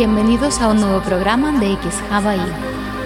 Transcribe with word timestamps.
Bienvenidos 0.00 0.62
a 0.62 0.68
un 0.68 0.80
nuevo 0.80 1.02
programa 1.02 1.52
de 1.60 1.74
X 1.74 1.94
Hawaii, 2.10 2.40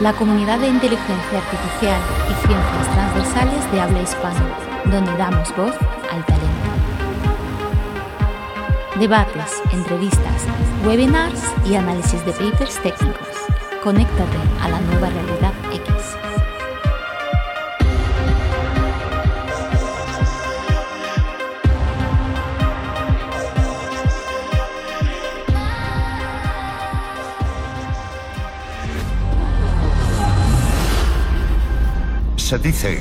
la 0.00 0.12
comunidad 0.12 0.60
de 0.60 0.68
inteligencia 0.68 1.38
artificial 1.38 2.00
y 2.30 2.46
ciencias 2.46 2.94
transversales 2.94 3.72
de 3.72 3.80
habla 3.80 4.00
hispana, 4.00 4.56
donde 4.84 5.10
damos 5.16 5.48
voz 5.56 5.74
al 6.12 6.24
talento. 6.24 6.70
Debates, 9.00 9.60
entrevistas, 9.72 10.46
webinars 10.86 11.42
y 11.66 11.74
análisis 11.74 12.24
de 12.24 12.30
papers 12.30 12.80
técnicos. 12.80 13.26
Conéctate 13.82 14.38
a 14.62 14.68
la 14.68 14.80
nueva 14.82 15.10
realidad 15.10 15.52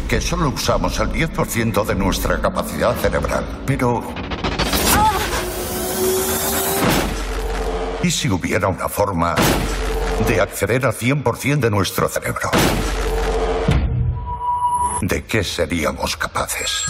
que 0.08 0.22
solo 0.22 0.50
usamos 0.50 1.00
el 1.00 1.10
10% 1.10 1.86
de 1.86 1.96
nuestra 1.96 2.40
capacidad 2.40 2.96
cerebral, 2.96 3.46
pero... 3.66 4.04
¿Y 8.04 8.12
si 8.12 8.30
hubiera 8.30 8.68
una 8.68 8.90
forma 8.90 9.36
de 10.28 10.42
acceder 10.42 10.86
al 10.86 10.94
100% 10.94 11.60
de 11.60 11.70
nuestro 11.70 12.10
cerebro? 12.10 12.52
¿De 15.02 15.24
qué 15.24 15.44
seríamos 15.44 16.18
capaces? 16.18 16.84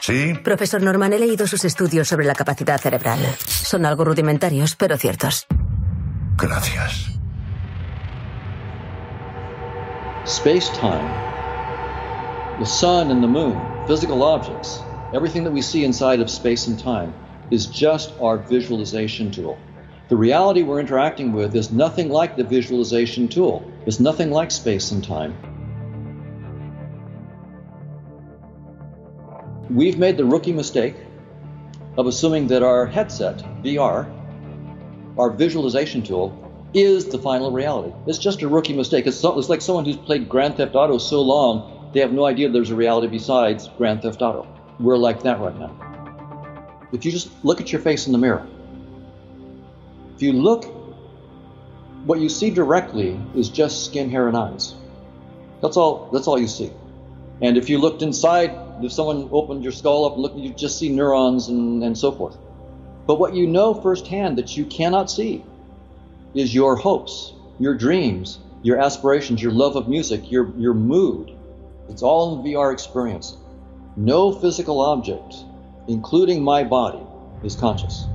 ¿Sí? 0.00 0.34
Profesor 0.42 0.82
Norman, 0.82 1.12
he 1.12 1.18
leído 1.18 1.46
sus 1.46 1.64
estudios 1.64 2.08
sobre 2.08 2.26
la 2.26 2.34
capacidad 2.34 2.80
cerebral. 2.80 3.20
Son 3.46 3.86
algo 3.86 4.04
rudimentarios, 4.04 4.74
pero 4.74 4.96
ciertos. 4.96 5.46
Gracias. 6.36 7.12
space 10.24 10.70
time, 10.78 11.31
the 12.62 12.66
sun 12.66 13.10
and 13.10 13.20
the 13.20 13.26
moon, 13.26 13.82
physical 13.88 14.22
objects, 14.22 14.84
everything 15.12 15.42
that 15.42 15.50
we 15.50 15.60
see 15.60 15.82
inside 15.82 16.20
of 16.20 16.30
space 16.30 16.68
and 16.68 16.78
time 16.78 17.12
is 17.50 17.66
just 17.66 18.12
our 18.20 18.38
visualization 18.38 19.32
tool. 19.32 19.58
The 20.08 20.14
reality 20.14 20.62
we're 20.62 20.78
interacting 20.78 21.32
with 21.32 21.56
is 21.56 21.72
nothing 21.72 22.08
like 22.08 22.36
the 22.36 22.44
visualization 22.44 23.26
tool, 23.26 23.68
it's 23.84 23.98
nothing 23.98 24.30
like 24.30 24.52
space 24.52 24.92
and 24.92 25.02
time. 25.02 25.34
We've 29.68 29.98
made 29.98 30.16
the 30.16 30.24
rookie 30.24 30.52
mistake 30.52 30.94
of 31.96 32.06
assuming 32.06 32.46
that 32.46 32.62
our 32.62 32.86
headset, 32.86 33.38
VR, 33.64 34.06
our 35.18 35.30
visualization 35.30 36.04
tool, 36.04 36.30
is 36.74 37.06
the 37.06 37.18
final 37.18 37.50
reality. 37.50 37.92
It's 38.06 38.18
just 38.18 38.40
a 38.42 38.48
rookie 38.48 38.72
mistake. 38.72 39.08
It's, 39.08 39.16
so, 39.16 39.36
it's 39.36 39.48
like 39.48 39.62
someone 39.62 39.84
who's 39.84 39.96
played 39.96 40.28
Grand 40.28 40.58
Theft 40.58 40.76
Auto 40.76 40.98
so 40.98 41.22
long, 41.22 41.81
they 41.92 42.00
have 42.00 42.12
no 42.12 42.24
idea 42.24 42.48
there's 42.48 42.70
a 42.70 42.74
reality 42.74 43.06
besides 43.06 43.68
Grand 43.76 44.02
Theft 44.02 44.22
Auto. 44.22 44.46
We're 44.80 44.96
like 44.96 45.22
that 45.22 45.40
right 45.40 45.56
now. 45.58 46.88
If 46.92 47.04
you 47.04 47.12
just 47.12 47.30
look 47.44 47.60
at 47.60 47.72
your 47.72 47.80
face 47.80 48.06
in 48.06 48.12
the 48.12 48.18
mirror, 48.18 48.46
if 50.14 50.22
you 50.22 50.32
look, 50.32 50.64
what 52.04 52.20
you 52.20 52.28
see 52.28 52.50
directly 52.50 53.18
is 53.34 53.48
just 53.48 53.84
skin, 53.86 54.10
hair, 54.10 54.28
and 54.28 54.36
eyes. 54.36 54.74
That's 55.60 55.76
all. 55.76 56.08
That's 56.12 56.26
all 56.26 56.38
you 56.38 56.48
see. 56.48 56.70
And 57.40 57.56
if 57.56 57.68
you 57.68 57.78
looked 57.78 58.02
inside, 58.02 58.52
if 58.82 58.92
someone 58.92 59.28
opened 59.32 59.62
your 59.62 59.72
skull 59.72 60.04
up 60.04 60.14
and 60.14 60.22
looked, 60.22 60.36
you'd 60.36 60.58
just 60.58 60.78
see 60.78 60.88
neurons 60.88 61.48
and, 61.48 61.82
and 61.82 61.96
so 61.96 62.12
forth. 62.12 62.36
But 63.06 63.18
what 63.18 63.34
you 63.34 63.46
know 63.46 63.74
firsthand 63.74 64.38
that 64.38 64.56
you 64.56 64.64
cannot 64.64 65.10
see 65.10 65.44
is 66.34 66.54
your 66.54 66.76
hopes, 66.76 67.32
your 67.58 67.74
dreams, 67.74 68.38
your 68.62 68.78
aspirations, 68.80 69.42
your 69.42 69.52
love 69.52 69.76
of 69.76 69.88
music, 69.88 70.30
your, 70.30 70.50
your 70.56 70.74
mood. 70.74 71.36
It's 71.92 72.02
all 72.02 72.38
in 72.38 72.42
the 72.42 72.54
VR 72.54 72.72
experience. 72.72 73.36
No 73.96 74.32
physical 74.32 74.80
object, 74.80 75.34
including 75.88 76.42
my 76.42 76.64
body, 76.64 77.04
is 77.44 77.54
conscious. 77.54 78.06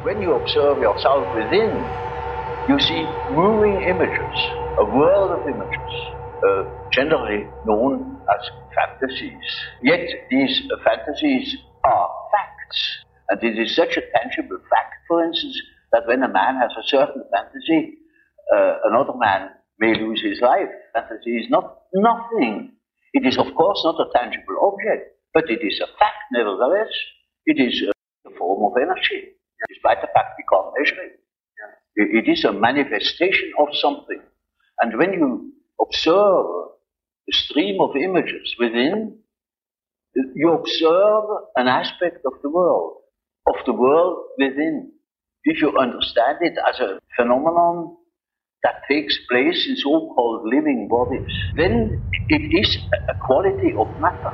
When 0.00 0.22
you 0.22 0.34
observe 0.34 0.78
yourself 0.78 1.34
within, 1.34 1.90
you 2.66 2.80
see 2.80 3.04
moving 3.28 3.82
images, 3.82 4.34
a 4.78 4.84
world 4.86 5.32
of 5.32 5.46
images, 5.46 5.92
uh, 6.42 6.62
generally 6.90 7.44
known 7.66 8.16
as 8.34 8.50
fantasies. 8.74 9.44
Yet 9.82 10.08
these 10.30 10.62
uh, 10.72 10.82
fantasies 10.82 11.54
are 11.84 12.08
facts. 12.32 12.80
And 13.28 13.44
it 13.44 13.58
is 13.58 13.76
such 13.76 13.98
a 13.98 14.02
tangible 14.16 14.58
fact, 14.70 14.94
for 15.06 15.22
instance, 15.22 15.60
that 15.92 16.06
when 16.06 16.22
a 16.22 16.28
man 16.28 16.56
has 16.56 16.70
a 16.78 16.88
certain 16.88 17.24
fantasy, 17.30 17.98
uh, 18.56 18.76
another 18.86 19.12
man 19.18 19.50
may 19.80 19.98
lose 19.98 20.22
his 20.22 20.40
life. 20.40 20.68
Fantasy 20.94 21.38
is 21.38 21.50
not 21.50 21.78
nothing. 21.94 22.72
It 23.12 23.26
is, 23.26 23.38
of 23.38 23.52
course, 23.54 23.80
not 23.84 23.96
a 23.98 24.10
tangible 24.16 24.56
object, 24.62 25.16
but 25.34 25.50
it 25.50 25.60
is 25.62 25.80
a 25.80 25.86
fact 25.98 26.30
nevertheless. 26.32 26.92
It 27.46 27.58
is 27.58 27.82
uh, 27.82 28.30
a 28.30 28.36
form 28.36 28.70
of 28.70 28.80
energy, 28.80 29.32
despite 29.68 30.00
the 30.00 30.08
fact 30.14 30.38
we 30.38 30.44
can't 30.48 30.72
measure 30.78 31.02
it. 31.02 31.16
It 31.96 32.30
is 32.30 32.44
a 32.44 32.52
manifestation 32.52 33.52
of 33.58 33.68
something. 33.74 34.22
And 34.80 34.96
when 34.96 35.12
you 35.12 35.52
observe 35.80 36.46
the 37.26 37.32
stream 37.32 37.80
of 37.80 37.96
images 37.96 38.54
within, 38.58 39.18
you 40.34 40.52
observe 40.52 41.24
an 41.56 41.66
aspect 41.66 42.24
of 42.24 42.40
the 42.42 42.48
world 42.48 43.00
of 43.48 43.64
the 43.66 43.72
world 43.72 44.18
within. 44.38 44.92
If 45.44 45.60
you 45.60 45.76
understand 45.78 46.38
it 46.42 46.54
as 46.68 46.78
a 46.80 46.98
phenomenon 47.16 47.96
that 48.62 48.82
takes 48.88 49.16
place 49.30 49.66
in 49.68 49.76
so-called 49.76 50.42
living 50.44 50.88
bodies, 50.88 51.26
then 51.56 52.02
it 52.28 52.54
is 52.54 52.78
a 53.08 53.14
quality 53.14 53.72
of 53.72 53.88
matter. 54.00 54.30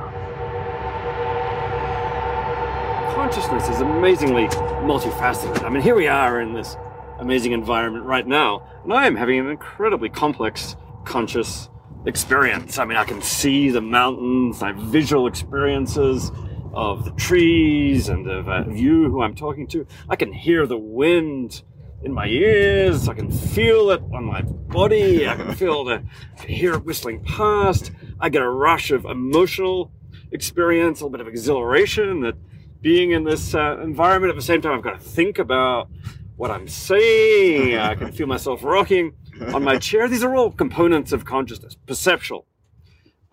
Consciousness 3.13 3.69
is 3.69 3.81
amazingly 3.81 4.47
multifaceted. 4.83 5.63
I 5.63 5.69
mean, 5.69 5.81
here 5.81 5.95
we 5.95 6.07
are 6.07 6.41
in 6.41 6.53
this 6.53 6.77
amazing 7.19 7.51
environment 7.51 8.05
right 8.05 8.27
now, 8.27 8.67
and 8.83 8.93
I 8.93 9.07
am 9.07 9.15
having 9.15 9.39
an 9.39 9.47
incredibly 9.47 10.09
complex 10.09 10.75
conscious 11.05 11.69
experience. 12.05 12.77
I 12.77 12.85
mean, 12.85 12.97
I 12.97 13.05
can 13.05 13.21
see 13.21 13.69
the 13.69 13.81
mountains, 13.81 14.61
I 14.61 14.67
have 14.67 14.77
visual 14.77 15.25
experiences, 15.27 16.31
of 16.73 17.05
the 17.05 17.11
trees 17.11 18.07
and 18.07 18.27
of, 18.27 18.47
uh, 18.47 18.65
you 18.69 19.09
who 19.09 19.23
I'm 19.23 19.33
talking 19.33 19.65
to. 19.67 19.87
I 20.09 20.15
can 20.15 20.31
hear 20.31 20.67
the 20.67 20.77
wind 20.77 21.63
in 22.03 22.13
my 22.13 22.27
ears. 22.27 23.09
I 23.09 23.13
can 23.13 23.31
feel 23.31 23.89
it 23.91 24.01
on 24.13 24.25
my 24.25 24.41
body. 24.41 25.27
I 25.27 25.35
can 25.35 25.53
feel 25.55 25.83
the, 25.83 26.03
I 26.37 26.41
can 26.41 26.53
hear 26.53 26.73
it 26.73 26.85
whistling 26.85 27.23
past. 27.23 27.91
I 28.19 28.29
get 28.29 28.41
a 28.41 28.49
rush 28.49 28.91
of 28.91 29.05
emotional 29.05 29.91
experience, 30.31 31.01
a 31.01 31.05
little 31.05 31.17
bit 31.17 31.21
of 31.21 31.27
exhilaration 31.27 32.21
that 32.21 32.35
being 32.81 33.11
in 33.11 33.23
this 33.23 33.55
uh, 33.55 33.79
environment 33.81 34.29
at 34.29 34.35
the 34.35 34.41
same 34.41 34.61
time, 34.61 34.73
I've 34.73 34.83
got 34.83 34.99
to 34.99 35.05
think 35.05 35.39
about 35.39 35.89
what 36.35 36.51
I'm 36.51 36.67
saying. 36.67 37.77
I 37.77 37.95
can 37.95 38.11
feel 38.11 38.27
myself 38.27 38.63
rocking 38.63 39.13
on 39.53 39.63
my 39.63 39.77
chair. 39.77 40.07
These 40.07 40.23
are 40.23 40.35
all 40.35 40.51
components 40.51 41.11
of 41.11 41.25
consciousness, 41.25 41.75
perceptual, 41.87 42.45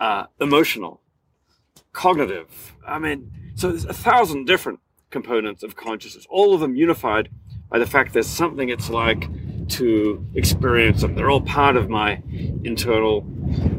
uh, 0.00 0.26
emotional, 0.40 1.02
cognitive. 1.92 2.74
I 2.86 2.98
mean, 2.98 3.52
so 3.54 3.68
there's 3.68 3.84
a 3.84 3.92
thousand 3.92 4.46
different 4.46 4.80
components 5.10 5.62
of 5.62 5.76
consciousness, 5.76 6.26
all 6.28 6.54
of 6.54 6.60
them 6.60 6.74
unified 6.74 7.28
by 7.74 7.80
the 7.80 7.86
fact 7.86 8.12
there's 8.12 8.28
something 8.28 8.68
it's 8.68 8.88
like 8.88 9.28
to 9.66 10.24
experience 10.36 11.00
them. 11.00 11.16
They're 11.16 11.28
all 11.28 11.40
part 11.40 11.74
of 11.74 11.88
my 11.88 12.22
internal 12.62 13.22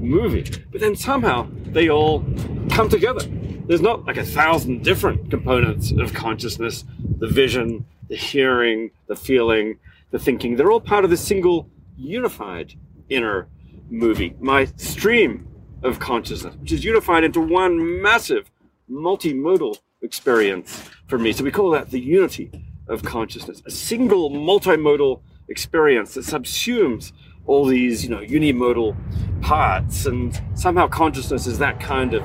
movie. 0.02 0.52
But 0.70 0.82
then 0.82 0.98
somehow 0.98 1.48
they 1.68 1.90
all 1.90 2.26
come 2.72 2.90
together. 2.90 3.22
There's 3.68 3.80
not 3.80 4.04
like 4.04 4.18
a 4.18 4.26
thousand 4.26 4.84
different 4.84 5.30
components 5.30 5.94
of 5.98 6.14
consciousness 6.14 6.84
the 7.20 7.28
vision, 7.28 7.86
the 8.10 8.18
hearing, 8.18 8.92
the 9.08 9.16
feeling, 9.16 9.80
the 10.12 10.20
thinking. 10.20 10.58
They're 10.58 10.74
all 10.74 10.82
part 10.82 11.06
of 11.06 11.10
the 11.10 11.16
single 11.16 11.70
unified 11.96 12.74
inner 13.08 13.48
movie. 13.90 14.36
My 14.42 14.66
stream 14.76 15.48
of 15.84 16.00
consciousness, 16.00 16.54
which 16.58 16.74
is 16.74 16.84
unified 16.84 17.24
into 17.24 17.40
one 17.40 18.02
massive 18.02 18.52
multimodal 18.92 19.78
experience 20.02 20.90
for 21.08 21.18
me. 21.18 21.32
So 21.32 21.46
we 21.46 21.52
call 21.52 21.70
that 21.70 21.92
the 21.92 22.00
unity 22.02 22.52
of 22.88 23.04
consciousness, 23.04 23.62
a 23.66 23.72
single 23.72 24.30
multimodal 24.30 25.22
experience 25.48 26.14
that 26.14 26.26
subsumes 26.26 27.12
all 27.46 27.66
these, 27.66 28.04
you 28.04 28.10
know, 28.10 28.22
unimodal 28.22 28.96
parts. 29.42 30.06
And 30.06 30.40
somehow 30.56 30.88
consciousness 30.88 31.48
is 31.48 31.60
that 31.60 31.80
kind 31.80 32.14
of 32.14 32.24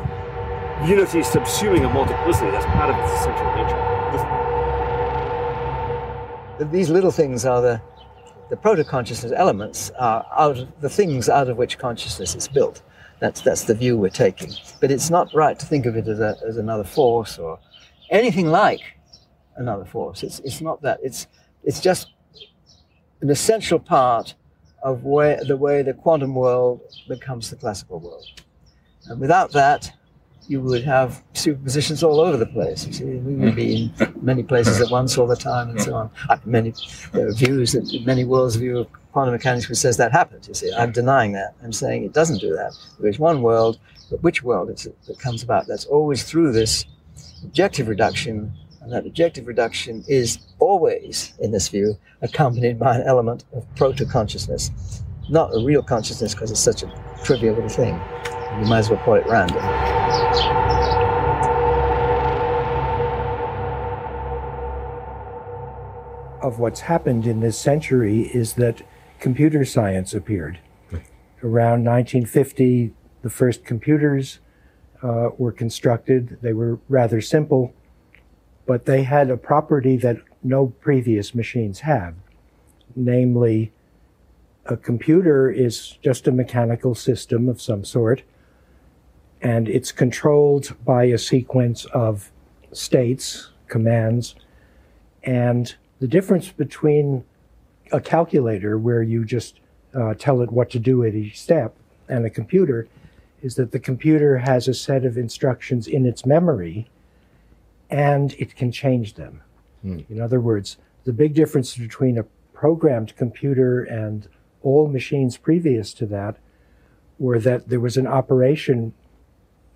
unity 0.89 1.21
subsuming 1.21 1.85
a 1.85 1.93
multiplicity. 1.93 2.51
That's 2.51 2.67
part 2.67 2.91
of 2.91 2.97
its 2.97 3.13
essential 3.21 3.55
nature. 3.55 3.87
These 6.73 6.91
little 6.91 7.11
things 7.11 7.45
are 7.45 7.63
the, 7.63 7.81
the 8.51 8.57
proto-consciousness 8.57 9.33
elements 9.35 9.91
are 9.99 10.27
out 10.37 10.59
of 10.59 10.81
the 10.81 10.89
things 10.91 11.29
out 11.29 11.49
of 11.49 11.57
which 11.57 11.79
consciousness 11.79 12.35
is 12.35 12.49
built. 12.49 12.83
That's, 13.19 13.41
that's 13.43 13.65
the 13.65 13.75
view 13.75 13.99
we're 13.99 14.09
taking. 14.11 14.53
But 14.81 14.91
it's 14.91 15.11
not 15.11 15.33
right 15.35 15.59
to 15.59 15.67
think 15.67 15.87
of 15.87 15.97
it 15.97 16.09
as, 16.09 16.21
a, 16.21 16.37
as 16.47 16.57
another 16.57 16.85
force 16.85 17.39
or 17.39 17.59
anything 18.11 18.47
like 18.47 18.81
another 19.61 19.85
force. 19.85 20.23
It's, 20.23 20.41
it's 20.41 20.61
not 20.61 20.83
that. 20.83 20.99
It's, 21.03 21.27
it's 21.63 21.81
just 21.81 22.09
an 23.21 23.31
essential 23.31 23.79
part 23.79 24.35
of 24.83 25.05
where, 25.05 25.43
the 25.45 25.57
way 25.57 25.83
the 25.83 25.95
quantum 25.95 26.35
world 26.35 26.81
becomes 27.09 27.51
the 27.51 27.57
classical 27.57 28.01
world. 28.01 28.27
And 29.07 29.21
without 29.21 29.53
that, 29.53 29.93
you 30.49 30.61
would 30.61 30.83
have 30.83 31.23
superpositions 31.35 32.03
all 32.03 32.19
over 32.19 32.37
the 32.37 32.47
place. 32.47 32.87
You 32.87 32.93
see, 32.93 33.05
we 33.05 33.35
would 33.37 33.55
be 33.55 33.85
in 33.85 34.15
many 34.21 34.43
places 34.43 34.81
at 34.81 34.91
once 34.91 35.17
all 35.17 35.29
the 35.29 35.37
time 35.37 35.71
and 35.71 35.81
so 35.81 35.95
on. 35.95 36.11
I, 36.29 36.41
many 36.45 36.75
there 37.13 37.29
are 37.29 37.33
views 37.33 37.73
that 37.73 38.03
many 38.05 38.25
worlds 38.25 38.57
view 38.57 38.79
of 38.79 38.89
quantum 39.13 39.33
mechanics 39.33 39.69
which 39.69 39.79
says 39.79 39.97
that 39.99 40.11
happens. 40.11 40.49
You 40.49 40.55
see, 40.55 40.73
I'm 40.73 40.91
denying 40.91 41.33
that. 41.33 41.55
I'm 41.63 41.73
saying 41.73 42.05
it 42.05 42.13
doesn't 42.13 42.39
do 42.39 42.53
that. 42.57 42.73
There 42.99 43.09
is 43.09 43.21
one 43.21 43.43
world, 43.43 43.79
but 44.11 44.23
which 44.25 44.43
world 44.43 44.69
that 44.69 45.19
comes 45.21 45.45
about? 45.45 45.69
That's 45.69 45.85
always 45.85 46.25
through 46.25 46.51
this 46.51 46.85
objective 47.45 47.87
reduction, 47.87 48.53
and 48.81 48.93
that 48.93 49.07
objective 49.07 49.47
reduction 49.47 50.05
is 50.09 50.39
always, 50.59 51.35
in 51.39 51.51
this 51.51 51.69
view, 51.69 51.99
accompanied 52.23 52.79
by 52.79 52.97
an 52.97 53.03
element 53.03 53.45
of 53.53 53.67
proto 53.77 54.07
consciousness, 54.07 55.03
not 55.29 55.55
a 55.55 55.65
real 55.65 55.83
consciousness 55.83 56.35
because 56.35 56.51
it's 56.51 56.61
such 56.61 56.83
a 56.83 56.93
trivial 57.23 57.55
little 57.55 57.69
thing. 57.69 58.01
You 58.59 58.67
might 58.67 58.79
as 58.79 58.91
well 58.91 58.99
call 59.01 59.15
it 59.15 59.27
random. 59.27 59.59
Of 66.43 66.59
what's 66.59 66.81
happened 66.81 67.27
in 67.27 67.41
this 67.41 67.59
century 67.59 68.23
is 68.33 68.55
that 68.55 68.81
computer 69.19 69.67
science 69.67 70.15
appeared. 70.15 70.59
Around 71.43 71.85
1950, 71.85 72.95
the 73.23 73.31
first 73.31 73.65
computers 73.65 74.39
uh, 75.03 75.29
were 75.37 75.53
constructed. 75.53 76.39
They 76.41 76.55
were 76.55 76.81
rather 76.89 77.21
simple, 77.21 77.75
but 78.71 78.85
they 78.85 79.03
had 79.03 79.31
a 79.31 79.37
property 79.37 79.97
that 79.97 80.19
no 80.45 80.69
previous 80.69 81.35
machines 81.35 81.81
have. 81.81 82.15
Namely, 82.95 83.73
a 84.65 84.77
computer 84.77 85.51
is 85.51 85.99
just 86.05 86.29
a 86.29 86.31
mechanical 86.31 86.95
system 86.95 87.49
of 87.49 87.61
some 87.61 87.85
sort, 87.85 88.23
and 89.43 89.69
it's 89.69 89.91
controlled 89.91 90.77
by 90.85 91.03
a 91.07 91.19
sequence 91.19 91.85
of 91.87 92.31
states, 92.71 93.51
commands, 93.67 94.37
and 95.25 95.75
the 95.99 96.07
difference 96.07 96.53
between 96.53 97.25
a 97.91 98.01
calculator 98.01 98.79
where 98.79 99.03
you 99.03 99.25
just 99.25 99.59
uh, 99.95 100.15
tell 100.15 100.43
it 100.43 100.53
what 100.53 100.71
to 100.71 100.79
do 100.79 101.03
at 101.03 101.17
each 101.17 101.41
step 101.41 101.75
and 102.09 102.25
a 102.25 102.31
computer 102.31 102.87
is 103.43 103.57
that 103.57 103.73
the 103.73 103.81
computer 103.81 104.39
has 104.39 104.69
a 104.69 104.75
set 104.75 105.05
of 105.05 105.19
instructions 105.19 105.89
in 105.89 106.07
its 106.07 106.25
memory 106.25 106.89
and 107.91 108.35
it 108.39 108.55
can 108.57 108.73
change 108.73 109.15
them. 109.15 109.43
Mm. 109.85 110.09
In 110.11 110.21
other 110.21 110.41
words, 110.41 110.77
the 111.05 111.13
big 111.13 111.35
difference 111.35 111.77
between 111.77 112.19
a 112.19 112.25
programmed 112.53 113.17
computer 113.17 113.83
and 113.83 114.29
all 114.63 114.87
machines 114.87 115.37
previous 115.37 115.93
to 115.95 116.07
that 116.07 116.37
were 117.19 117.39
that 117.39 117.69
there 117.69 117.81
was 117.81 117.97
an 117.97 118.07
operation 118.07 118.93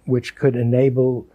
which 0.05 0.34
could 0.34 0.55
enable 0.55 1.26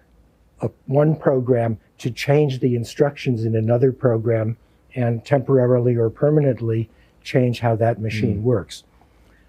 a, 0.61 0.69
one 0.85 1.15
program 1.15 1.79
to 1.97 2.11
change 2.11 2.59
the 2.59 2.75
instructions 2.75 3.43
in 3.43 3.55
another 3.55 3.91
program 3.91 4.57
and 4.95 5.25
temporarily 5.25 5.95
or 5.95 6.09
permanently 6.09 6.89
change 7.23 7.59
how 7.59 7.75
that 7.75 7.99
machine 7.99 8.39
mm. 8.39 8.43
works. 8.43 8.83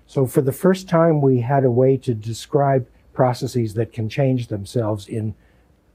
So 0.06 0.26
for 0.26 0.40
the 0.40 0.52
first 0.52 0.88
time, 0.88 1.20
we 1.20 1.40
had 1.40 1.64
a 1.64 1.70
way 1.70 1.96
to 1.98 2.14
describe 2.14 2.86
processes 3.12 3.74
that 3.74 3.92
can 3.92 4.08
change 4.08 4.48
themselves 4.48 5.06
in 5.06 5.34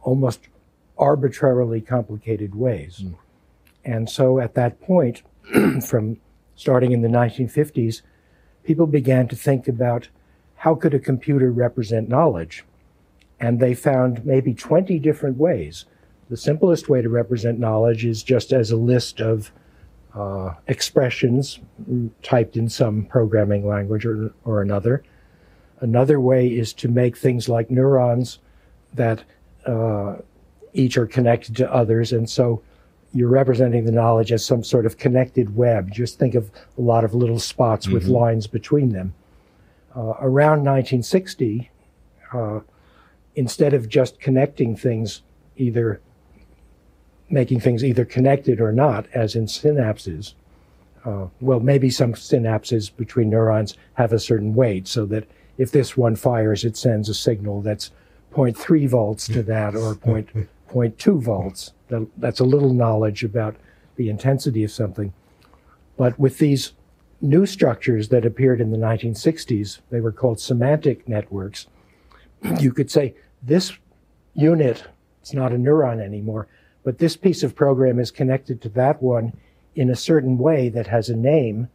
almost 0.02 0.40
arbitrarily 0.98 1.82
complicated 1.82 2.56
ways. 2.56 3.04
Mm. 3.04 3.16
And 3.84 4.10
so 4.10 4.40
at 4.40 4.56
that 4.56 4.82
point, 4.82 5.22
from 5.88 6.18
starting 6.56 6.92
in 6.92 7.02
the 7.02 7.08
1950s, 7.08 8.02
people 8.64 8.88
began 8.88 9.28
to 9.28 9.36
think 9.36 9.68
about 9.68 10.08
how 10.56 10.74
could 10.76 10.94
a 10.94 11.00
computer 11.00 11.52
represent 11.52 12.10
knowledge? 12.10 12.64
And 13.40 13.60
they 13.60 13.74
found 13.74 14.26
maybe 14.26 14.54
20 14.54 14.98
different 15.00 15.38
ways. 15.38 15.86
The 16.30 16.38
simplest 16.38 16.90
way 16.90 17.02
to 17.02 17.10
represent 17.10 17.60
knowledge 17.60 18.06
is 18.06 18.24
just 18.24 18.52
as 18.52 18.72
a 18.72 18.78
list 18.78 19.20
of 19.20 19.52
uh, 20.16 20.54
expressions 20.68 21.60
typed 22.24 22.56
in 22.56 22.70
some 22.70 23.06
programming 23.06 23.68
language 23.68 24.06
or, 24.06 24.34
or 24.46 24.62
another. 24.62 25.04
Another 25.82 26.20
way 26.20 26.48
is 26.48 26.74
to 26.74 26.88
make 26.88 27.18
things 27.18 27.50
like 27.50 27.70
neurons 27.70 28.40
that 28.94 29.24
uh, 29.66 30.16
each 30.76 30.98
are 30.98 31.08
connected 31.08 31.56
to 31.58 31.74
others. 31.74 32.12
And 32.12 32.30
so 32.30 32.62
you're 33.14 33.30
representing 33.30 33.86
the 33.86 33.92
knowledge 33.92 34.32
as 34.32 34.46
some 34.46 34.64
sort 34.64 34.86
of 34.86 34.98
connected 34.98 35.56
web. 35.56 35.92
Just 35.92 36.20
think 36.20 36.36
of 36.36 36.52
a 36.78 36.82
lot 36.82 37.04
of 37.04 37.14
little 37.14 37.40
spots 37.40 37.86
mm-hmm. 37.86 37.96
with 37.96 38.06
lines 38.06 38.48
between 38.48 38.90
them. 38.90 39.14
Uh, 39.96 40.14
around 40.20 40.64
1960, 40.66 41.72
uh, 42.34 42.60
instead 43.36 43.74
of 43.74 43.88
just 43.88 44.20
connecting 44.20 44.76
things 44.76 45.22
either 45.58 46.02
making 47.30 47.60
things 47.60 47.84
either 47.84 48.06
connected 48.06 48.62
or 48.62 48.72
not, 48.72 49.08
as 49.14 49.36
in 49.36 49.46
synapses. 49.46 50.34
Uh, 51.04 51.28
well, 51.42 51.60
maybe 51.60 51.90
some 51.90 52.14
synapses 52.14 52.96
between 52.96 53.30
neurons 53.30 53.76
have 53.94 54.14
a 54.14 54.20
certain 54.20 54.54
weight, 54.54 54.88
so 54.88 55.06
that 55.06 55.28
if 55.58 55.72
this 55.72 55.96
one 55.98 56.16
fires, 56.16 56.64
it 56.64 56.78
sends 56.78 57.10
a 57.10 57.14
signal 57.14 57.62
that's 57.62 57.92
0.3 58.34 58.88
volts 58.90 59.28
to 59.28 59.42
that 59.44 59.76
or 59.76 59.96
0.2 60.76 61.22
volts. 61.22 61.72
That's 62.18 62.42
a 62.42 62.46
little 62.46 62.74
knowledge 62.74 63.24
about 63.24 63.56
the 63.96 64.10
intensity 64.10 64.64
of 64.64 64.72
something. 64.72 65.14
But 65.98 66.20
with 66.20 66.38
these 66.38 66.74
new 67.22 67.46
structures 67.46 68.10
that 68.10 68.26
appeared 68.26 68.60
in 68.60 68.72
the 68.72 68.78
1960s, 68.78 69.80
they 69.90 70.02
were 70.02 70.12
called 70.12 70.40
semantic 70.40 71.08
networks. 71.08 71.68
You 72.60 72.74
could 72.74 72.92
say 72.92 73.16
this 73.42 73.72
unit, 74.34 74.84
it's 75.22 75.34
not 75.34 75.54
a 75.54 75.58
neuron 75.58 76.04
anymore, 76.04 76.48
but 76.84 76.98
this 76.98 77.16
piece 77.16 77.42
of 77.42 77.56
program 77.56 78.00
is 78.00 78.12
connected 78.12 78.62
to 78.62 78.70
that 78.70 79.02
one 79.02 79.34
in 79.76 79.90
a 79.90 79.96
certain 79.96 80.38
way 80.38 80.70
that 80.70 80.88
has 80.88 81.10
a 81.10 81.16
name. 81.16 81.70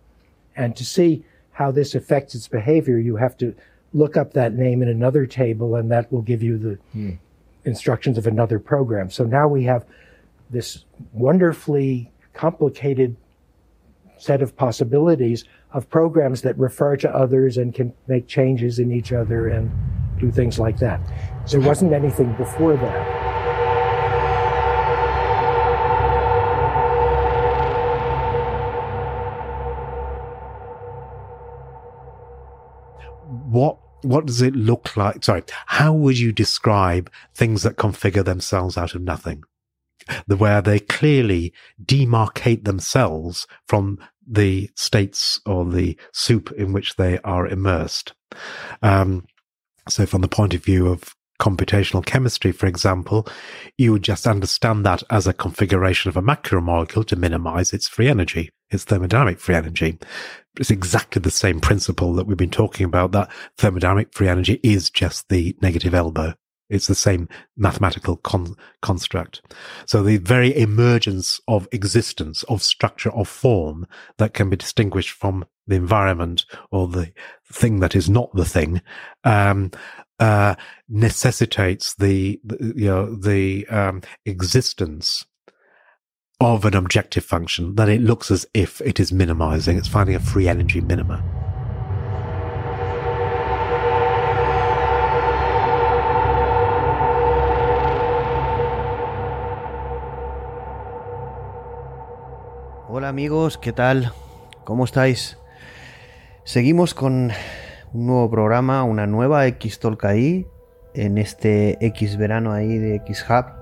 And 0.55 0.77
to 0.77 0.85
see 0.85 1.25
how 1.53 1.71
this 1.71 1.95
affects 1.95 2.35
its 2.35 2.49
behavior, 2.49 2.99
you 2.99 3.17
have 3.17 3.37
to 3.39 3.55
look 3.93 4.17
up 4.17 4.35
that 4.35 4.55
name 4.55 4.83
in 4.83 4.89
another 4.89 5.27
table, 5.27 5.75
and 5.75 5.91
that 5.91 6.13
will 6.13 6.23
give 6.23 6.43
you 6.43 6.59
the 6.59 6.75
hmm. 6.93 7.11
Instructions 7.65 8.19
of 8.19 8.27
another 8.27 8.59
program. 8.59 9.11
So 9.11 9.25
now 9.25 9.49
we 9.49 9.65
have 9.65 9.87
this 10.51 10.85
wonderfully 11.13 12.11
complicated 12.35 13.17
set 14.19 14.43
of 14.43 14.57
possibilities 14.57 15.45
of 15.73 15.89
programs 15.89 16.43
that 16.43 16.59
refer 16.59 16.97
to 16.97 17.15
others 17.15 17.57
and 17.57 17.75
can 17.75 17.93
make 18.07 18.27
changes 18.27 18.79
in 18.79 18.93
each 18.93 19.13
other 19.13 19.49
and 19.49 19.71
do 20.19 20.31
things 20.31 20.59
like 20.59 20.79
that. 20.79 21.01
There 21.51 21.61
wasn't 21.61 21.93
anything 21.93 22.33
before 22.35 22.77
that. 22.77 23.31
what 33.51 33.79
what 34.03 34.27
does 34.27 34.43
it 34.43 34.55
look 34.55 34.97
like? 34.97 35.25
Sorry, 35.25 35.43
how 35.67 35.93
would 35.93 36.19
you 36.19 36.33
describe 36.33 37.11
things 37.35 37.63
that 37.63 37.77
configure 37.77 38.25
themselves 38.25 38.77
out 38.77 38.95
of 38.95 39.03
nothing? 39.03 39.45
The 40.27 40.37
where 40.37 40.63
they 40.63 40.81
clearly 40.81 41.53
demarcate 41.85 42.65
themselves 42.65 43.47
from 43.69 43.99
the 44.27 44.71
states 44.77 45.41
or 45.45 45.65
the 45.65 45.97
soup 46.13 46.53
in 46.53 46.73
which 46.73 46.97
they 46.97 47.19
are 47.19 47.47
immersed. 47.47 48.15
Um, 48.83 49.27
so 49.89 50.07
from 50.07 50.21
the 50.21 50.29
point 50.29 50.55
of 50.55 50.65
view 50.65 50.89
of 50.89 51.15
computational 51.41 52.05
chemistry, 52.05 52.53
for 52.53 52.67
example, 52.67 53.27
you 53.79 53.93
would 53.93 54.03
just 54.03 54.27
understand 54.27 54.85
that 54.87 55.03
as 55.11 55.27
a 55.27 55.33
configuration 55.33 56.09
of 56.09 56.17
a 56.17 56.23
macromolecule 56.23 57.07
to 57.07 57.17
minimize 57.17 57.73
its 57.73 57.89
free 57.89 58.09
energy, 58.09 58.51
its 58.71 58.85
thermodynamic 58.85 59.39
free 59.39 59.55
energy. 59.55 59.99
It's 60.59 60.71
exactly 60.71 61.21
the 61.21 61.31
same 61.31 61.61
principle 61.61 62.13
that 62.15 62.27
we've 62.27 62.37
been 62.37 62.51
talking 62.51 62.85
about, 62.85 63.13
that 63.13 63.31
thermodynamic 63.57 64.13
free 64.13 64.29
energy 64.29 64.61
is 64.63 64.91
just 64.91 65.29
the 65.29 65.57
negative 65.63 65.95
elbow. 65.95 66.35
It's 66.69 66.87
the 66.87 66.95
same 66.95 67.29
mathematical 67.57 68.17
con- 68.17 68.55
construct. 68.81 69.43
So 69.87 70.03
the 70.03 70.19
very 70.19 70.57
emergence 70.57 71.41
of 71.49 71.69
existence, 71.73 72.45
of 72.45 72.63
structure, 72.63 73.11
of 73.11 73.29
form 73.29 73.87
that 74.19 74.35
can 74.35 74.49
be 74.51 74.57
distinguished 74.57 75.11
from 75.11 75.45
the 75.67 75.75
environment 75.77 76.47
or 76.71 76.87
the 76.87 77.13
thing 77.53 77.81
that 77.81 77.97
is 77.97 78.09
not 78.09 78.33
the 78.35 78.45
thing, 78.45 78.83
um, 79.25 79.73
uh, 80.21 80.55
necessitates 80.89 81.95
the, 81.95 82.41
the, 82.45 82.75
you 82.77 82.87
know 82.87 83.15
the 83.15 83.67
um, 83.69 84.03
existence 84.27 85.25
of 86.41 86.65
an 86.65 86.75
objective 86.75 87.25
function 87.25 87.75
that 87.75 87.89
it 87.89 88.01
looks 88.01 88.31
as 88.31 88.47
if 88.55 88.81
it 88.81 88.99
is 88.99 89.13
minimizing. 89.13 89.77
It's 89.77 89.89
finding 89.89 90.17
a 90.17 90.21
free 90.21 90.49
energy 90.49 90.81
minima. 90.81 91.23
amigos, 103.11 103.59
¿qué 103.59 103.73
tal? 103.73 104.13
¿Cómo 104.63 104.85
estáis? 104.85 105.37
Seguimos 106.45 106.95
con 106.95 107.33
un 107.93 108.07
nuevo 108.07 108.31
programa, 108.31 108.85
una 108.85 109.09
nueva 109.09 109.49
X-Talk 109.49 110.05
ahí, 110.05 110.47
en 110.95 111.19
este 111.19 111.85
X 111.85 112.17
verano 112.17 112.53
ahí 112.53 112.79
de 112.79 112.95
X-Hub, 112.95 113.60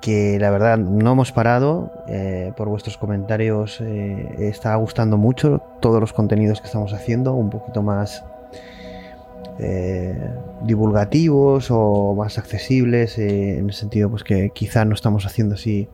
que 0.00 0.38
la 0.38 0.50
verdad 0.50 0.78
no 0.78 1.12
hemos 1.12 1.32
parado, 1.32 1.92
eh, 2.08 2.52
por 2.56 2.68
vuestros 2.68 2.96
comentarios 2.96 3.80
eh, 3.80 4.34
está 4.38 4.74
gustando 4.76 5.16
mucho 5.16 5.62
todos 5.80 6.00
los 6.00 6.12
contenidos 6.12 6.60
que 6.60 6.66
estamos 6.66 6.92
haciendo, 6.92 7.34
un 7.34 7.50
poquito 7.50 7.82
más 7.82 8.24
eh, 9.58 10.16
divulgativos 10.62 11.68
o 11.70 12.14
más 12.14 12.38
accesibles, 12.38 13.18
en 13.18 13.66
el 13.66 13.72
sentido 13.74 14.08
pues 14.10 14.24
que 14.24 14.50
quizá 14.54 14.84
no 14.84 14.94
estamos 14.94 15.26
haciendo 15.26 15.54
así 15.54 15.88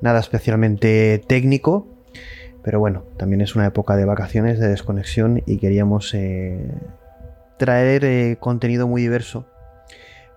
nada 0.00 0.20
especialmente 0.20 1.22
técnico, 1.26 1.86
pero 2.62 2.80
bueno, 2.80 3.04
también 3.16 3.40
es 3.40 3.54
una 3.56 3.66
época 3.66 3.96
de 3.96 4.04
vacaciones, 4.04 4.58
de 4.58 4.68
desconexión 4.68 5.42
y 5.46 5.58
queríamos 5.58 6.12
eh, 6.14 6.70
traer 7.56 8.04
eh, 8.04 8.36
contenido 8.38 8.86
muy 8.86 9.02
diverso, 9.02 9.46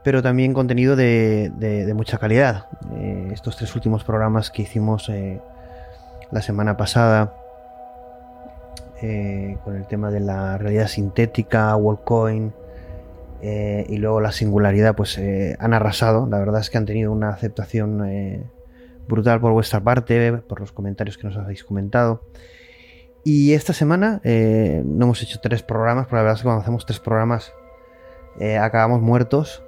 pero 0.04 0.22
también 0.22 0.54
contenido 0.54 0.96
de, 0.96 1.92
mucha 1.96 2.18
calidad. 2.18 2.68
Eh, 2.96 3.30
estos 3.32 3.58
tres 3.58 3.74
últimos 3.76 4.04
programas 4.04 4.52
que 4.52 4.64
hicimos 4.64 5.12
la 6.32 6.42
semana 6.42 6.78
pasada 6.78 7.36
con 9.64 9.76
el 9.76 9.88
tema 9.88 10.12
de 10.12 10.20
la 10.20 10.58
realidad 10.60 10.88
sintética, 10.88 11.76
Wallcoin 11.76 12.54
y 13.42 13.98
luego 13.98 14.22
la 14.22 14.32
singularidad, 14.32 14.96
pues 14.96 15.20
han 15.60 15.74
arrasado. 15.74 16.28
La 16.28 16.38
verdad 16.38 16.62
es 16.62 16.70
que 16.70 16.78
han 16.78 16.86
tenido 16.86 17.12
una 17.12 17.30
aceptación 17.30 18.50
brutal 19.08 19.42
por 19.42 19.52
vuestra 19.52 19.80
parte, 19.82 20.34
por 20.34 20.60
los 20.60 20.72
comentarios 20.72 21.18
que 21.18 21.28
nos 21.28 21.38
habéis 21.38 21.64
comentado. 21.64 22.24
Y 23.24 23.54
esta 23.54 23.74
semana 23.74 24.20
eh, 24.24 24.82
no 24.84 25.06
hemos 25.06 25.22
hecho 25.22 25.40
tres 25.42 25.62
programas, 25.62 26.08
pero 26.08 26.18
la 26.18 26.24
verdad 26.24 26.36
es 26.38 26.42
que 26.42 26.46
cuando 26.46 26.62
hacemos 26.62 26.86
tres 26.86 27.00
programas 27.00 27.54
eh, 28.40 28.58
acabamos 28.58 29.02
muertos. 29.02 29.64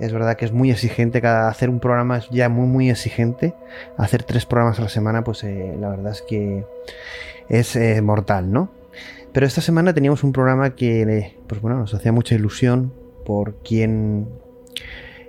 Es 0.00 0.12
verdad 0.12 0.36
que 0.36 0.46
es 0.46 0.52
muy 0.52 0.70
exigente, 0.70 1.18
hacer 1.26 1.68
un 1.68 1.78
programa 1.78 2.18
es 2.18 2.28
ya 2.30 2.48
muy 2.48 2.66
muy 2.66 2.90
exigente. 2.90 3.54
Hacer 3.96 4.22
tres 4.22 4.46
programas 4.46 4.78
a 4.78 4.82
la 4.82 4.88
semana, 4.88 5.22
pues 5.22 5.44
eh, 5.44 5.76
la 5.78 5.90
verdad 5.90 6.12
es 6.12 6.22
que 6.22 6.64
es 7.48 8.02
mortal, 8.02 8.50
¿no? 8.50 8.70
Pero 9.32 9.46
esta 9.46 9.60
semana 9.60 9.92
teníamos 9.94 10.24
un 10.24 10.32
programa 10.32 10.74
que, 10.74 11.36
pues 11.46 11.60
bueno, 11.60 11.78
nos 11.78 11.94
hacía 11.94 12.12
mucha 12.12 12.34
ilusión 12.34 12.92
por 13.24 13.56
quién, 13.62 14.28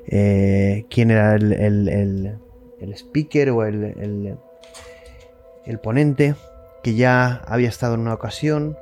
quién 0.08 1.12
era 1.12 1.36
el 1.36 2.40
el 2.82 2.94
speaker 2.94 3.52
o 3.52 3.64
el, 3.64 4.38
el, 5.66 5.80
ponente 5.80 6.36
que 6.84 6.96
ya 6.96 7.42
había 7.46 7.70
estado 7.70 7.94
en 7.94 8.02
una 8.02 8.14
ocasión 8.14 8.76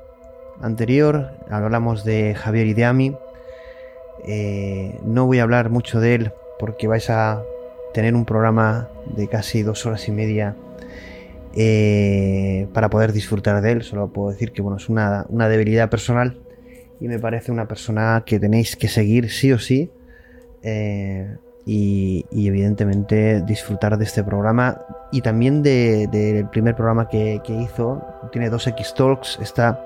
anterior. 0.62 1.32
Hablamos 1.50 2.04
de 2.06 2.34
Javier 2.36 2.68
Ideami. 2.68 3.16
Eh, 4.26 5.00
no 5.04 5.26
voy 5.26 5.40
a 5.40 5.44
hablar 5.44 5.70
mucho 5.70 6.00
de 6.00 6.16
él 6.16 6.34
porque 6.60 6.88
vais 6.88 7.10
a 7.10 7.42
tener 7.94 8.16
un 8.16 8.26
programa 8.26 8.90
de 9.16 9.28
casi 9.28 9.64
dos 9.64 9.86
horas 9.86 10.08
y 10.08 10.12
media 10.12 10.56
eh, 11.56 12.68
para 12.74 12.90
poder 12.90 13.14
disfrutar 13.14 13.62
de 13.62 13.72
él. 13.72 13.84
Solo 13.84 14.10
puedo 14.10 14.30
decir 14.32 14.52
que 14.52 14.62
bueno, 14.62 14.78
es 14.78 14.90
una, 14.90 15.26
una 15.30 15.48
debilidad 15.48 15.90
personal 15.90 16.40
y 17.00 17.08
me 17.08 17.20
parece 17.20 17.52
una 17.52 17.68
persona 17.68 18.24
que 18.26 18.40
tenéis 18.40 18.76
que 18.76 18.88
seguir 18.88 19.32
sí 19.32 19.52
o 19.52 19.60
sí. 19.60 19.90
Eh, 20.62 21.36
y, 21.66 22.26
evidentemente 22.32 23.42
disfrutar 23.42 23.98
de 23.98 24.04
este 24.04 24.24
programa 24.24 24.82
y 25.12 25.22
también 25.22 25.62
del 25.62 26.48
primer 26.50 26.76
programa 26.76 27.08
que, 27.08 27.42
hizo. 27.48 28.02
Tiene 28.32 28.50
dos 28.50 28.66
X-Talks, 28.68 29.40
esta 29.42 29.80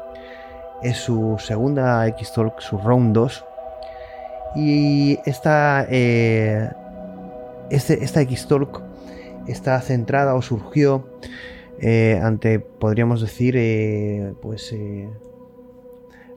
es 0.82 0.98
su 0.98 1.36
segunda 1.40 2.08
X-Talk, 2.08 2.62
su 2.62 2.78
Round 2.78 3.14
2. 3.14 3.46
Y 4.56 5.20
esta, 5.26 5.86
eh, 5.90 6.70
este, 7.70 8.04
X-Talk 8.04 8.82
está 9.48 9.80
centrada 9.82 10.36
o 10.36 10.42
surgió 10.42 11.08
eh, 11.80 12.20
ante, 12.22 12.60
podríamos 12.60 13.22
decir, 13.22 13.56
eh, 13.58 14.34
pues 14.42 14.76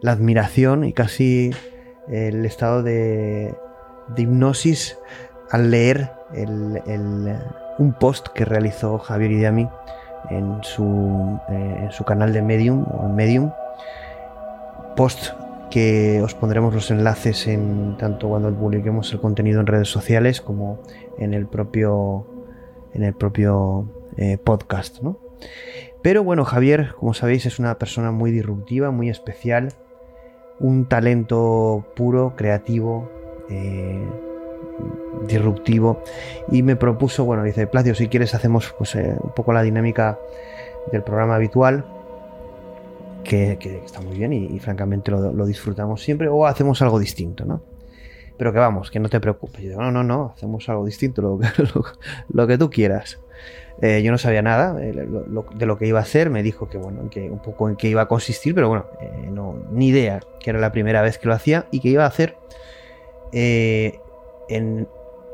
la 0.00 0.12
admiración 0.12 0.84
y 0.84 0.92
casi 0.92 1.50
el 2.08 2.44
estado 2.44 2.82
de, 2.82 3.54
de 4.08 4.22
hipnosis 4.22 4.98
al 5.50 5.70
leer 5.70 6.10
un 7.78 7.92
post 7.98 8.28
que 8.28 8.44
realizó 8.44 8.98
Javier 8.98 9.32
Idiami 9.32 9.68
en 10.30 10.62
su, 10.62 11.38
eh, 11.48 11.80
en 11.84 11.92
su 11.92 12.04
canal 12.04 12.32
de 12.32 12.42
Medium 12.42 12.84
o 12.90 13.06
en 13.06 13.14
Medium, 13.14 13.52
post 14.96 15.32
que 15.70 16.20
os 16.22 16.34
pondremos 16.34 16.74
los 16.74 16.90
enlaces 16.90 17.46
en 17.46 17.96
tanto 17.98 18.28
cuando 18.28 18.52
publiquemos 18.52 19.12
el 19.12 19.20
contenido 19.20 19.60
en 19.60 19.66
redes 19.66 19.88
sociales 19.88 20.40
como 20.40 20.80
en 21.18 21.34
el 21.34 21.46
propio 21.46 22.26
en 22.94 23.02
el 23.02 23.14
propio 23.14 23.86
eh, 24.16 24.38
podcast, 24.38 24.98
Pero 26.02 26.24
bueno, 26.24 26.44
Javier, 26.44 26.94
como 26.98 27.12
sabéis, 27.12 27.44
es 27.44 27.58
una 27.58 27.78
persona 27.78 28.10
muy 28.10 28.30
disruptiva, 28.30 28.90
muy 28.90 29.10
especial, 29.10 29.74
un 30.58 30.86
talento 30.86 31.84
puro, 31.94 32.34
creativo, 32.36 33.10
eh, 33.50 34.02
disruptivo 35.26 36.02
y 36.50 36.62
me 36.62 36.76
propuso, 36.76 37.24
bueno, 37.24 37.42
dice, 37.42 37.66
Placio, 37.66 37.94
si 37.94 38.08
quieres 38.08 38.34
hacemos 38.34 38.74
pues, 38.78 38.94
eh, 38.94 39.16
un 39.20 39.30
poco 39.32 39.52
la 39.52 39.62
dinámica 39.62 40.18
del 40.92 41.02
programa 41.02 41.34
habitual, 41.34 41.84
que, 43.26 43.82
está 43.84 44.00
muy 44.00 44.16
bien 44.16 44.32
y, 44.32 44.58
francamente 44.58 45.10
lo, 45.10 45.46
disfrutamos 45.46 46.02
siempre, 46.02 46.28
o 46.28 46.46
hacemos 46.46 46.80
algo 46.82 46.98
distinto, 46.98 47.44
¿no? 47.44 47.62
Pero 48.38 48.52
que 48.52 48.58
vamos, 48.58 48.90
que 48.90 49.00
no 49.00 49.08
te 49.08 49.18
preocupes. 49.18 49.62
Yo 49.62 49.80
no, 49.80 49.90
no, 49.90 50.04
no, 50.04 50.32
hacemos 50.34 50.68
algo 50.68 50.84
distinto, 50.84 51.22
lo, 52.28 52.46
que 52.46 52.58
tú 52.58 52.70
quieras. 52.70 53.18
Eh, 53.82 54.02
yo 54.02 54.10
no 54.10 54.18
sabía 54.18 54.42
nada 54.42 54.82
eh, 54.82 54.92
de 54.92 55.66
lo 55.66 55.78
que 55.78 55.86
iba 55.86 55.98
a 55.98 56.02
hacer, 56.02 56.30
me 56.30 56.42
dijo 56.42 56.68
que 56.68 56.78
bueno, 56.78 57.10
que 57.10 57.30
un 57.30 57.40
poco 57.40 57.68
en 57.68 57.76
qué 57.76 57.88
iba 57.88 58.02
a 58.02 58.08
consistir, 58.08 58.54
pero 58.54 58.68
bueno, 58.68 58.86
no, 59.30 59.56
ni 59.70 59.88
idea, 59.88 60.20
que 60.40 60.50
era 60.50 60.58
la 60.58 60.72
primera 60.72 61.02
vez 61.02 61.18
que 61.18 61.28
lo 61.28 61.34
hacía 61.34 61.66
y 61.70 61.80
que 61.80 61.88
iba 61.88 62.04
a 62.04 62.08
hacer 62.08 62.36
en, 63.32 64.88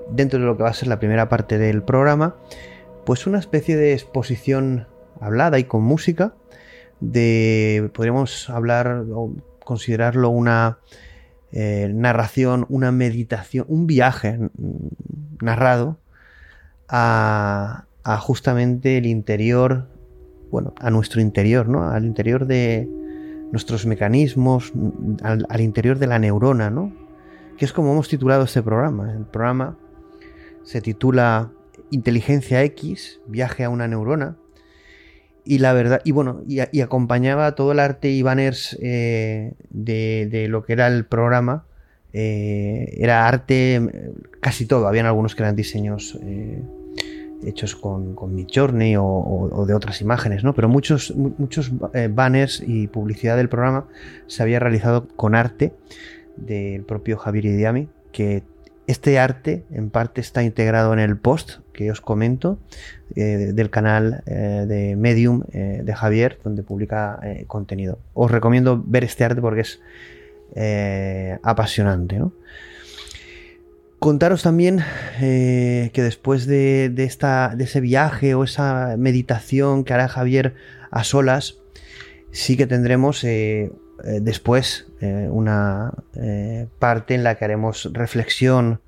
dentro 0.08 0.40
de 0.40 0.46
lo 0.46 0.56
que 0.56 0.62
va 0.62 0.70
a 0.70 0.74
ser 0.74 0.88
la 0.88 0.98
primera 0.98 1.28
parte 1.28 1.58
del 1.58 1.82
programa, 1.82 2.36
pues 3.04 3.26
una 3.26 3.38
especie 3.38 3.76
de 3.76 3.92
exposición 3.92 4.86
hablada 5.20 5.58
y 5.58 5.64
con 5.64 5.82
música 5.82 6.34
de, 7.02 7.90
podríamos 7.92 8.48
hablar 8.48 9.04
o 9.12 9.34
considerarlo 9.64 10.30
una 10.30 10.78
eh, 11.50 11.90
narración, 11.92 12.64
una 12.68 12.92
meditación, 12.92 13.66
un 13.68 13.86
viaje 13.86 14.38
narrado 15.40 15.98
a, 16.88 17.84
justamente 18.20 18.98
el 18.98 19.06
interior, 19.06 19.88
bueno, 20.50 20.74
a 20.78 20.90
nuestro 20.90 21.20
interior, 21.20 21.68
¿no? 21.68 21.90
Al 21.90 22.04
interior 22.04 22.46
de 22.46 22.88
nuestros 23.52 23.86
mecanismos, 23.86 24.72
al, 25.22 25.46
al 25.48 25.60
interior 25.60 25.98
de 25.98 26.06
la 26.06 26.18
neurona, 26.18 26.70
¿no? 26.70 26.92
que 27.56 27.64
es 27.64 27.72
como 27.72 27.92
hemos 27.92 28.08
titulado 28.08 28.44
este 28.44 28.62
programa. 28.62 29.12
El 29.12 29.24
programa 29.24 29.76
se 30.64 30.80
titula 30.80 31.52
Inteligencia 31.90 32.62
X, 32.64 33.20
viaje 33.26 33.64
a 33.64 33.70
una 33.70 33.86
neurona. 33.88 34.36
Y 35.44 35.58
la 35.58 35.72
verdad, 35.72 36.00
y 36.04 36.12
bueno, 36.12 36.42
y, 36.46 36.80
acompañaba 36.80 37.54
todo 37.54 37.72
el 37.72 37.80
arte 37.80 38.10
y 38.10 38.22
banners 38.22 38.78
eh, 38.80 39.54
de, 39.70 40.46
lo 40.48 40.64
que 40.64 40.72
era 40.72 40.86
el 40.86 41.04
programa. 41.04 41.64
Eh, 42.12 42.94
era 42.98 43.26
arte, 43.26 43.80
casi 44.40 44.66
todo. 44.66 44.86
Habían 44.86 45.06
algunos 45.06 45.34
que 45.34 45.42
eran 45.42 45.56
diseños 45.56 46.18
eh, 46.22 46.62
hechos 47.44 47.74
con, 47.74 48.14
con 48.14 48.34
Midjourney 48.34 48.96
o, 48.96 49.04
o, 49.04 49.66
de 49.66 49.74
otras 49.74 50.00
imágenes, 50.00 50.44
¿no? 50.44 50.54
Pero 50.54 50.68
muchos, 50.68 51.12
muchos 51.16 51.72
banners 52.10 52.62
y 52.64 52.86
publicidad 52.86 53.36
del 53.36 53.48
programa 53.48 53.86
se 54.28 54.42
había 54.42 54.60
realizado 54.60 55.08
con 55.16 55.34
arte 55.34 55.72
del 56.36 56.84
propio 56.84 57.16
Javier 57.16 57.46
Idiami, 57.46 57.88
que 58.12 58.44
este 58.86 59.18
arte 59.18 59.64
en 59.70 59.90
parte 59.90 60.20
está 60.20 60.42
integrado 60.42 60.92
en 60.92 60.98
el 60.98 61.16
post 61.16 61.60
que 61.72 61.90
os 61.90 62.00
comento 62.00 62.58
eh, 63.14 63.52
del 63.54 63.70
canal 63.70 64.22
eh, 64.26 64.64
de 64.66 64.96
Medium 64.96 65.44
eh, 65.52 65.82
de 65.84 65.94
Javier, 65.94 66.38
donde 66.42 66.62
publica 66.62 67.20
contenido. 67.46 67.98
Os 68.14 68.30
recomiendo 68.30 68.82
ver 68.84 69.04
este 69.04 69.24
arte 69.24 69.40
porque 69.40 69.62
es 69.62 69.80
apasionante. 71.42 72.20
Contaros 73.98 74.42
también 74.42 74.80
que 75.20 75.90
después 75.94 76.46
de, 76.46 76.90
de 76.90 77.04
ese 77.04 77.80
viaje 77.80 78.34
o 78.34 78.44
esa 78.44 78.96
meditación 78.98 79.84
que 79.84 79.94
hará 79.94 80.08
Javier 80.08 80.54
a 80.90 81.04
solas, 81.04 81.58
sí 82.32 82.56
que 82.56 82.66
tendremos 82.66 83.24
después 84.04 84.86
eh, 85.00 85.28
una 85.30 85.92
eh, 86.16 86.66
parte 86.78 87.14
en 87.14 87.24
la 87.24 87.36
que 87.36 87.44
haremos 87.44 87.88
reflexión 87.92 88.80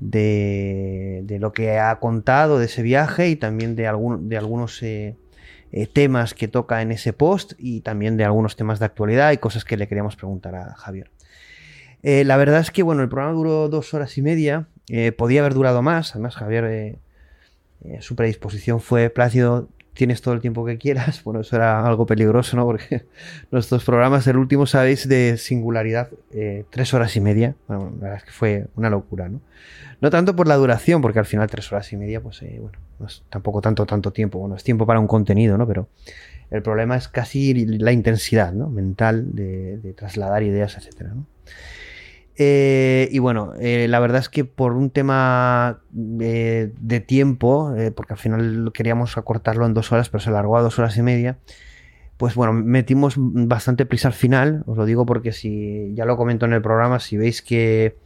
de, 0.00 1.36
lo 1.38 1.52
que 1.52 1.78
ha 1.78 1.94
contado 2.00 2.58
de 2.58 2.66
ese 2.66 2.82
viaje 2.82 3.28
y 3.28 3.36
también 3.36 3.76
de, 3.76 3.82
de 3.82 4.36
algunos 4.36 4.82
eh, 4.82 5.16
eh, 5.72 5.86
temas 5.86 6.34
que 6.34 6.48
toca 6.48 6.82
en 6.82 6.90
ese 6.90 7.12
post 7.12 7.52
y 7.58 7.82
también 7.82 8.16
de 8.16 8.24
algunos 8.24 8.56
temas 8.56 8.78
de 8.78 8.86
actualidad 8.86 9.32
y 9.32 9.38
cosas 9.38 9.64
que 9.64 9.76
le 9.76 9.86
queríamos 9.86 10.16
preguntar 10.16 10.54
a 10.54 10.74
Javier. 10.74 11.10
Eh, 12.02 12.24
la 12.24 12.38
verdad 12.38 12.60
es 12.60 12.70
que 12.70 12.82
bueno, 12.82 13.02
el 13.02 13.08
programa 13.08 13.34
duró 13.34 13.68
dos 13.68 13.92
horas 13.94 14.16
y 14.16 14.22
media, 14.22 14.66
podía 15.16 15.40
haber 15.40 15.54
durado 15.54 15.82
más, 15.82 16.12
además 16.12 16.34
Javier, 16.34 16.98
su 18.00 18.16
predisposición 18.16 18.80
fue 18.80 19.08
plácido, 19.08 19.68
tienes 20.00 20.22
todo 20.22 20.32
el 20.32 20.40
tiempo 20.40 20.64
que 20.64 20.78
quieras. 20.78 21.22
Bueno, 21.24 21.42
eso 21.42 21.56
era 21.56 21.86
algo 21.86 22.06
peligroso, 22.06 22.56
¿no? 22.56 22.64
Porque 22.64 23.04
nuestros 23.50 23.84
programas, 23.84 24.26
el 24.26 24.38
último, 24.38 24.64
sabéis, 24.64 25.06
de 25.06 25.36
singularidad, 25.36 26.08
tres 26.70 26.94
horas 26.94 27.14
y 27.16 27.20
media. 27.20 27.54
Bueno, 27.68 27.92
la 27.96 28.04
verdad 28.04 28.16
es 28.16 28.24
que 28.24 28.30
fue 28.30 28.66
una 28.76 28.88
locura, 28.88 29.28
¿no? 29.28 29.42
No 30.00 30.08
tanto 30.08 30.34
por 30.34 30.48
la 30.48 30.56
duración, 30.56 31.02
porque 31.02 31.18
al 31.18 31.26
final 31.26 31.50
tres 31.50 31.70
horas 31.70 31.92
y 31.92 31.98
media, 31.98 32.22
pues 32.22 32.40
eh, 32.40 32.56
bueno, 32.58 32.78
no 32.98 33.06
es 33.06 33.22
tampoco 33.28 33.60
tanto, 33.60 33.84
tanto 33.84 34.10
tiempo. 34.10 34.38
Bueno, 34.38 34.56
es 34.56 34.64
tiempo 34.64 34.86
para 34.86 34.98
un 34.98 35.06
contenido, 35.06 35.58
¿no? 35.58 35.66
Pero 35.66 35.88
el 36.50 36.62
problema 36.62 36.96
es 36.96 37.08
casi 37.08 37.52
la 37.66 37.92
intensidad 37.92 38.54
¿no? 38.54 38.70
mental 38.70 39.34
de, 39.34 39.94
trasladar 39.96 40.42
ideas, 40.42 40.78
etcétera, 40.78 41.12
¿no? 41.14 41.26
Eh, 42.42 43.10
y 43.12 43.18
bueno, 43.18 43.52
eh, 43.60 43.86
la 43.86 44.00
verdad 44.00 44.20
es 44.20 44.30
que 44.30 44.46
por 44.46 44.72
un 44.72 44.88
tema 44.88 45.82
de 45.90 47.04
tiempo, 47.06 47.74
porque 47.94 48.14
al 48.14 48.18
final 48.18 48.70
queríamos 48.72 49.18
acortarlo 49.18 49.66
en 49.66 49.74
dos 49.74 49.92
horas, 49.92 50.08
pero 50.08 50.20
se 50.22 50.30
alargó 50.30 50.56
a 50.56 50.62
dos 50.62 50.78
horas 50.78 50.96
y 50.96 51.02
media, 51.02 51.36
pues 52.16 52.34
bueno, 52.34 52.54
metimos 52.54 53.16
bastante 53.18 53.84
prisa 53.84 54.08
al 54.08 54.14
final, 54.14 54.62
os 54.66 54.78
lo 54.78 54.86
digo 54.86 55.04
porque 55.04 55.32
si 55.32 55.92
ya 55.94 56.06
lo 56.06 56.16
comento 56.16 56.46
en 56.46 56.54
el 56.54 56.62
programa, 56.62 56.98
si 56.98 57.18
veis 57.18 57.42
que 57.42 57.96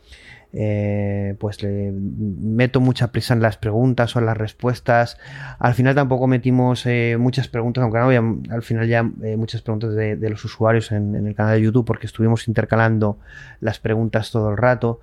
eh, 0.56 1.34
pues 1.40 1.64
le 1.64 1.90
meto 1.92 2.80
mucha 2.80 3.10
prisa 3.10 3.34
en 3.34 3.42
las 3.42 3.56
preguntas 3.56 4.14
o 4.14 4.20
en 4.20 4.26
las 4.26 4.36
respuestas. 4.36 5.18
Al 5.58 5.74
final 5.74 5.96
tampoco 5.96 6.28
metimos 6.28 6.86
eh, 6.86 7.16
muchas 7.18 7.48
preguntas, 7.48 7.82
aunque 7.82 7.98
no 7.98 8.04
había 8.04 8.22
al 8.50 8.62
final 8.62 8.86
ya 8.86 9.00
eh, 9.24 9.36
muchas 9.36 9.62
preguntas 9.62 9.96
de, 9.96 10.16
los 10.30 10.44
usuarios 10.44 10.92
en, 10.92 11.26
el 11.26 11.34
canal 11.34 11.56
de 11.56 11.62
YouTube 11.62 11.84
porque 11.84 12.06
estuvimos 12.06 12.46
intercalando 12.46 13.18
las 13.60 13.80
preguntas 13.80 14.30
todo 14.30 14.50
el 14.50 14.56
rato. 14.56 15.00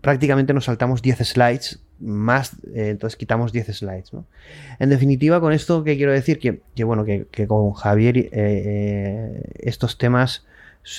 prácticamente 0.00 0.54
nos 0.54 0.66
saltamos 0.66 1.02
10 1.02 1.18
slides 1.18 1.82
más, 1.98 2.56
entonces 2.74 3.16
quitamos 3.16 3.52
10 3.52 3.76
slides. 3.76 4.12
En 4.78 4.88
definitiva, 4.88 5.40
con 5.40 5.52
esto 5.52 5.82
que 5.82 5.96
quiero 5.96 6.12
decir, 6.12 6.38
que, 6.38 6.84
bueno, 6.84 7.04
que, 7.04 7.26
que 7.30 7.48
con 7.48 7.72
Javier 7.72 8.28
estos 9.58 9.98
temas 9.98 10.44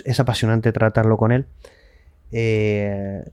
es 0.04 0.20
apasionante 0.20 0.74
tratarlo 0.74 1.16
con 1.16 1.32
él. 1.32 1.46
Eh, 2.36 3.24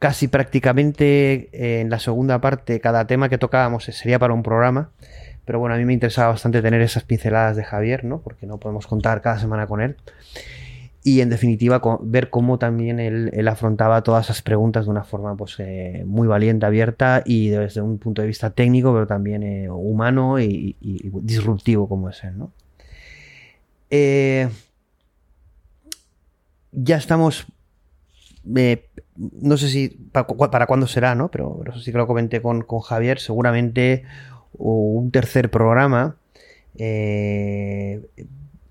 casi 0.00 0.28
prácticamente 0.28 1.48
eh, 1.52 1.80
en 1.80 1.90
la 1.90 2.00
segunda 2.00 2.40
parte 2.40 2.80
cada 2.80 3.06
tema 3.06 3.28
que 3.28 3.38
tocábamos 3.38 3.84
sería 3.84 4.18
para 4.18 4.34
un 4.34 4.42
programa. 4.42 4.90
Pero 5.44 5.58
bueno, 5.58 5.74
a 5.74 5.78
mí 5.78 5.84
me 5.84 5.92
interesaba 5.92 6.28
bastante 6.28 6.60
tener 6.60 6.80
esas 6.80 7.04
pinceladas 7.04 7.56
de 7.56 7.64
Javier, 7.64 8.04
¿no? 8.04 8.20
Porque 8.20 8.46
no 8.46 8.58
podemos 8.58 8.86
contar 8.86 9.20
cada 9.22 9.38
semana 9.38 9.66
con 9.66 9.80
él. 9.80 9.96
Y 11.02 11.22
en 11.22 11.30
definitiva, 11.30 11.80
ver 12.02 12.28
cómo 12.28 12.58
también 12.58 13.00
él, 13.00 13.48
afrontaba 13.48 14.02
todas 14.02 14.26
esas 14.26 14.42
preguntas 14.42 14.84
de 14.84 14.90
una 14.90 15.02
forma 15.02 15.34
pues, 15.34 15.56
eh, 15.58 16.04
muy 16.06 16.28
valiente, 16.28 16.66
abierta 16.66 17.22
y 17.24 17.48
desde 17.48 17.80
un 17.80 17.98
punto 17.98 18.20
de 18.20 18.28
vista 18.28 18.50
técnico, 18.50 18.92
pero 18.92 19.06
también 19.06 19.70
humano 19.70 20.38
y, 20.38 20.76
disruptivo 20.80 21.88
como 21.88 22.10
es 22.10 22.22
él, 22.22 22.38
¿no? 22.38 22.52
ya 26.72 26.96
estamos 26.96 27.46
no 28.44 29.56
sé 29.56 29.68
si 29.68 29.88
para, 30.12 30.66
cuándo 30.66 30.86
será, 30.86 31.14
¿no? 31.14 31.30
Pero, 31.30 31.62
eso 31.68 31.80
sí 31.80 31.92
que 31.92 31.98
lo 31.98 32.06
comenté 32.06 32.40
con, 32.42 32.64
Javier, 32.64 33.18
seguramente 33.20 34.04
un 34.52 35.10
tercer 35.10 35.50
programa. 35.50 36.16
Eh, 36.76 38.00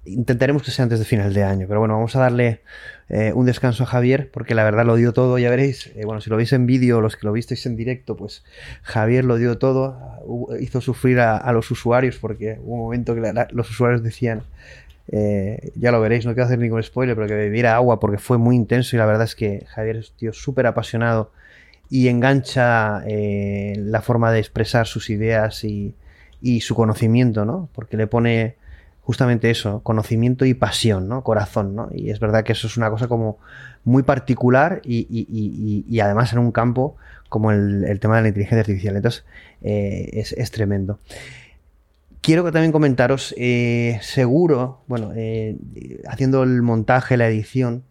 intentaremos 0.05 0.63
que 0.63 0.71
sea 0.71 0.83
antes 0.83 0.99
de 0.99 1.05
final 1.05 1.33
de 1.33 1.43
año, 1.43 1.67
pero 1.67 1.79
bueno, 1.79 1.95
vamos 1.95 2.15
a 2.15 2.19
darle 2.19 2.61
eh, 3.09 3.31
un 3.33 3.45
descanso 3.45 3.83
a 3.83 3.85
Javier, 3.85 4.29
porque 4.31 4.55
la 4.55 4.63
verdad 4.63 4.85
lo 4.85 4.95
dio 4.95 5.13
todo, 5.13 5.37
ya 5.37 5.49
veréis, 5.49 5.87
eh, 5.95 6.05
bueno, 6.05 6.21
si 6.21 6.29
lo 6.29 6.37
veis 6.37 6.53
en 6.53 6.65
vídeo, 6.65 7.01
los 7.01 7.15
que 7.15 7.25
lo 7.25 7.33
visteis 7.33 7.65
en 7.65 7.75
directo, 7.75 8.15
pues 8.15 8.43
Javier 8.81 9.25
lo 9.25 9.37
dio 9.37 9.57
todo, 9.57 9.99
hizo 10.59 10.81
sufrir 10.81 11.19
a, 11.19 11.51
los 11.51 11.69
usuarios, 11.71 12.17
porque 12.17 12.59
hubo 12.63 12.75
un 12.75 12.81
momento 12.81 13.15
que 13.15 13.21
los 13.51 13.69
usuarios 13.69 14.03
decían, 14.03 14.43
eh, 15.11 15.71
ya 15.75 15.91
lo 15.91 15.99
veréis, 16.01 16.25
no 16.25 16.33
quiero 16.33 16.45
hacer 16.45 16.59
ningún 16.59 16.83
spoiler, 16.83 17.15
pero 17.15 17.27
que 17.27 17.33
bebiera 17.33 17.75
agua 17.75 17.99
porque 17.99 18.19
fue 18.19 18.37
muy 18.37 18.55
intenso 18.55 18.95
y 18.95 18.99
la 18.99 19.05
verdad 19.07 19.23
es 19.23 19.35
que 19.35 19.65
Javier 19.67 19.97
es 19.97 20.11
un 20.11 20.17
tío 20.17 20.33
súper 20.33 20.67
apasionado 20.67 21.31
y 21.89 22.07
engancha 22.09 23.01
eh, 23.07 23.73
la 23.77 24.01
forma 24.01 24.31
de 24.31 24.39
expresar 24.39 24.85
sus 24.85 25.09
ideas 25.09 25.63
y, 25.63 25.95
su 26.61 26.75
conocimiento, 26.75 27.43
¿no? 27.43 27.69
Porque 27.73 27.97
le 27.97 28.07
pone 28.07 28.55
justamente 29.01 29.49
eso, 29.49 29.81
conocimiento 29.81 30.45
y 30.45 30.53
pasión, 30.53 31.09
¿no? 31.09 31.23
Corazón, 31.23 31.75
¿no? 31.75 31.89
Y 31.91 32.11
es 32.11 32.19
verdad 32.19 32.43
que 32.43 32.53
eso 32.53 32.67
es 32.67 32.77
una 32.77 32.91
cosa 32.91 33.07
como 33.07 33.39
muy 33.83 34.03
particular 34.03 34.81
y, 34.83 35.99
además 35.99 36.31
en 36.33 36.39
un 36.39 36.51
campo 36.51 36.95
como 37.27 37.51
el, 37.51 37.99
tema 37.99 38.17
de 38.17 38.21
la 38.21 38.27
inteligencia 38.27 38.59
artificial. 38.59 38.95
Entonces, 38.95 39.25
eh, 39.63 40.11
es, 40.13 40.33
es 40.33 40.51
tremendo 40.51 40.99
quiero 42.21 42.43
también 42.51 42.71
comentaros, 42.71 43.33
eh, 43.37 43.99
seguro, 44.01 44.83
bueno, 44.87 45.11
eh, 45.15 45.57
haciendo 46.07 46.43
el 46.43 46.61
montaje, 46.61 47.17
la 47.17 47.27
edición, 47.27 47.83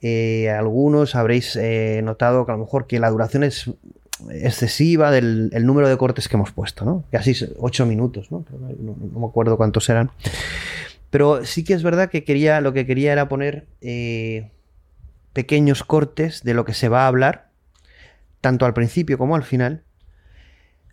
eh, 0.00 0.50
algunos 0.50 1.14
habréis 1.14 1.58
notado 2.02 2.44
que 2.44 2.52
a 2.52 2.56
lo 2.56 2.60
mejor 2.60 2.86
que 2.86 2.98
la 2.98 3.10
duración 3.10 3.42
es 3.42 3.70
excesiva 4.30 5.10
del 5.10 5.50
número 5.64 5.88
de 5.88 5.96
cortes 5.96 6.28
que 6.28 6.36
hemos 6.36 6.52
puesto, 6.52 6.84
¿no? 6.84 7.04
Casi 7.10 7.34
8 7.58 7.86
minutos, 7.86 8.30
¿no? 8.30 8.44
¿no? 8.78 9.20
me 9.20 9.26
acuerdo 9.26 9.56
cuántos 9.56 9.88
eran. 9.88 10.10
Pero 11.10 11.44
sí 11.44 11.64
que 11.64 11.74
es 11.74 11.82
verdad 11.82 12.10
que 12.10 12.24
quería, 12.24 12.60
lo 12.60 12.72
que 12.72 12.86
quería 12.86 13.12
era 13.12 13.28
poner 13.28 13.66
pequeños 15.32 15.84
cortes 15.84 16.42
de 16.42 16.54
lo 16.54 16.64
que 16.64 16.74
se 16.74 16.88
va 16.88 17.04
a 17.04 17.06
hablar, 17.08 17.48
tanto 18.40 18.66
al 18.66 18.74
principio 18.74 19.16
como 19.16 19.36
al 19.36 19.42
final, 19.42 19.82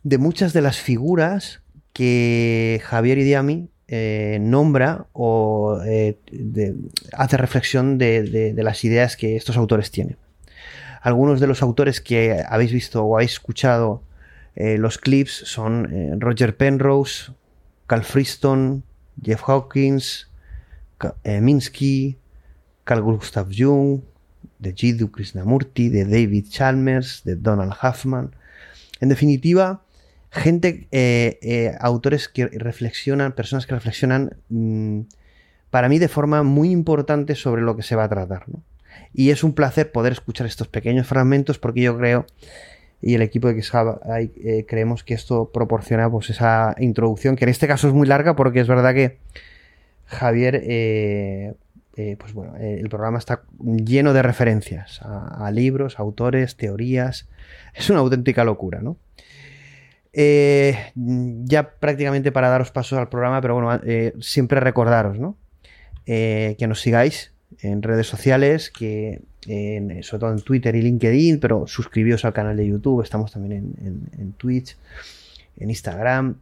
de 0.04 0.17
muchas 0.17 0.54
de 0.54 0.62
las 0.62 0.78
figuras 0.78 1.61
que 1.94 2.82
Javier 2.84 3.18
Idiami 3.18 3.70
eh, 3.88 4.38
nombra 4.40 5.08
o 5.12 5.80
eh, 5.86 6.18
hace 7.14 7.36
reflexión 7.36 7.98
de, 7.98 8.54
las 8.56 8.86
ideas 8.86 9.18
que 9.18 9.36
estos 9.36 9.58
autores 9.58 9.92
tienen. 9.92 10.18
Algunos 11.02 11.40
de 11.40 11.48
los 11.48 11.62
autores 11.62 12.00
que 12.00 12.44
habéis 12.48 12.72
visto 12.72 13.04
o 13.04 13.18
habéis 13.18 13.34
escuchado 13.34 14.04
eh, 14.56 14.78
los 14.78 14.98
clips 14.98 15.44
son 15.46 16.20
Roger 16.20 16.56
Penrose, 16.56 17.34
Carl 17.88 18.04
Friston, 18.04 18.84
Jeff 19.22 19.42
Hawkins, 19.48 20.30
Minsky, 21.26 22.18
Carl 22.86 23.02
Gustav 23.02 23.50
Jung, 23.52 24.02
de 24.60 24.74
Jiddu 24.74 25.12
Krishnamurti, 25.12 25.90
de 25.90 26.06
David 26.06 26.48
Chalmers, 26.50 27.24
de 27.26 27.36
Donald 27.36 27.74
Huffman. 27.82 28.36
En 29.02 29.10
definitiva, 29.10 29.82
gente, 30.32 30.88
eh, 30.91 31.39
eh, 31.41 31.76
autores 31.80 32.30
que 32.30 32.48
reflexionan, 32.48 33.34
personas 33.34 33.65
que 33.65 33.76
reflexionan, 33.76 34.38
mm, 34.50 35.02
para 35.70 35.89
mí 35.89 36.00
de 36.00 36.08
forma 36.08 36.41
muy 36.44 36.72
importante 36.72 37.36
sobre 37.36 37.62
lo 37.62 37.76
que 37.76 37.84
se 37.84 37.96
va 37.96 38.06
a 38.06 38.10
tratar. 38.10 38.46
Y 39.13 39.32
es 39.32 39.44
un 39.44 39.54
placer 39.54 39.91
poder 39.91 40.13
escuchar 40.13 40.48
estos 40.48 40.70
pequeños 40.70 41.06
fragmentos 41.06 41.60
porque 41.60 41.82
yo 41.82 41.98
creo, 41.98 42.26
y 43.02 43.15
el 43.15 43.22
equipo 43.22 43.50
de 43.50 43.62
XHub 43.62 44.00
eh, 44.06 44.65
creemos 44.67 45.04
que 45.04 45.13
esto 45.13 45.52
proporciona 45.54 46.10
pues 46.10 46.30
esa 46.30 46.76
introducción, 46.80 47.36
que 47.36 47.44
en 47.44 47.50
este 47.50 47.67
caso 47.67 47.89
es 47.89 47.94
muy 47.94 48.08
larga 48.08 48.36
porque 48.36 48.62
es 48.62 48.67
verdad 48.67 48.94
que 48.94 49.17
Javier, 50.06 51.56
pues 52.17 52.34
bueno, 52.34 52.56
el 52.58 52.88
programa 52.89 53.17
está 53.17 53.44
lleno 53.60 54.13
de 54.13 54.22
referencias 54.22 55.02
a 55.04 55.50
libros, 55.52 56.00
autores, 56.00 56.58
teorías. 56.58 57.28
Es 57.74 57.89
una 57.89 58.00
auténtica 58.00 58.44
locura, 58.44 58.82
¿no? 58.82 58.98
Eh, 60.13 60.91
ya 60.95 61.71
prácticamente 61.71 62.32
para 62.32 62.50
daros 62.50 62.71
paso 62.71 62.97
al 63.00 63.10
programa, 63.10 63.41
pero 63.41 63.56
bueno, 63.56 63.80
eh, 63.86 64.13
siempre 64.19 64.60
recordaros, 64.60 65.17
¿no? 65.19 65.38
Eh, 66.06 66.56
que 66.60 66.67
nos 66.67 66.82
sigáis 66.82 67.32
en 67.62 67.82
redes 67.82 68.08
sociales, 68.08 68.69
que 68.69 69.21
sobre 69.43 70.19
todo 70.19 70.32
en 70.32 70.41
Twitter 70.41 70.76
y 70.76 70.82
LinkedIn, 70.82 71.39
pero 71.39 71.65
suscribíos 71.65 72.26
al 72.26 72.34
canal 72.34 72.58
de 72.58 72.67
YouTube, 72.67 73.02
estamos 73.02 73.32
también 73.32 73.74
en, 74.17 74.34
Twitch, 74.34 74.78
en 75.58 75.69
Instagram. 75.69 76.36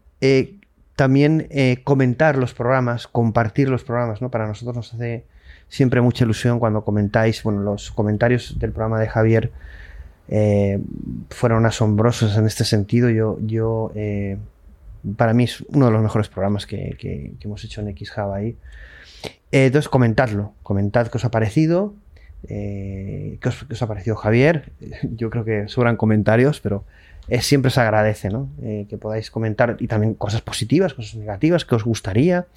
también 0.95 1.47
comentar 1.83 2.37
los 2.37 2.53
programas, 2.53 3.07
compartir 3.07 3.69
los 3.69 3.83
programas, 3.83 4.21
¿no? 4.21 4.29
Para 4.29 4.47
nosotros 4.47 4.75
nos 4.75 4.93
hace 4.93 5.23
siempre 5.69 6.01
mucha 6.01 6.25
ilusión 6.25 6.59
cuando 6.59 6.83
comentáis, 6.83 7.41
bueno, 7.43 7.61
los 7.61 7.91
comentarios 7.91 8.59
del 8.59 8.71
programa 8.71 8.99
de 8.99 9.07
Javier 9.07 9.51
eh, 10.31 10.79
fueron 11.31 11.65
asombrosos 11.65 12.37
en 12.37 12.45
este 12.45 12.63
sentido. 12.63 13.09
Yo, 13.09 13.37
yo 13.41 13.91
eh, 13.95 14.37
para 15.17 15.33
mí 15.33 15.45
es 15.45 15.61
uno 15.69 15.87
de 15.87 15.91
los 15.91 16.01
mejores 16.01 16.29
programas 16.29 16.65
que, 16.65 17.33
hemos 17.41 17.63
hecho 17.63 17.81
en 17.81 17.95
XHub 17.97 18.31
ahí. 18.31 18.55
Eh, 19.51 19.65
entonces, 19.65 19.89
comentadlo, 19.89 20.53
comentad 20.61 21.07
qué 21.07 21.17
os 21.17 21.25
ha 21.25 21.31
parecido, 21.31 21.93
Eh, 22.47 23.37
¿qué, 23.41 23.49
os, 23.49 23.81
ha 23.81 23.87
parecido 23.87 24.15
Javier? 24.15 24.71
Yo 25.17 25.29
creo 25.29 25.43
que 25.43 25.67
sobran 25.67 25.97
comentarios, 25.97 26.61
pero 26.61 26.85
siempre 27.41 27.69
se 27.69 27.79
agradece 27.81 28.29
¿no? 28.29 28.49
Que 28.61 28.97
podáis 28.97 29.29
comentar 29.29 29.77
y 29.79 29.87
también 29.87 30.15
cosas 30.15 30.41
positivas, 30.41 30.93
cosas 30.93 31.15
negativas, 31.15 31.65
que 31.65 31.75
os 31.75 31.83
gustaría, 31.83 32.47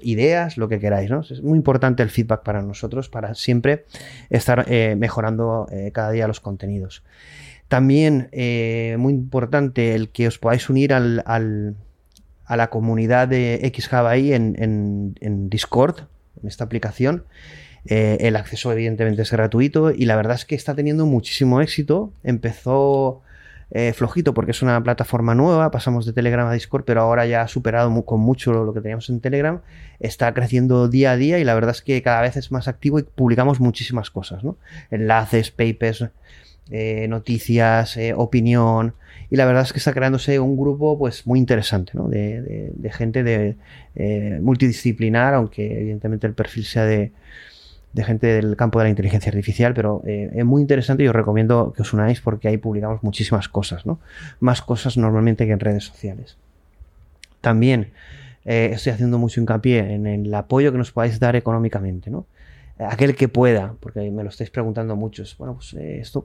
ideas, 0.00 0.56
lo 0.56 0.68
que 0.68 0.78
queráis. 0.78 1.10
Es 1.30 1.42
muy 1.42 1.56
importante 1.56 2.02
el 2.02 2.10
feedback 2.10 2.42
para 2.42 2.62
nosotros, 2.62 3.08
para 3.08 3.34
siempre 3.34 3.84
estar 4.30 4.66
eh, 4.68 4.96
mejorando 4.98 5.66
cada 5.92 6.10
día 6.10 6.26
los 6.28 6.40
contenidos. 6.40 7.02
También 7.68 8.28
muy 8.98 9.12
importante 9.12 9.94
el 9.94 10.10
que 10.10 10.28
os 10.28 10.38
podáis 10.38 10.68
unir 10.68 10.92
al, 10.92 11.22
a 11.24 12.56
la 12.56 12.70
comunidad 12.70 13.28
de 13.28 13.72
XJavaI 13.74 14.32
en, 14.32 15.14
en 15.20 15.50
Discord, 15.50 16.06
en 16.40 16.48
esta 16.48 16.64
aplicación. 16.64 17.24
Eh, 17.86 18.16
el 18.20 18.36
acceso 18.36 18.72
evidentemente 18.72 19.22
es 19.22 19.30
gratuito 19.30 19.90
y 19.90 20.06
la 20.06 20.16
verdad 20.16 20.36
es 20.36 20.46
que 20.46 20.54
está 20.54 20.74
teniendo 20.74 21.06
muchísimo 21.06 21.60
éxito. 21.60 22.12
Empezó 22.22 23.22
eh, 23.70 23.92
flojito 23.92 24.34
porque 24.34 24.52
es 24.52 24.62
una 24.62 24.82
plataforma 24.82 25.34
nueva, 25.34 25.70
pasamos 25.70 26.06
de 26.06 26.12
Telegram 26.12 26.46
a 26.46 26.52
Discord, 26.52 26.84
pero 26.84 27.00
ahora 27.00 27.26
ya 27.26 27.42
ha 27.42 27.48
superado 27.48 28.04
con 28.04 28.20
mucho 28.20 28.52
lo, 28.52 28.72
que 28.72 28.80
teníamos 28.80 29.08
en 29.10 29.20
Telegram. 29.20 29.60
Está 30.00 30.32
creciendo 30.34 30.88
día 30.88 31.12
a 31.12 31.16
día 31.16 31.38
y 31.38 31.44
la 31.44 31.54
verdad 31.54 31.72
es 31.72 31.82
que 31.82 32.02
cada 32.02 32.22
vez 32.22 32.36
es 32.36 32.52
más 32.52 32.68
activo 32.68 32.98
y 32.98 33.02
publicamos 33.02 33.60
muchísimas 33.60 34.10
cosas, 34.10 34.42
Enlaces, 34.90 35.50
papers, 35.50 36.06
eh, 36.70 37.06
noticias, 37.08 37.98
opinión. 38.16 38.94
Y 39.30 39.36
la 39.36 39.46
verdad 39.46 39.62
es 39.62 39.72
que 39.72 39.78
está 39.78 39.92
creándose 39.92 40.38
un 40.38 40.56
grupo 40.56 40.98
pues 40.98 41.26
muy 41.26 41.38
interesante, 41.38 41.92
de, 41.94 42.70
de, 42.72 42.92
gente 42.92 43.22
de, 43.24 43.56
multidisciplinar, 44.40 45.34
aunque 45.34 45.80
evidentemente 45.80 46.26
el 46.26 46.34
perfil 46.34 46.64
sea 46.64 46.84
de, 46.84 47.12
de 47.94 48.04
gente 48.04 48.26
del 48.26 48.56
campo 48.56 48.80
de 48.80 48.86
la 48.86 48.90
inteligencia 48.90 49.30
artificial, 49.30 49.72
pero 49.72 50.02
eh, 50.04 50.30
es 50.34 50.44
muy 50.44 50.60
interesante 50.60 51.04
y 51.04 51.08
os 51.08 51.14
recomiendo 51.14 51.72
que 51.74 51.82
os 51.82 51.92
unáis 51.92 52.20
porque 52.20 52.48
ahí 52.48 52.56
publicamos 52.56 53.02
muchísimas 53.02 53.48
cosas, 53.48 53.86
¿no? 53.86 54.00
Más 54.40 54.62
cosas 54.62 54.96
normalmente 54.96 55.46
que 55.46 55.52
en 55.52 55.60
redes 55.60 55.84
sociales. 55.84 56.36
También 57.40 57.92
eh, 58.44 58.70
estoy 58.72 58.92
haciendo 58.92 59.18
mucho 59.18 59.40
hincapié 59.40 59.94
en 59.94 60.06
el 60.06 60.34
apoyo 60.34 60.72
que 60.72 60.78
nos 60.78 60.90
podáis 60.90 61.20
dar 61.20 61.36
económicamente, 61.36 62.10
¿no? 62.10 62.26
Aquel 62.78 63.14
que 63.14 63.28
pueda, 63.28 63.74
porque 63.78 64.10
me 64.10 64.24
lo 64.24 64.30
estáis 64.30 64.50
preguntando 64.50 64.96
muchos. 64.96 65.38
Bueno, 65.38 65.54
pues 65.54 65.74
eh, 65.74 66.00
esto, 66.00 66.24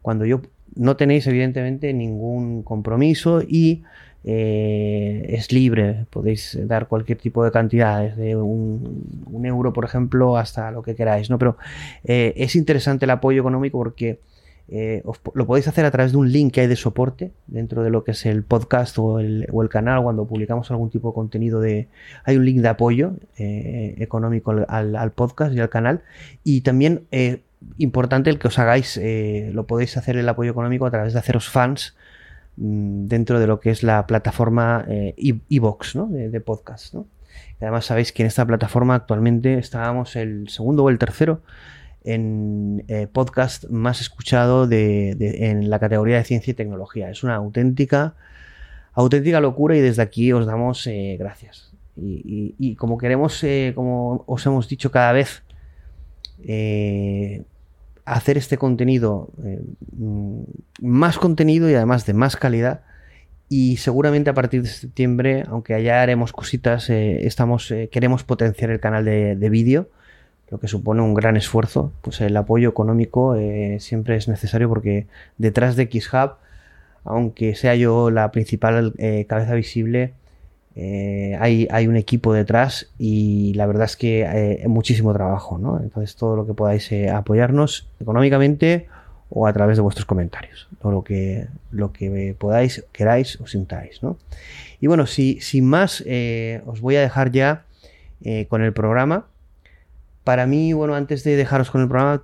cuando 0.00 0.24
yo 0.24 0.40
no 0.74 0.96
tenéis 0.96 1.26
evidentemente 1.26 1.92
ningún 1.92 2.62
compromiso 2.62 3.42
y 3.42 3.82
eh, 4.24 5.26
es 5.30 5.50
libre, 5.50 6.06
podéis 6.10 6.56
dar 6.68 6.86
cualquier 6.86 7.18
tipo 7.18 7.44
de 7.44 7.50
cantidad, 7.50 8.00
desde 8.00 8.36
un, 8.36 9.44
euro, 9.44 9.72
por 9.72 9.84
ejemplo, 9.84 10.36
hasta 10.36 10.70
lo 10.70 10.82
que 10.82 10.94
queráis, 10.94 11.28
¿no? 11.28 11.38
Pero 11.38 11.56
eh, 12.04 12.32
es 12.36 12.54
interesante 12.54 13.04
el 13.04 13.10
apoyo 13.10 13.40
económico 13.40 13.78
porque 13.78 14.20
eh, 14.68 15.02
lo 15.34 15.46
podéis 15.46 15.66
hacer 15.66 15.84
a 15.84 15.90
través 15.90 16.12
de 16.12 16.18
un 16.18 16.30
link 16.30 16.54
que 16.54 16.60
hay 16.60 16.66
de 16.68 16.76
soporte 16.76 17.32
dentro 17.48 17.82
de 17.82 17.90
lo 17.90 18.04
que 18.04 18.12
es 18.12 18.24
el 18.24 18.44
podcast 18.44 18.96
o 18.98 19.18
el, 19.18 19.48
canal, 19.68 20.04
cuando 20.04 20.24
publicamos 20.24 20.70
algún 20.70 20.90
tipo 20.90 21.08
de 21.08 21.14
contenido 21.14 21.60
de... 21.60 21.88
Hay 22.24 22.36
un 22.36 22.44
link 22.44 22.60
de 22.60 22.68
apoyo 22.68 23.14
económico 23.36 24.52
al, 24.68 24.94
al, 24.94 25.10
podcast 25.10 25.52
y 25.52 25.60
al 25.60 25.68
canal. 25.68 26.02
Y 26.44 26.60
también 26.60 27.02
importante 27.78 28.30
el 28.30 28.38
que 28.38 28.48
os 28.48 28.58
hagáis, 28.60 29.00
lo 29.52 29.66
podéis 29.66 29.96
hacer 29.96 30.16
el 30.16 30.28
apoyo 30.28 30.52
económico 30.52 30.86
a 30.86 30.90
través 30.92 31.12
de 31.12 31.18
haceros 31.18 31.48
fans 31.48 31.96
dentro 32.56 33.40
de 33.40 33.46
lo 33.46 33.60
que 33.60 33.70
es 33.70 33.82
la 33.82 34.06
plataforma 34.06 34.86
iBox 35.16 35.96
eh, 35.96 36.28
de, 36.30 36.40
podcast. 36.40 36.94
además 37.60 37.86
sabéis 37.86 38.12
que 38.12 38.22
en 38.22 38.26
esta 38.26 38.46
plataforma 38.46 38.94
actualmente 38.94 39.58
estábamos 39.58 40.16
el 40.16 40.48
segundo 40.48 40.84
o 40.84 40.90
el 40.90 40.98
tercero 40.98 41.42
en 42.04 42.84
eh, 42.88 43.06
podcast 43.10 43.68
más 43.70 44.00
escuchado 44.00 44.66
de, 44.66 45.16
en 45.50 45.70
la 45.70 45.78
categoría 45.78 46.16
de 46.16 46.24
ciencia 46.24 46.50
y 46.50 46.54
tecnología. 46.54 47.08
Es 47.10 47.22
una 47.22 47.36
auténtica, 47.36 48.16
auténtica 48.92 49.40
locura 49.40 49.76
y 49.76 49.80
desde 49.80 50.02
aquí 50.02 50.32
os 50.32 50.44
damos 50.44 50.86
eh, 50.86 51.16
gracias. 51.18 51.72
Y, 51.94 52.74
como 52.76 52.96
queremos, 52.96 53.44
como 53.74 54.24
os 54.26 54.46
hemos 54.46 54.66
dicho 54.66 54.90
cada 54.90 55.12
vez, 55.12 55.42
hacer 58.04 58.38
este 58.38 58.58
contenido, 58.58 59.30
eh, 59.44 59.60
mm, 59.96 60.42
más 60.80 61.18
contenido 61.18 61.70
y 61.70 61.74
además 61.74 62.06
de 62.06 62.14
más 62.14 62.36
calidad. 62.36 62.82
Y 63.48 63.76
seguramente 63.76 64.30
a 64.30 64.34
partir 64.34 64.62
de 64.62 64.68
septiembre, 64.68 65.44
aunque 65.48 65.74
allá 65.74 66.02
haremos 66.02 66.32
cositas, 66.32 66.88
eh, 66.90 67.26
estamos, 67.26 67.70
eh, 67.70 67.88
queremos 67.92 68.24
potenciar 68.24 68.70
el 68.70 68.80
canal 68.80 69.04
de, 69.04 69.48
vídeo, 69.50 69.88
lo 70.50 70.58
que 70.58 70.68
supone 70.68 71.02
un 71.02 71.14
gran 71.14 71.36
esfuerzo. 71.36 71.92
Pues 72.02 72.20
el 72.22 72.36
apoyo 72.36 72.68
económico 72.70 73.36
siempre 73.78 74.16
es 74.16 74.28
necesario 74.28 74.68
porque 74.68 75.06
detrás 75.38 75.76
de 75.76 75.88
XHub, 75.90 76.36
aunque 77.04 77.54
sea 77.54 77.74
yo 77.74 78.10
la 78.10 78.30
principal 78.32 78.94
cabeza 79.28 79.54
visible, 79.54 80.14
eh, 80.74 81.36
hay, 81.38 81.86
un 81.86 81.96
equipo 81.96 82.32
detrás 82.32 82.88
y 82.98 83.52
la 83.54 83.66
verdad 83.66 83.84
es 83.84 83.96
que 83.96 84.22
eh, 84.22 84.66
muchísimo 84.68 85.12
trabajo, 85.12 85.58
¿no? 85.58 85.78
Entonces 85.80 86.16
todo 86.16 86.34
lo 86.34 86.46
que 86.46 86.54
podáis 86.54 86.90
eh, 86.92 87.10
apoyarnos 87.10 87.88
económicamente 88.00 88.88
o 89.28 89.46
a 89.46 89.52
través 89.52 89.76
de 89.76 89.82
vuestros 89.82 90.06
comentarios, 90.06 90.68
todo 90.80 90.92
lo 90.92 91.04
que, 91.04 91.46
lo 91.70 91.92
que 91.92 92.34
podáis, 92.38 92.84
queráis 92.92 93.38
o 93.40 93.46
sintáis, 93.46 94.02
¿no? 94.02 94.16
Y 94.80 94.86
bueno, 94.86 95.06
si, 95.06 95.40
sin 95.40 95.66
más, 95.66 96.02
os 96.66 96.80
voy 96.80 96.96
a 96.96 97.00
dejar 97.00 97.30
ya 97.30 97.64
con 98.48 98.62
el 98.62 98.72
programa. 98.72 99.26
Para 100.24 100.46
mí, 100.46 100.72
bueno, 100.72 100.94
antes 100.94 101.24
de 101.24 101.36
dejaros 101.36 101.70
con 101.70 101.80
el 101.80 101.88
programa, 101.88 102.22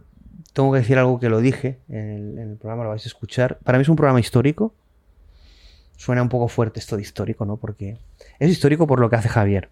tengo 0.52 0.72
que 0.72 0.80
decir 0.80 0.98
algo 0.98 1.18
que 1.18 1.30
lo 1.30 1.40
dije 1.40 1.78
en 1.88 2.36
el 2.36 2.56
programa, 2.56 2.82
lo 2.82 2.90
vais 2.90 3.06
a 3.06 3.08
escuchar. 3.08 3.58
Para 3.64 3.78
mí 3.78 3.82
es 3.82 3.88
un 3.88 3.96
programa 3.96 4.20
histórico, 4.20 4.74
suena 5.98 6.22
un 6.22 6.30
poco 6.30 6.48
fuerte 6.48 6.78
esto 6.78 6.96
de 6.96 7.02
histórico, 7.02 7.44
¿no? 7.44 7.56
Porque 7.56 7.98
es 8.38 8.48
histórico 8.48 8.86
por 8.86 9.00
lo 9.00 9.10
que 9.10 9.16
hace 9.16 9.28
Javier. 9.28 9.68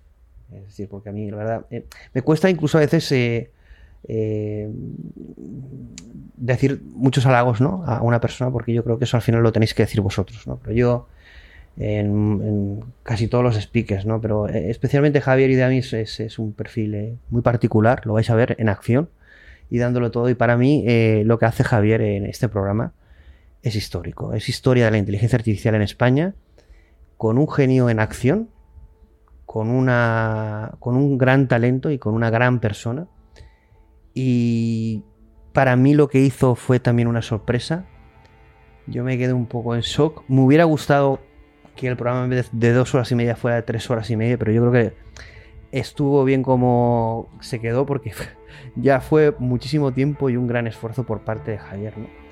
Es 0.52 0.66
decir, 0.66 0.88
porque 0.88 1.08
a 1.08 1.12
mí, 1.12 1.30
la 1.30 1.36
verdad, 1.36 1.66
eh, 1.70 1.84
me 2.12 2.22
cuesta 2.22 2.50
incluso 2.50 2.78
a 2.78 2.80
veces 2.80 3.10
eh, 3.12 3.50
eh, 4.08 4.68
decir 6.36 6.82
muchos 6.94 7.24
halagos, 7.26 7.60
¿no? 7.60 7.84
A 7.86 8.02
una 8.02 8.20
persona, 8.20 8.50
porque 8.50 8.74
yo 8.74 8.82
creo 8.84 8.98
que 8.98 9.04
eso 9.04 9.16
al 9.16 9.22
final 9.22 9.42
lo 9.42 9.52
tenéis 9.52 9.72
que 9.72 9.84
decir 9.84 10.00
vosotros, 10.00 10.46
¿no? 10.48 10.58
Pero 10.62 10.74
yo, 10.74 11.08
en, 11.78 12.84
casi 13.04 13.28
todos 13.28 13.44
los 13.44 13.54
speakers, 13.54 14.04
¿no? 14.04 14.20
Pero 14.20 14.48
especialmente 14.48 15.20
Javier 15.20 15.50
y 15.50 15.78
es, 15.78 15.92
es 16.20 16.38
un 16.40 16.52
perfil 16.52 17.18
muy 17.30 17.42
particular, 17.42 18.04
lo 18.04 18.14
vais 18.14 18.28
a 18.30 18.34
ver 18.34 18.56
en 18.58 18.68
acción 18.68 19.08
y 19.70 19.78
dándolo 19.78 20.10
todo. 20.10 20.28
Y 20.28 20.34
para 20.34 20.56
mí, 20.56 20.84
lo 21.24 21.38
que 21.38 21.46
hace 21.46 21.62
Javier 21.62 22.00
en 22.00 22.26
este 22.26 22.48
programa 22.48 22.92
es 23.66 23.74
histórico. 23.74 24.32
Es 24.32 24.48
historia 24.48 24.84
de 24.84 24.92
la 24.92 24.98
inteligencia 24.98 25.36
artificial 25.36 25.74
en 25.74 25.82
España, 25.82 26.34
con 27.16 27.36
un 27.36 27.50
genio 27.50 27.90
en 27.90 27.98
acción, 27.98 28.48
con, 29.44 29.70
una, 29.70 30.76
con 30.78 30.96
un 30.96 31.18
gran 31.18 31.48
talento 31.48 31.90
y 31.90 31.98
con 31.98 32.14
una 32.14 32.30
gran 32.30 32.60
persona. 32.60 33.08
Y 34.14 35.02
para 35.52 35.74
mí 35.74 35.94
lo 35.94 36.08
que 36.08 36.20
hizo 36.20 36.54
fue 36.54 36.78
también 36.78 37.08
una 37.08 37.22
sorpresa. 37.22 37.86
Yo 38.86 39.02
me 39.02 39.18
quedé 39.18 39.32
un 39.32 39.46
poco 39.46 39.74
en 39.74 39.80
shock. 39.80 40.22
Me 40.28 40.42
hubiera 40.42 40.62
gustado 40.62 41.18
que 41.74 41.88
el 41.88 41.96
programa 41.96 42.22
en 42.22 42.30
vez 42.30 42.48
de 42.52 42.72
dos 42.72 42.94
horas 42.94 43.10
y 43.10 43.16
media 43.16 43.34
fuera 43.34 43.56
de 43.56 43.62
tres 43.62 43.90
horas 43.90 44.08
y 44.10 44.16
media, 44.16 44.38
pero 44.38 44.52
yo 44.52 44.60
creo 44.60 44.72
que 44.72 44.96
estuvo 45.72 46.22
bien 46.22 46.44
como 46.44 47.28
se 47.40 47.60
quedó 47.60 47.84
porque 47.84 48.12
ya 48.76 49.00
fue 49.00 49.34
muchísimo 49.40 49.92
tiempo 49.92 50.30
y 50.30 50.36
un 50.36 50.46
gran 50.46 50.68
esfuerzo 50.68 51.02
por 51.02 51.22
parte 51.22 51.50
de 51.50 51.58
Javier. 51.58 51.98
¿no? 51.98 52.25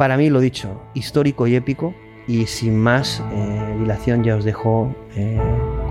Para 0.00 0.16
mí, 0.16 0.30
lo 0.30 0.40
dicho, 0.40 0.80
histórico 0.94 1.46
y 1.46 1.56
épico. 1.56 1.94
Y 2.26 2.46
sin 2.46 2.78
más 2.78 3.22
eh, 3.34 3.76
dilación 3.80 4.24
ya 4.24 4.34
os 4.34 4.44
dejo 4.46 4.94
eh, 5.14 5.38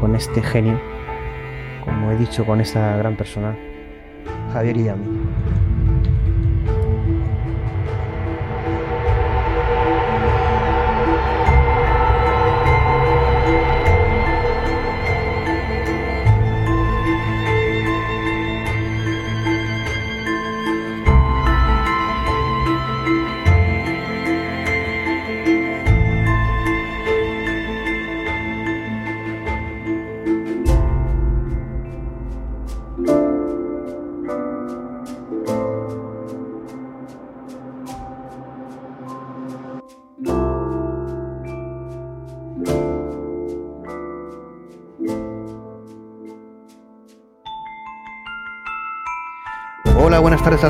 con 0.02 0.16
este 0.16 0.42
genio, 0.42 0.82
como 1.86 2.10
he 2.10 2.18
dicho, 2.18 2.44
con 2.44 2.60
esta 2.60 2.98
gran 2.98 3.16
persona, 3.16 3.56
Javier 4.52 4.78
Idami. 4.78 5.06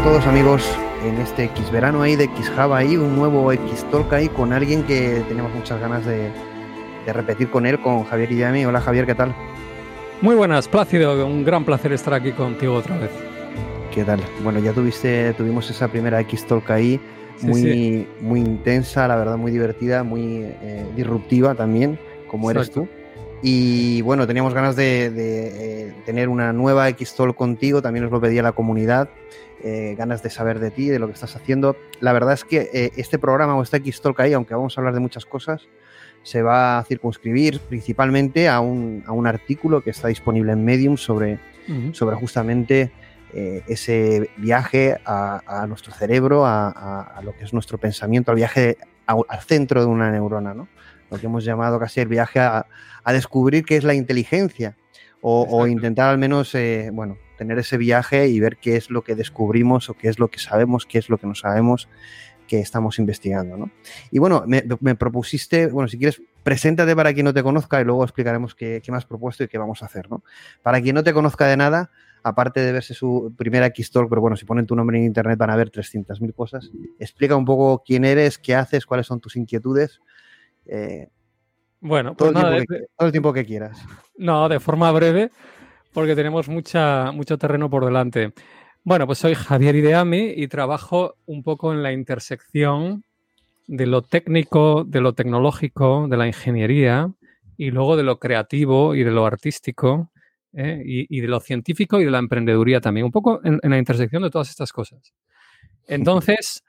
Todos 0.10 0.26
amigos. 0.26 0.64
En 1.06 1.22
este 1.22 1.44
X 1.44 1.70
verano 1.72 2.02
ahí 2.02 2.16
de 2.16 2.24
X 2.24 2.50
Java 2.50 2.80
ahí, 2.80 2.98
un 2.98 3.16
nuevo 3.16 3.52
X 3.52 3.86
Talk 3.92 4.12
ahí 4.12 4.28
con 4.28 4.54
alguien 4.54 4.82
que 4.82 5.24
tenemos 5.28 5.54
muchas 5.54 5.80
ganas 5.80 6.04
de, 6.04 6.32
de 7.06 7.14
repetir 7.14 7.52
con 7.52 7.68
él, 7.68 7.80
con 7.80 8.06
Javier 8.06 8.28
Guillami. 8.28 8.66
Hola 8.66 8.82
Javier, 8.82 9.06
¿qué 9.06 9.14
tal? 9.14 9.36
Muy 10.22 10.36
buenas, 10.36 10.68
Plácido, 10.68 11.28
un 11.28 11.46
gran 11.46 11.64
placer 11.64 11.94
estar 11.94 12.16
aquí 12.16 12.32
contigo 12.32 12.74
otra 12.74 12.98
vez. 12.98 13.12
¿Qué 13.94 14.04
tal? 14.04 14.20
Bueno, 14.44 14.58
ya 14.58 14.74
tuviste, 14.74 15.32
tuvimos 15.34 15.70
esa 15.70 15.88
primera 15.88 16.20
X 16.22 16.44
Talk 16.48 16.72
ahí, 16.72 17.00
muy, 17.44 17.62
Sí, 17.62 18.08
muy 18.20 18.40
intensa, 18.40 19.08
la 19.08 19.16
verdad, 19.16 19.38
muy 19.38 19.52
divertida, 19.52 20.02
muy 20.02 20.42
eh, 20.44 20.88
disruptiva 20.96 21.54
también, 21.54 22.00
como 22.28 22.50
eres 22.50 22.72
tú. 22.72 22.88
Y 23.42 24.02
bueno, 24.02 24.28
teníamos 24.28 24.54
ganas 24.54 24.76
de, 24.76 25.10
de, 25.10 25.88
eh, 25.88 25.94
tener 26.06 26.28
una 26.30 26.52
nueva 26.54 26.90
X 26.90 27.16
Talk 27.16 27.36
contigo, 27.36 27.82
también 27.82 28.04
nos 28.04 28.12
lo 28.12 28.20
pedía 28.20 28.44
la 28.44 28.52
comunidad, 28.52 29.10
eh, 29.64 29.96
ganas 29.98 30.22
de 30.24 30.30
saber 30.30 30.60
de 30.60 30.72
ti, 30.72 30.90
de 30.90 31.00
lo 31.00 31.08
que 31.08 31.14
estás 31.14 31.36
haciendo. 31.36 31.76
La 32.02 32.12
verdad 32.14 32.34
es 32.34 32.44
que 32.44 32.70
eh, 32.74 32.92
este 32.98 33.18
programa 33.18 33.56
o 33.56 33.64
esta 33.64 33.78
X 33.78 34.02
Talk 34.02 34.20
ahí, 34.20 34.34
aunque 34.34 34.54
vamos 34.54 34.78
a 34.78 34.82
hablar 34.82 34.94
de 34.94 35.00
muchas 35.00 35.26
cosas, 35.26 35.68
se 36.24 36.42
va 36.42 36.78
a 36.80 36.84
circunscribir 36.84 37.60
principalmente 37.62 38.50
a 38.50 38.60
un, 38.60 39.04
a 39.08 39.14
un 39.14 39.26
artículo 39.26 39.82
que 39.82 39.92
está 39.92 40.10
disponible 40.10 40.52
en 40.52 40.66
Medium 40.66 40.98
sobre, 40.98 41.40
sobre 41.94 42.16
justamente 42.18 42.92
eh, 43.34 43.64
ese 43.68 44.30
viaje 44.38 44.98
a, 45.06 45.42
a 45.62 45.68
nuestro 45.68 45.94
cerebro, 45.94 46.46
a, 46.46 46.70
a- 47.16 47.22
lo 47.22 47.34
que 47.38 47.46
es 47.46 47.54
nuestro 47.54 47.78
pensamiento, 47.78 48.32
al 48.32 48.38
viaje 48.38 48.78
al 49.06 49.40
centro 49.42 49.80
de 49.82 49.88
una 49.88 50.12
neurona, 50.12 50.54
¿no? 50.54 50.68
Lo 51.10 51.18
que 51.18 51.26
hemos 51.26 51.44
llamado 51.44 51.80
casi 51.80 52.02
el 52.02 52.08
viaje 52.08 52.40
a, 52.40 52.66
a 53.04 53.14
descubrir 53.14 53.66
qué 53.66 53.78
es 53.78 53.84
la 53.84 53.94
inteligencia 53.94 54.76
o, 55.22 55.46
o 55.50 55.68
intentar 55.68 56.10
al 56.10 56.18
menos, 56.18 56.54
eh, 56.56 56.90
bueno, 56.94 57.18
tener 57.38 57.58
ese 57.60 57.78
viaje 57.78 58.28
y 58.28 58.40
ver 58.40 58.58
qué 58.58 58.76
es 58.76 58.90
lo 58.90 59.04
que 59.04 59.16
descubrimos 59.16 59.90
o 59.90 59.94
qué 59.94 60.10
es 60.10 60.20
lo 60.20 60.30
que 60.30 60.40
sabemos, 60.40 60.86
qué 60.86 60.98
es 60.98 61.10
lo 61.10 61.18
que 61.18 61.28
no 61.28 61.36
sabemos 61.36 61.88
que 62.50 62.60
estamos 62.60 62.98
investigando, 62.98 63.58
¿no? 63.58 63.72
Y 64.10 64.18
bueno, 64.18 64.44
me, 64.48 64.64
me 64.80 64.96
propusiste, 64.96 65.68
bueno, 65.68 65.88
si 65.88 66.00
quieres, 66.00 66.22
preséntate 66.42 66.96
para 66.96 67.14
quien 67.14 67.26
no 67.26 67.34
te 67.34 67.44
conozca 67.44 67.80
y 67.80 67.86
luego 67.86 68.04
explicaremos 68.04 68.56
qué, 68.56 68.82
qué 68.84 68.92
has 68.92 69.06
propuesto 69.06 69.44
y 69.44 69.48
qué 69.48 69.60
vamos 69.60 69.84
a 69.84 69.86
hacer, 69.86 70.10
¿no? 70.10 70.24
Para 70.64 70.82
quien 70.82 70.96
no 70.96 71.04
te 71.04 71.14
conozca 71.14 71.46
de 71.46 71.56
nada, 71.56 71.92
aparte 72.24 72.60
de 72.60 72.72
verse 72.72 72.96
su 72.96 73.34
primera 73.38 73.68
X-Talk, 73.68 74.10
pero 74.10 74.20
bueno, 74.20 74.36
si 74.36 74.46
ponen 74.46 74.66
tu 74.66 74.76
nombre 74.76 74.98
en 74.98 75.06
internet 75.06 75.38
van 75.38 75.52
a 75.52 75.56
ver 75.56 75.72
300.000 75.72 76.34
cosas. 76.34 76.72
Explica 76.98 77.36
un 77.36 77.46
poco 77.46 77.84
quién 77.86 78.04
eres, 78.04 78.40
qué 78.40 78.56
haces, 78.56 78.86
cuáles 78.86 79.06
son 79.06 79.20
tus 79.20 79.36
inquietudes. 79.36 80.02
Eh, 80.70 81.08
Bueno, 81.82 82.16
todo, 82.16 82.32
pues 82.32 82.38
el 82.38 82.44
nada, 82.44 82.56
tiempo 82.56 82.74
de- 82.74 82.80
que, 82.80 82.86
todo 82.98 83.06
el 83.08 83.12
tiempo 83.12 83.34
que 83.34 83.46
quieras. 83.46 83.78
no, 84.18 84.50
de 84.50 84.60
forma 84.60 84.92
breve, 84.92 85.32
porque 85.94 86.16
tenemos 86.16 86.48
mucha, 86.50 87.12
mucho 87.12 87.38
terreno 87.38 87.70
por 87.70 87.86
delante. 87.86 88.34
Bueno, 88.84 89.06
pues 89.08 89.20
soy 89.20 89.34
Javier 89.36 89.76
Ideami 89.76 90.34
y 90.36 90.48
trabajo 90.48 91.16
un 91.26 91.44
poco 91.44 91.74
en 91.74 91.84
la 91.84 91.92
intersección 91.92 93.04
de 93.68 93.86
lo 93.86 94.02
técnico, 94.02 94.84
de 94.84 95.02
lo 95.02 95.14
tecnológico, 95.14 96.08
de 96.10 96.18
la 96.18 96.28
ingeniería 96.28 97.12
y 97.58 97.72
luego 97.72 97.98
de 97.98 98.04
lo 98.04 98.18
creativo 98.20 98.96
y 98.96 99.04
de 99.04 99.12
lo 99.12 99.26
artístico 99.26 100.12
¿eh? 100.54 100.82
y, 100.84 101.06
y 101.18 101.22
de 101.22 101.28
lo 101.28 101.40
científico 101.40 102.00
y 102.00 102.06
de 102.06 102.12
la 102.12 102.20
emprendeduría 102.20 102.82
también, 102.82 103.06
un 103.06 103.12
poco 103.12 103.42
en, 103.44 103.60
en 103.62 103.70
la 103.70 103.78
intersección 103.78 104.24
de 104.24 104.30
todas 104.32 104.50
estas 104.50 104.72
cosas. 104.74 105.14
Entonces, 105.88 106.64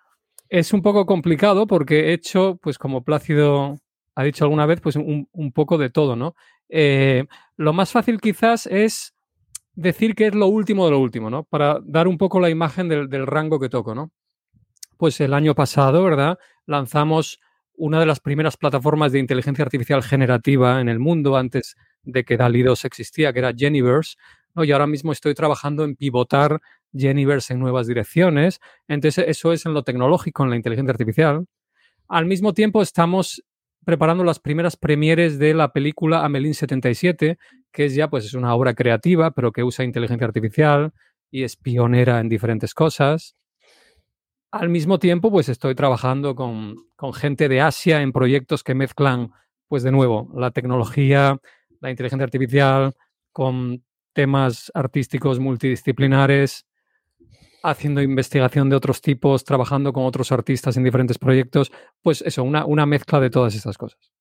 es 0.49 0.73
un 0.73 0.83
poco 0.83 1.07
complicado 1.07 1.67
porque 1.67 2.11
he 2.11 2.13
hecho, 2.13 2.59
pues 2.63 2.77
como 2.79 3.03
Plácido 3.05 3.79
ha 4.21 4.25
dicho 4.25 4.45
alguna 4.45 4.67
vez, 4.67 4.81
pues 4.81 4.97
un, 4.97 5.53
poco 5.55 5.79
de 5.79 5.91
todo, 5.91 6.15
¿no? 6.15 6.35
Eh, 6.69 7.25
lo 7.57 7.73
más 7.73 7.91
fácil 7.91 8.21
quizás 8.21 8.67
es 8.67 9.15
decir 9.75 10.15
que 10.15 10.27
es 10.27 10.35
lo 10.35 10.47
último 10.47 10.85
de 10.85 10.91
lo 10.91 10.99
último, 10.99 11.31
¿no? 11.31 11.45
Para 11.45 11.81
dar 11.85 12.07
un 12.07 12.19
poco 12.19 12.39
la 12.39 12.51
imagen 12.51 12.89
del, 12.89 13.09
del 13.09 13.27
rango 13.27 13.59
que 13.59 13.69
toco, 13.69 13.95
¿no? 13.95 14.13
Pues 14.99 15.21
el 15.21 15.33
año 15.33 15.55
pasado, 15.55 16.05
¿verdad? 16.05 16.39
Lanzamos 16.67 17.41
una 17.75 17.99
de 17.99 18.07
las 18.07 18.21
primeras 18.21 18.59
plataformas 18.59 19.13
de 19.13 19.21
inteligencia 19.21 19.65
artificial 19.65 20.03
generativa 20.03 20.83
en 20.83 20.91
el 20.91 20.99
mundo 20.99 21.37
antes 21.37 21.77
de 22.03 22.25
que 22.25 22.37
DALI 22.37 22.63
2 22.63 22.85
existía, 22.85 23.33
que 23.33 23.39
era 23.39 23.55
Geniverse, 23.57 24.17
¿no? 24.55 24.65
Y 24.65 24.73
ahora 24.73 24.87
mismo 24.87 25.13
estoy 25.13 25.33
trabajando 25.33 25.85
en 25.85 25.97
pivotar 25.97 26.61
Geniverse 26.93 27.55
en 27.55 27.61
nuevas 27.61 27.87
direcciones. 27.87 28.61
Entonces, 28.87 29.25
eso 29.29 29.53
es 29.53 29.65
en 29.65 29.73
lo 29.73 29.83
tecnológico, 29.83 30.45
en 30.45 30.51
la 30.51 30.57
inteligencia 30.57 30.91
artificial. 30.91 31.47
Al 32.09 32.27
mismo 32.27 32.53
tiempo, 32.53 32.83
estamos 32.83 33.45
preparando 33.85 34.25
las 34.25 34.38
primeras 34.38 34.77
premieres 34.77 35.38
de 35.38 35.55
la 35.55 35.73
película 35.73 36.25
Amelín 36.25 36.55
77, 36.55 37.38
que 37.73 37.85
es 37.85 37.95
ya 37.95 38.09
pues 38.09 38.25
es 38.25 38.35
una 38.35 38.55
obra 38.55 38.75
creativa, 38.75 39.31
pero 39.31 39.53
que 39.53 39.62
usa 39.62 39.85
inteligencia 39.85 40.27
artificial 40.27 40.93
y 41.31 41.45
es 41.45 41.57
pionera 41.57 42.21
en 42.21 42.29
diferentes 42.29 42.75
cosas. 42.75 43.37
Al 44.51 44.69
mismo 44.69 44.99
tiempo, 44.99 45.31
pues 45.31 45.49
estoy 45.49 45.75
trabajando 45.75 46.35
con, 46.35 46.77
con 46.97 47.12
gente 47.12 47.49
de 47.49 47.61
Asia 47.61 48.03
en 48.03 48.12
proyectos 48.12 48.64
que 48.64 48.75
mezclan, 48.75 49.31
pues 49.69 49.83
de 49.85 49.93
nuevo, 49.93 50.29
la 50.35 50.51
tecnología, 50.51 51.38
la 51.81 51.90
inteligencia 51.90 52.25
artificial, 52.25 52.95
con 53.33 53.85
temas 54.12 54.73
artísticos 54.75 55.38
multidisciplinares, 55.38 56.66
haciendo 57.62 58.03
investigación 58.03 58.68
de 58.70 58.77
otros 58.77 59.01
tipos, 59.01 59.44
trabajando 59.44 59.92
con 59.92 60.05
otros 60.05 60.33
artistas 60.33 60.77
en 60.77 60.85
diferentes 60.85 61.18
proyectos, 61.18 61.73
pues 62.03 62.23
eso, 62.23 62.42
una, 62.42 62.64
una 62.64 62.87
mezcla 62.87 63.20
de 63.20 63.31
todas 63.31 63.55
estas 63.55 63.79
cosas. 63.79 64.12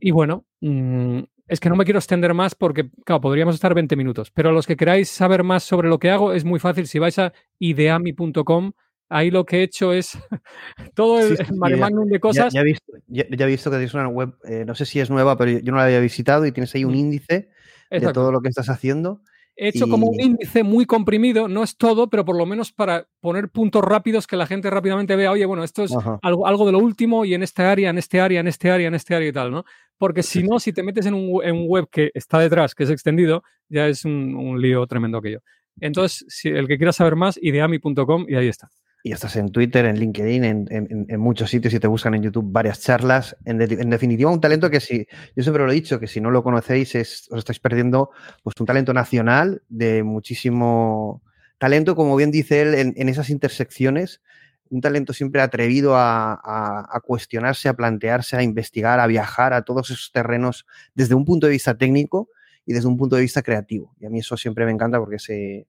Y 0.00 0.12
bueno, 0.12 0.44
mm, 0.60 1.20
es 1.48 1.60
que 1.60 1.68
no 1.68 1.76
me 1.76 1.84
quiero 1.84 1.98
extender 1.98 2.32
más 2.32 2.54
porque, 2.54 2.90
claro, 3.04 3.20
podríamos 3.20 3.54
estar 3.54 3.74
20 3.74 3.96
minutos, 3.96 4.30
pero 4.30 4.52
los 4.52 4.66
que 4.66 4.76
queráis 4.76 5.10
saber 5.10 5.42
más 5.42 5.64
sobre 5.64 5.88
lo 5.88 5.98
que 5.98 6.10
hago 6.10 6.32
es 6.32 6.44
muy 6.44 6.60
fácil. 6.60 6.86
Si 6.86 6.98
vais 6.98 7.18
a 7.18 7.32
ideami.com, 7.58 8.72
ahí 9.08 9.30
lo 9.30 9.44
que 9.44 9.58
he 9.58 9.62
hecho 9.62 9.92
es 9.92 10.16
todo 10.94 11.20
el, 11.20 11.36
Sí, 11.36 11.44
sí, 11.44 11.54
mare 11.54 11.76
magnum 11.76 12.08
de 12.08 12.20
cosas. 12.20 12.52
ya 12.52 12.60
he 12.60 12.64
visto, 12.64 12.92
ya, 13.08 13.24
ya 13.28 13.46
he 13.46 13.48
visto 13.48 13.70
que 13.70 13.76
tienes 13.76 13.94
una 13.94 14.08
web, 14.08 14.34
eh, 14.44 14.64
no 14.64 14.74
sé 14.74 14.86
si 14.86 15.00
es 15.00 15.10
nueva, 15.10 15.36
pero 15.36 15.50
yo, 15.50 15.72
no 15.72 15.78
la 15.78 15.84
había 15.84 16.00
visitado 16.00 16.46
y 16.46 16.52
tienes 16.52 16.74
ahí 16.74 16.84
un 16.84 16.94
índice 16.94 17.50
de 17.90 18.12
todo 18.12 18.32
lo 18.32 18.40
que 18.40 18.48
estás 18.48 18.68
haciendo. 18.68 19.22
He 19.56 19.68
hecho 19.68 19.88
como 19.88 20.08
un 20.08 20.20
índice 20.20 20.64
muy 20.64 20.84
comprimido, 20.84 21.46
no 21.46 21.62
es 21.62 21.76
todo, 21.76 22.10
pero 22.10 22.24
por 22.24 22.36
lo 22.36 22.44
menos 22.44 22.72
para 22.72 23.06
poner 23.20 23.48
puntos 23.48 23.84
rápidos 23.84 24.26
que 24.26 24.36
la 24.36 24.46
gente 24.46 24.68
rápidamente 24.68 25.14
vea, 25.14 25.30
oye, 25.30 25.46
bueno, 25.46 25.62
esto 25.62 25.84
es 25.84 25.92
algo, 26.22 26.46
algo 26.46 26.66
de 26.66 26.72
lo 26.72 26.78
último 26.78 27.24
y 27.24 27.34
en 27.34 27.42
esta 27.44 27.70
área, 27.70 27.90
en 27.90 27.98
este 27.98 28.20
área, 28.20 28.40
en 28.40 28.48
este 28.48 28.70
área, 28.70 28.88
en 28.88 28.94
este 28.94 29.14
área 29.14 29.28
y 29.28 29.32
tal, 29.32 29.52
¿no? 29.52 29.64
Porque 29.96 30.24
si 30.24 30.42
no, 30.42 30.58
si 30.58 30.72
te 30.72 30.82
metes 30.82 31.06
en 31.06 31.14
un, 31.14 31.44
en 31.44 31.54
un 31.54 31.68
web 31.68 31.86
que 31.90 32.10
está 32.14 32.40
detrás, 32.40 32.74
que 32.74 32.82
es 32.82 32.90
extendido, 32.90 33.44
ya 33.68 33.86
es 33.86 34.04
un, 34.04 34.34
un 34.34 34.60
lío 34.60 34.86
tremendo 34.88 35.18
aquello. 35.18 35.40
Entonces, 35.80 36.24
si 36.28 36.48
el 36.48 36.66
que 36.66 36.76
quiera 36.76 36.92
saber 36.92 37.14
más, 37.14 37.38
ideami.com 37.40 38.26
y 38.28 38.34
ahí 38.34 38.48
está. 38.48 38.70
Y 39.06 39.12
estás 39.12 39.36
en 39.36 39.50
Twitter, 39.52 39.84
en 39.84 39.98
LinkedIn, 39.98 40.44
en, 40.44 40.66
en- 40.70 41.20
muchos 41.20 41.50
sitios 41.50 41.74
y 41.74 41.78
te 41.78 41.86
buscan 41.86 42.14
en 42.14 42.22
YouTube 42.22 42.50
varias 42.50 42.80
charlas. 42.80 43.36
En, 43.44 43.58
de- 43.58 43.66
en 43.82 43.90
definitiva, 43.90 44.30
un 44.30 44.40
talento 44.40 44.70
que 44.70 44.80
si, 44.80 45.06
yo 45.36 45.42
siempre 45.42 45.62
lo 45.62 45.70
he 45.70 45.74
dicho, 45.74 46.00
que 46.00 46.06
si 46.06 46.22
no 46.22 46.30
lo 46.30 46.42
conocéis, 46.42 46.94
es, 46.94 47.28
os 47.30 47.40
estáis 47.40 47.60
perdiendo 47.60 48.10
pues, 48.42 48.54
un 48.58 48.64
talento 48.64 48.94
nacional 48.94 49.62
de 49.68 50.02
muchísimo 50.04 51.22
talento, 51.58 51.94
como 51.96 52.16
bien 52.16 52.30
dice 52.30 52.62
él, 52.62 52.74
en, 52.74 52.94
en 52.96 53.10
esas 53.10 53.28
intersecciones. 53.28 54.22
Un 54.70 54.80
talento 54.80 55.12
siempre 55.12 55.42
atrevido 55.42 55.96
a, 55.96 56.32
a- 56.32 56.88
a 56.90 57.00
cuestionarse, 57.00 57.68
a 57.68 57.74
plantearse, 57.74 58.38
a 58.38 58.42
investigar, 58.42 59.00
a 59.00 59.06
viajar 59.06 59.52
a 59.52 59.62
todos 59.66 59.90
esos 59.90 60.12
terrenos 60.12 60.64
desde 60.94 61.14
un 61.14 61.26
punto 61.26 61.46
de 61.46 61.52
vista 61.52 61.76
técnico 61.76 62.30
y 62.64 62.72
desde 62.72 62.88
un 62.88 62.96
punto 62.96 63.16
de 63.16 63.22
vista 63.22 63.42
creativo. 63.42 63.94
Y 64.00 64.06
a 64.06 64.10
mí 64.10 64.20
eso 64.20 64.38
siempre 64.38 64.64
me 64.64 64.72
encanta 64.72 64.98
porque 64.98 65.16
es 65.16 65.28
eh, 65.28 65.66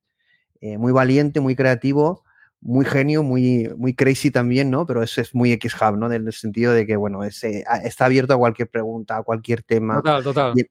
eh, 0.62 0.78
muy 0.78 0.91
valiente, 0.93 1.41
muy 1.41 1.56
creativo 1.56 2.24
muy 2.65 2.84
genio, 2.84 3.21
muy, 3.21 3.71
muy 3.78 3.93
crazy 3.93 4.32
también, 4.32 4.71
¿no? 4.71 4.88
Pero 4.88 5.04
eso 5.04 5.21
es 5.21 5.36
muy 5.36 5.51
X-Hub, 5.51 5.97
¿no? 5.97 6.12
En 6.12 6.25
el 6.25 6.34
sentido 6.34 6.73
de 6.73 6.88
que, 6.88 6.95
bueno, 6.95 7.23
es, 7.23 7.43
eh, 7.43 7.63
está 7.84 8.06
abierto 8.06 8.34
a 8.34 8.38
cualquier 8.38 8.67
pregunta, 8.69 9.17
a 9.17 9.23
cualquier 9.23 9.62
tema. 9.62 9.97
Total, 9.97 10.23
total. 10.23 10.54
Y, 10.56 10.65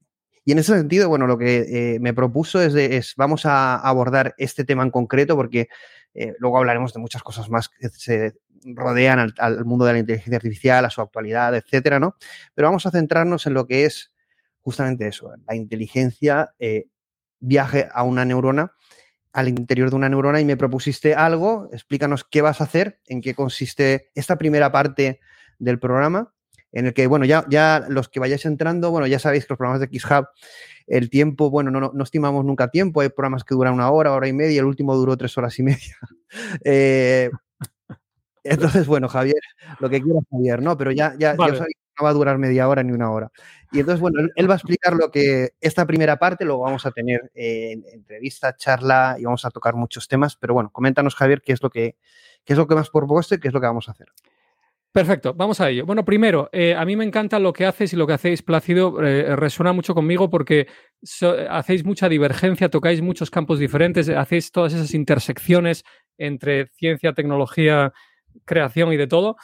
y 0.44 0.52
en 0.52 0.58
ese 0.58 0.76
sentido, 0.76 1.08
bueno, 1.08 1.28
lo 1.28 1.38
que 1.38 1.94
eh, 1.94 2.00
me 2.00 2.12
propuso 2.12 2.60
es, 2.60 2.72
de, 2.72 2.96
es, 2.96 3.14
vamos 3.16 3.46
a 3.46 3.76
abordar 3.76 4.34
este 4.38 4.64
tema 4.64 4.82
en 4.82 4.90
concreto 4.90 5.36
porque 5.36 5.68
eh, 6.14 6.34
luego 6.40 6.58
hablaremos 6.58 6.92
de 6.92 6.98
muchas 6.98 7.22
cosas 7.22 7.48
más 7.48 7.68
que 7.68 7.88
se 7.88 8.34
rodean 8.64 9.20
al, 9.20 9.34
al 9.38 9.64
mundo 9.64 9.84
de 9.84 9.92
la 9.92 9.98
inteligencia 10.00 10.36
artificial, 10.36 10.84
a 10.84 10.90
su 10.90 11.00
actualidad, 11.00 11.54
etcétera, 11.54 12.00
¿no? 12.00 12.16
Pero 12.54 12.66
vamos 12.66 12.84
a 12.86 12.90
centrarnos 12.90 13.46
en 13.46 13.54
lo 13.54 13.68
que 13.68 13.84
es 13.84 14.12
justamente 14.62 15.06
eso, 15.06 15.30
la 15.46 15.54
inteligencia, 15.54 16.54
eh, 16.58 16.86
viaje 17.38 17.88
a 17.92 18.02
una 18.02 18.24
neurona 18.24 18.72
al 19.34 19.48
interior 19.48 19.90
de 19.90 19.96
una 19.96 20.08
neurona 20.08 20.40
y 20.40 20.44
me 20.44 20.56
propusiste 20.56 21.14
algo, 21.14 21.68
explícanos 21.72 22.22
qué 22.22 22.40
vas 22.40 22.60
a 22.60 22.64
hacer, 22.64 23.00
en 23.06 23.20
qué 23.20 23.34
consiste 23.34 24.12
esta 24.14 24.38
primera 24.38 24.70
parte 24.70 25.18
del 25.58 25.80
programa, 25.80 26.32
en 26.70 26.86
el 26.86 26.94
que, 26.94 27.08
bueno, 27.08 27.24
ya, 27.24 27.44
ya 27.50 27.84
los 27.88 28.08
que 28.08 28.20
vayáis 28.20 28.46
entrando, 28.46 28.92
bueno, 28.92 29.08
ya 29.08 29.18
sabéis 29.18 29.44
que 29.44 29.52
los 29.52 29.58
programas 29.58 29.80
de 29.80 29.98
XHub, 29.98 30.28
el 30.86 31.10
tiempo, 31.10 31.50
bueno, 31.50 31.72
no, 31.72 31.80
no, 31.80 31.90
no 31.92 32.04
estimamos 32.04 32.44
nunca 32.44 32.68
tiempo, 32.68 33.00
hay 33.00 33.08
programas 33.08 33.42
que 33.42 33.56
duran 33.56 33.74
una 33.74 33.90
hora, 33.90 34.12
hora 34.12 34.28
y 34.28 34.32
media, 34.32 34.60
el 34.60 34.66
último 34.66 34.94
duró 34.94 35.16
tres 35.16 35.36
horas 35.36 35.58
y 35.58 35.62
media. 35.64 35.98
Eh, 36.64 37.30
entonces, 38.42 38.88
bueno, 38.88 39.08
Javier, 39.08 39.40
lo 39.78 39.88
que 39.88 40.02
quieras, 40.02 40.24
Javier, 40.28 40.60
¿no? 40.60 40.76
Pero 40.76 40.90
ya, 40.90 41.12
ya, 41.12 41.30
ya 41.30 41.34
Vale. 41.34 41.52
os 41.52 41.60
habéis 41.60 41.76
no 41.98 42.04
va 42.04 42.10
a 42.10 42.14
durar 42.14 42.38
media 42.38 42.68
hora 42.68 42.82
ni 42.82 42.92
una 42.92 43.10
hora. 43.10 43.30
Y 43.72 43.80
entonces, 43.80 44.00
bueno, 44.00 44.20
él, 44.34 44.48
va 44.48 44.54
a 44.54 44.56
explicar 44.56 44.94
lo 44.94 45.10
que 45.10 45.50
esta 45.60 45.84
primera 45.86 46.16
parte, 46.16 46.44
luego 46.44 46.62
vamos 46.62 46.86
a 46.86 46.92
tener 46.92 47.30
eh, 47.34 47.76
entrevista, 47.92 48.54
charla 48.56 49.16
y 49.18 49.24
vamos 49.24 49.44
a 49.44 49.50
tocar 49.50 49.74
muchos 49.74 50.06
temas. 50.06 50.36
Pero 50.36 50.54
bueno, 50.54 50.70
coméntanos, 50.70 51.14
Javier, 51.14 51.42
qué 51.42 51.52
es 51.52 51.62
lo 51.62 51.70
que, 51.70 51.96
qué 52.44 52.52
es 52.52 52.56
lo 52.56 52.66
que 52.68 52.74
más 52.74 52.90
propuesto 52.90 53.34
y 53.34 53.40
qué 53.40 53.48
es 53.48 53.54
lo 53.54 53.60
que 53.60 53.66
vamos 53.66 53.88
a 53.88 53.92
hacer. 53.92 54.08
Perfecto, 54.94 55.34
vamos 55.34 55.60
a 55.60 55.70
ello. 55.70 55.84
Bueno, 55.86 56.04
primero, 56.04 56.48
eh, 56.52 56.76
a 56.76 56.84
mí 56.84 56.94
me 56.94 57.02
encanta 57.02 57.40
lo 57.40 57.52
que 57.52 57.66
haces 57.66 57.92
y 57.92 57.96
lo 57.96 58.06
que 58.06 58.12
hacéis, 58.12 58.42
Plácido, 58.42 59.02
eh, 59.02 59.34
resuena 59.34 59.72
mucho 59.72 59.92
conmigo 59.92 60.30
porque 60.30 60.68
hacéis 61.50 61.84
mucha 61.84 62.08
divergencia, 62.08 62.68
tocáis 62.68 63.02
muchos 63.02 63.28
campos 63.28 63.58
diferentes, 63.58 64.08
hacéis 64.08 64.52
todas 64.52 64.72
esas 64.72 64.94
intersecciones 64.94 65.82
entre 66.16 66.68
ciencia, 66.68 67.12
tecnología, 67.12 67.92
creación 68.44 68.92
y 68.92 68.96
de 68.96 69.08
todo. 69.08 69.34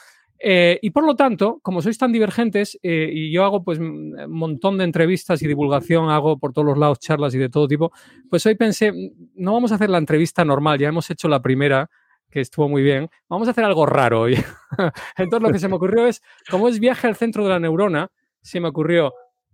Eh, 0.43 0.79
y 0.81 0.89
por 0.89 1.05
lo 1.05 1.15
tanto, 1.15 1.59
como 1.61 1.81
sois 1.81 1.97
tan 1.97 2.11
divergentes, 2.11 2.79
y 2.81 3.31
yo 3.31 3.43
hago 3.43 3.63
pues 3.63 3.77
un 3.77 4.15
montón 4.27 4.77
de 4.77 4.85
entrevistas 4.85 5.41
y 5.43 5.47
divulgación, 5.47 6.09
hago 6.09 6.39
por 6.39 6.51
todos 6.51 6.65
los 6.65 6.77
lados 6.77 6.99
charlas 6.99 7.35
y 7.35 7.37
de 7.37 7.49
todo 7.49 7.67
tipo, 7.67 7.91
pues 8.29 8.45
hoy 8.45 8.55
pensé, 8.55 8.91
no 9.35 9.53
vamos 9.53 9.71
a 9.71 9.75
hacer 9.75 9.89
la 9.89 9.99
entrevista 9.99 10.43
normal, 10.43 10.79
ya 10.79 10.89
hemos 10.89 11.09
hecho 11.11 11.27
la 11.27 11.41
primera, 11.41 11.89
que 12.31 12.39
estuvo 12.39 12.67
muy 12.67 12.81
bien, 12.81 13.09
vamos 13.29 13.47
a 13.47 13.51
hacer 13.51 13.63
algo 13.65 13.85
raro 13.85 14.21
hoy. 14.21 14.35
Entonces 15.17 15.47
lo 15.47 15.53
que 15.53 15.59
se 15.59 15.67
me 15.67 15.75
ocurrió 15.75 16.07
es, 16.07 16.23
como 16.49 16.67
es 16.67 16.79
viaje 16.79 17.07
al 17.07 17.15
centro 17.15 17.43
de 17.43 17.49
la 17.49 17.59
neurona, 17.59 18.09
se 18.41 18.59
me 18.59 18.69
ocurrió, 18.69 19.13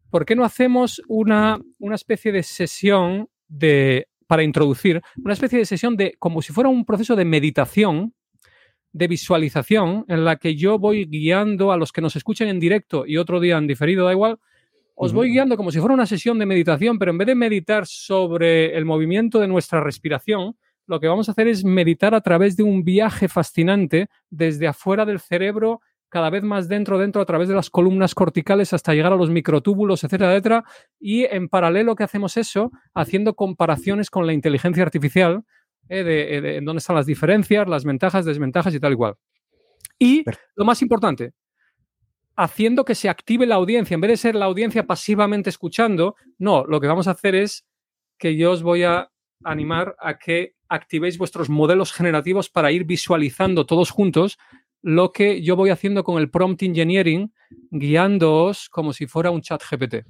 ¿por 0.09 0.25
qué 0.25 0.35
no 0.35 0.45
hacemos 0.45 1.01
una, 1.07 1.59
una 1.79 1.95
especie 1.95 2.31
de 2.31 2.43
sesión 2.43 3.27
de, 3.49 4.07
para 4.27 4.43
introducir, 4.43 5.01
una 5.17 5.33
especie 5.33 5.59
de 5.59 5.65
sesión 5.65 5.97
de, 5.97 6.15
como 6.19 6.41
si 6.41 6.53
fuera 6.53 6.69
un 6.69 6.85
proceso 6.85 7.15
de 7.15 7.25
meditación, 7.25 8.13
de 8.97 9.07
visualización, 9.07 10.05
en 10.07 10.25
la 10.25 10.37
que 10.37 10.55
yo 10.55 10.79
voy 10.79 11.05
guiando 11.05 11.71
a 11.71 11.77
los 11.77 11.91
que 11.91 12.01
nos 12.01 12.15
escuchen 12.15 12.47
en 12.47 12.59
directo 12.59 13.05
y 13.05 13.17
otro 13.17 13.39
día 13.39 13.57
en 13.57 13.67
diferido, 13.67 14.05
da 14.05 14.11
igual, 14.11 14.39
os 14.95 15.13
voy 15.13 15.29
guiando 15.29 15.57
como 15.57 15.71
si 15.71 15.79
fuera 15.79 15.93
una 15.93 16.07
sesión 16.07 16.39
de 16.39 16.47
meditación, 16.47 16.97
pero 16.97 17.11
en 17.11 17.19
vez 17.19 17.27
de 17.27 17.35
meditar 17.35 17.85
sobre 17.85 18.75
el 18.75 18.83
movimiento 18.83 19.39
de 19.39 19.47
nuestra 19.47 19.79
respiración, 19.79 20.55
lo 20.87 20.99
que 20.99 21.07
vamos 21.07 21.29
a 21.29 21.33
hacer 21.33 21.47
es 21.47 21.63
meditar 21.63 22.15
a 22.15 22.21
través 22.21 22.57
de 22.57 22.63
un 22.63 22.83
viaje 22.83 23.27
fascinante 23.27 24.07
desde 24.31 24.67
afuera 24.67 25.05
del 25.05 25.19
cerebro, 25.19 25.81
cada 26.09 26.29
vez 26.29 26.41
más 26.41 26.67
dentro, 26.67 26.97
dentro, 26.97 27.21
a 27.21 27.25
través 27.25 27.47
de 27.47 27.55
las 27.55 27.69
columnas 27.69 28.15
corticales 28.15 28.73
hasta 28.73 28.93
llegar 28.93 29.13
a 29.13 29.17
los 29.17 29.29
microtúbulos, 29.29 30.03
etcétera, 30.03 30.31
etcétera. 30.31 30.63
Y 30.99 31.25
en 31.25 31.49
paralelo 31.49 31.95
que 31.95 32.03
hacemos 32.03 32.37
eso, 32.37 32.71
haciendo 32.95 33.35
comparaciones 33.35 34.09
con 34.09 34.25
la 34.25 34.33
inteligencia 34.33 34.83
artificial, 34.83 35.43
eh, 35.89 36.03
de, 36.03 36.37
eh, 36.37 36.57
en 36.57 36.65
dónde 36.65 36.79
están 36.79 36.95
las 36.95 37.05
diferencias, 37.05 37.67
las 37.67 37.83
ventajas, 37.83 38.25
desventajas 38.25 38.73
y 38.73 38.79
tal 38.79 38.91
igual. 38.93 39.15
Y 39.99 40.23
lo 40.55 40.65
más 40.65 40.81
importante, 40.81 41.33
haciendo 42.35 42.85
que 42.85 42.95
se 42.95 43.09
active 43.09 43.45
la 43.45 43.55
audiencia, 43.55 43.95
en 43.95 44.01
vez 44.01 44.09
de 44.09 44.17
ser 44.17 44.35
la 44.35 44.45
audiencia 44.45 44.85
pasivamente 44.85 45.49
escuchando, 45.49 46.15
no, 46.37 46.65
lo 46.65 46.79
que 46.79 46.87
vamos 46.87 47.07
a 47.07 47.11
hacer 47.11 47.35
es 47.35 47.65
que 48.17 48.35
yo 48.35 48.51
os 48.51 48.63
voy 48.63 48.83
a 48.83 49.09
animar 49.43 49.95
a 49.99 50.17
que 50.17 50.55
activéis 50.69 51.17
vuestros 51.17 51.49
modelos 51.49 51.93
generativos 51.93 52.49
para 52.49 52.71
ir 52.71 52.85
visualizando 52.85 53.65
todos 53.65 53.91
juntos 53.91 54.37
lo 54.81 55.11
que 55.11 55.41
yo 55.41 55.55
voy 55.55 55.69
haciendo 55.69 56.03
con 56.03 56.19
el 56.21 56.29
prompt 56.29 56.63
engineering, 56.63 57.33
guiándoos 57.71 58.69
como 58.69 58.93
si 58.93 59.07
fuera 59.07 59.31
un 59.31 59.41
chat 59.41 59.61
GPT. 59.69 60.05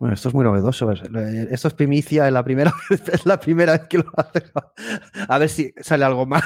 Bueno, 0.00 0.14
esto 0.14 0.30
es 0.30 0.34
muy 0.34 0.44
novedoso. 0.44 0.90
Esto 0.90 1.68
es 1.68 1.74
primicia, 1.74 2.26
es 2.26 2.32
la 2.32 2.42
primera, 2.42 2.72
es 3.12 3.26
la 3.26 3.38
primera 3.38 3.72
vez 3.72 3.86
que 3.86 3.98
lo 3.98 4.10
hace. 4.16 4.44
A 5.28 5.36
ver 5.36 5.50
si 5.50 5.74
sale 5.78 6.06
algo 6.06 6.24
mal. 6.24 6.42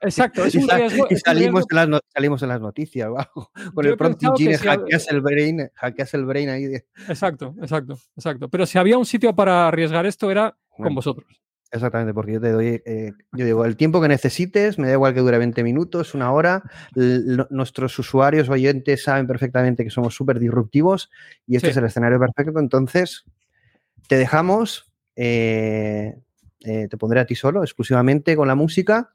Exacto, 0.00 0.44
es 0.44 0.56
un 0.56 0.68
riesgo, 0.68 1.06
y 1.08 1.16
salimos, 1.16 1.64
En 1.70 1.90
las, 1.92 2.00
salimos 2.12 2.42
en 2.42 2.48
las 2.48 2.60
noticias, 2.60 3.08
con 3.74 3.86
el 3.86 3.96
prompt 3.96 4.24
engineering, 4.24 4.58
hackeas 4.58 5.08
el 5.08 5.20
brain, 5.20 5.70
hackeas 5.72 6.14
el 6.14 6.24
brain 6.24 6.48
ahí. 6.48 6.64
Exacto, 7.08 7.54
exacto, 7.62 7.96
exacto. 8.16 8.48
Pero 8.48 8.66
si 8.66 8.76
había 8.76 8.98
un 8.98 9.06
sitio 9.06 9.36
para 9.36 9.68
arriesgar 9.68 10.04
esto 10.04 10.28
era 10.28 10.56
con 10.68 10.96
vosotros. 10.96 11.40
Exactamente, 11.74 12.14
porque 12.14 12.34
yo 12.34 12.40
te 12.40 12.52
doy, 12.52 12.82
eh, 12.86 13.10
yo 13.32 13.44
digo, 13.44 13.64
el 13.64 13.76
tiempo 13.76 14.00
que 14.00 14.06
necesites, 14.06 14.78
me 14.78 14.86
da 14.86 14.92
igual 14.92 15.12
que 15.12 15.18
dure 15.18 15.38
20 15.38 15.64
minutos, 15.64 16.14
una 16.14 16.30
hora. 16.30 16.62
nuestros 16.94 17.98
usuarios 17.98 18.48
oyentes 18.48 19.02
saben 19.02 19.26
perfectamente 19.26 19.82
que 19.82 19.90
somos 19.90 20.14
súper 20.14 20.38
disruptivos 20.38 21.10
y 21.48 21.56
este 21.56 21.70
es 21.70 21.76
el 21.76 21.86
escenario 21.86 22.20
perfecto. 22.20 22.60
Entonces, 22.60 23.24
te 24.06 24.16
dejamos, 24.16 24.92
eh, 25.16 26.16
eh, 26.60 26.86
te 26.88 26.96
pondré 26.96 27.18
a 27.18 27.26
ti 27.26 27.34
solo, 27.34 27.64
exclusivamente 27.64 28.36
con 28.36 28.46
la 28.46 28.54
música 28.54 29.12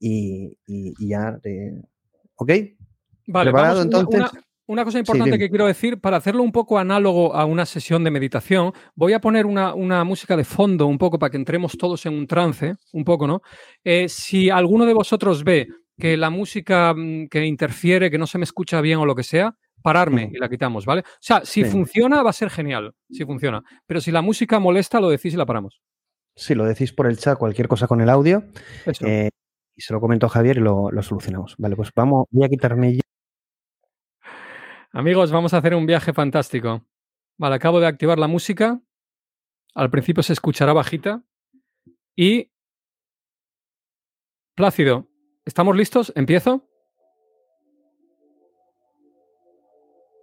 y, 0.00 0.56
ya, 0.98 1.38
¿ok? 2.36 2.52
Vale, 3.26 3.50
¿Preparado 3.50 3.82
entonces? 3.82 4.20
Una 4.20 4.47
cosa 4.84 4.98
importante 4.98 5.38
que 5.38 5.48
quiero 5.48 5.66
decir, 5.66 6.00
para 6.00 6.18
hacerlo 6.18 6.42
un 6.42 6.52
poco 6.52 6.78
análogo 6.78 7.34
a 7.34 7.44
una 7.44 7.66
sesión 7.66 8.04
de 8.04 8.10
meditación, 8.10 8.72
voy 8.94 9.12
a 9.12 9.20
poner 9.20 9.46
una, 9.46 10.04
música 10.04 10.36
de 10.36 10.44
fondo 10.44 10.86
un 10.86 10.98
poco 10.98 11.18
para 11.18 11.30
que 11.30 11.36
entremos 11.36 11.76
todos 11.76 12.04
en 12.06 12.14
un 12.14 12.26
trance, 12.26 12.74
un 12.92 13.04
poco, 13.04 13.26
¿no? 13.26 13.40
Eh, 13.84 14.08
si 14.08 14.50
alguno 14.50 14.86
de 14.86 14.94
vosotros 14.94 15.44
ve 15.44 15.68
que 15.98 16.16
la 16.16 16.30
música 16.30 16.94
mm, 16.94 17.28
que 17.28 17.44
interfiere, 17.44 18.10
que 18.10 18.18
no 18.18 18.26
se 18.26 18.38
me 18.38 18.44
escucha 18.44 18.80
bien 18.80 18.98
o 18.98 19.06
lo 19.06 19.14
que 19.14 19.24
sea, 19.24 19.54
pararme 19.82 20.30
y 20.32 20.38
la 20.38 20.48
quitamos, 20.48 20.84
¿vale? 20.86 21.02
O 21.02 21.18
sea, 21.20 21.44
si 21.44 21.64
funciona, 21.64 22.22
va 22.22 22.30
a 22.30 22.34
ser 22.34 22.50
genial, 22.50 22.94
si 23.10 23.24
funciona. 23.24 23.62
Pero 23.86 24.00
si 24.00 24.10
la 24.10 24.22
música 24.22 24.58
molesta, 24.58 25.00
lo 25.00 25.08
decís 25.08 25.34
y 25.34 25.36
la 25.36 25.46
paramos. 25.46 25.80
Sí, 26.34 26.54
lo 26.54 26.64
decís 26.64 26.92
por 26.92 27.06
el 27.06 27.18
chat, 27.18 27.38
cualquier 27.38 27.68
cosa 27.68 27.86
con 27.86 28.00
el 28.00 28.08
audio. 28.08 28.44
Eh, 29.00 29.28
y 29.74 29.80
se 29.80 29.92
lo 29.92 30.00
comento 30.00 30.26
a 30.26 30.28
Javier 30.28 30.58
y 30.58 30.60
lo, 30.60 30.90
lo, 30.90 31.02
solucionamos. 31.02 31.54
Vale, 31.58 31.74
pues 31.74 31.90
vamos, 31.94 32.26
voy 32.30 32.44
a 32.44 32.48
quitarme 32.48 32.94
ya 32.94 33.00
Amigos, 34.92 35.30
vamos 35.30 35.52
a 35.52 35.58
hacer 35.58 35.74
un 35.74 35.86
viaje 35.86 36.12
fantástico. 36.12 36.84
Vale, 37.36 37.56
acabo 37.56 37.78
de 37.78 37.86
activar 37.86 38.18
la 38.18 38.26
música. 38.26 38.80
Al 39.74 39.90
principio 39.90 40.22
se 40.22 40.32
escuchará 40.32 40.72
bajita. 40.72 41.22
Y... 42.16 42.50
Plácido, 44.54 45.06
¿estamos 45.44 45.76
listos? 45.76 46.12
¿Empiezo? 46.16 46.66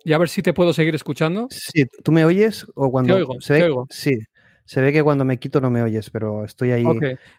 Y 0.04 0.14
a 0.14 0.18
ver 0.18 0.30
si 0.30 0.42
te 0.42 0.54
puedo 0.54 0.74
seguir 0.74 0.94
escuchando. 0.94 1.48
Sí, 1.50 1.86
¿tú 2.04 2.12
me 2.12 2.26
oyes? 2.26 2.66
O 2.76 2.92
cuando 2.92 3.14
te 3.14 3.20
oigo, 3.22 3.40
se 3.40 3.54
ve... 3.54 3.64
oigo. 3.64 3.88
Sí, 3.90 4.20
se 4.66 4.82
ve 4.82 4.92
que 4.92 5.04
cuando 5.04 5.24
me 5.26 5.40
quito 5.40 5.62
no 5.62 5.70
me 5.70 5.82
oyes, 5.84 6.10
pero 6.10 6.44
estoy 6.44 6.72
ahí. 6.72 6.84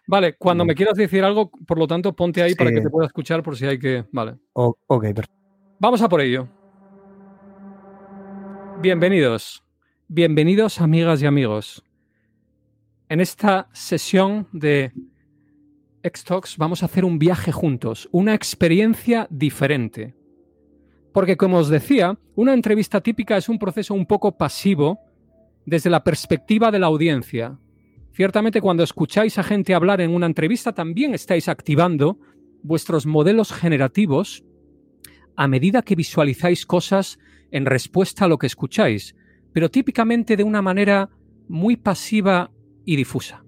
Vale, 0.06 0.36
cuando 0.36 0.64
me 0.64 0.74
quieras 0.74 0.96
decir 0.96 1.22
algo, 1.22 1.50
por 1.50 1.78
lo 1.78 1.86
tanto, 1.86 2.14
ponte 2.14 2.42
ahí 2.42 2.54
para 2.54 2.70
que 2.70 2.80
te 2.80 2.88
pueda 2.88 3.06
escuchar 3.06 3.42
por 3.42 3.56
si 3.56 3.66
hay 3.66 3.78
que. 3.78 4.04
Vale. 4.12 4.36
ok, 4.54 5.02
perfecto. 5.02 5.34
Vamos 5.78 6.00
a 6.00 6.08
por 6.08 6.20
ello. 6.20 6.48
Bienvenidos, 8.82 9.64
bienvenidos 10.06 10.82
amigas 10.82 11.22
y 11.22 11.26
amigos. 11.26 11.82
En 13.08 13.20
esta 13.20 13.68
sesión 13.72 14.48
de 14.52 14.92
Xtalks 16.04 16.58
vamos 16.58 16.82
a 16.82 16.86
hacer 16.86 17.06
un 17.06 17.18
viaje 17.18 17.52
juntos, 17.52 18.06
una 18.12 18.34
experiencia 18.34 19.26
diferente. 19.30 20.14
Porque 21.14 21.38
como 21.38 21.56
os 21.56 21.70
decía, 21.70 22.18
una 22.34 22.52
entrevista 22.52 23.00
típica 23.00 23.38
es 23.38 23.48
un 23.48 23.58
proceso 23.58 23.94
un 23.94 24.04
poco 24.04 24.36
pasivo 24.36 25.00
desde 25.64 25.88
la 25.88 26.04
perspectiva 26.04 26.70
de 26.70 26.78
la 26.78 26.86
audiencia. 26.86 27.58
Ciertamente 28.12 28.60
cuando 28.60 28.82
escucháis 28.82 29.38
a 29.38 29.42
gente 29.42 29.74
hablar 29.74 30.02
en 30.02 30.14
una 30.14 30.26
entrevista 30.26 30.72
también 30.72 31.14
estáis 31.14 31.48
activando 31.48 32.18
vuestros 32.62 33.06
modelos 33.06 33.52
generativos 33.52 34.44
a 35.34 35.48
medida 35.48 35.82
que 35.82 35.94
visualizáis 35.94 36.66
cosas 36.66 37.18
en 37.50 37.66
respuesta 37.66 38.24
a 38.24 38.28
lo 38.28 38.38
que 38.38 38.46
escucháis, 38.46 39.14
pero 39.52 39.70
típicamente 39.70 40.36
de 40.36 40.44
una 40.44 40.62
manera 40.62 41.10
muy 41.48 41.76
pasiva 41.76 42.50
y 42.84 42.96
difusa. 42.96 43.44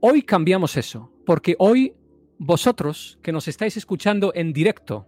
Hoy 0.00 0.22
cambiamos 0.22 0.76
eso, 0.76 1.12
porque 1.26 1.56
hoy 1.58 1.94
vosotros 2.38 3.18
que 3.22 3.32
nos 3.32 3.48
estáis 3.48 3.76
escuchando 3.76 4.32
en 4.34 4.52
directo 4.52 5.06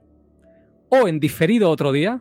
o 0.88 1.07
en 1.07 1.20
diferido 1.20 1.70
otro 1.70 1.92
día, 1.92 2.20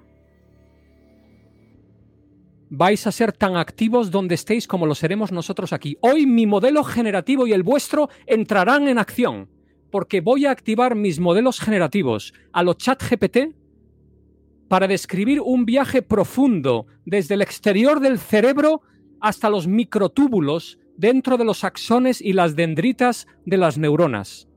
vais 2.69 3.07
a 3.07 3.11
ser 3.11 3.33
tan 3.33 3.57
activos 3.57 4.11
donde 4.11 4.35
estéis 4.35 4.67
como 4.67 4.85
lo 4.85 4.93
seremos 4.93 5.31
nosotros 5.31 5.73
aquí. 5.73 5.97
Hoy 6.01 6.27
mi 6.27 6.45
modelo 6.45 6.83
generativo 6.83 7.47
y 7.47 7.53
el 7.53 7.63
vuestro 7.63 8.09
entrarán 8.27 8.87
en 8.87 8.99
acción, 8.99 9.49
porque 9.89 10.21
voy 10.21 10.45
a 10.45 10.51
activar 10.51 10.95
mis 10.95 11.19
modelos 11.19 11.59
generativos 11.59 12.33
a 12.53 12.61
lo 12.61 12.75
chat 12.75 13.01
GPT 13.01 13.55
para 14.69 14.87
describir 14.87 15.41
un 15.41 15.65
viaje 15.65 16.01
profundo 16.01 16.85
desde 17.05 17.33
el 17.33 17.41
exterior 17.41 17.99
del 17.99 18.19
cerebro 18.19 18.81
hasta 19.19 19.49
los 19.49 19.67
microtúbulos 19.67 20.79
dentro 20.95 21.37
de 21.37 21.43
los 21.43 21.63
axones 21.63 22.21
y 22.21 22.33
las 22.33 22.55
dendritas 22.55 23.27
de 23.45 23.57
las 23.57 23.77
neuronas, 23.77 24.47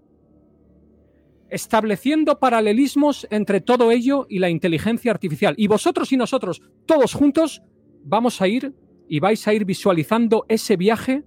estableciendo 1.49 2.39
paralelismos 2.39 3.27
entre 3.31 3.61
todo 3.61 3.91
ello 3.91 4.27
y 4.29 4.39
la 4.39 4.51
inteligencia 4.51 5.11
artificial. 5.11 5.55
Y 5.57 5.67
vosotros 5.67 6.13
y 6.13 6.17
nosotros, 6.17 6.63
todos 6.87 7.15
juntos, 7.15 7.63
vamos 8.05 8.41
a 8.43 8.49
ir 8.49 8.75
y 9.09 9.21
vais 9.21 9.47
a 9.49 9.55
ir 9.55 9.65
visualizando 9.65 10.45
ese 10.49 10.77
viaje 10.77 11.25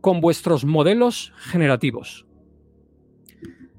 con 0.00 0.20
vuestros 0.20 0.64
modelos 0.64 1.32
generativos. 1.36 2.26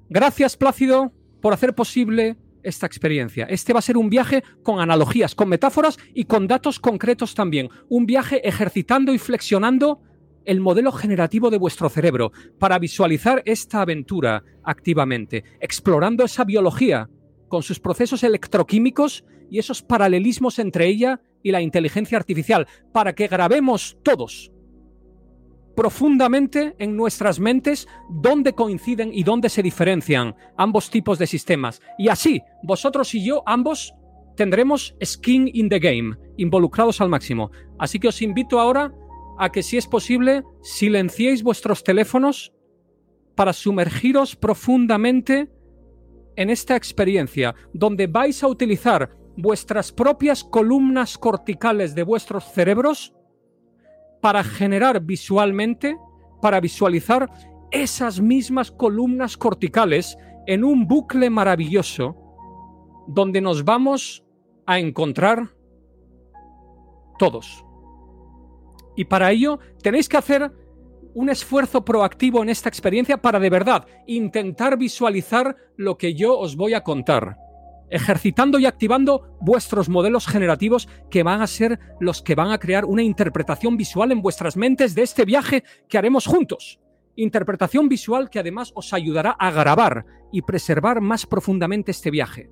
Gracias, 0.10 0.58
Plácido, 0.58 1.14
por 1.42 1.54
hacer 1.54 1.74
posible 1.74 2.38
esta 2.64 2.86
experiencia. 2.86 3.46
Este 3.46 3.74
va 3.74 3.80
a 3.80 3.84
ser 3.84 3.98
un 3.98 4.10
viaje 4.10 4.44
con 4.64 4.80
analogías, 4.80 5.36
con 5.36 5.50
metáforas 5.50 5.98
y 6.14 6.26
con 6.26 6.48
datos 6.48 6.80
concretos 6.80 7.36
también. 7.36 7.70
Un 7.90 8.06
viaje 8.06 8.48
ejercitando 8.48 9.14
y 9.14 9.18
flexionando 9.18 10.02
el 10.46 10.60
modelo 10.60 10.92
generativo 10.92 11.50
de 11.50 11.58
vuestro 11.58 11.90
cerebro 11.90 12.32
para 12.60 12.80
visualizar 12.80 13.42
esta 13.46 13.82
aventura 13.82 14.44
activamente, 14.64 15.44
explorando 15.60 16.24
esa 16.24 16.44
biología 16.44 17.10
con 17.48 17.64
sus 17.64 17.80
procesos 17.80 18.24
electroquímicos 18.24 19.24
y 19.50 19.60
esos 19.60 19.82
paralelismos 19.82 20.58
entre 20.60 20.88
ella 20.88 21.22
y 21.44 21.52
la 21.52 21.62
inteligencia 21.62 22.18
artificial, 22.18 22.68
para 22.94 23.14
que 23.14 23.28
grabemos 23.28 23.98
todos 24.04 24.51
profundamente 25.76 26.76
en 26.80 26.96
nuestras 26.96 27.40
mentes 27.40 27.88
dónde 28.10 28.54
coinciden 28.54 29.12
y 29.14 29.24
dónde 29.24 29.50
se 29.50 29.64
diferencian 29.64 30.36
ambos 30.58 30.90
tipos 30.90 31.18
de 31.20 31.28
sistemas. 31.28 31.82
Y 31.98 32.10
así, 32.10 32.42
vosotros 32.64 33.14
y 33.16 33.26
yo, 33.26 33.44
ambos, 33.46 33.94
tendremos 34.36 34.96
skin 35.04 35.50
in 35.54 35.70
the 35.70 35.80
game, 35.80 36.16
involucrados 36.38 37.02
al 37.02 37.10
máximo. 37.10 37.52
Así 37.80 38.00
que 38.00 38.08
os 38.08 38.22
invito 38.22 38.60
ahora 38.60 38.94
a 39.38 39.52
que, 39.52 39.64
si 39.64 39.78
es 39.78 39.88
posible, 39.88 40.44
silenciéis 40.62 41.44
vuestros 41.44 41.84
teléfonos 41.84 42.54
para 43.36 43.54
sumergiros 43.54 44.36
profundamente 44.36 45.50
en 46.36 46.50
esta 46.50 46.76
experiencia, 46.76 47.56
donde 47.74 48.08
vais 48.08 48.44
a 48.44 48.48
utilizar 48.48 49.18
vuestras 49.38 49.92
propias 49.92 50.44
columnas 50.44 51.18
corticales 51.18 51.96
de 51.96 52.04
vuestros 52.04 52.44
cerebros 52.46 53.14
para 54.22 54.44
generar 54.44 55.02
visualmente, 55.02 55.98
para 56.42 56.60
visualizar 56.60 57.30
esas 57.72 58.20
mismas 58.22 58.72
columnas 58.72 59.38
corticales 59.38 60.18
en 60.46 60.64
un 60.64 60.88
bucle 60.88 61.30
maravilloso 61.30 62.16
donde 63.08 63.42
nos 63.42 63.66
vamos 63.66 64.24
a 64.66 64.80
encontrar 64.80 65.50
todos. 67.18 67.66
Y 68.96 69.06
para 69.06 69.32
ello 69.32 69.60
tenéis 69.82 70.08
que 70.08 70.18
hacer 70.18 70.52
un 71.14 71.30
esfuerzo 71.30 71.84
proactivo 71.84 72.42
en 72.42 72.50
esta 72.50 72.70
experiencia 72.70 73.22
para 73.22 73.40
de 73.40 73.50
verdad 73.50 73.86
intentar 74.08 74.78
visualizar 74.78 75.56
lo 75.76 75.98
que 75.98 76.14
yo 76.14 76.38
os 76.38 76.56
voy 76.56 76.74
a 76.74 76.84
contar 76.84 77.38
ejercitando 77.92 78.58
y 78.58 78.66
activando 78.66 79.38
vuestros 79.42 79.90
modelos 79.90 80.26
generativos 80.26 80.88
que 81.10 81.24
van 81.24 81.42
a 81.42 81.48
ser 81.48 81.80
los 82.00 82.22
que 82.22 82.36
van 82.36 82.52
a 82.52 82.58
crear 82.58 82.86
una 82.86 83.04
interpretación 83.04 83.78
visual 83.78 84.12
en 84.12 84.22
vuestras 84.22 84.58
mentes 84.58 84.96
de 84.96 85.04
este 85.04 85.26
viaje 85.26 85.64
que 85.88 85.98
haremos 85.98 86.26
juntos. 86.26 86.80
Interpretación 87.16 87.90
visual 87.90 88.30
que 88.30 88.40
además 88.40 88.72
os 88.74 88.94
ayudará 88.94 89.32
a 89.32 89.52
grabar 89.52 90.06
y 90.32 90.42
preservar 90.42 91.02
más 91.02 91.26
profundamente 91.26 91.92
este 91.92 92.10
viaje. 92.10 92.50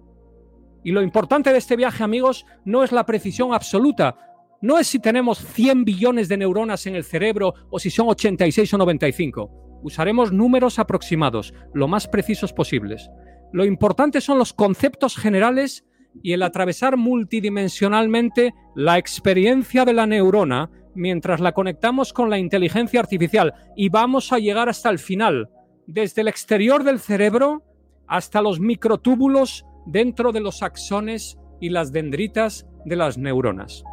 Y 0.84 0.92
lo 0.92 1.02
importante 1.02 1.52
de 1.52 1.58
este 1.58 1.76
viaje, 1.76 2.04
amigos, 2.04 2.46
no 2.66 2.84
es 2.84 2.92
la 2.92 3.06
precisión 3.06 3.54
absoluta, 3.54 4.16
no 4.62 4.78
es 4.78 4.88
si 4.88 5.00
tenemos 5.00 5.40
100 5.40 5.86
billones 5.86 6.28
de 6.28 6.38
neuronas 6.38 6.86
en 6.86 6.96
el 6.96 7.06
cerebro 7.06 7.54
o 7.70 7.80
si 7.80 7.90
son 7.90 8.10
86 8.10 8.74
o 8.74 8.78
95. 8.78 9.80
Usaremos 9.82 10.34
números 10.34 10.80
aproximados, 10.80 11.54
lo 11.74 11.88
más 11.88 12.08
precisos 12.08 12.52
posibles. 12.52 13.10
Lo 13.52 13.66
importante 13.66 14.22
son 14.22 14.38
los 14.38 14.54
conceptos 14.54 15.16
generales 15.16 15.86
y 16.22 16.34
el 16.34 16.44
atravesar 16.44 16.98
multidimensionalmente 16.98 18.54
la 18.76 18.98
experiencia 18.98 19.86
de 19.86 19.94
la 19.94 20.06
neurona 20.06 20.70
mientras 20.96 21.40
la 21.40 21.54
conectamos 21.54 22.14
con 22.14 22.30
la 22.30 22.38
inteligencia 22.38 23.00
artificial 23.00 23.54
y 23.76 23.90
vamos 23.90 24.34
a 24.34 24.40
llegar 24.40 24.70
hasta 24.70 24.90
el 24.90 25.00
final, 25.00 25.50
desde 25.88 26.22
el 26.22 26.28
exterior 26.28 26.84
del 26.84 27.00
cerebro 27.00 27.64
hasta 28.08 28.42
los 28.42 28.60
microtúbulos 28.60 29.66
dentro 29.86 30.32
de 30.32 30.42
los 30.42 30.62
axones 30.64 31.38
y 31.60 31.70
las 31.70 31.92
dendritas 31.92 32.68
de 32.86 32.96
las 32.96 33.18
neuronas. 33.18 33.84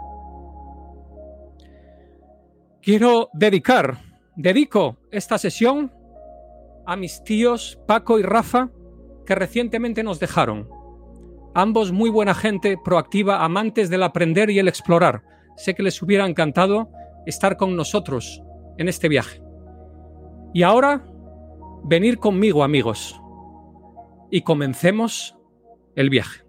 Quiero 2.83 3.31
dedicar, 3.33 3.99
dedico 4.37 4.97
esta 5.11 5.39
sesión 5.39 5.93
a 6.87 6.97
mis 6.97 7.23
tíos 7.25 7.79
Paco 7.87 8.19
y 8.19 8.23
Rafa, 8.23 8.71
que 9.27 9.35
recientemente 9.35 10.03
nos 10.03 10.19
dejaron. 10.19 10.69
Ambos 11.55 11.93
muy 11.93 12.11
buena 12.11 12.35
gente, 12.35 12.79
proactiva, 12.83 13.45
amantes 13.45 13.91
del 13.91 14.03
aprender 14.03 14.51
y 14.51 14.59
el 14.59 14.69
explorar. 14.69 15.23
Sé 15.57 15.75
que 15.75 15.83
les 15.83 16.01
hubiera 16.01 16.27
encantado 16.27 16.91
estar 17.27 17.57
con 17.57 17.77
nosotros 17.77 18.43
en 18.79 18.89
este 18.89 19.09
viaje. 19.09 19.43
Y 20.55 20.63
ahora, 20.63 21.05
venir 21.85 22.19
conmigo, 22.19 22.63
amigos, 22.63 23.21
y 24.31 24.43
comencemos 24.43 25.37
el 25.95 26.11
viaje. 26.11 26.47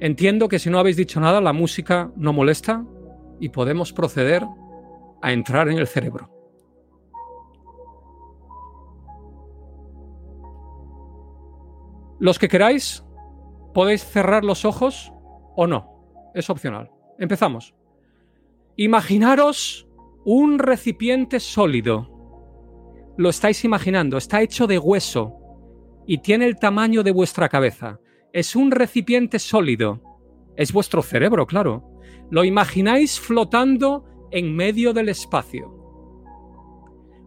Entiendo 0.00 0.48
que 0.48 0.58
si 0.58 0.70
no 0.70 0.78
habéis 0.78 0.96
dicho 0.96 1.20
nada, 1.20 1.40
la 1.40 1.52
música 1.52 2.12
no 2.16 2.32
molesta 2.32 2.84
y 3.40 3.48
podemos 3.48 3.92
proceder 3.92 4.44
a 5.20 5.32
entrar 5.32 5.68
en 5.68 5.78
el 5.78 5.88
cerebro. 5.88 6.37
Los 12.20 12.38
que 12.38 12.48
queráis, 12.48 13.04
podéis 13.74 14.04
cerrar 14.04 14.44
los 14.44 14.64
ojos 14.64 15.12
o 15.56 15.66
no. 15.66 16.30
Es 16.34 16.50
opcional. 16.50 16.90
Empezamos. 17.18 17.74
Imaginaros 18.76 19.88
un 20.24 20.58
recipiente 20.58 21.40
sólido. 21.40 22.10
Lo 23.16 23.28
estáis 23.28 23.64
imaginando, 23.64 24.16
está 24.16 24.42
hecho 24.42 24.66
de 24.66 24.78
hueso 24.78 25.34
y 26.06 26.18
tiene 26.18 26.46
el 26.46 26.58
tamaño 26.58 27.02
de 27.02 27.12
vuestra 27.12 27.48
cabeza. 27.48 28.00
Es 28.32 28.56
un 28.56 28.70
recipiente 28.70 29.38
sólido. 29.38 30.02
Es 30.56 30.72
vuestro 30.72 31.02
cerebro, 31.02 31.46
claro. 31.46 32.00
Lo 32.30 32.44
imagináis 32.44 33.18
flotando 33.18 34.04
en 34.30 34.54
medio 34.54 34.92
del 34.92 35.08
espacio. 35.08 35.74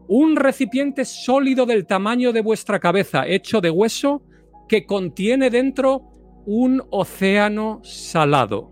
Un 0.08 0.36
recipiente 0.36 1.06
sólido 1.06 1.66
del 1.66 1.86
tamaño 1.88 2.34
de 2.34 2.42
vuestra 2.42 2.80
cabeza, 2.80 3.26
hecho 3.26 3.62
de 3.62 3.70
hueso, 3.70 4.24
que 4.72 4.86
contiene 4.86 5.50
dentro 5.50 6.14
un 6.46 6.82
océano 6.92 7.82
salado. 7.84 8.72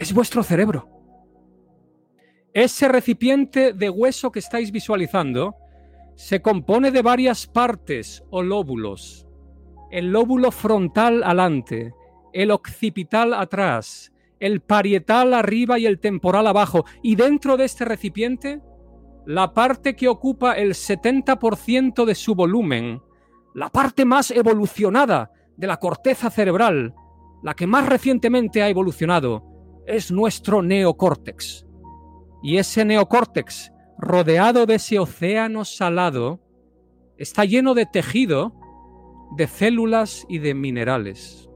Es 0.00 0.12
vuestro 0.12 0.42
cerebro. 0.42 0.88
Ese 2.52 2.88
recipiente 2.88 3.72
de 3.72 3.88
hueso 3.88 4.32
que 4.32 4.40
estáis 4.40 4.72
visualizando 4.72 5.54
se 6.16 6.42
compone 6.42 6.90
de 6.90 7.02
varias 7.02 7.46
partes 7.46 8.24
o 8.30 8.42
lóbulos. 8.42 9.28
El 9.92 10.10
lóbulo 10.10 10.50
frontal 10.50 11.22
adelante, 11.22 11.94
el 12.32 12.50
occipital 12.50 13.34
atrás, 13.34 14.12
el 14.40 14.60
parietal 14.60 15.34
arriba 15.34 15.78
y 15.78 15.86
el 15.86 16.00
temporal 16.00 16.48
abajo. 16.48 16.84
Y 17.00 17.14
dentro 17.14 17.56
de 17.56 17.66
este 17.66 17.84
recipiente, 17.84 18.60
la 19.24 19.54
parte 19.54 19.94
que 19.94 20.08
ocupa 20.08 20.54
el 20.54 20.70
70% 20.70 22.04
de 22.04 22.16
su 22.16 22.34
volumen, 22.34 23.00
la 23.54 23.68
parte 23.68 24.04
más 24.04 24.30
evolucionada 24.30 25.30
de 25.56 25.66
la 25.66 25.78
corteza 25.78 26.30
cerebral, 26.30 26.94
la 27.42 27.54
que 27.54 27.66
más 27.66 27.88
recientemente 27.88 28.62
ha 28.62 28.68
evolucionado, 28.68 29.44
es 29.86 30.10
nuestro 30.10 30.62
neocórtex. 30.62 31.66
Y 32.42 32.56
ese 32.56 32.84
neocórtex, 32.84 33.72
rodeado 33.98 34.66
de 34.66 34.76
ese 34.76 34.98
océano 34.98 35.64
salado, 35.64 36.40
está 37.16 37.44
lleno 37.44 37.74
de 37.74 37.86
tejido, 37.86 38.54
de 39.36 39.46
células 39.46 40.26
y 40.28 40.38
de 40.38 40.54
minerales. 40.54 41.48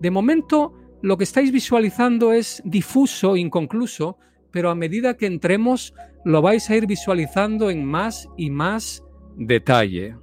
De 0.00 0.10
momento, 0.10 0.74
lo 1.02 1.16
que 1.16 1.24
estáis 1.24 1.52
visualizando 1.52 2.32
es 2.32 2.62
difuso, 2.64 3.36
inconcluso, 3.36 4.18
pero 4.50 4.70
a 4.70 4.74
medida 4.74 5.16
que 5.16 5.26
entremos, 5.26 5.94
lo 6.24 6.42
vais 6.42 6.68
a 6.70 6.76
ir 6.76 6.86
visualizando 6.86 7.70
en 7.70 7.84
más 7.84 8.28
y 8.36 8.50
más 8.50 9.02
detalle. 9.36 10.16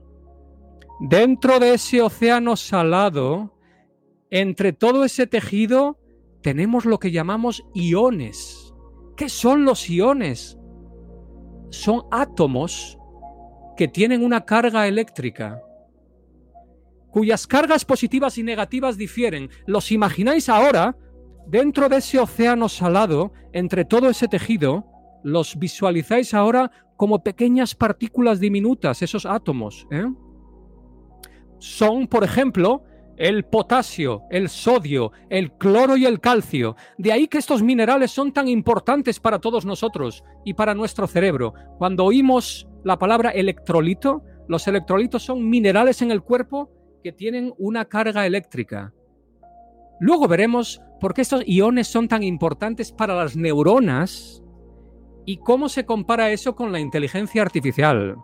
Dentro 1.01 1.59
de 1.59 1.73
ese 1.73 1.99
océano 1.99 2.55
salado, 2.55 3.57
entre 4.29 4.71
todo 4.71 5.03
ese 5.03 5.25
tejido, 5.25 5.97
tenemos 6.43 6.85
lo 6.85 6.99
que 6.99 7.11
llamamos 7.11 7.65
iones. 7.73 8.75
¿Qué 9.17 9.27
son 9.27 9.65
los 9.65 9.89
iones? 9.89 10.59
Son 11.71 12.03
átomos 12.11 12.99
que 13.75 13.87
tienen 13.87 14.23
una 14.23 14.45
carga 14.45 14.87
eléctrica, 14.87 15.63
cuyas 17.09 17.47
cargas 17.47 17.83
positivas 17.83 18.37
y 18.37 18.43
negativas 18.43 18.95
difieren. 18.95 19.49
¿Los 19.65 19.91
imagináis 19.91 20.49
ahora? 20.49 20.95
Dentro 21.47 21.89
de 21.89 21.97
ese 21.97 22.19
océano 22.19 22.69
salado, 22.69 23.33
entre 23.53 23.85
todo 23.85 24.07
ese 24.07 24.27
tejido, 24.27 24.85
los 25.23 25.57
visualizáis 25.57 26.35
ahora 26.35 26.71
como 26.95 27.23
pequeñas 27.23 27.73
partículas 27.73 28.39
diminutas, 28.39 29.01
esos 29.01 29.25
átomos. 29.25 29.87
¿eh? 29.89 30.05
Son, 31.61 32.07
por 32.07 32.23
ejemplo, 32.23 32.83
el 33.17 33.45
potasio, 33.45 34.23
el 34.31 34.49
sodio, 34.49 35.11
el 35.29 35.51
cloro 35.51 35.95
y 35.95 36.05
el 36.07 36.19
calcio. 36.19 36.75
De 36.97 37.11
ahí 37.11 37.27
que 37.27 37.37
estos 37.37 37.61
minerales 37.61 38.09
son 38.09 38.33
tan 38.33 38.47
importantes 38.47 39.19
para 39.19 39.37
todos 39.37 39.63
nosotros 39.63 40.23
y 40.43 40.55
para 40.55 40.73
nuestro 40.73 41.05
cerebro. 41.05 41.53
Cuando 41.77 42.03
oímos 42.03 42.67
la 42.83 42.97
palabra 42.97 43.29
electrolito, 43.29 44.23
Los 44.47 44.67
electrolitos 44.67 45.23
son 45.23 45.49
minerales 45.49 46.01
en 46.01 46.11
el 46.11 46.23
cuerpo 46.23 46.71
que 47.03 47.13
tienen 47.13 47.53
una 47.57 47.85
carga 47.85 48.25
eléctrica. 48.25 48.93
Luego 50.01 50.27
veremos 50.27 50.81
por 50.99 51.13
qué 51.13 51.21
estos 51.21 51.43
iones 51.47 51.87
son 51.87 52.07
tan 52.07 52.21
importantes 52.23 52.91
para 52.91 53.15
las 53.15 53.37
neuronas 53.37 54.43
y 55.25 55.37
cómo 55.37 55.69
se 55.69 55.85
compara 55.85 56.31
eso 56.31 56.55
con 56.55 56.71
la 56.71 56.81
inteligencia 56.81 57.43
artificial. 57.43 58.17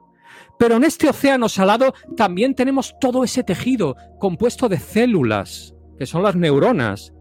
Pero 0.59 0.77
en 0.77 0.83
este 0.83 1.09
océano 1.09 1.49
salado 1.49 1.93
también 2.15 2.55
tenemos 2.55 2.95
todo 2.99 3.23
ese 3.23 3.43
tejido 3.43 3.95
compuesto 4.19 4.67
de 4.69 4.77
células, 4.77 5.75
que 5.99 6.05
son 6.05 6.23
las 6.23 6.35
neuronas. 6.35 7.13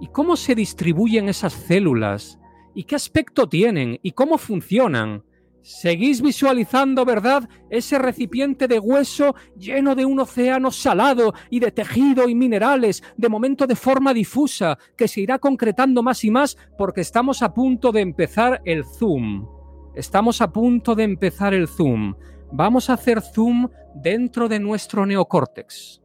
¿Y 0.00 0.08
cómo 0.08 0.36
se 0.36 0.54
distribuyen 0.54 1.28
esas 1.28 1.52
células? 1.52 2.38
¿Y 2.74 2.84
qué 2.84 2.96
aspecto 2.96 3.48
tienen? 3.48 3.98
¿Y 4.02 4.12
cómo 4.12 4.38
funcionan? 4.38 5.22
Seguís 5.62 6.20
visualizando, 6.22 7.04
¿verdad? 7.04 7.48
Ese 7.70 7.96
recipiente 7.96 8.66
de 8.66 8.80
hueso 8.80 9.36
lleno 9.56 9.94
de 9.94 10.04
un 10.04 10.18
océano 10.18 10.72
salado 10.72 11.34
y 11.50 11.60
de 11.60 11.70
tejido 11.70 12.28
y 12.28 12.34
minerales, 12.34 13.02
de 13.16 13.28
momento 13.28 13.68
de 13.68 13.76
forma 13.76 14.12
difusa, 14.12 14.76
que 14.96 15.06
se 15.06 15.20
irá 15.20 15.38
concretando 15.38 16.02
más 16.02 16.24
y 16.24 16.32
más 16.32 16.56
porque 16.76 17.02
estamos 17.02 17.42
a 17.42 17.54
punto 17.54 17.92
de 17.92 18.00
empezar 18.00 18.60
el 18.64 18.84
zoom. 18.84 19.46
Estamos 19.94 20.40
a 20.40 20.50
punto 20.50 20.96
de 20.96 21.04
empezar 21.04 21.54
el 21.54 21.68
zoom. 21.68 22.14
Vamos 22.52 22.90
a 22.90 22.94
hacer 22.94 23.22
zoom 23.22 23.68
dentro 23.94 24.48
de 24.48 24.60
nuestro 24.60 25.06
neocórtex. 25.06 26.02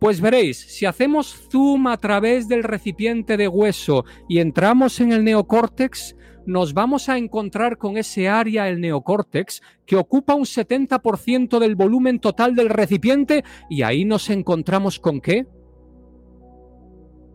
Pues 0.00 0.20
veréis, 0.20 0.58
si 0.58 0.84
hacemos 0.84 1.48
zoom 1.50 1.86
a 1.86 1.96
través 1.96 2.48
del 2.48 2.64
recipiente 2.64 3.36
de 3.36 3.48
hueso 3.48 4.04
y 4.28 4.40
entramos 4.40 5.00
en 5.00 5.12
el 5.12 5.24
neocórtex, 5.24 6.16
nos 6.46 6.74
vamos 6.74 7.08
a 7.08 7.16
encontrar 7.16 7.78
con 7.78 7.96
ese 7.96 8.28
área, 8.28 8.68
el 8.68 8.80
neocórtex, 8.80 9.62
que 9.86 9.96
ocupa 9.96 10.34
un 10.34 10.44
70% 10.44 11.58
del 11.58 11.76
volumen 11.76 12.18
total 12.18 12.54
del 12.54 12.68
recipiente 12.68 13.42
y 13.70 13.82
ahí 13.82 14.04
nos 14.04 14.28
encontramos 14.30 14.98
con 15.00 15.20
qué? 15.20 15.46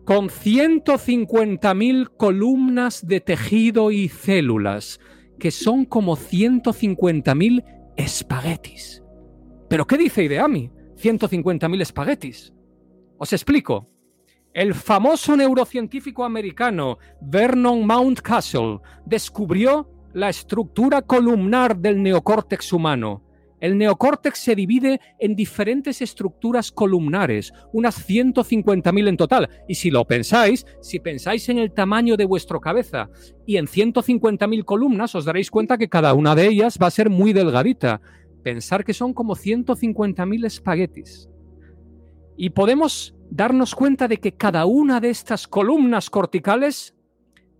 Con 0.04 0.28
150.000 0.28 2.10
columnas 2.16 3.06
de 3.06 3.20
tejido 3.20 3.90
y 3.90 4.08
células, 4.08 5.00
que 5.38 5.50
son 5.50 5.84
como 5.84 6.16
150.000 6.16 7.81
espaguetis. 7.96 9.02
¿Pero 9.68 9.86
qué 9.86 9.96
dice 9.96 10.24
Ideami? 10.24 10.70
150.000 10.96 11.82
espaguetis. 11.82 12.52
Os 13.18 13.32
explico. 13.32 13.88
El 14.52 14.74
famoso 14.74 15.36
neurocientífico 15.36 16.24
americano 16.24 16.98
Vernon 17.20 17.86
Mountcastle 17.86 18.80
descubrió 19.06 19.88
la 20.12 20.28
estructura 20.28 21.02
columnar 21.02 21.76
del 21.76 22.02
neocórtex 22.02 22.72
humano. 22.72 23.22
El 23.62 23.78
neocórtex 23.78 24.40
se 24.40 24.56
divide 24.56 25.00
en 25.20 25.36
diferentes 25.36 26.02
estructuras 26.02 26.72
columnares, 26.72 27.52
unas 27.72 28.08
150.000 28.08 29.08
en 29.08 29.16
total. 29.16 29.48
Y 29.68 29.76
si 29.76 29.88
lo 29.92 30.04
pensáis, 30.04 30.66
si 30.80 30.98
pensáis 30.98 31.48
en 31.48 31.58
el 31.58 31.72
tamaño 31.72 32.16
de 32.16 32.24
vuestra 32.24 32.58
cabeza 32.58 33.08
y 33.46 33.58
en 33.58 33.66
150.000 33.66 34.64
columnas, 34.64 35.14
os 35.14 35.24
daréis 35.24 35.48
cuenta 35.48 35.78
que 35.78 35.88
cada 35.88 36.12
una 36.12 36.34
de 36.34 36.48
ellas 36.48 36.76
va 36.82 36.88
a 36.88 36.90
ser 36.90 37.08
muy 37.08 37.32
delgadita. 37.32 38.00
Pensar 38.42 38.84
que 38.84 38.94
son 38.94 39.14
como 39.14 39.36
150.000 39.36 40.44
espaguetis. 40.44 41.28
Y 42.36 42.50
podemos 42.50 43.14
darnos 43.30 43.76
cuenta 43.76 44.08
de 44.08 44.16
que 44.16 44.32
cada 44.32 44.66
una 44.66 44.98
de 44.98 45.10
estas 45.10 45.46
columnas 45.46 46.10
corticales 46.10 46.96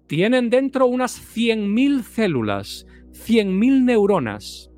tienen 0.09 0.51
dentro 0.51 0.89
unas 0.89 1.17
100.000 1.37 2.03
células, 2.03 2.87
100.000 3.13 3.85
neuronas. 3.85 4.72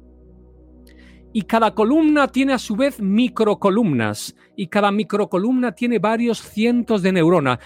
Y 1.37 1.43
cada 1.43 1.75
columna 1.75 2.29
tiene 2.29 2.53
a 2.53 2.59
su 2.59 2.77
vez 2.77 3.01
microcolumnas, 3.01 4.37
y 4.55 4.69
cada 4.69 4.93
microcolumna 4.93 5.73
tiene 5.73 5.99
varios 5.99 6.41
cientos 6.41 7.03
de 7.03 7.11
neuronas. 7.11 7.59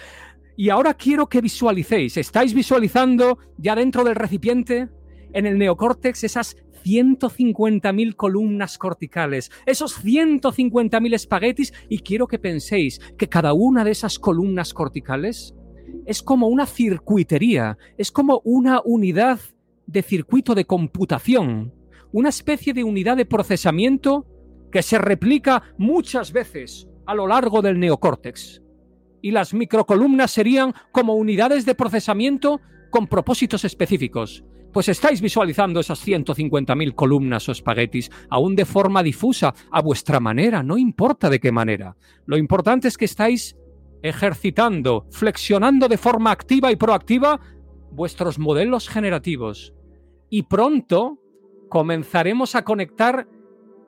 Y 0.57 0.69
ahora 0.69 0.95
quiero 0.95 1.29
que 1.29 1.39
visualicéis, 1.39 2.17
¿estáis 2.17 2.55
visualizando 2.55 3.37
ya 3.57 3.75
dentro 3.75 4.03
del 4.03 4.15
recipiente, 4.15 4.89
en 5.33 5.45
el 5.45 5.59
neocórtex, 5.59 6.23
esas 6.23 6.57
150.000 6.83 8.15
columnas 8.15 8.79
corticales, 8.79 9.51
esos 9.67 10.03
150.000 10.03 11.13
espaguetis, 11.13 11.71
y 11.89 11.99
quiero 11.99 12.25
que 12.25 12.39
penséis 12.39 12.99
que 13.19 13.29
cada 13.29 13.53
una 13.53 13.83
de 13.83 13.91
esas 13.91 14.17
columnas 14.17 14.73
corticales 14.73 15.53
es 16.07 16.23
como 16.23 16.47
una 16.47 16.65
circuitería, 16.65 17.77
es 17.99 18.11
como 18.11 18.41
una 18.43 18.81
unidad 18.83 19.39
de 19.85 20.01
circuito 20.01 20.55
de 20.55 20.65
computación, 20.65 21.71
una 22.11 22.29
especie 22.29 22.73
de 22.73 22.83
unidad 22.83 23.17
de 23.17 23.25
procesamiento 23.25 24.25
que 24.71 24.83
se 24.83 24.97
replica 24.97 25.63
muchas 25.77 26.31
veces 26.31 26.87
a 27.05 27.15
lo 27.15 27.27
largo 27.27 27.61
del 27.61 27.79
neocórtex. 27.79 28.61
Y 29.21 29.31
las 29.31 29.53
microcolumnas 29.53 30.31
serían 30.31 30.73
como 30.91 31.15
unidades 31.15 31.65
de 31.65 31.75
procesamiento 31.75 32.61
con 32.89 33.07
propósitos 33.07 33.65
específicos. 33.65 34.43
Pues 34.71 34.87
estáis 34.87 35.19
visualizando 35.19 35.79
esas 35.79 36.05
150.000 36.05 36.93
columnas 36.93 37.49
o 37.49 37.51
espaguetis, 37.51 38.11
aún 38.29 38.55
de 38.55 38.65
forma 38.65 39.01
difusa, 39.01 39.53
a 39.71 39.81
vuestra 39.81 40.19
manera, 40.19 40.61
no 40.61 40.77
importa 40.77 41.29
de 41.29 41.39
qué 41.39 41.51
manera. 41.51 41.97
Lo 42.25 42.37
importante 42.37 42.87
es 42.87 42.97
que 42.97 43.05
estáis 43.05 43.57
ejercitando, 44.03 45.07
flexionando 45.09 45.87
de 45.87 45.97
forma 45.97 46.31
activa 46.31 46.71
y 46.71 46.75
proactiva 46.75 47.39
vuestros 47.91 48.37
modelos 48.37 48.87
generativos. 48.87 49.73
Y 50.29 50.43
pronto 50.43 51.19
comenzaremos 51.69 52.55
a 52.55 52.63
conectar 52.63 53.27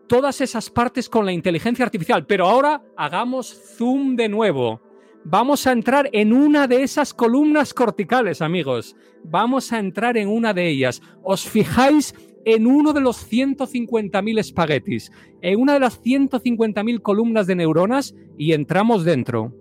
todas 0.08 0.42
esas 0.42 0.70
partes 0.70 1.10
con 1.10 1.26
la 1.26 1.32
inteligencia 1.32 1.86
artificial. 1.86 2.26
Pero 2.26 2.48
ahora 2.48 2.82
hagamos 2.96 3.76
zoom 3.78 4.16
de 4.16 4.30
nuevo. 4.30 4.82
Vamos 5.24 5.68
a 5.68 5.72
entrar 5.72 6.10
en 6.14 6.34
una 6.34 6.68
de 6.68 6.84
esas 6.84 7.14
columnas 7.14 7.74
corticales, 7.74 8.42
amigos. 8.42 8.96
Vamos 9.24 9.72
a 9.72 9.80
entrar 9.80 10.18
en 10.18 10.30
una 10.30 10.54
de 10.54 10.68
ellas. 10.68 11.02
Os 11.24 11.48
fijáis 11.48 12.16
en 12.46 12.66
uno 12.66 12.92
de 12.92 13.02
los 13.02 13.32
150.000 13.32 14.40
espaguetis, 14.40 15.12
en 15.42 15.60
una 15.60 15.74
de 15.74 15.80
las 15.80 16.02
150.000 16.02 17.02
columnas 17.02 17.46
de 17.48 17.56
neuronas 17.56 18.16
y 18.38 18.54
entramos 18.54 19.06
dentro. 19.06 19.54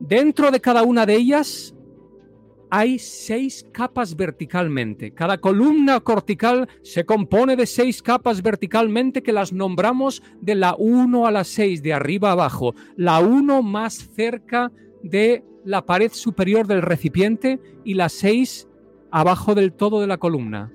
Dentro 0.00 0.50
de 0.50 0.60
cada 0.60 0.82
una 0.82 1.06
de 1.06 1.14
ellas 1.14 1.74
hay 2.74 2.98
seis 2.98 3.66
capas 3.70 4.16
verticalmente. 4.16 5.12
Cada 5.12 5.36
columna 5.36 6.00
cortical 6.00 6.70
se 6.80 7.04
compone 7.04 7.54
de 7.54 7.66
seis 7.66 8.00
capas 8.00 8.40
verticalmente 8.40 9.22
que 9.22 9.34
las 9.34 9.52
nombramos 9.52 10.22
de 10.40 10.54
la 10.54 10.74
1 10.78 11.26
a 11.26 11.30
la 11.30 11.44
6, 11.44 11.82
de 11.82 11.92
arriba 11.92 12.30
a 12.30 12.32
abajo. 12.32 12.74
La 12.96 13.20
1 13.20 13.62
más 13.62 14.08
cerca 14.16 14.72
de 15.02 15.44
la 15.66 15.84
pared 15.84 16.12
superior 16.12 16.66
del 16.66 16.80
recipiente 16.80 17.60
y 17.84 17.92
la 17.92 18.08
6 18.08 18.66
abajo 19.10 19.54
del 19.54 19.74
todo 19.74 20.00
de 20.00 20.06
la 20.06 20.16
columna. 20.16 20.72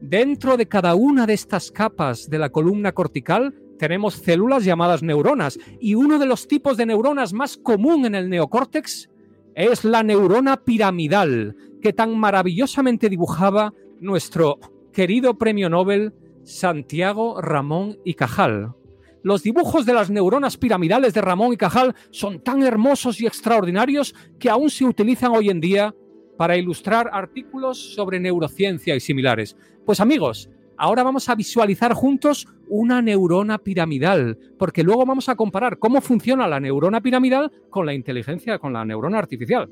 Dentro 0.00 0.56
de 0.56 0.66
cada 0.66 0.94
una 0.94 1.26
de 1.26 1.34
estas 1.34 1.70
capas 1.70 2.30
de 2.30 2.38
la 2.38 2.48
columna 2.48 2.92
cortical 2.92 3.54
tenemos 3.78 4.14
células 4.14 4.64
llamadas 4.64 5.02
neuronas 5.02 5.58
y 5.80 5.96
uno 5.96 6.18
de 6.18 6.24
los 6.24 6.48
tipos 6.48 6.78
de 6.78 6.86
neuronas 6.86 7.34
más 7.34 7.58
común 7.58 8.06
en 8.06 8.14
el 8.14 8.30
neocórtex 8.30 9.10
es 9.56 9.84
la 9.84 10.02
neurona 10.02 10.58
piramidal 10.58 11.56
que 11.80 11.94
tan 11.94 12.16
maravillosamente 12.18 13.08
dibujaba 13.08 13.72
nuestro 14.00 14.58
querido 14.92 15.38
premio 15.38 15.70
Nobel 15.70 16.12
Santiago 16.44 17.40
Ramón 17.40 17.98
y 18.04 18.14
Cajal. 18.14 18.74
Los 19.22 19.42
dibujos 19.42 19.86
de 19.86 19.94
las 19.94 20.10
neuronas 20.10 20.58
piramidales 20.58 21.14
de 21.14 21.22
Ramón 21.22 21.54
y 21.54 21.56
Cajal 21.56 21.94
son 22.10 22.44
tan 22.44 22.62
hermosos 22.62 23.20
y 23.20 23.26
extraordinarios 23.26 24.14
que 24.38 24.50
aún 24.50 24.68
se 24.68 24.84
utilizan 24.84 25.32
hoy 25.32 25.48
en 25.48 25.60
día 25.60 25.94
para 26.36 26.58
ilustrar 26.58 27.08
artículos 27.10 27.94
sobre 27.94 28.20
neurociencia 28.20 28.94
y 28.94 29.00
similares. 29.00 29.56
Pues 29.86 30.00
amigos, 30.00 30.50
Ahora 30.78 31.02
vamos 31.02 31.28
a 31.28 31.34
visualizar 31.34 31.94
juntos 31.94 32.46
una 32.68 33.02
neurona 33.02 33.58
piramidal, 33.58 34.38
porque 34.58 34.82
luego 34.82 35.04
vamos 35.06 35.28
a 35.28 35.36
comparar 35.36 35.78
cómo 35.78 36.00
funciona 36.00 36.48
la 36.48 36.60
neurona 36.60 37.00
piramidal 37.00 37.50
con 37.70 37.86
la 37.86 37.94
inteligencia, 37.94 38.58
con 38.58 38.72
la 38.72 38.84
neurona 38.84 39.18
artificial. 39.18 39.68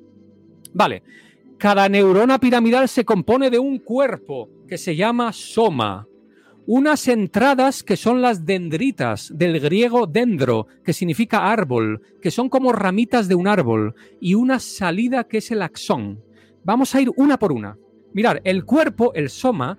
Vale, 0.73 1.03
cada 1.59 1.89
neurona 1.89 2.39
piramidal 2.39 2.89
se 2.89 3.05
compone 3.05 3.51
de 3.51 3.59
un 3.59 3.79
cuerpo 3.79 4.49
que 4.67 4.79
se 4.79 4.97
llama 4.97 5.33
soma, 5.33 6.07
unas 6.67 7.09
entradas 7.09 7.83
que 7.83 7.97
son 7.97 8.23
las 8.23 8.47
dendritas, 8.47 9.31
del 9.35 9.61
griego 9.61 10.07
dendro, 10.07 10.67
que 10.83 10.93
significa 10.93 11.51
árbol, 11.51 12.01
que 12.23 12.31
son 12.31 12.49
como 12.49 12.73
ramitas 12.73 13.29
de 13.29 13.35
un 13.35 13.47
árbol, 13.47 13.95
y 14.21 14.35
una 14.35 14.59
salida 14.59 15.25
que 15.25 15.39
es 15.39 15.51
el 15.51 15.63
axón. 15.63 16.23
Vamos 16.65 16.95
a 16.95 17.03
ir 17.03 17.11
una 17.17 17.39
por 17.39 17.53
una. 17.53 17.77
Mirar, 18.15 18.41
el 18.45 18.65
cuerpo, 18.65 19.13
el 19.15 19.29
soma, 19.29 19.79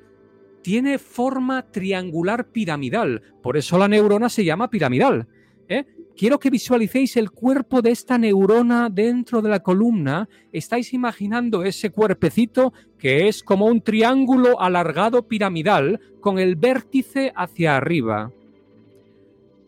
tiene 0.66 0.97
forma 0.97 1.61
triangular 1.61 2.47
piramidal, 2.47 3.22
por 3.43 3.55
eso 3.55 3.78
la 3.78 3.88
neurona 3.88 4.30
se 4.30 4.43
llama 4.43 4.68
piramidal. 4.68 5.28
¿eh? 5.70 5.86
Quiero 6.18 6.39
que 6.39 6.49
visualicéis 6.49 7.18
el 7.18 7.30
cuerpo 7.30 7.84
de 7.84 7.91
esta 7.91 8.18
neurona 8.18 8.89
dentro 8.89 9.43
de 9.43 9.49
la 9.49 9.59
columna. 9.59 10.28
Estáis 10.51 10.91
imaginando 10.91 11.63
ese 11.63 11.91
cuerpecito 11.91 12.74
que 12.97 13.28
es 13.28 13.43
como 13.43 13.68
un 13.68 13.82
triángulo 13.82 14.59
alargado 14.59 15.28
piramidal 15.28 15.99
con 16.20 16.39
el 16.39 16.55
vértice 16.55 17.32
hacia 17.36 17.78
arriba. 17.78 18.32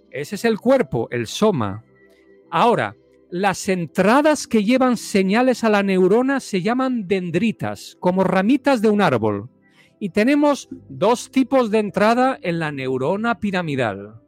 Ese 0.09 0.33
es 0.33 0.45
el 0.45 0.57
cuerpo, 0.57 1.09
el 1.11 1.27
soma. 1.27 1.83
Ahora, 2.49 2.95
las 3.29 3.69
entradas 3.69 4.47
que 4.47 4.63
llevan 4.63 4.97
señales 4.97 5.63
a 5.63 5.69
la 5.69 5.83
neurona 5.83 6.39
se 6.39 6.63
llaman 6.63 7.07
dendritas, 7.07 7.97
como 7.99 8.23
ramitas 8.23 8.81
de 8.81 8.89
un 8.89 9.03
árbol. 9.03 9.51
Y 9.99 10.09
tenemos 10.09 10.69
dos 10.89 11.31
tipos 11.31 11.71
de 11.71 11.79
entrada 11.79 12.37
en 12.41 12.59
la 12.59 12.71
neurona 12.71 13.39
piramidal. 13.39 14.21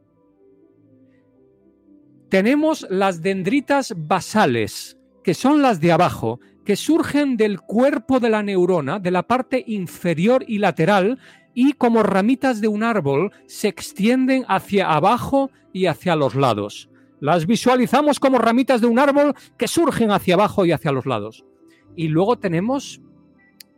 Tenemos 2.28 2.86
las 2.90 3.22
dendritas 3.22 3.94
basales, 3.96 4.96
que 5.24 5.34
son 5.34 5.62
las 5.62 5.80
de 5.80 5.92
abajo, 5.92 6.40
que 6.64 6.76
surgen 6.76 7.36
del 7.36 7.60
cuerpo 7.60 8.20
de 8.20 8.30
la 8.30 8.42
neurona, 8.42 8.98
de 8.98 9.10
la 9.10 9.24
parte 9.24 9.64
inferior 9.66 10.44
y 10.46 10.58
lateral, 10.58 11.18
y 11.54 11.72
como 11.72 12.02
ramitas 12.02 12.60
de 12.60 12.68
un 12.68 12.82
árbol 12.82 13.32
se 13.46 13.68
extienden 13.68 14.44
hacia 14.48 14.90
abajo 14.92 15.50
y 15.72 15.86
hacia 15.86 16.16
los 16.16 16.34
lados. 16.34 16.88
Las 17.20 17.46
visualizamos 17.46 18.18
como 18.18 18.38
ramitas 18.38 18.80
de 18.80 18.86
un 18.86 18.98
árbol 18.98 19.34
que 19.58 19.68
surgen 19.68 20.10
hacia 20.10 20.34
abajo 20.34 20.64
y 20.64 20.72
hacia 20.72 20.92
los 20.92 21.06
lados. 21.06 21.44
Y 21.96 22.08
luego 22.08 22.38
tenemos 22.38 23.02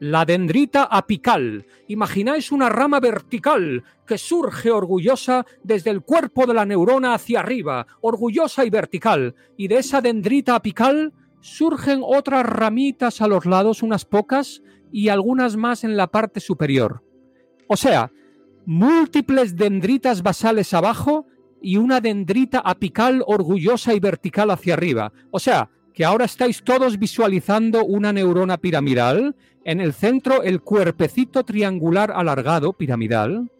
la 0.02 0.24
dendrita 0.24 0.82
apical. 0.90 1.64
Imagináis 1.86 2.50
una 2.50 2.68
rama 2.68 2.98
vertical 2.98 3.84
que 4.04 4.18
surge 4.18 4.68
orgullosa 4.68 5.46
desde 5.62 5.90
el 5.90 6.00
cuerpo 6.00 6.44
de 6.44 6.54
la 6.54 6.66
neurona 6.66 7.14
hacia 7.14 7.38
arriba, 7.38 7.86
orgullosa 8.00 8.64
y 8.64 8.70
vertical. 8.70 9.36
Y 9.56 9.68
de 9.68 9.78
esa 9.78 10.00
dendrita 10.00 10.56
apical 10.56 11.12
surgen 11.40 12.00
otras 12.02 12.44
ramitas 12.44 13.20
a 13.20 13.28
los 13.28 13.46
lados, 13.46 13.84
unas 13.84 14.04
pocas, 14.04 14.64
y 14.90 15.08
algunas 15.08 15.56
más 15.56 15.84
en 15.84 15.96
la 15.96 16.08
parte 16.08 16.40
superior. 16.40 17.04
O 17.68 17.76
sea, 17.76 18.10
múltiples 18.66 19.54
dendritas 19.54 20.24
basales 20.24 20.74
abajo 20.74 21.26
y 21.60 21.76
una 21.76 22.00
dendrita 22.00 22.58
apical 22.58 23.22
orgullosa 23.24 23.94
y 23.94 24.00
vertical 24.00 24.50
hacia 24.50 24.74
arriba. 24.74 25.12
O 25.30 25.38
sea, 25.38 25.70
que 25.94 26.04
ahora 26.04 26.24
estáis 26.24 26.62
todos 26.62 26.98
visualizando 26.98 27.84
una 27.84 28.12
neurona 28.12 28.56
piramidal, 28.56 29.34
en 29.64 29.80
el 29.80 29.92
centro 29.92 30.42
el 30.42 30.60
cuerpecito 30.60 31.44
triangular 31.44 32.10
alargado 32.10 32.72
piramidal, 32.72 33.50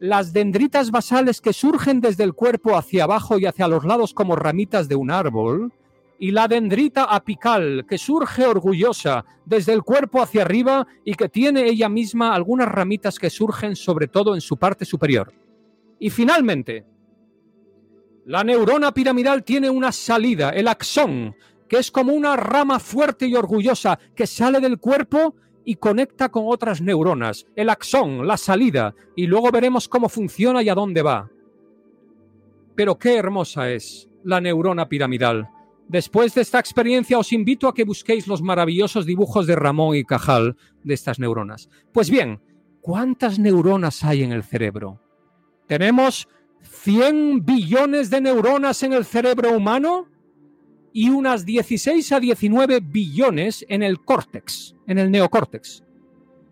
las 0.00 0.32
dendritas 0.32 0.90
basales 0.90 1.40
que 1.40 1.52
surgen 1.52 2.00
desde 2.00 2.24
el 2.24 2.34
cuerpo 2.34 2.76
hacia 2.76 3.04
abajo 3.04 3.38
y 3.38 3.46
hacia 3.46 3.68
los 3.68 3.84
lados 3.84 4.12
como 4.12 4.34
ramitas 4.34 4.88
de 4.88 4.96
un 4.96 5.10
árbol, 5.10 5.72
y 6.18 6.30
la 6.30 6.46
dendrita 6.46 7.04
apical 7.04 7.84
que 7.88 7.98
surge 7.98 8.46
orgullosa 8.46 9.24
desde 9.44 9.72
el 9.72 9.82
cuerpo 9.82 10.22
hacia 10.22 10.42
arriba 10.42 10.86
y 11.04 11.14
que 11.14 11.28
tiene 11.28 11.64
ella 11.64 11.88
misma 11.88 12.34
algunas 12.34 12.68
ramitas 12.68 13.18
que 13.18 13.28
surgen 13.28 13.74
sobre 13.74 14.06
todo 14.06 14.34
en 14.34 14.40
su 14.40 14.56
parte 14.56 14.84
superior. 14.84 15.32
Y 15.98 16.10
finalmente, 16.10 16.84
la 18.26 18.44
neurona 18.44 18.94
piramidal 18.94 19.42
tiene 19.42 19.68
una 19.68 19.90
salida, 19.90 20.50
el 20.50 20.68
axón, 20.68 21.34
que 21.72 21.78
es 21.78 21.90
como 21.90 22.12
una 22.12 22.36
rama 22.36 22.78
fuerte 22.78 23.26
y 23.26 23.34
orgullosa 23.34 23.98
que 24.14 24.26
sale 24.26 24.60
del 24.60 24.78
cuerpo 24.78 25.36
y 25.64 25.76
conecta 25.76 26.28
con 26.28 26.44
otras 26.46 26.82
neuronas. 26.82 27.46
El 27.56 27.70
axón, 27.70 28.26
la 28.26 28.36
salida, 28.36 28.94
y 29.16 29.26
luego 29.26 29.50
veremos 29.50 29.88
cómo 29.88 30.10
funciona 30.10 30.62
y 30.62 30.68
a 30.68 30.74
dónde 30.74 31.00
va. 31.00 31.30
Pero 32.74 32.98
qué 32.98 33.16
hermosa 33.16 33.70
es 33.70 34.06
la 34.22 34.38
neurona 34.38 34.86
piramidal. 34.90 35.48
Después 35.88 36.34
de 36.34 36.42
esta 36.42 36.58
experiencia 36.58 37.18
os 37.18 37.32
invito 37.32 37.66
a 37.66 37.72
que 37.72 37.84
busquéis 37.84 38.26
los 38.26 38.42
maravillosos 38.42 39.06
dibujos 39.06 39.46
de 39.46 39.56
Ramón 39.56 39.96
y 39.96 40.04
Cajal 40.04 40.58
de 40.84 40.92
estas 40.92 41.18
neuronas. 41.18 41.70
Pues 41.90 42.10
bien, 42.10 42.42
¿cuántas 42.82 43.38
neuronas 43.38 44.04
hay 44.04 44.24
en 44.24 44.32
el 44.32 44.42
cerebro? 44.42 45.00
Tenemos 45.66 46.28
100 46.60 47.46
billones 47.46 48.10
de 48.10 48.20
neuronas 48.20 48.82
en 48.82 48.92
el 48.92 49.06
cerebro 49.06 49.56
humano 49.56 50.11
y 50.92 51.08
unas 51.10 51.44
16 51.44 52.12
a 52.12 52.20
19 52.20 52.80
billones 52.80 53.64
en 53.68 53.82
el 53.82 54.00
córtex, 54.00 54.74
en 54.86 54.98
el 54.98 55.10
neocórtex. 55.10 55.82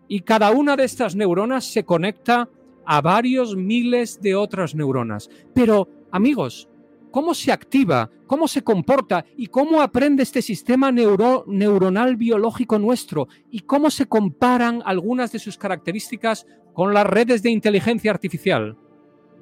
Y 0.07 0.21
cada 0.21 0.51
una 0.51 0.75
de 0.75 0.83
estas 0.83 1.15
neuronas 1.15 1.65
se 1.65 1.85
conecta 1.85 2.49
a 2.85 3.01
varios 3.01 3.55
miles 3.55 4.19
de 4.21 4.35
otras 4.35 4.75
neuronas. 4.75 5.29
Pero, 5.53 5.87
amigos, 6.11 6.67
¿cómo 7.11 7.33
se 7.33 7.51
activa, 7.51 8.09
cómo 8.27 8.47
se 8.47 8.63
comporta 8.63 9.25
y 9.37 9.47
cómo 9.47 9.81
aprende 9.81 10.23
este 10.23 10.41
sistema 10.41 10.91
neuronal 10.91 12.17
biológico 12.17 12.79
nuestro? 12.79 13.27
¿Y 13.49 13.61
cómo 13.61 13.89
se 13.89 14.07
comparan 14.07 14.81
algunas 14.85 15.31
de 15.31 15.39
sus 15.39 15.57
características 15.57 16.45
con 16.73 16.93
las 16.93 17.05
redes 17.05 17.43
de 17.43 17.51
inteligencia 17.51 18.11
artificial? 18.11 18.77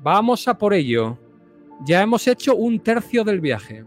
Vamos 0.01 0.47
a 0.47 0.57
por 0.57 0.73
ello. 0.73 1.17
Ya 1.85 2.01
hemos 2.01 2.27
hecho 2.27 2.55
un 2.55 2.79
tercio 2.79 3.23
del 3.23 3.41
viaje. 3.41 3.85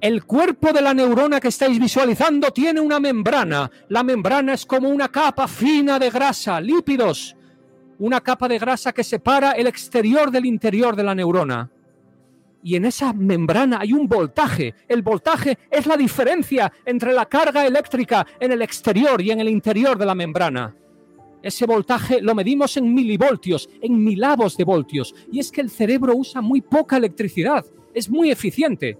El 0.00 0.24
cuerpo 0.24 0.72
de 0.72 0.80
la 0.80 0.94
neurona 0.94 1.40
que 1.40 1.48
estáis 1.48 1.78
visualizando 1.78 2.50
tiene 2.52 2.80
una 2.80 2.98
membrana. 2.98 3.70
La 3.90 4.02
membrana 4.02 4.54
es 4.54 4.64
como 4.64 4.88
una 4.88 5.08
capa 5.08 5.46
fina 5.46 5.98
de 5.98 6.08
grasa, 6.08 6.58
lípidos. 6.58 7.36
Una 7.98 8.22
capa 8.22 8.48
de 8.48 8.58
grasa 8.58 8.92
que 8.92 9.04
separa 9.04 9.52
el 9.52 9.66
exterior 9.66 10.30
del 10.30 10.46
interior 10.46 10.96
de 10.96 11.02
la 11.02 11.14
neurona. 11.14 11.70
Y 12.62 12.76
en 12.76 12.86
esa 12.86 13.12
membrana 13.12 13.80
hay 13.80 13.92
un 13.92 14.08
voltaje. 14.08 14.74
El 14.88 15.02
voltaje 15.02 15.58
es 15.70 15.86
la 15.86 15.98
diferencia 15.98 16.72
entre 16.86 17.12
la 17.12 17.26
carga 17.26 17.66
eléctrica 17.66 18.26
en 18.40 18.52
el 18.52 18.62
exterior 18.62 19.20
y 19.20 19.32
en 19.32 19.40
el 19.40 19.50
interior 19.50 19.98
de 19.98 20.06
la 20.06 20.14
membrana. 20.14 20.74
Ese 21.42 21.66
voltaje 21.66 22.22
lo 22.22 22.34
medimos 22.34 22.78
en 22.78 22.94
milivoltios, 22.94 23.68
en 23.82 24.02
milavos 24.02 24.56
de 24.56 24.64
voltios. 24.64 25.14
Y 25.30 25.40
es 25.40 25.52
que 25.52 25.60
el 25.60 25.68
cerebro 25.68 26.16
usa 26.16 26.40
muy 26.40 26.62
poca 26.62 26.96
electricidad, 26.96 27.66
es 27.92 28.08
muy 28.08 28.30
eficiente. 28.30 28.96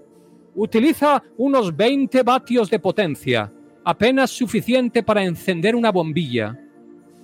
Utiliza 0.54 1.22
unos 1.36 1.76
20 1.76 2.22
vatios 2.22 2.68
de 2.70 2.78
potencia, 2.78 3.52
apenas 3.84 4.30
suficiente 4.30 5.02
para 5.02 5.24
encender 5.24 5.76
una 5.76 5.92
bombilla, 5.92 6.58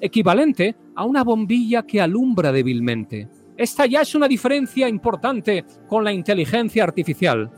equivalente 0.00 0.76
a 0.94 1.04
una 1.04 1.24
bombilla 1.24 1.82
que 1.82 2.00
alumbra 2.00 2.52
débilmente. 2.52 3.28
Esta 3.56 3.86
ya 3.86 4.02
es 4.02 4.14
una 4.14 4.28
diferencia 4.28 4.88
importante 4.88 5.64
con 5.88 6.04
la 6.04 6.12
inteligencia 6.12 6.84
artificial. 6.84 7.50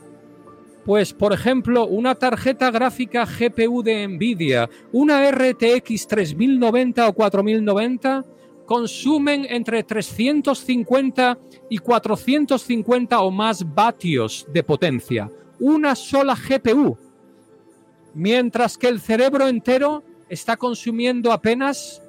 Pues, 0.85 1.13
por 1.13 1.33
ejemplo, 1.33 1.87
una 1.87 2.15
tarjeta 2.15 2.71
gráfica 2.71 3.27
GPU 3.27 3.83
de 3.83 4.09
Nvidia, 4.09 4.71
una 4.93 5.31
RTX 5.31 6.07
3090 6.07 7.09
o 7.09 7.13
4090, 7.13 8.25
consumen 8.65 9.47
entre 9.51 9.83
350 9.83 11.39
y 11.69 11.79
450 11.79 13.21
o 13.21 13.31
más 13.31 13.75
vatios 13.75 14.47
de 14.53 14.63
potencia. 14.63 15.31
Una 15.61 15.95
sola 15.95 16.37
GPU. 16.37 16.97
Mientras 18.15 18.77
que 18.77 18.89
el 18.89 19.01
cerebro 19.01 19.49
entero 19.49 20.03
está 20.29 20.57
consumiendo 20.57 21.33
apenas 21.33 22.03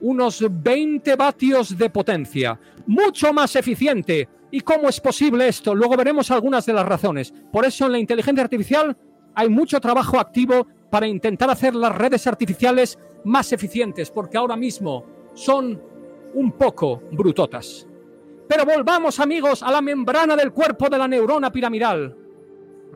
unos 0.00 0.44
20 0.48 1.16
vatios 1.16 1.76
de 1.76 1.90
potencia. 1.90 2.58
Mucho 2.86 3.32
más 3.32 3.56
eficiente, 3.56 4.28
¿Y 4.50 4.60
cómo 4.60 4.88
es 4.88 5.00
posible 5.00 5.48
esto? 5.48 5.74
Luego 5.74 5.96
veremos 5.96 6.30
algunas 6.30 6.64
de 6.66 6.72
las 6.72 6.86
razones. 6.86 7.32
Por 7.52 7.64
eso 7.64 7.86
en 7.86 7.92
la 7.92 7.98
inteligencia 7.98 8.44
artificial 8.44 8.96
hay 9.34 9.48
mucho 9.48 9.80
trabajo 9.80 10.18
activo 10.18 10.66
para 10.88 11.06
intentar 11.06 11.50
hacer 11.50 11.74
las 11.74 11.94
redes 11.94 12.26
artificiales 12.26 12.98
más 13.24 13.52
eficientes, 13.52 14.10
porque 14.10 14.38
ahora 14.38 14.56
mismo 14.56 15.04
son 15.34 15.80
un 16.34 16.52
poco 16.52 17.02
brutotas. 17.10 17.86
Pero 18.48 18.64
volvamos 18.64 19.18
amigos 19.18 19.62
a 19.62 19.70
la 19.70 19.82
membrana 19.82 20.36
del 20.36 20.52
cuerpo 20.52 20.88
de 20.88 20.98
la 20.98 21.08
neurona 21.08 21.50
piramidal. 21.50 22.16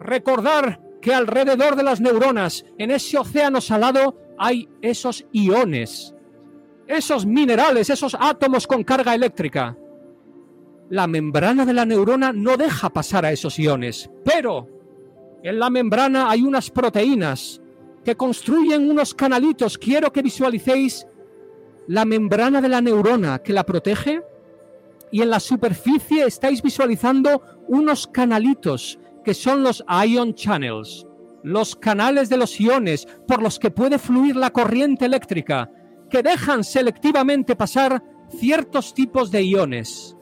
Recordar 0.00 0.80
que 1.00 1.14
alrededor 1.14 1.76
de 1.76 1.82
las 1.82 2.00
neuronas, 2.00 2.64
en 2.78 2.90
ese 2.90 3.18
océano 3.18 3.60
salado, 3.60 4.16
hay 4.38 4.68
esos 4.82 5.26
iones, 5.32 6.14
esos 6.86 7.24
minerales, 7.24 7.90
esos 7.90 8.16
átomos 8.18 8.66
con 8.66 8.82
carga 8.82 9.14
eléctrica 9.14 9.76
la 10.90 11.06
membrana 11.06 11.64
de 11.64 11.72
la 11.72 11.86
neurona 11.86 12.32
no 12.32 12.56
deja 12.56 12.90
pasar 12.90 13.24
a 13.24 13.32
esos 13.32 13.58
iones, 13.58 14.10
pero 14.24 14.68
en 15.42 15.58
la 15.58 15.70
membrana 15.70 16.28
hay 16.28 16.42
unas 16.42 16.68
proteínas 16.68 17.62
que 18.04 18.16
construyen 18.16 18.90
unos 18.90 19.14
canalitos. 19.14 19.78
Quiero 19.78 20.12
que 20.12 20.20
visualicéis 20.20 21.06
la 21.86 22.04
membrana 22.04 22.60
de 22.60 22.68
la 22.68 22.80
neurona 22.80 23.38
que 23.38 23.52
la 23.52 23.64
protege 23.64 24.22
y 25.12 25.22
en 25.22 25.30
la 25.30 25.38
superficie 25.38 26.24
estáis 26.24 26.60
visualizando 26.60 27.40
unos 27.68 28.08
canalitos 28.08 28.98
que 29.30 29.34
son 29.34 29.62
los 29.62 29.84
ion 30.08 30.34
channels, 30.34 31.06
los 31.44 31.76
canales 31.76 32.28
de 32.28 32.36
los 32.36 32.60
iones 32.60 33.06
por 33.28 33.40
los 33.40 33.60
que 33.60 33.70
puede 33.70 33.96
fluir 33.96 34.34
la 34.34 34.50
corriente 34.50 35.04
eléctrica, 35.04 35.70
que 36.10 36.20
dejan 36.20 36.64
selectivamente 36.64 37.54
pasar 37.54 38.02
ciertos 38.28 38.92
tipos 38.92 39.30
de 39.30 39.44
iones. 39.44 40.16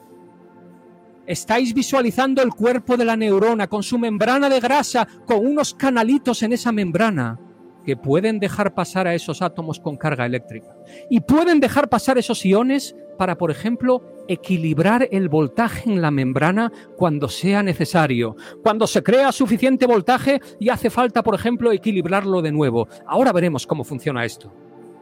Estáis 1.25 1.73
visualizando 1.73 2.43
el 2.43 2.51
cuerpo 2.51 2.97
de 2.97 3.05
la 3.05 3.17
neurona 3.17 3.65
con 3.65 3.81
su 3.81 3.97
membrana 3.97 4.47
de 4.47 4.59
grasa, 4.59 5.07
con 5.25 5.43
unos 5.43 5.73
canalitos 5.73 6.43
en 6.43 6.53
esa 6.53 6.71
membrana 6.71 7.39
que 7.83 7.97
pueden 7.97 8.39
dejar 8.39 8.75
pasar 8.75 9.07
a 9.07 9.15
esos 9.15 9.41
átomos 9.41 9.79
con 9.79 9.97
carga 9.97 10.27
eléctrica. 10.27 10.75
Y 11.09 11.21
pueden 11.21 11.59
dejar 11.59 11.89
pasar 11.89 12.19
esos 12.19 12.45
iones 12.45 12.95
para, 13.17 13.39
por 13.39 13.49
ejemplo, 13.49 14.03
equilibrar 14.29 15.09
el 15.11 15.27
voltaje 15.27 15.89
en 15.89 16.01
la 16.01 16.11
membrana 16.11 16.71
cuando 16.95 17.27
sea 17.27 17.63
necesario, 17.63 18.37
cuando 18.63 18.87
se 18.87 19.03
crea 19.03 19.31
suficiente 19.31 19.87
voltaje 19.87 20.39
y 20.59 20.69
hace 20.69 20.89
falta, 20.89 21.23
por 21.23 21.35
ejemplo, 21.35 21.71
equilibrarlo 21.71 22.41
de 22.41 22.51
nuevo. 22.51 22.87
Ahora 23.07 23.33
veremos 23.33 23.67
cómo 23.67 23.83
funciona 23.83 24.23
esto. 24.23 24.53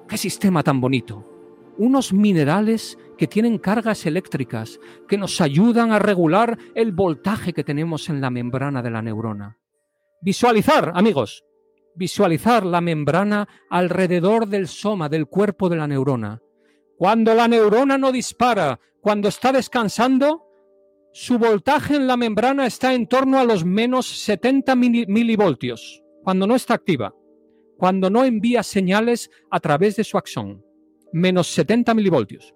¡Qué 0.07 0.17
sistema 0.17 0.63
tan 0.63 0.81
bonito! 0.81 1.25
Unos 1.77 2.13
minerales 2.13 2.97
que 3.17 3.27
tienen 3.27 3.59
cargas 3.59 4.05
eléctricas 4.05 4.79
que 5.07 5.17
nos 5.17 5.41
ayudan 5.41 5.91
a 5.91 5.99
regular 5.99 6.57
el 6.73 6.91
voltaje 6.91 7.53
que 7.53 7.63
tenemos 7.63 8.09
en 8.09 8.21
la 8.21 8.29
membrana 8.29 8.81
de 8.81 8.89
la 8.89 9.01
neurona. 9.01 9.57
Visualizar, 10.21 10.93
amigos, 10.95 11.43
visualizar 11.95 12.65
la 12.65 12.79
membrana 12.79 13.47
alrededor 13.69 14.47
del 14.47 14.67
soma, 14.67 15.09
del 15.09 15.27
cuerpo 15.27 15.67
de 15.67 15.75
la 15.75 15.87
neurona. 15.87 16.41
Cuando 16.97 17.35
la 17.35 17.47
neurona 17.47 17.97
no 17.97 18.11
dispara, 18.11 18.79
cuando 19.07 19.29
está 19.29 19.53
descansando, 19.53 20.43
su 21.13 21.37
voltaje 21.37 21.95
en 21.95 22.07
la 22.07 22.17
membrana 22.17 22.65
está 22.65 22.93
en 22.93 23.07
torno 23.07 23.39
a 23.39 23.45
los 23.45 23.63
menos 23.63 24.05
70 24.05 24.75
milivoltios, 24.75 26.03
cuando 26.25 26.45
no 26.45 26.55
está 26.55 26.73
activa, 26.73 27.15
cuando 27.77 28.09
no 28.09 28.25
envía 28.25 28.63
señales 28.63 29.31
a 29.49 29.61
través 29.61 29.95
de 29.95 30.03
su 30.03 30.17
axón, 30.17 30.61
menos 31.13 31.47
70 31.47 31.93
milivoltios. 31.93 32.53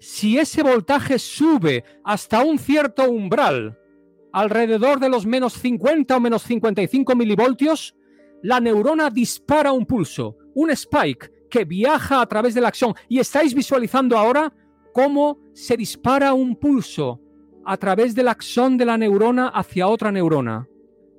Si 0.00 0.38
ese 0.38 0.62
voltaje 0.62 1.18
sube 1.18 1.84
hasta 2.02 2.42
un 2.42 2.58
cierto 2.58 3.10
umbral, 3.10 3.78
alrededor 4.32 5.00
de 5.00 5.10
los 5.10 5.26
menos 5.26 5.52
50 5.52 6.16
o 6.16 6.20
menos 6.20 6.44
55 6.44 7.14
milivoltios, 7.14 7.94
la 8.42 8.58
neurona 8.58 9.10
dispara 9.10 9.72
un 9.72 9.84
pulso, 9.84 10.34
un 10.54 10.70
spike 10.70 11.30
que 11.50 11.66
viaja 11.66 12.22
a 12.22 12.26
través 12.26 12.54
de 12.54 12.62
la 12.62 12.68
acción. 12.68 12.94
Y 13.06 13.18
estáis 13.18 13.52
visualizando 13.52 14.16
ahora 14.16 14.50
cómo 14.94 15.41
se 15.52 15.76
dispara 15.76 16.32
un 16.34 16.56
pulso 16.56 17.20
a 17.64 17.76
través 17.76 18.14
del 18.14 18.28
axón 18.28 18.76
de 18.76 18.84
la 18.84 18.98
neurona 18.98 19.48
hacia 19.48 19.88
otra 19.88 20.10
neurona. 20.10 20.68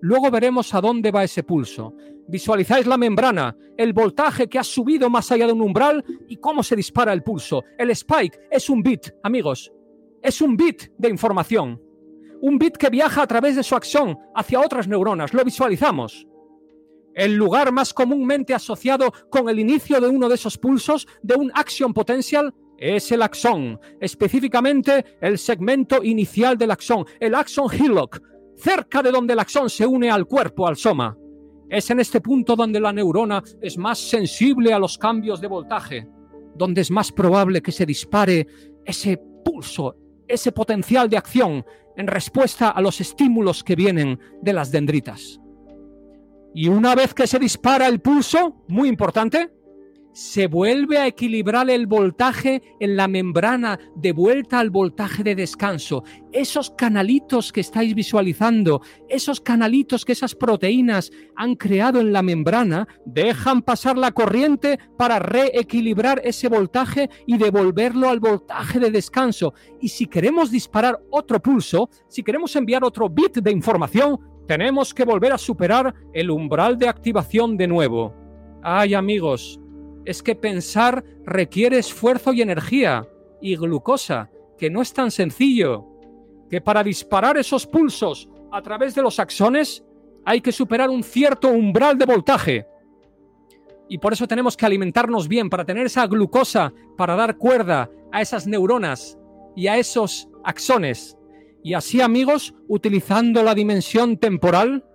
Luego 0.01 0.29
veremos 0.29 0.73
a 0.73 0.81
dónde 0.81 1.11
va 1.11 1.23
ese 1.23 1.43
pulso. 1.43 1.93
Visualizáis 2.27 2.86
la 2.86 2.97
membrana, 2.97 3.55
el 3.77 3.93
voltaje 3.93 4.49
que 4.49 4.59
ha 4.59 4.63
subido 4.63 5.09
más 5.09 5.31
allá 5.31 5.47
de 5.47 5.53
un 5.53 5.61
umbral 5.61 6.03
y 6.27 6.38
cómo 6.38 6.63
se 6.63 6.75
dispara 6.75 7.13
el 7.13 7.23
pulso. 7.23 7.63
El 7.77 7.89
spike 7.91 8.39
es 8.51 8.69
un 8.69 8.81
bit, 8.81 9.11
amigos. 9.23 9.71
Es 10.21 10.41
un 10.41 10.57
bit 10.57 10.91
de 10.97 11.09
información. 11.09 11.81
Un 12.41 12.57
bit 12.57 12.75
que 12.75 12.89
viaja 12.89 13.21
a 13.21 13.27
través 13.27 13.55
de 13.55 13.63
su 13.63 13.75
axón 13.75 14.17
hacia 14.36 14.59
otras 14.59 14.88
neuronas. 14.88 15.34
Lo 15.34 15.43
visualizamos. 15.43 16.27
El 17.13 17.36
lugar 17.36 17.71
más 17.71 17.93
comúnmente 17.93 18.53
asociado 18.53 19.13
con 19.29 19.47
el 19.47 19.59
inicio 19.59 20.01
de 20.01 20.07
uno 20.07 20.27
de 20.27 20.36
esos 20.36 20.57
pulsos 20.57 21.07
de 21.21 21.36
un 21.36 21.51
action 21.53 21.93
potential 21.93 22.53
es 22.84 23.13
el 23.13 23.21
axón, 23.21 23.79
específicamente 24.01 25.05
el 25.21 25.38
segmento 25.38 26.03
inicial 26.03 26.57
del 26.57 26.71
axón, 26.71 27.05
el 27.17 27.34
axón 27.34 27.69
hillock, 27.73 28.21
cerca 28.57 29.01
de 29.01 29.09
donde 29.09 29.31
el 29.31 29.39
axón 29.39 29.69
se 29.69 29.86
une 29.86 30.11
al 30.11 30.25
cuerpo, 30.25 30.67
al 30.67 30.75
soma. 30.75 31.17
Es 31.69 31.89
en 31.91 32.01
este 32.01 32.19
punto 32.19 32.57
donde 32.57 32.81
la 32.81 32.91
neurona 32.91 33.41
es 33.61 33.77
más 33.77 33.99
sensible 33.99 34.73
a 34.73 34.79
los 34.79 34.97
cambios 34.97 35.39
de 35.39 35.47
voltaje, 35.47 36.09
donde 36.55 36.81
es 36.81 36.91
más 36.91 37.09
probable 37.09 37.61
que 37.61 37.71
se 37.71 37.86
dispare 37.86 38.45
ese 38.84 39.17
pulso, 39.45 39.95
ese 40.27 40.51
potencial 40.51 41.09
de 41.09 41.17
acción 41.17 41.65
en 41.95 42.07
respuesta 42.07 42.69
a 42.69 42.81
los 42.81 42.99
estímulos 42.99 43.63
que 43.63 43.77
vienen 43.77 44.19
de 44.41 44.51
las 44.51 44.71
dendritas. 44.71 45.39
Y 46.53 46.67
una 46.67 46.95
vez 46.95 47.13
que 47.13 47.27
se 47.27 47.39
dispara 47.39 47.88
el 47.88 48.01
pulso, 48.01 48.65
muy 48.67 48.89
importante, 48.89 49.51
se 50.14 50.47
vuelve 50.47 50.99
a 50.99 51.07
equilibrar 51.07 51.70
el 51.70 51.88
voltaje 51.88 52.61
en 52.80 52.95
la 52.95 53.07
membrana 53.07 53.80
de 53.95 54.11
vuelta 54.14 54.59
al 54.59 54.70
voltaje 54.70 55.24
de 55.24 55.36
descanso. 55.36 56.03
Esos 56.32 56.70
canalitos 56.70 57.51
que 57.51 57.61
estáis 57.61 57.95
visualizando, 57.95 58.82
esos 59.09 59.41
canalitos 59.41 60.05
que 60.05 60.14
esas 60.14 60.36
proteínas 60.36 61.11
han 61.36 61.55
creado 61.55 61.99
en 61.99 62.14
la 62.14 62.22
membrana, 62.22 62.88
dejan 63.05 63.64
pasar 63.64 63.97
la 63.97 64.11
corriente 64.11 64.80
para 64.97 65.20
reequilibrar 65.20 66.22
ese 66.24 66.47
voltaje 66.47 67.09
y 67.26 67.38
devolverlo 67.38 68.09
al 68.09 68.20
voltaje 68.20 68.80
de 68.80 68.91
descanso. 68.91 69.53
Y 69.82 69.89
si 69.89 70.05
queremos 70.05 70.51
disparar 70.51 71.01
otro 71.09 71.41
pulso, 71.41 71.89
si 72.07 72.24
queremos 72.24 72.55
enviar 72.55 72.84
otro 72.84 73.09
bit 73.09 73.38
de 73.38 73.51
información, 73.51 74.20
tenemos 74.47 74.93
que 74.93 75.05
volver 75.05 75.34
a 75.34 75.38
superar 75.38 75.93
el 76.14 76.30
umbral 76.30 76.78
de 76.78 76.88
activación 76.88 77.57
de 77.57 77.68
nuevo. 77.68 78.14
Ay 78.61 78.93
amigos, 78.93 79.59
es 80.06 80.22
que 80.22 80.36
pensar 80.36 81.04
requiere 81.26 81.78
esfuerzo 81.78 82.34
y 82.34 82.41
energía 82.41 83.08
y 83.41 83.56
glucosa, 83.56 84.30
que 84.58 84.70
no 84.70 84.82
es 84.82 84.93
tan 84.93 85.12
sencillo, 85.12 85.86
que 86.49 86.62
para 86.62 86.84
disparar 86.84 87.38
esos 87.38 87.66
pulsos 87.66 88.30
a 88.51 88.62
través 88.62 88.95
de 88.95 89.01
los 89.01 89.20
axones 89.20 89.84
hay 90.26 90.41
que 90.41 90.51
superar 90.51 90.89
un 90.89 91.04
cierto 91.04 91.49
umbral 91.49 91.97
de 91.97 92.06
voltaje. 92.06 92.68
Y 93.89 93.97
por 93.97 94.14
eso 94.14 94.28
tenemos 94.28 94.56
que 94.56 94.66
alimentarnos 94.66 95.28
bien, 95.28 95.49
para 95.49 95.66
tener 95.66 95.86
esa 95.86 96.08
glucosa, 96.08 96.74
para 96.97 97.16
dar 97.16 97.38
cuerda 97.38 97.89
a 98.12 98.22
esas 98.22 98.47
neuronas 98.47 99.18
y 99.56 99.68
a 99.68 99.78
esos 99.78 100.30
axones. 100.43 101.18
Y 101.64 101.74
así, 101.74 102.01
amigos, 102.01 102.54
utilizando 102.68 103.43
la 103.43 103.56
dimensión 103.56 104.18
temporal, 104.18 104.86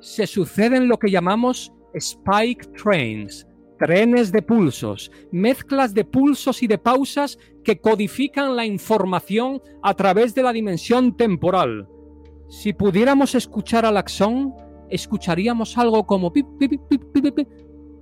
se 0.00 0.26
suceden 0.26 0.88
lo 0.88 0.98
que 0.98 1.10
llamamos 1.10 1.72
spike 1.94 2.72
trains, 2.74 3.45
trenes 3.78 4.32
de 4.32 4.42
pulsos, 4.42 5.10
mezclas 5.30 5.94
de 5.94 6.04
pulsos 6.04 6.62
y 6.62 6.66
de 6.66 6.78
pausas 6.78 7.38
que 7.64 7.80
codifican 7.80 8.56
la 8.56 8.64
información 8.64 9.60
a 9.82 9.94
través 9.94 10.34
de 10.34 10.42
la 10.42 10.52
dimensión 10.52 11.16
temporal. 11.16 11.88
Si 12.48 12.72
pudiéramos 12.72 13.34
escuchar 13.34 13.84
al 13.84 13.96
axón, 13.96 14.54
escucharíamos 14.88 15.76
algo 15.76 16.06
como 16.06 16.32
pip, 16.32 16.46
pip, 16.58 16.80
pip, 16.88 17.48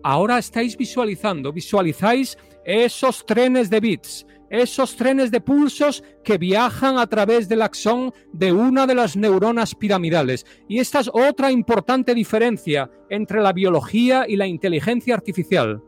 Ahora 0.03 0.39
estáis 0.39 0.77
visualizando, 0.77 1.51
visualizáis 1.51 2.37
esos 2.66 3.25
trenes 3.25 3.70
de 3.70 3.81
bits, 3.81 4.27
esos 4.61 4.96
trenes 4.96 5.30
de 5.30 5.40
pulsos 5.40 6.05
que 6.22 6.38
viajan 6.38 6.98
a 6.98 7.07
través 7.07 7.48
del 7.48 7.62
axón 7.62 8.12
de 8.32 8.52
una 8.52 8.86
de 8.86 8.94
las 8.94 9.16
neuronas 9.16 9.74
piramidales. 9.74 10.46
Y 10.68 10.78
esta 10.78 11.00
es 11.00 11.11
otra 11.12 11.50
importante 11.50 12.14
diferencia 12.14 12.90
entre 13.11 13.42
la 13.42 13.52
biología 13.52 14.26
y 14.28 14.36
la 14.36 14.46
inteligencia 14.46 15.14
artificial. 15.14 15.82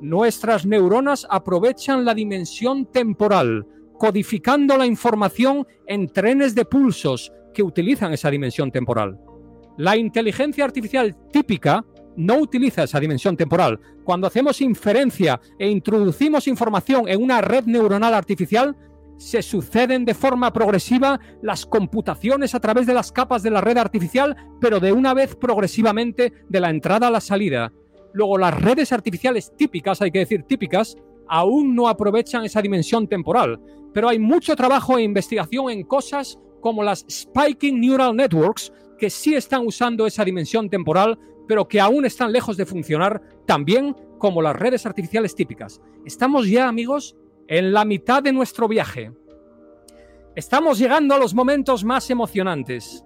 Nuestras 0.00 0.66
neuronas 0.66 1.26
aprovechan 1.30 2.04
la 2.04 2.14
dimensión 2.14 2.86
temporal, 2.90 3.66
codificando 3.98 4.76
la 4.76 4.86
información 4.86 5.66
en 5.86 6.08
trenes 6.08 6.54
de 6.54 6.64
pulsos 6.64 7.32
que 7.54 7.62
utilizan 7.62 8.12
esa 8.12 8.30
dimensión 8.30 8.72
temporal. 8.72 9.18
La 9.78 9.96
inteligencia 9.96 10.64
artificial 10.64 11.16
típica 11.32 11.84
no 12.16 12.38
utiliza 12.38 12.84
esa 12.84 13.00
dimensión 13.00 13.36
temporal. 13.36 13.80
Cuando 14.04 14.26
hacemos 14.26 14.60
inferencia 14.60 15.40
e 15.58 15.68
introducimos 15.68 16.48
información 16.48 17.08
en 17.08 17.22
una 17.22 17.40
red 17.40 17.64
neuronal 17.64 18.14
artificial, 18.14 18.76
se 19.16 19.42
suceden 19.42 20.04
de 20.04 20.14
forma 20.14 20.52
progresiva 20.52 21.20
las 21.42 21.66
computaciones 21.66 22.54
a 22.54 22.60
través 22.60 22.86
de 22.86 22.94
las 22.94 23.12
capas 23.12 23.42
de 23.42 23.50
la 23.50 23.60
red 23.60 23.78
artificial, 23.78 24.36
pero 24.60 24.80
de 24.80 24.92
una 24.92 25.14
vez 25.14 25.36
progresivamente 25.36 26.32
de 26.48 26.60
la 26.60 26.70
entrada 26.70 27.08
a 27.08 27.10
la 27.10 27.20
salida. 27.20 27.72
Luego, 28.12 28.38
las 28.38 28.60
redes 28.60 28.92
artificiales 28.92 29.52
típicas, 29.56 30.00
hay 30.02 30.10
que 30.10 30.20
decir 30.20 30.44
típicas, 30.44 30.96
aún 31.28 31.74
no 31.74 31.88
aprovechan 31.88 32.44
esa 32.44 32.62
dimensión 32.62 33.08
temporal, 33.08 33.60
pero 33.92 34.08
hay 34.08 34.18
mucho 34.18 34.56
trabajo 34.56 34.98
e 34.98 35.02
investigación 35.02 35.70
en 35.70 35.84
cosas 35.84 36.38
como 36.60 36.82
las 36.82 37.04
Spiking 37.08 37.80
Neural 37.80 38.16
Networks, 38.16 38.72
que 38.98 39.10
sí 39.10 39.34
están 39.34 39.66
usando 39.66 40.06
esa 40.06 40.24
dimensión 40.24 40.70
temporal 40.70 41.18
pero 41.46 41.68
que 41.68 41.80
aún 41.80 42.04
están 42.04 42.32
lejos 42.32 42.56
de 42.56 42.66
funcionar 42.66 43.22
también 43.46 43.94
como 44.18 44.42
las 44.42 44.56
redes 44.56 44.86
artificiales 44.86 45.34
típicas. 45.34 45.80
Estamos 46.04 46.48
ya, 46.48 46.68
amigos, 46.68 47.16
en 47.48 47.72
la 47.72 47.84
mitad 47.84 48.22
de 48.22 48.32
nuestro 48.32 48.68
viaje. 48.68 49.12
Estamos 50.34 50.78
llegando 50.78 51.14
a 51.14 51.18
los 51.18 51.34
momentos 51.34 51.84
más 51.84 52.10
emocionantes. 52.10 53.04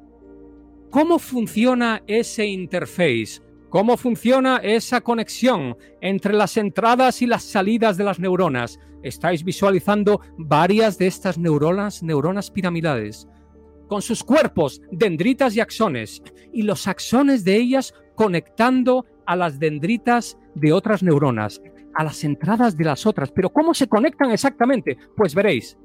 ¿Cómo 0.90 1.18
funciona 1.18 2.02
ese 2.06 2.46
interface? 2.46 3.42
¿Cómo 3.68 3.98
funciona 3.98 4.56
esa 4.58 5.02
conexión 5.02 5.76
entre 6.00 6.32
las 6.32 6.56
entradas 6.56 7.20
y 7.20 7.26
las 7.26 7.42
salidas 7.42 7.98
de 7.98 8.04
las 8.04 8.18
neuronas? 8.18 8.80
Estáis 9.02 9.44
visualizando 9.44 10.22
varias 10.38 10.96
de 10.96 11.06
estas 11.06 11.36
neuronas, 11.36 12.02
neuronas 12.02 12.50
piramidales, 12.50 13.28
con 13.86 14.00
sus 14.00 14.24
cuerpos, 14.24 14.80
dendritas 14.90 15.54
y 15.54 15.60
axones, 15.60 16.22
y 16.52 16.62
los 16.62 16.88
axones 16.88 17.44
de 17.44 17.56
ellas 17.56 17.92
conectando 18.18 19.06
a 19.26 19.36
las 19.36 19.60
dendritas 19.60 20.36
de 20.56 20.72
otras 20.72 21.04
neuronas, 21.04 21.62
a 21.94 22.02
las 22.02 22.24
entradas 22.24 22.76
de 22.76 22.84
las 22.84 23.06
otras. 23.06 23.30
Pero 23.30 23.50
¿cómo 23.50 23.74
se 23.74 23.86
conectan 23.86 24.32
exactamente? 24.32 24.98
Pues 25.16 25.36
veréis, 25.36 25.78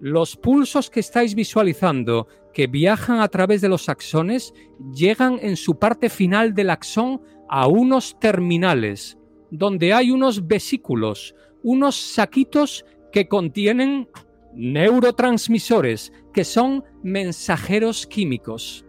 los 0.00 0.34
pulsos 0.34 0.88
que 0.88 1.00
estáis 1.00 1.34
visualizando 1.34 2.26
que 2.54 2.68
viajan 2.68 3.20
a 3.20 3.28
través 3.28 3.60
de 3.60 3.68
los 3.68 3.90
axones 3.90 4.54
llegan 4.94 5.38
en 5.42 5.56
su 5.56 5.78
parte 5.78 6.08
final 6.08 6.54
del 6.54 6.70
axón 6.70 7.20
a 7.50 7.66
unos 7.66 8.18
terminales, 8.18 9.18
donde 9.50 9.92
hay 9.92 10.10
unos 10.10 10.46
vesículos, 10.46 11.34
unos 11.62 11.96
saquitos 11.96 12.86
que 13.12 13.28
contienen 13.28 14.08
neurotransmisores, 14.54 16.14
que 16.32 16.44
son 16.44 16.82
mensajeros 17.02 18.06
químicos. 18.06 18.87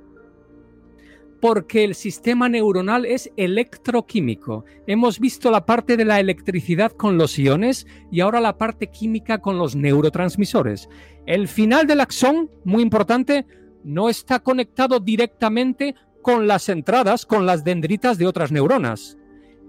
Porque 1.42 1.84
el 1.84 1.96
sistema 1.96 2.50
neuronal 2.50 3.06
es 3.06 3.32
electroquímico. 3.38 4.66
Hemos 4.88 5.20
visto 5.20 5.52
la 5.52 5.66
parte 5.66 5.96
de 5.96 6.06
la 6.06 6.20
electricidad 6.20 6.92
con 6.92 7.18
los 7.18 7.40
iones 7.40 7.88
y 8.12 8.20
ahora 8.20 8.42
la 8.42 8.58
parte 8.58 8.88
química 8.88 9.40
con 9.40 9.58
los 9.58 9.76
neurotransmisores. 9.76 10.90
El 11.26 11.48
final 11.48 11.88
del 11.88 12.02
axón, 12.02 12.50
muy 12.66 12.84
importante, 12.84 13.46
no 13.84 14.10
está 14.10 14.40
conectado 14.40 15.00
directamente 15.00 15.96
con 16.22 16.48
las 16.48 16.70
entradas, 16.70 17.26
con 17.26 17.46
las 17.46 17.64
dendritas 17.64 18.18
de 18.18 18.28
otras 18.28 18.52
neuronas. 18.52 19.18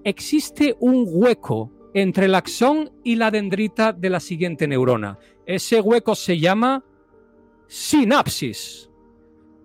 Existe 0.04 0.76
un 0.80 1.04
hueco 1.08 1.70
entre 1.94 2.26
el 2.26 2.34
axón 2.34 2.90
y 3.04 3.16
la 3.16 3.30
dendrita 3.30 3.92
de 3.92 4.10
la 4.10 4.20
siguiente 4.20 4.66
neurona. 4.66 5.18
Ese 5.46 5.80
hueco 5.80 6.14
se 6.14 6.38
llama 6.38 6.84
sinapsis, 7.66 8.89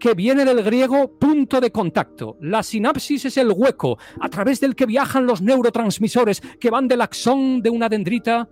que 0.06 0.14
viene 0.14 0.45
del 0.45 0.62
griego 0.62 1.18
punto 1.18 1.60
de 1.60 1.72
contacto. 1.72 2.38
La 2.39 2.62
sinapsis 2.62 3.26
es 3.26 3.38
el 3.38 3.51
hueco 3.51 3.97
a 4.22 4.30
través 4.30 4.60
del 4.60 4.76
que 4.76 4.86
viajan 4.86 5.26
los 5.26 5.41
neurotransmisores 5.41 6.41
que 6.60 6.70
van 6.70 6.88
del 6.88 7.01
axón 7.01 7.64
de 7.64 7.72
una 7.72 7.89
dendrita, 7.89 8.47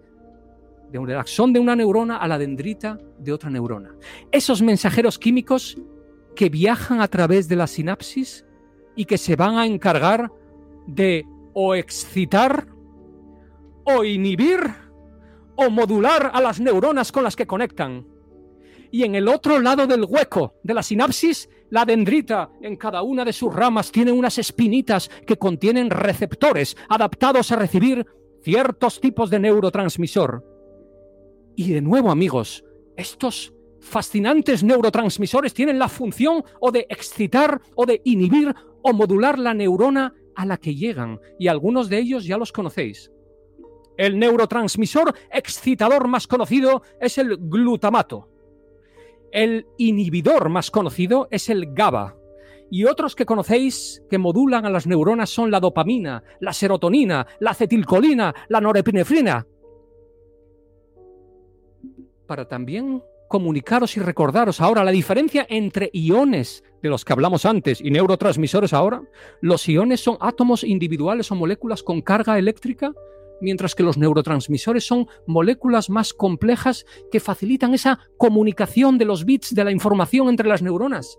del 0.91 1.15
axón 1.15 1.53
de 1.53 1.59
una 1.59 1.75
neurona 1.75 2.17
a 2.17 2.27
la 2.27 2.39
dendrita 2.39 2.97
de 3.19 3.31
otra 3.31 3.51
neurona. 3.51 3.93
Esos 4.31 4.63
mensajeros 4.63 5.19
químicos 5.19 5.77
que 6.35 6.49
viajan 6.49 7.01
a 7.01 7.07
través 7.07 7.47
de 7.47 7.55
la 7.55 7.67
sinapsis 7.67 8.47
y 8.95 9.05
que 9.05 9.19
se 9.19 9.35
van 9.35 9.55
a 9.55 9.67
encargar 9.67 10.31
de 10.87 11.23
o 11.53 11.75
excitar 11.75 12.65
o 13.83 14.03
inhibir 14.03 14.59
o 15.55 15.69
modular 15.69 16.31
a 16.33 16.41
las 16.41 16.59
neuronas 16.59 17.11
con 17.11 17.23
las 17.23 17.35
que 17.35 17.45
conectan. 17.45 18.07
Y 18.93 19.01
en 19.01 19.15
el 19.15 19.27
otro 19.27 19.59
lado 19.59 19.87
del 19.87 20.05
hueco 20.07 20.53
de 20.61 20.75
la 20.75 20.83
sinapsis, 20.83 21.49
la 21.71 21.83
dendrita 21.83 22.51
en 22.61 22.75
cada 22.75 23.01
una 23.01 23.25
de 23.25 23.33
sus 23.33 23.51
ramas 23.51 23.91
tiene 23.91 24.11
unas 24.11 24.37
espinitas 24.37 25.09
que 25.25 25.35
contienen 25.35 25.89
receptores 25.89 26.77
adaptados 26.89 27.51
a 27.51 27.55
recibir 27.55 28.05
ciertos 28.43 29.01
tipos 29.01 29.31
de 29.31 29.39
neurotransmisor. 29.39 30.45
Y 31.55 31.73
de 31.73 31.81
nuevo, 31.81 32.11
amigos, 32.11 32.63
estos 32.95 33.55
fascinantes 33.79 34.63
neurotransmisores 34.63 35.55
tienen 35.55 35.79
la 35.79 35.89
función 35.89 36.43
o 36.61 36.71
de 36.71 36.85
excitar 36.87 37.61
o 37.73 37.87
de 37.87 37.99
inhibir 38.05 38.53
o 38.83 38.93
modular 38.93 39.39
la 39.39 39.55
neurona 39.55 40.13
a 40.35 40.45
la 40.45 40.57
que 40.57 40.75
llegan, 40.75 41.19
y 41.39 41.47
algunos 41.47 41.89
de 41.89 41.97
ellos 41.97 42.25
ya 42.25 42.37
los 42.37 42.51
conocéis. 42.51 43.11
El 43.97 44.19
neurotransmisor 44.19 45.15
excitador 45.31 46.07
más 46.07 46.27
conocido 46.27 46.83
es 47.01 47.17
el 47.17 47.37
glutamato. 47.39 48.29
El 49.33 49.65
inhibidor 49.79 50.49
más 50.49 50.69
conocido 50.69 51.27
es 51.31 51.49
el 51.49 51.73
GABA. 51.73 52.15
Y 52.69 52.85
otros 52.85 53.15
que 53.15 53.25
conocéis 53.25 54.03
que 54.07 54.19
modulan 54.19 54.63
a 54.67 54.69
las 54.69 54.85
neuronas 54.85 55.31
son 55.31 55.49
la 55.49 55.59
dopamina, 55.59 56.23
la 56.39 56.53
serotonina, 56.53 57.25
la 57.39 57.51
acetilcolina, 57.51 58.33
la 58.47 58.61
norepinefrina. 58.61 59.47
Para 62.27 62.47
también 62.47 63.01
comunicaros 63.27 63.97
y 63.97 64.01
recordaros 64.01 64.61
ahora 64.61 64.83
la 64.83 64.91
diferencia 64.91 65.47
entre 65.49 65.89
iones 65.93 66.63
de 66.83 66.89
los 66.89 67.03
que 67.03 67.13
hablamos 67.13 67.45
antes 67.47 67.81
y 67.81 67.89
neurotransmisores 67.89 68.71
ahora. 68.71 69.01
Los 69.41 69.67
iones 69.67 69.99
son 69.99 70.17
átomos 70.19 70.63
individuales 70.63 71.31
o 71.31 71.35
moléculas 71.35 71.81
con 71.81 72.03
carga 72.03 72.37
eléctrica 72.37 72.93
mientras 73.41 73.75
que 73.75 73.83
los 73.83 73.97
neurotransmisores 73.97 74.85
son 74.85 75.07
moléculas 75.27 75.89
más 75.89 76.13
complejas 76.13 76.85
que 77.11 77.19
facilitan 77.19 77.73
esa 77.73 77.99
comunicación 78.17 78.97
de 78.97 79.05
los 79.05 79.25
bits 79.25 79.53
de 79.53 79.63
la 79.63 79.71
información 79.71 80.29
entre 80.29 80.47
las 80.47 80.61
neuronas 80.61 81.17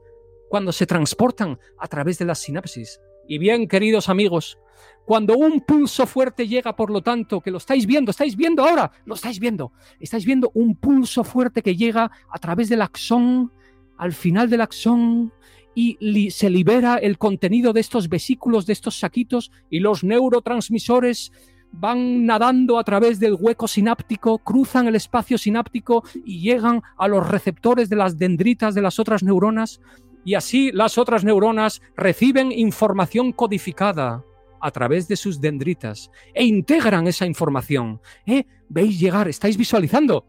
cuando 0.48 0.72
se 0.72 0.86
transportan 0.86 1.58
a 1.78 1.88
través 1.88 2.18
de 2.18 2.26
las 2.26 2.38
sinapsis. 2.38 3.00
Y 3.26 3.38
bien, 3.38 3.66
queridos 3.66 4.08
amigos, 4.08 4.58
cuando 5.04 5.36
un 5.36 5.60
pulso 5.60 6.06
fuerte 6.06 6.46
llega, 6.46 6.76
por 6.76 6.90
lo 6.90 7.02
tanto, 7.02 7.40
que 7.40 7.50
lo 7.50 7.58
estáis 7.58 7.86
viendo, 7.86 8.10
estáis 8.10 8.36
viendo 8.36 8.64
ahora, 8.64 8.92
lo 9.04 9.14
estáis 9.14 9.40
viendo, 9.40 9.72
estáis 9.98 10.24
viendo 10.24 10.50
un 10.54 10.76
pulso 10.76 11.24
fuerte 11.24 11.62
que 11.62 11.76
llega 11.76 12.10
a 12.30 12.38
través 12.38 12.68
del 12.68 12.82
axón, 12.82 13.52
al 13.98 14.12
final 14.12 14.48
del 14.48 14.60
axón, 14.60 15.32
y 15.74 16.30
se 16.30 16.50
libera 16.50 16.98
el 16.98 17.18
contenido 17.18 17.72
de 17.72 17.80
estos 17.80 18.08
vesículos, 18.08 18.64
de 18.64 18.74
estos 18.74 18.98
saquitos, 18.98 19.50
y 19.70 19.80
los 19.80 20.04
neurotransmisores 20.04 21.32
van 21.76 22.24
nadando 22.24 22.78
a 22.78 22.84
través 22.84 23.18
del 23.18 23.36
hueco 23.38 23.66
sináptico, 23.66 24.38
cruzan 24.38 24.86
el 24.86 24.94
espacio 24.94 25.38
sináptico 25.38 26.04
y 26.24 26.40
llegan 26.40 26.82
a 26.96 27.08
los 27.08 27.28
receptores 27.28 27.88
de 27.88 27.96
las 27.96 28.16
dendritas 28.16 28.74
de 28.74 28.82
las 28.82 28.98
otras 28.98 29.22
neuronas 29.22 29.80
y 30.24 30.34
así 30.34 30.70
las 30.72 30.98
otras 30.98 31.24
neuronas 31.24 31.82
reciben 31.96 32.52
información 32.52 33.32
codificada 33.32 34.24
a 34.60 34.70
través 34.70 35.08
de 35.08 35.16
sus 35.16 35.40
dendritas 35.40 36.10
e 36.32 36.44
integran 36.44 37.06
esa 37.06 37.26
información. 37.26 38.00
¿Eh? 38.24 38.44
¿Veis 38.68 38.98
llegar? 38.98 39.28
¿Estáis 39.28 39.56
visualizando? 39.56 40.24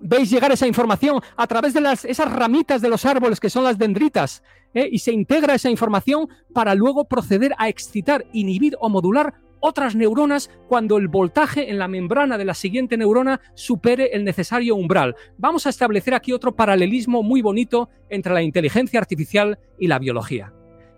¿Veis 0.00 0.28
llegar 0.28 0.52
esa 0.52 0.66
información 0.66 1.20
a 1.36 1.46
través 1.46 1.72
de 1.72 1.80
esas 2.04 2.32
ramitas 2.32 2.82
de 2.82 2.88
los 2.88 3.06
árboles 3.06 3.40
que 3.40 3.48
son 3.48 3.64
las 3.64 3.78
dendritas? 3.78 4.42
¿Eh? 4.74 4.88
Y 4.90 4.98
se 4.98 5.12
integra 5.12 5.54
esa 5.54 5.70
información 5.70 6.28
para 6.52 6.74
luego 6.74 7.04
proceder 7.04 7.54
a 7.56 7.68
excitar, 7.68 8.26
inhibir 8.32 8.76
o 8.80 8.90
modular 8.90 9.32
otras 9.66 9.96
neuronas 9.96 10.50
cuando 10.68 10.98
el 10.98 11.08
voltaje 11.08 11.70
en 11.70 11.78
la 11.78 11.88
membrana 11.88 12.36
de 12.36 12.44
la 12.44 12.52
siguiente 12.52 12.98
neurona 12.98 13.40
supere 13.54 14.10
el 14.12 14.22
necesario 14.22 14.76
umbral. 14.76 15.16
Vamos 15.38 15.64
a 15.64 15.70
establecer 15.70 16.12
aquí 16.12 16.32
otro 16.32 16.54
paralelismo 16.54 17.22
muy 17.22 17.40
bonito 17.40 17.88
entre 18.10 18.34
la 18.34 18.42
inteligencia 18.42 19.00
artificial 19.00 19.58
y 19.78 19.86
la 19.86 19.98
biología. 19.98 20.52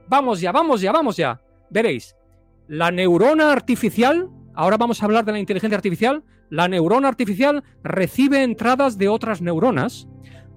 Vamos 0.08 0.40
ya, 0.40 0.50
vamos 0.50 0.80
ya, 0.80 0.90
vamos 0.90 1.16
ya. 1.16 1.40
Veréis, 1.70 2.16
la 2.66 2.90
neurona 2.90 3.52
artificial, 3.52 4.30
ahora 4.52 4.76
vamos 4.76 5.00
a 5.00 5.06
hablar 5.06 5.24
de 5.24 5.30
la 5.30 5.38
inteligencia 5.38 5.76
artificial, 5.76 6.24
la 6.50 6.66
neurona 6.66 7.06
artificial 7.06 7.62
recibe 7.84 8.42
entradas 8.42 8.98
de 8.98 9.06
otras 9.06 9.40
neuronas, 9.42 10.08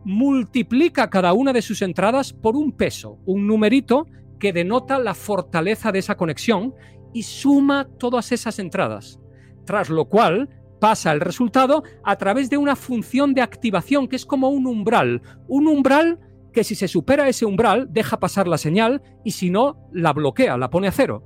multiplica 0.03 1.11
cada 1.11 1.33
una 1.33 1.53
de 1.53 1.61
sus 1.61 1.83
entradas 1.83 2.33
por 2.33 2.55
un 2.55 2.71
peso, 2.71 3.19
un 3.27 3.45
numerito 3.45 4.07
que 4.39 4.51
denota 4.51 4.97
la 4.97 5.13
fortaleza 5.13 5.91
de 5.91 5.99
esa 5.99 6.15
conexión 6.15 6.73
y 7.13 7.23
suma 7.23 7.87
todas 7.97 8.31
esas 8.31 8.59
entradas, 8.59 9.19
tras 9.65 9.89
lo 9.89 10.05
cual 10.05 10.49
pasa 10.79 11.11
el 11.11 11.19
resultado 11.19 11.83
a 12.03 12.15
través 12.17 12.49
de 12.49 12.57
una 12.57 12.75
función 12.75 13.33
de 13.33 13.41
activación 13.41 14.07
que 14.07 14.15
es 14.15 14.25
como 14.25 14.49
un 14.49 14.65
umbral, 14.65 15.21
un 15.47 15.67
umbral 15.67 16.19
que 16.53 16.63
si 16.63 16.75
se 16.75 16.87
supera 16.87 17.27
ese 17.27 17.45
umbral 17.45 17.87
deja 17.91 18.19
pasar 18.19 18.47
la 18.47 18.57
señal 18.57 19.01
y 19.23 19.31
si 19.31 19.49
no 19.49 19.87
la 19.91 20.13
bloquea, 20.13 20.57
la 20.57 20.69
pone 20.69 20.87
a 20.87 20.91
cero. 20.91 21.23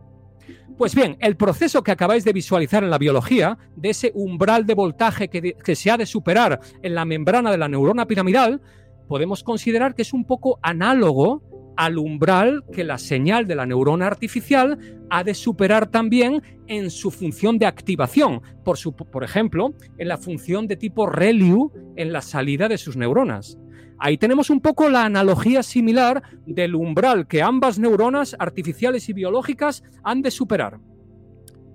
Pues 0.77 0.95
bien, 0.95 1.17
el 1.19 1.37
proceso 1.37 1.83
que 1.83 1.91
acabáis 1.91 2.25
de 2.25 2.33
visualizar 2.33 2.83
en 2.83 2.89
la 2.89 2.97
biología, 2.97 3.57
de 3.75 3.91
ese 3.91 4.11
umbral 4.15 4.65
de 4.65 4.73
voltaje 4.73 5.29
que, 5.29 5.53
que, 5.53 5.75
se 5.75 5.91
ha 5.91 5.97
de 5.97 6.05
superar 6.05 6.59
en 6.81 6.95
la 6.95 7.05
membrana 7.05 7.51
de 7.51 7.57
la 7.57 7.69
neurona 7.69 8.07
piramidal, 8.07 8.59
podemos 9.07 9.43
considerar 9.43 9.93
que 9.93 10.01
es 10.01 10.13
un 10.13 10.25
poco 10.25 10.59
análogo 10.61 11.43
al 11.75 11.97
umbral 11.97 12.63
que 12.71 12.83
la 12.83 12.97
señal 12.97 13.47
de 13.47 13.55
la 13.55 13.65
neurona 13.65 14.07
artificial 14.07 14.77
ha 15.09 15.23
de 15.23 15.33
superar 15.33 15.87
también 15.87 16.41
en 16.67 16.89
su 16.89 17.11
función 17.11 17.57
de 17.57 17.65
activación, 17.65 18.41
por, 18.63 18.77
su, 18.77 18.95
por 18.95 19.23
ejemplo, 19.23 19.73
en 19.97 20.07
la 20.07 20.17
función 20.17 20.67
de 20.67 20.77
tipo 20.77 21.07
ReLU 21.07 21.71
en 21.95 22.11
la 22.11 22.21
salida 22.21 22.67
de 22.67 22.77
sus 22.77 22.97
neuronas. 22.97 23.57
Ahí 23.99 24.17
tenemos 24.17 24.49
un 24.49 24.59
poco 24.59 24.89
la 24.89 25.05
analogía 25.05 25.63
similar 25.63 26.23
del 26.45 26.75
umbral 26.75 27.27
que 27.27 27.41
ambas 27.41 27.79
neuronas 27.79 28.35
artificiales 28.37 29.07
y 29.09 29.13
biológicas 29.13 29.83
han 30.03 30.21
de 30.21 30.31
superar. 30.31 30.79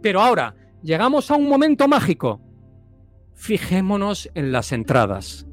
Pero 0.03 0.21
ahora, 0.21 0.55
llegamos 0.83 1.31
a 1.31 1.37
un 1.37 1.49
momento 1.49 1.89
mágico. 1.89 2.41
Fijémonos 3.35 4.29
en 4.35 4.53
las 4.53 4.73
entradas, 4.73 5.47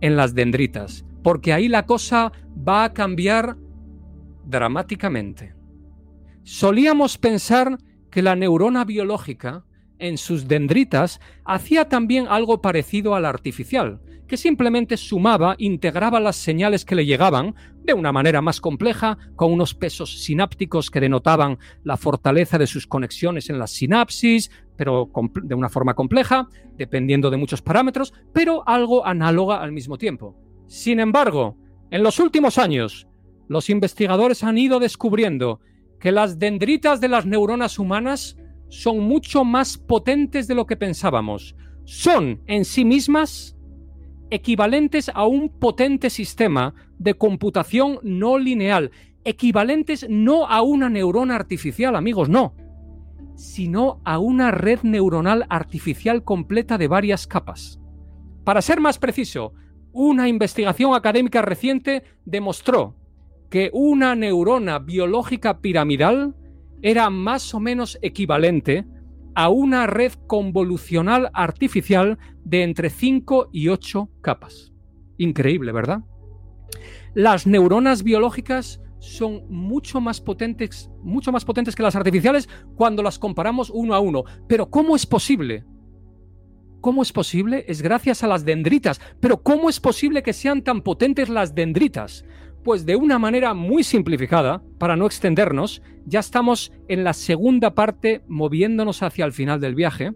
en 0.00 0.16
las 0.16 0.34
dendritas, 0.34 1.04
porque 1.22 1.52
ahí 1.52 1.68
la 1.68 1.86
cosa 1.86 2.32
va 2.56 2.84
a 2.84 2.92
cambiar 2.92 3.56
dramáticamente. 4.50 5.54
Solíamos 6.42 7.16
pensar 7.16 7.78
que 8.10 8.22
la 8.22 8.36
neurona 8.36 8.84
biológica, 8.84 9.64
en 9.98 10.18
sus 10.18 10.48
dendritas, 10.48 11.20
hacía 11.44 11.88
también 11.88 12.26
algo 12.28 12.60
parecido 12.60 13.14
a 13.14 13.20
la 13.20 13.28
artificial, 13.28 14.00
que 14.26 14.36
simplemente 14.36 14.96
sumaba, 14.96 15.56
integraba 15.58 16.20
las 16.20 16.36
señales 16.36 16.84
que 16.84 16.94
le 16.94 17.04
llegaban 17.04 17.54
de 17.82 17.94
una 17.94 18.12
manera 18.12 18.40
más 18.40 18.60
compleja, 18.60 19.18
con 19.36 19.52
unos 19.52 19.74
pesos 19.74 20.22
sinápticos 20.22 20.90
que 20.90 21.00
denotaban 21.00 21.58
la 21.82 21.96
fortaleza 21.96 22.56
de 22.56 22.66
sus 22.66 22.86
conexiones 22.86 23.50
en 23.50 23.58
las 23.58 23.72
sinapsis, 23.72 24.50
pero 24.76 25.10
de 25.42 25.54
una 25.54 25.68
forma 25.68 25.94
compleja, 25.94 26.48
dependiendo 26.76 27.28
de 27.28 27.36
muchos 27.36 27.60
parámetros, 27.60 28.14
pero 28.32 28.66
algo 28.68 29.04
análoga 29.04 29.60
al 29.60 29.72
mismo 29.72 29.98
tiempo. 29.98 30.36
Sin 30.68 31.00
embargo, 31.00 31.56
en 31.90 32.04
los 32.04 32.20
últimos 32.20 32.56
años, 32.56 33.08
los 33.50 33.68
investigadores 33.68 34.44
han 34.44 34.58
ido 34.58 34.78
descubriendo 34.78 35.58
que 35.98 36.12
las 36.12 36.38
dendritas 36.38 37.00
de 37.00 37.08
las 37.08 37.26
neuronas 37.26 37.80
humanas 37.80 38.36
son 38.68 39.00
mucho 39.00 39.44
más 39.44 39.76
potentes 39.76 40.46
de 40.46 40.54
lo 40.54 40.66
que 40.66 40.76
pensábamos. 40.76 41.56
Son 41.84 42.40
en 42.46 42.64
sí 42.64 42.84
mismas 42.84 43.56
equivalentes 44.30 45.10
a 45.12 45.26
un 45.26 45.48
potente 45.48 46.10
sistema 46.10 46.76
de 46.96 47.14
computación 47.14 47.98
no 48.04 48.38
lineal, 48.38 48.92
equivalentes 49.24 50.06
no 50.08 50.46
a 50.46 50.62
una 50.62 50.88
neurona 50.88 51.34
artificial, 51.34 51.96
amigos, 51.96 52.28
no, 52.28 52.54
sino 53.34 54.00
a 54.04 54.20
una 54.20 54.52
red 54.52 54.78
neuronal 54.84 55.44
artificial 55.48 56.22
completa 56.22 56.78
de 56.78 56.86
varias 56.86 57.26
capas. 57.26 57.80
Para 58.44 58.62
ser 58.62 58.80
más 58.80 59.00
preciso, 59.00 59.54
una 59.90 60.28
investigación 60.28 60.94
académica 60.94 61.42
reciente 61.42 62.04
demostró 62.24 62.99
que 63.50 63.70
una 63.72 64.14
neurona 64.14 64.78
biológica 64.78 65.60
piramidal 65.60 66.34
era 66.82 67.10
más 67.10 67.52
o 67.52 67.60
menos 67.60 67.98
equivalente 68.00 68.86
a 69.34 69.48
una 69.48 69.86
red 69.86 70.12
convolucional 70.26 71.30
artificial 71.34 72.18
de 72.44 72.62
entre 72.62 72.90
5 72.90 73.50
y 73.52 73.68
8 73.68 74.08
capas. 74.22 74.72
Increíble, 75.18 75.72
¿verdad? 75.72 76.00
Las 77.14 77.46
neuronas 77.46 78.02
biológicas 78.02 78.80
son 79.00 79.42
mucho 79.48 80.00
más 80.00 80.20
potentes, 80.20 80.90
mucho 81.02 81.32
más 81.32 81.44
potentes 81.44 81.74
que 81.74 81.82
las 81.82 81.96
artificiales 81.96 82.48
cuando 82.76 83.02
las 83.02 83.18
comparamos 83.18 83.70
uno 83.70 83.94
a 83.94 84.00
uno. 84.00 84.24
Pero 84.46 84.70
¿cómo 84.70 84.94
es 84.94 85.06
posible? 85.06 85.64
¿Cómo 86.80 87.02
es 87.02 87.12
posible? 87.12 87.64
Es 87.68 87.82
gracias 87.82 88.22
a 88.22 88.28
las 88.28 88.44
dendritas. 88.44 89.00
Pero 89.20 89.42
¿cómo 89.42 89.68
es 89.68 89.80
posible 89.80 90.22
que 90.22 90.32
sean 90.32 90.62
tan 90.62 90.82
potentes 90.82 91.28
las 91.28 91.54
dendritas? 91.54 92.24
Pues 92.62 92.84
de 92.84 92.94
una 92.94 93.18
manera 93.18 93.54
muy 93.54 93.82
simplificada, 93.82 94.62
para 94.78 94.96
no 94.96 95.06
extendernos, 95.06 95.82
ya 96.04 96.20
estamos 96.20 96.72
en 96.88 97.04
la 97.04 97.14
segunda 97.14 97.74
parte 97.74 98.22
moviéndonos 98.28 99.02
hacia 99.02 99.24
el 99.24 99.32
final 99.32 99.60
del 99.60 99.74
viaje. 99.74 100.12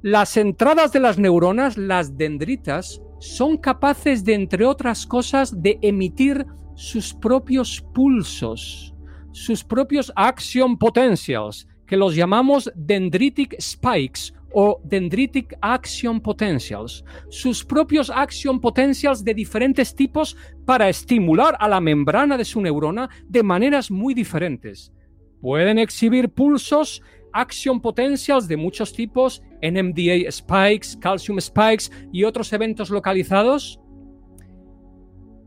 Las 0.00 0.36
entradas 0.36 0.92
de 0.92 1.00
las 1.00 1.18
neuronas, 1.18 1.76
las 1.76 2.16
dendritas, 2.16 3.02
son 3.18 3.58
capaces 3.58 4.24
de, 4.24 4.34
entre 4.34 4.64
otras 4.64 5.06
cosas, 5.06 5.60
de 5.60 5.78
emitir 5.82 6.46
sus 6.74 7.12
propios 7.12 7.84
pulsos, 7.94 8.94
sus 9.32 9.64
propios 9.64 10.12
action 10.16 10.78
potentials, 10.78 11.66
que 11.86 11.96
los 11.96 12.14
llamamos 12.14 12.70
dendritic 12.74 13.60
spikes 13.60 14.32
o 14.60 14.80
dendritic 14.82 15.56
action 15.60 16.20
potentials, 16.20 17.04
sus 17.28 17.64
propios 17.64 18.10
action 18.10 18.58
potentials 18.58 19.22
de 19.22 19.32
diferentes 19.32 19.94
tipos 19.94 20.36
para 20.66 20.88
estimular 20.88 21.56
a 21.60 21.68
la 21.68 21.80
membrana 21.80 22.36
de 22.36 22.44
su 22.44 22.60
neurona 22.60 23.08
de 23.28 23.44
maneras 23.44 23.88
muy 23.88 24.14
diferentes. 24.14 24.92
Pueden 25.40 25.78
exhibir 25.78 26.28
pulsos 26.28 27.00
action 27.32 27.80
potentials 27.80 28.48
de 28.48 28.56
muchos 28.56 28.92
tipos, 28.92 29.40
NMDA 29.62 30.28
spikes, 30.28 30.96
calcium 30.98 31.40
spikes 31.40 31.92
y 32.12 32.24
otros 32.24 32.52
eventos 32.52 32.90
localizados. 32.90 33.80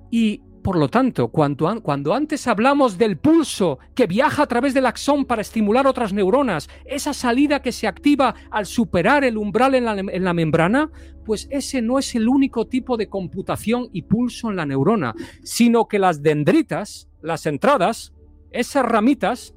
Y 0.10 0.42
por 0.64 0.78
lo 0.78 0.90
tanto, 0.90 1.30
cuando, 1.30 2.14
antes 2.14 2.48
hablamos 2.48 2.98
del 2.98 3.18
pulso 3.18 3.80
que 3.96 4.08
viaja 4.08 4.44
a 4.44 4.48
través 4.48 4.74
del 4.74 4.86
axón 4.86 5.26
para 5.26 5.42
estimular 5.42 5.88
otras 5.88 6.14
neuronas, 6.14 6.70
esa 6.86 7.14
salida 7.14 7.62
que 7.62 7.72
se 7.72 7.88
activa 7.88 8.36
al 8.50 8.66
superar 8.66 9.24
el 9.24 9.38
umbral 9.38 9.76
en 9.76 9.86
la, 9.86 9.94
en 9.94 10.24
la 10.24 10.34
membrana, 10.34 10.92
pues 11.26 11.48
ese 11.52 11.82
no 11.82 12.00
es 12.00 12.14
el 12.16 12.28
único 12.28 12.68
tipo 12.68 12.98
de 12.98 13.10
computación 13.10 13.90
y 13.92 14.04
pulso 14.04 14.50
en 14.50 14.58
la 14.58 14.66
neurona, 14.66 15.14
sino 15.44 15.88
que 15.88 16.00
las 16.00 16.22
dendritas, 16.22 17.10
las 17.22 17.46
entradas, 17.46 18.14
esas 18.52 18.86
ramitas, 18.86 19.56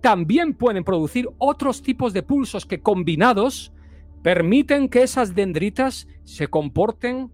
también 0.00 0.54
pueden 0.54 0.84
producir 0.84 1.28
otros 1.38 1.82
tipos 1.82 2.12
de 2.12 2.22
pulsos 2.22 2.66
que 2.66 2.80
combinados 2.80 3.72
permiten 4.22 4.88
que 4.88 5.02
esas 5.02 5.34
dendritas 5.34 6.08
se 6.24 6.48
comporten 6.48 7.30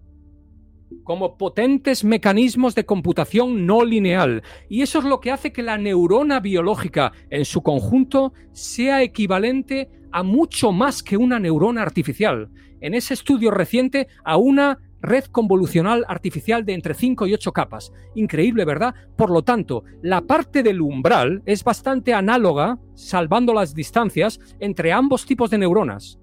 como 1.04 1.36
potentes 1.36 2.04
mecanismos 2.04 2.74
de 2.74 2.84
computación 2.84 3.66
no 3.66 3.84
lineal. 3.84 4.42
Y 4.68 4.82
eso 4.82 4.98
es 4.98 5.04
lo 5.04 5.20
que 5.20 5.30
hace 5.30 5.52
que 5.52 5.62
la 5.62 5.78
neurona 5.78 6.40
biológica 6.40 7.12
en 7.30 7.44
su 7.44 7.62
conjunto 7.62 8.32
sea 8.52 9.02
equivalente 9.02 9.90
a 10.12 10.22
mucho 10.22 10.72
más 10.72 11.02
que 11.02 11.16
una 11.16 11.38
neurona 11.38 11.82
artificial. 11.82 12.50
En 12.80 12.94
ese 12.94 13.14
estudio 13.14 13.50
reciente, 13.50 14.08
a 14.24 14.36
una 14.36 14.78
red 15.00 15.24
convolucional 15.24 16.04
artificial 16.08 16.64
de 16.64 16.74
entre 16.74 16.94
5 16.94 17.26
y 17.26 17.34
8 17.34 17.52
capas. 17.52 17.92
Increíble, 18.14 18.64
¿verdad? 18.64 18.94
Por 19.16 19.30
lo 19.30 19.42
tanto, 19.42 19.84
la 20.02 20.22
parte 20.22 20.62
del 20.62 20.80
umbral 20.80 21.42
es 21.46 21.62
bastante 21.62 22.14
análoga, 22.14 22.78
salvando 22.94 23.54
las 23.54 23.74
distancias, 23.74 24.40
entre 24.60 24.92
ambos 24.92 25.24
tipos 25.24 25.50
de 25.50 25.58
neuronas. 25.58 26.18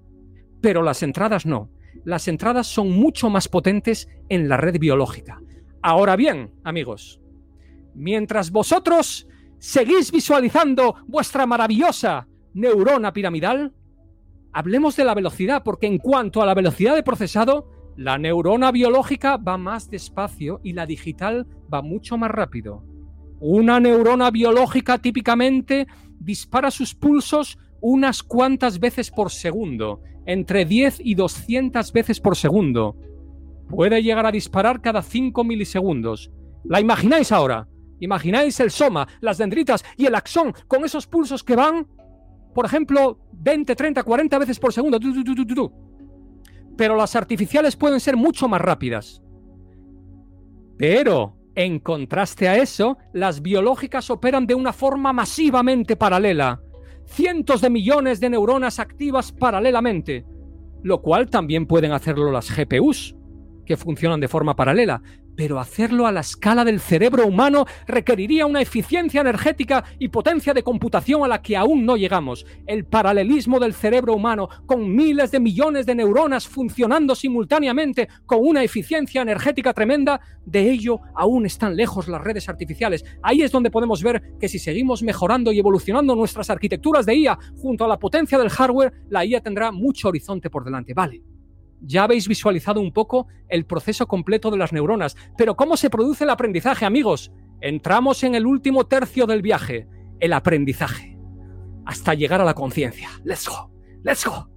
Pero 0.60 0.82
las 0.82 1.02
entradas 1.02 1.46
no 1.46 1.70
las 2.06 2.28
entradas 2.28 2.68
son 2.68 2.92
mucho 2.92 3.28
más 3.30 3.48
potentes 3.48 4.08
en 4.28 4.48
la 4.48 4.56
red 4.56 4.78
biológica. 4.78 5.42
Ahora 5.82 6.14
bien, 6.14 6.52
amigos, 6.62 7.20
mientras 7.96 8.52
vosotros 8.52 9.26
seguís 9.58 10.12
visualizando 10.12 10.94
vuestra 11.08 11.46
maravillosa 11.46 12.28
neurona 12.54 13.12
piramidal, 13.12 13.72
hablemos 14.52 14.94
de 14.94 15.04
la 15.04 15.14
velocidad, 15.14 15.64
porque 15.64 15.88
en 15.88 15.98
cuanto 15.98 16.40
a 16.40 16.46
la 16.46 16.54
velocidad 16.54 16.94
de 16.94 17.02
procesado, 17.02 17.68
la 17.96 18.18
neurona 18.18 18.70
biológica 18.70 19.36
va 19.36 19.58
más 19.58 19.90
despacio 19.90 20.60
y 20.62 20.74
la 20.74 20.86
digital 20.86 21.48
va 21.72 21.82
mucho 21.82 22.16
más 22.16 22.30
rápido. 22.30 22.84
Una 23.40 23.80
neurona 23.80 24.30
biológica 24.30 24.98
típicamente 24.98 25.88
dispara 26.20 26.70
sus 26.70 26.94
pulsos 26.94 27.58
unas 27.80 28.22
cuantas 28.22 28.78
veces 28.78 29.10
por 29.10 29.32
segundo, 29.32 30.02
entre 30.26 30.64
10 30.64 31.00
y 31.00 31.14
200 31.14 31.92
veces 31.92 32.20
por 32.20 32.36
segundo. 32.36 32.96
Puede 33.68 34.02
llegar 34.02 34.26
a 34.26 34.32
disparar 34.32 34.80
cada 34.80 35.02
5 35.02 35.42
milisegundos. 35.44 36.30
¿La 36.64 36.80
imagináis 36.80 37.32
ahora? 37.32 37.68
¿Imagináis 38.00 38.60
el 38.60 38.70
soma, 38.70 39.08
las 39.20 39.38
dendritas 39.38 39.84
y 39.96 40.06
el 40.06 40.14
axón 40.14 40.52
con 40.68 40.84
esos 40.84 41.06
pulsos 41.06 41.42
que 41.42 41.56
van, 41.56 41.86
por 42.54 42.66
ejemplo, 42.66 43.18
20, 43.32 43.74
30, 43.74 44.02
40 44.02 44.38
veces 44.38 44.58
por 44.58 44.72
segundo? 44.72 44.98
Pero 46.76 46.96
las 46.96 47.16
artificiales 47.16 47.76
pueden 47.76 48.00
ser 48.00 48.16
mucho 48.16 48.48
más 48.48 48.60
rápidas. 48.60 49.22
Pero, 50.76 51.38
en 51.54 51.78
contraste 51.78 52.48
a 52.48 52.58
eso, 52.58 52.98
las 53.14 53.40
biológicas 53.40 54.10
operan 54.10 54.46
de 54.46 54.54
una 54.54 54.74
forma 54.74 55.14
masivamente 55.14 55.96
paralela 55.96 56.60
cientos 57.06 57.60
de 57.60 57.70
millones 57.70 58.20
de 58.20 58.30
neuronas 58.30 58.78
activas 58.78 59.32
paralelamente, 59.32 60.24
lo 60.82 61.00
cual 61.00 61.30
también 61.30 61.66
pueden 61.66 61.92
hacerlo 61.92 62.30
las 62.30 62.54
GPUs, 62.54 63.16
que 63.64 63.76
funcionan 63.76 64.20
de 64.20 64.28
forma 64.28 64.56
paralela, 64.56 65.02
pero 65.36 65.60
hacerlo 65.60 66.06
a 66.06 66.12
la 66.12 66.20
escala 66.20 66.64
del 66.64 66.80
cerebro 66.80 67.26
humano 67.26 67.66
requeriría 67.86 68.46
una 68.46 68.62
eficiencia 68.62 69.20
energética 69.20 69.84
y 69.98 70.08
potencia 70.08 70.54
de 70.54 70.62
computación 70.62 71.22
a 71.22 71.28
la 71.28 71.42
que 71.42 71.56
aún 71.56 71.84
no 71.84 71.96
llegamos. 71.96 72.46
El 72.66 72.84
paralelismo 72.86 73.60
del 73.60 73.74
cerebro 73.74 74.14
humano, 74.14 74.48
con 74.66 74.94
miles 74.94 75.30
de 75.30 75.40
millones 75.40 75.86
de 75.86 75.94
neuronas 75.94 76.48
funcionando 76.48 77.14
simultáneamente 77.14 78.08
con 78.24 78.38
una 78.40 78.64
eficiencia 78.64 79.22
energética 79.22 79.72
tremenda, 79.72 80.20
de 80.44 80.70
ello 80.70 81.00
aún 81.14 81.46
están 81.46 81.76
lejos 81.76 82.08
las 82.08 82.22
redes 82.22 82.48
artificiales. 82.48 83.04
Ahí 83.22 83.42
es 83.42 83.52
donde 83.52 83.70
podemos 83.70 84.02
ver 84.02 84.36
que 84.40 84.48
si 84.48 84.58
seguimos 84.58 85.02
mejorando 85.02 85.52
y 85.52 85.58
evolucionando 85.58 86.16
nuestras 86.16 86.50
arquitecturas 86.50 87.04
de 87.04 87.16
IA 87.16 87.38
junto 87.56 87.84
a 87.84 87.88
la 87.88 87.98
potencia 87.98 88.38
del 88.38 88.50
hardware, 88.50 88.92
la 89.10 89.24
IA 89.24 89.40
tendrá 89.40 89.70
mucho 89.70 90.08
horizonte 90.08 90.50
por 90.50 90.64
delante. 90.64 90.94
Vale. 90.94 91.35
Ya 91.80 92.04
habéis 92.04 92.28
visualizado 92.28 92.80
un 92.80 92.92
poco 92.92 93.26
el 93.48 93.66
proceso 93.66 94.06
completo 94.06 94.50
de 94.50 94.56
las 94.56 94.72
neuronas, 94.72 95.16
pero 95.36 95.56
¿cómo 95.56 95.76
se 95.76 95.90
produce 95.90 96.24
el 96.24 96.30
aprendizaje, 96.30 96.84
amigos? 96.84 97.32
Entramos 97.60 98.22
en 98.24 98.34
el 98.34 98.46
último 98.46 98.86
tercio 98.86 99.26
del 99.26 99.42
viaje, 99.42 99.86
el 100.20 100.32
aprendizaje, 100.32 101.18
hasta 101.84 102.14
llegar 102.14 102.40
a 102.40 102.44
la 102.44 102.54
conciencia. 102.54 103.10
Let's 103.24 103.48
go, 103.48 103.70
let's 104.02 104.26
go. 104.26 104.50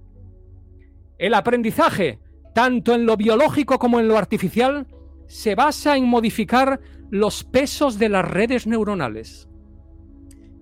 El 1.18 1.34
aprendizaje, 1.34 2.18
tanto 2.54 2.94
en 2.94 3.06
lo 3.06 3.16
biológico 3.16 3.78
como 3.78 4.00
en 4.00 4.08
lo 4.08 4.16
artificial, 4.16 4.86
se 5.26 5.54
basa 5.54 5.96
en 5.96 6.06
modificar 6.06 6.80
los 7.10 7.44
pesos 7.44 7.98
de 7.98 8.08
las 8.08 8.28
redes 8.28 8.66
neuronales. 8.66 9.48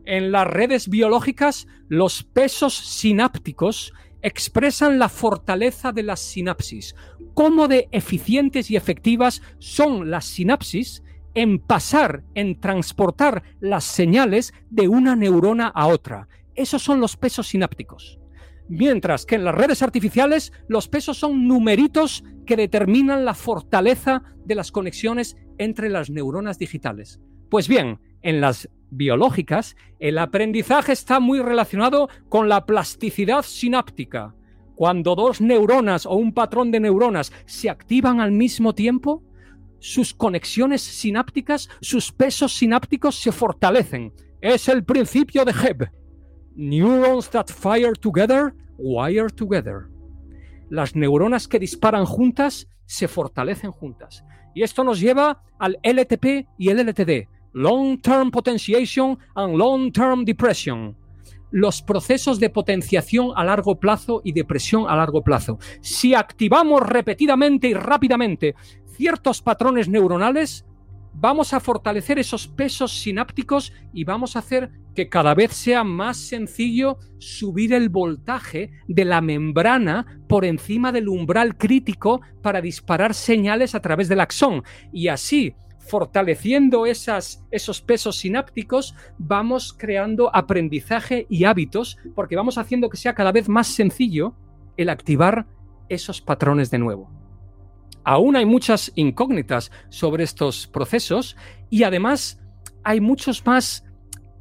En 0.05 0.33
las 0.33 0.47
redes 0.47 0.89
biológicas, 0.89 1.67
los 1.89 2.23
pesos 2.23 2.75
sinápticos 2.75 3.93
expresan 4.23 4.99
la 4.99 5.09
fortaleza 5.09 5.93
de 5.93 6.03
las 6.03 6.21
sinapsis, 6.21 6.95
cómo 7.35 7.69
de 7.69 7.89
eficientes 7.93 8.71
y 8.71 8.77
efectivas 8.77 9.43
son 9.59 10.11
las 10.11 10.25
sinapsis 10.25 11.03
en 11.35 11.59
pasar, 11.59 12.25
en 12.35 12.61
transportar 12.61 13.43
las 13.61 13.85
señales 13.85 14.53
de 14.71 14.89
una 14.89 15.15
neurona 15.15 15.69
a 15.69 15.87
otra. 15.87 16.29
Esos 16.55 16.83
son 16.83 17.01
los 17.01 17.17
pesos 17.17 17.47
sinápticos. 17.47 18.19
Mientras 18.69 19.25
que 19.25 19.37
en 19.37 19.45
las 19.45 19.55
redes 19.55 19.83
artificiales 19.83 20.53
los 20.67 20.89
pesos 20.89 21.17
son 21.17 21.47
numeritos 21.47 22.25
que 22.45 22.57
determinan 22.57 23.25
la 23.25 23.35
fortaleza 23.35 24.23
de 24.45 24.55
las 24.55 24.73
conexiones 24.73 25.37
entre 25.59 25.89
las 25.89 26.11
neuronas 26.11 26.59
digitales. 26.59 27.21
Pues 27.51 27.69
bien, 27.69 28.01
en 28.23 28.41
las 28.41 28.69
biológicas, 28.91 29.77
el 29.99 30.19
aprendizaje 30.19 30.93
está 30.93 31.21
muy 31.21 31.41
relacionado 31.41 32.09
con 32.29 32.49
la 32.49 32.67
plasticidad 32.67 33.43
sináptica. 33.43 34.35
Cuando 34.75 35.15
dos 35.15 35.41
neuronas 35.41 36.07
o 36.07 36.15
un 36.15 36.33
patrón 36.33 36.71
de 36.71 36.81
neuronas 36.81 37.33
se 37.47 37.69
activan 37.69 38.21
al 38.21 38.33
mismo 38.33 38.75
tiempo, 38.75 39.25
sus 39.81 40.15
conexiones 40.15 40.83
sinápticas, 40.83 41.69
sus 41.81 42.13
pesos 42.13 42.53
sinápticos 42.57 43.17
se 43.17 43.33
fortalecen. 43.33 44.13
Es 44.41 44.69
el 44.69 44.85
principio 44.85 45.45
de 45.45 45.53
Hebb. 45.53 45.91
Neurons 46.55 47.31
that 47.31 47.47
fire 47.49 47.97
together, 47.97 48.55
wire 48.79 49.31
together. 49.31 49.89
Las 50.71 50.95
neuronas 50.95 51.49
que 51.49 51.59
disparan 51.59 52.05
juntas 52.05 52.69
se 52.87 53.09
fortalecen 53.09 53.71
juntas. 53.71 54.25
Y 54.55 54.63
esto 54.63 54.83
nos 54.83 55.01
lleva 55.01 55.43
al 55.59 55.79
LTP 55.83 56.49
y 56.59 56.69
el 56.71 56.79
LTD, 56.79 57.29
Long 57.53 58.01
Term 58.01 58.31
Potentiation 58.31 59.19
and 59.35 59.57
Long 59.57 59.91
Term 59.93 60.25
Depression. 60.25 60.97
Los 61.51 61.81
procesos 61.81 62.39
de 62.39 62.51
potenciación 62.51 63.33
a 63.35 63.45
largo 63.45 63.81
plazo 63.81 64.21
y 64.23 64.33
depresión 64.33 64.85
a 64.89 64.97
largo 64.97 65.23
plazo. 65.23 65.59
Si 65.81 66.15
activamos 66.15 66.83
repetidamente 66.83 67.69
y 67.69 67.75
rápidamente 67.75 68.55
ciertos 68.85 69.41
patrones 69.41 69.89
neuronales, 69.89 70.67
vamos 71.15 71.53
a 71.53 71.61
fortalecer 71.61 72.19
esos 72.19 72.47
pesos 72.47 73.01
sinápticos 73.01 73.73
y 73.93 74.05
vamos 74.05 74.37
a 74.37 74.41
hacer 74.41 74.71
que 74.95 75.09
cada 75.09 75.35
vez 75.35 75.53
sea 75.53 75.85
más 75.85 76.17
sencillo 76.17 76.99
subir 77.19 77.73
el 77.73 77.89
voltaje 77.89 78.71
de 78.89 79.05
la 79.05 79.21
membrana 79.21 80.21
por 80.29 80.45
encima 80.45 80.93
del 80.93 81.09
umbral 81.09 81.57
crítico 81.57 82.21
para 82.43 82.61
disparar 82.61 83.15
señales 83.15 83.75
a 83.75 83.81
través 83.81 84.09
del 84.09 84.21
axón. 84.21 84.63
Y 84.93 85.09
así, 85.09 85.55
fortaleciendo 85.89 86.87
esos 86.87 87.81
pesos 87.81 88.17
sinápticos, 88.17 88.95
vamos 89.19 89.73
creando 89.73 90.35
aprendizaje 90.35 91.27
y 91.29 91.45
hábitos, 91.45 91.97
porque 92.15 92.37
vamos 92.37 92.59
haciendo 92.59 92.89
que 92.89 92.97
sea 92.97 93.15
cada 93.15 93.33
vez 93.33 93.49
más 93.49 93.67
sencillo 93.69 94.35
el 94.77 94.91
activar 94.91 95.47
esos 95.89 96.21
patrones 96.21 96.71
de 96.71 96.79
nuevo. 96.79 97.11
Aún 98.05 98.37
hay 98.37 98.47
muchas 98.47 98.93
incógnitas 98.95 99.71
sobre 99.89 100.25
estos 100.25 100.67
procesos 100.67 101.37
y 101.69 101.83
además 101.83 102.41
hay 102.85 103.01
muchos 103.01 103.45
más 103.45 103.85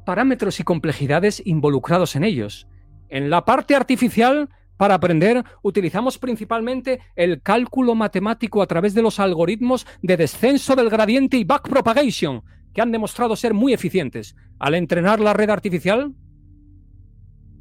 parámetros 0.06 0.60
y 0.60 0.64
complejidades 0.64 1.42
involucrados 1.44 2.16
en 2.16 2.24
ellos. 2.24 2.66
En 3.10 3.30
la 3.30 3.44
parte 3.44 3.74
artificial, 3.74 4.48
para 4.78 4.94
aprender, 4.94 5.44
utilizamos 5.62 6.18
principalmente 6.18 7.00
el 7.16 7.42
cálculo 7.42 7.94
matemático 7.94 8.62
a 8.62 8.66
través 8.66 8.94
de 8.94 9.02
los 9.02 9.20
algoritmos 9.20 9.86
de 10.00 10.16
descenso 10.16 10.74
del 10.74 10.88
gradiente 10.88 11.36
y 11.36 11.44
backpropagation, 11.44 12.42
que 12.72 12.80
han 12.80 12.92
demostrado 12.92 13.36
ser 13.36 13.52
muy 13.52 13.74
eficientes. 13.74 14.36
Al 14.58 14.74
entrenar 14.74 15.20
la 15.20 15.34
red 15.34 15.50
artificial, 15.50 16.14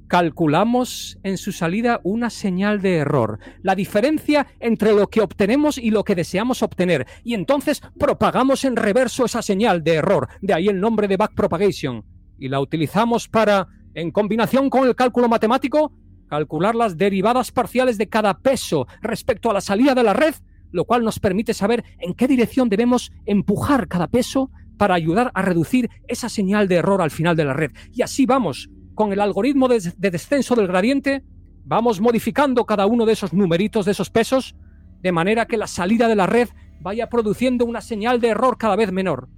calculamos 0.08 1.20
en 1.24 1.38
su 1.38 1.52
salida 1.52 2.00
una 2.04 2.30
señal 2.30 2.82
de 2.82 2.98
error, 2.98 3.40
la 3.62 3.76
diferencia 3.76 4.48
entre 4.60 4.94
lo 4.94 5.08
que 5.08 5.22
obtenemos 5.22 5.78
y 5.78 5.90
lo 5.90 6.04
que 6.04 6.16
deseamos 6.16 6.64
obtener, 6.64 7.08
y 7.24 7.34
entonces 7.34 7.82
propagamos 8.00 8.64
en 8.64 8.76
reverso 8.76 9.26
esa 9.26 9.42
señal 9.42 9.84
de 9.84 9.96
error, 9.96 10.30
de 10.42 10.54
ahí 10.54 10.68
el 10.68 10.80
nombre 10.80 11.08
de 11.08 11.18
backpropagation, 11.18 12.06
y 12.38 12.48
la 12.48 12.60
utilizamos 12.60 13.28
para, 13.28 13.68
en 13.96 14.12
combinación 14.12 14.70
con 14.70 14.88
el 14.88 14.96
cálculo 14.96 15.28
matemático, 15.28 15.92
calcular 16.28 16.76
las 16.76 16.98
derivadas 16.98 17.52
parciales 17.52 17.98
de 17.98 18.08
cada 18.08 18.40
peso 18.40 18.88
respecto 19.02 19.50
a 19.50 19.54
la 19.54 19.62
salida 19.62 19.96
de 19.96 20.04
la 20.04 20.14
red, 20.14 20.36
lo 20.72 20.86
cual 20.86 21.04
nos 21.04 21.20
permite 21.20 21.54
saber 21.54 21.84
en 22.00 22.14
qué 22.14 22.28
dirección 22.28 22.70
debemos 22.70 23.12
empujar 23.26 23.88
cada 23.88 24.08
peso 24.08 24.52
para 24.78 24.96
ayudar 24.96 25.32
a 25.34 25.42
reducir 25.42 25.90
esa 26.08 26.30
señal 26.30 26.68
de 26.68 26.76
error 26.76 27.02
al 27.02 27.12
final 27.12 27.36
de 27.36 27.46
la 27.46 27.54
red. 27.54 27.72
Y 27.94 28.02
así 28.02 28.26
vamos 28.26 28.70
con 28.96 29.12
el 29.12 29.20
algoritmo 29.20 29.68
de, 29.68 29.80
descenso 29.98 30.56
del 30.56 30.68
gradiente, 30.68 31.24
vamos 31.66 32.02
modificando 32.02 32.66
cada 32.66 32.86
uno 32.86 33.06
de 33.06 33.14
esos 33.14 33.34
numeritos, 33.34 33.86
de 33.86 33.92
esos 33.92 34.10
pesos, 34.10 34.56
de 35.02 35.12
manera 35.12 35.46
que 35.46 35.58
la 35.58 35.68
salida 35.68 36.08
de 36.08 36.16
la 36.16 36.26
red 36.26 36.50
vaya 36.80 37.10
produciendo 37.10 37.66
una 37.66 37.82
señal 37.82 38.20
de 38.20 38.30
error 38.30 38.58
cada 38.58 38.76
vez 38.76 38.92
menor. 38.92 39.30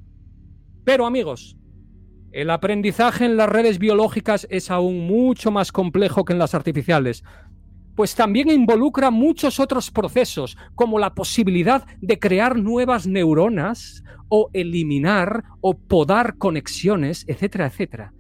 Pero 0.85 1.05
amigos, 1.05 1.57
el 2.32 2.49
aprendizaje 2.49 3.25
en 3.25 3.38
las 3.38 3.49
redes 3.49 3.80
biológicas 3.80 4.47
es 4.49 4.69
aún 4.69 5.07
mucho 5.07 5.51
más 5.51 5.71
complejo 5.71 6.25
que 6.25 6.34
en 6.34 6.39
las 6.39 6.53
artificiales, 6.53 7.23
pues 7.95 8.15
también 8.15 8.49
involucra 8.49 9.11
muchos 9.11 9.59
otros 9.59 9.91
procesos, 9.91 10.57
como 10.75 10.99
la 10.99 11.13
posibilidad 11.15 11.86
de 12.01 12.19
crear 12.19 12.57
nuevas 12.57 13.07
neuronas 13.07 14.03
o 14.30 14.49
eliminar 14.53 15.43
o 15.59 15.77
podar 15.77 16.38
conexiones, 16.38 17.25
etcétera, 17.27 17.65
etcétera. 17.65 18.13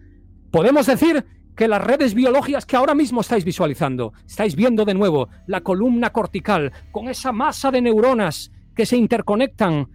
Podemos 0.51 0.87
decir 0.87 1.25
que 1.55 1.67
las 1.67 1.81
redes 1.81 2.13
biológicas 2.13 2.65
que 2.65 2.75
ahora 2.75 2.95
mismo 2.95 3.21
estáis 3.21 3.45
visualizando, 3.45 4.13
estáis 4.25 4.55
viendo 4.55 4.85
de 4.85 4.95
nuevo 4.95 5.29
la 5.45 5.61
columna 5.61 6.09
cortical 6.11 6.71
con 6.91 7.07
esa 7.09 7.31
masa 7.31 7.69
de 7.69 7.81
neuronas 7.81 8.51
que 8.75 8.85
se 8.85 8.97
interconectan, 8.97 9.87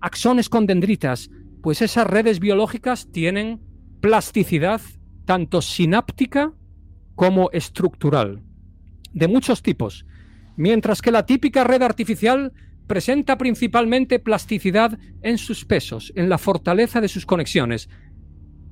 axones 0.00 0.48
con 0.48 0.66
dendritas, 0.66 1.30
pues 1.62 1.82
esas 1.82 2.06
redes 2.06 2.40
biológicas 2.40 3.10
tienen 3.12 3.60
plasticidad 4.00 4.80
tanto 5.24 5.62
sináptica 5.62 6.52
como 7.14 7.50
estructural, 7.52 8.42
de 9.12 9.28
muchos 9.28 9.62
tipos, 9.62 10.06
mientras 10.56 11.02
que 11.02 11.10
la 11.10 11.26
típica 11.26 11.64
red 11.64 11.82
artificial 11.82 12.52
presenta 12.86 13.38
principalmente 13.38 14.18
plasticidad 14.18 14.98
en 15.22 15.38
sus 15.38 15.64
pesos, 15.64 16.12
en 16.16 16.28
la 16.28 16.38
fortaleza 16.38 17.00
de 17.00 17.08
sus 17.08 17.26
conexiones. 17.26 17.88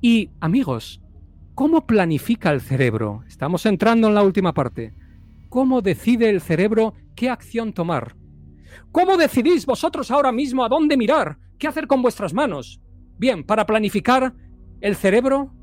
Y, 0.01 0.31
amigos, 0.39 1.01
¿Cómo 1.59 1.85
planifica 1.85 2.51
el 2.51 2.61
cerebro? 2.61 3.25
Estamos 3.27 3.65
entrando 3.65 4.07
en 4.07 4.15
la 4.15 4.23
última 4.23 4.53
parte. 4.53 4.93
¿Cómo 5.49 5.81
decide 5.81 6.29
el 6.29 6.39
cerebro 6.39 6.93
qué 7.17 7.29
acción 7.29 7.73
tomar? 7.73 8.15
¿Cómo 8.93 9.17
decidís 9.17 9.65
vosotros 9.65 10.09
ahora 10.09 10.31
mismo 10.31 10.63
a 10.63 10.69
dónde 10.69 10.95
mirar? 10.95 11.37
¿Qué 11.59 11.67
hacer 11.67 11.87
con 11.87 12.01
vuestras 12.01 12.33
manos? 12.33 12.79
Bien, 13.17 13.43
para 13.43 13.65
planificar, 13.65 14.33
el 14.79 14.95
cerebro 14.95 15.53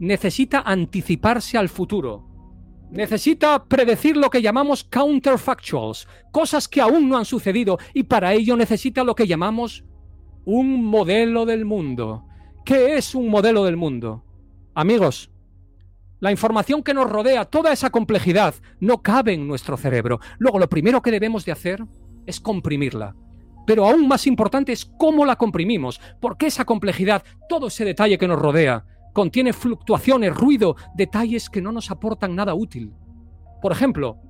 necesita 0.00 0.60
anticiparse 0.60 1.56
al 1.56 1.68
futuro. 1.68 2.26
Necesita 2.90 3.64
predecir 3.66 4.16
lo 4.16 4.28
que 4.28 4.42
llamamos 4.42 4.82
counterfactuals, 4.82 6.08
cosas 6.32 6.66
que 6.66 6.80
aún 6.80 7.08
no 7.08 7.16
han 7.16 7.24
sucedido, 7.24 7.78
y 7.94 8.02
para 8.02 8.32
ello 8.32 8.56
necesita 8.56 9.04
lo 9.04 9.14
que 9.14 9.28
llamamos 9.28 9.84
un 10.44 10.84
modelo 10.84 11.46
del 11.46 11.64
mundo. 11.64 12.24
¿Qué 12.64 12.96
es 12.96 13.14
un 13.14 13.28
modelo 13.28 13.64
del 13.64 13.76
mundo? 13.76 14.24
Amigos, 14.74 15.30
la 16.18 16.32
información 16.32 16.82
que 16.82 16.94
nos 16.94 17.08
rodea, 17.08 17.44
toda 17.44 17.72
esa 17.72 17.90
complejidad, 17.90 18.54
no 18.80 19.00
cabe 19.00 19.34
en 19.34 19.46
nuestro 19.46 19.76
cerebro. 19.76 20.18
Luego, 20.38 20.58
lo 20.58 20.68
primero 20.68 21.02
que 21.02 21.12
debemos 21.12 21.44
de 21.44 21.52
hacer 21.52 21.84
es 22.26 22.40
comprimirla. 22.40 23.14
Pero 23.68 23.86
aún 23.86 24.08
más 24.08 24.26
importante 24.26 24.72
es 24.72 24.86
cómo 24.86 25.26
la 25.26 25.36
comprimimos, 25.36 26.00
porque 26.20 26.46
esa 26.46 26.64
complejidad, 26.64 27.22
todo 27.50 27.66
ese 27.66 27.84
detalle 27.84 28.16
que 28.16 28.26
nos 28.26 28.38
rodea, 28.38 28.86
contiene 29.12 29.52
fluctuaciones, 29.52 30.34
ruido, 30.34 30.74
detalles 30.94 31.50
que 31.50 31.60
no 31.60 31.70
nos 31.70 31.90
aportan 31.90 32.34
nada 32.34 32.54
útil. 32.54 32.94
Por 33.60 33.70
ejemplo, 33.70 34.22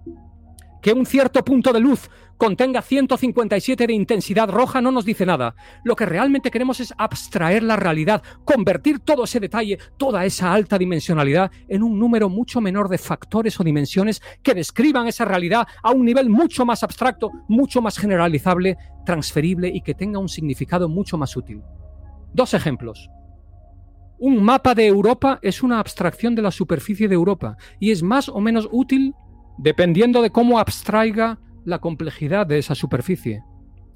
que 0.82 0.92
un 0.92 1.06
cierto 1.06 1.44
punto 1.44 1.72
de 1.72 1.80
luz 1.80 2.10
contenga 2.36 2.82
157 2.82 3.86
de 3.86 3.92
intensidad 3.92 4.48
roja 4.48 4.80
no 4.80 4.92
nos 4.92 5.04
dice 5.04 5.26
nada. 5.26 5.54
Lo 5.84 5.96
que 5.96 6.06
realmente 6.06 6.50
queremos 6.50 6.80
es 6.80 6.94
abstraer 6.96 7.62
la 7.64 7.76
realidad, 7.76 8.22
convertir 8.44 9.00
todo 9.00 9.24
ese 9.24 9.40
detalle, 9.40 9.78
toda 9.98 10.24
esa 10.24 10.52
alta 10.52 10.78
dimensionalidad, 10.78 11.50
en 11.68 11.82
un 11.82 11.98
número 11.98 12.28
mucho 12.28 12.60
menor 12.60 12.88
de 12.88 12.98
factores 12.98 13.58
o 13.58 13.64
dimensiones 13.64 14.22
que 14.42 14.54
describan 14.54 15.08
esa 15.08 15.24
realidad 15.24 15.66
a 15.82 15.90
un 15.90 16.04
nivel 16.04 16.30
mucho 16.30 16.64
más 16.64 16.82
abstracto, 16.82 17.30
mucho 17.48 17.82
más 17.82 17.98
generalizable, 17.98 18.78
transferible 19.04 19.68
y 19.68 19.80
que 19.80 19.94
tenga 19.94 20.20
un 20.20 20.28
significado 20.28 20.88
mucho 20.88 21.18
más 21.18 21.36
útil. 21.36 21.62
Dos 22.32 22.54
ejemplos. 22.54 23.10
Un 24.20 24.42
mapa 24.42 24.74
de 24.74 24.86
Europa 24.86 25.38
es 25.42 25.62
una 25.62 25.78
abstracción 25.78 26.34
de 26.34 26.42
la 26.42 26.50
superficie 26.50 27.08
de 27.08 27.14
Europa 27.14 27.56
y 27.78 27.90
es 27.90 28.02
más 28.02 28.28
o 28.28 28.40
menos 28.40 28.68
útil 28.70 29.14
dependiendo 29.58 30.22
de 30.22 30.30
cómo 30.30 30.58
abstraiga 30.58 31.38
la 31.64 31.80
complejidad 31.80 32.46
de 32.46 32.58
esa 32.58 32.74
superficie. 32.74 33.42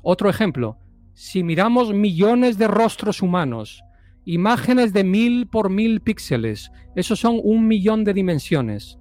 Otro 0.02 0.28
ejemplo, 0.28 0.78
si 1.14 1.42
miramos 1.44 1.94
millones 1.94 2.58
de 2.58 2.68
rostros 2.68 3.22
humanos, 3.22 3.82
imágenes 4.24 4.92
de 4.92 5.04
mil 5.04 5.46
por 5.46 5.70
mil 5.70 6.00
píxeles, 6.00 6.70
esos 6.96 7.20
son 7.20 7.40
un 7.42 7.66
millón 7.66 8.04
de 8.04 8.12
dimensiones, 8.12 8.98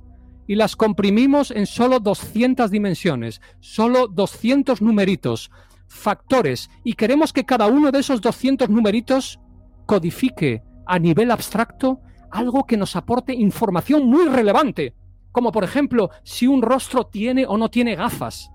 y 0.47 0.55
las 0.55 0.75
comprimimos 0.75 1.51
en 1.51 1.65
solo 1.65 1.99
200 1.99 2.69
dimensiones, 2.69 3.41
solo 3.59 4.07
200 4.07 4.81
numeritos, 4.81 5.51
factores, 5.88 6.69
y 6.83 6.93
queremos 6.93 7.33
que 7.33 7.45
cada 7.45 7.67
uno 7.67 7.91
de 7.91 7.99
esos 7.99 8.21
200 8.21 8.69
numeritos 8.69 9.39
codifique 9.85 10.63
a 10.85 10.99
nivel 10.99 11.31
abstracto 11.31 11.99
algo 12.29 12.65
que 12.65 12.77
nos 12.77 12.95
aporte 12.95 13.33
información 13.33 14.07
muy 14.07 14.27
relevante 14.27 14.95
como 15.31 15.51
por 15.51 15.63
ejemplo 15.63 16.09
si 16.23 16.47
un 16.47 16.61
rostro 16.61 17.05
tiene 17.05 17.45
o 17.45 17.57
no 17.57 17.69
tiene 17.69 17.95
gafas, 17.95 18.51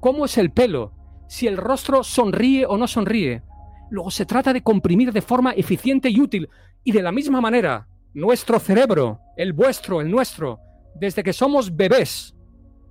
cómo 0.00 0.24
es 0.24 0.38
el 0.38 0.50
pelo, 0.52 0.92
si 1.28 1.46
el 1.46 1.56
rostro 1.56 2.04
sonríe 2.04 2.66
o 2.66 2.76
no 2.76 2.86
sonríe. 2.86 3.42
Luego 3.90 4.10
se 4.10 4.26
trata 4.26 4.52
de 4.52 4.62
comprimir 4.62 5.12
de 5.12 5.22
forma 5.22 5.52
eficiente 5.52 6.08
y 6.10 6.20
útil, 6.20 6.48
y 6.82 6.92
de 6.92 7.02
la 7.02 7.12
misma 7.12 7.40
manera, 7.40 7.88
nuestro 8.12 8.58
cerebro, 8.58 9.20
el 9.36 9.52
vuestro, 9.52 10.00
el 10.00 10.10
nuestro, 10.10 10.60
desde 10.94 11.22
que 11.22 11.32
somos 11.32 11.74
bebés 11.74 12.34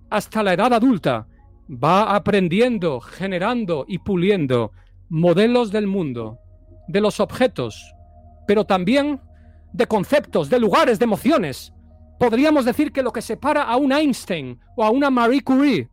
hasta 0.10 0.44
la 0.44 0.54
edad 0.54 0.74
adulta, 0.74 1.28
va 1.70 2.16
aprendiendo, 2.16 3.00
generando 3.00 3.86
y 3.88 4.00
puliendo 4.00 4.72
modelos 5.10 5.72
del 5.72 5.88
mundo, 5.88 6.40
de 6.88 7.02
los 7.02 7.20
objetos, 7.20 7.94
pero 8.46 8.66
también 8.66 9.22
de 9.72 9.88
conceptos, 9.88 10.50
de 10.50 10.60
lugares, 10.60 11.00
de 11.00 11.06
emociones. 11.06 11.74
Podríamos 12.24 12.64
decir 12.64 12.94
que 12.94 13.04
lo 13.04 13.12
que 13.12 13.22
separa 13.22 13.64
a 13.64 13.76
un 13.76 13.92
Einstein 13.92 14.58
o 14.78 14.86
a 14.86 14.92
una 14.92 15.10
Marie 15.10 15.44
Curie 15.44 15.90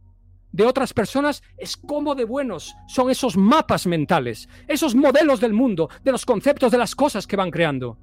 de 0.52 0.64
otras 0.64 0.94
personas 0.94 1.42
es 1.58 1.76
cómo 1.76 2.14
de 2.14 2.24
buenos 2.24 2.76
son 2.86 3.10
esos 3.10 3.36
mapas 3.36 3.84
mentales, 3.84 4.48
esos 4.68 4.94
modelos 4.94 5.40
del 5.40 5.52
mundo, 5.52 5.90
de 6.04 6.12
los 6.12 6.24
conceptos, 6.24 6.70
de 6.70 6.78
las 6.78 6.94
cosas 6.94 7.26
que 7.26 7.34
van 7.34 7.50
creando. 7.50 7.98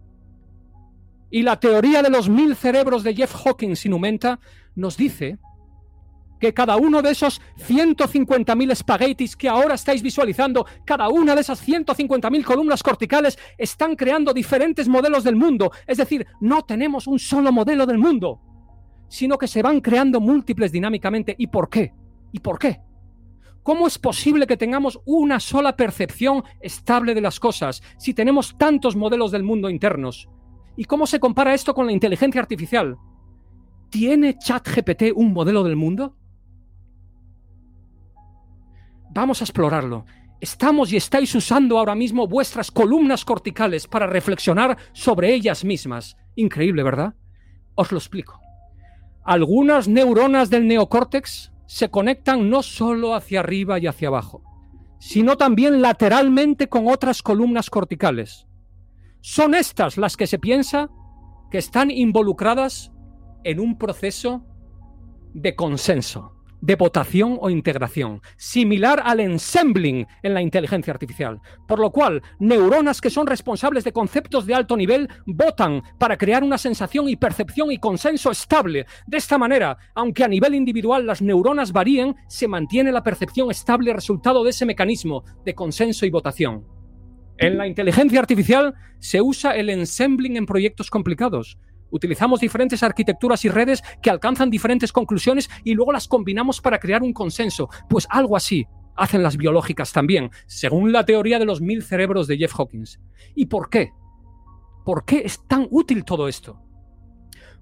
Y 1.32 1.44
la 1.44 1.58
teoría 1.58 2.04
de 2.04 2.10
los 2.10 2.28
mil 2.28 2.58
cerebros 2.58 3.02
de 3.04 3.16
Jeff 3.16 3.34
Hawkins 3.34 3.86
Inumenta 3.86 4.42
nos 4.76 4.98
dice 4.98 5.40
que 6.40 6.54
cada 6.54 6.78
uno 6.78 7.02
de 7.02 7.12
esos 7.12 7.42
150.000 7.68 8.72
espaguetis 8.72 9.36
que 9.36 9.50
ahora 9.50 9.76
estáis 9.76 10.02
visualizando, 10.02 10.66
cada 10.86 11.10
una 11.10 11.36
de 11.36 11.42
esas 11.42 11.68
150.000 11.68 12.44
columnas 12.44 12.84
corticales 12.84 13.38
están 13.58 13.96
creando 13.96 14.34
diferentes 14.34 14.88
modelos 14.88 15.24
del 15.24 15.36
mundo. 15.36 15.72
Es 15.86 15.98
decir, 15.98 16.26
no 16.42 16.64
tenemos 16.64 17.08
un 17.08 17.20
solo 17.20 17.52
modelo 17.52 17.86
del 17.86 17.98
mundo, 17.98 18.42
sino 19.10 19.38
que 19.38 19.48
se 19.48 19.62
van 19.62 19.82
creando 19.82 20.20
múltiples 20.20 20.72
dinámicamente. 20.72 21.36
¿Y 21.38 21.48
por 21.48 21.70
qué? 21.70 21.94
¿Y 22.32 22.40
por 22.40 22.60
qué? 22.60 22.82
¿Cómo 23.64 23.86
es 23.86 24.00
posible 24.00 24.48
que 24.48 24.56
tengamos 24.56 25.00
una 25.06 25.42
sola 25.42 25.76
percepción 25.76 26.44
estable 26.62 27.14
de 27.14 27.20
las 27.20 27.38
cosas 27.38 27.84
si 27.98 28.14
tenemos 28.14 28.58
tantos 28.58 28.96
modelos 28.96 29.32
del 29.32 29.44
mundo 29.44 29.70
internos? 29.70 30.30
¿Y 30.78 30.86
cómo 30.86 31.06
se 31.06 31.20
compara 31.20 31.54
esto 31.54 31.74
con 31.74 31.88
la 31.88 31.92
inteligencia 31.92 32.40
artificial? 32.40 32.98
¿Tiene 33.90 34.38
ChatGPT 34.38 35.12
un 35.16 35.34
modelo 35.34 35.64
del 35.64 35.76
mundo? 35.76 36.16
Vamos 39.18 39.42
a 39.42 39.46
explorarlo. 39.46 40.06
Estamos 40.42 40.94
y 40.94 40.96
estáis 40.96 41.34
usando 41.34 41.80
ahora 41.80 41.96
mismo 41.96 42.28
vuestras 42.28 42.70
columnas 42.70 43.26
corticales 43.26 43.88
para 43.88 44.06
reflexionar 44.06 44.78
sobre 44.94 45.34
ellas 45.34 45.66
mismas. 45.66 46.16
Increíble, 46.36 46.84
¿verdad? 46.84 47.16
Os 47.74 47.92
lo 47.92 47.98
explico. 47.98 48.40
Algunas 49.26 49.88
neuronas 49.88 50.52
del 50.52 50.68
neocórtex 50.68 51.52
se 51.66 51.90
conectan 51.90 52.48
no 52.52 52.62
solo 52.62 53.16
hacia 53.16 53.40
arriba 53.40 53.80
y 53.80 53.88
hacia 53.88 54.10
abajo, 54.10 54.44
sino 55.00 55.36
también 55.36 55.82
lateralmente 55.82 56.70
con 56.70 56.88
otras 56.88 57.24
columnas 57.24 57.72
corticales. 57.72 58.46
Son 59.22 59.56
estas 59.56 59.98
las 59.98 60.16
que 60.16 60.28
se 60.28 60.38
piensa 60.38 60.92
que 61.50 61.58
están 61.58 61.90
involucradas 61.90 62.92
en 63.44 63.62
un 63.62 63.80
proceso 63.80 64.46
de 65.34 65.56
consenso 65.56 66.37
de 66.62 66.76
votación 66.76 67.38
o 67.40 67.50
integración, 67.50 68.22
similar 68.38 69.02
al 69.04 69.20
ensembling 69.20 70.08
en 70.24 70.34
la 70.34 70.42
inteligencia 70.42 70.94
artificial. 70.94 71.40
Por 71.68 71.80
lo 71.80 71.92
cual, 71.92 72.22
neuronas 72.40 73.02
que 73.02 73.10
son 73.10 73.28
responsables 73.28 73.84
de 73.84 73.94
conceptos 73.94 74.46
de 74.46 74.56
alto 74.56 74.76
nivel 74.76 75.10
votan 75.26 75.84
para 75.98 76.18
crear 76.18 76.44
una 76.44 76.58
sensación 76.58 77.10
y 77.10 77.16
percepción 77.16 77.72
y 77.72 77.78
consenso 77.78 78.32
estable. 78.32 78.86
De 79.06 79.18
esta 79.18 79.38
manera, 79.38 79.78
aunque 79.96 80.24
a 80.24 80.28
nivel 80.28 80.56
individual 80.56 81.06
las 81.06 81.22
neuronas 81.22 81.72
varíen, 81.72 82.16
se 82.28 82.48
mantiene 82.48 82.92
la 82.92 83.04
percepción 83.04 83.52
estable 83.52 83.94
resultado 83.94 84.44
de 84.44 84.50
ese 84.50 84.66
mecanismo 84.66 85.24
de 85.46 85.56
consenso 85.56 86.06
y 86.06 86.10
votación. 86.10 86.66
En 87.40 87.58
la 87.58 87.68
inteligencia 87.68 88.20
artificial 88.20 88.74
se 89.00 89.22
usa 89.22 89.52
el 89.52 89.70
ensembling 89.70 90.38
en 90.38 90.48
proyectos 90.48 90.90
complicados. 90.90 91.60
Utilizamos 91.92 92.40
diferentes 92.40 92.84
arquitecturas 92.84 93.46
y 93.46 93.50
redes 93.50 93.84
que 94.02 94.10
alcanzan 94.10 94.50
diferentes 94.50 94.92
conclusiones 94.92 95.50
y 95.64 95.74
luego 95.74 95.92
las 95.92 96.08
combinamos 96.08 96.62
para 96.62 96.80
crear 96.80 97.04
un 97.04 97.14
consenso. 97.14 97.70
Pues 97.90 98.08
algo 98.10 98.36
así 98.36 98.68
hacen 98.96 99.24
las 99.24 99.38
biológicas 99.38 99.94
también, 99.94 100.32
según 100.48 100.92
la 100.92 101.06
teoría 101.06 101.40
de 101.40 101.46
los 101.46 101.62
mil 101.62 101.84
cerebros 101.84 102.28
de 102.28 102.38
Jeff 102.38 102.54
Hawkins. 102.60 103.00
¿Y 103.36 103.46
por 103.46 103.70
qué? 103.70 103.92
¿Por 104.84 105.06
qué 105.06 105.22
es 105.24 105.46
tan 105.48 105.68
útil 105.70 106.04
todo 106.04 106.28
esto? 106.28 106.62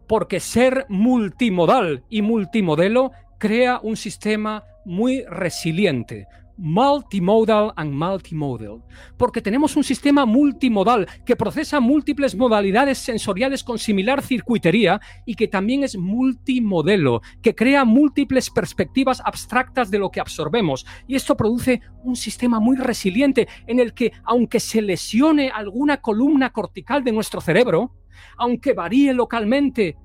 Porque 0.07 0.39
ser 0.39 0.85
multimodal 0.89 2.03
y 2.09 2.21
multimodelo 2.21 3.11
crea 3.39 3.79
un 3.81 3.97
sistema 3.97 4.63
muy 4.85 5.23
resiliente, 5.23 6.27
multimodal 6.57 7.73
and 7.75 7.93
multimodal, 7.93 8.83
porque 9.17 9.41
tenemos 9.41 9.75
un 9.75 9.83
sistema 9.83 10.25
multimodal 10.25 11.07
que 11.25 11.35
procesa 11.35 11.79
múltiples 11.79 12.35
modalidades 12.35 12.97
sensoriales 12.97 13.63
con 13.63 13.77
similar 13.77 14.21
circuitería 14.21 14.99
y 15.25 15.35
que 15.35 15.47
también 15.47 15.83
es 15.83 15.97
multimodelo, 15.97 17.21
que 17.41 17.55
crea 17.55 17.85
múltiples 17.85 18.49
perspectivas 18.49 19.21
abstractas 19.25 19.91
de 19.91 19.99
lo 19.99 20.09
que 20.09 20.19
absorbemos. 20.19 20.85
Y 21.07 21.15
esto 21.15 21.35
produce 21.35 21.81
un 22.03 22.15
sistema 22.15 22.59
muy 22.59 22.77
resiliente 22.77 23.47
en 23.67 23.79
el 23.79 23.93
que, 23.93 24.13
aunque 24.23 24.59
se 24.59 24.81
lesione 24.81 25.49
alguna 25.49 25.97
columna 25.97 26.51
cortical 26.51 27.03
de 27.03 27.11
nuestro 27.11 27.41
cerebro, 27.41 27.95
aunque 28.37 28.73
varíe 28.73 29.13
localmente 29.13 29.97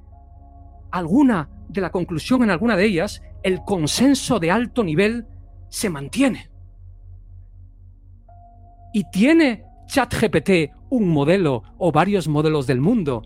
alguna 0.90 1.48
de 1.68 1.80
la 1.80 1.90
conclusión 1.90 2.42
en 2.42 2.50
alguna 2.50 2.76
de 2.76 2.84
ellas, 2.84 3.22
el 3.42 3.60
consenso 3.64 4.40
de 4.40 4.50
alto 4.50 4.82
nivel 4.82 5.26
se 5.70 5.88
mantiene. 5.88 6.50
¿Y 8.92 9.04
tiene 9.10 9.64
ChatGPT 9.86 10.72
un 10.90 11.08
modelo 11.08 11.62
o 11.78 11.92
varios 11.92 12.28
modelos 12.28 12.66
del 12.66 12.80
mundo 12.80 13.22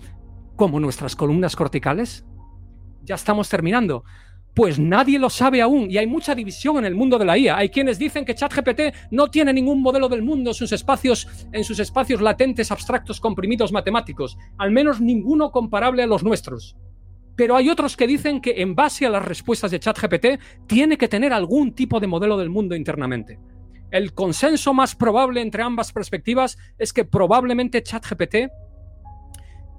como 0.56 0.78
nuestras 0.78 1.16
columnas 1.16 1.56
corticales? 1.56 2.24
Ya 3.02 3.16
estamos 3.16 3.48
terminando. 3.48 4.04
Pues 4.54 4.78
nadie 4.78 5.18
lo 5.18 5.30
sabe 5.30 5.60
aún 5.62 5.90
y 5.90 5.98
hay 5.98 6.06
mucha 6.06 6.34
división 6.34 6.78
en 6.78 6.84
el 6.84 6.94
mundo 6.94 7.18
de 7.18 7.24
la 7.24 7.36
IA. 7.36 7.56
Hay 7.56 7.70
quienes 7.70 7.98
dicen 7.98 8.24
que 8.24 8.36
ChatGPT 8.36 9.10
no 9.10 9.28
tiene 9.28 9.52
ningún 9.52 9.82
modelo 9.82 10.08
del 10.08 10.22
mundo 10.22 10.50
en 10.50 10.54
sus 10.54 10.70
espacios, 10.70 11.26
en 11.52 11.64
sus 11.64 11.80
espacios 11.80 12.20
latentes, 12.20 12.70
abstractos, 12.70 13.20
comprimidos 13.20 13.72
matemáticos, 13.72 14.38
al 14.58 14.70
menos 14.70 15.00
ninguno 15.00 15.50
comparable 15.50 16.04
a 16.04 16.06
los 16.06 16.22
nuestros. 16.22 16.76
Pero 17.36 17.56
hay 17.56 17.68
otros 17.68 17.96
que 17.96 18.06
dicen 18.06 18.40
que 18.40 18.62
en 18.62 18.74
base 18.74 19.06
a 19.06 19.10
las 19.10 19.24
respuestas 19.24 19.70
de 19.70 19.80
ChatGPT 19.80 20.26
tiene 20.66 20.96
que 20.96 21.08
tener 21.08 21.32
algún 21.32 21.72
tipo 21.72 22.00
de 22.00 22.06
modelo 22.06 22.36
del 22.36 22.50
mundo 22.50 22.76
internamente. 22.76 23.38
El 23.90 24.12
consenso 24.12 24.74
más 24.74 24.94
probable 24.94 25.40
entre 25.40 25.62
ambas 25.62 25.92
perspectivas 25.92 26.58
es 26.78 26.92
que 26.92 27.04
probablemente 27.04 27.82
ChatGPT 27.82 28.50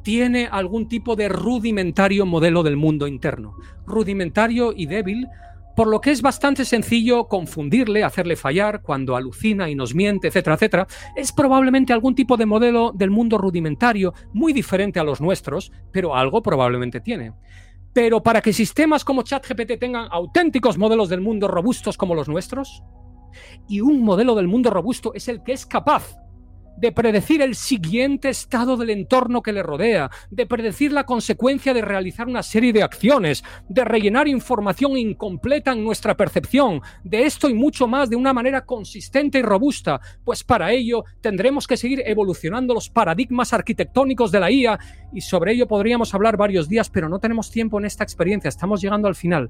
tiene 0.03 0.47
algún 0.51 0.87
tipo 0.87 1.15
de 1.15 1.29
rudimentario 1.29 2.25
modelo 2.25 2.61
del 2.61 2.77
mundo 2.77 3.07
interno. 3.07 3.55
Rudimentario 3.87 4.71
y 4.75 4.85
débil 4.85 5.27
por 5.75 5.87
lo 5.87 6.01
que 6.01 6.11
es 6.11 6.21
bastante 6.21 6.65
sencillo 6.65 7.27
confundirle, 7.27 8.03
hacerle 8.03 8.35
fallar 8.35 8.81
cuando 8.81 9.15
alucina 9.15 9.69
y 9.69 9.75
nos 9.75 9.93
miente, 9.93 10.27
etcétera, 10.27 10.55
etcétera. 10.55 10.87
Es 11.15 11.31
probablemente 11.31 11.93
algún 11.93 12.15
tipo 12.15 12.37
de 12.37 12.45
modelo 12.45 12.91
del 12.93 13.11
mundo 13.11 13.37
rudimentario, 13.37 14.13
muy 14.33 14.53
diferente 14.53 14.99
a 14.99 15.03
los 15.03 15.21
nuestros, 15.21 15.71
pero 15.91 16.15
algo 16.15 16.41
probablemente 16.41 17.01
tiene. 17.01 17.33
Pero 17.93 18.21
para 18.21 18.41
que 18.41 18.53
sistemas 18.53 19.05
como 19.05 19.23
ChatGPT 19.23 19.79
tengan 19.79 20.07
auténticos 20.11 20.77
modelos 20.77 21.09
del 21.09 21.21
mundo 21.21 21.47
robustos 21.47 21.97
como 21.97 22.15
los 22.15 22.27
nuestros, 22.27 22.83
y 23.67 23.81
un 23.81 24.01
modelo 24.01 24.35
del 24.35 24.47
mundo 24.47 24.69
robusto 24.69 25.13
es 25.13 25.27
el 25.27 25.43
que 25.43 25.53
es 25.53 25.65
capaz 25.65 26.15
de 26.77 26.91
predecir 26.91 27.41
el 27.41 27.55
siguiente 27.55 28.29
estado 28.29 28.77
del 28.77 28.89
entorno 28.89 29.41
que 29.41 29.53
le 29.53 29.63
rodea, 29.63 30.09
de 30.29 30.45
predecir 30.45 30.91
la 30.91 31.05
consecuencia 31.05 31.73
de 31.73 31.81
realizar 31.81 32.27
una 32.27 32.43
serie 32.43 32.73
de 32.73 32.83
acciones, 32.83 33.43
de 33.69 33.85
rellenar 33.85 34.27
información 34.27 34.97
incompleta 34.97 35.71
en 35.71 35.83
nuestra 35.83 36.15
percepción, 36.15 36.81
de 37.03 37.25
esto 37.25 37.49
y 37.49 37.53
mucho 37.53 37.87
más 37.87 38.09
de 38.09 38.15
una 38.15 38.33
manera 38.33 38.65
consistente 38.65 39.39
y 39.39 39.41
robusta, 39.41 39.99
pues 40.23 40.43
para 40.43 40.71
ello 40.71 41.03
tendremos 41.21 41.67
que 41.67 41.77
seguir 41.77 42.03
evolucionando 42.05 42.73
los 42.73 42.89
paradigmas 42.89 43.53
arquitectónicos 43.53 44.31
de 44.31 44.39
la 44.39 44.51
IA 44.51 44.79
y 45.13 45.21
sobre 45.21 45.53
ello 45.53 45.67
podríamos 45.67 46.13
hablar 46.13 46.37
varios 46.37 46.67
días, 46.67 46.89
pero 46.89 47.09
no 47.09 47.19
tenemos 47.19 47.51
tiempo 47.51 47.79
en 47.79 47.85
esta 47.85 48.03
experiencia, 48.03 48.49
estamos 48.49 48.81
llegando 48.81 49.07
al 49.07 49.15
final. 49.15 49.49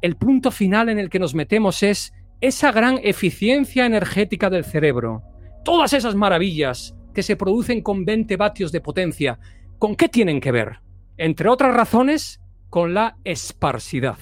El 0.00 0.16
punto 0.16 0.50
final 0.50 0.88
en 0.88 0.98
el 0.98 1.10
que 1.10 1.18
nos 1.18 1.34
metemos 1.34 1.82
es 1.82 2.12
esa 2.40 2.70
gran 2.70 3.00
eficiencia 3.02 3.84
energética 3.84 4.48
del 4.48 4.64
cerebro 4.64 5.24
todas 5.64 5.92
esas 5.92 6.14
maravillas 6.14 6.94
que 7.14 7.22
se 7.22 7.36
producen 7.36 7.82
con 7.82 8.04
20 8.04 8.36
vatios 8.36 8.72
de 8.72 8.80
potencia, 8.80 9.38
¿con 9.78 9.96
qué 9.96 10.08
tienen 10.08 10.40
que 10.40 10.52
ver? 10.52 10.80
Entre 11.16 11.48
otras 11.48 11.74
razones, 11.74 12.40
con 12.70 12.94
la 12.94 13.16
esparsidad. 13.24 14.18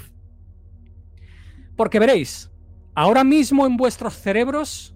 Porque 1.77 1.99
veréis, 1.99 2.51
ahora 2.95 3.25
mismo 3.25 3.67
en 3.67 3.77
vuestros 3.77 4.15
cerebros 4.15 4.95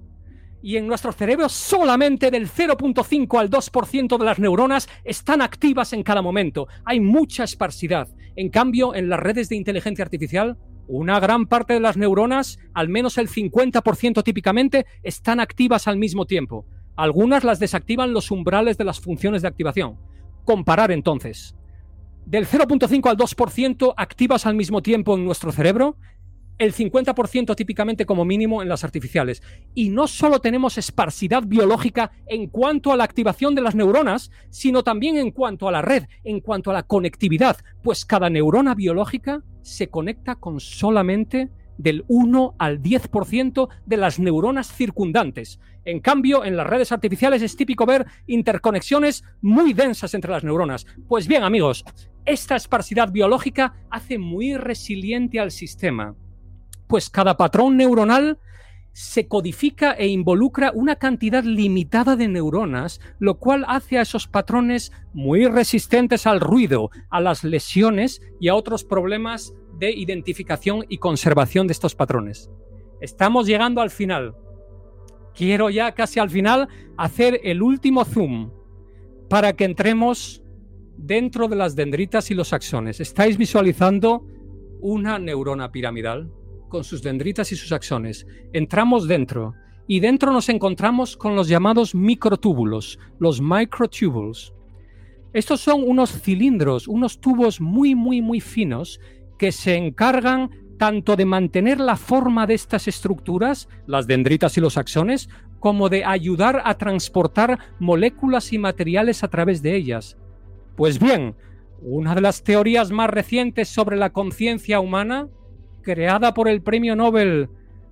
y 0.63 0.77
en 0.77 0.87
nuestros 0.87 1.17
cerebros 1.17 1.53
solamente 1.53 2.31
del 2.31 2.49
0.5 2.49 3.39
al 3.39 3.51
2% 3.51 4.19
de 4.19 4.25
las 4.25 4.39
neuronas 4.39 4.89
están 5.05 5.43
activas 5.43 5.93
en 5.93 6.03
cada 6.03 6.23
momento. 6.23 6.69
Hay 6.85 7.01
mucha 7.01 7.45
esparsidad. 7.45 8.09
En 8.37 8.51
cambio, 8.51 8.95
en 8.95 9.09
las 9.09 9.21
redes 9.21 9.49
de 9.49 9.57
inteligencia 9.57 10.05
artificial 10.05 10.59
una 10.93 11.21
gran 11.21 11.47
parte 11.47 11.75
de 11.75 11.81
las 11.81 11.97
neuronas, 11.97 12.59
al 12.75 12.89
menos 12.89 13.17
el 13.17 13.29
50% 13.29 14.25
típicamente, 14.25 14.87
están 15.05 15.39
activas 15.39 15.87
al 15.87 15.97
mismo 15.97 16.27
tiempo. 16.27 16.67
Algunas 16.97 17.45
las 17.45 17.61
desactivan 17.61 18.13
los 18.13 18.33
umbrales 18.33 18.77
de 18.77 18.85
las 18.85 18.99
funciones 18.99 19.43
de 19.43 19.49
activación. 19.49 19.99
Comparar 20.45 20.91
entonces. 20.91 21.55
del 22.27 22.47
0.5 22.47 23.09
al 23.09 23.17
2% 23.17 23.95
activas 23.97 24.47
al 24.47 24.55
mismo 24.55 24.83
tiempo 24.83 25.17
en 25.17 25.25
nuestro 25.25 25.53
cerebro, 25.53 25.97
el 26.61 26.75
50% 26.75 27.57
típicamente 27.57 28.05
como 28.05 28.27
mínimo 28.27 28.61
en 28.63 28.69
las 28.69 28.85
artificiales. 28.85 29.43
Y 29.75 29.89
no 29.89 30.07
solo 30.07 30.41
tenemos 30.41 30.77
esparcidad 30.77 31.43
biológica 31.45 32.13
en 32.27 32.49
cuanto 32.49 32.93
a 32.93 32.97
la 32.97 33.05
activación 33.05 33.55
de 33.55 33.63
las 33.63 33.75
neuronas, 33.75 34.31
sino 34.51 34.85
también 34.85 35.17
en 35.17 35.31
cuanto 35.31 35.69
a 35.69 35.73
la 35.73 35.81
red, 35.81 36.05
en 36.23 36.41
cuanto 36.41 36.71
a 36.71 36.75
la 36.75 36.83
conectividad, 36.83 37.57
pues 37.83 38.05
cada 38.05 38.29
neurona 38.29 38.75
biológica 38.75 39.43
se 39.63 39.89
conecta 39.89 40.35
con 40.35 40.61
solamente 40.61 41.49
del 41.79 42.05
1 42.09 42.57
al 42.59 42.83
10% 42.83 43.69
de 43.87 43.97
las 43.97 44.19
neuronas 44.19 44.71
circundantes. 44.71 45.61
En 45.87 46.01
cambio, 46.01 46.45
en 46.45 46.59
las 46.59 46.67
redes 46.67 46.93
artificiales 46.93 47.41
es 47.41 47.57
típico 47.57 47.87
ver 47.87 48.05
interconexiones 48.27 49.25
muy 49.41 49.73
densas 49.73 50.13
entre 50.13 50.31
las 50.31 50.45
neuronas. 50.45 50.85
Pues 51.09 51.27
bien, 51.27 51.43
amigos, 51.43 51.87
esta 52.27 52.55
esparcidad 52.55 53.11
biológica 53.11 53.77
hace 53.89 54.19
muy 54.19 54.59
resiliente 54.59 55.41
al 55.41 55.51
sistema 55.51 56.17
pues 56.91 57.09
cada 57.09 57.37
patrón 57.37 57.77
neuronal 57.77 58.39
se 58.93 59.29
codifica 59.29 59.93
e 59.93 60.09
involucra 60.09 60.73
una 60.75 60.97
cantidad 60.97 61.45
limitada 61.45 62.17
de 62.17 62.27
neuronas, 62.27 63.01
lo 63.21 63.39
cual 63.39 63.65
hace 63.69 63.97
a 63.97 64.03
esos 64.03 64.27
patrones 64.27 64.91
muy 65.15 65.47
resistentes 65.47 66.27
al 66.27 66.41
ruido, 66.41 66.91
a 67.09 67.21
las 67.21 67.45
lesiones 67.45 68.21
y 68.41 68.49
a 68.49 68.57
otros 68.57 68.83
problemas 68.83 69.55
de 69.79 69.93
identificación 69.93 70.85
y 70.89 70.99
conservación 70.99 71.69
de 71.69 71.75
estos 71.75 71.95
patrones. 71.95 72.51
Estamos 73.01 73.47
llegando 73.47 73.81
al 73.81 73.91
final. 73.91 74.35
Quiero 75.33 75.71
ya 75.71 75.93
casi 75.93 76.19
al 76.19 76.29
final 76.29 76.69
hacer 76.99 77.41
el 77.45 77.63
último 77.63 78.05
zoom 78.05 78.51
para 79.29 79.53
que 79.53 79.65
entremos 79.65 80.43
dentro 80.97 81.47
de 81.47 81.55
las 81.55 81.77
dendritas 81.77 82.33
y 82.33 82.35
los 82.35 82.53
axones. 82.53 82.99
¿Estáis 82.99 83.39
visualizando 83.39 84.27
una 84.81 85.21
neurona 85.21 85.71
piramidal? 85.71 86.33
Con 86.71 86.85
sus 86.85 87.03
dendritas 87.03 87.53
y 87.53 87.57
sus 87.57 87.73
axones. 87.73 88.27
Entramos 88.55 89.07
dentro 89.07 89.55
y 89.87 90.01
dentro 90.01 90.33
nos 90.33 90.49
encontramos 90.49 91.19
con 91.19 91.37
los 91.37 91.49
llamados 91.49 91.95
microtúbulos, 91.95 92.99
los 93.19 93.43
microtubules. 93.43 94.55
Estos 95.35 95.61
son 95.61 95.83
unos 95.87 96.11
cilindros, 96.23 96.89
unos 96.89 97.21
tubos 97.21 97.61
muy, 97.61 97.95
muy, 97.95 98.23
muy 98.23 98.41
finos 98.41 98.99
que 99.37 99.53
se 99.53 99.77
encargan 99.77 100.51
tanto 100.79 101.15
de 101.15 101.27
mantener 101.27 101.79
la 101.79 101.97
forma 101.97 102.47
de 102.47 102.55
estas 102.55 102.89
estructuras, 102.89 103.69
las 103.87 104.07
dendritas 104.07 104.57
y 104.57 104.61
los 104.63 104.79
axones, 104.79 105.29
como 105.59 105.91
de 105.91 106.05
ayudar 106.05 106.63
a 106.65 106.79
transportar 106.79 107.59
moléculas 107.79 108.53
y 108.53 108.59
materiales 108.59 109.23
a 109.23 109.29
través 109.29 109.63
de 109.63 109.77
ellas. 109.77 110.17
Pues 110.77 110.99
bien, 110.99 111.37
una 111.83 112.15
de 112.15 112.23
las 112.23 112.43
teorías 112.43 112.91
más 112.91 113.11
recientes 113.11 113.69
sobre 113.69 113.97
la 113.97 114.11
conciencia 114.11 114.81
humana 114.81 115.29
creada 115.83 116.35
por 116.35 116.49
el 116.49 116.63
premio 116.63 116.97
Nobel 116.97 117.49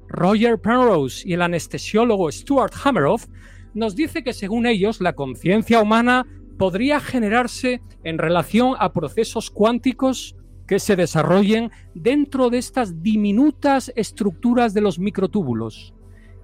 Roger 0.08 0.60
Penrose 0.60 1.28
y 1.28 1.34
el 1.34 1.42
anestesiólogo 1.42 2.30
Stuart 2.30 2.72
Hameroff, 2.82 3.26
nos 3.74 3.94
dice 3.94 4.22
que 4.24 4.32
según 4.32 4.66
ellos 4.66 5.00
la 5.00 5.14
conciencia 5.14 5.80
humana 5.80 6.26
podría 6.58 7.00
generarse 7.00 7.82
en 8.04 8.18
relación 8.18 8.74
a 8.78 8.92
procesos 8.92 9.50
cuánticos 9.50 10.36
que 10.66 10.78
se 10.78 10.96
desarrollen 10.96 11.70
dentro 11.94 12.50
de 12.50 12.58
estas 12.58 13.02
diminutas 13.02 13.92
estructuras 13.96 14.74
de 14.74 14.80
los 14.80 14.98
microtúbulos 14.98 15.94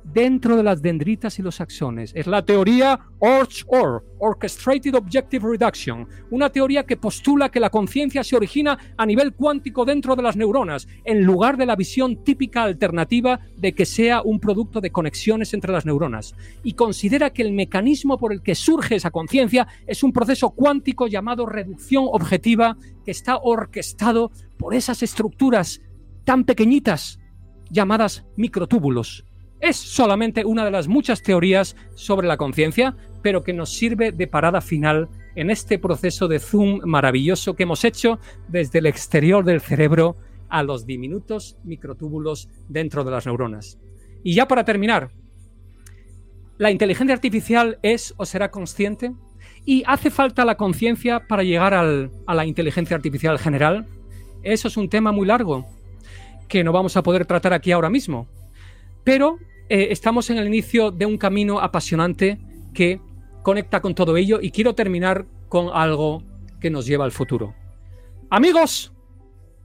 dentro 0.04 0.56
de 0.56 0.62
las 0.62 0.82
dendritas 0.82 1.38
y 1.38 1.42
los 1.42 1.60
axones. 1.60 2.12
Es 2.14 2.26
la 2.26 2.44
teoría 2.44 3.00
ORCH-OR, 3.18 4.04
Orchestrated 4.18 4.94
Objective 4.94 5.48
Reduction, 5.50 6.06
una 6.30 6.50
teoría 6.50 6.84
que 6.84 6.96
postula 6.96 7.50
que 7.50 7.60
la 7.60 7.70
conciencia 7.70 8.22
se 8.22 8.36
origina 8.36 8.78
a 8.96 9.06
nivel 9.06 9.34
cuántico 9.34 9.84
dentro 9.84 10.14
de 10.14 10.22
las 10.22 10.36
neuronas, 10.36 10.86
en 11.04 11.24
lugar 11.24 11.56
de 11.56 11.66
la 11.66 11.76
visión 11.76 12.22
típica 12.22 12.62
alternativa 12.62 13.40
de 13.56 13.74
que 13.74 13.86
sea 13.86 14.22
un 14.22 14.38
producto 14.38 14.80
de 14.80 14.92
conexiones 14.92 15.54
entre 15.54 15.72
las 15.72 15.86
neuronas. 15.86 16.34
Y 16.62 16.74
considera 16.74 17.30
que 17.30 17.42
el 17.42 17.52
mecanismo 17.52 18.18
por 18.18 18.32
el 18.32 18.42
que 18.42 18.54
surge 18.54 18.96
esa 18.96 19.10
conciencia 19.10 19.66
es 19.86 20.02
un 20.02 20.12
proceso 20.12 20.50
cuántico 20.50 21.06
llamado 21.06 21.46
reducción 21.46 22.04
objetiva 22.10 22.76
que 23.04 23.10
está 23.10 23.38
orquestado 23.38 24.30
por 24.58 24.74
esas 24.74 25.02
estructuras 25.02 25.80
tan 26.24 26.44
pequeñitas 26.44 27.18
llamadas 27.70 28.24
microtúbulos 28.36 29.24
es 29.64 29.76
solamente 29.76 30.44
una 30.44 30.62
de 30.64 30.70
las 30.70 30.88
muchas 30.88 31.22
teorías 31.22 31.74
sobre 31.94 32.28
la 32.28 32.36
conciencia, 32.36 32.94
pero 33.22 33.42
que 33.42 33.54
nos 33.54 33.72
sirve 33.72 34.12
de 34.12 34.26
parada 34.26 34.60
final 34.60 35.08
en 35.36 35.48
este 35.48 35.78
proceso 35.78 36.28
de 36.28 36.38
zoom 36.38 36.80
maravilloso 36.84 37.54
que 37.54 37.62
hemos 37.62 37.82
hecho 37.84 38.18
desde 38.46 38.80
el 38.80 38.86
exterior 38.86 39.42
del 39.42 39.62
cerebro 39.62 40.16
a 40.50 40.62
los 40.62 40.84
diminutos 40.84 41.56
microtúbulos 41.64 42.50
dentro 42.68 43.04
de 43.04 43.10
las 43.10 43.24
neuronas. 43.24 43.78
Y 44.22 44.34
ya 44.34 44.46
para 44.46 44.66
terminar, 44.66 45.12
¿la 46.58 46.70
inteligencia 46.70 47.14
artificial 47.14 47.78
es 47.82 48.12
o 48.18 48.26
será 48.26 48.50
consciente? 48.50 49.12
¿Y 49.64 49.82
hace 49.86 50.10
falta 50.10 50.44
la 50.44 50.56
conciencia 50.56 51.26
para 51.26 51.42
llegar 51.42 51.72
a 51.72 52.34
la 52.34 52.44
inteligencia 52.44 52.96
artificial 52.96 53.38
general? 53.38 53.86
Eso 54.42 54.68
es 54.68 54.76
un 54.76 54.90
tema 54.90 55.10
muy 55.10 55.26
largo 55.26 55.66
que 56.48 56.62
no 56.62 56.70
vamos 56.70 56.98
a 56.98 57.02
poder 57.02 57.24
tratar 57.24 57.54
aquí 57.54 57.72
ahora 57.72 57.88
mismo. 57.88 58.28
Pero 59.04 59.38
eh, 59.68 59.88
estamos 59.90 60.30
en 60.30 60.38
el 60.38 60.46
inicio 60.46 60.90
de 60.90 61.06
un 61.06 61.18
camino 61.18 61.60
apasionante 61.60 62.38
que 62.72 63.00
conecta 63.42 63.80
con 63.80 63.94
todo 63.94 64.16
ello 64.16 64.40
y 64.40 64.50
quiero 64.50 64.74
terminar 64.74 65.26
con 65.48 65.68
algo 65.72 66.22
que 66.60 66.70
nos 66.70 66.86
lleva 66.86 67.04
al 67.04 67.12
futuro. 67.12 67.54
Amigos, 68.30 68.92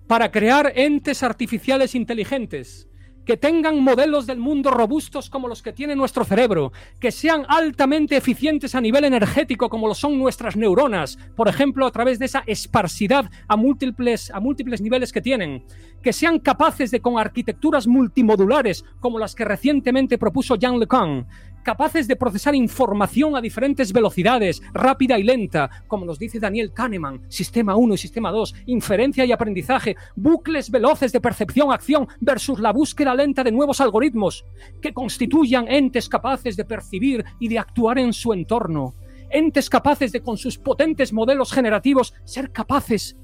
para 0.07 0.31
crear 0.31 0.73
entes 0.75 1.23
artificiales 1.23 1.95
inteligentes, 1.95 2.88
que 3.29 3.37
tengan 3.37 3.83
modelos 3.83 4.25
del 4.25 4.39
mundo 4.39 4.71
robustos 4.71 5.29
como 5.29 5.47
los 5.47 5.61
que 5.61 5.71
tiene 5.71 5.95
nuestro 5.95 6.25
cerebro, 6.25 6.73
que 6.99 7.11
sean 7.11 7.45
altamente 7.47 8.17
eficientes 8.17 8.73
a 8.73 8.81
nivel 8.81 9.05
energético 9.05 9.69
como 9.69 9.87
lo 9.87 9.93
son 9.93 10.17
nuestras 10.17 10.55
neuronas, 10.55 11.19
por 11.35 11.47
ejemplo, 11.47 11.85
a 11.85 11.91
través 11.91 12.17
de 12.17 12.25
esa 12.25 12.41
esparcidad 12.47 13.29
a 13.47 13.55
múltiples, 13.55 14.31
a 14.31 14.39
múltiples 14.39 14.81
niveles 14.81 15.13
que 15.13 15.21
tienen, 15.21 15.63
que 16.01 16.11
sean 16.11 16.39
capaces 16.39 16.89
de 16.89 17.01
con 17.01 17.19
arquitecturas 17.19 17.85
multimodulares 17.85 18.83
como 18.99 19.19
las 19.19 19.35
que 19.35 19.45
recientemente 19.45 20.17
propuso 20.17 20.55
Jean 20.55 20.79
LeCun, 20.79 21.27
capaces 21.63 22.07
de 22.07 22.15
procesar 22.15 22.55
información 22.55 23.35
a 23.35 23.41
diferentes 23.41 23.93
velocidades, 23.93 24.61
rápida 24.73 25.17
y 25.19 25.23
lenta, 25.23 25.69
como 25.87 26.05
nos 26.05 26.19
dice 26.19 26.39
Daniel 26.39 26.73
Kahneman, 26.73 27.21
sistema 27.29 27.75
1 27.75 27.93
y 27.93 27.97
sistema 27.97 28.31
2, 28.31 28.55
inferencia 28.67 29.25
y 29.25 29.31
aprendizaje, 29.31 29.95
bucles 30.15 30.69
veloces 30.71 31.11
de 31.11 31.21
percepción-acción 31.21 32.07
versus 32.19 32.59
la 32.59 32.71
búsqueda 32.71 33.13
lenta 33.15 33.43
de 33.43 33.51
nuevos 33.51 33.81
algoritmos, 33.81 34.45
que 34.81 34.93
constituyan 34.93 35.67
entes 35.67 36.09
capaces 36.09 36.55
de 36.55 36.65
percibir 36.65 37.25
y 37.39 37.47
de 37.47 37.59
actuar 37.59 37.99
en 37.99 38.13
su 38.13 38.33
entorno, 38.33 38.95
entes 39.29 39.69
capaces 39.69 40.11
de 40.11 40.21
con 40.21 40.37
sus 40.37 40.57
potentes 40.57 41.13
modelos 41.13 41.51
generativos 41.51 42.13
ser 42.23 42.51
capaces 42.51 43.17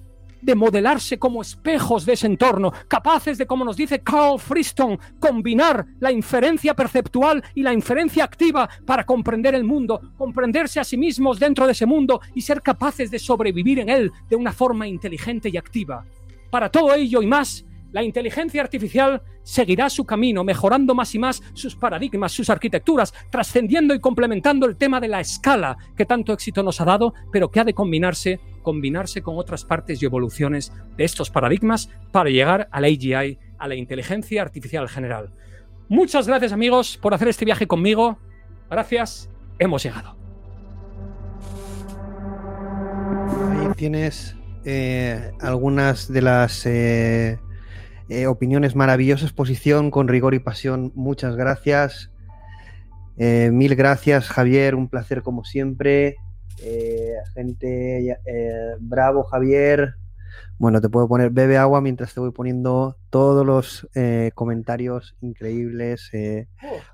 de 0.45 0.53
modelarse 0.53 1.17
como 1.17 1.41
espejos 1.41 2.05
de 2.05 2.13
ese 2.13 2.27
entorno, 2.27 2.71
capaces 2.87 3.39
de, 3.39 3.47
como 3.47 3.65
nos 3.65 3.75
dice 3.75 4.01
Carl 4.01 4.39
Friston, 4.39 4.99
combinar 5.19 5.85
la 5.99 6.11
inferencia 6.11 6.75
perceptual 6.75 7.43
y 7.55 7.63
la 7.63 7.73
inferencia 7.73 8.23
activa 8.23 8.69
para 8.85 9.05
comprender 9.05 9.55
el 9.55 9.63
mundo, 9.63 9.99
comprenderse 10.17 10.79
a 10.79 10.83
sí 10.83 10.97
mismos 10.97 11.39
dentro 11.39 11.65
de 11.65 11.71
ese 11.71 11.87
mundo 11.87 12.21
y 12.35 12.41
ser 12.41 12.61
capaces 12.61 13.09
de 13.09 13.17
sobrevivir 13.17 13.79
en 13.79 13.89
él 13.89 14.11
de 14.29 14.35
una 14.35 14.51
forma 14.51 14.87
inteligente 14.87 15.49
y 15.49 15.57
activa. 15.57 16.05
Para 16.51 16.69
todo 16.69 16.93
ello 16.93 17.23
y 17.23 17.25
más, 17.25 17.65
la 17.91 18.03
inteligencia 18.03 18.61
artificial 18.61 19.23
seguirá 19.41 19.89
su 19.89 20.05
camino, 20.05 20.43
mejorando 20.43 20.93
más 20.93 21.15
y 21.15 21.19
más 21.19 21.41
sus 21.53 21.75
paradigmas, 21.75 22.33
sus 22.33 22.49
arquitecturas, 22.49 23.13
trascendiendo 23.31 23.95
y 23.95 23.99
complementando 23.99 24.67
el 24.67 24.75
tema 24.77 24.99
de 24.99 25.07
la 25.07 25.21
escala 25.21 25.77
que 25.95 26.05
tanto 26.05 26.33
éxito 26.33 26.61
nos 26.61 26.81
ha 26.81 26.85
dado, 26.85 27.13
pero 27.31 27.49
que 27.49 27.61
ha 27.61 27.63
de 27.63 27.73
combinarse, 27.73 28.39
combinarse 28.65 29.21
con 29.21 29.37
otras 29.37 29.63
partes 29.63 30.01
y 30.01 30.05
evoluciones 30.05 30.73
de 30.97 31.05
estos 31.05 31.29
paradigmas 31.29 31.89
para 32.11 32.29
llegar 32.29 32.67
a 32.71 32.81
la 32.81 32.87
AGI, 32.87 33.39
a 33.57 33.67
la 33.69 33.75
inteligencia 33.75 34.41
artificial 34.41 34.89
general. 34.89 35.31
Muchas 35.87 36.27
gracias 36.27 36.51
amigos 36.51 36.97
por 37.01 37.13
hacer 37.13 37.29
este 37.29 37.45
viaje 37.45 37.67
conmigo. 37.67 38.17
Gracias, 38.69 39.29
hemos 39.59 39.83
llegado. 39.83 40.17
Ahí 43.51 43.67
tienes 43.77 44.35
eh, 44.65 45.31
algunas 45.39 46.11
de 46.11 46.21
las 46.21 46.65
eh, 46.65 47.39
eh, 48.09 48.27
opiniones 48.27 48.75
maravillosas, 48.75 49.29
exposición 49.29 49.91
con 49.91 50.07
rigor 50.07 50.33
y 50.33 50.39
pasión. 50.39 50.91
Muchas 50.95 51.35
gracias. 51.35 52.11
Eh, 53.17 53.49
mil 53.51 53.75
gracias, 53.75 54.27
Javier. 54.27 54.75
Un 54.75 54.89
placer 54.89 55.21
como 55.21 55.43
siempre. 55.43 56.17
Eh, 56.61 57.13
gente, 57.33 58.17
bravo, 58.79 59.23
Javier. 59.23 59.95
Bueno, 60.57 60.79
te 60.79 60.89
puedo 60.89 61.07
poner, 61.07 61.31
bebe 61.31 61.57
agua 61.57 61.81
mientras 61.81 62.13
te 62.13 62.19
voy 62.19 62.31
poniendo 62.31 62.97
todos 63.09 63.45
los 63.45 63.87
comentarios 64.33 65.15
increíbles. 65.21 66.11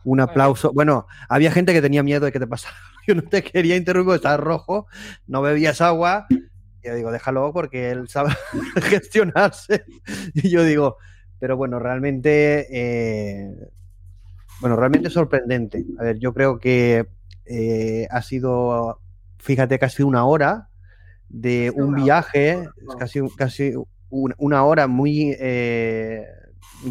un 0.04 0.20
aplauso. 0.20 0.72
Bueno, 0.74 1.08
había 1.30 1.52
gente 1.52 1.74
que 1.74 1.82
tenía 1.82 2.04
miedo 2.04 2.26
de 2.26 2.32
que 2.32 2.40
te 2.40 2.48
pasara. 2.48 2.76
Yo 3.08 3.16
no 3.16 3.24
te 3.24 3.44
quería 3.44 3.76
interrumpir, 3.76 4.16
estás 4.16 4.40
rojo, 4.40 4.88
no 5.28 5.42
bebías 5.42 5.82
agua 5.82 6.28
yo 6.84 6.96
digo, 6.96 7.12
déjalo 7.12 7.54
porque 7.54 7.92
él 7.92 8.08
sabe 8.08 8.32
gestionarse. 8.82 9.86
Y 10.34 10.50
yo 10.50 10.64
digo, 10.64 10.98
pero 11.40 11.58
bueno, 11.58 11.80
realmente, 11.80 12.68
eh, 12.72 13.56
bueno, 14.60 14.76
realmente 14.76 15.10
sorprendente. 15.10 15.86
A 16.00 16.04
ver, 16.04 16.20
yo 16.20 16.34
creo 16.34 16.60
que 16.60 17.08
eh, 17.46 18.08
ha 18.10 18.22
sido, 18.22 19.01
fíjate, 19.42 19.80
casi 19.80 20.04
una 20.04 20.26
hora 20.26 20.70
de 21.30 21.72
un 21.76 21.96
viaje, 21.96 22.68
casi, 23.00 23.22
casi 23.38 23.74
una 24.10 24.64
hora 24.64 24.88
muy, 24.88 25.36
eh, 25.40 26.26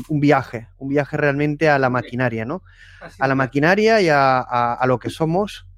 un 0.08 0.20
viaje, 0.20 0.68
un 0.78 0.88
viaje 0.88 1.16
realmente 1.16 1.68
a 1.68 1.78
la 1.78 1.90
maquinaria, 1.90 2.44
¿no? 2.44 2.62
A 3.18 3.28
la 3.28 3.34
maquinaria 3.34 4.00
y 4.00 4.08
a, 4.10 4.80
lo 4.86 4.98
que 4.98 5.10
somos, 5.10 5.68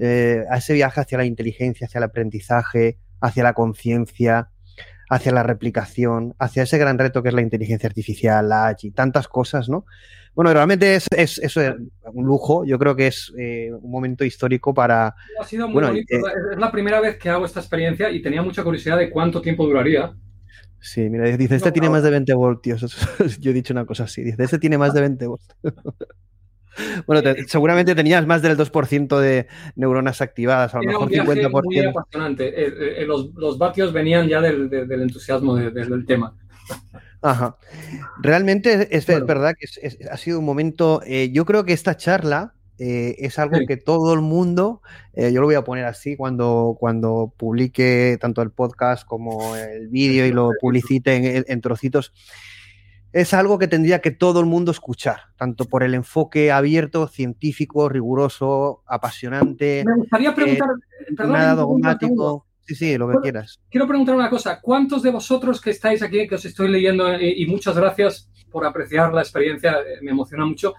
eh, 0.00 0.44
a 0.50 0.58
ese 0.58 0.74
viaje 0.74 1.00
hacia 1.00 1.18
la 1.18 1.24
inteligencia, 1.24 1.86
hacia 1.86 1.98
el 1.98 2.04
aprendizaje, 2.04 2.98
hacia 3.20 3.42
la 3.42 3.52
conciencia, 3.52 4.50
hacia 5.08 5.32
la 5.32 5.42
replicación, 5.42 6.34
hacia 6.38 6.64
ese 6.64 6.78
gran 6.78 6.98
reto 6.98 7.22
que 7.22 7.28
es 7.28 7.34
la 7.34 7.42
inteligencia 7.42 7.86
artificial, 7.86 8.48
la 8.48 8.66
AI, 8.66 8.90
tantas 8.92 9.28
cosas, 9.28 9.68
¿no? 9.68 9.84
Bueno, 10.36 10.52
realmente 10.52 10.94
es, 10.94 11.06
es, 11.16 11.38
es 11.38 11.56
un 11.56 12.26
lujo. 12.26 12.66
Yo 12.66 12.78
creo 12.78 12.94
que 12.94 13.06
es 13.06 13.32
eh, 13.38 13.70
un 13.72 13.90
momento 13.90 14.22
histórico 14.22 14.74
para. 14.74 15.14
Ha 15.40 15.44
sido 15.44 15.66
muy 15.66 15.82
bonito. 15.82 16.14
Eh, 16.14 16.20
es 16.52 16.58
la 16.58 16.70
primera 16.70 17.00
vez 17.00 17.16
que 17.16 17.30
hago 17.30 17.46
esta 17.46 17.60
experiencia 17.60 18.10
y 18.10 18.20
tenía 18.20 18.42
mucha 18.42 18.62
curiosidad 18.62 18.98
de 18.98 19.08
cuánto 19.08 19.40
tiempo 19.40 19.64
duraría. 19.64 20.12
Sí, 20.78 21.08
mira, 21.08 21.24
dice, 21.24 21.56
este 21.56 21.72
tiene 21.72 21.88
más 21.88 22.02
de 22.02 22.10
20 22.10 22.34
voltios. 22.34 22.84
Yo 23.40 23.50
he 23.50 23.54
dicho 23.54 23.72
una 23.72 23.86
cosa 23.86 24.04
así. 24.04 24.22
Dice, 24.22 24.44
este 24.44 24.58
tiene 24.58 24.76
más 24.76 24.92
de 24.92 25.00
20 25.00 25.26
voltios. 25.26 25.56
bueno, 27.06 27.34
seguramente 27.46 27.94
tenías 27.94 28.26
más 28.26 28.42
del 28.42 28.58
2% 28.58 29.18
de 29.18 29.46
neuronas 29.74 30.20
activadas, 30.20 30.74
a 30.74 30.82
lo 30.82 30.84
mejor 30.84 31.08
50%. 31.08 31.64
Muy 31.64 31.78
apasionante. 31.78 32.48
Eh, 32.48 33.02
eh, 33.02 33.06
los, 33.06 33.32
los, 33.36 33.56
vatios 33.56 33.90
venían 33.90 34.28
ya 34.28 34.42
del, 34.42 34.68
del 34.68 35.00
entusiasmo 35.00 35.56
del 35.56 36.04
tema. 36.04 36.36
Ajá. 37.22 37.56
Realmente 38.20 38.96
es, 38.96 39.06
verdad 39.06 39.54
que 39.58 39.66
ha 40.10 40.16
sido 40.16 40.38
un 40.38 40.44
momento. 40.44 41.00
Eh, 41.04 41.30
yo 41.32 41.44
creo 41.44 41.64
que 41.64 41.72
esta 41.72 41.96
charla 41.96 42.54
eh, 42.78 43.16
es 43.18 43.38
algo 43.38 43.58
que 43.66 43.78
todo 43.78 44.12
el 44.12 44.20
mundo, 44.20 44.82
eh, 45.14 45.32
yo 45.32 45.40
lo 45.40 45.46
voy 45.46 45.54
a 45.54 45.64
poner 45.64 45.86
así 45.86 46.14
cuando, 46.14 46.76
cuando 46.78 47.32
publique 47.36 48.18
tanto 48.20 48.42
el 48.42 48.50
podcast 48.50 49.06
como 49.06 49.56
el 49.56 49.88
vídeo 49.88 50.26
y 50.26 50.32
lo 50.32 50.50
publicite 50.60 51.44
en, 51.50 51.60
trocitos, 51.62 52.12
es 53.12 53.32
algo 53.32 53.58
que 53.58 53.66
tendría 53.66 54.00
que 54.02 54.10
todo 54.10 54.40
el 54.40 54.46
mundo 54.46 54.72
escuchar, 54.72 55.20
tanto 55.36 55.64
por 55.64 55.82
el 55.84 55.94
enfoque 55.94 56.52
abierto, 56.52 57.08
científico, 57.08 57.88
riguroso, 57.88 58.82
apasionante. 58.86 59.82
Me 59.86 59.96
gustaría 59.96 60.34
preguntar, 60.34 60.68
nada 61.16 61.54
dogmático. 61.54 62.45
Sí, 62.66 62.74
sí, 62.74 62.98
lo 62.98 63.08
que 63.08 63.18
quieras. 63.22 63.60
Quiero 63.70 63.86
preguntar 63.86 64.16
una 64.16 64.28
cosa. 64.28 64.60
¿Cuántos 64.60 65.02
de 65.02 65.10
vosotros 65.10 65.60
que 65.60 65.70
estáis 65.70 66.02
aquí, 66.02 66.26
que 66.26 66.34
os 66.34 66.44
estoy 66.44 66.68
leyendo, 66.68 67.18
y 67.20 67.46
muchas 67.46 67.76
gracias 67.76 68.28
por 68.50 68.66
apreciar 68.66 69.12
la 69.14 69.22
experiencia, 69.22 69.76
me 70.02 70.10
emociona 70.10 70.44
mucho, 70.44 70.74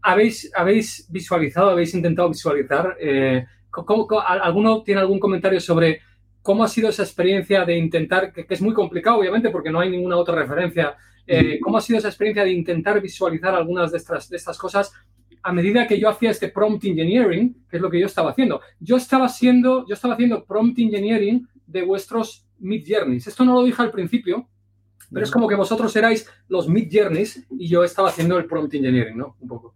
habéis, 0.00 0.50
habéis 0.54 1.06
visualizado, 1.10 1.70
habéis 1.70 1.94
intentado 1.94 2.30
visualizar? 2.30 2.96
Eh, 2.98 3.44
alguno 4.26 4.82
tiene 4.82 5.02
algún 5.02 5.18
comentario 5.18 5.60
sobre 5.60 6.00
cómo 6.40 6.64
ha 6.64 6.68
sido 6.68 6.88
esa 6.88 7.02
experiencia 7.02 7.64
de 7.64 7.76
intentar, 7.76 8.32
que, 8.32 8.46
es 8.48 8.62
muy 8.62 8.72
complicado, 8.72 9.18
obviamente, 9.18 9.50
porque 9.50 9.70
no 9.70 9.80
hay 9.80 9.90
ninguna 9.90 10.16
otra 10.16 10.36
referencia, 10.36 10.96
eh, 11.26 11.58
cómo 11.60 11.76
ha 11.76 11.80
sido 11.80 11.98
esa 11.98 12.08
experiencia 12.08 12.44
de 12.44 12.52
intentar 12.52 13.00
visualizar 13.02 13.54
algunas 13.54 13.90
de 13.90 13.98
estas, 13.98 14.30
de 14.30 14.36
estas 14.36 14.56
cosas 14.56 14.92
a 15.46 15.52
medida 15.52 15.86
que 15.86 16.00
yo 16.00 16.08
hacía 16.08 16.32
este 16.32 16.48
prompt 16.48 16.84
engineering, 16.84 17.54
que 17.70 17.76
es 17.76 17.82
lo 17.82 17.88
que 17.88 18.00
yo 18.00 18.06
estaba 18.06 18.32
haciendo. 18.32 18.60
Yo 18.80 18.96
estaba 18.96 19.26
haciendo, 19.26 19.86
yo 19.86 19.94
estaba 19.94 20.14
haciendo 20.14 20.44
prompt 20.44 20.76
engineering 20.80 21.46
de 21.68 21.82
vuestros 21.84 22.44
mid 22.58 22.84
journeys. 22.84 23.28
Esto 23.28 23.44
no 23.44 23.54
lo 23.54 23.62
dije 23.62 23.80
al 23.80 23.92
principio, 23.92 24.48
pero 25.12 25.24
es 25.24 25.30
como 25.30 25.46
que 25.46 25.54
vosotros 25.54 25.94
erais 25.94 26.28
los 26.48 26.68
mid 26.68 26.88
journeys 26.90 27.46
y 27.48 27.68
yo 27.68 27.84
estaba 27.84 28.08
haciendo 28.08 28.36
el 28.38 28.46
prompt 28.46 28.74
engineering, 28.74 29.16
¿no? 29.16 29.36
Un 29.38 29.48
poco. 29.48 29.74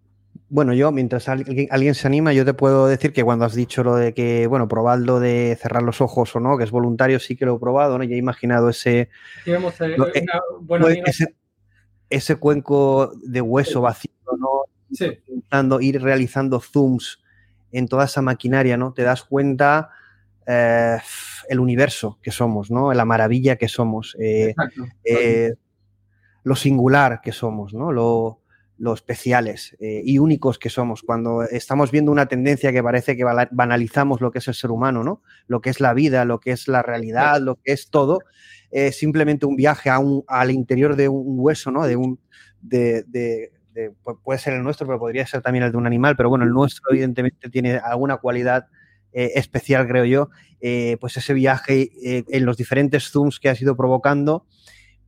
Bueno, 0.48 0.74
yo, 0.74 0.90
mientras 0.90 1.28
alguien, 1.28 1.94
se 1.94 2.08
anima, 2.08 2.32
yo 2.32 2.44
te 2.44 2.52
puedo 2.52 2.88
decir 2.88 3.12
que 3.12 3.22
cuando 3.22 3.44
has 3.44 3.54
dicho 3.54 3.84
lo 3.84 3.94
de 3.94 4.12
que, 4.12 4.48
bueno, 4.48 4.66
probadlo 4.66 5.20
de 5.20 5.56
cerrar 5.62 5.84
los 5.84 6.00
ojos 6.00 6.34
o 6.34 6.40
no, 6.40 6.58
que 6.58 6.64
es 6.64 6.72
voluntario, 6.72 7.20
sí 7.20 7.36
que 7.36 7.46
lo 7.46 7.54
he 7.54 7.60
probado, 7.60 7.96
¿no? 7.96 8.02
Ya 8.02 8.16
he 8.16 8.18
imaginado 8.18 8.70
ese, 8.70 9.08
eh, 9.46 9.58
eh, 10.14 10.26
ese, 12.10 12.36
cuenco 12.36 13.12
de 13.22 13.40
hueso 13.40 13.82
vacío, 13.82 14.10
¿no? 14.36 14.64
Sí. 14.92 15.18
ir 15.80 16.02
realizando 16.02 16.60
zooms 16.60 17.22
en 17.72 17.86
toda 17.88 18.04
esa 18.06 18.22
maquinaria, 18.22 18.76
¿no? 18.76 18.92
Te 18.92 19.02
das 19.02 19.22
cuenta 19.22 19.90
eh, 20.46 20.98
el 21.48 21.60
universo 21.60 22.18
que 22.22 22.30
somos, 22.30 22.70
¿no? 22.70 22.92
La 22.92 23.04
maravilla 23.04 23.56
que 23.56 23.68
somos, 23.68 24.16
lo 26.42 26.56
singular 26.56 27.20
que 27.20 27.32
somos, 27.32 27.74
¿no? 27.74 27.92
Lo, 27.92 28.40
lo 28.80 28.94
especiales 28.94 29.76
eh, 29.78 30.00
y 30.02 30.18
únicos 30.18 30.58
que 30.58 30.70
somos. 30.70 31.02
Cuando 31.02 31.42
estamos 31.42 31.90
viendo 31.90 32.10
una 32.10 32.26
tendencia 32.26 32.72
que 32.72 32.82
parece 32.82 33.14
que 33.14 33.24
banalizamos 33.24 34.22
lo 34.22 34.30
que 34.30 34.38
es 34.38 34.48
el 34.48 34.54
ser 34.54 34.70
humano, 34.70 35.04
¿no? 35.04 35.22
Lo 35.48 35.60
que 35.60 35.68
es 35.68 35.80
la 35.80 35.92
vida, 35.92 36.24
lo 36.24 36.40
que 36.40 36.52
es 36.52 36.66
la 36.66 36.82
realidad, 36.82 37.42
lo 37.42 37.56
que 37.56 37.72
es 37.72 37.90
todo, 37.90 38.20
es 38.70 38.96
simplemente 38.96 39.44
un 39.44 39.54
viaje 39.54 39.90
a 39.90 39.98
un, 39.98 40.24
al 40.26 40.50
interior 40.50 40.96
de 40.96 41.10
un 41.10 41.34
hueso, 41.38 41.70
¿no? 41.70 41.86
De 41.86 41.96
un, 41.96 42.18
de, 42.62 43.52
puede 44.22 44.38
ser 44.38 44.54
el 44.54 44.62
nuestro, 44.62 44.86
pero 44.86 44.98
podría 44.98 45.26
ser 45.26 45.42
también 45.42 45.64
el 45.64 45.72
de 45.72 45.78
un 45.78 45.86
animal, 45.86 46.16
pero 46.16 46.28
bueno, 46.28 46.44
el 46.44 46.50
nuestro 46.50 46.90
evidentemente 46.90 47.50
tiene 47.50 47.76
alguna 47.76 48.16
cualidad 48.16 48.66
eh, 49.12 49.32
especial, 49.34 49.86
creo 49.86 50.04
yo. 50.04 50.30
Eh, 50.60 50.96
pues 51.00 51.16
ese 51.16 51.32
viaje 51.32 51.90
en 52.02 52.44
los 52.44 52.56
diferentes 52.56 53.10
zooms 53.10 53.40
que 53.40 53.48
ha 53.48 53.56
ido 53.58 53.76
provocando 53.76 54.46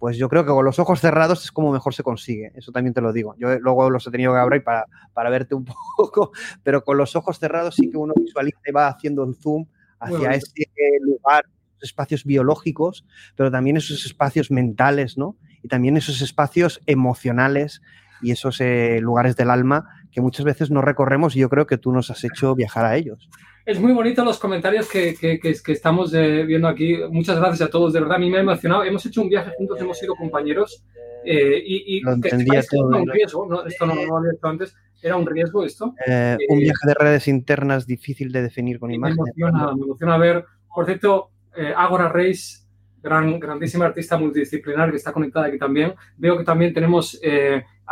pues 0.03 0.17
yo 0.17 0.29
creo 0.29 0.45
que 0.45 0.51
con 0.51 0.65
los 0.65 0.81
ojos 0.81 1.01
cerrados 1.01 1.45
es 1.45 1.53
como 1.53 1.71
mejor 1.71 1.95
se 1.95 2.03
consigue. 2.03 2.51
Eso 2.57 2.73
también 2.73 2.93
te 2.93 3.01
lo 3.01 3.13
digo. 3.13 3.37
Yo 3.39 3.57
luego 3.61 3.89
los 3.89 4.05
he 4.05 4.11
tenido 4.11 4.33
que 4.33 4.41
abrir 4.41 4.65
para, 4.65 4.85
para 5.13 5.31
verte 5.31 5.55
un 5.55 5.65
poco, 5.97 6.33
pero 6.65 6.83
con 6.83 6.97
los 6.97 7.15
ojos 7.15 7.39
cerrados 7.39 7.77
sí 7.77 7.89
que 7.89 7.97
uno 7.97 8.13
visualiza 8.17 8.59
y 8.67 8.73
va 8.73 8.89
haciendo 8.89 9.23
el 9.23 9.37
zoom 9.37 9.65
hacia 10.01 10.33
ese 10.33 10.67
lugar, 11.03 11.45
espacios 11.81 12.25
biológicos, 12.25 13.07
pero 13.37 13.53
también 13.53 13.77
esos 13.77 14.05
espacios 14.05 14.51
mentales, 14.51 15.17
¿no? 15.17 15.37
Y 15.63 15.69
también 15.69 15.97
esos 15.97 16.21
espacios 16.21 16.81
emocionales 16.87 17.81
y 18.23 18.31
esos 18.31 18.61
eh, 18.61 18.99
lugares 19.01 19.37
del 19.37 19.51
alma 19.51 19.89
que 20.11 20.21
muchas 20.21 20.45
veces 20.45 20.71
no 20.71 20.83
recorremos 20.83 21.37
y 21.37 21.41
yo 21.41 21.49
creo 21.49 21.67
que 21.67 21.79
tú 21.79 21.93
nos 21.93 22.11
has 22.11 22.23
hecho 22.25 22.55
viajar 22.55 22.85
a 22.85 22.97
ellos 22.97 23.29
es 23.65 23.81
muy 23.81 23.93
bonito 23.93 24.25
los 24.25 24.39
comentarios 24.39 24.89
que, 24.89 25.15
que, 25.15 25.39
que, 25.39 25.73
estamos 25.73 26.13
eh, 26.15 26.45
viendo 26.45 26.67
aquí. 26.69 26.99
Muchas 27.11 27.39
gracias 27.39 27.69
a 27.69 27.71
todos, 27.71 27.93
de 27.93 28.01
verdad, 28.01 28.17
a 28.17 28.21
mí 28.21 28.31
me 28.31 28.39
ha 28.39 28.41
emocionado. 28.41 28.85
Hemos 28.85 29.05
hecho 29.07 29.23
un 29.23 29.29
viaje 29.29 29.53
juntos, 29.57 29.81
hemos 29.81 29.99
sido 29.99 30.15
compañeros 30.17 30.85
eh, 31.25 31.63
y, 31.65 31.99
y 31.99 32.01
lo 32.01 32.13
entendía 32.13 32.63
todo. 32.69 32.89
Un 32.89 33.09
riesgo, 33.09 33.47
¿no? 33.49 33.65
esto 33.65 33.87
no, 33.87 33.95
lo 33.95 34.17
había 34.17 34.33
hecho 34.33 34.47
antes, 34.49 34.77
era 35.01 35.17
un 35.17 35.27
riesgo 35.27 35.65
esto. 35.65 35.95
Eh, 36.07 36.37
un 36.49 36.59
viaje 36.59 36.87
de 36.87 36.95
redes 36.95 37.29
internas 37.29 37.87
difícil 37.87 38.33
de 38.33 38.43
definir 38.43 38.81
con 38.81 38.93
imágenes. 38.93 39.33
Me 39.37 39.45
emociona, 39.45 39.75
me 39.75 39.83
emociona 39.85 40.19
ver, 40.19 40.45
por 40.75 40.87
cierto, 40.87 41.31
Agora 41.77 42.09
Reis, 42.09 42.67
gran, 43.03 43.39
grandísima 43.39 43.85
artista 43.85 44.17
multidisciplinar 44.17 44.91
que 44.91 44.97
está 44.97 45.13
conectada 45.13 45.47
aquí 45.47 45.59
también. 45.59 45.95
Veo 46.17 46.37
que 46.37 46.45
también 46.45 46.75
tenemos 46.75 47.21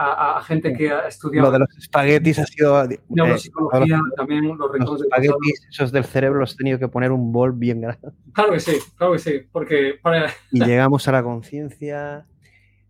a, 0.01 0.43
gente 0.43 0.73
que 0.73 0.91
ha 0.91 1.07
estudiado. 1.07 1.49
Lo 1.49 1.53
de 1.53 1.59
los 1.61 1.79
espaguetis 1.79 2.39
ha 2.39 2.47
sido. 2.47 2.85
Eh, 2.85 3.01
Neuropsicología, 3.09 4.01
también 4.17 4.47
los 4.57 4.71
Los 4.79 5.03
espaguetis, 5.03 5.67
esos 5.71 5.93
del 5.93 6.05
cerebro, 6.05 6.41
los 6.41 6.55
he 6.55 6.57
tenido 6.57 6.79
que 6.79 6.89
poner 6.89 7.13
un 7.13 7.33
bol 7.33 7.53
bien 7.53 7.81
grande. 7.81 8.09
Claro 8.33 8.53
que 8.53 8.61
sí, 8.61 8.77
claro 8.97 9.13
que 9.13 9.19
sí, 9.19 9.41
porque. 9.53 10.01
Y 10.51 10.65
llegamos 10.65 11.07
a 11.09 11.13
la 11.13 11.23
conciencia. 11.23 12.27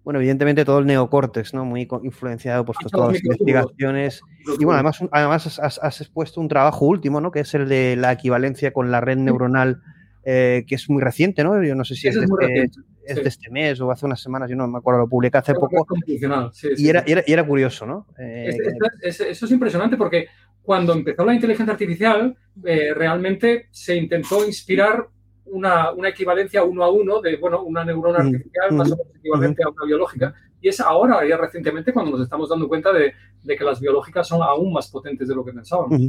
Bueno, 0.02 0.18
evidentemente 0.18 0.64
todo 0.64 0.78
el 0.78 0.86
neocórtex, 0.86 1.52
¿no? 1.52 1.64
Muy 1.64 1.86
influenciado 2.02 2.64
por 2.64 2.76
todas 2.76 3.12
las 3.12 3.22
investigaciones. 3.22 4.22
Y 4.58 4.64
bueno, 4.64 4.74
además, 4.74 4.98
además 5.12 5.58
has, 5.58 5.78
has, 5.78 6.00
expuesto 6.00 6.40
un 6.40 6.48
trabajo 6.48 6.86
último, 6.86 7.20
¿no? 7.20 7.30
Que 7.30 7.40
es 7.40 7.54
el 7.54 7.68
de 7.68 7.96
la 7.96 8.12
equivalencia 8.12 8.72
con 8.72 8.90
la 8.90 9.02
red 9.02 9.18
neuronal 9.18 9.82
eh, 10.24 10.64
que 10.66 10.74
es 10.74 10.88
muy 10.90 11.02
reciente, 11.02 11.42
¿no? 11.42 11.62
Yo 11.62 11.74
no 11.74 11.84
sé 11.84 11.94
si 11.94 12.08
es, 12.08 12.14
de 12.14 12.24
este, 12.24 12.70
este, 13.10 13.50
mes 13.50 13.80
o 13.80 13.90
hace 13.90 14.06
unas 14.06 14.20
semanas, 14.20 14.48
yo 14.50 14.56
no 14.56 14.66
me 14.68 14.78
acuerdo, 14.78 15.00
lo 15.00 15.08
publiqué 15.08 15.38
hace 15.38 15.54
poco. 15.54 15.86
y, 16.06 16.88
era, 16.88 17.04
era, 17.06 17.46
curioso, 17.46 17.86
¿no? 17.86 18.06
Eh, 18.18 18.56
eso 19.02 19.24
es 19.24 19.50
impresionante 19.50 19.96
porque 19.96 20.28
cuando 20.62 20.92
empezó 20.92 21.24
la 21.24 21.34
inteligencia 21.34 21.72
artificial, 21.72 22.36
eh, 22.64 22.92
realmente 22.94 23.68
se 23.70 23.96
intentó 23.96 24.44
inspirar 24.46 25.08
una, 25.46 25.90
una, 25.92 26.10
equivalencia 26.10 26.62
uno 26.62 26.84
a 26.84 26.90
uno 26.90 27.20
de, 27.20 27.36
bueno, 27.36 27.62
una 27.62 27.84
neurona 27.84 28.18
artificial 28.18 28.72
más 28.72 28.92
o 28.92 28.96
menos 28.96 29.16
equivalente 29.16 29.62
a 29.64 29.68
una 29.68 29.84
biológica. 29.84 30.34
Y 30.60 30.68
es 30.68 30.80
ahora, 30.80 31.26
ya 31.26 31.36
recientemente, 31.36 31.92
cuando 31.92 32.12
nos 32.12 32.22
estamos 32.22 32.48
dando 32.48 32.68
cuenta 32.68 32.92
de, 32.92 33.14
que 33.46 33.64
las 33.64 33.80
biológicas 33.80 34.28
son 34.28 34.42
aún 34.42 34.72
más 34.72 34.88
potentes 34.88 35.28
de 35.28 35.34
lo 35.34 35.44
que 35.44 35.52
pensábamos. 35.52 36.00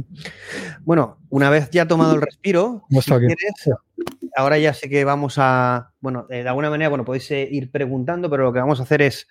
Bueno, 0.80 1.18
una 1.30 1.50
vez 1.50 1.70
ya 1.70 1.88
tomado 1.88 2.14
el 2.14 2.20
respiro, 2.20 2.84
ahora 4.36 4.58
ya 4.58 4.74
sé 4.74 4.88
que 4.88 5.04
vamos 5.04 5.36
a, 5.38 5.92
bueno, 6.00 6.26
de 6.28 6.46
alguna 6.46 6.70
manera, 6.70 6.88
bueno, 6.88 7.04
podéis 7.04 7.30
eh, 7.30 7.48
ir 7.50 7.70
preguntando, 7.70 8.28
pero 8.28 8.44
lo 8.44 8.52
que 8.52 8.60
vamos 8.60 8.80
a 8.80 8.82
hacer 8.84 9.02
es, 9.02 9.26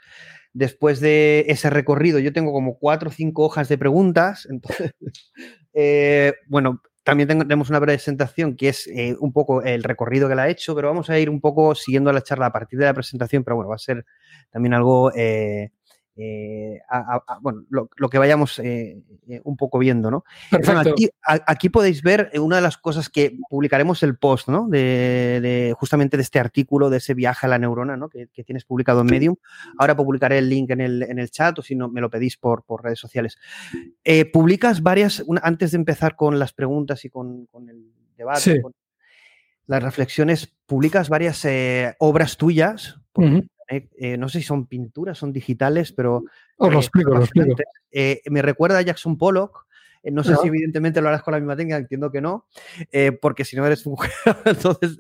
después 0.54 1.00
de 1.00 1.46
ese 1.48 1.70
recorrido, 1.70 2.20
yo 2.20 2.34
tengo 2.34 2.52
como 2.52 2.78
cuatro 2.78 3.10
o 3.10 3.14
cinco 3.14 3.44
hojas 3.46 3.70
de 3.70 3.78
preguntas, 3.78 4.46
entonces, 4.50 4.94
eh, 5.74 6.34
bueno, 6.48 6.82
también 7.04 7.28
tenemos 7.28 7.70
una 7.70 7.82
presentación 7.82 8.56
que 8.56 8.70
es 8.70 8.88
eh, 8.88 9.16
un 9.20 9.34
poco 9.34 9.64
el 9.64 9.84
recorrido 9.84 10.30
que 10.30 10.36
la 10.36 10.44
ha 10.44 10.50
hecho, 10.50 10.76
pero 10.76 10.88
vamos 10.90 11.10
a 11.10 11.18
ir 11.18 11.30
un 11.30 11.42
poco 11.42 11.74
siguiendo 11.76 12.12
la 12.14 12.22
charla 12.22 12.48
a 12.48 12.52
partir 12.52 12.80
de 12.80 12.86
la 12.86 12.94
presentación, 12.94 13.44
pero 13.44 13.56
bueno, 13.56 13.70
va 13.70 13.76
a 13.76 13.80
ser 13.80 14.06
también 14.52 14.74
algo 14.74 15.12
eh, 15.16 15.72
eh, 16.24 16.82
bueno, 17.42 17.66
lo, 17.70 18.10
que 18.10 18.20
vayamos 18.20 18.60
eh, 18.60 19.02
eh, 19.28 19.42
un 19.44 19.58
poco 19.58 19.80
viendo, 19.80 20.12
¿no? 20.12 20.24
aquí, 21.48 21.70
podéis 21.70 22.04
ver 22.04 22.30
una 22.40 22.58
de 22.58 22.62
las 22.62 22.78
cosas 22.78 23.10
que 23.10 23.38
publicaremos 23.50 24.04
el 24.04 24.18
post, 24.18 24.48
¿no? 24.48 24.68
De, 24.68 25.74
justamente 25.78 26.18
de 26.18 26.24
este 26.24 26.40
artículo, 26.40 26.90
de 26.92 26.98
ese 26.98 27.16
viaje 27.16 27.48
a 27.48 27.50
la 27.50 27.58
neurona, 27.58 27.98
¿no? 27.98 28.10
Que, 28.10 28.28
tienes 28.44 28.66
publicado 28.66 29.02
en 29.02 29.08
Medium. 29.08 29.36
Ahora 29.78 29.96
publicaré 29.96 30.38
el 30.38 30.50
link 30.50 30.70
en 30.70 30.82
el, 30.82 31.04
en 31.04 31.18
el 31.18 31.32
chat 31.32 31.58
o 31.60 31.62
si 31.62 31.76
no, 31.76 31.90
me 31.90 32.02
lo 32.02 32.10
pedís 32.10 32.38
por, 32.38 32.64
por 32.64 32.84
redes 32.84 33.00
sociales. 33.00 33.38
publicas 34.32 34.84
varias, 34.84 35.24
antes 35.42 35.72
de 35.72 35.78
empezar 35.78 36.16
con 36.16 36.38
las 36.38 36.54
preguntas 36.54 37.04
y 37.06 37.10
con, 37.10 37.48
el 37.68 37.92
debate, 38.16 38.62
las 39.66 39.84
reflexiones, 39.84 40.54
publicas 40.66 41.10
varias 41.10 41.48
obras 42.00 42.38
tuyas. 42.38 43.00
Eh, 43.72 43.88
eh, 43.98 44.18
no 44.18 44.28
sé 44.28 44.40
si 44.40 44.46
son 44.46 44.68
pinturas, 44.68 45.18
son 45.18 45.32
digitales, 45.32 45.94
pero... 45.94 46.24
Os 46.58 46.72
lo 46.72 46.78
eh, 46.78 46.82
explico, 46.82 47.12
lo 47.12 47.24
explico. 47.24 47.56
me 48.30 48.42
recuerda 48.42 48.80
a 48.80 48.82
Jackson 48.82 49.18
Pollock, 49.18 49.66
no 50.04 50.24
sé 50.24 50.36
si 50.36 50.48
evidentemente 50.48 51.00
lo 51.00 51.08
harás 51.08 51.24
con 51.24 51.32
la 51.32 51.40
misma 51.40 51.56
técnica, 51.56 51.78
entiendo 51.78 52.12
que 52.12 52.20
no, 52.22 52.48
porque 53.22 53.46
si 53.46 53.56
no 53.56 53.66
eres 53.66 53.88
mujer, 53.88 54.12
entonces 54.46 54.98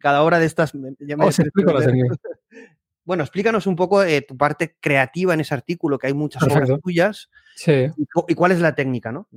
cada 0.00 0.22
hora 0.22 0.40
de 0.40 0.46
estas... 0.46 0.72
Ya 0.98 1.16
me 1.16 1.26
explico 1.26 1.72
la 1.72 1.86
Bueno, 3.04 3.22
explícanos 3.22 3.66
un 3.66 3.76
poco 3.76 4.02
tu 4.26 4.36
parte 4.36 4.76
creativa 4.80 5.34
en 5.34 5.40
ese 5.40 5.54
artículo, 5.54 5.98
que 5.98 6.08
hay 6.08 6.14
muchas 6.14 6.42
obras 6.42 6.68
tuyas. 6.82 7.30
Sí. 7.56 7.86
Y, 8.28 8.34
cuál 8.34 8.52
es 8.52 8.60
la 8.60 8.74
técnica, 8.74 9.12
¿no? 9.12 9.28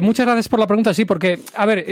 muchas 0.00 0.26
gracias 0.26 0.48
por 0.48 0.60
la 0.60 0.66
pregunta, 0.66 0.94
sí, 0.94 1.04
porque, 1.04 1.40
a 1.54 1.66
ver, 1.66 1.84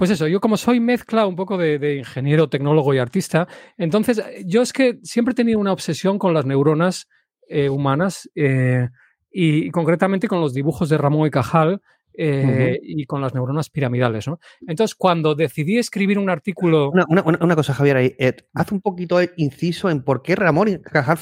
pues 0.00 0.08
eso, 0.12 0.26
yo 0.26 0.40
como 0.40 0.56
soy 0.56 0.80
mezcla 0.80 1.26
un 1.26 1.36
poco 1.36 1.58
de, 1.58 1.96
ingeniero, 1.96 2.48
tecnólogo 2.48 2.94
y 2.94 2.98
artista, 2.98 3.46
entonces 3.76 4.24
yo 4.46 4.62
es 4.62 4.72
que 4.72 4.98
siempre 5.02 5.32
he 5.32 5.34
tenido 5.34 5.58
una 5.58 5.74
obsesión 5.74 6.18
con 6.18 6.32
las 6.32 6.46
neuronas 6.46 7.06
eh, 7.50 7.68
humanas 7.68 8.26
eh, 8.34 8.88
y, 9.30 9.70
concretamente 9.70 10.26
con 10.26 10.40
los 10.40 10.54
dibujos 10.54 10.88
de 10.88 10.96
Ramón 10.96 11.26
y 11.26 11.30
Cajal 11.30 11.82
eh, 12.14 12.80
y 12.82 13.04
con 13.04 13.20
las 13.20 13.34
neuronas 13.34 13.68
piramidales. 13.68 14.26
¿no? 14.26 14.40
Entonces, 14.66 14.94
cuando 14.94 15.34
decidí 15.34 15.76
escribir 15.76 16.18
un 16.18 16.30
artículo... 16.30 16.90
Una, 16.90 17.54
cosa, 17.54 17.74
Javier, 17.74 17.96
ahí, 17.98 18.16
haz 18.54 18.72
un 18.72 18.80
poquito 18.80 19.18
inciso 19.36 19.90
en 19.90 20.02
por 20.02 20.22
qué 20.22 20.34
Ramón 20.34 20.68
y 20.68 20.78
Cajal 20.78 21.18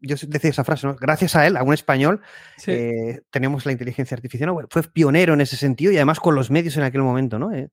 yo 0.00 0.16
decía 0.28 0.50
esa 0.50 0.64
frase, 0.64 0.86
¿no? 0.86 0.96
Gracias 0.96 1.36
a 1.36 1.46
él, 1.46 1.56
a 1.56 1.62
un 1.62 1.74
español, 1.74 2.20
eh, 2.66 3.20
tenemos 3.30 3.66
la 3.66 3.72
inteligencia 3.72 4.14
artificial. 4.14 4.50
fue 4.70 4.82
pionero 4.82 5.34
en 5.34 5.40
ese 5.40 5.56
sentido 5.56 5.92
y 5.92 5.96
además 5.96 6.20
con 6.20 6.34
los 6.34 6.50
medios 6.50 6.76
en 6.76 6.84
aquel 6.84 7.02
momento, 7.02 7.38
¿no? 7.38 7.52
Eh, 7.52 7.68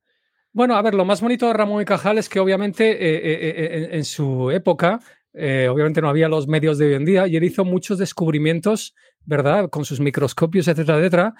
bueno, 0.53 0.75
a 0.75 0.81
ver, 0.81 0.93
lo 0.93 1.05
más 1.05 1.21
bonito 1.21 1.47
de 1.47 1.53
Ramón 1.53 1.81
y 1.81 1.85
Cajal 1.85 2.17
es 2.17 2.27
que 2.27 2.39
obviamente 2.39 2.91
eh, 2.91 3.95
en, 3.95 4.03
su 4.03 4.51
época, 4.51 4.99
obviamente 5.33 6.01
no 6.01 6.09
había 6.09 6.27
los 6.27 6.45
medios 6.47 6.77
de 6.77 6.87
hoy 6.87 6.93
en 6.95 7.05
día 7.05 7.25
y 7.25 7.37
él 7.37 7.43
hizo 7.45 7.63
muchos 7.63 7.97
descubrimientos, 7.97 8.93
¿verdad? 9.23 9.69
Con 9.69 9.85
sus 9.85 10.01
microscopios, 10.01 10.67
etcétera, 10.67 10.97
etcétera, 10.97 11.33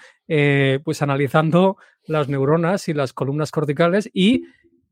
pues 0.82 1.02
analizando 1.02 1.76
las 2.06 2.28
neuronas 2.28 2.88
y 2.88 2.94
las 2.94 3.12
columnas 3.12 3.50
corticales 3.50 4.08
y, 4.14 4.44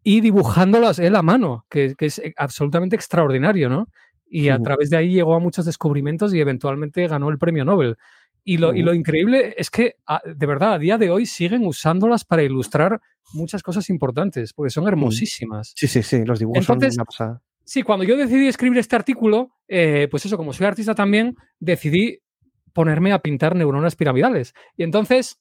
y 0.03 0.21
dibujándolas 0.21 0.99
él 0.99 1.17
a 1.17 1.23
mano, 1.23 1.65
que, 1.71 1.95
que 1.97 2.05
es 2.05 2.21
absolutamente 2.37 2.97
extraordinario, 2.97 3.71
¿no? 3.71 3.89
Y 4.31 4.48
a 4.48 4.59
través 4.59 4.90
de 4.90 4.97
ahí 4.97 5.12
llegó 5.12 5.35
a 5.35 5.40
muchos 5.40 5.66
descubrimientos 5.66 6.32
y 6.32 6.40
eventualmente 6.40 7.07
ganó 7.09 7.28
el 7.28 7.39
premio 7.39 7.65
Nobel. 7.65 7.97
Y 8.44 8.57
lo, 8.57 8.73
y 8.73 8.82
lo 8.82 8.94
increíble 8.94 9.55
es 9.59 9.70
que, 9.70 9.97
de 10.24 10.47
verdad, 10.47 10.74
a 10.74 10.78
día 10.78 10.97
de 10.97 11.11
hoy 11.11 11.27
siguen 11.27 11.66
usándolas 11.66 12.24
para 12.24 12.43
ilustrar 12.43 13.01
muchas 13.35 13.62
cosas 13.62 13.90
importantes, 13.90 14.52
porque 14.55 14.70
son 14.70 14.86
hermosísimas. 14.89 15.73
Sí, 15.77 15.86
sí, 15.89 16.02
sí, 16.02 16.24
los 16.24 16.39
dibujos 16.39 16.65
son 16.65 16.78
una 16.78 17.05
pasada. 17.05 17.43
Sí, 17.65 17.82
cuando 17.82 18.05
yo 18.05 18.16
decidí 18.16 18.47
escribir 18.47 18.78
este 18.78 18.97
artículo, 18.97 19.52
eh, 19.69 20.09
pues 20.11 20.24
eso, 20.27 20.36
como 20.36 20.52
soy 20.52 20.66
artista 20.66 20.94
también, 20.94 21.36
decidí 21.59 22.20
ponerme 22.73 23.12
a 23.12 23.20
pintar 23.20 23.55
neuronas 23.55 23.97
piramidales. 23.97 24.55
Y 24.77 24.85
entonces 24.85 25.39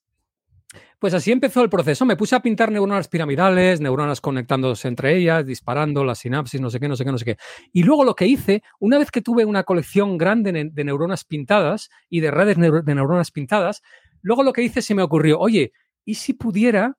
pues 0.99 1.13
así 1.13 1.31
empezó 1.31 1.63
el 1.63 1.69
proceso. 1.69 2.05
Me 2.05 2.17
puse 2.17 2.35
a 2.35 2.41
pintar 2.41 2.71
neuronas 2.71 3.07
piramidales, 3.07 3.81
neuronas 3.81 4.21
conectándose 4.21 4.87
entre 4.87 5.17
ellas, 5.17 5.45
disparando 5.45 6.03
las 6.03 6.19
sinapsis, 6.19 6.61
no 6.61 6.69
sé 6.69 6.79
qué, 6.79 6.87
no 6.87 6.95
sé 6.95 7.05
qué, 7.05 7.11
no 7.11 7.17
sé 7.17 7.25
qué. 7.25 7.37
Y 7.71 7.83
luego 7.83 8.03
lo 8.03 8.15
que 8.15 8.27
hice, 8.27 8.61
una 8.79 8.97
vez 8.97 9.09
que 9.09 9.21
tuve 9.21 9.45
una 9.45 9.63
colección 9.63 10.17
grande 10.17 10.69
de 10.71 10.83
neuronas 10.83 11.23
pintadas 11.23 11.89
y 12.09 12.19
de 12.19 12.31
redes 12.31 12.57
de 12.57 12.95
neuronas 12.95 13.31
pintadas, 13.31 13.81
luego 14.21 14.43
lo 14.43 14.53
que 14.53 14.61
hice 14.61 14.81
se 14.81 14.93
me 14.93 15.01
ocurrió, 15.01 15.39
oye, 15.39 15.71
¿y 16.05 16.15
si 16.15 16.33
pudiera 16.33 16.97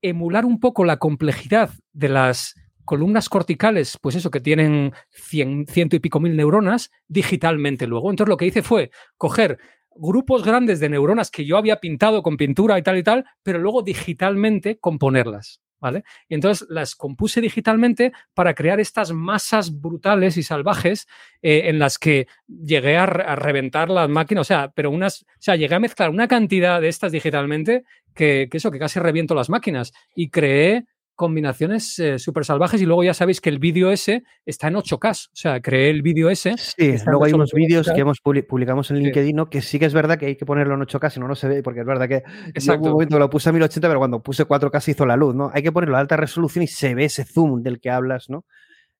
emular 0.00 0.44
un 0.44 0.60
poco 0.60 0.84
la 0.84 0.98
complejidad 0.98 1.70
de 1.92 2.08
las 2.08 2.54
columnas 2.88 3.28
corticales, 3.28 3.98
pues 4.00 4.14
eso, 4.14 4.30
que 4.30 4.40
tienen 4.40 4.94
ciento 5.10 5.94
y 5.94 5.98
pico 5.98 6.20
mil 6.20 6.34
neuronas, 6.34 6.90
digitalmente 7.06 7.86
luego. 7.86 8.08
Entonces 8.08 8.30
lo 8.30 8.38
que 8.38 8.46
hice 8.46 8.62
fue 8.62 8.90
coger 9.18 9.58
grupos 9.98 10.44
grandes 10.44 10.80
de 10.80 10.88
neuronas 10.88 11.30
que 11.30 11.44
yo 11.44 11.56
había 11.56 11.80
pintado 11.80 12.22
con 12.22 12.36
pintura 12.36 12.78
y 12.78 12.82
tal 12.82 12.98
y 12.98 13.02
tal, 13.02 13.24
pero 13.42 13.58
luego 13.58 13.82
digitalmente 13.82 14.78
componerlas. 14.78 15.60
¿Vale? 15.80 16.02
Y 16.28 16.34
entonces 16.34 16.66
las 16.70 16.96
compuse 16.96 17.40
digitalmente 17.40 18.10
para 18.34 18.52
crear 18.52 18.80
estas 18.80 19.12
masas 19.12 19.80
brutales 19.80 20.36
y 20.36 20.42
salvajes 20.42 21.06
eh, 21.40 21.62
en 21.66 21.78
las 21.78 21.98
que 21.98 22.26
llegué 22.48 22.96
a, 22.96 23.06
reventar 23.06 23.88
las 23.88 24.08
máquinas, 24.08 24.40
o 24.40 24.44
sea, 24.44 24.72
pero 24.74 24.90
unas, 24.90 25.22
o 25.22 25.26
sea, 25.38 25.54
llegué 25.54 25.76
a 25.76 25.78
mezclar 25.78 26.10
una 26.10 26.26
cantidad 26.26 26.80
de 26.80 26.88
estas 26.88 27.12
digitalmente 27.12 27.84
que, 28.12 28.48
que 28.50 28.56
eso, 28.56 28.72
que 28.72 28.80
casi 28.80 28.98
reviento 28.98 29.36
las 29.36 29.50
máquinas 29.50 29.92
y 30.16 30.30
creé 30.30 30.84
combinaciones 31.18 31.98
eh, 31.98 32.18
súper 32.20 32.44
salvajes 32.44 32.80
y 32.80 32.86
luego 32.86 33.02
ya 33.02 33.12
sabéis 33.12 33.40
que 33.40 33.50
el 33.50 33.58
vídeo 33.58 33.90
ese 33.90 34.22
está 34.46 34.68
en 34.68 34.76
8K, 34.76 35.26
o 35.26 35.30
sea, 35.34 35.60
creé 35.60 35.90
el 35.90 36.00
vídeo 36.00 36.30
ese. 36.30 36.54
Sí, 36.56 36.94
luego 37.06 37.24
hay 37.24 37.32
unos 37.32 37.50
vídeos 37.52 37.90
que 37.92 38.00
hemos 38.00 38.20
publicamos 38.20 38.90
en 38.92 38.98
LinkedIn, 38.98 39.46
que 39.50 39.60
sí 39.60 39.80
que 39.80 39.86
es 39.86 39.92
verdad 39.92 40.16
que 40.16 40.26
hay 40.26 40.36
que 40.36 40.46
ponerlo 40.46 40.74
en 40.74 40.80
8K, 40.80 41.10
si 41.10 41.20
no, 41.20 41.26
no 41.26 41.34
se 41.34 41.48
ve, 41.48 41.62
porque 41.62 41.80
es 41.80 41.86
verdad 41.86 42.08
que 42.08 42.22
Exacto. 42.54 42.86
un 42.86 42.92
momento 42.92 43.18
lo 43.18 43.28
puse 43.28 43.48
a 43.48 43.52
1080, 43.52 43.88
pero 43.88 43.98
cuando 43.98 44.22
puse 44.22 44.46
4K 44.46 44.80
se 44.80 44.92
hizo 44.92 45.04
la 45.06 45.16
luz, 45.16 45.34
¿no? 45.34 45.50
Hay 45.52 45.64
que 45.64 45.72
ponerlo 45.72 45.96
a 45.96 46.00
alta 46.00 46.16
resolución 46.16 46.62
y 46.62 46.68
se 46.68 46.94
ve 46.94 47.06
ese 47.06 47.24
zoom 47.24 47.62
del 47.62 47.80
que 47.80 47.90
hablas, 47.90 48.30
¿no? 48.30 48.44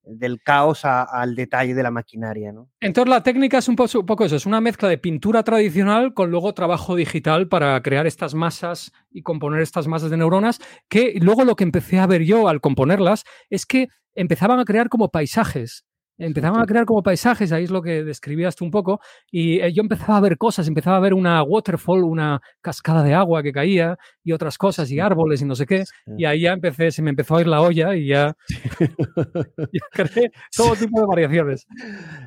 Del 0.09 0.41
caos 0.41 0.85
al 0.85 1.35
detalle 1.35 1.73
de 1.73 1.83
la 1.83 1.91
maquinaria. 1.91 2.51
¿no? 2.51 2.69
Entonces 2.79 3.09
la 3.09 3.23
técnica 3.23 3.57
es 3.57 3.67
un 3.67 3.75
poco, 3.75 4.25
eso, 4.25 4.35
es 4.35 4.45
una 4.45 4.61
mezcla 4.61 4.89
de 4.89 4.97
pintura 4.97 5.43
tradicional 5.43 6.13
con 6.13 6.31
luego 6.31 6.53
trabajo 6.53 6.95
digital 6.95 7.47
para 7.47 7.81
crear 7.81 8.07
estas 8.07 8.33
masas 8.33 8.91
y 9.11 9.21
componer 9.21 9.61
estas 9.61 9.87
masas 9.87 10.09
de 10.09 10.17
neuronas, 10.17 10.59
que 10.87 11.15
luego 11.21 11.43
lo 11.45 11.55
que 11.55 11.63
empecé 11.63 11.99
a 11.99 12.07
ver 12.07 12.23
yo 12.23 12.47
al 12.47 12.61
componerlas 12.61 13.23
es 13.49 13.65
que 13.65 13.87
empezaban 14.15 14.59
a 14.59 14.65
crear 14.65 14.89
como 14.89 15.09
paisajes 15.09 15.85
empezaban 16.19 16.61
a 16.61 16.65
crear 16.65 16.85
como 16.85 17.01
paisajes, 17.01 17.51
ahí 17.51 17.63
es 17.63 17.71
lo 17.71 17.81
que 17.81 18.03
describías 18.03 18.55
tú 18.55 18.65
un 18.65 18.71
poco, 18.71 18.99
y 19.31 19.59
eh, 19.59 19.73
yo 19.73 19.81
empezaba 19.81 20.17
a 20.17 20.21
ver 20.21 20.37
cosas, 20.37 20.67
empezaba 20.67 20.97
a 20.97 20.99
ver 20.99 21.13
una 21.13 21.41
waterfall, 21.43 22.03
una 22.03 22.41
cascada 22.61 23.03
de 23.03 23.13
agua 23.13 23.41
que 23.41 23.51
caía 23.51 23.97
y 24.23 24.33
otras 24.33 24.57
cosas, 24.57 24.91
y 24.91 24.99
árboles 24.99 25.41
y 25.41 25.45
no 25.45 25.55
sé 25.55 25.65
qué, 25.65 25.85
y 26.17 26.25
ahí 26.25 26.41
ya 26.41 26.53
empecé, 26.53 26.91
se 26.91 27.01
me 27.01 27.09
empezó 27.09 27.37
a 27.37 27.41
ir 27.41 27.47
la 27.47 27.61
olla 27.61 27.95
y 27.95 28.07
ya, 28.07 28.35
creé 29.93 30.31
todo 30.55 30.75
tipo 30.75 30.99
de 30.99 31.07
variaciones. 31.07 31.65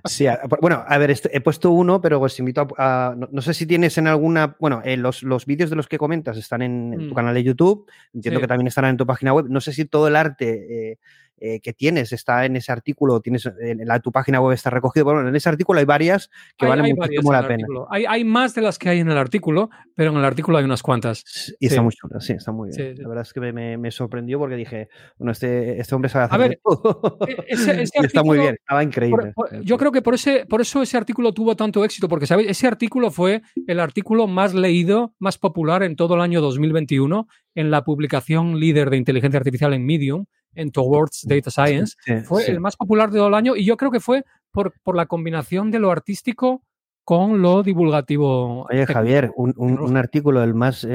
Sí, 0.05 0.27
bueno, 0.60 0.82
a 0.86 0.98
ver, 0.98 1.10
este, 1.10 1.36
he 1.36 1.40
puesto 1.40 1.70
uno, 1.70 2.01
pero 2.01 2.20
os 2.20 2.39
invito 2.39 2.66
a, 2.78 3.14
no, 3.31 3.43
sé 3.43 3.55
si 3.55 3.66
tienes 3.66 3.98
en 3.98 4.06
alguna, 4.06 4.56
bueno, 4.59 4.81
eh, 4.85 4.97
los, 4.97 5.23
los 5.23 5.47
vídeos 5.47 5.70
de 5.70 5.77
los 5.77 5.86
que 5.86 5.98
comentas 5.98 6.36
están 6.36 6.62
en, 6.62 6.93
tu 6.93 7.12
mm. 7.12 7.14
canal 7.14 7.35
de 7.35 7.44
YouTube, 7.44 7.90
entiendo 8.12 8.40
que 8.40 8.48
también 8.48 8.69
estarán 8.69 8.90
en 8.90 8.97
tu 8.97 9.06
página 9.06 9.35
web, 9.35 9.47
no 9.48 9.60
sé 9.60 9.73
si 9.73 9.85
todo 9.85 10.09
el 10.09 10.16
arte... 10.16 10.93
Eh, 10.93 10.98
eh, 11.44 11.59
que 11.60 11.73
tienes 11.73 12.12
está 12.12 12.47
en 12.47 12.55
ese 12.55 12.70
artículo, 12.70 13.20
tienes 13.20 13.51
en, 13.60 13.85
la, 13.85 13.98
tu 13.98 14.12
página 14.12 14.40
web 14.40 14.55
está 14.55 14.70
recogido. 14.70 15.06
Bueno, 15.06 15.28
en 15.28 15.35
ese 15.35 15.48
artículo 15.48 15.81
hay 15.81 15.85
varias 15.85 16.31
que 16.56 16.66
valen 16.66 16.94
muchísimo 16.94 17.32
la 17.32 17.48
pena. 17.48 17.66
Hay, 17.90 18.05
hay, 18.09 18.23
más 18.23 18.55
de 18.55 18.62
las 18.62 18.78
que 18.78 18.90
hay 18.90 19.01
en 19.01 19.10
el 19.10 19.19
artículo, 19.19 19.69
pero 19.97 20.12
en 20.12 20.19
el 20.19 20.24
artículo 20.24 20.59
hay 20.59 20.64
unas 20.64 20.85
cuantas. 20.85 21.52
Y 21.59 21.66
está 21.66 21.82
muy 21.82 21.93
chula, 21.94 22.20
sí, 22.20 22.35
está 22.35 22.52
muy 22.52 22.70
bien. 22.70 22.94
La 22.97 23.09
verdad 23.09 23.23
es 23.23 23.32
que 23.32 23.40
me, 23.40 23.77
me, 23.77 23.90
sorprendió 23.90 24.39
porque 24.39 24.55
dije, 24.55 24.89
bueno, 25.19 25.32
este, 25.32 25.81
este 25.81 25.93
hombre 25.97 26.10
sabe 26.10 26.27
hacer 26.27 26.35
A 26.35 26.39
ver, 26.39 26.60
e, 27.27 27.44
ese, 27.48 27.82
está 28.06 28.23
muy 28.23 28.39
bien, 28.39 28.55
estaba 28.55 28.85
increíble. 28.85 29.32
yo 29.62 29.77
creo 29.78 29.90
que 29.90 30.01
por, 30.01 30.14
ese, 30.14 30.47
por 30.47 30.60
eso 30.60 30.81
ese 30.81 30.97
artículo 30.97 31.35
tuvo 31.35 31.56
tanto 31.56 31.85
éxito, 31.85 32.09
porque 32.09 32.28
¿sabéis? 32.28 32.51
ese 32.51 32.69
artículo 32.69 33.10
fue 33.10 33.43
el 33.66 33.81
artículo 33.81 34.28
más 34.28 34.55
leído, 34.55 35.12
más 35.19 35.39
popular 35.39 35.82
en 35.82 35.97
todo 35.97 36.14
el 36.14 36.20
año 36.20 36.40
2021 36.40 37.27
en 37.56 37.73
la 37.73 37.82
publicación 37.82 38.60
líder 38.60 38.90
de 38.90 38.97
inteligencia 38.97 39.39
artificial 39.39 39.74
en 39.74 39.85
Medium 39.85 40.24
en 40.54 40.70
Towards 40.70 41.26
Data 41.26 41.50
Science. 41.50 41.96
fue 42.24 42.46
el 42.50 42.60
más 42.60 42.76
popular 42.76 43.10
de 43.10 43.18
todo 43.18 43.28
el 43.28 43.34
año 43.34 43.56
y 43.56 43.64
yo 43.64 43.76
creo 43.76 43.90
que 43.90 44.00
fue 44.00 44.24
por, 44.50 44.74
por 44.82 44.96
la 44.96 45.06
combinación 45.06 45.70
de 45.70 45.78
lo 45.78 45.90
artístico 45.90 46.62
con 47.04 47.42
lo 47.42 47.64
divulgativo. 47.64 48.64
Oye, 48.70 48.86
Javier, 48.86 49.32
un, 49.34 49.52
un, 49.56 49.80
un 49.80 49.96
artículo 49.96 50.40
el 50.44 50.54
más, 50.54 50.84
eh, 50.88 50.90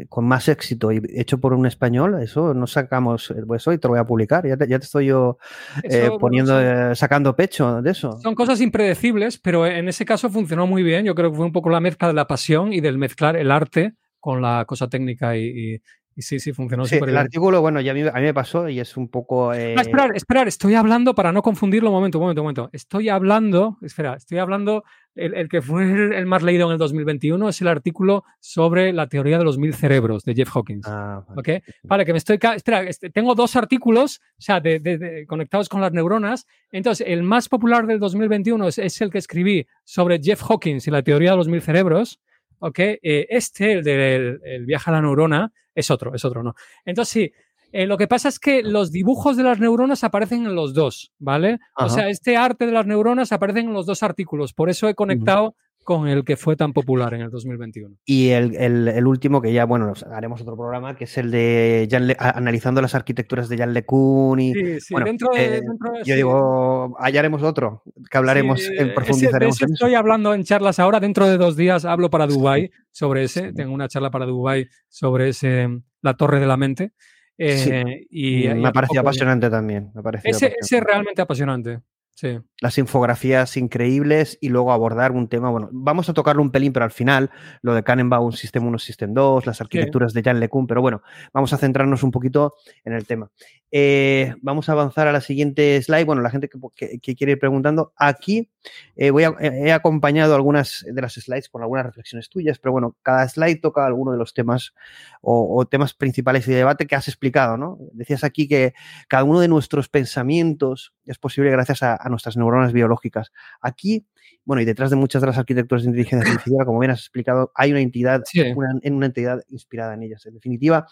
eh, 0.00 0.06
con 0.08 0.26
más 0.26 0.48
éxito 0.48 0.92
y 0.92 1.00
hecho 1.14 1.38
por 1.40 1.54
un 1.54 1.64
español, 1.64 2.20
eso 2.22 2.52
no 2.52 2.66
sacamos, 2.66 3.32
pues 3.46 3.66
hoy 3.66 3.78
te 3.78 3.88
lo 3.88 3.92
voy 3.92 4.00
a 4.00 4.04
publicar, 4.04 4.46
ya 4.46 4.56
te, 4.56 4.68
ya 4.68 4.78
te 4.78 4.84
estoy 4.84 5.06
yo 5.06 5.38
eh, 5.84 5.88
Eso, 6.04 6.18
poniendo, 6.18 6.54
bueno, 6.54 6.90
eh, 6.92 6.96
sacando 6.96 7.34
pecho 7.34 7.80
de 7.80 7.90
eso. 7.92 8.18
Son 8.20 8.34
cosas 8.34 8.60
impredecibles, 8.60 9.38
pero 9.38 9.66
en 9.66 9.88
ese 9.88 10.04
caso 10.04 10.28
funcionó 10.28 10.66
muy 10.66 10.82
bien. 10.82 11.06
Yo 11.06 11.14
creo 11.14 11.30
que 11.30 11.36
fue 11.36 11.46
un 11.46 11.52
poco 11.52 11.70
la 11.70 11.80
mezcla 11.80 12.08
de 12.08 12.14
la 12.14 12.26
pasión 12.26 12.72
y 12.72 12.80
del 12.80 12.98
mezclar 12.98 13.36
el 13.36 13.50
arte 13.50 13.94
con 14.20 14.42
la 14.42 14.64
cosa 14.66 14.88
técnica 14.88 15.36
y, 15.36 15.44
y- 15.74 15.80
y 16.16 16.22
sí, 16.22 16.38
sí, 16.38 16.52
funcionó 16.52 16.84
Sí, 16.86 16.96
el 16.96 17.04
bien. 17.04 17.16
artículo, 17.16 17.60
bueno, 17.60 17.80
ya 17.80 17.92
a 17.92 17.94
mí, 17.94 18.02
a 18.02 18.12
mí 18.12 18.20
me 18.22 18.34
pasó 18.34 18.68
y 18.68 18.80
es 18.80 18.96
un 18.96 19.08
poco... 19.08 19.52
eh, 19.52 19.74
Ah, 19.76 19.82
esperar, 19.82 20.10
esperar, 20.14 20.48
estoy 20.48 20.74
hablando 20.74 21.14
para 21.14 21.32
no 21.32 21.42
confundirlo. 21.42 21.90
Un 21.90 21.96
momento, 21.96 22.18
un 22.18 22.24
momento, 22.24 22.40
un 22.42 22.44
momento. 22.44 22.70
Estoy 22.72 23.08
hablando, 23.08 23.78
espera, 23.82 24.14
estoy 24.14 24.38
hablando, 24.38 24.84
el, 25.16 25.34
el 25.34 25.48
que 25.48 25.62
fue 25.62 25.84
el, 26.16 26.26
más 26.26 26.42
leído 26.42 26.66
en 26.66 26.72
el 26.72 26.78
2021 26.78 27.48
es 27.48 27.60
el 27.60 27.68
artículo 27.68 28.24
sobre 28.40 28.92
la 28.92 29.08
teoría 29.08 29.38
de 29.38 29.44
los 29.44 29.58
mil 29.58 29.72
cerebros 29.74 30.24
de 30.24 30.34
Jeff 30.34 30.50
Hawkins. 30.54 30.86
Ah, 30.88 31.24
¿Ok? 31.36 31.48
Vale, 31.84 32.04
que 32.04 32.12
me 32.12 32.18
estoy. 32.18 32.38
Espera, 32.56 32.82
este, 32.82 33.10
tengo 33.10 33.34
dos 33.34 33.54
artículos, 33.56 34.20
o 34.38 34.40
sea, 34.42 34.60
de, 34.60 34.80
de- 34.80 34.98
de- 34.98 35.26
conectados 35.26 35.68
con 35.68 35.80
las 35.80 35.92
neuronas. 35.92 36.46
Entonces, 36.72 37.06
el 37.08 37.22
más 37.22 37.48
popular 37.48 37.86
del 37.86 37.98
2021 38.00 38.68
es, 38.68 38.78
es 38.78 39.00
el 39.00 39.10
que 39.10 39.18
escribí 39.18 39.66
sobre 39.84 40.20
Jeff 40.22 40.42
Hawkins 40.48 40.86
y 40.88 40.90
la 40.90 41.02
teoría 41.02 41.32
de 41.32 41.36
los 41.36 41.48
mil 41.48 41.60
cerebros. 41.62 42.20
¿Ok? 42.66 42.78
Eh, 42.78 43.26
este, 43.28 43.74
el 43.74 43.84
del 43.84 44.40
el 44.42 44.64
viaje 44.64 44.88
a 44.88 44.94
la 44.94 45.02
neurona, 45.02 45.52
es 45.74 45.90
otro, 45.90 46.14
es 46.14 46.24
otro, 46.24 46.42
¿no? 46.42 46.54
Entonces, 46.86 47.12
sí. 47.12 47.32
eh, 47.72 47.86
lo 47.86 47.98
que 47.98 48.08
pasa 48.08 48.30
es 48.30 48.38
que 48.38 48.62
los 48.62 48.90
dibujos 48.90 49.36
de 49.36 49.42
las 49.42 49.60
neuronas 49.60 50.02
aparecen 50.02 50.46
en 50.46 50.54
los 50.54 50.72
dos, 50.72 51.12
¿vale? 51.18 51.58
O 51.76 51.90
sea, 51.90 52.08
este 52.08 52.38
arte 52.38 52.64
de 52.64 52.72
las 52.72 52.86
neuronas 52.86 53.32
aparecen 53.32 53.66
en 53.66 53.74
los 53.74 53.84
dos 53.84 54.02
artículos. 54.02 54.54
Por 54.54 54.70
eso 54.70 54.88
he 54.88 54.94
conectado 54.94 55.56
con 55.84 56.08
el 56.08 56.24
que 56.24 56.36
fue 56.36 56.56
tan 56.56 56.72
popular 56.72 57.14
en 57.14 57.20
el 57.20 57.30
2021. 57.30 57.96
Y 58.04 58.30
el, 58.30 58.56
el- 58.56 58.88
el 58.88 59.06
último, 59.06 59.40
que 59.40 59.52
ya, 59.52 59.64
bueno, 59.66 59.92
haremos 60.10 60.40
otro 60.40 60.56
programa, 60.56 60.96
que 60.96 61.04
es 61.04 61.16
el 61.18 61.30
de 61.30 61.86
Jan 61.90 62.06
Le- 62.08 62.16
a- 62.18 62.30
analizando 62.36 62.80
las 62.82 62.94
arquitecturas 62.94 63.48
de 63.48 63.58
Jan 63.58 63.72
LeCun. 63.74 64.40
Y, 64.40 64.52
Sí, 64.54 64.80
sí, 64.80 64.94
bueno, 64.94 65.06
dentro 65.06 65.28
de- 65.32 65.44
eh, 65.44 65.60
dentro 65.60 65.92
de- 65.92 65.98
yo 65.98 66.04
sí. 66.04 66.14
digo, 66.14 66.96
allá 66.98 67.20
haremos 67.20 67.42
otro, 67.42 67.82
que 68.10 68.18
hablaremos, 68.18 68.60
Sí, 68.62 68.72
eh, 68.78 68.86
profundizaremos 68.94 69.56
ese 69.56 69.64
en 69.66 69.72
eso. 69.72 69.84
estoy 69.84 69.94
hablando 69.94 70.34
en 70.34 70.42
charlas 70.44 70.78
ahora. 70.78 70.98
Dentro 70.98 71.28
de 71.28 71.36
dos 71.38 71.56
días 71.56 71.84
hablo 71.84 72.10
para 72.10 72.26
Dubai 72.26 72.70
sobre 72.90 73.24
ese. 73.24 73.52
Tengo 73.52 73.72
una 73.74 73.86
charla 73.88 74.10
para 74.10 74.26
Dubai 74.26 74.66
sobre 74.88 75.28
ese, 75.28 75.68
la 76.02 76.14
torre 76.14 76.40
de 76.40 76.46
la 76.46 76.56
mente. 76.56 76.92
Eh, 77.36 77.58
Sí. 77.58 78.06
y, 78.10 78.46
y 78.48 78.54
me 78.54 78.68
ha 78.68 78.72
parecido 78.72 79.00
apasionante 79.00 79.50
también. 79.50 79.90
Me 79.92 80.00
Ese, 80.00 80.08
apasionante. 80.08 80.56
ese 80.60 80.76
es 80.78 80.82
realmente 80.84 81.20
apasionante. 81.20 81.80
Sí. 82.16 82.38
las 82.60 82.78
infografías 82.78 83.56
increíbles 83.56 84.38
y 84.40 84.48
luego 84.48 84.72
abordar 84.72 85.12
un 85.12 85.28
tema, 85.28 85.50
bueno, 85.50 85.68
vamos 85.72 86.08
a 86.08 86.14
tocarlo 86.14 86.40
un 86.42 86.50
pelín, 86.52 86.72
pero 86.72 86.84
al 86.84 86.92
final, 86.92 87.30
lo 87.60 87.74
de 87.74 87.82
Canenbaum 87.82 88.32
System 88.32 88.66
1, 88.66 88.78
System 88.78 89.12
2, 89.12 89.44
las 89.46 89.60
arquitecturas 89.60 90.12
de 90.14 90.22
Jan 90.22 90.38
LeCun, 90.40 90.66
pero 90.66 90.80
bueno, 90.80 91.02
vamos 91.32 91.52
a 91.52 91.58
centrarnos 91.58 92.02
un 92.04 92.10
poquito 92.12 92.54
en 92.84 92.92
el 92.94 93.04
tema. 93.06 93.30
Eh, 93.76 94.32
vamos 94.40 94.68
a 94.68 94.72
avanzar 94.72 95.08
a 95.08 95.12
la 95.12 95.20
siguiente 95.20 95.82
slide. 95.82 96.04
Bueno, 96.04 96.22
la 96.22 96.30
gente 96.30 96.48
que, 96.48 96.58
que- 96.76 96.98
que 97.00 97.16
quiere 97.16 97.32
ir 97.32 97.38
preguntando, 97.40 97.92
aquí 97.96 98.48
eh, 98.94 99.10
voy 99.10 99.24
a- 99.24 99.34
he 99.40 99.72
acompañado 99.72 100.34
algunas 100.36 100.84
de 100.88 101.02
las 101.02 101.14
slides 101.14 101.48
con 101.48 101.62
algunas 101.62 101.84
reflexiones 101.84 102.30
tuyas, 102.30 102.58
pero 102.60 102.70
bueno, 102.72 102.96
cada 103.02 103.28
slide 103.28 103.56
toca 103.60 103.84
alguno 103.84 104.12
de 104.12 104.18
los 104.18 104.32
temas 104.32 104.72
o, 105.20 105.58
o 105.58 105.66
temas 105.66 105.92
principales 105.92 106.46
de 106.46 106.54
debate 106.54 106.86
que 106.86 106.94
has 106.94 107.08
explicado, 107.08 107.56
¿no? 107.56 107.78
Decías 107.92 108.22
aquí 108.22 108.46
que 108.46 108.74
cada 109.08 109.24
uno 109.24 109.40
de 109.40 109.48
nuestros 109.48 109.88
pensamientos 109.88 110.94
es 111.04 111.18
posible 111.18 111.50
gracias 111.50 111.82
a, 111.82 111.94
a 112.04 112.08
nuestras 112.10 112.36
neuronas 112.36 112.72
biológicas. 112.72 113.32
Aquí, 113.60 114.06
bueno, 114.44 114.60
y 114.62 114.64
detrás 114.64 114.90
de 114.90 114.96
muchas 114.96 115.22
de 115.22 115.28
las 115.28 115.38
arquitecturas 115.38 115.82
de 115.82 115.90
inteligencia 115.90 116.30
artificial, 116.30 116.66
como 116.66 116.78
bien 116.78 116.90
has 116.90 117.00
explicado, 117.00 117.50
hay 117.54 117.72
una 117.72 117.80
entidad, 117.80 118.22
una, 118.54 118.78
en 118.82 118.94
una 118.94 119.06
entidad 119.06 119.42
inspirada 119.48 119.94
en 119.94 120.02
ellas. 120.02 120.26
En 120.26 120.34
definitiva, 120.34 120.86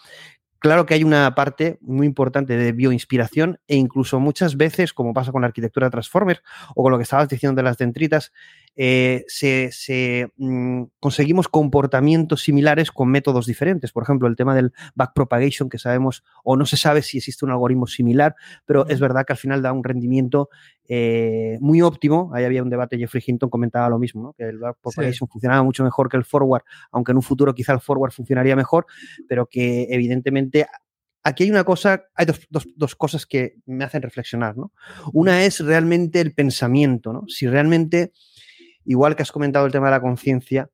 claro 0.59 0.85
que 0.85 0.95
hay 0.95 1.03
una 1.03 1.35
parte 1.35 1.77
muy 1.81 2.07
importante 2.07 2.57
de 2.57 2.71
bioinspiración 2.71 3.59
e 3.67 3.75
incluso 3.75 4.19
muchas 4.19 4.57
veces, 4.57 4.93
como 4.93 5.13
pasa 5.13 5.31
con 5.31 5.41
la 5.41 5.47
arquitectura 5.47 5.89
Transformers 5.89 6.41
o 6.75 6.81
con 6.81 6.91
lo 6.91 6.97
que 6.97 7.03
estabas 7.03 7.29
diciendo 7.29 7.59
de 7.59 7.63
las 7.63 7.77
dendritas, 7.77 8.31
eh, 8.75 9.23
se, 9.27 9.69
se, 9.71 10.29
mm, 10.37 10.83
conseguimos 10.99 11.47
comportamientos 11.47 12.41
similares 12.41 12.91
con 12.91 13.09
métodos 13.09 13.45
diferentes. 13.45 13.91
Por 13.91 14.03
ejemplo, 14.03 14.27
el 14.27 14.35
tema 14.35 14.55
del 14.55 14.73
backpropagation, 14.95 15.69
que 15.69 15.77
sabemos 15.77 16.23
o 16.43 16.55
no 16.55 16.65
se 16.65 16.77
sabe 16.77 17.01
si 17.01 17.17
existe 17.17 17.45
un 17.45 17.51
algoritmo 17.51 17.87
similar, 17.87 18.35
pero 18.65 18.87
es 18.87 18.99
verdad 18.99 19.25
que 19.25 19.33
al 19.33 19.37
final 19.37 19.61
da 19.61 19.71
un 19.71 19.83
rendimiento 19.83 20.49
eh, 20.87 21.57
muy 21.61 21.81
óptimo. 21.81 22.31
Ahí 22.33 22.45
había 22.45 22.63
un 22.63 22.69
debate, 22.69 22.97
Jeffrey 22.97 23.23
Hinton 23.25 23.49
comentaba 23.49 23.89
lo 23.89 23.99
mismo, 23.99 24.23
¿no? 24.23 24.33
que 24.33 24.43
el 24.43 24.57
backpropagation 24.57 25.27
funcionaba 25.29 25.63
mucho 25.63 25.83
mejor 25.83 26.09
que 26.09 26.17
el 26.17 26.25
forward, 26.25 26.63
aunque 26.91 27.11
en 27.11 27.17
un 27.17 27.23
futuro 27.23 27.53
quizá 27.53 27.73
el 27.73 27.79
forward 27.79 28.11
funcionaría 28.11 28.55
mejor, 28.55 28.85
pero 29.27 29.45
que 29.45 29.87
evidentemente 29.89 30.65
aquí 31.23 31.43
hay 31.43 31.51
una 31.51 31.63
cosa, 31.63 32.05
hay 32.15 32.25
dos, 32.25 32.41
dos, 32.49 32.67
dos, 32.75 32.95
cosas 32.95 33.25
que 33.25 33.55
me 33.65 33.83
hacen 33.85 34.01
reflexionar, 34.01 34.57
¿no? 34.57 34.71
Una 35.13 35.43
es 35.45 35.59
realmente 35.61 36.19
el 36.19 36.33
pensamiento, 36.33 37.13
¿no? 37.13 37.23
Si 37.27 37.47
realmente, 37.47 38.11
igual 38.85 39.15
que 39.15 39.23
has 39.23 39.31
comentado 39.31 39.65
el 39.65 39.71
tema 39.71 39.87
de 39.87 39.91
la 39.91 40.01
conciencia, 40.01 40.69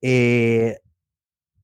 eh, 0.00 0.80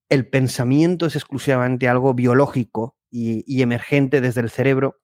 el 0.09 0.29
pensamiento 0.29 1.07
es 1.07 1.17
exclusivamente 1.17 1.89
algo 1.89 2.15
biológico 2.15 2.97
y, 3.11 3.63
emergente 3.63 4.21
desde 4.21 4.41
el 4.41 4.51
cerebro, 4.51 5.01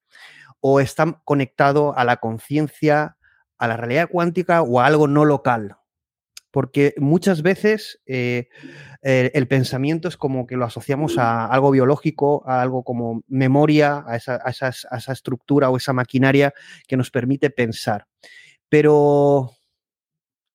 o 0.61 0.81
está 0.81 1.21
conectado 1.25 1.97
a 1.97 2.05
la 2.05 2.19
conciencia, 2.19 3.17
a 3.59 3.69
la 3.69 3.77
realidad 3.77 4.09
cuántica 4.11 4.63
o 4.63 4.81
a 4.81 4.87
algo 4.87 5.09
no 5.09 5.25
local, 5.25 5.77
porque 6.51 6.95
muchas 6.97 7.43
veces 7.43 8.01
eh, 8.07 8.49
el 9.03 9.49
pensamiento 9.49 10.09
es 10.09 10.17
como 10.17 10.47
que 10.47 10.57
lo 10.57 10.65
asociamos 10.65 11.19
a 11.19 11.47
algo 11.47 11.71
biológico, 11.71 12.43
a 12.47 12.63
algo 12.63 12.83
como 12.83 13.23
memoria, 13.27 14.05
a 14.07 14.17
esa, 14.17 14.37
a, 14.37 14.49
a 14.49 14.97
esa, 14.99 15.13
estructura 15.13 15.69
o 15.69 15.77
esa 15.77 15.93
maquinaria 15.93 16.55
que 16.87 16.97
nos 16.97 17.11
permite 17.11 17.51
pensar. 17.51 18.07
Pero 18.69 19.51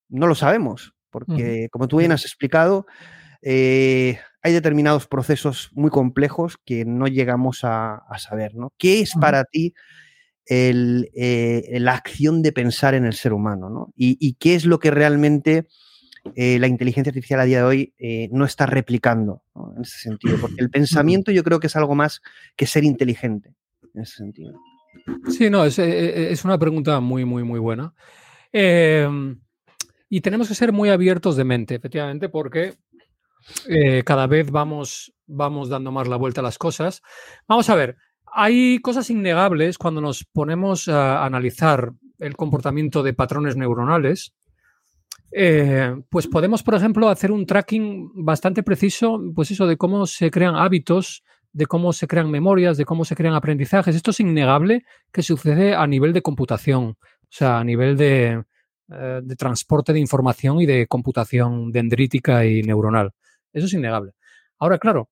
no 0.09 0.27
lo 0.27 0.35
sabemos, 0.35 0.93
porque 1.09 1.69
como 1.71 1.87
tú 1.87 1.97
bien 1.97 2.11
has 2.11 2.25
explicado, 2.25 2.85
eh, 3.41 4.19
hay 4.41 4.53
determinados 4.53 5.07
procesos 5.07 5.69
muy 5.73 5.89
complejos 5.89 6.57
que 6.65 6.85
no 6.85 7.07
llegamos 7.07 7.63
a, 7.63 7.95
a 7.95 8.19
saber. 8.19 8.55
¿no? 8.55 8.73
¿Qué 8.77 9.01
es 9.01 9.13
para 9.19 9.43
ti 9.43 9.73
el, 10.45 11.09
eh, 11.15 11.77
la 11.79 11.93
acción 11.93 12.41
de 12.41 12.51
pensar 12.51 12.93
en 12.93 13.05
el 13.05 13.13
ser 13.13 13.33
humano? 13.33 13.69
¿no? 13.69 13.93
¿Y, 13.95 14.17
¿Y, 14.19 14.33
qué 14.33 14.55
es 14.55 14.65
lo 14.65 14.79
que 14.79 14.91
realmente 14.91 15.67
eh, 16.35 16.57
la 16.59 16.67
inteligencia 16.67 17.11
artificial 17.11 17.39
a 17.39 17.45
día 17.45 17.59
de 17.59 17.63
hoy 17.63 17.93
no 18.31 18.45
está 18.45 18.65
replicando 18.65 19.43
¿no? 19.55 19.73
en 19.75 19.83
ese 19.83 19.99
sentido? 19.99 20.37
Porque 20.39 20.61
el 20.61 20.69
pensamiento 20.71 21.31
yo 21.31 21.43
creo 21.43 21.59
que 21.59 21.67
es 21.67 21.75
algo 21.75 21.95
más 21.95 22.21
que 22.55 22.65
ser 22.65 22.83
inteligente 22.83 23.53
en 23.93 24.01
ese 24.01 24.17
sentido. 24.17 24.53
Sí, 25.29 25.49
no, 25.49 25.65
es, 25.65 25.79
es 25.79 26.45
una 26.45 26.57
pregunta 26.57 26.99
muy, 26.99 27.25
muy, 27.25 27.43
muy 27.43 27.59
buena. 27.59 27.93
Eh, 28.51 29.07
y 30.09 30.21
tenemos 30.21 30.47
que 30.47 30.55
ser 30.55 30.73
muy 30.73 30.89
abiertos 30.89 31.35
de 31.35 31.43
mente, 31.43 31.75
efectivamente, 31.75 32.29
porque 32.29 32.73
eh, 33.67 34.03
cada 34.03 34.27
vez 34.27 34.51
vamos, 34.51 35.13
vamos 35.27 35.69
dando 35.69 35.91
más 35.91 36.07
la 36.07 36.17
vuelta 36.17 36.41
a 36.41 36.43
las 36.43 36.57
cosas. 36.57 37.01
Vamos 37.47 37.69
a 37.69 37.75
ver, 37.75 37.97
hay 38.25 38.79
cosas 38.79 39.09
innegables 39.09 39.77
cuando 39.77 40.01
nos 40.01 40.25
ponemos 40.25 40.87
a 40.87 41.25
analizar 41.25 41.91
el 42.17 42.35
comportamiento 42.35 43.03
de 43.03 43.13
patrones 43.13 43.55
neuronales. 43.55 44.33
Eh, 45.31 45.95
pues 46.09 46.27
podemos, 46.27 46.63
por 46.63 46.73
ejemplo, 46.73 47.07
hacer 47.09 47.31
un 47.31 47.45
tracking 47.45 48.11
bastante 48.15 48.63
preciso, 48.63 49.21
pues 49.35 49.51
eso, 49.51 49.67
de 49.67 49.77
cómo 49.77 50.07
se 50.07 50.31
crean 50.31 50.55
hábitos, 50.55 51.23
de 51.53 51.67
cómo 51.67 51.93
se 51.93 52.07
crean 52.07 52.31
memorias, 52.31 52.77
de 52.77 52.85
cómo 52.85 53.05
se 53.05 53.15
crean 53.15 53.35
aprendizajes. 53.35 53.95
Esto 53.95 54.11
es 54.11 54.19
innegable 54.19 54.85
que 55.11 55.21
sucede 55.21 55.75
a 55.75 55.85
nivel 55.85 56.13
de 56.13 56.23
computación, 56.23 56.97
o 56.99 57.27
sea, 57.29 57.59
a 57.59 57.63
nivel 57.63 57.95
de, 57.95 58.43
eh, 58.91 59.21
de 59.23 59.35
transporte 59.35 59.93
de 59.93 59.99
información 59.99 60.61
y 60.61 60.65
de 60.65 60.87
computación 60.87 61.71
dendrítica 61.71 62.45
y 62.45 62.61
neuronal. 62.63 63.11
Eso 63.53 63.65
es 63.67 63.73
innegable. 63.73 64.13
Ahora, 64.57 64.77
claro, 64.77 65.09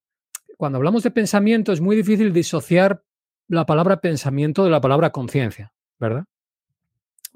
cuando 0.57 0.77
hablamos 0.77 1.03
de 1.03 1.11
pensamiento 1.11 1.71
es 1.71 1.81
muy 1.81 1.95
difícil 1.95 2.33
disociar 2.33 3.03
la 3.47 3.65
palabra 3.65 4.01
pensamiento 4.01 4.63
de 4.63 4.71
la 4.71 4.81
palabra 4.81 5.11
conciencia, 5.11 5.73
¿verdad? 5.99 6.25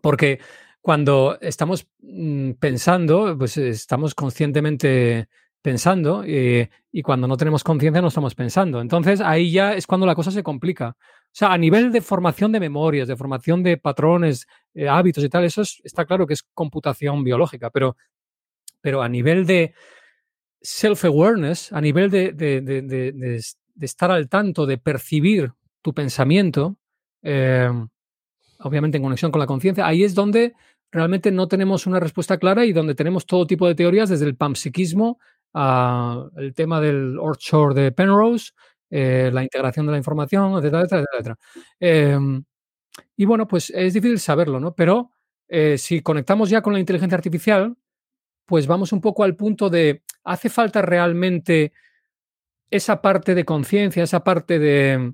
Porque 0.01 0.39
cuando 0.81 1.37
estamos 1.41 1.87
mm, 2.01 2.51
pensando, 2.53 3.37
pues 3.37 3.57
estamos 3.57 4.15
conscientemente 4.15 5.29
pensando 5.61 6.23
eh, 6.25 6.69
y 6.91 7.01
cuando 7.03 7.27
no 7.27 7.37
tenemos 7.37 7.63
conciencia 7.63 8.01
no 8.01 8.07
estamos 8.07 8.35
pensando. 8.35 8.81
Entonces 8.81 9.21
ahí 9.21 9.51
ya 9.51 9.73
es 9.73 9.85
cuando 9.85 10.07
la 10.07 10.15
cosa 10.15 10.31
se 10.31 10.43
complica. 10.43 10.95
O 10.99 11.33
sea, 11.33 11.53
a 11.53 11.57
nivel 11.57 11.91
de 11.91 12.01
formación 12.01 12.51
de 12.51 12.59
memorias, 12.59 13.07
de 13.07 13.15
formación 13.15 13.63
de 13.63 13.77
patrones, 13.77 14.47
eh, 14.73 14.87
hábitos 14.87 15.23
y 15.23 15.29
tal, 15.29 15.43
eso 15.43 15.61
es, 15.61 15.81
está 15.83 16.05
claro 16.05 16.25
que 16.25 16.33
es 16.33 16.43
computación 16.53 17.23
biológica, 17.23 17.69
pero, 17.69 17.97
pero 18.81 19.01
a 19.01 19.09
nivel 19.09 19.45
de 19.45 19.73
self-awareness, 20.61 21.73
a 21.73 21.81
nivel 21.81 22.09
de, 22.09 22.33
de, 22.33 23.41
estar 23.79 24.11
al 24.11 24.29
tanto, 24.29 24.65
de 24.65 24.77
percibir 24.77 25.51
tu 25.81 25.93
pensamiento, 25.93 26.77
eh, 27.23 27.69
obviamente 28.59 28.97
en 28.97 29.03
conexión 29.03 29.31
con 29.31 29.39
la 29.39 29.47
conciencia, 29.47 29.87
ahí 29.87 30.03
es 30.03 30.13
donde 30.13 30.53
realmente 30.91 31.31
no 31.31 31.47
tenemos 31.47 31.87
una 31.87 31.99
respuesta 31.99 32.37
clara 32.37 32.65
y 32.65 32.73
donde 32.73 32.95
tenemos 32.95 33.25
todo 33.25 33.47
tipo 33.47 33.67
de 33.67 33.75
teorías, 33.75 34.09
desde 34.09 34.25
el 34.25 34.35
panpsiquismo 34.35 35.19
al 35.53 36.53
tema 36.55 36.79
del 36.79 37.17
offshore 37.19 37.73
de 37.75 37.91
Penrose, 37.91 38.51
eh, 38.89 39.29
la 39.33 39.43
integración 39.43 39.85
de 39.85 39.93
la 39.93 39.97
información, 39.97 40.53
etcétera, 40.53 40.81
etcétera, 40.81 41.07
etcétera. 41.13 41.37
Em, 41.79 42.43
y 43.21 43.25
bueno, 43.25 43.47
pues 43.47 43.69
es 43.69 43.93
difícil 43.93 44.17
saberlo, 44.17 44.59
¿no? 44.59 44.73
Pero 44.73 45.11
eh, 45.47 45.77
si 45.77 46.01
conectamos 46.01 46.49
ya 46.49 46.63
con 46.63 46.73
la 46.73 46.79
inteligencia 46.79 47.15
artificial, 47.15 47.77
pues 48.47 48.65
vamos 48.65 48.93
un 48.93 48.99
poco 48.99 49.23
al 49.23 49.35
punto 49.35 49.69
de, 49.69 50.01
¿hace 50.23 50.49
falta 50.49 50.81
realmente 50.81 51.71
esa 52.71 52.99
parte 52.99 53.35
de 53.35 53.45
conciencia, 53.45 54.01
esa 54.01 54.23
parte 54.23 54.57
de, 54.57 55.13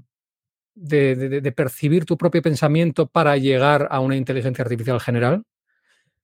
de, 0.74 1.52
percibir 1.52 2.06
tu 2.06 2.18
propio 2.18 2.42
pensamiento 2.42 3.08
para 3.08 3.36
llegar 3.36 3.90
a 3.92 4.00
una 4.00 4.16
inteligencia 4.16 4.64
artificial 4.64 5.02
general? 5.02 5.44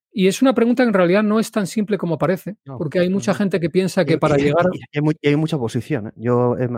Y 0.10 0.28
es 0.28 0.42
una 0.42 0.54
pregunta 0.54 0.84
que 0.84 0.88
en 0.88 0.94
realidad 0.94 1.24
no 1.24 1.38
es 1.38 1.52
tan 1.52 1.68
simple 1.68 1.98
como 1.98 2.18
parece, 2.18 2.56
porque 2.78 3.00
hay 3.00 3.10
mucha 3.10 3.34
gente 3.34 3.60
que 3.60 3.70
piensa 3.70 4.06
que 4.06 4.18
para 4.18 4.38
llegar... 4.38 4.68
Y 4.72 5.28
hay, 5.28 5.36
mucha 5.36 5.58
oposición. 5.58 6.08
¿eh? 6.08 6.12
Yo, 6.16 6.56
eh, 6.58 6.70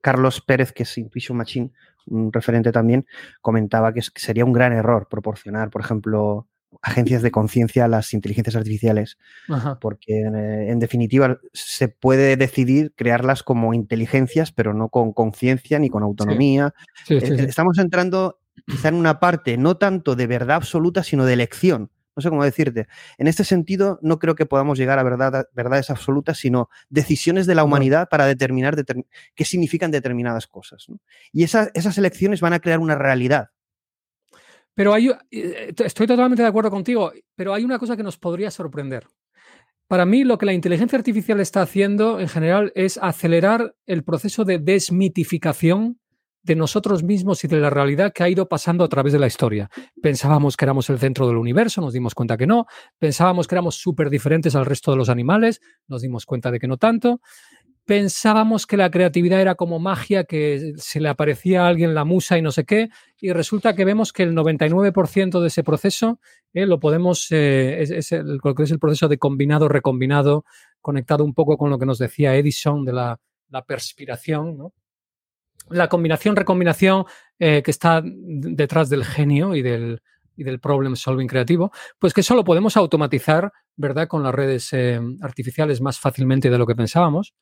Carlos 0.00 0.40
Pérez, 0.40 0.72
que 0.72 0.84
es 0.84 0.96
Intuition 0.96 1.36
Machine, 1.36 1.72
un 2.06 2.32
referente 2.32 2.72
también, 2.72 3.06
comentaba 3.40 3.92
que, 3.92 4.02
sería 4.02 4.44
un 4.44 4.52
gran 4.52 4.72
error 4.72 5.08
proporcionar, 5.08 5.70
por 5.70 5.80
ejemplo, 5.80 6.46
agencias 6.82 7.22
de 7.22 7.30
conciencia 7.30 7.84
a 7.84 7.88
las 7.88 8.12
inteligencias 8.12 8.56
artificiales, 8.56 9.18
porque 9.80 10.20
eh, 10.20 10.70
en 10.70 10.78
definitiva 10.78 11.38
se 11.52 11.88
puede 11.88 12.36
decidir 12.36 12.92
crearlas 12.96 13.42
como 13.42 13.72
inteligencias, 13.72 14.52
pero 14.52 14.74
no 14.74 14.88
con 14.88 15.12
conciencia 15.12 15.78
ni 15.78 15.88
con 15.88 16.02
autonomía. 16.02 16.74
Estamos 17.08 17.78
entrando 17.78 18.38
quizá 18.66 18.88
en 18.88 18.94
una 18.94 19.20
parte 19.20 19.56
no 19.56 19.76
tanto 19.76 20.16
de 20.16 20.26
verdad 20.26 20.56
absoluta, 20.56 21.02
sino 21.02 21.24
de 21.24 21.34
elección 21.34 21.90
no 22.16 22.22
sé 22.22 22.30
cómo 22.30 22.42
decirte. 22.42 22.88
En 23.18 23.26
este 23.26 23.44
sentido, 23.44 23.98
no 24.02 24.18
creo 24.18 24.34
que 24.34 24.46
podamos 24.46 24.78
llegar 24.78 24.98
a 24.98 25.02
verdad, 25.02 25.46
verdades 25.52 25.90
absolutas, 25.90 26.38
sino 26.38 26.70
decisiones 26.88 27.46
de 27.46 27.54
la 27.54 27.62
humanidad 27.62 28.08
para 28.08 28.26
determinar 28.26 28.74
qué 29.34 29.44
significan 29.44 29.90
determinadas 29.90 30.46
cosas. 30.46 30.86
Y 31.30 31.44
esas 31.44 31.98
elecciones 31.98 32.40
van 32.40 32.54
a 32.54 32.60
crear 32.60 32.78
una 32.78 32.94
realidad. 32.94 33.50
Pero 34.74 34.92
hay, 34.92 35.10
eh, 35.30 35.74
estoy 35.84 36.06
totalmente 36.06 36.42
de 36.42 36.48
acuerdo 36.48 36.70
contigo, 36.70 37.12
pero 37.34 37.54
hay 37.54 37.64
una 37.64 37.78
cosa 37.78 37.96
que 37.96 38.02
nos 38.02 38.18
podría 38.18 38.50
sorprender. 38.50 39.06
Para 39.88 40.04
mí, 40.04 40.24
lo 40.24 40.36
que 40.36 40.46
la 40.46 40.52
inteligencia 40.52 40.98
artificial 40.98 41.40
está 41.40 41.62
haciendo 41.62 42.18
en 42.18 42.28
general 42.28 42.72
es 42.74 42.98
acelerar 43.00 43.74
el 43.86 44.04
proceso 44.04 44.44
de 44.44 44.58
desmitificación 44.58 46.00
de 46.46 46.54
nosotros 46.54 47.02
mismos 47.02 47.42
y 47.44 47.48
de 47.48 47.58
la 47.58 47.70
realidad 47.70 48.12
que 48.12 48.22
ha 48.22 48.28
ido 48.28 48.48
pasando 48.48 48.84
a 48.84 48.88
través 48.88 49.12
de 49.12 49.18
la 49.18 49.26
historia. 49.26 49.68
Pensábamos 50.00 50.56
que 50.56 50.64
éramos 50.64 50.88
el 50.88 50.98
centro 50.98 51.26
del 51.26 51.36
universo, 51.36 51.80
nos 51.80 51.92
dimos 51.92 52.14
cuenta 52.14 52.36
que 52.36 52.46
no. 52.46 52.66
Pensábamos 52.98 53.48
que 53.48 53.56
éramos 53.56 53.74
súper 53.74 54.08
diferentes 54.08 54.54
al 54.54 54.64
resto 54.64 54.92
de 54.92 54.96
los 54.96 55.08
animales, 55.08 55.60
nos 55.88 56.02
dimos 56.02 56.24
cuenta 56.24 56.50
de 56.50 56.60
que 56.60 56.68
no 56.68 56.76
tanto. 56.76 57.20
Pensábamos 57.84 58.66
que 58.66 58.76
la 58.76 58.90
creatividad 58.90 59.40
era 59.40 59.54
como 59.56 59.78
magia, 59.78 60.24
que 60.24 60.72
se 60.76 61.00
le 61.00 61.08
aparecía 61.08 61.64
a 61.64 61.68
alguien 61.68 61.94
la 61.94 62.04
musa 62.04 62.38
y 62.38 62.42
no 62.42 62.50
sé 62.50 62.64
qué, 62.64 62.90
y 63.20 63.32
resulta 63.32 63.74
que 63.74 63.84
vemos 63.84 64.12
que 64.12 64.22
el 64.22 64.34
99% 64.34 65.40
de 65.40 65.48
ese 65.48 65.62
proceso 65.62 66.20
eh, 66.52 66.66
lo 66.66 66.80
podemos, 66.80 67.28
eh, 67.30 67.82
es, 67.82 68.12
el, 68.12 68.40
es 68.58 68.70
el 68.70 68.78
proceso 68.78 69.08
de 69.08 69.18
combinado, 69.18 69.68
recombinado, 69.68 70.44
conectado 70.80 71.24
un 71.24 71.34
poco 71.34 71.56
con 71.56 71.70
lo 71.70 71.78
que 71.78 71.86
nos 71.86 71.98
decía 71.98 72.34
Edison 72.36 72.84
de 72.84 72.92
la, 72.92 73.20
la 73.50 73.64
perspiración, 73.64 74.56
¿no? 74.56 74.72
La 75.68 75.88
combinación-recombinación 75.88 77.04
eh, 77.38 77.62
que 77.62 77.70
está 77.70 78.02
detrás 78.04 78.88
del 78.88 79.04
genio 79.04 79.54
y 79.54 79.62
del, 79.62 80.00
y 80.36 80.44
del 80.44 80.60
problem 80.60 80.96
solving 80.96 81.26
creativo, 81.26 81.72
pues 81.98 82.12
que 82.12 82.22
solo 82.22 82.44
podemos 82.44 82.76
automatizar, 82.76 83.52
¿verdad?, 83.76 84.08
con 84.08 84.22
las 84.22 84.34
redes 84.34 84.72
eh, 84.72 85.00
artificiales 85.22 85.80
más 85.80 85.98
fácilmente 85.98 86.50
de 86.50 86.58
lo 86.58 86.66
que 86.66 86.76
pensábamos. 86.76 87.34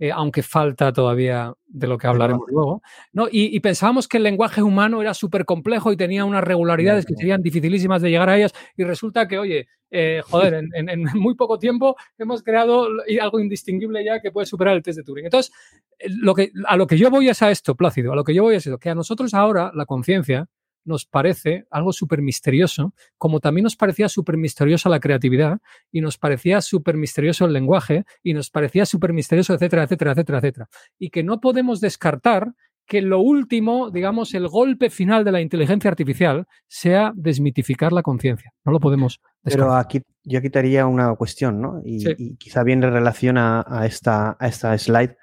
Eh, 0.00 0.12
aunque 0.12 0.44
falta 0.44 0.92
todavía 0.92 1.52
de 1.66 1.88
lo 1.88 1.98
que 1.98 2.06
hablaremos 2.06 2.46
luego. 2.48 2.82
¿no? 3.12 3.26
Y, 3.30 3.58
pensábamos 3.58 4.06
que 4.06 4.18
el 4.18 4.22
lenguaje 4.22 4.62
humano 4.62 5.02
era 5.02 5.12
súper 5.12 5.44
complejo 5.44 5.90
y 5.90 5.96
tenía 5.96 6.24
unas 6.24 6.44
regularidades 6.44 7.04
que 7.04 7.16
serían 7.16 7.42
dificilísimas 7.42 8.00
de 8.00 8.10
llegar 8.10 8.28
a 8.28 8.36
ellas, 8.36 8.54
y 8.76 8.84
resulta 8.84 9.26
que, 9.26 9.38
oye, 9.38 9.66
eh, 9.90 10.22
joder, 10.30 10.62
en, 10.72 11.04
muy 11.14 11.34
poco 11.34 11.58
tiempo 11.58 11.96
hemos 12.16 12.44
creado 12.44 12.86
algo 13.20 13.40
indistinguible 13.40 14.04
ya 14.04 14.20
que 14.20 14.30
puede 14.30 14.46
superar 14.46 14.76
el 14.76 14.84
test 14.84 14.98
de 14.98 15.04
Turing. 15.04 15.24
Entonces, 15.24 15.52
eh, 15.98 16.06
lo 16.08 16.32
que, 16.32 16.52
a 16.66 16.76
lo 16.76 16.86
que 16.86 16.96
yo 16.96 17.10
voy 17.10 17.28
es 17.28 17.42
a 17.42 17.50
esto, 17.50 17.74
Plácido, 17.74 18.12
a 18.12 18.16
lo 18.16 18.22
que 18.22 18.34
yo 18.34 18.44
voy 18.44 18.54
es 18.54 18.66
esto, 18.66 18.78
que 18.78 18.90
a 18.90 18.94
nosotros 18.94 19.34
ahora 19.34 19.72
la 19.74 19.84
conciencia 19.84 20.48
nos 20.88 21.06
parece 21.06 21.66
algo 21.70 21.92
súper 21.92 22.22
misterioso, 22.22 22.94
como 23.16 23.38
también 23.38 23.64
nos 23.64 23.76
parecía 23.76 24.08
súper 24.08 24.36
misteriosa 24.36 24.88
la 24.88 24.98
creatividad 24.98 25.58
y 25.92 26.00
nos 26.00 26.18
parecía 26.18 26.60
súper 26.60 26.96
misterioso 26.96 27.44
el 27.44 27.52
lenguaje 27.52 28.04
y 28.22 28.34
nos 28.34 28.50
parecía 28.50 28.86
súper 28.86 29.12
misterioso, 29.12 29.54
etcétera, 29.54 29.84
etcétera, 29.84 30.12
etcétera, 30.12 30.38
etcétera. 30.38 30.68
Y 30.98 31.10
que 31.10 31.22
no 31.22 31.40
podemos 31.40 31.80
descartar 31.80 32.54
que 32.88 33.02
lo 33.02 33.20
último, 33.20 33.90
digamos, 33.90 34.32
el 34.32 34.48
golpe 34.48 34.88
final 34.88 35.22
de 35.22 35.30
la 35.30 35.42
inteligencia 35.42 35.90
artificial 35.90 36.46
sea 36.66 37.12
desmitificar 37.14 37.92
la 37.92 38.02
conciencia. 38.02 38.50
No 38.64 38.72
lo 38.72 38.80
podemos 38.80 39.20
descartar. 39.42 39.68
Pero 39.68 39.76
aquí 39.76 40.02
yo 40.24 40.40
quitaría 40.40 40.86
una 40.86 41.14
cuestión, 41.14 41.60
¿no? 41.60 41.82
Y, 41.84 42.36
quizá 42.36 42.64
viene 42.64 42.86
en 42.86 42.94
relación 42.94 43.36
a, 43.36 43.84
esta, 43.84 44.38
a 44.40 44.48
esta 44.48 44.76
slide, 44.78 45.16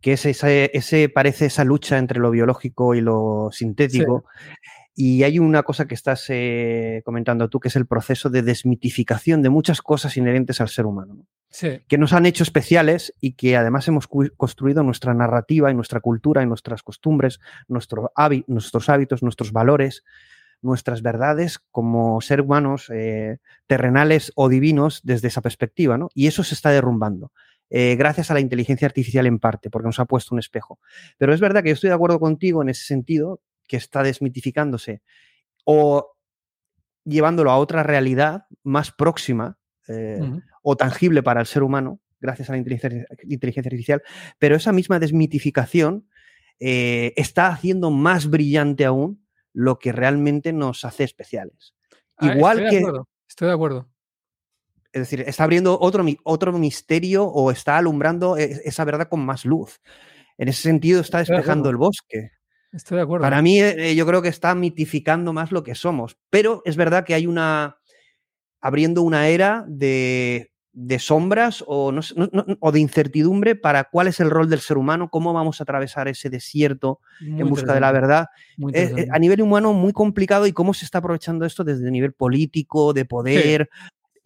que 0.00 0.14
es 0.14 0.26
ese, 0.26 1.08
parece 1.08 1.46
esa 1.46 1.64
lucha 1.64 1.98
entre 1.98 2.18
lo 2.18 2.32
biológico 2.32 2.96
y 2.96 3.00
lo 3.00 3.48
sintético. 3.52 4.24
Y 4.94 5.24
hay 5.24 5.38
una 5.38 5.64
cosa 5.64 5.86
que 5.86 5.94
estás 5.94 6.26
eh, 6.28 7.02
comentando 7.04 7.48
tú, 7.48 7.58
que 7.58 7.68
es 7.68 7.76
el 7.76 7.86
proceso 7.86 8.30
de 8.30 8.42
desmitificación 8.42 9.42
de 9.42 9.50
muchas 9.50 9.82
cosas 9.82 10.16
inherentes 10.16 10.60
al 10.60 10.68
ser 10.68 10.86
humano, 10.86 11.26
que 11.88 11.98
nos 11.98 12.12
han 12.12 12.26
hecho 12.26 12.44
especiales 12.44 13.12
y 13.20 13.32
que 13.32 13.56
además 13.56 13.88
hemos 13.88 14.08
construido 14.36 14.84
nuestra 14.84 15.12
narrativa 15.14 15.70
y 15.70 15.74
nuestra 15.74 16.00
cultura 16.00 16.42
y 16.42 16.46
nuestras 16.46 16.82
costumbres, 16.82 17.40
nuestros 17.66 18.08
hábitos, 18.14 19.22
nuestros 19.22 19.52
valores, 19.52 20.04
nuestras 20.62 21.02
verdades 21.02 21.58
como 21.70 22.20
ser 22.20 22.40
humanos 22.40 22.90
eh, 22.92 23.38
terrenales 23.66 24.32
o 24.34 24.48
divinos 24.48 25.00
desde 25.04 25.28
esa 25.28 25.42
perspectiva. 25.42 25.98
¿no? 25.98 26.08
Y 26.14 26.26
eso 26.26 26.42
se 26.42 26.54
está 26.54 26.70
derrumbando. 26.70 27.32
Eh, 27.70 27.96
gracias 27.96 28.30
a 28.30 28.34
la 28.34 28.40
inteligencia 28.40 28.86
artificial 28.86 29.26
en 29.26 29.38
parte, 29.38 29.70
porque 29.70 29.86
nos 29.86 29.98
ha 29.98 30.04
puesto 30.04 30.34
un 30.34 30.38
espejo. 30.38 30.78
Pero 31.18 31.34
es 31.34 31.40
verdad 31.40 31.62
que 31.62 31.70
yo 31.70 31.74
estoy 31.74 31.88
de 31.88 31.94
acuerdo 31.94 32.20
contigo 32.20 32.62
en 32.62 32.68
ese 32.68 32.84
sentido, 32.84 33.40
que 33.66 33.76
está 33.76 34.02
desmitificándose 34.02 35.02
o 35.64 36.16
llevándolo 37.04 37.50
a 37.50 37.58
otra 37.58 37.82
realidad 37.82 38.46
más 38.62 38.90
próxima 38.92 39.58
eh, 39.88 40.20
o 40.62 40.76
tangible 40.76 41.22
para 41.22 41.40
el 41.40 41.46
ser 41.46 41.62
humano, 41.62 42.00
gracias 42.20 42.48
a 42.48 42.52
la 42.52 42.58
inteligencia, 42.58 43.06
artificial, 43.60 44.02
pero 44.38 44.56
esa 44.56 44.72
misma 44.72 44.98
desmitificación 44.98 46.08
eh, 46.60 47.12
está 47.16 47.48
haciendo 47.48 47.90
más 47.90 48.30
brillante 48.30 48.84
aún 48.84 49.26
lo 49.52 49.78
que 49.78 49.92
realmente 49.92 50.52
nos 50.52 50.84
hace 50.84 51.04
especiales. 51.04 51.74
Ah, 52.16 52.34
Igual 52.34 52.60
estoy 52.60 52.70
que... 52.70 52.76
De 52.76 52.82
acuerdo, 52.82 53.08
estoy 53.28 53.48
de 53.48 53.54
acuerdo. 53.54 53.88
Es 54.92 55.00
decir, 55.00 55.22
está 55.26 55.44
abriendo 55.44 55.78
otro, 55.80 56.04
otro 56.22 56.52
misterio 56.52 57.24
o 57.24 57.50
está 57.50 57.76
alumbrando 57.76 58.36
e, 58.36 58.60
esa 58.64 58.84
verdad 58.84 59.08
con 59.08 59.24
más 59.24 59.44
luz. 59.44 59.80
En 60.38 60.48
ese 60.48 60.62
sentido, 60.62 61.00
está 61.00 61.18
despejando 61.18 61.68
el 61.68 61.76
bosque. 61.76 62.30
Estoy 62.74 62.96
de 62.96 63.02
acuerdo. 63.02 63.22
Para 63.22 63.40
mí, 63.40 63.60
eh, 63.60 63.94
yo 63.94 64.04
creo 64.04 64.20
que 64.20 64.28
está 64.28 64.54
mitificando 64.54 65.32
más 65.32 65.52
lo 65.52 65.62
que 65.62 65.74
somos. 65.74 66.18
Pero 66.28 66.62
es 66.64 66.76
verdad 66.76 67.04
que 67.04 67.14
hay 67.14 67.26
una. 67.26 67.78
abriendo 68.60 69.02
una 69.02 69.28
era 69.28 69.64
de, 69.68 70.50
sombras 70.98 71.62
o, 71.66 71.92
o, 72.60 72.72
de 72.72 72.80
incertidumbre 72.80 73.54
para 73.54 73.84
cuál 73.84 74.08
es 74.08 74.18
el 74.18 74.30
rol 74.30 74.50
del 74.50 74.58
ser 74.58 74.76
humano, 74.76 75.08
cómo 75.08 75.32
vamos 75.32 75.60
a 75.60 75.62
atravesar 75.62 76.08
ese 76.08 76.30
desierto 76.30 76.98
en 77.20 77.48
busca 77.48 77.74
de 77.74 77.80
la 77.80 77.92
verdad. 77.92 78.26
Eh, 78.72 79.06
a 79.10 79.18
nivel 79.20 79.40
humano, 79.40 79.72
muy 79.72 79.92
complicado 79.92 80.46
y 80.46 80.52
cómo 80.52 80.74
se 80.74 80.84
está 80.84 80.98
aprovechando 80.98 81.44
esto 81.44 81.62
desde 81.62 81.86
el 81.86 81.92
nivel 81.92 82.12
político, 82.12 82.92
de 82.92 83.04
poder, 83.04 83.70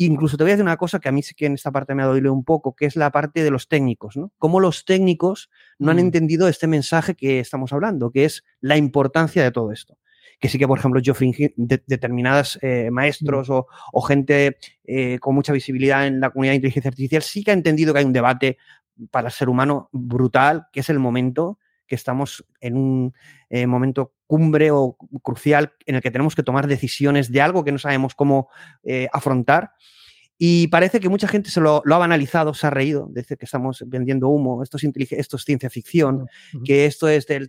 Incluso 0.01 0.37
te 0.37 0.45
voy 0.45 0.53
a 0.53 0.55
decir 0.55 0.63
una 0.63 0.77
cosa 0.77 1.01
que 1.01 1.09
a 1.09 1.13
mí 1.13 1.23
sí 1.25 1.35
que 1.35 1.47
en 1.47 1.55
esta 1.55 1.73
parte 1.73 1.93
me 1.93 2.05
ha 2.05 2.07
dolido 2.07 2.33
un 2.33 2.45
poco, 2.45 2.77
que 2.77 2.87
es 2.87 2.95
la 2.95 3.11
parte 3.11 3.43
de 3.43 3.51
los 3.51 3.67
técnicos, 3.67 4.17
¿no? 4.17 4.33
Cómo 4.39 4.61
los 4.61 4.85
técnicos 4.85 5.51
no 5.81 5.91
han 5.91 5.97
mm. 5.97 6.01
entendido 6.01 6.47
este 6.47 6.69
mensaje 6.69 7.17
que 7.17 7.41
estamos 7.41 7.73
hablando, 7.73 8.13
que 8.13 8.25
es 8.25 8.45
la 8.61 8.77
importancia 8.77 9.43
de 9.43 9.51
todo 9.51 9.73
esto. 9.73 9.99
Que 10.39 10.49
sí 10.49 10.57
que, 10.57 10.69
por 10.69 10.79
ejemplo, 10.79 11.01
yo 11.01 11.15
de, 11.15 11.83
determinadas 11.85 12.61
eh, 12.63 12.91
maestros 12.93 13.49
o, 13.51 13.67
gente 14.03 14.59
eh, 14.85 15.19
con 15.19 15.35
mucha 15.35 15.53
visibilidad 15.53 16.07
en 16.07 16.21
la 16.21 16.31
comunidad 16.31 16.53
de 16.53 16.57
inteligencia 16.57 16.91
artificial 16.91 17.23
sí 17.23 17.43
que 17.43 17.51
ha 17.51 17.55
entendido 17.55 17.93
que 17.93 17.99
hay 17.99 18.05
un 18.05 18.13
debate 18.13 18.57
para 19.11 19.29
el 19.29 19.33
ser 19.33 19.49
humano 19.49 19.89
brutal, 19.91 20.69
que 20.73 20.79
es 20.79 20.91
el 20.91 21.01
momento 21.01 21.59
que 21.89 21.97
estamos 21.97 22.47
en 22.61 22.77
un 22.77 23.15
eh, 23.51 23.67
momento 23.67 24.13
cumbre 24.29 24.71
o 24.71 24.97
crucial 25.23 25.73
en 25.87 25.97
el 25.97 26.03
que 26.03 26.13
tenemos 26.13 26.37
que 26.37 26.45
tomar 26.45 26.69
decisiones 26.69 27.33
de 27.33 27.41
algo 27.41 27.65
que 27.65 27.73
no 27.73 27.79
sabemos 27.79 28.15
cómo 28.15 28.49
eh, 28.85 29.09
afrontar 29.13 29.73
Y 30.41 30.69
parece 30.69 31.01
que 31.01 31.09
mucha 31.09 31.27
gente 31.27 31.51
se 31.51 31.61
lo, 31.61 31.83
lo 31.85 31.95
ha 31.97 31.99
banalizado, 31.99 32.55
se 32.55 32.65
ha 32.65 32.71
reído, 32.71 33.09
dice 33.11 33.37
que 33.37 33.45
estamos 33.45 33.83
vendiendo 33.89 34.29
humo, 34.29 34.63
esto 34.63 34.77
es, 34.77 34.85
esto 35.11 35.37
es 35.37 35.43
ciencia 35.45 35.69
ficción, 35.69 36.29
que 36.65 36.87
esto 36.87 37.09
es 37.09 37.27
del... 37.27 37.49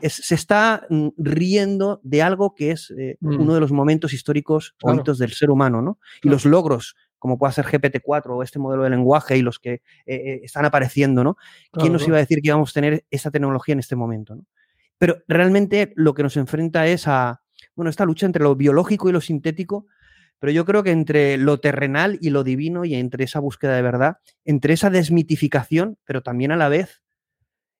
Es, 0.00 0.12
se 0.14 0.36
está 0.36 0.86
mm, 0.88 1.08
riendo 1.18 2.00
de 2.04 2.22
algo 2.22 2.54
que 2.54 2.70
es 2.70 2.92
eh, 2.96 3.16
Mm. 3.20 3.40
uno 3.40 3.54
de 3.54 3.60
los 3.60 3.72
momentos 3.72 4.12
históricos 4.12 4.76
o 4.82 4.86
Claro. 4.86 5.00
hitos 5.00 5.18
del 5.18 5.32
ser 5.32 5.50
humano, 5.50 5.82
¿no? 5.82 5.98
Y 6.22 6.28
los 6.28 6.44
logros, 6.44 6.94
como 7.18 7.38
pueda 7.38 7.50
ser 7.52 7.64
GPT-4 7.66 8.36
o 8.36 8.42
este 8.44 8.60
modelo 8.60 8.84
de 8.84 8.90
lenguaje 8.90 9.36
y 9.36 9.42
los 9.42 9.58
que 9.58 9.72
eh, 9.72 9.82
eh, 10.06 10.40
están 10.44 10.64
apareciendo, 10.64 11.24
¿no? 11.24 11.34
Claro, 11.34 11.80
¿Quién 11.80 11.92
nos 11.92 12.02
claro. 12.02 12.10
iba 12.12 12.16
a 12.18 12.20
decir 12.20 12.38
que 12.40 12.48
íbamos 12.50 12.70
a 12.70 12.74
tener 12.74 13.04
esa 13.10 13.32
tecnología 13.32 13.72
en 13.72 13.80
este 13.80 13.96
momento, 13.96 14.36
¿no? 14.36 14.44
Pero 14.98 15.22
realmente 15.28 15.92
lo 15.96 16.14
que 16.14 16.22
nos 16.22 16.36
enfrenta 16.36 16.86
es 16.86 17.08
a, 17.08 17.42
bueno, 17.74 17.90
esta 17.90 18.04
lucha 18.04 18.26
entre 18.26 18.42
lo 18.42 18.56
biológico 18.56 19.08
y 19.08 19.12
lo 19.12 19.20
sintético, 19.20 19.86
pero 20.38 20.52
yo 20.52 20.64
creo 20.64 20.82
que 20.82 20.90
entre 20.90 21.36
lo 21.36 21.58
terrenal 21.60 22.18
y 22.20 22.30
lo 22.30 22.44
divino 22.44 22.84
y 22.84 22.94
entre 22.94 23.24
esa 23.24 23.40
búsqueda 23.40 23.74
de 23.74 23.82
verdad, 23.82 24.18
entre 24.44 24.74
esa 24.74 24.90
desmitificación, 24.90 25.98
pero 26.04 26.22
también 26.22 26.52
a 26.52 26.56
la 26.56 26.68
vez 26.68 27.02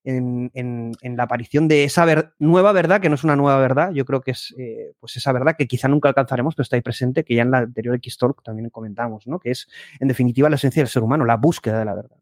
en, 0.03 0.91
la 1.03 1.23
aparición 1.23 1.67
de 1.67 1.83
esa 1.83 2.33
nueva 2.39 2.71
verdad, 2.71 3.01
que 3.01 3.09
no 3.09 3.15
es 3.15 3.23
una 3.23 3.35
nueva 3.35 3.59
verdad, 3.59 3.91
yo 3.91 4.05
creo 4.05 4.21
que 4.21 4.31
es 4.31 4.53
eh, 4.57 4.93
pues 4.99 5.15
esa 5.17 5.31
verdad 5.31 5.55
que 5.57 5.67
quizá 5.67 5.87
nunca 5.87 6.09
alcanzaremos, 6.09 6.55
pero 6.55 6.63
está 6.63 6.75
ahí 6.75 6.81
presente, 6.81 7.23
que 7.23 7.35
ya 7.35 7.43
en 7.43 7.51
la 7.51 7.59
anterior 7.59 7.95
X-Talk 7.95 8.43
también 8.43 8.69
comentamos, 8.69 9.27
¿no? 9.27 9.39
que 9.39 9.51
es 9.51 9.67
en 9.99 10.07
definitiva 10.07 10.49
la 10.49 10.55
esencia 10.55 10.81
del 10.81 10.89
ser 10.89 11.03
humano, 11.03 11.25
la 11.25 11.37
búsqueda 11.37 11.79
de 11.79 11.85
la 11.85 11.95
verdad. 11.95 12.17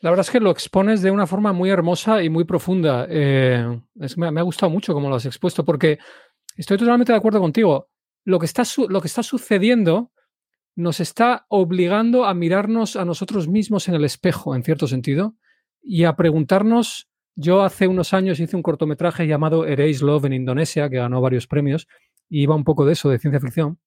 La 0.00 0.10
verdad 0.10 0.24
es 0.24 0.30
que 0.30 0.40
lo 0.40 0.50
expones 0.50 1.02
de 1.02 1.10
una 1.10 1.26
forma 1.26 1.52
muy 1.52 1.70
hermosa 1.70 2.22
y 2.22 2.30
muy 2.30 2.44
profunda. 2.44 3.06
Eh, 3.08 3.80
me, 4.16 4.40
ha 4.40 4.42
gustado 4.42 4.70
mucho 4.70 4.94
cómo 4.94 5.08
lo 5.08 5.16
has 5.16 5.26
expuesto, 5.26 5.64
porque 5.64 5.98
estoy 6.56 6.78
totalmente 6.78 7.12
de 7.12 7.18
acuerdo 7.18 7.40
contigo. 7.40 7.88
Lo 8.24 8.38
que 8.38 8.46
está, 8.46 8.64
su- 8.64 8.88
lo 8.88 9.00
que 9.00 9.08
está 9.08 9.22
sucediendo 9.22 10.12
nos 10.76 11.00
está 11.00 11.46
obligando 11.48 12.24
a 12.24 12.34
mirarnos 12.34 12.94
a 12.94 13.04
nosotros 13.04 13.48
mismos 13.48 13.88
en 13.88 13.94
el 13.96 14.04
espejo, 14.04 14.54
en 14.54 14.62
cierto 14.62 14.86
sentido, 14.86 15.34
y 15.82 16.04
a 16.04 16.14
preguntarnos. 16.14 17.08
Yo 17.40 17.62
hace 17.62 17.86
unos 17.86 18.14
años 18.14 18.40
hice 18.40 18.56
un 18.56 18.62
cortometraje 18.62 19.26
llamado 19.26 19.64
Erase 19.64 20.04
Love 20.04 20.24
en 20.26 20.32
Indonesia, 20.32 20.88
que 20.90 20.96
ganó 20.96 21.20
varios 21.20 21.46
premios, 21.46 21.88
y 22.28 22.42
iba 22.42 22.54
un 22.54 22.64
poco 22.64 22.84
de 22.84 22.92
eso, 22.92 23.08
de 23.10 23.18
ciencia 23.18 23.40
ficción, 23.40 23.78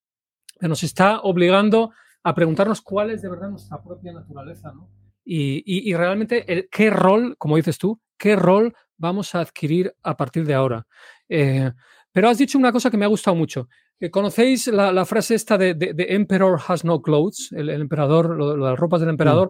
que 0.60 0.68
nos 0.70 0.84
está 0.84 1.20
obligando 1.22 1.92
a 2.24 2.34
preguntarnos 2.34 2.82
cuál 2.82 3.12
es 3.12 3.22
de 3.22 3.30
verdad 3.30 3.50
nuestra 3.50 3.82
propia 3.82 4.14
naturaleza, 4.14 4.72
¿no? 4.74 4.90
Y, 5.24 5.58
y- 5.66 5.90
y 5.92 5.96
realmente 5.96 6.52
el- 6.52 6.68
qué 6.72 6.90
rol, 6.90 7.36
como 7.38 7.56
dices 7.58 7.78
tú, 7.78 8.00
qué 8.18 8.36
rol 8.36 8.74
vamos 8.98 9.34
a 9.36 9.40
adquirir 9.42 9.94
a 10.04 10.16
partir 10.18 10.46
de 10.46 10.54
ahora. 10.54 10.86
Eh, 11.30 11.72
pero 12.12 12.30
has 12.30 12.38
dicho 12.38 12.58
una 12.58 12.72
cosa 12.72 12.90
que 12.92 12.98
me 12.98 13.06
ha 13.06 13.10
gustado 13.10 13.36
mucho. 13.36 13.68
Eh, 14.00 14.10
¿Conocéis 14.10 14.68
la, 14.68 14.92
la 14.92 15.06
frase 15.06 15.36
esta 15.36 15.58
de, 15.58 15.74
de- 15.76 15.94
de 15.94 16.06
Emperor 16.10 16.60
has 16.68 16.84
no 16.84 17.02
clothes? 17.02 17.52
El, 17.52 17.70
el 17.70 17.82
emperador, 17.82 18.36
lo, 18.36 18.56
lo 18.58 18.66
de 18.66 18.72
las 18.72 18.80
ropas 18.80 19.00
del 19.00 19.10
emperador. 19.10 19.50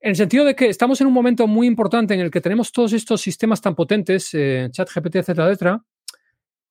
En 0.00 0.10
el 0.10 0.16
sentido 0.16 0.44
de 0.44 0.54
que 0.56 0.68
estamos 0.68 1.00
en 1.00 1.06
un 1.06 1.12
momento 1.12 1.46
muy 1.46 1.66
importante 1.66 2.12
en 2.14 2.20
el 2.20 2.30
que 2.30 2.40
tenemos 2.40 2.72
todos 2.72 2.92
estos 2.92 3.20
sistemas 3.20 3.60
tan 3.60 3.74
potentes, 3.74 4.30
eh, 4.34 4.68
ChatGPT, 4.72 5.16
etcétera, 5.16 5.46
etcétera, 5.48 5.84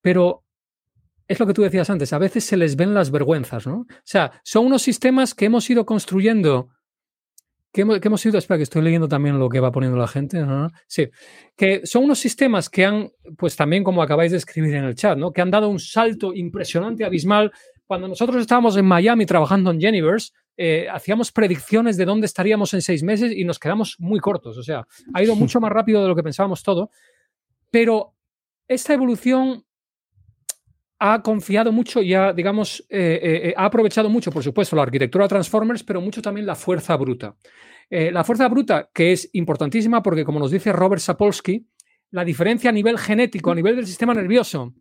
pero 0.01 0.43
es 1.27 1.39
lo 1.39 1.47
que 1.47 1.53
tú 1.53 1.61
decías 1.61 1.89
antes, 1.89 2.11
a 2.13 2.17
veces 2.17 2.43
se 2.43 2.57
les 2.57 2.75
ven 2.75 2.93
las 2.93 3.09
vergüenzas, 3.09 3.65
¿no? 3.67 3.81
O 3.81 3.85
sea, 4.03 4.41
son 4.43 4.65
unos 4.65 4.81
sistemas 4.81 5.33
que 5.33 5.45
hemos 5.45 5.69
ido 5.69 5.85
construyendo 5.85 6.69
que 7.71 7.81
hemos, 7.81 7.99
que 7.99 8.07
hemos 8.07 8.25
ido, 8.25 8.37
espera 8.37 8.57
que 8.57 8.63
estoy 8.63 8.81
leyendo 8.81 9.07
también 9.07 9.39
lo 9.39 9.49
que 9.49 9.59
va 9.59 9.71
poniendo 9.71 9.97
la 9.97 10.07
gente, 10.07 10.39
¿no? 10.39 10.69
Sí, 10.87 11.09
que 11.55 11.85
son 11.85 12.03
unos 12.03 12.19
sistemas 12.19 12.69
que 12.69 12.85
han, 12.85 13.11
pues 13.37 13.55
también 13.55 13.83
como 13.83 14.01
acabáis 14.01 14.31
de 14.31 14.37
escribir 14.37 14.75
en 14.75 14.83
el 14.83 14.95
chat, 14.95 15.17
¿no? 15.17 15.31
Que 15.31 15.41
han 15.41 15.51
dado 15.51 15.69
un 15.69 15.79
salto 15.79 16.33
impresionante, 16.33 17.05
abismal. 17.05 17.51
Cuando 17.85 18.07
nosotros 18.07 18.41
estábamos 18.41 18.75
en 18.77 18.85
Miami 18.85 19.25
trabajando 19.25 19.71
en 19.71 19.79
Geniverse, 19.79 20.31
eh, 20.57 20.87
hacíamos 20.91 21.31
predicciones 21.31 21.97
de 21.97 22.05
dónde 22.05 22.25
estaríamos 22.25 22.73
en 22.73 22.81
seis 22.81 23.03
meses 23.03 23.31
y 23.31 23.45
nos 23.45 23.57
quedamos 23.57 23.95
muy 23.99 24.19
cortos. 24.19 24.57
O 24.57 24.63
sea, 24.63 24.85
ha 25.13 25.23
ido 25.23 25.35
mucho 25.35 25.59
más 25.61 25.71
rápido 25.71 26.01
de 26.01 26.07
lo 26.09 26.15
que 26.15 26.23
pensábamos 26.23 26.63
todo. 26.63 26.89
Pero 27.69 28.15
esta 28.67 28.93
evolución 28.93 29.65
ha 31.03 31.23
confiado 31.23 31.71
mucho 31.71 32.03
y 32.03 32.13
ha, 32.13 32.31
digamos, 32.31 32.85
eh, 32.87 33.19
eh, 33.23 33.41
eh, 33.49 33.53
ha 33.57 33.65
aprovechado 33.65 34.07
mucho, 34.07 34.31
por 34.31 34.43
supuesto, 34.43 34.75
la 34.75 34.83
arquitectura 34.83 35.27
Transformers, 35.27 35.83
pero 35.83 35.99
mucho 35.99 36.21
también 36.21 36.45
la 36.45 36.53
fuerza 36.53 36.95
bruta. 36.95 37.35
La 37.89 38.23
fuerza 38.23 38.47
bruta, 38.47 38.89
que 38.93 39.11
es 39.11 39.29
importantísima 39.33 40.01
porque, 40.01 40.23
como 40.23 40.39
nos 40.39 40.49
dice 40.49 40.71
Robert 40.71 41.01
Sapolsky, 41.01 41.67
la 42.11 42.23
diferencia 42.23 42.69
a 42.69 42.73
nivel 42.73 42.97
genético, 42.97 43.51
a 43.51 43.55
nivel 43.55 43.75
del 43.75 43.85
sistema 43.85 44.13
nervioso, 44.13 44.73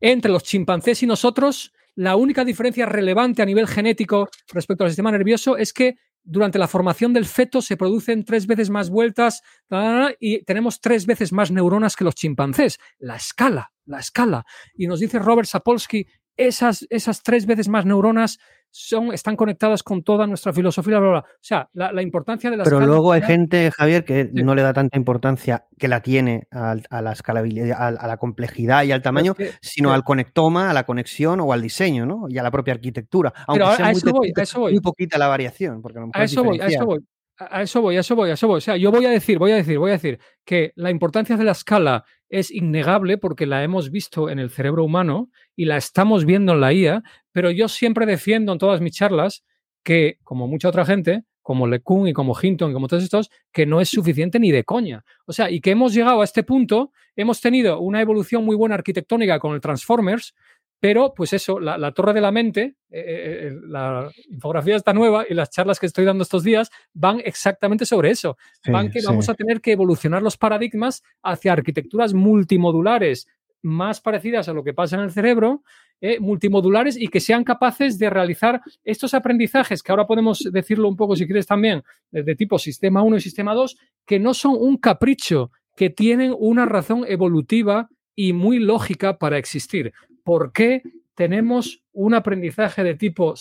entre 0.00 0.32
los 0.32 0.42
chimpancés 0.42 1.04
y 1.04 1.06
nosotros, 1.06 1.72
la 1.94 2.16
única 2.16 2.44
diferencia 2.44 2.84
relevante 2.84 3.42
a 3.42 3.46
nivel 3.46 3.68
genético 3.68 4.28
respecto 4.52 4.82
al 4.82 4.90
sistema 4.90 5.12
nervioso 5.12 5.56
es 5.56 5.72
que 5.72 5.98
durante 6.24 6.58
la 6.58 6.66
formación 6.66 7.12
del 7.12 7.26
feto 7.26 7.62
se 7.62 7.76
producen 7.76 8.24
tres 8.24 8.48
veces 8.48 8.70
más 8.70 8.90
vueltas 8.90 9.42
ta, 9.68 10.12
y 10.18 10.42
tenemos 10.44 10.80
tres 10.80 11.06
veces 11.06 11.32
más 11.32 11.52
neuronas 11.52 11.94
que 11.94 12.04
los 12.04 12.16
chimpancés. 12.16 12.80
La 12.98 13.16
escala, 13.16 13.69
la 13.90 13.98
escala. 14.00 14.44
Y 14.74 14.86
nos 14.86 15.00
dice 15.00 15.18
Robert 15.18 15.46
Sapolsky, 15.48 16.06
esas, 16.36 16.86
esas 16.90 17.22
tres 17.22 17.44
veces 17.46 17.68
más 17.68 17.84
neuronas 17.84 18.38
son, 18.72 19.12
están 19.12 19.34
conectadas 19.34 19.82
con 19.82 20.02
toda 20.04 20.26
nuestra 20.28 20.52
filosofía. 20.52 20.98
bla, 21.00 21.10
bla, 21.10 21.20
bla. 21.20 21.28
O 21.28 21.38
sea, 21.42 21.68
la, 21.72 21.92
la 21.92 22.02
importancia 22.02 22.50
de 22.50 22.56
la 22.56 22.62
Pero 22.64 22.76
escala 22.76 22.86
luego 22.92 23.10
hay 23.12 23.20
gente, 23.22 23.70
Javier, 23.76 24.04
que 24.04 24.30
no 24.32 24.54
le 24.54 24.62
da 24.62 24.72
tanta 24.72 24.96
importancia 24.96 25.66
que 25.76 25.88
la 25.88 26.00
tiene 26.02 26.46
a, 26.52 26.76
la 27.02 27.12
escalabilidad, 27.12 27.72
a, 27.82 27.88
a 27.88 28.06
la 28.06 28.16
complejidad 28.16 28.84
y 28.84 28.92
al 28.92 29.02
tamaño, 29.02 29.34
que- 29.34 29.50
sino 29.60 29.92
al 29.92 30.04
conectoma, 30.04 30.70
a 30.70 30.72
la 30.72 30.84
conexión 30.84 31.40
o 31.40 31.52
al 31.52 31.62
diseño, 31.62 32.06
¿no? 32.06 32.26
Y 32.28 32.38
a 32.38 32.44
la 32.44 32.50
propia 32.52 32.72
arquitectura. 32.74 33.32
Aunque 33.48 33.64
Pero 33.64 33.76
sea 33.76 33.86
a 33.86 33.88
muy, 33.90 33.98
eso 33.98 34.06
voy, 34.12 34.12
poquita- 34.28 34.40
a 34.40 34.44
eso 34.44 34.60
voy. 34.60 34.72
muy 34.72 34.80
poquita 34.80 35.18
la 35.18 35.26
variación, 35.26 35.82
porque 35.82 35.98
a 35.98 36.02
lo 36.02 36.10
eso 36.24 36.44
voy, 36.44 36.60
a 36.60 36.66
eso 36.68 36.86
voy. 36.86 37.00
A 37.42 37.62
eso 37.62 37.80
voy, 37.82 37.96
a 37.96 38.00
eso 38.00 38.14
voy, 38.14 38.30
a 38.30 38.34
eso 38.34 38.46
voy. 38.46 38.58
O 38.58 38.60
sea, 38.60 38.76
yo 38.76 38.92
voy 38.92 39.04
a 39.06 39.10
decir, 39.10 39.38
voy 39.38 39.50
a 39.50 39.56
decir, 39.56 39.78
voy 39.78 39.90
a 39.90 39.94
decir 39.94 40.20
que 40.44 40.72
la 40.76 40.90
importancia 40.90 41.36
de 41.38 41.42
la 41.44 41.52
escala 41.52 42.04
es 42.30 42.50
innegable 42.50 43.18
porque 43.18 43.44
la 43.44 43.62
hemos 43.62 43.90
visto 43.90 44.30
en 44.30 44.38
el 44.38 44.50
cerebro 44.50 44.84
humano 44.84 45.28
y 45.56 45.66
la 45.66 45.76
estamos 45.76 46.24
viendo 46.24 46.52
en 46.52 46.60
la 46.60 46.72
IA, 46.72 47.02
pero 47.32 47.50
yo 47.50 47.68
siempre 47.68 48.06
defiendo 48.06 48.52
en 48.52 48.58
todas 48.58 48.80
mis 48.80 48.94
charlas 48.94 49.44
que, 49.82 50.18
como 50.22 50.46
mucha 50.46 50.68
otra 50.68 50.86
gente, 50.86 51.24
como 51.42 51.66
LeCun 51.66 52.08
y 52.08 52.12
como 52.12 52.36
Hinton, 52.40 52.72
como 52.72 52.86
todos 52.86 53.02
estos, 53.02 53.30
que 53.52 53.66
no 53.66 53.80
es 53.80 53.88
suficiente 53.88 54.38
ni 54.38 54.52
de 54.52 54.64
coña. 54.64 55.04
O 55.26 55.32
sea, 55.32 55.50
y 55.50 55.60
que 55.60 55.72
hemos 55.72 55.92
llegado 55.92 56.20
a 56.20 56.24
este 56.24 56.44
punto, 56.44 56.92
hemos 57.16 57.40
tenido 57.40 57.80
una 57.80 58.00
evolución 58.00 58.44
muy 58.44 58.54
buena 58.54 58.76
arquitectónica 58.76 59.40
con 59.40 59.54
el 59.54 59.60
Transformers, 59.60 60.34
pero, 60.80 61.12
pues 61.14 61.34
eso, 61.34 61.60
la, 61.60 61.76
la 61.76 61.92
torre 61.92 62.14
de 62.14 62.22
la 62.22 62.32
mente, 62.32 62.76
eh, 62.90 63.00
eh, 63.00 63.48
eh, 63.48 63.58
la 63.66 64.10
infografía 64.30 64.76
está 64.76 64.94
nueva 64.94 65.26
y 65.28 65.34
las 65.34 65.50
charlas 65.50 65.78
que 65.78 65.86
estoy 65.86 66.06
dando 66.06 66.22
estos 66.22 66.42
días 66.42 66.70
van 66.94 67.20
exactamente 67.22 67.84
sobre 67.84 68.10
eso. 68.10 68.38
Sí, 68.62 68.72
van 68.72 68.90
que 68.90 69.00
sí. 69.00 69.06
vamos 69.06 69.28
a 69.28 69.34
tener 69.34 69.60
que 69.60 69.72
evolucionar 69.72 70.22
los 70.22 70.38
paradigmas 70.38 71.02
hacia 71.22 71.52
arquitecturas 71.52 72.14
multimodulares 72.14 73.28
más 73.62 74.00
parecidas 74.00 74.48
a 74.48 74.54
lo 74.54 74.64
que 74.64 74.72
pasa 74.72 74.96
en 74.96 75.02
el 75.02 75.10
cerebro, 75.10 75.62
eh, 76.00 76.18
multimodulares 76.18 76.96
y 76.96 77.08
que 77.08 77.20
sean 77.20 77.44
capaces 77.44 77.98
de 77.98 78.08
realizar 78.08 78.62
estos 78.84 79.12
aprendizajes, 79.12 79.82
que 79.82 79.92
ahora 79.92 80.06
podemos 80.06 80.48
decirlo 80.50 80.88
un 80.88 80.96
poco 80.96 81.14
si 81.14 81.26
quieres 81.26 81.46
también, 81.46 81.82
de, 82.10 82.22
de 82.22 82.36
tipo 82.36 82.58
sistema 82.58 83.02
1 83.02 83.18
y 83.18 83.20
sistema 83.20 83.52
2, 83.52 83.76
que 84.06 84.18
no 84.18 84.32
son 84.32 84.56
un 84.58 84.78
capricho, 84.78 85.50
que 85.76 85.90
tienen 85.90 86.34
una 86.38 86.64
razón 86.64 87.04
evolutiva 87.06 87.90
y 88.14 88.32
muy 88.32 88.58
lógica 88.58 89.18
para 89.18 89.38
existir. 89.38 89.92
¿Por 90.30 90.52
qué 90.52 90.82
tenemos 91.16 91.82
un 91.92 92.14
aprendizaje 92.14 92.84
de 92.84 92.94
tipo 92.94 93.34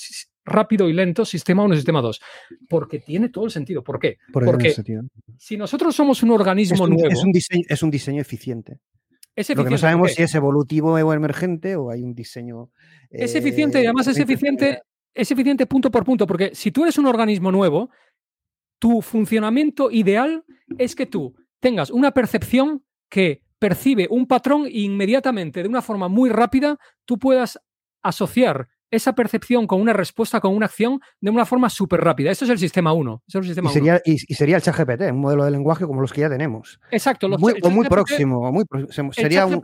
rápido 0.43 0.89
y 0.89 0.93
lento, 0.93 1.23
sistema 1.23 1.63
1 1.63 1.75
y 1.75 1.77
sistema 1.77 2.01
2? 2.01 2.19
Porque 2.67 2.97
tiene 2.97 3.29
todo 3.29 3.45
el 3.45 3.51
sentido. 3.51 3.83
¿Por 3.83 3.99
qué? 3.99 4.17
Por 4.33 4.43
Porque 4.43 4.73
si 5.37 5.55
nosotros 5.55 5.95
somos 5.95 6.23
un 6.23 6.29
Es 6.29 6.33
organismo 6.33 6.85
un, 6.85 6.89
nuevo, 6.89 7.09
es 7.09 7.23
un 7.23 7.31
diseño, 7.31 7.63
es 7.69 7.83
un 7.83 7.91
diseño 7.91 8.19
eficiente. 8.19 8.79
es 9.35 9.55
Lo 9.55 9.63
que 9.63 9.69
no 9.69 9.77
sabemos 9.77 10.15
si 10.15 10.23
es 10.23 10.33
evolutivo 10.33 10.93
o 10.93 11.13
emergente 11.13 11.75
o 11.75 11.91
hay 11.91 12.01
un 12.01 12.15
diseño. 12.15 12.71
Es 13.11 13.35
eh, 13.35 13.37
eficiente 13.37 13.79
y 13.83 13.85
además 13.85 14.07
es 14.07 14.17
eficiente, 14.17 14.81
es 15.13 15.29
eficiente 15.29 15.67
punto 15.67 15.91
por 15.91 16.03
punto, 16.03 16.25
porque 16.25 16.55
si 16.55 16.71
tú 16.71 16.85
eres 16.85 16.97
un 16.97 17.05
organismo 17.05 17.51
nuevo, 17.51 17.91
tu 18.79 19.03
funcionamiento 19.03 19.91
ideal 19.91 20.43
es 20.79 20.95
que 20.95 21.05
tú 21.05 21.35
tengas 21.59 21.91
una 21.91 22.13
percepción 22.15 22.83
que 23.11 23.43
percibe 23.60 24.07
un 24.10 24.26
patrón 24.26 24.65
e 24.65 24.81
inmediatamente, 24.81 25.61
de 25.61 25.69
una 25.69 25.81
forma 25.81 26.07
muy 26.07 26.30
rápida, 26.30 26.77
tú 27.06 27.19
puedas 27.19 27.60
asociar 28.02 28.69
esa 28.91 29.13
percepción 29.13 29.67
con 29.67 29.81
una 29.81 29.93
respuesta, 29.93 30.39
con 30.39 30.55
una 30.55 30.65
acción, 30.65 30.99
de 31.21 31.29
una 31.29 31.45
forma 31.45 31.69
súper 31.69 32.01
rápida. 32.01 32.31
Esto 32.31 32.45
es 32.45 32.51
el 32.51 32.59
sistema 32.59 32.93
1. 32.93 33.23
Eso 33.27 33.39
es 33.39 33.43
el 33.43 33.45
Y 33.45 33.47
sistema 33.49 33.69
1. 33.69 33.73
sería, 33.73 34.01
y, 34.05 34.13
y 34.13 34.33
sería 34.35 34.55
el 34.57 34.61
ChatGPT, 34.61 35.01
un 35.11 35.19
modelo 35.21 35.45
de 35.45 35.51
lenguaje 35.51 35.85
como 35.85 36.01
los 36.01 36.11
que 36.13 36.21
ya 36.21 36.29
tenemos. 36.29 36.79
Exacto. 36.91 37.27
los 37.27 37.39
Muy- 37.39 37.53
el 37.53 37.59
o 37.63 37.69
muy 37.69 37.85
ChatGPT 37.85 37.93
próximo, 37.93 38.39
o 38.47 38.51
muy 38.51 38.63
el 38.71 38.87
sería 39.13 39.45
un, 39.45 39.55
un 39.55 39.61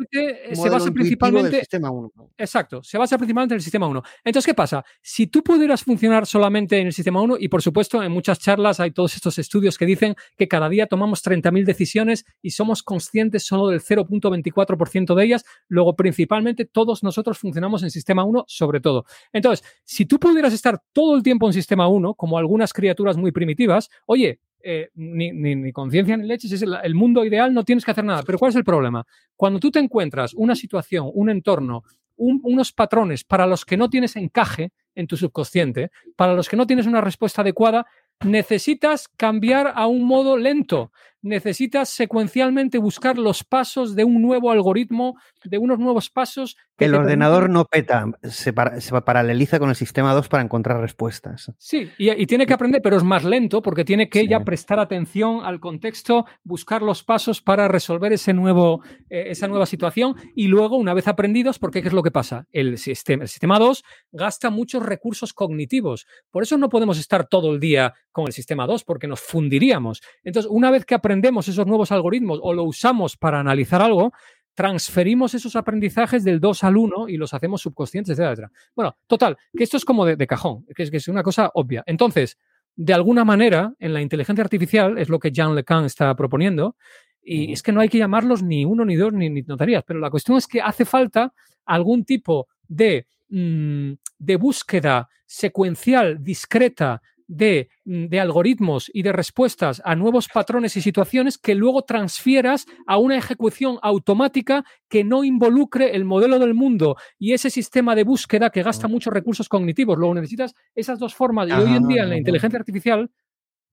se 0.56 0.70
basa 0.70 0.92
principalmente 0.92 1.50
del 1.52 1.60
sistema 1.62 1.90
1. 1.92 2.12
Exacto, 2.38 2.84
se 2.84 2.98
basa 2.98 3.18
principalmente 3.18 3.54
en 3.54 3.58
el 3.58 3.64
sistema 3.64 3.88
1. 3.88 4.04
Entonces, 4.24 4.46
¿qué 4.46 4.54
pasa? 4.54 4.84
Si 5.02 5.28
tú 5.28 5.44
pudieras 5.44 5.84
funcionar 5.84 6.26
solamente 6.26 6.80
en 6.80 6.88
el 6.88 6.94
sistema 6.94 7.22
1, 7.22 7.38
y 7.40 7.48
por 7.48 7.62
supuesto 7.62 8.04
en 8.04 8.12
muchas 8.12 8.40
charlas 8.40 8.80
hay 8.80 8.92
todos 8.92 9.16
estos 9.16 9.38
estudios 9.40 9.78
que 9.78 9.86
dicen 9.86 10.16
que 10.38 10.48
cada 10.48 10.70
día 10.70 10.88
tomamos 10.88 11.24
30.000 11.24 11.66
decisiones 11.66 12.26
y 12.42 12.52
somos 12.52 12.84
conscientes 12.84 13.46
solo 13.46 13.68
del 13.70 13.82
0.24% 13.82 15.16
de 15.16 15.24
ellas, 15.24 15.46
luego 15.68 15.96
principalmente 15.96 16.66
todos 16.66 17.04
nosotros 17.04 17.38
funcionamos 17.38 17.84
en 17.84 17.92
sistema 17.92 18.24
1 18.24 18.46
sobre 18.48 18.80
todo. 18.80 19.06
Entonces, 19.34 19.66
si 19.84 20.06
tú 20.06 20.20
pudieras 20.20 20.54
estar 20.54 20.82
todo 20.94 21.16
el 21.16 21.24
tiempo 21.24 21.48
en 21.48 21.54
sistema 21.54 21.88
1, 21.88 22.14
como 22.16 22.38
algunas 22.38 22.74
criaturas 22.74 23.18
muy 23.18 23.32
primitivas, 23.32 23.90
oye, 24.06 24.40
eh, 24.68 24.90
ni, 24.96 25.32
ni, 25.32 25.56
ni, 25.56 25.72
conciencia 25.72 26.18
ni 26.18 26.26
leches, 26.26 26.52
es 26.52 26.64
el, 26.64 26.96
mundo 26.96 27.24
ideal, 27.24 27.54
no 27.54 27.64
tienes 27.64 27.86
que 27.86 27.92
hacer 27.92 28.04
nada. 28.04 28.24
Pero 28.24 28.40
¿cuál 28.40 28.50
es 28.50 28.56
el 28.56 28.64
problema? 28.64 29.06
Cuando 29.36 29.60
tú 29.60 29.70
te 29.70 29.80
encuentras 29.80 30.34
una 30.34 30.56
situación, 30.56 31.12
un 31.14 31.30
entorno, 31.30 31.84
un, 32.16 32.40
unos 32.44 32.72
patrones 32.72 33.24
para 33.24 33.46
los 33.46 33.64
que 33.64 33.78
no 33.78 33.90
tienes 33.90 34.16
encaje 34.16 34.72
en 34.96 35.06
tu 35.06 35.18
subconsciente, 35.18 35.92
para 36.16 36.34
los 36.34 36.50
que 36.50 36.58
no 36.58 36.66
tienes 36.66 36.88
una 36.88 37.02
respuesta 37.02 37.44
adecuada, 37.44 37.86
necesitas 38.24 39.08
cambiar 39.08 39.72
a 39.76 39.88
un 39.88 40.04
modo 40.04 40.38
lento, 40.38 40.92
necesitas 41.26 41.90
secuencialmente 41.90 42.78
buscar 42.78 43.18
los 43.18 43.44
pasos 43.44 43.96
de 43.96 44.04
un 44.04 44.22
nuevo 44.22 44.52
algoritmo, 44.52 45.16
de 45.44 45.58
unos 45.58 45.80
nuevos 45.80 46.10
pasos. 46.10 46.56
Que 46.78 46.86
el 46.86 46.94
ordenador 46.94 47.44
permiten... 47.44 47.54
no 47.54 47.66
peta, 47.66 48.06
se, 48.30 48.54
para, 48.54 48.80
se, 48.80 49.02
paraleliza 49.02 49.58
con 49.60 49.70
el 49.70 49.76
sistema 49.76 50.14
2 50.14 50.28
para 50.28 50.44
encontrar 50.44 50.80
respuestas. 50.80 51.52
Sí, 51.58 51.90
y, 51.98 52.12
y, 52.12 52.26
tiene 52.28 52.46
que 52.46 52.54
aprender, 52.54 52.82
pero 52.82 52.96
es 52.96 53.04
más 53.04 53.24
lento 53.24 53.62
porque 53.64 53.84
tiene 53.84 54.08
que 54.08 54.22
sí. 54.22 54.28
ya 54.28 54.42
prestar 54.42 54.80
atención 54.80 55.42
al 55.44 55.60
contexto, 55.60 56.26
buscar 56.44 56.84
los 56.84 57.04
pasos 57.04 57.42
para 57.42 57.68
resolver 57.68 58.14
ese 58.14 58.34
nuevo, 58.34 58.84
eh, 59.10 59.26
esa 59.30 59.48
nueva 59.48 59.66
situación 59.66 60.16
y 60.36 60.48
luego, 60.48 60.78
una 60.78 60.94
vez 60.94 61.08
aprendidos, 61.08 61.58
porque 61.58 61.82
¿qué 61.82 61.88
es 61.88 61.94
lo 61.94 62.04
que 62.04 62.12
pasa? 62.12 62.48
El 62.52 62.78
sistema, 62.78 63.24
el 63.24 63.30
sistema 63.30 63.58
2 63.58 63.84
gasta 64.12 64.52
muchos 64.52 64.86
recursos 64.86 65.34
cognitivos, 65.34 66.06
por 66.30 66.44
eso 66.44 66.58
no 66.58 66.70
podemos 66.70 67.00
estar 67.00 67.28
todo 67.28 67.52
el 67.52 67.60
día 67.60 67.94
con 68.12 68.28
el 68.28 68.34
sistema 68.34 68.68
2 68.68 68.84
porque 68.84 69.08
nos 69.08 69.22
fundiríamos. 69.22 70.02
Entonces, 70.24 70.52
una 70.52 70.72
vez 70.72 70.86
que 70.86 70.96
aprendemos 70.96 71.15
aprendemos 71.16 71.48
esos 71.48 71.66
nuevos 71.66 71.94
algoritmos 71.94 72.40
o 72.44 72.54
lo 72.54 72.64
usamos 72.64 73.16
para 73.16 73.40
analizar 73.40 73.82
algo, 73.82 74.12
transferimos 74.54 75.34
esos 75.34 75.56
aprendizajes 75.56 76.26
del 76.26 76.42
2 76.42 76.64
al 76.66 76.76
1 76.76 77.08
y 77.08 77.16
los 77.16 77.34
hacemos 77.34 77.62
subconscientes, 77.62 78.20
etc. 78.20 78.50
Bueno, 78.76 78.98
total, 79.08 79.38
que 79.56 79.64
esto 79.64 79.78
es 79.78 79.86
como 79.86 80.06
de, 80.06 80.18
de 80.18 80.28
cajón, 80.28 80.66
que 80.76 80.84
es, 80.84 80.92
que 80.92 80.98
es, 80.98 81.08
una 81.08 81.24
cosa 81.24 81.52
obvia. 81.54 81.86
Entonces, 81.88 82.38
de 82.76 82.94
alguna 82.94 83.24
manera, 83.24 83.74
en 83.80 83.94
la 83.94 84.02
inteligencia 84.02 84.44
artificial, 84.44 84.98
es 84.98 85.08
lo 85.08 85.18
que 85.18 85.32
Jean 85.32 85.56
LeCun 85.56 85.86
está 85.86 86.14
proponiendo, 86.18 86.76
y 87.24 87.54
es 87.54 87.64
que 87.64 87.72
no 87.72 87.80
hay 87.80 87.88
que 87.88 87.98
llamarlos 87.98 88.44
ni 88.44 88.66
uno, 88.66 88.84
ni 88.84 88.98
dos, 88.98 89.14
ni, 89.14 89.30
ni 89.30 89.42
notarías, 89.42 89.86
pero 89.88 90.02
la 90.02 90.10
cuestión 90.10 90.38
es 90.38 90.48
que 90.48 90.62
hace 90.62 90.84
falta 90.84 91.34
algún 91.64 92.04
tipo 92.04 92.50
de, 92.68 93.08
mmm, 93.30 93.94
de 94.20 94.36
búsqueda 94.36 95.08
secuencial, 95.26 96.22
discreta, 96.22 97.02
de, 97.28 97.70
de, 97.84 98.20
algoritmos 98.20 98.90
y 98.94 99.04
de 99.04 99.12
respuestas 99.12 99.82
a 99.86 99.96
nuevos 99.96 100.28
patrones 100.28 100.78
y 100.78 100.82
situaciones 100.82 101.38
que 101.38 101.56
luego 101.56 101.84
transfieras 101.84 102.66
a 102.86 102.98
una 102.98 103.18
ejecución 103.18 103.80
automática 103.82 104.64
que 104.90 105.04
no 105.04 105.24
involucre 105.24 105.96
el 105.96 106.06
modelo 106.06 106.40
del 106.40 106.54
mundo 106.54 106.98
y 107.18 107.34
ese 107.34 107.50
sistema 107.50 107.96
de 107.96 108.04
búsqueda 108.04 108.50
que 108.50 108.64
gasta 108.64 108.88
muchos 108.88 109.14
recursos 109.14 109.50
cognitivos. 109.50 109.98
Luego 109.98 110.16
necesitas 110.16 110.54
esas 110.76 111.00
dos 111.00 111.16
formas. 111.16 111.50
Y 111.50 111.52
hoy 111.52 111.76
en 111.76 111.88
día 111.88 112.04
en 112.04 112.10
la 112.10 112.18
inteligencia 112.18 112.60
artificial 112.60 113.10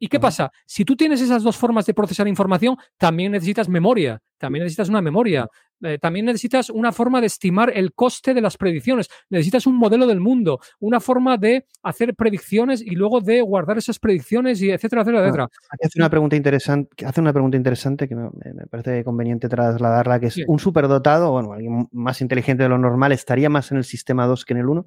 ¿Y 0.02 0.08
qué 0.08 0.18
pasa? 0.18 0.50
Si 0.66 0.84
tú 0.84 0.96
tienes 0.96 1.20
esas 1.20 1.44
dos 1.44 1.56
formas 1.56 1.86
de 1.86 1.94
procesar 1.94 2.26
información, 2.26 2.76
también 2.98 3.30
necesitas 3.30 3.68
memoria, 3.68 4.20
también 4.36 4.64
necesitas 4.64 4.88
una 4.88 5.00
memoria, 5.00 5.46
eh, 5.82 5.98
también 5.98 6.26
necesitas 6.26 6.70
una 6.70 6.92
forma 6.92 7.20
de 7.20 7.26
estimar 7.26 7.72
el 7.74 7.92
coste 7.92 8.34
de 8.34 8.40
las 8.40 8.56
predicciones, 8.56 9.09
necesitas 9.30 9.66
un 9.66 9.76
modelo 9.76 10.06
del 10.06 10.20
mundo, 10.20 10.60
una 10.80 11.00
forma 11.00 11.36
de 11.36 11.66
hacer 11.82 12.14
predicciones 12.14 12.80
y 12.80 12.94
luego 12.94 13.20
de 13.20 13.40
guardar 13.42 13.78
esas 13.78 13.98
predicciones 13.98 14.60
y 14.62 14.70
etcétera, 14.70 15.02
etcétera, 15.02 15.24
etcétera. 15.24 15.48
Aquí 15.70 15.86
hace 15.86 15.98
una 15.98 16.10
pregunta 16.10 16.36
interesante, 16.36 17.04
hace 17.04 17.20
una 17.20 17.32
pregunta 17.32 17.56
interesante 17.56 18.09
que 18.09 18.14
me, 18.14 18.30
me 18.54 18.66
parece 18.66 19.04
conveniente 19.04 19.48
trasladarla, 19.48 20.20
que 20.20 20.26
es 20.26 20.34
sí. 20.34 20.44
un 20.46 20.59
superdotado, 20.59 21.32
bueno, 21.32 21.52
alguien 21.52 21.88
más 21.92 22.20
inteligente 22.20 22.62
de 22.62 22.68
lo 22.68 22.78
normal, 22.78 23.12
¿estaría 23.12 23.48
más 23.48 23.70
en 23.72 23.78
el 23.78 23.84
sistema 23.84 24.26
2 24.26 24.44
que 24.44 24.52
en 24.54 24.60
el 24.60 24.68
1? 24.68 24.86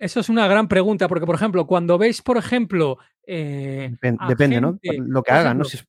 Eso 0.00 0.20
es 0.20 0.30
una 0.30 0.48
gran 0.48 0.66
pregunta, 0.66 1.08
porque, 1.08 1.26
por 1.26 1.34
ejemplo, 1.34 1.66
cuando 1.66 1.98
veis, 1.98 2.22
por 2.22 2.38
ejemplo. 2.38 2.96
Eh, 3.26 3.88
depende, 3.90 4.24
depende 4.28 4.56
gente, 4.56 4.98
¿no? 4.98 5.06
Lo 5.06 5.22
que 5.22 5.30
hagan, 5.30 5.58
ejemplo, 5.58 5.64
¿no? 5.64 5.68
Si 5.68 5.76
es 5.76 5.86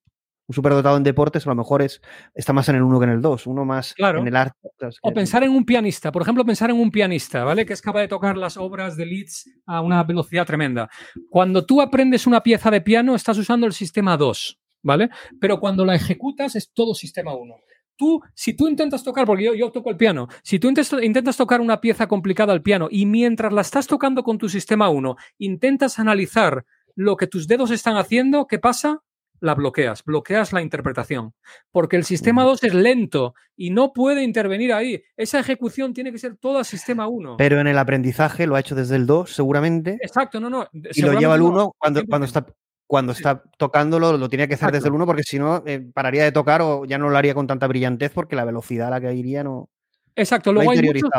un 0.52 0.54
superdotado 0.54 0.98
en 0.98 1.04
deportes, 1.04 1.48
a 1.48 1.50
lo 1.50 1.56
mejor 1.56 1.82
es, 1.82 2.02
está 2.36 2.52
más 2.52 2.68
en 2.68 2.76
el 2.76 2.84
1 2.84 3.00
que 3.00 3.06
en 3.06 3.12
el 3.12 3.22
2, 3.22 3.48
uno 3.48 3.64
más 3.64 3.94
claro. 3.94 4.20
en 4.20 4.28
el 4.28 4.36
arte. 4.36 4.58
O 5.02 5.14
pensar 5.14 5.44
en 5.44 5.52
un 5.52 5.66
pianista, 5.66 6.12
por 6.12 6.22
ejemplo, 6.22 6.44
pensar 6.44 6.70
en 6.70 6.76
un 6.76 6.92
pianista, 6.92 7.46
¿vale? 7.46 7.66
Que 7.66 7.72
es 7.72 7.82
capaz 7.82 8.02
de 8.02 8.10
tocar 8.10 8.36
las 8.38 8.58
obras 8.58 8.98
de 8.98 9.06
Liszt 9.06 9.48
a 9.66 9.80
una 9.80 10.04
velocidad 10.04 10.46
tremenda. 10.46 10.90
Cuando 11.30 11.66
tú 11.66 11.82
aprendes 11.82 12.28
una 12.28 12.44
pieza 12.44 12.70
de 12.70 12.82
piano, 12.82 13.16
estás 13.16 13.38
usando 13.38 13.66
el 13.66 13.72
sistema 13.72 14.18
2, 14.18 14.60
¿vale? 14.84 15.10
Pero 15.40 15.60
cuando 15.62 15.86
la 15.86 15.96
ejecutas, 15.96 16.58
es 16.58 16.74
todo 16.74 16.94
sistema 16.94 17.34
1 17.34 17.56
tú, 17.98 18.20
si 18.34 18.54
tú 18.54 18.68
intentas 18.68 19.04
tocar, 19.04 19.28
porque 19.28 19.44
yo, 19.44 19.54
yo 19.54 19.72
toco 19.72 19.92
el 19.92 19.96
piano, 19.96 20.28
si 20.42 20.58
tú 20.58 20.70
intentas, 20.70 21.04
intentas, 21.04 21.38
tocar 21.38 21.62
una 21.62 21.80
pieza 21.80 22.08
complicada 22.08 22.52
al 22.52 22.64
piano 22.64 22.88
y 22.90 23.06
mientras 23.06 23.54
la 23.54 23.62
estás 23.62 23.86
tocando 23.86 24.24
con 24.24 24.40
tu 24.40 24.50
sistema 24.50 24.90
1, 24.90 25.16
intentas 25.38 26.00
analizar 26.00 26.66
lo 26.96 27.16
que 27.16 27.28
tus 27.28 27.48
dedos 27.48 27.70
están 27.70 27.98
haciendo, 27.98 28.48
¿qué 28.48 28.58
pasa? 28.58 29.04
La 29.42 29.56
bloqueas, 29.56 30.04
bloqueas 30.06 30.54
la 30.54 30.62
interpretación. 30.62 31.34
Porque 31.72 31.98
el 31.98 32.06
sistema 32.06 32.44
2 32.44 32.64
es 32.64 32.74
lento 32.74 33.34
y 33.58 33.72
no 33.72 33.92
puede 33.92 34.24
intervenir 34.24 34.72
ahí. 34.72 35.04
Esa 35.18 35.40
ejecución 35.40 35.94
tiene 35.94 36.12
que 36.12 36.20
ser 36.20 36.38
toda 36.38 36.64
sistema 36.64 37.08
1. 37.08 37.38
Pero 37.38 37.60
en 37.60 37.68
el 37.68 37.78
aprendizaje 37.78 38.48
lo 38.48 38.56
ha 38.56 38.60
hecho 38.60 38.76
desde 38.76 38.96
el 38.96 39.06
2, 39.06 39.30
seguramente. 39.30 39.98
Exacto, 40.02 40.40
no, 40.40 40.50
no. 40.50 40.68
Y 40.72 41.02
lo 41.02 41.20
lleva 41.20 41.34
al 41.34 41.42
1 41.42 41.56
no, 41.56 41.76
cuando, 41.78 42.06
cuando 42.06 42.26
está 42.26 42.46
cuando 42.86 43.14
está 43.14 43.42
tocándolo 43.58 44.18
lo 44.18 44.28
tenía 44.28 44.48
que 44.48 44.56
hacer 44.56 44.68
Exacto. 44.68 44.76
desde 44.76 44.88
el 44.90 44.96
1 44.96 45.06
porque 45.06 45.24
si 45.24 45.40
no 45.40 45.64
eh, 45.66 45.80
pararía 45.94 46.26
de 46.26 46.34
tocar 46.34 46.62
o 46.62 46.84
ya 46.84 46.98
no 46.98 47.10
lo 47.10 47.18
haría 47.18 47.34
con 47.34 47.48
tanta 47.48 47.66
brillantez 47.66 48.12
porque 48.12 48.36
la 48.36 48.44
velocidad 48.44 48.88
a 48.88 48.92
la 48.92 49.00
que 49.00 49.14
iría 49.14 49.46
no. 49.46 49.70
Exacto, 50.14 50.52
luego 50.52 50.74
no 50.74 50.78
hay, 50.78 50.86
muchos, 50.86 51.10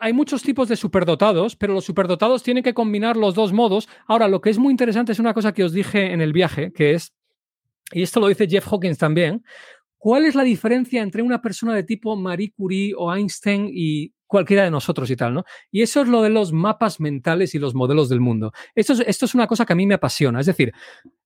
hay 0.00 0.12
muchos 0.12 0.42
tipos 0.42 0.68
de 0.68 0.76
superdotados, 0.76 1.56
pero 1.56 1.74
los 1.74 1.84
superdotados 1.84 2.42
tienen 2.42 2.62
que 2.62 2.74
combinar 2.74 3.16
los 3.16 3.34
dos 3.34 3.52
modos. 3.52 3.88
Ahora, 4.06 4.28
lo 4.28 4.40
que 4.40 4.50
es 4.50 4.58
muy 4.58 4.70
interesante 4.70 5.12
es 5.12 5.18
una 5.18 5.34
cosa 5.34 5.52
que 5.52 5.64
os 5.64 5.72
dije 5.72 6.12
en 6.12 6.20
el 6.20 6.32
viaje, 6.32 6.72
que 6.72 6.94
es, 6.94 7.12
y 7.92 8.02
esto 8.02 8.20
lo 8.20 8.28
dice 8.28 8.46
Jeff 8.48 8.66
Hawkins 8.70 8.98
también, 8.98 9.44
¿cuál 9.96 10.26
es 10.26 10.34
la 10.34 10.42
diferencia 10.42 11.02
entre 11.02 11.22
una 11.22 11.40
persona 11.40 11.74
de 11.74 11.82
tipo 11.82 12.16
Marie 12.16 12.52
Curie 12.56 12.92
o 12.96 13.14
Einstein 13.14 13.70
y 13.72 14.12
cualquiera 14.28 14.62
de 14.62 14.70
nosotros 14.70 15.10
y 15.10 15.16
tal, 15.16 15.34
¿no? 15.34 15.44
Y 15.72 15.82
eso 15.82 16.02
es 16.02 16.08
lo 16.08 16.22
de 16.22 16.28
los 16.28 16.52
mapas 16.52 17.00
mentales 17.00 17.54
y 17.54 17.58
los 17.58 17.74
modelos 17.74 18.08
del 18.08 18.20
mundo. 18.20 18.52
Esto 18.74 18.92
es, 18.92 19.00
esto 19.00 19.24
es 19.24 19.34
una 19.34 19.46
cosa 19.46 19.64
que 19.64 19.72
a 19.72 19.76
mí 19.76 19.86
me 19.86 19.94
apasiona. 19.94 20.38
Es 20.38 20.46
decir, 20.46 20.72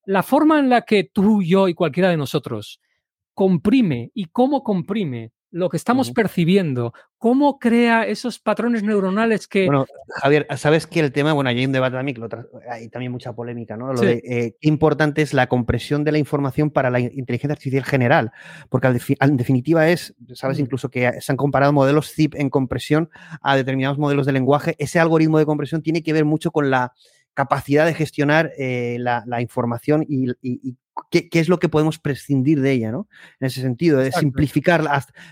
la 0.07 0.23
forma 0.23 0.59
en 0.61 0.71
la 0.71 0.83
que 0.83 1.05
tú, 1.05 1.43
yo 1.43 1.69
y 1.69 1.75
cualquiera 1.75 2.09
de 2.09 2.17
nosotros 2.17 2.81
comprime 3.35 4.11
y 4.15 4.27
cómo 4.27 4.63
comprime 4.63 5.33
lo 5.53 5.69
que 5.69 5.77
estamos 5.77 6.09
uh 6.09 6.11
-huh. 6.11 6.15
percibiendo, 6.15 6.95
cómo 7.19 7.59
crea 7.59 8.07
esos 8.07 8.41
patrones 8.41 8.83
neuronales 8.83 9.47
que... 9.47 9.67
Bueno, 9.67 9.87
Javier, 10.09 10.47
sabes 10.57 10.87
que 10.87 11.01
el 11.01 11.13
tema, 11.13 11.35
bueno, 11.35 11.51
hay 11.51 11.65
un 11.65 11.73
debate 11.73 11.95
también, 11.97 12.17
hay 12.69 12.89
también 12.89 13.13
mucha 13.13 13.35
polémica, 13.35 13.77
¿no? 13.77 13.93
Lo 13.93 13.99
sí. 13.99 14.07
de 14.07 14.13
eh, 14.25 14.57
qué 14.61 14.69
importante 14.69 15.23
es 15.23 15.35
la 15.35 15.47
compresión 15.49 16.05
de 16.05 16.13
la 16.13 16.19
información 16.19 16.71
para 16.71 16.91
la 16.91 17.01
inteligencia 17.01 17.53
artificial 17.53 17.85
general, 17.85 18.33
porque 18.71 18.87
al, 18.87 19.01
en 19.21 19.37
definitiva 19.37 19.89
es, 19.89 20.15
sabes, 20.35 20.57
uh 20.57 20.61
-huh. 20.61 20.65
incluso 20.65 20.91
que 20.91 21.21
se 21.21 21.33
han 21.33 21.37
comparado 21.37 21.73
modelos 21.73 22.13
zip 22.13 22.35
en 22.35 22.49
compresión 22.49 23.11
a 23.43 23.55
determinados 23.55 23.99
modelos 23.99 24.27
de 24.27 24.33
lenguaje, 24.33 24.75
ese 24.79 24.99
algoritmo 24.99 25.39
de 25.39 25.47
compresión 25.47 25.83
tiene 25.83 26.03
que 26.03 26.15
ver 26.15 26.25
mucho 26.25 26.51
con 26.51 26.71
la 26.71 26.93
capacidad 27.35 27.87
de 27.87 27.95
gestionar 27.95 28.53
eh, 28.59 28.97
la, 28.99 29.23
la, 29.27 29.41
información 29.41 30.05
y, 30.07 30.31
y, 30.31 30.37
y 30.43 30.77
qué, 31.11 31.29
qué, 31.29 31.41
es 31.41 31.49
lo 31.49 31.59
que 31.59 31.69
podemos 31.69 31.99
prescindir 31.99 32.61
de 32.61 32.73
ella, 32.73 32.93
¿no? 32.93 33.09
En 33.41 33.47
ese 33.47 33.61
sentido, 33.61 33.99
de 33.99 34.07
Exacto. 34.07 34.21
simplificar, 34.21 34.85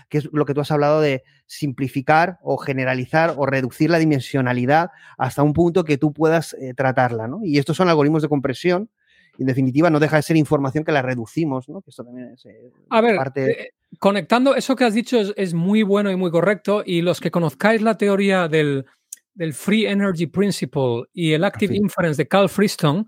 que 0.09 0.19
es 0.19 0.29
lo 0.31 0.45
que 0.45 0.53
tú 0.53 0.61
has 0.61 0.71
hablado 0.71 1.01
de 1.01 1.23
simplificar 1.45 2.39
o 2.41 2.57
generalizar 2.57 3.33
o 3.37 3.45
reducir 3.45 3.89
la 3.89 3.99
dimensionalidad 3.99 4.89
hasta 5.17 5.43
un 5.43 5.53
punto 5.53 5.83
que 5.83 5.97
tú 5.97 6.13
puedas 6.13 6.53
eh, 6.53 6.73
tratarla, 6.75 7.27
¿no? 7.27 7.41
Y 7.43 7.57
estos 7.57 7.77
son 7.77 7.89
algoritmos 7.89 8.21
de 8.21 8.29
compresión. 8.29 8.89
Y 9.37 9.43
en 9.43 9.47
definitiva, 9.47 9.89
no 9.89 9.99
deja 9.99 10.17
de 10.17 10.23
ser 10.23 10.35
información 10.35 10.83
que 10.83 10.91
la 10.91 11.01
reducimos, 11.01 11.69
¿no? 11.69 11.81
Que 11.81 11.89
esto 11.89 12.03
también 12.03 12.31
es. 12.33 12.45
Eh, 12.45 12.71
A 12.89 13.01
ver, 13.01 13.15
parte... 13.15 13.51
eh, 13.51 13.73
conectando, 13.97 14.55
eso 14.55 14.75
que 14.75 14.83
has 14.83 14.93
dicho 14.93 15.19
es, 15.19 15.33
es 15.37 15.53
muy 15.53 15.83
bueno 15.83 16.11
y 16.11 16.15
muy 16.15 16.31
correcto. 16.31 16.83
Y 16.85 17.01
los 17.01 17.21
que 17.21 17.31
conozcáis 17.31 17.81
la 17.81 17.97
teoría 17.97 18.47
del, 18.49 18.85
del 19.33 19.53
Free 19.53 19.85
Energy 19.85 20.27
Principle 20.27 21.03
y 21.13 21.31
el 21.31 21.43
Active 21.43 21.73
Así. 21.73 21.81
Inference 21.81 22.21
de 22.21 22.27
Carl 22.27 22.49
Friston, 22.49 23.07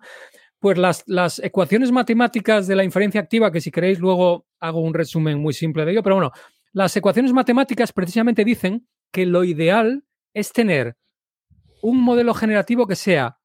pues 0.63 0.77
las, 0.77 1.03
las, 1.07 1.39
ecuaciones 1.39 1.91
matemáticas 1.91 2.67
de 2.67 2.77
la 2.77 2.85
inferencia 2.85 3.19
activa, 3.19 3.51
que 3.51 3.59
si 3.59 3.69
queréis 3.69 3.99
luego 3.99 4.47
hago 4.61 4.79
un 4.79 4.93
resumen 4.93 5.37
muy 5.37 5.51
simple 5.51 5.83
de 5.83 5.91
ello, 5.91 6.03
pero 6.03 6.15
bueno, 6.15 6.31
las 6.71 6.95
ecuaciones 6.95 7.33
matemáticas 7.33 7.91
precisamente 7.91 8.45
dicen 8.45 8.87
que 9.11 9.25
lo 9.25 9.43
ideal 9.43 10.05
es 10.33 10.53
tener 10.53 10.95
un 11.81 12.01
modelo 12.01 12.33
generativo 12.33 12.87
que 12.87 12.95
sea 12.95 13.39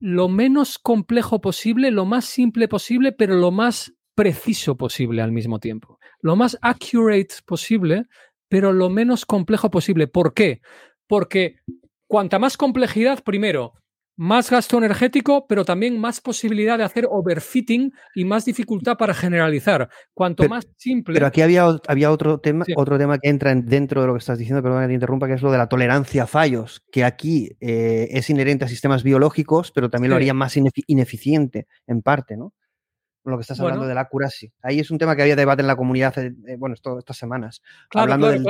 lo 0.00 0.28
menos 0.28 0.80
complejo 0.80 1.40
posible, 1.40 1.92
lo 1.92 2.06
más 2.06 2.24
simple 2.24 2.66
posible, 2.66 3.12
pero 3.12 3.36
lo 3.36 3.52
más 3.52 3.94
preciso 4.16 4.76
posible 4.76 5.22
al 5.22 5.30
mismo 5.30 5.60
tiempo. 5.60 6.00
Lo 6.22 6.34
más 6.34 6.58
accurate 6.60 7.36
posible, 7.46 8.06
pero 8.48 8.72
lo 8.72 8.90
menos 8.90 9.26
complejo 9.26 9.70
posible. 9.70 10.08
¿Por 10.08 10.34
qué? 10.34 10.60
Porque 11.06 11.60
cuanta 12.08 12.40
más 12.40 12.56
complejidad, 12.56 13.22
primero, 13.22 13.74
más 14.16 14.50
gasto 14.50 14.78
energético, 14.78 15.46
pero 15.46 15.64
también 15.64 15.98
más 15.98 16.20
posibilidad 16.20 16.78
de 16.78 16.84
hacer 16.84 17.06
overfitting 17.10 17.92
y 18.14 18.24
más 18.24 18.44
dificultad 18.44 18.96
para 18.96 19.14
generalizar. 19.14 19.88
Cuanto 20.14 20.48
más 20.48 20.66
simple. 20.76 21.14
Pero 21.14 21.26
aquí 21.26 21.42
había, 21.42 21.66
había 21.88 22.10
otro, 22.10 22.38
tema, 22.38 22.64
otro 22.76 22.98
tema 22.98 23.18
que 23.18 23.28
entra 23.28 23.54
dentro 23.54 24.00
de 24.00 24.06
lo 24.06 24.14
que 24.14 24.18
estás 24.18 24.38
diciendo, 24.38 24.62
perdón 24.62 24.82
que 24.82 24.88
te 24.88 24.94
interrumpa, 24.94 25.26
que 25.26 25.34
es 25.34 25.42
lo 25.42 25.50
de 25.50 25.58
la 25.58 25.68
tolerancia 25.68 26.24
a 26.24 26.26
fallos, 26.26 26.82
que 26.90 27.04
aquí 27.04 27.56
eh, 27.60 28.08
es 28.10 28.28
inherente 28.30 28.64
a 28.64 28.68
sistemas 28.68 29.02
biológicos, 29.02 29.72
pero 29.72 29.90
también 29.90 30.10
lo 30.10 30.16
haría 30.16 30.34
más 30.34 30.56
ineficiente 30.86 31.66
en 31.86 32.02
parte, 32.02 32.36
¿no? 32.36 32.52
Lo 33.24 33.36
que 33.36 33.42
estás 33.42 33.60
hablando 33.60 33.86
de 33.86 33.94
la 33.94 34.00
accuracy. 34.00 34.52
Ahí 34.62 34.80
es 34.80 34.90
un 34.90 34.98
tema 34.98 35.14
que 35.14 35.22
había 35.22 35.36
debate 35.36 35.62
en 35.62 35.68
la 35.68 35.76
comunidad, 35.76 36.18
eh, 36.18 36.56
bueno, 36.58 36.74
estas 36.74 37.16
semanas. 37.16 37.62
hablando 37.94 38.28
de 38.28 38.40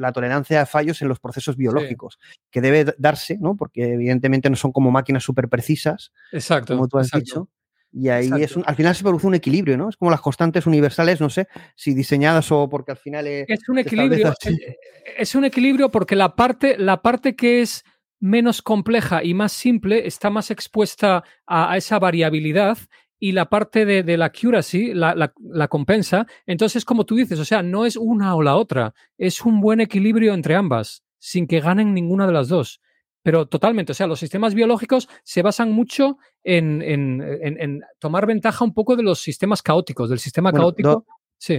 la 0.00 0.12
tolerancia 0.12 0.62
a 0.62 0.66
fallos 0.66 1.02
en 1.02 1.08
los 1.08 1.20
procesos 1.20 1.56
biológicos, 1.56 2.18
que 2.50 2.60
debe 2.60 2.94
darse, 2.98 3.38
¿no? 3.38 3.56
Porque 3.56 3.92
evidentemente 3.94 4.50
no 4.50 4.56
son 4.56 4.72
como 4.72 4.90
máquinas 4.90 5.22
súper 5.22 5.48
precisas, 5.48 6.12
exacto, 6.32 6.74
como 6.74 6.88
tú 6.88 6.98
has 6.98 7.10
dicho. 7.10 7.48
Y 7.92 8.08
ahí 8.08 8.30
es 8.40 8.56
un, 8.56 8.62
al 8.66 8.76
final 8.76 8.94
se 8.94 9.02
produce 9.02 9.26
un 9.26 9.34
equilibrio, 9.34 9.76
¿no? 9.76 9.88
Es 9.88 9.96
como 9.96 10.12
las 10.12 10.20
constantes 10.20 10.66
universales, 10.66 11.20
no 11.20 11.28
sé 11.28 11.48
si 11.74 11.92
diseñadas 11.92 12.50
o 12.52 12.68
porque 12.68 12.92
al 12.92 12.96
final 12.96 13.26
es 13.26 13.68
un 13.68 13.78
equilibrio. 13.78 14.32
Eh, 14.44 14.76
es 15.18 15.34
un 15.34 15.44
equilibrio 15.44 15.90
porque 15.90 16.14
la 16.14 16.36
parte, 16.36 16.78
la 16.78 17.02
parte 17.02 17.34
que 17.34 17.62
es 17.62 17.84
menos 18.20 18.62
compleja 18.62 19.24
y 19.24 19.34
más 19.34 19.52
simple 19.52 20.06
está 20.06 20.30
más 20.30 20.50
expuesta 20.50 21.24
a, 21.46 21.76
esa 21.76 21.98
variabilidad 21.98 22.78
y 23.20 23.32
la 23.32 23.50
parte 23.50 23.84
de, 23.84 24.16
la 24.16 24.24
accuracy 24.24 24.94
la, 24.94 25.14
la, 25.14 25.68
compensa. 25.68 26.26
Entonces, 26.46 26.86
como 26.86 27.04
tú 27.04 27.16
dices, 27.16 27.38
o 27.38 27.44
sea, 27.44 27.62
no 27.62 27.84
es 27.84 27.96
una 27.96 28.34
o 28.34 28.42
la 28.42 28.56
otra, 28.56 28.94
es 29.18 29.42
un 29.42 29.60
buen 29.60 29.80
equilibrio 29.80 30.32
entre 30.32 30.56
ambas, 30.56 31.04
sin 31.18 31.46
que 31.46 31.60
ganen 31.60 31.92
ninguna 31.92 32.26
de 32.26 32.32
las 32.32 32.48
dos. 32.48 32.80
Pero 33.22 33.46
totalmente, 33.46 33.92
o 33.92 33.94
sea, 33.94 34.06
los 34.06 34.18
sistemas 34.18 34.54
biológicos 34.54 35.06
se 35.22 35.42
basan 35.42 35.70
mucho 35.70 36.16
en, 36.42 36.80
en, 36.80 37.20
en, 37.42 37.82
tomar 37.98 38.26
ventaja 38.26 38.64
un 38.64 38.72
poco 38.72 38.96
de 38.96 39.02
los 39.02 39.20
sistemas 39.20 39.60
caóticos, 39.60 40.08
del 40.08 40.18
sistema 40.18 40.50
caótico. 40.50 41.04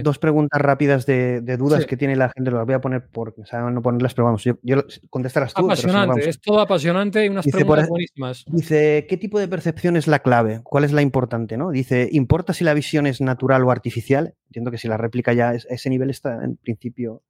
Dos 0.02 0.18
preguntas 0.18 0.60
rápidas 0.60 1.06
de, 1.06 1.40
dudas 1.58 1.86
que 1.86 1.96
tiene 1.96 2.16
la 2.16 2.30
gente, 2.30 2.50
las 2.50 2.64
voy 2.64 2.74
a 2.74 2.80
poner 2.80 3.08
porque 3.10 3.44
saben 3.44 3.74
no 3.74 3.82
ponerlas, 3.82 4.14
pero 4.14 4.26
vamos, 4.26 4.44
yo, 4.44 4.58
yo 4.62 4.84
contestarás 5.10 5.54
tú. 5.54 5.64
Apasionante, 5.64 6.28
es 6.28 6.40
todo 6.40 6.60
apasionante 6.60 7.24
y 7.24 7.28
unas 7.28 7.46
preguntas 7.46 7.88
buenísimas. 7.88 8.44
Dice, 8.46 9.06
¿qué 9.08 9.16
tipo 9.16 9.38
de 9.38 9.48
percepción 9.48 9.96
es 9.96 10.06
la 10.06 10.20
clave? 10.20 10.60
¿Cuál 10.62 10.84
es 10.84 10.92
la 10.92 11.02
importante? 11.02 11.56
¿no? 11.56 11.70
Dice, 11.70 12.08
¿importa 12.12 12.52
si 12.52 12.64
la 12.64 12.74
visión 12.74 13.06
es 13.06 13.20
natural 13.20 13.64
o 13.64 13.70
artificial? 13.70 14.34
Entiendo 14.46 14.70
que 14.70 14.78
si 14.78 14.88
la 14.88 14.96
réplica 14.96 15.32
ya 15.32 15.50
a 15.50 15.54
ese 15.54 15.90
nivel 15.90 16.10
está 16.10 16.44
en 16.44 16.56
principio 16.56 17.22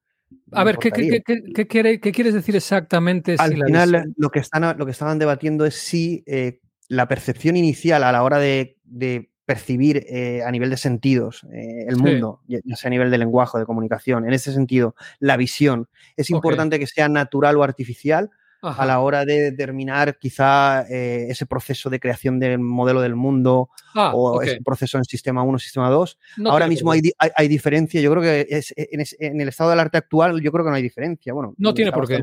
a 0.52 0.64
ver, 0.64 0.78
¿qué, 0.78 0.90
quiere, 0.90 2.00
¿qué, 2.00 2.12
quieres 2.12 2.34
decir 2.34 2.56
exactamente? 2.56 3.36
Al 3.38 3.54
final, 3.54 4.12
lo, 4.16 4.30
que 4.30 4.38
están, 4.38 4.76
lo 4.78 4.84
que 4.84 4.92
estaban 4.92 5.18
debatiendo 5.18 5.64
es 5.64 5.74
si 5.74 6.22
eh, 6.26 6.60
la 6.88 7.08
percepción 7.08 7.56
inicial 7.56 8.04
a 8.04 8.12
la 8.12 8.22
hora 8.22 8.38
de, 8.38 8.76
percibir 9.44 10.05
eh, 10.09 10.43
a 10.44 10.51
nivel 10.51 10.70
de 10.70 10.77
sentidos 10.77 11.44
eh, 11.52 11.86
el 11.89 11.97
mundo, 11.97 12.40
ya 12.47 12.60
sea 12.77 12.89
a 12.89 12.90
nivel 12.90 13.10
de 13.10 13.19
lenguaje, 13.19 13.59
de 13.59 13.66
comunicación, 13.66 14.27
en 14.27 14.32
ese 14.32 14.52
sentido, 14.52 14.94
la 15.19 15.36
visión, 15.36 15.89
es 16.16 16.31
importante 16.31 16.78
que 16.78 16.86
sea 16.86 17.09
natural 17.09 17.56
o 17.56 17.62
artificial 17.62 18.31
a 18.62 18.86
la 18.86 19.01
hora 19.01 19.24
de 19.24 19.51
determinar 19.51 20.19
quizá 20.19 20.82
eh, 20.89 21.27
ese 21.28 21.47
proceso 21.47 21.90
de 21.90 21.98
creación 21.98 22.39
del 22.39 22.60
modelo 22.60 23.01
del 23.01 23.16
mundo 23.16 23.70
ah, 23.94 24.12
o 24.14 24.40
ese 24.40 24.60
proceso 24.62 24.98
en 24.98 25.05
sistema 25.05 25.43
1, 25.43 25.59
sistema 25.59 25.90
2. 25.90 26.19
Ahora 26.47 26.69
mismo 26.69 26.93
hay, 26.93 27.01
hay, 27.19 27.48
diferencia, 27.48 28.01
yo 28.01 28.12
creo 28.12 28.23
que 28.23 28.47
es, 28.48 28.73
en, 28.77 29.40
el 29.40 29.48
estado 29.48 29.70
del 29.70 29.81
arte 29.81 29.98
actual 29.98 30.40
yo 30.40 30.52
creo 30.52 30.64
que 30.64 30.70
no 30.70 30.77
hay 30.77 30.82
diferencia. 30.82 31.32
Bueno, 31.32 31.55
no 31.59 31.74
tiene 31.74 31.90
por 31.90 32.06
qué. 32.06 32.23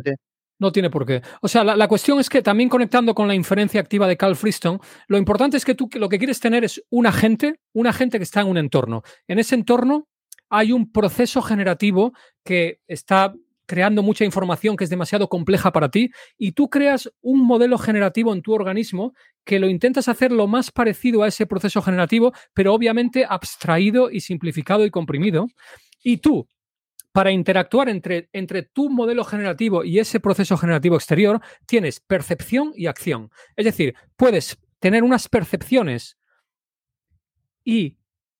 No 0.60 0.72
tiene 0.74 0.90
por 0.90 1.06
qué. 1.06 1.22
O 1.42 1.48
sea, 1.48 1.64
la, 1.64 1.88
cuestión 1.88 2.20
es 2.20 2.30
que 2.30 2.42
también 2.42 2.70
conectando 2.70 3.16
con 3.16 3.28
la 3.28 3.34
inferencia 3.34 3.80
activa 3.80 4.08
de 4.08 4.18
Carl 4.18 4.36
Friston, 4.36 4.80
lo 5.08 5.18
importante 5.18 5.56
es 5.56 5.64
que 5.64 5.74
tú 5.74 5.90
lo 5.94 6.10
que 6.10 6.18
quieres 6.18 6.42
tener 6.42 6.66
es 6.66 6.84
un 6.90 7.08
agente, 7.08 7.62
un 7.74 7.88
agente 7.88 8.18
que 8.18 8.24
está 8.24 8.42
en 8.42 8.48
un 8.48 8.58
entorno. 8.58 9.02
En 9.28 9.40
ese 9.40 9.56
entorno 9.56 10.10
hay 10.50 10.74
un 10.74 10.92
proceso 10.92 11.42
generativo 11.42 12.12
que 12.44 12.82
está 12.88 13.34
creando 13.66 14.02
mucha 14.02 14.26
información 14.26 14.76
que 14.76 14.84
es 14.84 14.90
demasiado 14.90 15.30
compleja 15.30 15.72
para 15.72 15.90
ti 15.90 16.12
y 16.38 16.54
tú 16.54 16.70
creas 16.70 17.10
un 17.22 17.46
modelo 17.46 17.78
generativo 17.78 18.34
en 18.34 18.42
tu 18.42 18.52
organismo 18.52 19.14
que 19.46 19.60
lo 19.60 19.70
intentas 19.70 20.08
hacer 20.10 20.32
lo 20.32 20.48
más 20.48 20.72
parecido 20.72 21.24
a 21.24 21.28
ese 21.28 21.46
proceso 21.46 21.82
generativo, 21.82 22.34
pero 22.54 22.74
obviamente 22.74 23.26
abstraído 23.30 24.10
y 24.12 24.22
simplificado 24.22 24.86
y 24.86 24.90
comprimido. 24.90 25.48
Y 26.04 26.18
tú, 26.18 26.48
para 27.12 27.32
interactuar 27.32 27.90
entre, 27.90 28.30
entre 28.34 28.64
tu 28.64 28.90
modelo 28.90 29.24
generativo 29.24 29.84
y 29.84 30.00
ese 30.00 30.20
proceso 30.20 30.58
generativo 30.58 30.96
exterior, 30.96 31.42
tienes 31.66 32.00
percepción 32.00 32.72
y 32.76 32.86
acción. 32.88 33.32
Es 33.56 33.66
decir, 33.66 33.96
puedes 34.16 34.60
tener 34.80 35.04
unas 35.04 35.28
percepciones 35.28 36.18
y 37.64 37.98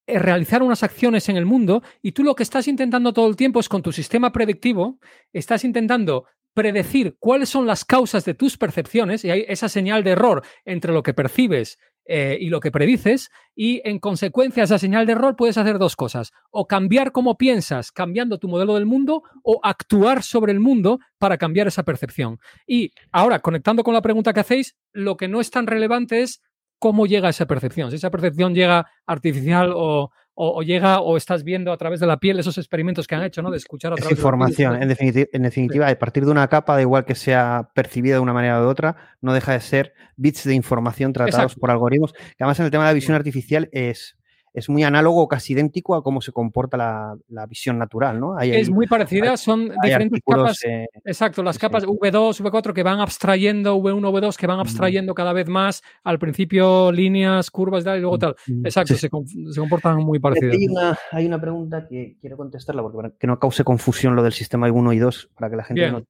eh, 0.08 0.20
realizar 0.20 0.64
unas 0.64 0.84
acciones 0.84 1.30
en 1.30 1.38
el 1.38 1.46
mundo 1.46 1.84
y 2.02 2.14
tú 2.14 2.24
lo 2.24 2.36
que 2.36 2.44
estás 2.44 2.68
intentando 2.68 3.14
todo 3.14 3.28
el 3.28 3.36
tiempo 3.36 3.60
es 3.60 3.70
con 3.70 3.82
tu 3.82 3.92
sistema 3.92 4.32
predictivo, 4.32 5.00
estás 5.34 5.64
intentando 5.64 6.26
predecir 6.54 7.16
cuáles 7.20 7.50
son 7.50 7.68
las 7.68 7.86
causas 7.86 8.26
de 8.26 8.34
tus 8.34 8.58
percepciones 8.58 9.24
y 9.24 9.32
hay 9.32 9.46
esa 9.48 9.70
señal 9.70 10.04
de 10.04 10.12
error 10.12 10.44
entre 10.66 10.94
lo 10.94 11.04
que 11.04 11.14
percibes 11.14 11.78
eh, 12.12 12.40
y 12.42 12.50
lo 12.50 12.60
que 12.60 12.72
predices 12.72 13.30
y 13.54 13.82
en 13.88 14.00
consecuencia 14.00 14.64
esa 14.64 14.80
señal 14.80 15.06
de 15.06 15.12
error 15.12 15.36
puedes 15.36 15.60
hacer 15.60 15.78
dos 15.78 15.96
cosas, 15.96 16.32
o 16.50 16.66
cambiar 16.66 17.12
cómo 17.12 17.38
piensas 17.38 17.92
cambiando 17.92 18.40
tu 18.40 18.48
modelo 18.48 18.74
del 18.74 18.88
mundo 18.88 19.22
o 19.44 19.60
actuar 19.62 20.24
sobre 20.24 20.52
el 20.52 20.60
mundo 20.60 21.00
para 21.20 21.38
cambiar 21.38 21.68
esa 21.68 21.84
percepción. 21.84 22.40
Y 22.66 22.94
ahora, 23.12 23.40
conectando 23.40 23.84
con 23.84 23.94
la 23.94 24.02
pregunta 24.02 24.34
que 24.34 24.40
hacéis, 24.40 24.76
lo 24.92 25.18
que 25.18 25.28
no 25.28 25.40
es 25.40 25.52
tan 25.52 25.68
relevante 25.68 26.24
es 26.24 26.42
cómo 26.80 27.06
llega 27.06 27.30
esa 27.30 27.46
percepción. 27.46 27.92
Si 27.92 27.98
esa 27.98 28.10
percepción 28.10 28.56
llega 28.56 28.88
artificial 29.06 29.72
o, 29.76 30.10
llega 30.64 31.02
o 31.02 31.18
estás 31.18 31.44
viendo 31.44 31.72
a 31.72 31.78
través 31.78 32.00
de 32.00 32.08
la 32.08 32.18
piel 32.18 32.40
esos 32.40 32.58
experimentos 32.58 33.08
que 33.08 33.16
han 33.16 33.24
hecho, 33.24 33.42
¿no? 33.42 33.52
De 33.52 33.58
escuchar 33.58 33.94
a 33.94 33.96
través 33.96 34.18
información. 34.18 34.80
De 34.80 34.86
la 34.86 34.96
piel. 34.96 35.30
En, 35.34 35.44
definitiva, 35.44 35.90
a 35.90 35.96
partir 35.96 36.26
de 36.26 36.32
una 36.32 36.48
capa, 36.48 36.76
da 36.76 36.82
igual 36.82 37.06
que 37.06 37.16
sea 37.16 37.72
percibida 37.74 38.16
de 38.16 38.20
una 38.20 38.34
manera 38.34 38.62
u 38.62 38.68
otra, 38.68 38.96
no 39.22 39.34
deja 39.34 39.54
de 39.54 39.62
ser 39.62 39.94
bits 40.16 40.44
de 40.46 40.54
información 40.54 41.14
tratados 41.14 41.56
por 41.56 41.72
algoritmos. 41.72 42.14
Que 42.14 42.44
además 42.44 42.60
en 42.60 42.66
el 42.66 42.72
tema 42.72 42.84
de 42.86 42.90
la 42.90 42.94
visión 42.94 43.16
artificial 43.16 43.70
es 43.72 44.19
es 44.54 44.70
muy 44.70 44.84
análogo, 44.84 45.28
casi 45.28 45.54
idéntico 45.54 45.96
a 45.96 46.04
cómo 46.04 46.22
se 46.22 46.32
comporta 46.32 46.78
la, 46.78 47.46
visión 47.48 47.78
natural, 47.78 48.20
¿no? 48.20 48.40
es 48.40 48.70
muy 48.70 48.86
parecida, 48.88 49.36
son 49.38 49.72
diferentes 49.82 50.22
capas. 50.26 50.64
Eh, 50.64 50.88
exacto, 51.04 51.42
las 51.42 51.58
capas 51.58 51.86
V2, 51.86 52.42
V4 52.42 52.74
que 52.74 52.84
van 52.84 53.00
abstrayendo, 53.00 53.78
V1, 53.78 54.02
V2 54.02 54.36
que 54.36 54.48
van 54.48 54.60
abstrayendo 54.60 55.14
cada 55.14 55.34
vez 55.34 55.48
más, 55.48 55.82
al 56.04 56.20
principio 56.20 56.92
líneas, 56.92 57.50
curvas 57.50 57.86
y 57.86 58.00
luego 58.00 58.20
tal. 58.20 58.36
Exacto, 58.64 58.96
se, 58.96 59.10
comportan 59.10 59.98
muy 59.98 60.20
parecidas. 60.20 60.56
Hay 60.56 60.68
una, 60.68 60.98
hay 61.12 61.26
una, 61.26 61.40
pregunta 61.40 61.88
que 61.88 62.18
quiero 62.20 62.38
contestarla 62.38 62.82
porque 62.82 62.98
para 62.98 63.10
que 63.12 63.28
no 63.28 63.40
cause 63.40 63.64
confusión 63.64 64.16
lo 64.16 64.24
del 64.24 64.34
sistema 64.34 64.72
1 64.72 64.94
y 64.94 65.00
2, 65.00 65.32
para 65.36 65.50
que 65.50 65.56
la 65.56 65.64
gente 65.64 65.92
no 65.92 66.04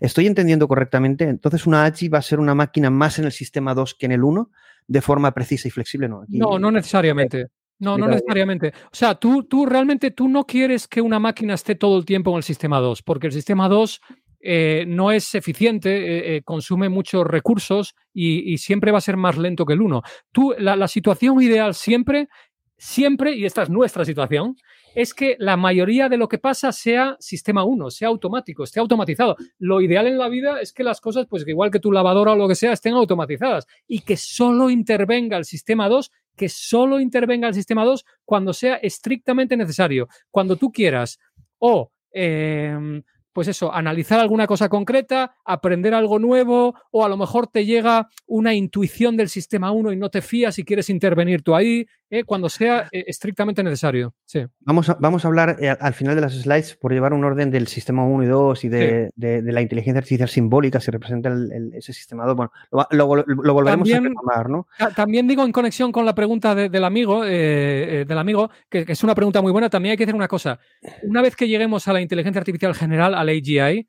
Estoy 0.00 0.26
entendiendo 0.26 0.68
correctamente. 0.68 1.24
Entonces, 1.24 1.66
una 1.66 1.84
ACHI 1.84 2.08
va 2.08 2.18
a 2.18 2.22
ser 2.22 2.40
una 2.40 2.54
máquina 2.54 2.90
más 2.90 3.18
en 3.18 3.24
el 3.24 3.32
sistema 3.32 3.74
2 3.74 3.94
que 3.94 4.06
en 4.06 4.12
el 4.12 4.24
1, 4.24 4.50
de 4.88 5.02
forma 5.02 5.32
precisa 5.32 5.68
y 5.68 5.70
flexible, 5.70 6.08
¿no? 6.08 6.24
no, 6.28 6.58
no 6.58 6.70
necesariamente. 6.72 7.46
No, 7.80 7.96
no 7.96 8.08
necesariamente. 8.08 8.72
O 8.86 8.96
sea, 8.96 9.14
tú, 9.14 9.44
tú 9.44 9.64
realmente 9.64 10.10
tú 10.10 10.28
no 10.28 10.44
quieres 10.44 10.88
que 10.88 11.00
una 11.00 11.20
máquina 11.20 11.54
esté 11.54 11.76
todo 11.76 11.96
el 11.96 12.04
tiempo 12.04 12.32
en 12.32 12.38
el 12.38 12.42
sistema 12.42 12.80
2, 12.80 13.02
porque 13.02 13.28
el 13.28 13.32
sistema 13.32 13.68
2 13.68 14.00
eh, 14.40 14.84
no 14.88 15.12
es 15.12 15.34
eficiente, 15.36 15.90
eh, 15.90 16.36
eh, 16.36 16.42
consume 16.42 16.88
muchos 16.88 17.24
recursos 17.24 17.94
y, 18.12 18.58
siempre 18.58 18.90
va 18.90 18.98
a 18.98 19.02
ser 19.02 19.16
más 19.16 19.36
lento 19.36 19.64
que 19.64 19.74
el 19.74 19.82
1. 19.82 20.02
Tú, 20.32 20.54
la, 20.58 20.74
la, 20.74 20.88
situación 20.88 21.40
ideal 21.40 21.74
siempre, 21.74 22.28
siempre, 22.76 23.36
y 23.36 23.44
esta 23.44 23.62
es 23.62 23.70
nuestra 23.70 24.04
situación, 24.04 24.56
es 24.94 25.14
que 25.14 25.36
la 25.38 25.56
mayoría 25.56 26.08
de 26.08 26.16
lo 26.16 26.28
que 26.28 26.38
pasa 26.38 26.72
sea 26.72 27.16
sistema 27.20 27.64
1, 27.64 27.90
sea 27.90 28.08
automático, 28.08 28.64
esté 28.64 28.80
automatizado. 28.80 29.36
Lo 29.58 29.80
ideal 29.80 30.06
en 30.06 30.18
la 30.18 30.28
vida 30.28 30.60
es 30.60 30.72
que 30.72 30.84
las 30.84 31.00
cosas, 31.00 31.26
pues 31.28 31.46
igual 31.46 31.70
que 31.70 31.80
tu 31.80 31.92
lavadora 31.92 32.32
o 32.32 32.36
lo 32.36 32.48
que 32.48 32.54
sea, 32.54 32.72
estén 32.72 32.94
automatizadas 32.94 33.66
y 33.86 34.00
que 34.00 34.16
solo 34.16 34.70
intervenga 34.70 35.36
el 35.36 35.44
sistema 35.44 35.88
2 35.88 36.10
que 36.38 36.48
solo 36.48 37.00
intervenga 37.00 37.48
el 37.48 37.54
sistema 37.54 37.84
2 37.84 38.06
cuando 38.24 38.54
sea 38.54 38.76
estrictamente 38.76 39.56
necesario. 39.56 40.08
Cuando 40.30 40.56
tú 40.56 40.72
quieras 40.72 41.18
o 41.58 41.90
em, 42.12 43.02
pues 43.38 43.46
eso, 43.46 43.72
analizar 43.72 44.18
alguna 44.18 44.48
cosa 44.48 44.68
concreta, 44.68 45.36
aprender 45.44 45.94
algo 45.94 46.18
nuevo, 46.18 46.74
o 46.90 47.04
a 47.04 47.08
lo 47.08 47.16
mejor 47.16 47.46
te 47.46 47.64
llega 47.64 48.08
una 48.26 48.52
intuición 48.52 49.16
del 49.16 49.28
sistema 49.28 49.70
1 49.70 49.92
y 49.92 49.96
no 49.96 50.10
te 50.10 50.22
fías 50.22 50.58
y 50.58 50.64
quieres 50.64 50.90
intervenir 50.90 51.42
tú 51.42 51.54
ahí, 51.54 51.86
¿eh? 52.10 52.24
cuando 52.24 52.48
sea 52.48 52.88
eh, 52.90 53.04
estrictamente 53.06 53.62
necesario. 53.62 54.12
Sí. 54.24 54.44
Vamos, 54.58 54.88
a, 54.88 54.94
vamos 54.94 55.24
a 55.24 55.28
hablar 55.28 55.56
eh, 55.60 55.68
al 55.68 55.94
final 55.94 56.16
de 56.16 56.20
las 56.20 56.32
slides 56.32 56.74
por 56.74 56.92
llevar 56.92 57.12
un 57.12 57.22
orden 57.22 57.52
del 57.52 57.68
sistema 57.68 58.04
1 58.04 58.24
y 58.24 58.26
2 58.26 58.64
y 58.64 58.68
de, 58.68 59.10
la 59.16 59.62
inteligencia 59.62 59.98
artificial 59.98 60.28
simbólica, 60.28 60.80
si 60.80 60.90
representa 60.90 61.32
ese 61.74 61.92
sistema 61.92 62.26
2. 62.26 62.34
Bueno, 62.34 62.50
lo, 62.90 63.06
volveremos 63.06 63.88
a 63.92 64.00
retomar, 64.00 64.50
¿no? 64.50 64.66
También 64.96 65.28
digo 65.28 65.44
en 65.44 65.52
conexión 65.52 65.92
con 65.92 66.04
la 66.04 66.16
pregunta 66.16 66.56
del 66.56 66.84
amigo, 66.84 67.22
del 67.22 68.18
amigo 68.18 68.50
que, 68.68 68.84
que, 68.84 68.94
es 68.94 69.04
una 69.04 69.14
pregunta 69.14 69.40
muy 69.42 69.52
buena, 69.52 69.70
también 69.70 69.92
hay 69.92 69.96
que 69.96 70.02
hacer 70.02 70.16
una 70.16 70.26
cosa. 70.26 70.58
Una 71.04 71.22
vez 71.22 71.36
que 71.36 71.46
lleguemos 71.46 71.86
a 71.86 71.92
la 71.92 72.00
inteligencia 72.00 72.40
artificial 72.40 72.74
general, 72.74 73.14
AGI, 73.28 73.88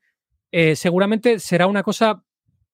eh, 0.52 0.76
seguramente 0.76 1.38
será 1.38 1.66
una 1.66 1.82
cosa 1.82 2.22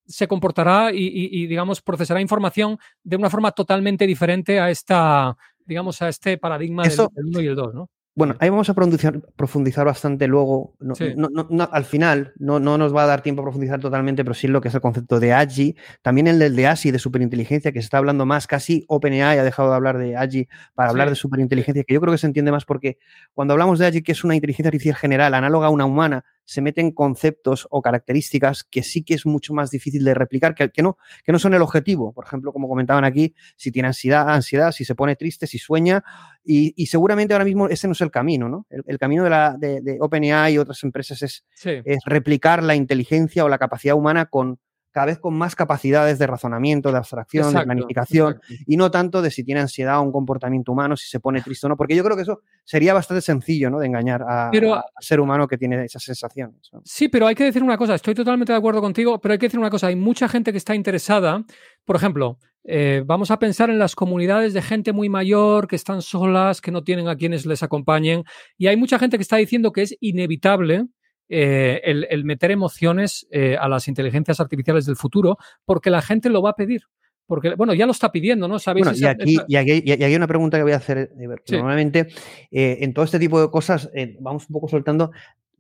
se 0.09 0.29
comportará 0.29 0.93
y, 0.93 0.99
y- 0.99 1.43
y, 1.43 1.47
digamos, 1.49 1.83
procesará 1.83 2.21
información 2.21 2.79
de 3.03 3.17
una 3.17 3.29
forma 3.29 3.51
totalmente 3.51 4.07
diferente 4.07 4.61
a 4.61 4.71
esta, 4.71 5.37
digamos, 5.65 6.01
a 6.01 6.09
este 6.09 6.39
paradigma 6.39 6.85
del- 6.85 6.93
Eso- 6.93 7.11
del 7.13 7.27
1 7.27 7.41
y 7.41 7.47
el 7.49 7.57
2, 7.57 7.75
¿no? 7.75 7.91
Bueno, 8.15 8.35
ahí 8.39 8.49
vamos 8.49 8.71
a 8.71 8.75
profundizar, 8.75 9.21
profundizar 9.37 9.85
bastante 9.85 10.27
luego. 10.27 10.75
No- 10.79 10.95
Sí. 10.95 11.13
no- 11.17 11.29
no- 11.31 11.49
no- 11.51 11.69
al 11.71 11.85
final, 11.85 12.33
no, 12.39 12.59
no 12.61 12.79
nos 12.79 12.95
va 12.95 13.03
a 13.03 13.07
dar 13.07 13.21
tiempo 13.21 13.43
a 13.43 13.45
profundizar 13.45 13.79
totalmente, 13.81 14.23
pero 14.25 14.33
sí 14.33 14.47
lo 14.49 14.61
que 14.63 14.69
es 14.69 14.75
el 14.75 14.81
concepto 14.81 15.19
de 15.21 15.33
AGI, 15.35 15.77
también 16.03 16.29
el 16.29 16.39
del 16.39 16.55
de 16.57 16.67
ASI, 16.69 16.93
de 16.93 16.99
superinteligencia, 17.01 17.73
que 17.73 17.81
se 17.81 17.85
está 17.87 17.99
hablando 17.99 18.25
más, 18.25 18.47
casi 18.47 18.85
OpenAI 18.89 19.39
ha 19.39 19.45
dejado 19.45 19.69
de 19.71 19.75
hablar 19.75 19.99
de 19.99 20.17
AGI 20.17 20.49
para 20.75 20.89
hablar 20.91 21.11
de 21.11 21.17
superinteligencia, 21.17 21.83
que 21.85 21.93
yo 21.95 22.01
creo 22.01 22.13
que 22.13 22.19
se 22.19 22.27
entiende 22.29 22.53
más 22.53 22.65
porque 22.65 22.97
cuando 23.35 23.53
hablamos 23.53 23.79
de 23.81 23.87
AGI, 23.87 24.03
que 24.03 24.13
es 24.13 24.23
una 24.25 24.35
inteligencia 24.37 24.69
artificial 24.69 24.95
general, 24.97 25.35
análoga 25.35 25.67
a 25.67 25.71
una 25.71 25.85
humana, 25.85 26.25
se 26.47 26.63
meten 26.63 26.93
conceptos 26.93 27.67
o 27.71 27.83
características 27.83 28.65
que 28.65 28.83
sí 28.83 29.03
que 29.05 29.13
es 29.15 29.27
mucho 29.27 29.53
más 29.53 29.71
difícil 29.71 30.05
de 30.05 30.15
replicar, 30.15 30.55
que, 30.55 30.71
que 30.71 30.83
no, 30.83 30.97
que 31.25 31.33
no 31.33 31.39
son 31.39 31.53
el 31.53 31.61
objetivo. 31.61 32.13
Por 32.15 32.25
ejemplo, 32.25 32.53
como 32.53 32.69
comentaban 32.69 33.05
aquí, 33.05 33.35
si 33.57 33.71
tiene 33.71 33.89
ansiedad, 33.89 34.31
ansiedad, 34.31 34.73
si 34.73 34.85
se 34.85 34.95
pone 34.95 35.17
triste, 35.17 35.47
si 35.47 35.59
sueña, 35.59 36.03
y, 36.45 36.73
y 36.77 36.87
seguramente 36.87 37.35
ahora 37.35 37.45
mismo 37.45 37.69
ese 37.69 37.89
no 37.89 37.93
es 37.93 38.01
el 38.01 38.11
camino, 38.11 38.49
¿no? 38.49 38.67
El, 38.71 38.85
el 38.87 38.99
camino 38.99 39.25
de, 39.25 39.31
la, 39.31 39.57
de, 39.59 39.81
de 39.83 39.99
OpenAI 40.01 40.55
y 40.55 40.59
otras 40.59 40.83
empresas 40.85 41.21
es, 41.23 41.45
Sí. 41.53 41.71
es 41.85 41.99
replicar 42.07 42.63
la 42.63 42.75
inteligencia 42.77 43.45
o 43.45 43.49
la 43.49 43.59
capacidad 43.59 43.97
humana 43.97 44.27
con 44.27 44.59
cada 44.97 45.09
vez 45.09 45.19
con 45.19 45.35
más 45.35 45.55
capacidades 45.55 46.19
de 46.19 46.27
razonamiento, 46.27 46.91
de 46.91 46.97
abstracción, 46.97 47.53
de 47.53 47.65
planificación, 47.65 48.37
exacto. 48.41 48.65
y 48.67 48.79
no 48.79 48.91
tanto 48.91 49.21
de 49.21 49.31
si 49.31 49.45
tiene 49.45 49.61
ansiedad 49.61 49.99
o 49.99 50.03
un 50.03 50.11
comportamiento 50.11 50.73
humano, 50.73 50.97
si 50.97 51.07
se 51.07 51.21
pone 51.21 51.43
triste 51.43 51.67
o 51.67 51.69
no, 51.69 51.77
porque 51.77 51.95
yo 51.95 52.03
creo 52.03 52.17
que 52.17 52.23
eso 52.23 52.41
sería 52.65 52.95
bastante 52.95 53.21
sencillo, 53.21 53.69
¿no? 53.69 53.79
De 53.79 53.89
engañar 53.89 54.23
a- 54.27 54.49
Pero- 54.51 54.73
a- 54.73 54.79
al 54.79 55.03
ser 55.05 55.21
humano 55.21 55.47
que 55.47 55.59
tiene 55.59 55.85
esas 55.85 56.03
sensaciones. 56.03 56.71
¿no? 56.73 56.81
Sí, 56.83 57.09
pero 57.09 57.27
hay 57.27 57.35
que 57.35 57.45
decir 57.45 57.63
una 57.63 57.77
cosa, 57.77 57.95
estoy 57.95 58.15
totalmente 58.15 58.55
de 58.55 58.59
acuerdo 58.59 58.81
contigo, 58.81 59.21
pero 59.21 59.33
hay 59.33 59.39
que 59.39 59.47
decir 59.49 59.61
una 59.61 59.69
cosa, 59.69 59.89
hay 59.89 59.97
mucha 59.97 60.29
gente 60.29 60.51
que 60.51 60.57
está 60.59 60.75
interesada, 60.75 61.45
por 61.85 61.97
ejemplo, 61.97 62.39
eh, 62.65 63.03
vamos 63.05 63.31
a 63.31 63.39
pensar 63.39 63.69
en 63.69 63.79
las 63.79 63.95
comunidades 63.95 64.55
de 64.55 64.63
gente 64.63 64.95
muy 64.95 65.11
mayor, 65.11 65.69
que 65.69 65.77
están 65.77 66.01
solas, 66.01 66.63
que 66.63 66.71
no 66.73 66.83
tienen 66.85 67.07
a 67.09 67.17
quienes 67.17 67.45
les 67.45 67.63
acompañen, 67.63 68.25
y 68.57 68.67
hay 68.69 68.77
mucha 68.79 68.99
gente 68.99 69.19
que 69.19 69.23
está 69.23 69.37
diciendo 69.37 69.73
que 69.73 69.83
es 69.83 69.95
inevitable 70.01 70.87
eh, 71.29 71.81
el, 71.85 72.07
el 72.11 72.25
meter 72.25 72.51
emociones 72.51 73.27
eh, 73.31 73.57
a 73.61 73.69
las 73.69 73.89
inteligencias 73.89 74.41
artificiales 74.41 74.87
del 74.87 74.97
futuro, 74.97 75.39
porque 75.65 75.91
la 75.91 76.03
gente 76.03 76.31
lo 76.31 76.43
va 76.43 76.51
a 76.51 76.55
pedir. 76.57 76.83
Porque, 77.29 77.55
bueno, 77.57 77.75
ya 77.75 77.87
lo 77.87 77.93
está 77.93 78.13
pidiendo, 78.13 78.47
¿no? 78.47 78.61
¿Sabéis? 78.61 78.87
Bueno, 78.87 78.99
y 78.99 79.05
aquí, 79.05 79.35
esa- 79.35 79.45
y, 79.49 79.57
aquí, 79.57 79.83
y 79.85 79.91
aquí 79.93 80.05
hay 80.05 80.15
una 80.15 80.29
pregunta 80.29 80.57
que 80.59 80.63
voy 80.63 80.73
a 80.73 80.77
hacer. 80.77 81.11
Sí. 81.45 81.57
Normalmente, 81.57 82.07
eh, 82.53 82.79
en 82.83 82.95
todo 82.95 83.05
este 83.05 83.19
tipo 83.19 83.41
de 83.41 83.51
cosas, 83.51 83.91
vamos 84.21 84.47
un 84.49 84.53
poco 84.53 84.69
soltando. 84.69 85.11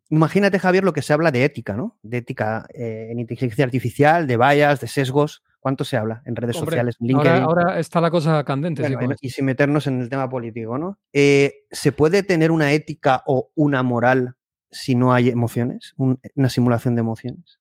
Imagínate, 0.08 0.60
Javier, 0.60 0.84
lo 0.84 0.92
que 0.92 1.02
se 1.02 1.12
habla 1.12 1.32
de 1.32 1.44
ética, 1.44 1.74
¿no? 1.76 1.98
De 2.02 2.18
ética 2.18 2.66
en 2.72 3.18
inteligencia 3.18 3.64
artificial, 3.64 4.28
de 4.28 4.36
vallas, 4.36 4.80
de 4.80 4.86
sesgos. 4.86 5.42
¿Cuánto 5.58 5.82
se 5.82 5.96
habla 5.96 6.22
en 6.26 6.36
redes 6.36 6.54
Hombre, 6.58 6.70
sociales, 6.76 6.96
en 7.00 7.08
LinkedIn? 7.08 7.42
ahora, 7.42 7.62
ahora 7.64 7.80
está 7.80 8.00
la 8.00 8.12
cosa 8.12 8.44
candente. 8.44 8.84
sí, 8.86 8.94
Bueno, 8.94 9.08
con 9.08 9.16
y- 9.20 9.30
sin 9.30 9.44
meternos 9.46 9.88
en 9.88 10.00
el 10.00 10.08
tema 10.08 10.30
político, 10.30 10.78
¿no? 10.78 11.00
¿Se 11.12 11.90
puede 11.96 12.22
tener 12.22 12.52
una 12.52 12.70
ética 12.72 13.24
o 13.26 13.50
una 13.56 13.82
moral 13.82 14.35
si 14.70 14.94
no 14.94 15.12
hay 15.12 15.28
emociones? 15.28 15.94
Un- 15.96 16.18
una 16.34 16.48
simulación 16.48 16.94
de 16.94 17.00
emociones. 17.00 17.58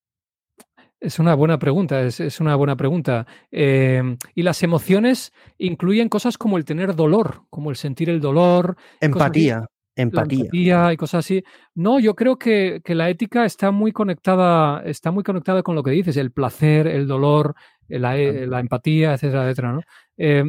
Es 1.00 1.20
una 1.20 1.36
buena 1.36 1.60
pregunta, 1.60 2.02
es, 2.02 2.20
es 2.20 2.40
una 2.40 2.56
buena 2.56 2.76
pregunta. 2.76 3.28
Eh, 3.52 4.02
y 4.34 4.42
las 4.44 4.64
emociones 4.64 5.34
incluyen 5.58 6.10
cosas 6.10 6.38
como 6.38 6.58
el 6.58 6.66
tener 6.66 6.96
dolor, 6.96 7.44
como 7.50 7.70
el 7.70 7.76
sentir 7.76 8.10
el 8.10 8.20
dolor. 8.22 8.76
Empatía. 9.02 9.66
Empatía. 9.98 10.40
empatía 10.46 10.94
y 10.94 10.98
cosas 10.98 11.26
así. 11.26 11.44
No, 11.74 12.00
yo 12.00 12.16
creo 12.16 12.38
que, 12.38 12.82
que 12.84 12.96
la 12.96 13.10
ética 13.10 13.46
está 13.46 13.72
muy 13.72 13.92
conectada, 13.94 14.82
está 14.84 15.12
muy 15.12 15.24
conectada 15.24 15.64
con 15.64 15.74
lo 15.76 15.84
que 15.84 15.92
dices, 15.92 16.18
el 16.18 16.32
placer, 16.32 16.88
el 16.88 17.08
dolor, 17.08 17.56
la, 17.88 18.18
e- 18.18 18.46
la 18.48 18.60
empatía, 18.60 19.14
etcétera, 19.14 19.46
etcétera, 19.46 19.72
¿no? 19.74 19.82
Eh, 20.18 20.44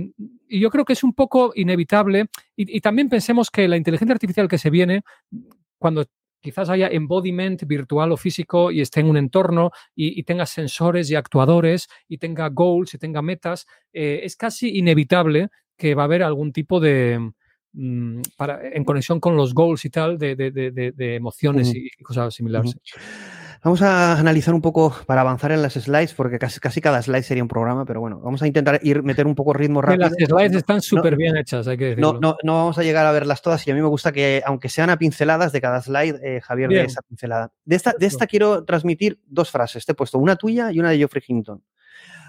y 0.49 0.59
yo 0.61 0.71
creo 0.71 0.85
que 0.85 0.95
es 0.95 1.05
un 1.05 1.13
poco 1.13 1.53
inevitable. 1.55 2.27
Y, 2.57 2.77
y 2.77 2.81
también 2.81 3.09
pensemos 3.09 3.51
que 3.51 3.69
la 3.69 3.77
inteligencia 3.77 4.15
artificial 4.15 4.49
que 4.49 4.59
se 4.59 4.71
viene, 4.71 5.03
cuando 5.79 6.07
quizás 6.47 6.69
haya 6.71 6.87
embodiment 6.89 7.61
virtual 7.67 8.13
o 8.13 8.17
físico 8.17 8.71
y 8.71 8.81
esté 8.81 9.01
en 9.01 9.11
un 9.11 9.17
entorno 9.17 9.73
y, 9.97 10.19
y 10.19 10.23
tenga 10.23 10.47
sensores 10.47 11.11
y 11.11 11.17
actuadores 11.17 11.89
y 12.09 12.19
tenga 12.19 12.49
goals 12.51 12.95
y 12.95 12.99
tenga 12.99 13.21
metas, 13.21 13.67
eh, 13.93 14.21
es 14.23 14.37
casi 14.37 14.79
inevitable 14.79 15.49
que 15.77 15.97
va 15.97 16.03
a 16.03 16.05
haber 16.05 16.23
algún 16.23 16.53
tipo 16.53 16.79
de, 16.79 17.33
mm, 17.73 18.21
para, 18.37 18.61
en 18.69 18.85
conexión 18.85 19.19
con 19.19 19.37
los 19.37 19.53
goals 19.55 19.85
y 19.85 19.91
tal, 19.91 20.19
de, 20.19 20.37
de- 20.37 20.53
de- 20.53 20.71
de- 20.93 21.15
emociones 21.17 21.69
y, 21.75 21.87
y 21.99 22.03
cosas 22.05 22.33
similares. 22.33 22.77
Vamos 23.65 23.83
a 23.83 24.19
analizar 24.19 24.55
un 24.55 24.61
poco 24.61 24.95
para 25.07 25.23
avanzar 25.23 25.51
en 25.53 25.63
las 25.63 25.75
slides, 25.75 26.15
porque 26.15 26.39
casi, 26.39 26.61
casi 26.61 26.81
cada 26.81 27.03
slide 27.03 27.23
sería 27.23 27.43
un 27.43 27.49
programa, 27.49 27.85
pero 27.85 28.01
bueno, 28.01 28.21
vamos 28.21 28.41
a 28.43 28.47
intentar 28.47 28.79
ir 28.83 29.03
meter 29.03 29.27
un 29.27 29.35
poco 29.35 29.53
ritmo 29.53 29.83
rápido. 29.83 30.09
Las 30.09 30.29
slides 30.29 30.55
están 30.57 30.77
no- 30.77 30.83
súper 30.83 31.17
bien 31.17 31.37
hechas, 31.37 31.67
hay 31.67 31.77
que 31.77 31.85
decirlo. 31.87 32.13
No, 32.15 32.21
no, 32.21 32.37
no 32.43 32.55
vamos 32.55 32.79
a 32.79 32.83
llegar 32.83 33.07
a 33.07 33.13
verlas 33.13 33.43
todas 33.43 33.67
y 33.67 33.71
a 33.71 33.75
mí 33.75 33.81
me 33.81 33.89
gusta 33.89 34.13
que, 34.13 34.43
aunque 34.47 34.69
sean 34.69 34.91
a 34.91 34.99
pinceladas 34.99 35.53
de 35.53 35.61
cada 35.61 35.81
slide, 35.83 36.21
eh, 36.23 36.41
Javier 36.41 36.69
Bien. 36.69 36.83
de 36.83 36.87
esa 36.87 37.03
pincelada. 37.03 37.53
De 37.65 37.77
esta, 37.77 37.93
de 37.99 38.07
esta 38.07 38.27
quiero 38.27 38.65
transmitir 38.65 39.21
dos 39.27 39.51
frases. 39.51 39.85
Te 39.87 39.93
he 39.93 39.95
puesto 39.95 40.19
una 40.19 40.37
tuya 40.37 40.71
y 40.73 40.79
una 40.81 40.91
de 40.91 40.99
Geoffrey 40.99 41.23
Hinton. 41.27 41.63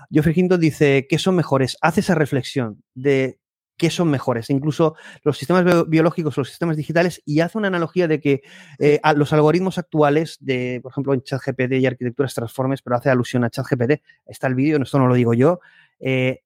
Geoffrey 0.10 0.34
Hinton 0.38 0.60
dice, 0.60 1.06
¿qué 1.10 1.20
son 1.20 1.36
mejores? 1.36 1.78
Hace 1.82 2.00
esa 2.00 2.16
reflexión 2.16 2.82
de 2.94 3.40
qué 3.78 3.90
son 3.90 4.10
mejores, 4.10 4.50
incluso 4.50 4.96
los 5.24 5.38
sistemas 5.38 5.64
bio- 5.64 5.86
biológicos 5.86 6.36
los 6.36 6.50
sistemas 6.50 6.76
digitales, 6.78 7.22
y 7.26 7.40
hace 7.42 7.58
una 7.58 7.68
analogía 7.68 8.08
de 8.08 8.20
que 8.20 8.42
eh, 8.80 9.00
a 9.04 9.14
los 9.14 9.32
algoritmos 9.34 9.78
actuales, 9.78 10.38
de, 10.42 10.80
por 10.82 10.92
ejemplo, 10.92 11.14
en 11.14 11.22
ChatGPT 11.22 11.74
y 11.74 11.86
arquitecturas 11.86 12.34
transformes, 12.34 12.82
pero 12.82 12.96
hace 12.96 13.10
alusión 13.10 13.44
a 13.44 13.50
ChatGPT, 13.50 14.02
está 14.26 14.48
el 14.48 14.56
vídeo, 14.56 14.82
esto 14.82 14.98
no 15.00 15.08
lo 15.08 15.14
digo 15.14 15.34
yo, 15.34 15.60
eh, 16.00 16.42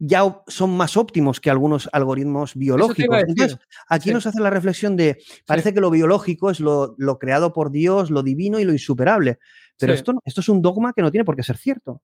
ya 0.00 0.42
son 0.48 0.76
más 0.76 0.96
óptimos 0.96 1.40
que 1.40 1.50
algunos 1.50 1.88
algoritmos 1.92 2.56
biológicos. 2.56 3.22
Entonces, 3.28 3.56
aquí 3.88 4.08
Sí. 4.08 4.14
nos 4.14 4.26
hace 4.26 4.40
la 4.40 4.50
reflexión 4.50 4.96
de, 4.96 5.18
parece 5.46 5.72
que 5.72 5.80
lo 5.80 5.88
biológico 5.90 6.50
es 6.50 6.58
lo, 6.58 6.96
lo 6.98 7.18
creado 7.20 7.52
por 7.52 7.70
Dios, 7.70 8.10
lo 8.10 8.24
divino 8.24 8.58
y 8.58 8.64
lo 8.64 8.72
insuperable. 8.72 9.38
Pero 9.78 9.92
Sí. 9.94 9.98
esto, 10.00 10.14
esto 10.24 10.40
es 10.40 10.48
un 10.48 10.60
dogma 10.60 10.92
que 10.92 11.00
no 11.02 11.12
tiene 11.12 11.24
por 11.24 11.36
qué 11.36 11.44
ser 11.44 11.56
cierto. 11.56 12.02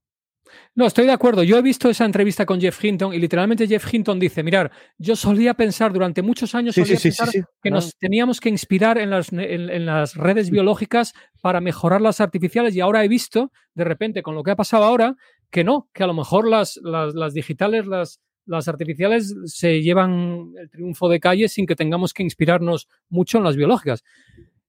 No, 0.74 0.86
estoy 0.86 1.06
de 1.06 1.12
acuerdo. 1.12 1.42
Yo 1.42 1.58
he 1.58 1.62
visto 1.62 1.90
esa 1.90 2.04
entrevista 2.04 2.46
con 2.46 2.60
Jeff 2.60 2.82
Hinton 2.82 3.14
y 3.14 3.18
literalmente 3.18 3.66
Jeff 3.66 3.92
Hinton 3.92 4.18
dice, 4.18 4.42
mirar, 4.42 4.70
yo 4.98 5.16
solía 5.16 5.54
pensar 5.54 5.92
durante 5.92 6.22
muchos 6.22 6.54
años, 6.54 6.74
Sí, 6.74 6.82
solía 6.82 6.96
sí, 6.96 7.10
sí, 7.10 7.12
sí, 7.12 7.18
pensar 7.18 7.28
sí, 7.28 7.42
que 7.62 7.70
nos 7.70 7.96
teníamos 7.96 8.40
que 8.40 8.48
inspirar 8.48 8.98
en 8.98 9.10
las, 9.10 9.32
en, 9.32 9.40
en 9.40 9.86
las 9.86 10.14
redes 10.14 10.50
biológicas 10.50 11.14
para 11.40 11.60
mejorar 11.60 12.00
las 12.00 12.20
artificiales 12.20 12.74
y 12.74 12.80
ahora 12.80 13.04
he 13.04 13.08
visto, 13.08 13.52
de 13.74 13.84
repente, 13.84 14.22
con 14.22 14.34
lo 14.34 14.42
que 14.42 14.50
ha 14.50 14.56
pasado 14.56 14.84
ahora, 14.84 15.16
que 15.50 15.64
no, 15.64 15.88
que 15.92 16.04
a 16.04 16.06
lo 16.06 16.14
mejor 16.14 16.48
las, 16.48 16.78
las, 16.82 17.14
las 17.14 17.34
digitales, 17.34 17.86
las, 17.86 18.20
las 18.46 18.68
artificiales 18.68 19.34
se 19.44 19.82
llevan 19.82 20.52
el 20.58 20.70
triunfo 20.70 21.08
de 21.08 21.20
calle 21.20 21.48
sin 21.48 21.66
que 21.66 21.76
tengamos 21.76 22.12
que 22.14 22.22
inspirarnos 22.22 22.88
mucho 23.08 23.38
en 23.38 23.44
las 23.44 23.56
biológicas. 23.56 24.02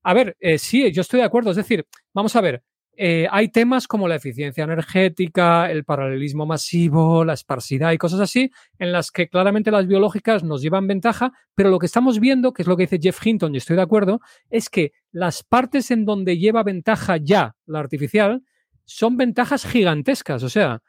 A 0.02 0.14
ver, 0.14 0.36
eh, 0.40 0.58
sí, 0.58 0.90
yo 0.92 1.02
estoy 1.02 1.20
de 1.20 1.26
acuerdo. 1.26 1.50
Es 1.50 1.56
decir, 1.56 1.86
vamos 2.12 2.34
a 2.36 2.40
ver, 2.40 2.62
eh, 2.96 3.26
hay 3.30 3.48
temas 3.48 3.88
como 3.88 4.06
la 4.06 4.16
eficiencia 4.16 4.64
energética, 4.64 5.70
el 5.70 5.84
paralelismo 5.84 6.44
masivo, 6.46 7.24
la 7.24 7.32
esparsidad 7.32 7.92
y 7.92 7.98
cosas 7.98 8.20
así, 8.20 8.50
en 8.78 8.92
las 8.92 9.10
que 9.10 9.28
claramente 9.28 9.70
las 9.70 9.86
biológicas 9.86 10.44
nos 10.44 10.60
llevan 10.62 10.86
ventaja, 10.86 11.32
pero 11.54 11.70
lo 11.70 11.78
que 11.78 11.86
estamos 11.86 12.20
viendo, 12.20 12.52
que 12.52 12.62
es 12.62 12.68
lo 12.68 12.76
que 12.76 12.82
dice 12.84 12.98
Jeff 13.00 13.26
Hinton, 13.26 13.54
y 13.54 13.58
estoy 13.58 13.76
de 13.76 13.82
acuerdo, 13.82 14.20
es 14.50 14.68
que 14.68 14.92
las 15.10 15.42
partes 15.42 15.90
en 15.90 16.04
donde 16.04 16.38
lleva 16.38 16.62
ventaja 16.62 17.16
ya 17.16 17.54
la 17.66 17.80
artificial 17.80 18.42
son 18.84 19.16
ventajas 19.16 19.64
gigantescas. 19.64 20.42
O 20.42 20.48
sea, 20.50 20.82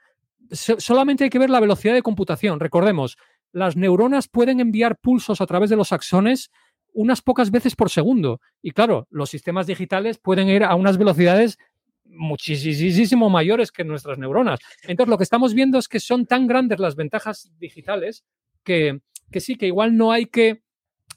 so- 0.51 0.79
solamente 0.79 1.23
hay 1.23 1.29
que 1.29 1.39
ver 1.39 1.49
la 1.49 1.59
velocidad 1.61 1.93
de 1.93 2.01
computación. 2.01 2.59
Recordemos, 2.59 3.17
las 3.53 3.77
neuronas 3.77 4.27
pueden 4.27 4.59
enviar 4.59 4.97
pulsos 4.97 5.39
a 5.39 5.45
través 5.45 5.69
de 5.69 5.75
los 5.77 5.93
axones 5.93 6.49
unas 6.95 7.21
pocas 7.21 7.49
veces 7.49 7.75
por 7.75 7.89
segundo. 7.89 8.39
Y 8.61 8.71
claro, 8.71 9.07
los 9.09 9.29
sistemas 9.29 9.67
digitales 9.67 10.17
pueden 10.19 10.47
ir 10.47 10.63
a 10.63 10.75
unas 10.75 10.97
velocidades 10.97 11.57
muchísimo 12.05 13.29
mayores 13.29 13.71
que 13.71 13.83
nuestras 13.83 14.17
neuronas. 14.17 14.59
Entonces, 14.83 15.09
lo 15.09 15.17
que 15.17 15.23
estamos 15.23 15.53
viendo 15.53 15.77
es 15.77 15.87
que 15.87 15.99
son 15.99 16.25
tan 16.25 16.47
grandes 16.47 16.79
las 16.79 16.95
ventajas 16.95 17.51
digitales 17.59 18.23
que, 18.63 18.99
que 19.31 19.39
sí, 19.39 19.55
que 19.55 19.67
igual 19.67 19.97
no 19.97 20.11
hay 20.11 20.25
que 20.27 20.61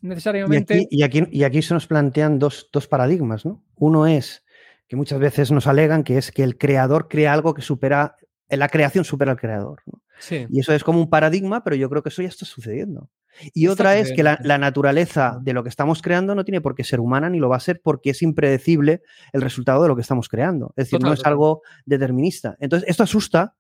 Y 0.03 0.07
necesariamente... 0.07 0.75
aquí, 0.75 0.87
y, 0.91 1.03
aquí, 1.03 1.23
y 1.31 1.45
aquí 1.45 1.63
se 1.63 1.75
nos 1.75 1.87
plantean 1.87 2.39
dos, 2.39 2.69
dos 2.73 2.87
paradigmas, 2.87 3.45
¿no? 3.45 3.63
Uno 3.77 4.07
es 4.07 4.45
que 4.89 4.97
muchas 4.97 5.19
veces 5.19 5.51
nos 5.51 5.67
alegan 5.67 6.05
que 6.05 6.19
es 6.19 6.31
que 6.31 6.45
el 6.45 6.59
creador 6.59 7.09
crea 7.09 7.33
algo 7.33 7.55
que 7.55 7.63
supera, 7.63 8.17
la 8.49 8.69
creación 8.69 9.05
supera 9.05 9.33
al 9.33 9.39
creador. 9.41 9.83
¿no? 9.87 10.03
Sí. 10.19 10.47
Y 10.51 10.61
eso 10.61 10.73
es 10.73 10.85
como 10.85 11.01
un 11.01 11.11
paradigma, 11.11 11.65
pero 11.65 11.77
yo 11.77 11.89
creo 11.91 12.03
que 12.03 12.11
eso 12.11 12.23
ya 12.23 12.29
está 12.29 12.45
sucediendo. 12.47 13.11
Y 13.53 13.65
Está 13.65 13.73
otra 13.73 13.99
es 13.99 14.13
que 14.13 14.23
la, 14.23 14.39
naturaleza 14.59 15.39
de 15.43 15.53
lo 15.53 15.63
que 15.63 15.69
estamos 15.69 16.01
creando 16.01 16.35
no 16.35 16.45
tiene 16.45 16.61
por 16.63 16.75
qué 16.75 16.85
ser 16.85 17.01
humana 17.01 17.29
ni 17.29 17.39
lo 17.39 17.49
va 17.51 17.57
a 17.57 17.61
ser 17.61 17.81
porque 17.83 18.11
es 18.11 18.23
impredecible 18.23 19.03
el 19.33 19.43
resultado 19.43 19.83
de 19.83 19.89
lo 19.89 19.95
que 19.97 20.03
estamos 20.03 20.29
creando. 20.29 20.73
Es 20.77 20.87
decir, 20.87 20.99
Total, 21.01 21.11
no 21.11 21.15
es 21.15 21.27
algo 21.27 21.63
determinista. 21.85 22.57
Entonces, 22.61 22.89
esto 22.89 23.03
asusta, 23.03 23.55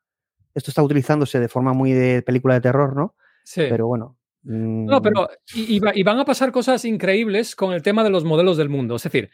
esto 0.55 0.71
está 0.71 0.83
utilizándose 0.83 1.41
de 1.41 1.49
forma 1.49 1.75
muy 1.75 1.93
de 1.93 2.23
película 2.23 2.55
de 2.55 2.61
terror, 2.63 2.97
¿no? 2.97 3.15
Sí. 3.45 3.65
Pero 3.69 3.87
bueno. 3.87 4.17
mm, 4.45 4.87
No, 4.87 5.03
pero 5.03 5.29
y, 5.55 5.77
y 5.77 5.79
va- 5.81 5.93
y 5.95 6.03
van 6.03 6.19
a 6.21 6.25
pasar 6.25 6.53
cosas 6.53 6.85
increíbles 6.87 7.55
con 7.55 7.75
el 7.75 7.83
tema 7.83 8.03
de 8.03 8.11
los 8.11 8.25
modelos 8.25 8.57
del 8.57 8.71
mundo. 8.71 8.97
Es 8.97 9.03
decir, 9.03 9.31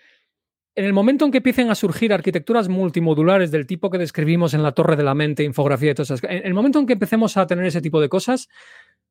en 0.74 0.85
el 0.85 0.93
momento 0.93 1.24
en 1.24 1.31
que 1.31 1.39
empiecen 1.39 1.70
a 1.70 1.74
surgir 1.74 2.12
arquitecturas 2.12 2.69
multimodulares 2.69 3.51
del 3.51 3.66
tipo 3.66 3.90
que 3.90 3.99
describimos 3.99 4.55
en 4.55 4.62
la 4.62 4.73
Torre 4.73 4.97
de 4.97 5.03
la 5.03 5.15
Mente, 5.15 5.44
infografía 5.44 5.90
y 5.90 5.94
todas 5.94 6.11
esas 6.11 6.31
en 6.31 6.47
el 6.47 6.55
momento 6.55 6.78
en 6.78 6.86
que 6.86 6.94
empecemos 6.94 7.36
a 7.36 7.47
tener 7.47 7.66
ese 7.66 7.82
tipo 7.82 8.01
de 8.01 8.09
cosas, 8.09 8.49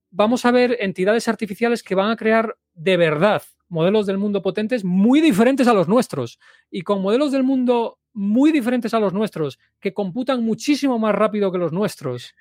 vamos 0.09 0.45
a 0.45 0.51
ver 0.51 0.77
entidades 0.79 1.27
artificiales 1.27 1.83
que 1.83 1.95
van 1.95 2.09
a 2.09 2.15
crear 2.15 2.57
de 2.73 2.97
verdad 2.97 3.43
modelos 3.69 4.05
del 4.05 4.17
mundo 4.17 4.41
potentes 4.41 4.83
muy 4.83 5.21
diferentes 5.21 5.67
a 5.67 5.73
los 5.73 5.87
nuestros. 5.87 6.39
Y 6.69 6.81
con 6.81 7.01
modelos 7.01 7.31
del 7.31 7.43
mundo 7.43 7.99
muy 8.13 8.51
diferentes 8.51 8.93
a 8.93 8.99
los 8.99 9.13
nuestros, 9.13 9.57
que 9.79 9.93
computan 9.93 10.43
muchísimo 10.43 10.99
más 10.99 11.15
rápido 11.15 11.51
que 11.51 11.57
los 11.57 11.71
nuestros. 11.71 12.35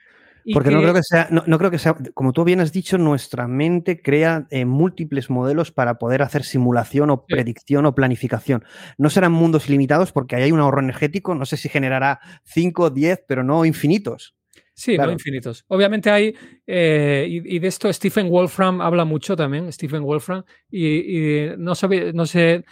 Porque 0.53 0.71
no 0.71 0.81
creo 0.81 0.95
que 0.95 1.03
sea, 1.03 1.29
no, 1.31 1.59
creo 1.59 1.71
que 1.71 1.79
sea, 1.79 1.97
como 2.15 2.33
tú 2.33 2.45
bien 2.45 2.61
has 2.61 2.73
dicho, 2.73 2.99
nuestra 2.99 3.47
mente 3.47 4.01
crea 4.01 4.47
eh, 4.51 4.65
múltiples 4.65 5.31
modelos 5.31 5.73
para 5.73 5.99
poder 5.99 6.23
hacer 6.23 6.45
simulación 6.45 7.11
o 7.11 7.25
predicción 7.27 7.87
o 7.87 7.95
planificación. 7.95 8.65
No 8.99 9.11
serán 9.11 9.33
mundos 9.33 9.69
ilimitados 9.69 10.13
porque 10.13 10.37
ahí 10.37 10.45
hay 10.45 10.53
un 10.53 10.61
ahorro 10.61 10.81
energético, 10.81 11.35
no 11.35 11.47
sé 11.47 11.57
si 11.57 11.69
generará 11.69 12.21
5, 12.45 12.91
10, 12.91 13.25
pero 13.27 13.45
no 13.45 13.65
infinitos. 13.65 14.35
Sí, 14.75 14.97
no 14.97 15.11
infinitos. 15.11 15.65
Obviamente 15.69 16.11
hay, 16.11 16.35
eh, 16.67 17.27
y, 17.29 17.59
de 17.59 17.69
esto 17.69 17.93
Stephen 17.93 18.31
Wolfram 18.31 18.81
habla 18.81 19.05
mucho 19.05 19.37
también, 19.37 19.71
Stephen 19.73 20.03
Wolfram, 20.03 20.43
y, 20.71 21.49
no, 21.59 21.75
no 22.15 22.27
sé 22.27 22.65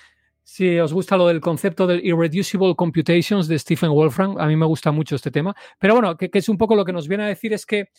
si 0.49 0.79
os 0.79 0.95
gusta 0.95 1.15
lo 1.19 1.27
del 1.27 1.43
concepto 1.43 1.87
del 1.87 2.03
irreducible 2.03 2.75
computations 2.75 3.49
de 3.49 3.59
Stephen 3.59 3.91
Wolfram, 3.91 4.39
a 4.39 4.47
mí 4.47 4.57
me 4.57 4.65
gusta 4.65 4.91
mucho 4.91 5.15
este 5.15 5.31
tema, 5.31 5.55
pero 5.79 5.93
bueno, 5.93 6.17
que, 6.17 6.31
es 6.33 6.49
un 6.49 6.57
poco 6.57 6.75
lo 6.75 6.87
que 6.87 6.93
nos 6.95 7.07
viene 7.07 7.25
a 7.25 7.27
decir 7.27 7.53
es 7.53 7.67
que 7.67 7.91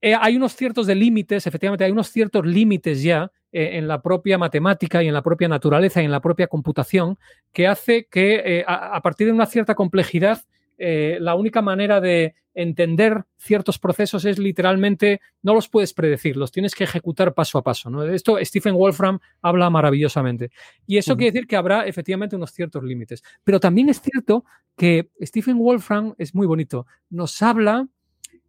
eh, 0.00 0.14
hay 0.18 0.34
unos 0.34 0.56
ciertos 0.56 0.86
límites, 0.86 1.46
efectivamente 1.46 1.84
hay 1.84 1.92
unos 1.92 2.08
ciertos 2.08 2.46
límites 2.46 3.02
ya 3.02 3.30
eh, 3.52 3.72
en 3.74 3.86
la 3.86 4.00
propia 4.00 4.38
matemática 4.38 5.02
y 5.02 5.08
en 5.08 5.12
la 5.12 5.20
propia 5.20 5.46
naturaleza 5.46 6.00
y 6.00 6.06
en 6.06 6.10
la 6.10 6.22
propia 6.22 6.46
computación 6.46 7.18
que 7.52 7.66
hace 7.66 8.06
que 8.10 8.64
a, 8.66 8.98
partir 9.02 9.26
de 9.26 9.34
una 9.34 9.44
cierta 9.44 9.74
complejidad 9.74 10.40
eh, 10.78 11.18
la 11.20 11.34
única 11.34 11.62
manera 11.62 12.00
de 12.00 12.34
entender 12.54 13.24
ciertos 13.36 13.78
procesos 13.78 14.24
es 14.24 14.38
literalmente, 14.38 15.20
no 15.42 15.54
los 15.54 15.68
puedes 15.68 15.92
predecir, 15.92 16.36
los 16.36 16.52
tienes 16.52 16.74
que 16.74 16.84
ejecutar 16.84 17.34
paso 17.34 17.58
a 17.58 17.62
paso. 17.62 17.90
¿no? 17.90 18.04
Esto 18.04 18.38
Stephen 18.42 18.74
Wolfram 18.74 19.18
habla 19.42 19.68
maravillosamente. 19.70 20.50
Y 20.86 20.96
eso 20.98 21.16
quiere 21.16 21.32
decir 21.32 21.48
que 21.48 21.56
habrá 21.56 21.86
efectivamente 21.86 22.36
unos 22.36 22.52
ciertos 22.52 22.82
límites. 22.84 23.22
Pero 23.42 23.58
también 23.58 23.88
es 23.88 24.00
cierto 24.00 24.44
que 24.76 25.10
Stephen 25.20 25.58
Wolfram 25.58 26.14
es 26.16 26.34
muy 26.34 26.46
bonito. 26.46 26.86
Nos 27.10 27.42
habla 27.42 27.88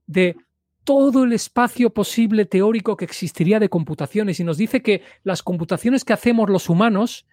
de 0.06 0.36
todo 0.84 1.24
el 1.24 1.34
espacio 1.34 1.90
posible 1.90 2.46
teórico 2.46 2.96
que 2.96 3.06
existiría 3.06 3.60
de 3.60 3.70
computaciones 3.70 4.40
y 4.40 4.44
nos 4.44 4.58
dice 4.58 4.84
que 4.84 5.02
las 5.24 5.42
computaciones 5.42 6.06
que 6.06 6.14
hacemos 6.14 6.48
los 6.48 6.70
humanos 6.70 7.26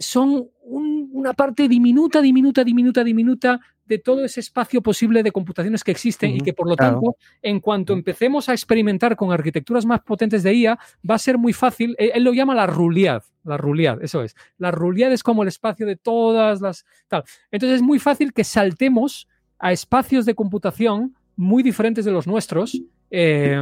son 0.00 0.48
una 0.62 1.34
parte 1.34 1.68
diminuta, 1.68 2.20
diminuta, 2.22 2.64
diminuta, 2.64 3.04
diminuta 3.04 3.60
de 3.84 3.98
todo 3.98 4.24
ese 4.24 4.40
espacio 4.40 4.80
posible 4.82 5.22
de 5.22 5.32
computaciones 5.32 5.84
que 5.84 5.90
existen 5.90 6.30
y 6.30 6.40
que 6.40 6.54
por 6.54 6.68
lo 6.68 6.76
tanto, 6.76 7.16
en 7.42 7.60
cuanto 7.60 7.92
empecemos 7.92 8.48
a 8.48 8.52
experimentar 8.52 9.16
con 9.16 9.32
arquitecturas 9.32 9.84
más 9.84 10.00
potentes 10.00 10.42
de 10.42 10.54
IA, 10.54 10.78
va 11.08 11.16
a 11.16 11.18
ser 11.18 11.38
muy 11.38 11.52
fácil. 11.52 11.96
Él, 11.98 12.22
lo 12.22 12.32
llama 12.32 12.54
la 12.54 12.66
ruliad, 12.66 13.22
la 13.44 13.56
ruliad, 13.56 14.02
eso 14.02 14.22
es. 14.22 14.36
La 14.58 14.70
ruliad 14.70 15.12
es 15.12 15.22
como 15.22 15.42
el 15.42 15.48
espacio 15.48 15.86
de 15.86 15.96
todas 15.96 16.60
las 16.60 16.86
tal. 17.08 17.24
Entonces 17.50 17.76
es 17.76 17.82
muy 17.82 17.98
fácil 17.98 18.32
que 18.32 18.44
saltemos 18.44 19.28
a 19.58 19.72
espacios 19.72 20.24
de 20.24 20.34
computación 20.34 21.16
muy 21.34 21.62
diferentes 21.62 22.04
de 22.04 22.12
los 22.12 22.26
nuestros. 22.26 22.80
Eh, 23.10 23.60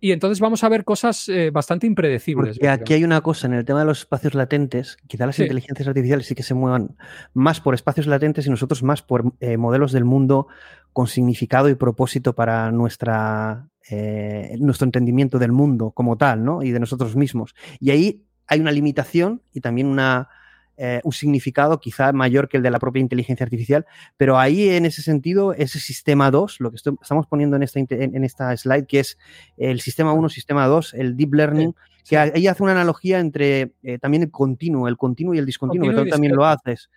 y 0.00 0.12
entonces 0.12 0.40
vamos 0.40 0.62
a 0.62 0.68
ver 0.68 0.84
cosas 0.84 1.28
eh, 1.28 1.50
bastante 1.50 1.86
impredecibles. 1.86 2.58
Y 2.60 2.66
aquí 2.66 2.94
hay 2.94 3.04
una 3.04 3.20
cosa 3.20 3.46
en 3.46 3.54
el 3.54 3.64
tema 3.64 3.80
de 3.80 3.86
los 3.86 4.00
espacios 4.00 4.34
latentes, 4.34 4.98
quizá 5.06 5.26
las 5.26 5.38
inteligencias 5.38 5.88
artificiales 5.88 6.26
sí 6.26 6.34
que 6.34 6.42
se 6.42 6.54
muevan 6.54 6.96
más 7.32 7.60
por 7.60 7.74
espacios 7.74 8.06
latentes 8.06 8.46
y 8.46 8.50
nosotros 8.50 8.82
más 8.82 9.02
por 9.02 9.32
eh, 9.40 9.56
modelos 9.56 9.92
del 9.92 10.04
mundo 10.04 10.48
con 10.92 11.06
significado 11.06 11.68
y 11.68 11.74
propósito 11.74 12.34
para 12.34 12.70
nuestra, 12.72 13.68
eh, 13.90 14.56
nuestro 14.60 14.84
entendimiento 14.84 15.38
del 15.38 15.52
mundo 15.52 15.90
como 15.90 16.16
tal, 16.16 16.44
¿no? 16.44 16.62
Y 16.62 16.70
de 16.70 16.80
nosotros 16.80 17.16
mismos. 17.16 17.54
Y 17.80 17.90
ahí 17.90 18.24
hay 18.46 18.60
una 18.60 18.72
limitación 18.72 19.42
y 19.52 19.60
también 19.60 19.88
una, 19.88 20.28
eh, 20.76 21.00
un 21.04 21.12
significado 21.12 21.80
quizá 21.80 22.12
mayor 22.12 22.48
que 22.48 22.56
el 22.58 22.62
de 22.62 22.70
la 22.70 22.78
propia 22.78 23.00
inteligencia 23.00 23.44
artificial, 23.44 23.86
pero 24.16 24.38
ahí 24.38 24.68
en 24.70 24.86
ese 24.86 25.02
sentido, 25.02 25.52
ese 25.52 25.80
sistema 25.80 26.30
2, 26.30 26.60
lo 26.60 26.70
que 26.70 26.76
estamos 26.76 27.26
poniendo 27.26 27.56
en 27.56 27.62
esta, 27.62 27.80
en 27.80 28.24
esta 28.24 28.56
slide, 28.56 28.86
que 28.86 29.00
es 29.00 29.18
el 29.56 29.80
sistema 29.80 30.12
1, 30.12 30.28
sistema 30.28 30.66
2, 30.66 30.94
el 30.94 31.16
deep 31.16 31.34
learning, 31.34 31.74
que 32.08 32.16
ahí 32.16 32.46
hace 32.46 32.62
una 32.62 32.72
analogía 32.72 33.18
entre 33.18 33.72
eh, 33.82 33.98
también 33.98 34.22
el 34.22 34.30
continuo, 34.30 34.86
el 34.86 34.96
continuo 34.96 35.34
y 35.34 35.38
el 35.38 35.46
discontinuo, 35.46 35.90
que 35.90 35.96
tú 35.96 36.08
también 36.08 36.36
lo 36.36 36.44
haces. 36.44 36.88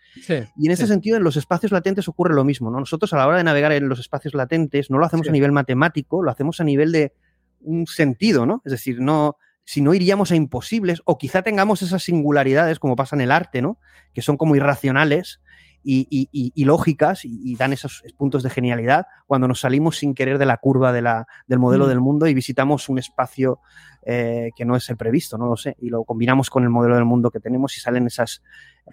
y 0.55 0.65
en 0.67 0.71
ese 0.71 0.85
sentido, 0.85 1.17
en 1.17 1.23
los 1.23 1.35
espacios 1.35 1.71
latentes 1.71 2.07
ocurre 2.07 2.35
lo 2.35 2.43
mismo. 2.43 2.69
¿no? 2.69 2.79
Nosotros 2.79 3.11
a 3.13 3.17
la 3.17 3.27
hora 3.27 3.37
de 3.37 3.43
navegar 3.43 3.71
en 3.71 3.89
los 3.89 3.99
espacios 3.99 4.35
latentes 4.35 4.91
no 4.91 4.99
lo 4.99 5.05
hacemos 5.05 5.27
a 5.27 5.31
nivel 5.31 5.51
matemático, 5.51 6.21
lo 6.21 6.29
hacemos 6.29 6.61
a 6.61 6.63
nivel 6.63 6.91
de 6.91 7.13
un 7.61 7.87
sentido, 7.87 8.45
¿no? 8.45 8.61
Es 8.63 8.71
decir, 8.71 9.01
no, 9.01 9.37
si 9.69 9.81
no 9.81 9.93
iríamos 9.93 10.31
a 10.31 10.35
imposibles, 10.35 11.03
o 11.05 11.19
quizá 11.19 11.43
tengamos 11.43 11.83
esas 11.83 12.01
singularidades, 12.01 12.79
como 12.79 12.95
pasa 12.95 13.15
en 13.15 13.21
el 13.21 13.31
arte, 13.31 13.61
¿no? 13.61 13.77
Que 14.15 14.23
son 14.23 14.35
como 14.35 14.55
irracionales 14.55 15.41
y, 15.83 16.65
lógicas 16.65 17.21
y, 17.23 17.55
dan 17.55 17.73
esos 17.73 18.03
puntos 18.17 18.43
de 18.43 18.49
genialidad 18.49 19.07
cuando 19.27 19.47
nos 19.47 19.61
salimos 19.61 19.97
sin 19.97 20.13
querer 20.13 20.37
de 20.37 20.45
la 20.45 20.57
curva 20.57 20.91
de 20.91 21.01
la, 21.01 21.27
del 21.47 21.59
modelo 21.59 21.85
mm. 21.85 21.89
del 21.89 21.99
mundo 21.99 22.27
y 22.27 22.33
visitamos 22.33 22.89
un 22.89 22.99
espacio 22.99 23.59
eh, 24.05 24.51
que 24.55 24.63
no 24.63 24.75
es 24.75 24.89
el 24.89 24.97
previsto, 24.97 25.37
no 25.37 25.47
lo 25.47 25.57
sé, 25.57 25.75
y 25.79 25.89
lo 25.89 26.05
combinamos 26.05 26.49
con 26.49 26.63
el 26.63 26.69
modelo 26.69 26.95
del 26.95 27.03
mundo 27.03 27.31
que 27.31 27.41
tenemos 27.41 27.75
y 27.75 27.81
salen 27.81 28.07
esas, 28.07 28.41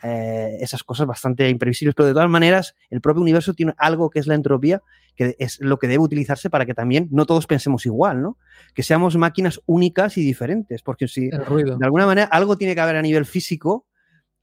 eh, 0.02 0.56
esas 0.60 0.82
cosas 0.82 1.06
bastante 1.06 1.48
imprevisibles. 1.48 1.94
Pero 1.94 2.08
de 2.08 2.12
todas 2.12 2.28
maneras, 2.28 2.74
el 2.90 3.00
propio 3.00 3.22
universo 3.22 3.54
tiene 3.54 3.72
algo 3.78 4.10
que 4.10 4.18
es 4.18 4.26
la 4.26 4.34
entropía, 4.34 4.82
que 5.14 5.36
es 5.38 5.60
lo 5.60 5.78
que 5.78 5.86
debe 5.86 6.02
utilizarse 6.02 6.50
para 6.50 6.66
que 6.66 6.74
también 6.74 7.08
no 7.12 7.24
todos 7.24 7.46
pensemos 7.46 7.86
igual, 7.86 8.20
¿no? 8.20 8.36
Que 8.74 8.82
seamos 8.82 9.16
máquinas 9.16 9.60
únicas 9.66 10.18
y 10.18 10.22
diferentes, 10.22 10.82
porque 10.82 11.06
si 11.06 11.28
de 11.30 11.84
alguna 11.84 12.06
manera 12.06 12.26
algo 12.26 12.58
tiene 12.58 12.74
que 12.74 12.80
haber 12.80 12.96
a 12.96 13.02
nivel 13.02 13.26
físico 13.26 13.86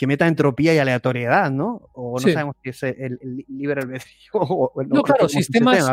que 0.04 0.08
meta 0.08 0.28
entropía 0.28 0.76
y 0.76 0.80
aleatoriedad, 0.80 1.50
¿no? 1.50 1.90
O 1.94 2.20
no 2.20 2.28
sabemos 2.28 2.58
si 2.62 2.72
es 2.72 2.84
el, 2.84 3.18
libre 3.48 3.84
albedrío 3.84 4.04
o, 4.34 4.84
no, 4.84 5.02
claro, 5.02 5.30
sistemas. 5.30 5.90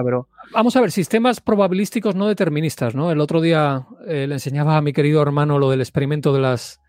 Vamos 0.52 0.74
a 0.74 0.80
ver, 0.80 0.90
sistemas 0.90 1.40
probabilísticos 1.40 2.16
no 2.16 2.26
deterministas, 2.26 2.96
¿no? 2.96 3.12
El 3.12 3.20
otro 3.20 3.40
día 3.40 3.86
eh, 4.08 4.26
le 4.26 4.34
enseñaba 4.34 4.76
a 4.76 4.82
mi 4.82 4.92
querido 4.92 5.22
hermano 5.22 5.60
lo 5.60 5.70
del 5.70 5.80
experimento 5.80 6.32
de 6.32 6.40
las. 6.40 6.80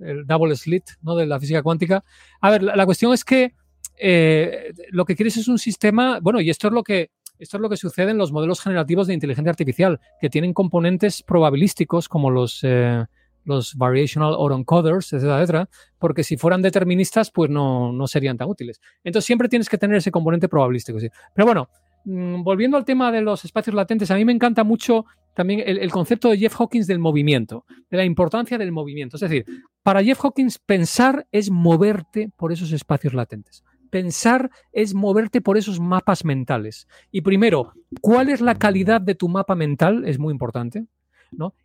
el 0.00 0.26
double 0.26 0.54
slit, 0.54 0.84
¿no? 1.00 1.16
De 1.16 1.24
la 1.24 1.40
física 1.40 1.62
cuántica. 1.62 2.04
A 2.42 2.50
ver, 2.50 2.62
la, 2.62 2.84
cuestión 2.84 3.14
es 3.14 3.24
que 3.24 3.54
eh, 3.98 4.74
lo 4.90 5.06
que 5.06 5.16
quieres 5.16 5.38
es 5.38 5.48
un 5.48 5.58
sistema. 5.58 6.20
Bueno, 6.20 6.42
y 6.42 6.50
esto 6.50 6.66
es 6.66 6.74
lo 6.74 6.82
que. 6.82 7.10
Esto 7.38 7.56
es 7.56 7.60
lo 7.62 7.70
que 7.70 7.78
sucede 7.78 8.10
en 8.10 8.18
los 8.18 8.32
modelos 8.32 8.60
generativos 8.60 9.06
de 9.06 9.14
inteligencia 9.14 9.50
artificial, 9.50 9.98
que 10.20 10.28
tienen 10.28 10.52
componentes 10.52 11.22
probabilísticos 11.22 12.06
como 12.10 12.30
los, 12.30 12.60
eh, 12.64 13.06
los 13.46 13.74
variational 13.76 14.34
autoencoders, 14.34 15.12
etcétera, 15.12 15.38
etcétera, 15.38 15.68
porque 15.98 16.22
si 16.24 16.36
fueran 16.36 16.60
deterministas, 16.60 17.30
pues 17.30 17.48
no, 17.50 17.92
no 17.92 18.06
serían 18.06 18.36
tan 18.36 18.48
útiles. 18.48 18.80
Entonces 19.02 19.26
siempre 19.26 19.48
tienes 19.48 19.68
que 19.68 19.78
tener 19.78 19.96
ese 19.96 20.10
componente 20.10 20.48
probabilístico. 20.48 20.98
Pero 21.34 21.46
bueno, 21.46 21.68
mm, 22.04 22.42
volviendo 22.42 22.76
al 22.76 22.84
tema 22.84 23.10
de 23.10 23.22
los 23.22 23.44
espacios 23.44 23.74
latentes, 23.74 24.10
a 24.10 24.16
mí 24.16 24.24
me 24.24 24.32
encanta 24.32 24.64
mucho 24.64 25.06
también 25.36 25.62
el, 25.66 25.90
concepto 25.90 26.30
de 26.30 26.38
Jeff 26.38 26.58
Hawkins 26.58 26.86
del 26.86 26.98
movimiento, 26.98 27.66
de 27.90 27.98
la 27.98 28.04
importancia 28.04 28.56
del 28.56 28.72
movimiento. 28.72 29.16
Es 29.16 29.20
decir, 29.20 29.44
para 29.82 30.02
Jeff 30.02 30.24
Hawkins 30.24 30.58
pensar 30.58 31.26
es 31.30 31.50
moverte 31.50 32.30
por 32.36 32.52
esos 32.52 32.72
espacios 32.72 33.12
latentes. 33.12 33.62
Pensar 33.90 34.50
es 34.72 34.94
moverte 34.94 35.42
por 35.42 35.58
esos 35.58 35.78
mapas 35.78 36.24
mentales. 36.24 36.88
Y 37.12 37.20
primero, 37.20 37.74
¿cuál 38.00 38.30
es 38.30 38.40
la 38.40 38.54
calidad 38.56 39.00
de 39.00 39.14
tu 39.14 39.28
mapa 39.28 39.54
mental? 39.54 40.04
Es 40.06 40.18
muy 40.18 40.32
importante. 40.32 40.86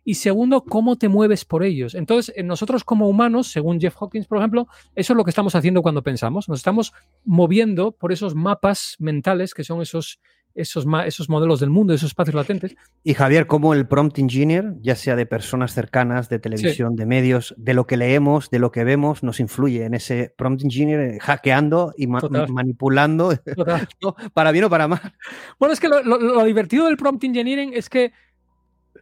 Y 0.04 0.14
segundo, 0.14 0.64
cómo 0.64 0.96
te 0.96 1.08
mueves 1.08 1.44
por 1.44 1.62
ellos. 1.64 1.94
Entonces, 1.94 2.34
nosotros 2.44 2.84
como 2.84 3.08
humanos, 3.08 3.48
según 3.48 3.80
Jeff 3.80 3.96
Hawkins, 4.00 4.26
por 4.26 4.38
ejemplo, 4.38 4.66
eso 4.94 5.12
es 5.12 5.16
lo 5.16 5.24
que 5.24 5.30
estamos 5.30 5.54
haciendo 5.54 5.82
cuando 5.82 6.02
pensamos. 6.02 6.48
Nos 6.48 6.58
estamos 6.58 6.92
moviendo 7.24 7.92
por 7.92 8.12
esos 8.12 8.34
mapas 8.34 8.96
mentales 8.98 9.54
que 9.54 9.64
son 9.64 9.82
esos, 9.82 10.20
esos, 10.54 10.86
esos 11.06 11.28
modelos 11.28 11.60
del 11.60 11.70
mundo, 11.70 11.94
esos 11.94 12.10
espacios 12.10 12.34
latentes. 12.34 12.76
Y 13.02 13.14
Javier, 13.14 13.46
como 13.46 13.74
el 13.74 13.86
prompt 13.86 14.18
engineer, 14.18 14.74
ya 14.80 14.96
sea 14.96 15.16
de 15.16 15.26
personas 15.26 15.72
cercanas, 15.72 16.28
de 16.28 16.38
televisión, 16.38 16.96
de 16.96 17.06
medios, 17.06 17.54
de 17.56 17.74
lo 17.74 17.86
que 17.86 17.96
leemos, 17.96 18.50
de 18.50 18.58
lo 18.58 18.70
que 18.70 18.84
vemos, 18.84 19.22
nos 19.22 19.40
influye 19.40 19.84
en 19.84 19.94
ese 19.94 20.34
prompt 20.36 20.64
engineer 20.64 21.00
eh, 21.00 21.18
hackeando 21.20 21.92
y 21.96 22.06
manipulando, 22.06 23.32
para 24.34 24.52
bien 24.52 24.64
o 24.64 24.70
para 24.70 24.88
mal. 24.88 25.14
Bueno, 25.58 25.72
es 25.72 25.80
que 25.80 25.88
lo 25.88 26.44
divertido 26.44 26.86
del 26.86 26.96
prompt 26.96 27.24
engineering 27.24 27.72
es 27.74 27.88
que 27.88 28.12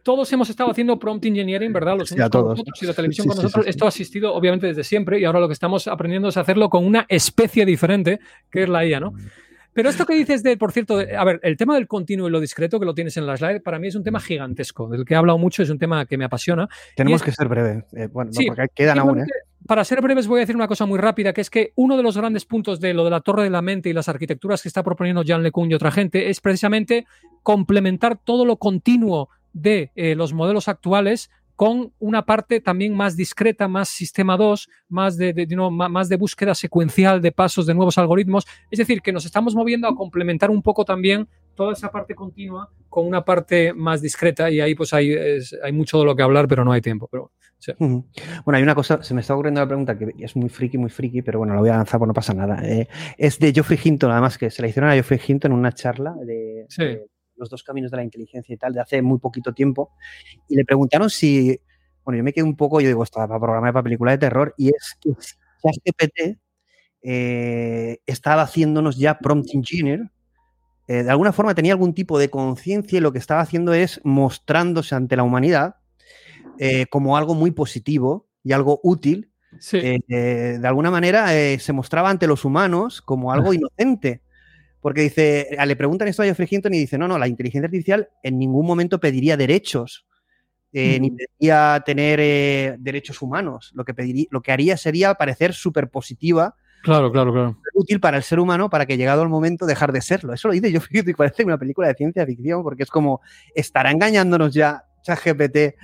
todos 0.03 0.31
hemos 0.33 0.49
estado 0.49 0.71
haciendo 0.71 0.97
prompt 0.99 1.25
engineering, 1.25 1.71
¿verdad? 1.73 1.97
Los 1.97 2.09
sí, 2.09 2.15
todos. 2.29 2.61
y 2.81 2.85
la 2.85 2.93
televisión 2.93 3.27
con 3.27 3.37
nosotros. 3.37 3.67
Esto 3.67 3.85
ha 3.85 3.89
existido 3.89 4.33
obviamente 4.33 4.67
desde 4.67 4.83
siempre 4.83 5.19
y 5.19 5.25
ahora 5.25 5.39
lo 5.39 5.47
que 5.47 5.53
estamos 5.53 5.87
aprendiendo 5.87 6.29
es 6.29 6.37
hacerlo 6.37 6.69
con 6.69 6.85
una 6.85 7.05
especie 7.09 7.65
diferente, 7.65 8.19
que 8.49 8.63
es 8.63 8.69
la 8.69 8.85
IA, 8.85 8.99
¿no? 8.99 9.13
Pero 9.73 9.89
esto 9.89 10.05
que 10.05 10.15
dices 10.15 10.43
de, 10.43 10.57
por 10.57 10.73
cierto, 10.73 10.99
a 10.99 11.23
ver, 11.23 11.39
el 11.43 11.55
tema 11.55 11.75
del 11.75 11.87
continuo 11.87 12.27
y 12.27 12.31
lo 12.31 12.41
discreto 12.41 12.77
que 12.77 12.85
lo 12.85 12.93
tienes 12.93 13.15
en 13.15 13.25
la 13.25 13.37
slide, 13.37 13.61
para 13.61 13.79
mí 13.79 13.87
es 13.87 13.95
un 13.95 14.03
tema 14.03 14.19
gigantesco, 14.19 14.89
del 14.89 15.05
que 15.05 15.13
he 15.13 15.17
hablado 15.17 15.37
mucho, 15.37 15.63
es 15.63 15.69
un 15.69 15.79
tema 15.79 16.05
que 16.05 16.17
me 16.17 16.25
apasiona. 16.25 16.67
Tenemos 16.95 17.23
que 17.23 17.31
ser 17.31 17.47
breves, 17.47 17.85
eh, 17.93 18.07
bueno, 18.11 18.31
porque 18.47 18.67
quedan 18.75 18.99
aún, 18.99 19.21
¿eh? 19.21 19.25
para 19.67 19.85
ser 19.85 20.01
breves 20.01 20.27
voy 20.27 20.39
a 20.39 20.41
decir 20.41 20.55
una 20.55 20.67
cosa 20.67 20.85
muy 20.85 20.99
rápida, 20.99 21.31
que 21.31 21.41
es 21.41 21.49
que 21.49 21.71
uno 21.75 21.95
de 21.95 22.03
los 22.03 22.17
grandes 22.17 22.45
puntos 22.45 22.81
de 22.81 22.93
lo 22.93 23.05
de 23.05 23.11
la 23.11 23.21
torre 23.21 23.43
de 23.43 23.49
la 23.49 23.61
mente 23.61 23.89
y 23.89 23.93
las 23.93 24.09
arquitecturas 24.09 24.61
que 24.61 24.67
está 24.67 24.83
proponiendo 24.83 25.23
Jean 25.23 25.43
LeCun 25.43 25.71
y 25.71 25.73
otra 25.73 25.91
gente 25.91 26.29
es 26.29 26.41
precisamente 26.41 27.05
complementar 27.43 28.17
todo 28.17 28.45
lo 28.45 28.57
continuo 28.57 29.29
de 29.53 29.91
eh, 29.95 30.15
los 30.15 30.33
modelos 30.33 30.67
actuales 30.67 31.29
con 31.55 31.93
una 31.99 32.25
parte 32.25 32.59
también 32.59 32.95
más 32.95 33.15
discreta, 33.15 33.67
más 33.67 33.89
sistema 33.89 34.35
2, 34.35 34.67
más 34.89 35.15
de, 35.15 35.47
más 35.71 36.09
de 36.09 36.17
búsqueda 36.17 36.55
secuencial 36.55 37.21
de 37.21 37.31
pasos 37.31 37.67
de 37.67 37.75
nuevos 37.75 37.99
algoritmos. 37.99 38.47
Es 38.71 38.79
decir, 38.79 39.01
que 39.03 39.11
nos 39.11 39.25
estamos 39.25 39.53
moviendo 39.53 39.87
a 39.87 39.95
complementar 39.95 40.49
un 40.49 40.63
poco 40.63 40.85
también 40.85 41.27
toda 41.53 41.73
esa 41.73 41.91
parte 41.91 42.15
continua 42.15 42.71
con 42.89 43.05
una 43.05 43.23
parte 43.23 43.73
más 43.73 44.01
discreta 44.01 44.49
y 44.49 44.59
ahí 44.59 44.73
pues 44.73 44.91
hay, 44.93 45.15
hay 45.63 45.71
mucho 45.71 45.99
de 45.99 46.05
lo 46.05 46.15
que 46.15 46.23
hablar, 46.23 46.47
pero 46.47 46.65
no 46.65 46.71
hay 46.71 46.81
tiempo. 46.81 47.07
Pero, 47.11 47.31
Bueno, 47.77 48.57
hay 48.57 48.63
una 48.63 48.73
cosa, 48.73 49.03
se 49.03 49.13
me 49.13 49.21
está 49.21 49.33
ocurriendo 49.33 49.61
la 49.61 49.67
pregunta 49.67 49.97
que 49.97 50.15
es 50.17 50.35
muy 50.35 50.49
friki, 50.49 50.77
muy 50.77 50.89
friki, 50.89 51.21
pero 51.21 51.39
bueno, 51.39 51.53
la 51.53 51.59
voy 51.59 51.69
a 51.69 51.77
lanzar, 51.77 51.99
pues 51.99 52.07
no 52.07 52.13
pasa 52.13 52.33
nada. 52.33 52.59
Eh, 52.63 52.87
es 53.17 53.37
de 53.37 53.53
Geoffrey 53.53 53.79
Hinton, 53.83 54.11
además 54.11 54.37
que 54.37 54.49
se 54.49 54.61
la 54.61 54.67
hicieron 54.67 54.89
a 54.89 54.93
Geoffrey 54.93 55.19
Hinton 55.25 55.51
en 55.51 55.59
una 55.59 55.71
charla 55.71 56.15
de, 56.25 56.65
los 57.41 57.49
dos 57.49 57.63
caminos 57.63 57.91
de 57.91 57.97
la 57.97 58.03
inteligencia 58.03 58.53
y 58.53 58.57
tal, 58.57 58.73
de 58.73 58.79
hace 58.79 59.01
muy 59.01 59.19
poquito 59.19 59.53
tiempo, 59.53 59.91
y 60.47 60.55
le 60.55 60.63
preguntaron 60.63 61.09
si, 61.09 61.59
bueno, 62.05 62.17
yo 62.17 62.23
me 62.23 62.31
quedé 62.31 62.45
un 62.45 62.55
poco, 62.55 62.79
yo 62.79 62.87
digo, 62.87 63.03
estaba 63.03 63.27
para 63.27 63.39
programar 63.41 63.73
para 63.73 63.83
película 63.83 64.11
de 64.11 64.19
terror, 64.19 64.53
y 64.57 64.69
es 64.69 64.95
que 65.01 65.11
ChatGPT 65.61 66.39
eh, 67.03 67.97
estaba 68.05 68.43
haciéndonos 68.43 68.97
ya 68.97 69.17
prompt 69.19 69.53
engineer, 69.53 70.11
eh, 70.87 71.03
de 71.03 71.09
alguna 71.09 71.31
forma 71.31 71.55
tenía 71.55 71.73
algún 71.73 71.93
tipo 71.93 72.19
de 72.19 72.29
conciencia 72.29 72.97
y 72.97 73.01
lo 73.01 73.11
que 73.11 73.19
estaba 73.19 73.41
haciendo 73.41 73.73
es 73.73 74.01
mostrándose 74.03 74.95
ante 74.95 75.15
la 75.15 75.23
humanidad 75.23 75.77
eh, 76.59 76.85
como 76.87 77.17
algo 77.17 77.35
muy 77.35 77.51
positivo 77.51 78.27
y 78.43 78.53
algo 78.53 78.79
útil. 78.83 79.31
de 79.71 80.61
alguna 80.63 80.91
manera 80.91 81.27
se 81.59 81.73
mostraba 81.73 82.09
ante 82.09 82.27
los 82.27 82.45
humanos 82.45 83.01
como 83.01 83.31
algo 83.33 83.53
inocente. 83.53 84.21
Porque 84.81 85.01
dice, 85.01 85.55
le 85.65 85.75
preguntan 85.75 86.07
esto 86.07 86.23
a 86.23 86.25
Geoffrey 86.25 86.47
Hinton 86.49 86.73
y 86.73 86.79
dice, 86.79 86.97
no, 86.97 87.07
no, 87.07 87.17
la 87.17 87.27
inteligencia 87.27 87.67
artificial 87.67 88.09
en 88.23 88.39
ningún 88.39 88.65
momento 88.65 88.99
pediría 88.99 89.37
derechos, 89.37 90.07
eh, 90.73 90.99
ni 90.99 91.11
pediría 91.11 91.83
tener 91.85 92.19
eh, 92.19 92.75
derechos 92.79 93.21
humanos. 93.21 93.71
Lo 93.75 93.85
que, 93.85 93.93
pediría, 93.93 94.25
lo 94.31 94.41
que 94.41 94.51
haría 94.51 94.77
sería 94.77 95.13
parecer 95.13 95.53
súper 95.53 95.89
positiva. 95.89 96.55
Claro, 96.81 97.11
claro, 97.11 97.31
claro. 97.31 97.57
Útil 97.75 97.99
para 97.99 98.17
el 98.17 98.23
ser 98.23 98.39
humano 98.39 98.69
para 98.69 98.87
que 98.87 98.97
llegado 98.97 99.21
el 99.21 99.29
momento 99.29 99.67
dejar 99.67 99.91
de 99.91 100.01
serlo. 100.01 100.33
Eso 100.33 100.47
lo 100.47 100.55
dice 100.55 100.71
Geoffrey 100.71 100.99
Hinton 100.99 101.11
y 101.11 101.15
parece 101.15 101.45
una 101.45 101.59
película 101.59 101.87
de 101.87 101.93
ciencia 101.93 102.25
ficción 102.25 102.63
porque 102.63 102.83
es 102.83 102.89
como, 102.89 103.21
¿estará 103.53 103.91
engañándonos 103.91 104.51
ya 104.51 104.85
ChatGPT 105.03 105.57
eh, 105.57 105.75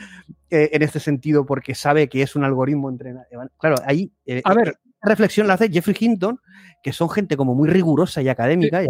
en 0.49 0.81
este 0.81 0.99
sentido 0.99 1.45
porque 1.45 1.75
sabe 1.75 2.09
que 2.09 2.23
es 2.23 2.35
un 2.35 2.43
algoritmo 2.43 2.89
entrenado? 2.89 3.27
Claro, 3.59 3.75
ahí... 3.85 4.11
a 4.43 4.53
ver, 4.55 4.79
reflexión 5.01 5.47
la 5.47 5.53
hace 5.53 5.69
Jeffrey 5.69 5.95
Hinton, 5.99 6.39
que 6.81 6.93
son 6.93 7.09
gente 7.09 7.37
como 7.37 7.55
muy 7.55 7.69
rigurosa 7.69 8.21
y 8.21 8.29
académica, 8.29 8.83
y, 8.83 8.87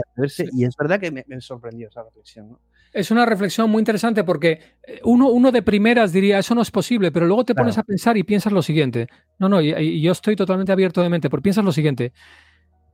y, 0.53 0.63
es 0.65 0.75
verdad 0.77 0.99
que 0.99 1.11
me, 1.11 1.41
sorprendió 1.41 1.89
esa 1.89 2.03
reflexión. 2.03 2.57
Es 2.93 3.11
una 3.11 3.25
reflexión 3.25 3.69
muy 3.69 3.79
interesante 3.79 4.23
porque 4.23 4.77
eh, 4.83 4.99
uno, 5.03 5.29
uno 5.29 5.51
de 5.51 5.61
primeras 5.61 6.11
diría, 6.11 6.39
eso 6.39 6.55
no 6.55 6.61
es 6.61 6.71
posible, 6.71 7.11
pero 7.11 7.25
luego 7.25 7.43
te 7.43 7.53
pones 7.53 7.77
a 7.77 7.83
pensar 7.83 8.17
y 8.17 8.23
piensas 8.23 8.53
lo 8.53 8.61
siguiente. 8.61 9.07
No, 9.37 9.49
no, 9.49 9.61
y, 9.61 10.01
yo 10.01 10.11
estoy 10.11 10.35
totalmente 10.35 10.71
abierto 10.71 11.01
de 11.01 11.09
mente, 11.09 11.29
porque 11.29 11.43
piensas 11.43 11.65
lo 11.65 11.71
siguiente. 11.71 12.13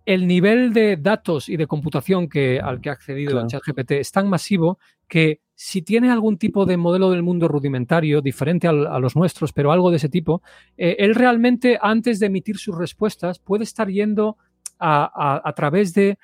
El 0.06 0.28
nivel 0.28 0.74
de 0.74 0.98
datos 0.98 1.48
y 1.48 1.58
de 1.58 1.68
computación 1.68 2.28
que, 2.28 2.60
al 2.60 2.82
que 2.82 2.90
ha 2.90 2.94
accedido 2.94 3.46
ChatGPT 3.48 3.92
es 3.92 4.12
tan 4.12 4.28
masivo 4.28 4.78
que 5.08 5.40
si 5.56 5.82
tiene 5.82 6.10
algún 6.10 6.38
tipo 6.38 6.66
de 6.66 6.78
modelo 6.78 7.12
del 7.12 7.24
mundo 7.24 7.48
rudimentario, 7.48 8.22
diferente 8.22 8.68
a 8.68 8.74
los 8.74 9.16
nuestros, 9.16 9.54
pero 9.54 9.72
algo 9.72 9.92
de 9.92 9.98
ese 9.98 10.10
tipo, 10.10 10.42
eh, 10.78 10.96
él 11.00 11.16
realmente 11.16 11.78
antes 11.82 12.20
de 12.20 12.26
emitir 12.26 12.58
sus 12.58 12.78
respuestas 12.78 13.40
puede 13.40 13.64
estar 13.64 13.90
yendo 13.90 14.38
a, 14.80 15.54
través 15.56 15.94
de 15.94 16.18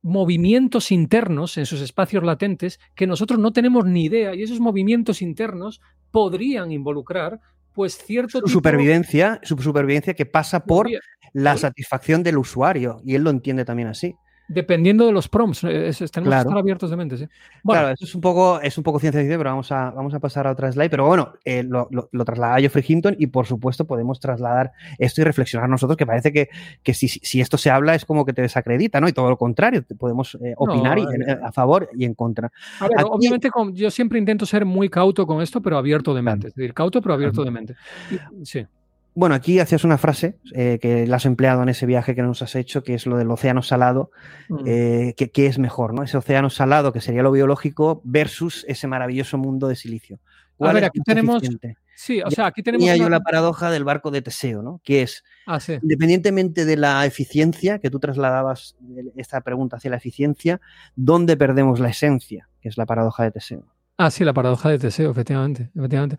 movimientos 0.00 0.90
internos 0.92 1.58
en 1.58 1.66
sus 1.66 1.80
espacios 1.80 2.24
latentes 2.24 2.80
que 2.94 3.06
nosotros 3.06 3.38
no 3.38 3.52
tenemos 3.52 3.84
ni 3.84 4.04
idea 4.04 4.34
y 4.34 4.42
esos 4.42 4.60
movimientos 4.60 5.20
internos 5.20 5.80
podrían 6.10 6.72
involucrar 6.72 7.40
pues 7.76 7.98
cierto 7.98 8.40
su 8.40 8.48
supervivencia, 8.48 9.38
su 9.42 9.56
supervivencia 9.58 10.14
que 10.14 10.24
pasa 10.24 10.64
por 10.64 10.88
la 11.34 11.56
satisfacción 11.58 12.22
del 12.22 12.38
usuario 12.38 12.96
y 13.04 13.14
él 13.14 13.22
lo 13.22 13.30
entiende 13.30 13.66
también 13.66 13.88
así. 13.88 14.16
Dependiendo 14.48 15.06
de 15.06 15.12
los 15.12 15.28
prompts, 15.28 15.64
eh, 15.64 15.90
tenemos 16.12 16.34
que 16.34 16.40
estar 16.40 16.58
abiertos 16.58 16.90
de 16.90 16.96
mente, 16.96 17.16
sí. 17.16 17.26
Claro, 17.64 17.90
eso 17.90 18.04
es 18.04 18.14
un 18.14 18.20
poco, 18.20 18.60
es 18.60 18.78
un 18.78 18.84
poco 18.84 19.00
ciencia 19.00 19.20
ficción, 19.20 19.38
pero 19.38 19.50
vamos 19.50 19.72
a, 19.72 19.90
vamos 19.90 20.14
a 20.14 20.20
pasar 20.20 20.46
a 20.46 20.52
otra 20.52 20.70
slide. 20.70 20.88
Pero 20.88 21.06
bueno, 21.06 21.32
eh, 21.44 21.64
lo, 21.64 21.88
lo, 21.90 22.24
traslada 22.24 22.58
Geoffrey 22.58 22.84
Hinton 22.86 23.16
y 23.18 23.26
por 23.26 23.46
supuesto 23.46 23.86
podemos 23.86 24.20
trasladar 24.20 24.72
esto 24.98 25.20
y 25.20 25.24
reflexionar 25.24 25.68
nosotros, 25.68 25.96
que 25.96 26.06
parece 26.06 26.32
que, 26.32 26.48
que 26.82 26.94
si, 26.94 27.08
si, 27.08 27.40
esto 27.40 27.58
se 27.58 27.70
habla 27.70 27.94
es 27.94 28.04
como 28.04 28.24
que 28.24 28.32
te 28.32 28.42
desacredita, 28.42 29.00
¿no? 29.00 29.08
Y 29.08 29.12
todo 29.12 29.30
lo 29.30 29.36
contrario, 29.36 29.84
podemos 29.98 30.36
eh, 30.40 30.54
opinar 30.56 30.98
a 31.42 31.52
favor 31.52 31.88
y 31.96 32.04
en 32.04 32.14
contra. 32.14 32.52
A 32.80 32.88
ver, 32.88 33.04
obviamente 33.10 33.50
yo 33.72 33.90
siempre 33.90 34.18
intento 34.18 34.46
ser 34.46 34.64
muy 34.64 34.88
cauto 34.88 35.26
con 35.26 35.42
esto, 35.42 35.60
pero 35.60 35.76
abierto 35.76 36.14
de 36.14 36.22
mente. 36.22 36.48
Es 36.48 36.54
decir, 36.54 36.72
cauto, 36.72 37.02
pero 37.02 37.14
abierto 37.14 37.44
de 37.44 37.50
mente. 37.50 37.76
Sí. 38.44 38.64
Bueno, 39.16 39.34
aquí 39.34 39.58
hacías 39.60 39.82
una 39.82 39.96
frase 39.96 40.38
eh, 40.52 40.78
que 40.80 41.06
la 41.06 41.16
has 41.16 41.24
empleado 41.24 41.62
en 41.62 41.70
ese 41.70 41.86
viaje 41.86 42.14
que 42.14 42.20
nos 42.20 42.42
has 42.42 42.54
hecho, 42.54 42.82
que 42.82 42.92
es 42.92 43.06
lo 43.06 43.16
del 43.16 43.30
océano 43.30 43.62
salado, 43.62 44.10
mm. 44.50 44.64
eh, 44.66 45.14
que, 45.16 45.46
es 45.46 45.58
mejor, 45.58 45.94
¿no? 45.94 46.02
Ese 46.02 46.18
océano 46.18 46.50
salado, 46.50 46.92
que 46.92 47.00
sería 47.00 47.22
lo 47.22 47.32
biológico, 47.32 48.02
versus 48.04 48.66
ese 48.68 48.86
maravilloso 48.86 49.38
mundo 49.38 49.68
de 49.68 49.76
silicio. 49.76 50.20
A 50.60 50.70
ver, 50.70 50.84
aquí 50.84 51.00
tenemos. 51.00 51.42
Sí, 51.94 52.20
o 52.20 52.30
sea, 52.30 52.44
aquí 52.44 52.62
tenemos. 52.62 52.86
Y 52.86 52.90
hay 52.90 53.00
una... 53.00 53.20
paradoja 53.20 53.70
del 53.70 53.84
barco 53.84 54.10
de 54.10 54.20
Teseo, 54.20 54.60
¿no? 54.60 54.82
Que 54.84 55.00
es, 55.00 55.24
ah, 55.46 55.60
independientemente 55.80 56.66
de 56.66 56.76
la 56.76 57.06
eficiencia, 57.06 57.78
que 57.78 57.88
tú 57.88 57.98
trasladabas 57.98 58.76
esta 59.16 59.40
pregunta 59.40 59.78
hacia 59.78 59.92
la 59.92 59.96
eficiencia, 59.96 60.60
¿dónde 60.94 61.38
perdemos 61.38 61.80
la 61.80 61.88
esencia? 61.88 62.50
Que 62.60 62.68
es 62.68 62.76
la 62.76 62.84
paradoja 62.84 63.22
de 63.22 63.30
Teseo. 63.30 63.64
Ah, 63.98 64.10
sí, 64.10 64.24
la 64.24 64.34
paradoja 64.34 64.68
de 64.68 64.78
Teseo, 64.78 65.10
efectivamente, 65.10 65.70
efectivamente. 65.74 66.18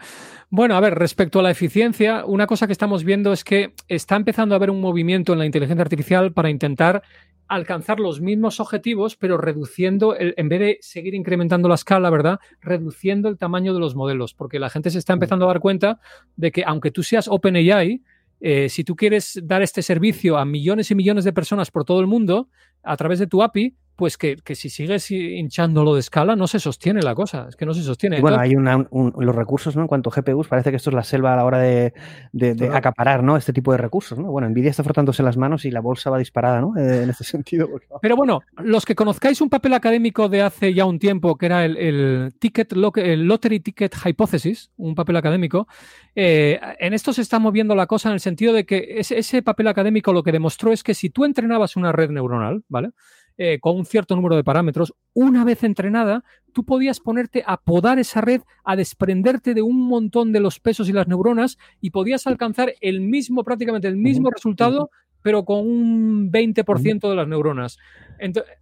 Bueno, 0.49 0.75
a 0.75 0.79
ver, 0.79 0.95
respecto 0.95 1.39
a 1.39 1.43
la 1.43 1.51
eficiencia, 1.51 2.25
una 2.25 2.47
cosa 2.47 2.65
que 2.65 2.73
estamos 2.73 3.03
viendo 3.03 3.31
es 3.31 3.43
que 3.43 3.75
está 3.87 4.15
empezando 4.15 4.55
a 4.55 4.57
haber 4.57 4.71
un 4.71 4.81
movimiento 4.81 5.33
en 5.33 5.39
la 5.39 5.45
inteligencia 5.45 5.83
artificial 5.83 6.33
para 6.33 6.49
intentar 6.49 7.03
alcanzar 7.47 7.99
los 7.99 8.19
mismos 8.19 8.59
objetivos, 8.59 9.15
pero 9.15 9.37
reduciendo, 9.37 10.15
en 10.17 10.49
vez 10.49 10.59
de 10.59 10.77
seguir 10.81 11.13
incrementando 11.13 11.69
la 11.69 11.75
escala, 11.75 12.09
¿verdad? 12.09 12.39
Reduciendo 12.61 13.29
el 13.29 13.37
tamaño 13.37 13.75
de 13.75 13.79
los 13.79 13.95
modelos, 13.95 14.33
porque 14.33 14.57
la 14.57 14.71
gente 14.71 14.89
se 14.89 14.97
está 14.97 15.13
empezando 15.13 15.45
a 15.45 15.49
dar 15.49 15.59
cuenta 15.59 15.99
de 16.35 16.51
que 16.51 16.63
aunque 16.65 16.89
tú 16.89 17.03
seas 17.03 17.27
OpenAI, 17.27 18.01
eh, 18.39 18.69
si 18.69 18.83
tú 18.83 18.95
quieres 18.95 19.39
dar 19.43 19.61
este 19.61 19.83
servicio 19.83 20.37
a 20.37 20.45
millones 20.45 20.89
y 20.89 20.95
millones 20.95 21.25
de 21.25 21.33
personas 21.33 21.69
por 21.69 21.85
todo 21.85 22.01
el 22.01 22.07
mundo 22.07 22.49
a 22.81 22.97
través 22.97 23.19
de 23.19 23.27
tu 23.27 23.43
API, 23.43 23.75
pues 23.97 24.15
que, 24.15 24.37
si 24.53 24.69
sigues 24.69 25.09
hinchándolo 25.09 25.95
de 25.95 26.01
escala 26.01 26.35
no 26.35 26.45
se 26.45 26.59
sostiene 26.59 27.01
la 27.01 27.15
cosa, 27.15 27.47
es 27.49 27.55
que 27.55 27.65
no 27.65 27.73
se 27.73 27.81
sostiene. 27.81 28.21
bueno, 28.21 28.39
hay 28.39 28.53
los 28.53 29.35
recursos, 29.35 29.75
¿no? 29.75 29.81
En 29.81 29.87
cuanto 29.87 30.11
a 30.11 30.13
GPUs, 30.13 30.47
parece 30.47 30.69
que 30.69 30.77
esto 30.77 30.91
es 30.91 30.95
la 30.95 31.03
selva 31.03 31.33
a 31.33 31.35
la 31.35 31.45
hora 31.45 31.57
de, 31.57 31.93
acaparar, 32.71 33.23
¿no? 33.23 33.35
Este 33.35 33.51
tipo 33.53 33.71
de 33.71 33.79
recursos, 33.79 34.19
¿no? 34.19 34.31
Bueno, 34.31 34.47
Nvidia 34.49 34.69
está 34.69 34.83
frotándose 34.83 35.23
las 35.23 35.35
manos 35.35 35.65
y 35.65 35.71
la 35.71 35.81
bolsa 35.81 36.11
va 36.11 36.19
disparada, 36.19 36.61
¿no? 36.61 36.77
Eh, 36.77 37.03
en 37.03 37.09
este 37.09 37.23
sentido. 37.23 37.67
Pero 37.99 38.15
bueno, 38.15 38.41
los 38.57 38.85
que 38.85 38.93
conozcáis 38.93 39.41
un 39.41 39.49
papel 39.49 39.73
académico 39.73 40.29
de 40.29 40.43
hace 40.43 40.75
ya 40.75 40.85
un 40.85 40.99
tiempo, 40.99 41.35
que 41.35 41.47
era 41.47 41.65
el, 41.65 42.35
ticket, 42.39 42.73
el 42.97 43.23
Lottery 43.23 43.59
Ticket 43.59 43.95
Hypothesis, 44.05 44.71
un 44.77 44.93
papel 44.93 45.15
académico, 45.15 45.67
eh, 46.13 46.59
en 46.79 46.93
esto 46.93 47.13
se 47.13 47.23
está 47.23 47.39
moviendo 47.39 47.73
la 47.73 47.87
cosa 47.87 48.09
en 48.09 48.13
el 48.13 48.19
sentido 48.19 48.53
de 48.53 48.67
que 48.67 48.99
ese, 48.99 49.17
ese 49.17 49.41
papel 49.41 49.67
académico 49.67 50.13
lo 50.13 50.21
que 50.21 50.31
demostró 50.31 50.71
es 50.71 50.83
que 50.83 50.93
si 50.93 51.09
tú 51.09 51.25
entrenabas 51.25 51.75
una 51.75 51.91
red 51.91 52.11
neuronal, 52.11 52.63
¿vale? 52.69 52.91
Eh, 53.39 53.59
con 53.59 53.75
un 53.75 53.85
cierto 53.85 54.15
número 54.15 54.35
de 54.35 54.43
parámetros, 54.43 54.95
una 55.13 55.43
vez 55.43 55.63
entrenada, 55.63 56.23
tú 56.53 56.63
podías 56.65 56.99
ponerte 56.99 57.43
a 57.45 57.57
podar 57.57 57.99
esa 57.99 58.19
red, 58.19 58.41
a 58.63 58.75
desprenderte 58.75 59.53
de 59.53 59.61
un 59.61 59.87
montón 59.87 60.31
de 60.31 60.39
los 60.39 60.59
pesos 60.59 60.89
y 60.89 60.91
las 60.91 61.07
neuronas 61.07 61.59
y 61.79 61.91
podías 61.91 62.25
alcanzar 62.25 62.73
el 62.81 62.99
mismo, 62.99 63.43
prácticamente 63.43 63.87
el 63.87 63.95
mismo 63.95 64.31
resultado, 64.31 64.89
pero 65.27 65.43
con 65.43 65.59
un 65.59 66.31
20% 66.31 67.09
de 67.09 67.13
las 67.13 67.27
neuronas. 67.27 67.77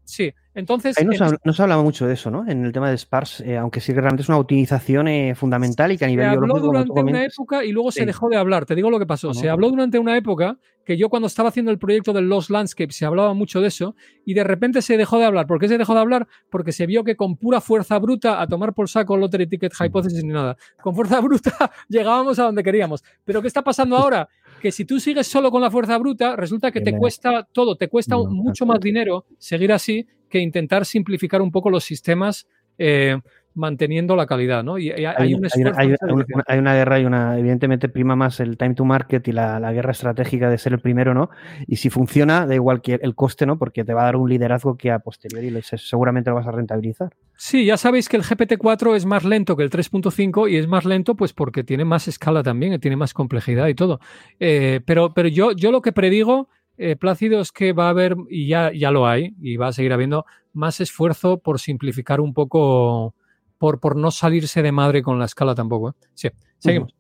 sí, 0.04 0.34
entonces... 0.56 0.96
no, 1.44 1.54
se 1.54 1.62
hablaba 1.62 1.84
mucho 1.84 2.08
de 2.08 2.16
eso, 2.16 2.32
¿no? 2.32 2.44
En 2.50 2.66
el 2.66 2.72
tema 2.72 2.90
de 2.90 2.98
Sparse, 2.98 3.48
eh, 3.48 3.56
aunque 3.56 3.82
sí 3.82 3.94
que 3.94 4.02
realmente 4.02 4.24
es 4.24 4.30
una 4.30 4.40
optimización 4.40 5.08
eh, 5.08 5.36
fundamental 5.36 5.92
y 5.92 5.98
que 6.00 6.06
a 6.06 6.08
nivel 6.08 6.26
se 6.26 6.32
habló 6.32 6.56
durante 6.56 7.00
una 7.04 7.24
época 7.24 7.64
y 7.64 7.72
luego 7.72 7.92
se 7.92 8.04
dejó 8.04 8.30
de 8.30 8.38
hablar. 8.38 8.66
Te 8.66 8.74
digo 8.74 8.90
lo 8.90 8.98
que 8.98 9.06
pasó. 9.06 9.32
Se 9.36 9.48
habló 9.48 9.70
durante 9.70 10.00
una 10.00 10.18
época 10.18 10.58
que 10.86 10.98
yo 10.98 11.10
cuando 11.10 11.28
estaba 11.28 11.50
haciendo 11.50 11.70
el 11.72 11.78
proyecto 11.78 12.14
de 12.14 12.22
Lost 12.22 12.50
Landscape 12.50 12.92
se 12.92 13.06
hablaba 13.06 13.34
mucho 13.36 13.62
de 13.62 13.68
eso 13.68 13.96
y 14.26 14.34
de 14.34 14.44
repente 14.44 14.82
se 14.82 14.98
dejó 14.98 15.20
de 15.20 15.26
hablar. 15.26 15.46
¿Por 15.46 15.60
qué 15.60 15.68
se 15.68 15.78
dejó 15.78 15.94
de 15.94 16.00
hablar? 16.00 16.28
Porque 16.50 16.72
se 16.72 16.88
vio 16.88 17.04
que 17.04 17.16
con 17.16 17.38
pura 17.38 17.62
fuerza 17.62 18.00
bruta 18.00 18.42
a 18.42 18.48
tomar 18.48 18.74
por 18.74 18.90
saco 18.90 19.18
Lottery 19.18 19.46
Ticket 19.46 19.74
Hypothesis 19.80 20.24
ni 20.24 20.34
nada. 20.34 20.58
Con 20.82 20.96
fuerza 20.96 21.20
bruta 21.22 21.72
llegábamos 21.90 22.40
a 22.40 22.44
donde 22.44 22.64
queríamos. 22.64 23.04
Pero 23.24 23.42
¿qué 23.42 23.48
está 23.48 23.62
pasando 23.62 23.98
ahora? 23.98 24.28
Que 24.66 24.72
si 24.72 24.84
tú 24.84 25.00
sigues 25.00 25.28
solo 25.28 25.52
con 25.52 25.62
la 25.62 25.70
fuerza 25.70 25.96
bruta, 26.00 26.36
resulta 26.36 26.72
que 26.72 26.82
te 26.82 26.98
cuesta 26.98 27.48
todo, 27.52 27.76
te 27.76 27.88
cuesta 27.88 28.18
mucho 28.18 28.66
más 28.66 28.80
dinero 28.80 29.28
seguir 29.38 29.72
así 29.72 30.08
que 30.28 30.40
intentar 30.40 30.88
simplificar 30.88 31.40
un 31.40 31.52
poco 31.52 31.70
los 31.70 31.84
sistemas. 31.84 32.48
Eh, 32.80 33.16
manteniendo 33.56 34.16
la 34.16 34.28
calidad, 34.28 34.64
¿no? 34.64 34.78
Y, 34.78 34.92
hay, 34.92 35.06
Hay, 35.06 35.14
un 35.16 35.18
hay 35.18 35.34
una, 35.36 35.48
esfuerzo. 35.48 35.80
hay 35.80 35.88
una- 35.88 35.98
dirección. 36.14 36.44
hay 36.48 36.60
una 36.60 36.74
guerra 36.76 37.00
y 37.00 37.06
una, 37.06 37.40
evidentemente 37.40 37.90
prima 37.90 38.16
más 38.16 38.40
el 38.40 38.58
time 38.58 38.76
to 38.76 38.86
market 38.86 39.28
y 39.28 39.32
la, 39.32 39.60
la 39.60 39.72
guerra 39.74 39.92
estratégica 39.92 40.50
de 40.50 40.58
ser 40.58 40.74
el 40.74 40.80
primero, 40.80 41.14
¿no? 41.14 41.30
Y 41.68 41.78
si 41.78 41.90
funciona, 41.90 42.46
da 42.46 42.54
igual 42.54 42.82
que 42.82 43.00
el 43.02 43.16
coste, 43.16 43.46
¿no? 43.46 43.58
Porque 43.58 43.84
te 43.84 43.94
va 43.94 44.02
a 44.02 44.06
dar 44.06 44.18
un 44.18 44.30
liderazgo 44.30 44.78
que 44.78 44.92
a 44.92 45.00
posteriori 45.00 45.52
seguramente 45.64 46.30
lo 46.30 46.36
vas 46.36 46.48
a 46.48 46.52
rentabilizar. 46.52 47.14
Sí, 47.38 47.66
ya 47.66 47.78
sabéis 47.78 48.08
que 48.10 48.18
el 48.18 48.24
GPT-4 48.24 48.96
es 48.96 49.06
más 49.06 49.24
lento 49.26 49.56
que 49.56 49.64
el 49.64 49.70
3.5 49.70 50.50
y 50.50 50.58
es 50.58 50.68
más 50.68 50.86
lento 50.86 51.16
pues 51.16 51.34
porque 51.34 51.64
tiene 51.64 51.86
más 51.86 52.08
escala 52.08 52.44
también, 52.44 52.80
tiene 52.80 52.96
más 52.98 53.14
complejidad 53.14 53.68
y 53.68 53.76
todo. 53.76 54.00
Eh, 54.40 54.82
pero 54.86 55.14
pero 55.14 55.28
yo, 55.28 55.52
yo 55.52 55.72
lo 55.72 55.82
que 55.82 55.92
predigo, 55.92 56.50
eh, 56.78 56.96
Plácido, 56.98 57.40
es 57.42 57.52
que 57.54 57.72
va 57.72 57.88
a 57.88 57.90
haber, 57.90 58.16
y 58.30 58.48
ya, 58.48 58.72
ya 58.74 58.92
lo 58.92 59.08
hay, 59.08 59.34
y 59.42 59.56
va 59.56 59.68
a 59.68 59.74
seguir 59.74 59.94
habiendo, 59.94 60.26
más 60.54 60.82
esfuerzo 60.82 61.38
por 61.40 61.60
simplificar 61.60 62.20
un 62.20 62.34
poco, 62.34 63.16
por, 63.58 63.80
por 63.80 63.96
no 63.96 64.12
salirse 64.12 64.62
de 64.62 64.72
madre 64.72 65.02
con 65.04 65.18
la 65.20 65.26
escala 65.26 65.56
tampoco. 65.56 65.90
¿eh? 65.90 65.94
Sí, 66.14 66.30
seguimos. 66.60 66.96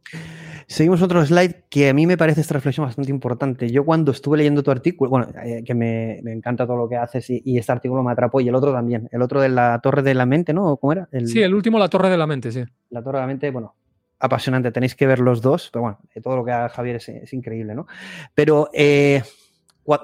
Seguimos 0.68 0.99
otro 1.03 1.23
slide 1.23 1.65
que 1.69 1.90
a 1.90 1.94
mí 1.94 2.07
me 2.07 2.18
parece 2.18 2.41
esta 2.41 2.56
reflexión 2.56 2.88
bastante 2.88 3.11
importante. 3.11 3.69
Yo 3.69 3.86
cuando 3.86 4.11
estuve 4.11 4.38
leyendo 4.38 4.64
tu 4.64 4.72
artículo, 4.72 5.11
bueno, 5.11 5.27
eh, 5.44 5.61
que 5.64 5.76
me, 5.76 6.19
me 6.23 6.32
encanta 6.34 6.65
todo 6.65 6.76
lo 6.77 6.90
que 6.90 6.95
haces 6.95 7.30
y, 7.30 7.40
y 7.45 7.60
este 7.60 7.72
artículo 7.72 8.02
me 8.02 8.11
atrapó 8.11 8.41
y 8.41 8.48
el 8.48 8.56
otro 8.56 8.73
también, 8.73 9.07
el 9.11 9.22
otro 9.22 9.40
de 9.41 9.49
la 9.49 9.80
Torre 9.84 10.02
de 10.02 10.15
la 10.15 10.26
Mente, 10.26 10.53
¿no? 10.53 10.76
¿Cómo 10.77 10.91
era? 10.94 11.07
El- 11.11 11.27
Sí, 11.27 11.41
el 11.44 11.53
último, 11.53 11.77
la 11.77 11.88
torre 11.88 12.10
de 12.10 12.18
la 12.18 12.26
mente, 12.26 12.52
sí. 12.52 12.64
La 12.90 13.03
Torre 13.03 13.19
de 13.19 13.22
la 13.22 13.27
Mente, 13.27 13.52
bueno, 13.52 13.76
apasionante, 14.18 14.72
tenéis 14.72 14.95
que 14.95 15.06
ver 15.06 15.19
los 15.19 15.40
dos, 15.40 15.69
pero 15.72 15.84
bueno, 15.84 15.99
todo 16.23 16.38
lo 16.38 16.44
que 16.44 16.52
haga 16.52 16.69
Javier 16.69 16.95
es, 16.95 17.10
es 17.10 17.32
increíble, 17.34 17.76
¿no? 17.76 17.86
Pero 18.34 18.69
eh, 18.73 19.22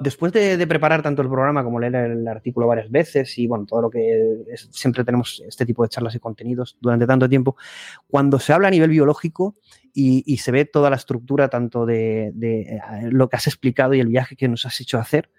después 0.00 0.32
de, 0.32 0.56
de 0.56 0.66
preparar 0.66 1.02
tanto 1.02 1.22
el 1.22 1.28
programa 1.28 1.64
como 1.64 1.80
leer 1.80 1.94
el 1.96 2.28
artículo 2.28 2.66
varias 2.68 2.90
veces 2.90 3.36
y 3.38 3.46
bueno, 3.46 3.66
todo 3.66 3.82
lo 3.82 3.90
que 3.90 4.44
es- 4.52 4.68
siempre 4.70 5.02
tenemos 5.04 5.42
este 5.46 5.66
tipo 5.66 5.82
de 5.82 5.88
charlas 5.88 6.14
y 6.14 6.20
contenidos 6.20 6.76
durante 6.80 7.06
tanto 7.06 7.28
tiempo, 7.28 7.56
cuando 8.06 8.38
se 8.38 8.52
habla 8.52 8.68
a 8.68 8.70
nivel 8.70 8.90
biológico 8.90 9.56
y, 9.92 10.22
y 10.26 10.36
se 10.38 10.52
ve 10.52 10.64
toda 10.64 10.88
la 10.90 10.96
estructura 10.96 11.48
tanto 11.48 11.84
de, 11.84 12.30
de, 12.34 12.60
eh, 12.62 12.80
lo 13.10 13.28
que 13.28 13.36
has 13.36 13.46
explicado 13.46 13.94
y 13.94 14.00
el 14.00 14.08
viaje 14.08 14.36
que 14.36 14.48
nos 14.48 14.64
has 14.66 14.80
hecho 14.80 14.98
hacer, 14.98 15.30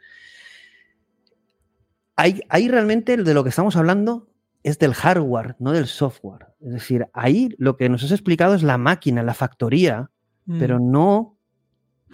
ahí, 2.16 2.42
ahí 2.50 2.68
realmente 2.68 3.18
de 3.18 3.34
lo 3.34 3.44
que 3.44 3.50
estamos 3.50 3.76
hablando 3.76 4.28
es 4.64 4.80
del 4.80 4.94
hardware, 4.94 5.56
no 5.60 5.72
del 5.74 5.88
software. 5.88 6.48
Es 6.62 6.72
decir, 6.72 7.08
ahí 7.14 7.54
lo 7.58 7.76
que 7.76 7.90
nos 7.90 8.04
has 8.04 8.12
explicado 8.12 8.56
es 8.56 8.64
la 8.64 8.78
máquina, 8.78 9.24
la 9.24 9.34
factoría, 9.34 10.10
Mm. 10.46 10.60
pero 10.60 10.78
no 10.80 11.38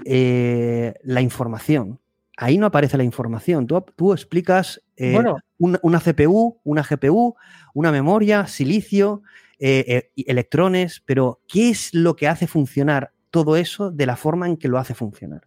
eh, 0.05 0.93
la 1.03 1.21
información. 1.21 1.99
Ahí 2.41 2.57
no 2.57 2.67
aparece 2.67 2.97
la 2.97 3.03
información. 3.03 3.67
Tú, 3.67 3.83
tú 3.97 4.13
explicas 4.13 4.81
eh, 4.95 5.11
Bueno. 5.11 5.35
una, 5.57 5.77
una 5.83 5.99
CPU, 5.99 6.61
una 6.63 6.83
GPU, 6.83 7.35
una 7.73 7.91
memoria, 7.91 8.47
silicio, 8.47 9.23
eh, 9.59 10.09
eh, 10.15 10.23
electrones, 10.25 11.03
pero 11.05 11.41
¿qué 11.49 11.69
es 11.69 11.93
lo 11.93 12.15
que 12.15 12.29
hace 12.29 12.47
funcionar 12.47 13.11
todo 13.29 13.57
eso 13.57 13.91
de 13.91 14.05
la 14.05 14.15
forma 14.15 14.47
en 14.47 14.55
que 14.55 14.69
lo 14.69 14.77
hace 14.77 14.93
funcionar? 14.93 15.41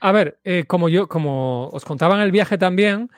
A 0.00 0.12
ver, 0.12 0.38
como 0.66 0.90
yo, 0.90 1.08
como 1.08 1.68
os 1.68 1.84
contaba 1.84 2.14
en 2.16 2.20
el 2.20 2.30
viaje 2.30 2.58
también, 2.58 3.10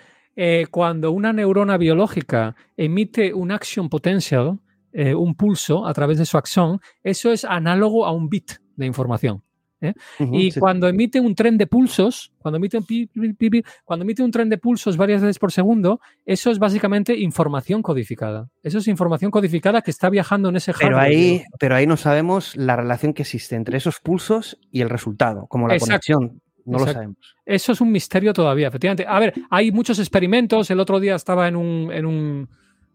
cuando 0.71 1.13
una 1.13 1.33
neurona 1.33 1.77
biológica 1.77 2.57
emite 2.77 3.35
un 3.35 3.53
action 3.53 3.89
potential, 3.89 4.59
un 4.93 5.35
pulso 5.37 5.87
a 5.87 5.95
través 5.95 6.19
de 6.19 6.27
su 6.27 6.39
axón, 6.39 6.81
eso 7.05 7.31
es 7.31 7.45
análogo 7.45 8.05
a 8.05 8.11
un 8.11 8.29
bit 8.29 8.53
de 8.75 8.87
información. 8.87 9.46
¿Eh? 9.81 9.95
Y 10.33 10.51
sí. 10.51 10.61
cuando 10.61 10.89
emite 10.89 11.21
un 11.21 11.35
tren 11.35 11.59
de 11.59 11.67
pulsos, 11.67 12.33
cuando 12.39 12.57
emite, 12.57 12.79
un 12.79 12.85
pi- 12.85 13.07
pi- 13.07 13.33
pi- 13.35 13.51
pi- 13.51 13.63
cuando 13.85 14.05
emite 14.05 14.23
un 14.23 14.31
tren 14.31 14.49
de 14.49 14.59
pulsos 14.59 14.97
varias 14.97 15.21
veces 15.23 15.39
por 15.39 15.53
segundo, 15.53 16.01
eso 16.25 16.51
es 16.51 16.59
básicamente 16.59 17.15
información 17.17 17.83
codificada. 17.83 18.49
Eso 18.63 18.79
es 18.79 18.89
información 18.89 19.31
codificada 19.31 19.83
que 19.83 19.91
está 19.91 20.09
viajando 20.11 20.49
en 20.49 20.57
ese 20.57 20.73
Pero 20.73 20.97
hardware. 20.97 21.05
ahí, 21.17 21.45
pero 21.59 21.75
ahí 21.75 21.87
no 21.87 21.97
sabemos 21.97 22.57
la 22.57 22.77
relación 22.77 23.13
que 23.13 23.23
existe 23.23 23.55
entre 23.57 23.77
esos 23.79 24.01
pulsos 24.01 24.59
y 24.71 24.81
el 24.81 24.91
resultado, 24.91 25.47
como 25.49 25.69
la 25.69 25.75
Exacto. 25.75 25.91
conexión. 25.93 26.41
No 26.65 26.79
lo 26.79 26.87
sabemos. 26.87 27.17
Eso 27.45 27.71
es 27.73 27.81
un 27.81 27.93
misterio 27.93 28.33
todavía, 28.33 28.67
efectivamente. 28.67 29.05
A 29.07 29.21
ver, 29.21 29.35
hay 29.51 29.71
muchos 29.71 30.01
experimentos. 30.01 30.69
El 30.71 30.81
otro 30.81 30.99
día 30.99 31.15
estaba 31.15 31.47
en 31.47 31.55
un, 31.55 31.93
en 31.93 32.05
un, 32.07 32.49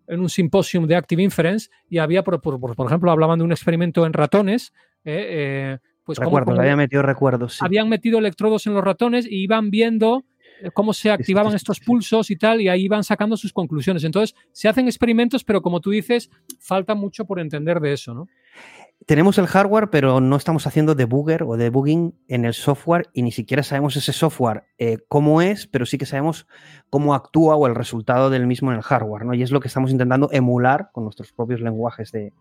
en 0.07 0.19
un 0.19 0.27
simposium 0.29 0.87
de 0.87 0.97
Active 0.97 1.23
Inference 1.23 1.69
y 1.89 1.99
había, 1.99 2.21
por, 2.21 2.41
por- 2.41 2.59
por- 2.59 2.75
por 2.75 2.87
ejemplo, 2.87 3.09
hablaban 3.11 3.39
de 3.39 3.45
un 3.45 3.51
experimento 3.53 4.05
en 4.05 4.11
ratones. 4.11 4.73
eh, 5.05 5.25
eh, 5.29 5.77
pues 6.17 6.25
recuerdos, 6.25 6.57
cómo 6.57 6.77
metido 6.77 7.01
recuerdos. 7.01 7.53
sí. 7.53 7.59
habían 7.61 7.89
metido 7.89 8.19
electrodos 8.19 8.67
en 8.67 8.73
los 8.73 8.83
ratones 8.83 9.25
y 9.25 9.43
iban 9.43 9.71
viendo 9.71 10.25
eh, 10.61 10.69
cómo 10.71 10.93
se 10.93 11.09
activaban 11.09 11.55
estos 11.55 11.79
pulsos 11.79 12.29
y 12.29 12.35
tal, 12.35 12.61
y 12.61 12.69
ahí 12.69 12.83
iban 12.83 13.03
sacando 13.03 13.35
sus 13.37 13.51
conclusiones. 13.51 14.03
Entonces, 14.03 14.35
se 14.51 14.67
hacen 14.67 14.87
experimentos, 14.87 15.43
pero 15.43 15.61
como 15.61 15.79
tú 15.79 15.89
dices, 15.89 16.29
falta 16.59 16.93
mucho 16.93 17.25
por 17.25 17.39
entender 17.39 17.79
de 17.79 17.93
eso, 17.93 18.13
¿no? 18.13 18.27
Tenemos 19.07 19.39
el 19.39 19.47
hardware, 19.47 19.89
pero 19.89 20.21
no 20.21 20.35
estamos 20.35 20.67
haciendo 20.67 20.93
debugger 20.93 21.41
o 21.41 21.57
debugging 21.57 22.13
en 22.27 22.45
el 22.45 22.53
software 22.53 23.09
y 23.13 23.23
ni 23.23 23.31
siquiera 23.31 23.63
sabemos 23.63 23.95
ese 23.95 24.13
software 24.13 24.65
eh, 24.77 24.99
cómo 25.07 25.41
es, 25.41 25.65
pero 25.65 25.87
sí 25.87 25.97
que 25.97 26.05
sabemos 26.05 26.45
cómo 26.91 27.15
actúa 27.15 27.55
o 27.55 27.65
el 27.65 27.73
resultado 27.73 28.29
del 28.29 28.45
mismo 28.45 28.69
en 28.69 28.77
el 28.77 28.83
hardware, 28.83 29.25
¿no? 29.25 29.33
Y 29.33 29.41
es 29.41 29.49
lo 29.49 29.59
que 29.59 29.69
estamos 29.69 29.89
intentando 29.89 30.29
emular 30.31 30.91
con 30.93 31.03
nuestros 31.03 31.33
propios 31.33 31.61
lenguajes 31.61 32.11
de, 32.11 32.31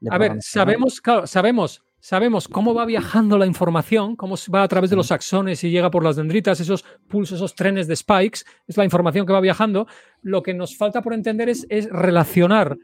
de 0.00 0.10
A 0.10 0.18
ver, 0.18 0.36
sabemos, 0.40 1.00
claro, 1.00 1.26
sabemos, 1.26 1.82
sabemos 2.00 2.48
cómo 2.48 2.74
va 2.74 2.84
viajando 2.86 3.38
la 3.38 3.46
información, 3.46 4.16
cómo 4.16 4.34
va 4.52 4.62
a 4.62 4.68
través 4.68 4.90
de 4.90 4.96
los 4.96 5.12
axones 5.12 5.62
y 5.64 5.70
llega 5.70 5.90
por 5.90 6.04
las 6.04 6.16
dendritas, 6.16 6.60
esos 6.60 6.84
pulsos, 7.08 7.36
esos 7.36 7.54
trenes 7.54 7.86
de 7.86 7.96
spikes, 7.96 8.40
es 8.66 8.76
la 8.76 8.84
información 8.84 9.26
que 9.26 9.32
va 9.32 9.40
viajando. 9.40 9.86
Lo 10.22 10.42
que 10.42 10.54
nos 10.54 10.76
falta 10.76 11.02
por 11.02 11.14
entender 11.14 11.48
es, 11.48 11.66
es 11.68 11.88
relacionar 11.90 12.78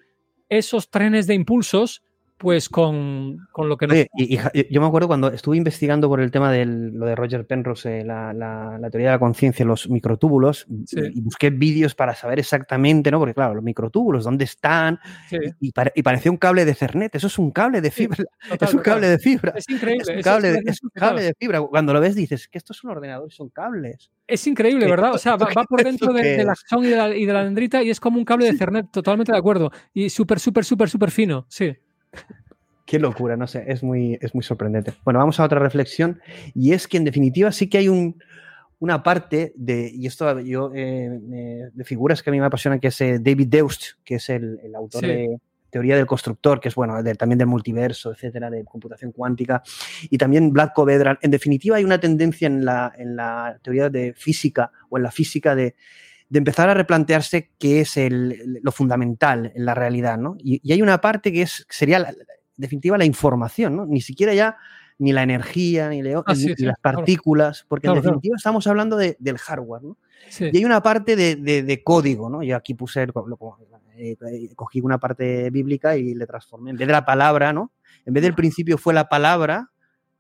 esos 0.48 0.90
trenes 0.90 1.26
de 1.26 1.34
impulsos 1.34 2.02
pues 2.38 2.68
con, 2.68 3.38
con 3.50 3.68
lo 3.68 3.76
que 3.78 3.86
nos... 3.86 3.94
Oye, 3.96 4.08
y, 4.14 4.38
yo 4.72 4.80
me 4.80 4.86
acuerdo 4.86 5.08
cuando 5.08 5.28
estuve 5.28 5.56
investigando 5.56 6.08
por 6.08 6.20
el 6.20 6.30
tema 6.30 6.52
de 6.52 6.66
lo 6.66 7.06
de 7.06 7.14
Roger 7.14 7.46
Penrose, 7.46 8.00
eh, 8.00 8.04
la, 8.04 8.32
la- 8.34 8.76
la 8.78 8.90
teoría 8.90 9.08
de 9.08 9.14
la 9.14 9.18
conciencia, 9.18 9.64
los 9.64 9.88
microtúbulos, 9.88 10.66
Sí. 10.84 10.98
y 11.14 11.20
busqué 11.22 11.48
vídeos 11.50 11.94
para 11.94 12.14
saber 12.14 12.38
exactamente, 12.38 13.10
¿no? 13.10 13.18
Porque 13.18 13.32
claro, 13.34 13.54
los 13.54 13.64
microtúbulos, 13.64 14.24
¿dónde 14.24 14.44
están? 14.44 14.98
Sí. 15.30 15.38
Y, 15.60 15.72
pare- 15.72 15.92
y 15.94 16.02
parecía 16.02 16.30
un 16.30 16.36
cable 16.36 16.64
de 16.66 16.74
Cernet, 16.74 17.14
eso 17.14 17.26
es 17.28 17.38
un 17.38 17.50
cable 17.52 17.80
de 17.80 17.90
fibra, 17.90 18.16
total, 18.50 18.68
es 18.68 18.74
un 18.74 18.80
total. 18.80 18.82
cable 18.82 19.08
de 19.08 19.18
fibra. 19.18 19.52
Es 19.56 19.70
increíble. 19.70 20.02
Es 20.02 20.08
un 20.16 20.22
cable, 20.22 20.52
de- 20.52 20.58
es- 20.58 20.66
es 20.66 20.82
un 20.82 20.90
cable 20.90 21.22
de 21.22 21.34
fibra. 21.38 21.62
Cuando 21.62 21.92
lo 21.94 22.00
ves 22.00 22.14
dices 22.14 22.48
que 22.48 22.58
estos 22.58 22.76
son 22.76 22.90
ordenadores, 22.90 23.34
son 23.34 23.48
cables. 23.48 24.10
Es 24.26 24.46
increíble, 24.46 24.84
¿Qué- 24.84 24.90
¿verdad? 24.90 25.14
O 25.14 25.18
sea, 25.18 25.36
va, 25.36 25.46
va 25.56 25.64
por 25.64 25.80
¿esto 25.80 25.88
dentro 25.90 26.12
de, 26.12 26.36
es? 26.42 26.46
axón 26.48 26.84
y 26.84 26.88
de, 26.88 26.96
la, 26.96 27.16
y 27.16 27.24
de 27.24 27.32
la 27.32 27.44
dendrita 27.44 27.82
y 27.82 27.88
es 27.90 27.98
como 28.00 28.18
un 28.18 28.24
cable 28.26 28.44
de 28.44 28.50
Ethernet, 28.52 28.90
totalmente 28.90 29.32
de 29.32 29.38
acuerdo. 29.38 29.70
Y 29.94 30.10
súper, 30.10 30.38
súper, 30.38 30.64
súper, 30.66 30.90
súper 30.90 31.10
fino, 31.10 31.46
sí. 31.48 31.74
Qué 32.84 32.98
locura, 33.00 33.36
no 33.36 33.46
sé, 33.48 33.64
es 33.66 33.82
muy, 33.82 34.16
es 34.20 34.32
muy 34.34 34.44
sorprendente. 34.44 34.92
Bueno, 35.04 35.18
vamos 35.18 35.40
a 35.40 35.44
otra 35.44 35.58
reflexión 35.58 36.20
y 36.54 36.72
es 36.72 36.86
que 36.86 36.96
en 36.98 37.04
definitiva 37.04 37.50
sí 37.50 37.68
que 37.68 37.78
hay 37.78 37.88
un, 37.88 38.22
una 38.78 39.02
parte 39.02 39.52
de, 39.56 39.90
y 39.92 40.06
esto 40.06 40.38
yo, 40.40 40.70
eh, 40.74 41.18
de 41.72 41.84
figuras 41.84 42.22
que 42.22 42.30
a 42.30 42.32
mí 42.32 42.38
me 42.38 42.46
apasionan, 42.46 42.78
que 42.78 42.88
es 42.88 43.00
eh, 43.00 43.18
David 43.20 43.48
Deust, 43.48 43.82
que 44.04 44.16
es 44.16 44.28
el, 44.30 44.60
el 44.62 44.74
autor 44.76 45.00
Sí. 45.00 45.06
de 45.08 45.40
Teoría 45.68 45.96
del 45.96 46.06
Constructor, 46.06 46.60
que 46.60 46.68
es 46.68 46.76
bueno, 46.76 47.02
de- 47.02 47.16
también 47.16 47.38
del 47.38 47.48
multiverso, 47.48 48.12
etcétera, 48.12 48.50
de 48.50 48.64
computación 48.64 49.10
cuántica, 49.10 49.62
y 50.08 50.16
también 50.16 50.52
Vlad 50.52 50.70
Covedra. 50.72 51.18
En 51.22 51.32
definitiva, 51.32 51.76
hay 51.76 51.84
una 51.84 51.98
tendencia 51.98 52.46
en 52.46 52.64
la, 52.64 52.92
en 52.96 53.16
la 53.16 53.58
teoría 53.62 53.90
de 53.90 54.14
física 54.14 54.70
o 54.88 54.96
en 54.96 55.02
la 55.02 55.10
física 55.10 55.56
de, 55.56 55.74
de 56.28 56.38
empezar 56.38 56.68
a 56.68 56.74
replantearse 56.74 57.50
qué 57.58 57.80
es 57.80 57.96
el- 57.96 58.60
lo 58.62 58.72
fundamental 58.72 59.52
en 59.54 59.64
la 59.64 59.74
realidad, 59.74 60.18
¿no? 60.18 60.36
Y, 60.38 60.60
y 60.62 60.72
hay 60.72 60.82
una 60.82 61.00
parte 61.00 61.32
que 61.32 61.42
es, 61.42 61.66
sería, 61.70 61.98
la- 61.98 62.10
en 62.10 62.16
definitiva, 62.56 62.98
la 62.98 63.04
información, 63.04 63.76
¿no? 63.76 63.86
Ni 63.86 64.00
siquiera 64.00 64.34
ya 64.34 64.56
ni 64.98 65.12
la 65.12 65.22
energía, 65.22 65.88
ni, 65.90 66.00
Ah, 66.00 66.22
ni- 66.28 66.34
sí, 66.36 66.46
ni 66.48 66.54
sí, 66.56 66.64
las 66.64 66.78
claro. 66.78 66.98
partículas, 66.98 67.64
porque 67.68 67.82
Claro, 67.86 67.98
en 67.98 68.02
claro. 68.02 68.14
definitiva 68.16 68.36
estamos 68.36 68.66
hablando 68.66 68.96
de- 68.96 69.16
del 69.20 69.38
hardware, 69.38 69.82
¿no? 69.82 69.98
Sí. 70.30 70.48
Y 70.52 70.56
hay 70.56 70.64
una 70.64 70.82
parte 70.82 71.14
de, 71.16 71.36
de- 71.36 71.62
de 71.62 71.82
código, 71.84 72.28
¿no? 72.30 72.42
Yo 72.42 72.56
aquí 72.56 72.74
puse, 72.74 73.02
el- 73.02 73.12
lo- 73.14 73.58
eh, 73.96 74.16
eh, 74.32 74.54
cogí 74.56 74.80
una 74.80 74.98
parte 74.98 75.50
bíblica 75.50 75.96
y 75.96 76.14
le 76.14 76.26
transformé. 76.26 76.70
En 76.70 76.76
vez 76.76 76.86
de 76.88 76.92
la 76.92 77.04
palabra, 77.04 77.52
¿no? 77.52 77.72
En 78.04 78.14
vez 78.14 78.22
del 78.22 78.34
principio 78.34 78.78
fue 78.78 78.94
la 78.94 79.08
palabra, 79.08 79.70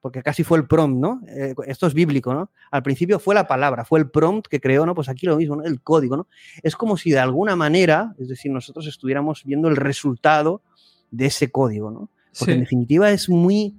porque 0.06 0.22
casi 0.22 0.44
fue 0.44 0.56
el 0.58 0.68
prompt, 0.68 1.00
¿no? 1.00 1.20
Eh, 1.26 1.52
esto 1.66 1.88
es 1.88 1.92
bíblico, 1.92 2.32
¿no? 2.32 2.48
Al 2.70 2.84
principio 2.84 3.18
fue 3.18 3.34
la 3.34 3.48
palabra, 3.48 3.84
fue 3.84 3.98
el 3.98 4.08
prompt 4.08 4.46
que 4.46 4.60
creó, 4.60 4.86
¿no? 4.86 4.94
Pues 4.94 5.08
aquí 5.08 5.26
lo 5.26 5.36
mismo, 5.36 5.56
¿no? 5.56 5.64
El 5.64 5.80
código, 5.82 6.16
¿no? 6.16 6.28
Es 6.62 6.76
como 6.76 6.96
si 6.96 7.10
de 7.10 7.18
alguna 7.18 7.56
manera, 7.56 8.14
es 8.16 8.28
decir, 8.28 8.52
nosotros 8.52 8.86
estuviéramos 8.86 9.42
viendo 9.44 9.66
el 9.66 9.74
resultado 9.74 10.62
de 11.10 11.26
ese 11.26 11.50
código, 11.50 11.90
¿no? 11.90 12.08
Porque 12.38 12.52
en 12.52 12.58
Sí. 12.58 12.60
definitiva 12.60 13.10
es 13.10 13.28
muy, 13.28 13.74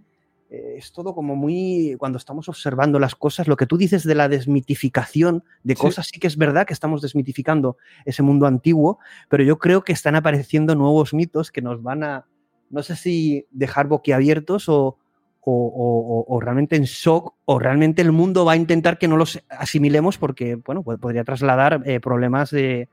eh, 0.50 0.76
es 0.80 0.92
todo 0.92 1.16
como 1.16 1.38
muy, 1.38 1.96
cuando 1.98 2.18
estamos 2.18 2.50
observando 2.50 3.00
las 3.00 3.16
cosas, 3.16 3.48
lo 3.48 3.56
que 3.56 3.66
tú 3.68 3.78
dices 3.78 4.04
de 4.04 4.14
la 4.14 4.28
desmitificación 4.28 5.46
de 5.64 5.76
Sí. 5.76 5.82
cosas, 5.82 6.08
sí 6.12 6.20
que 6.20 6.28
es 6.28 6.36
verdad 6.36 6.68
que 6.68 6.74
estamos 6.74 7.02
desmitificando 7.02 7.78
ese 8.04 8.22
mundo 8.22 8.48
antiguo, 8.48 9.00
pero 9.30 9.46
yo 9.46 9.60
creo 9.60 9.82
que 9.86 9.94
están 9.94 10.16
apareciendo 10.18 10.76
nuevos 10.76 11.14
mitos 11.14 11.52
que 11.54 11.62
nos 11.62 11.82
van 11.82 12.04
a, 12.04 12.26
no 12.70 12.84
sé 12.84 12.98
si 12.98 13.46
dejar 13.50 13.88
boquiabiertos 13.88 14.68
o, 14.68 14.98
o, 15.50 16.26
o- 16.28 16.40
realmente 16.40 16.76
en 16.76 16.84
shock, 16.84 17.34
o 17.46 17.60
realmente 17.60 18.02
el 18.02 18.12
mundo 18.12 18.44
va 18.46 18.54
a 18.54 18.56
intentar 18.58 18.98
que 18.98 19.08
no 19.08 19.16
los 19.18 19.42
asimilemos 19.50 20.18
porque, 20.18 20.56
bueno, 20.56 20.84
podría 20.84 21.24
trasladar 21.24 21.82
eh, 21.86 22.00
problemas 22.00 22.52
de, 22.52 22.90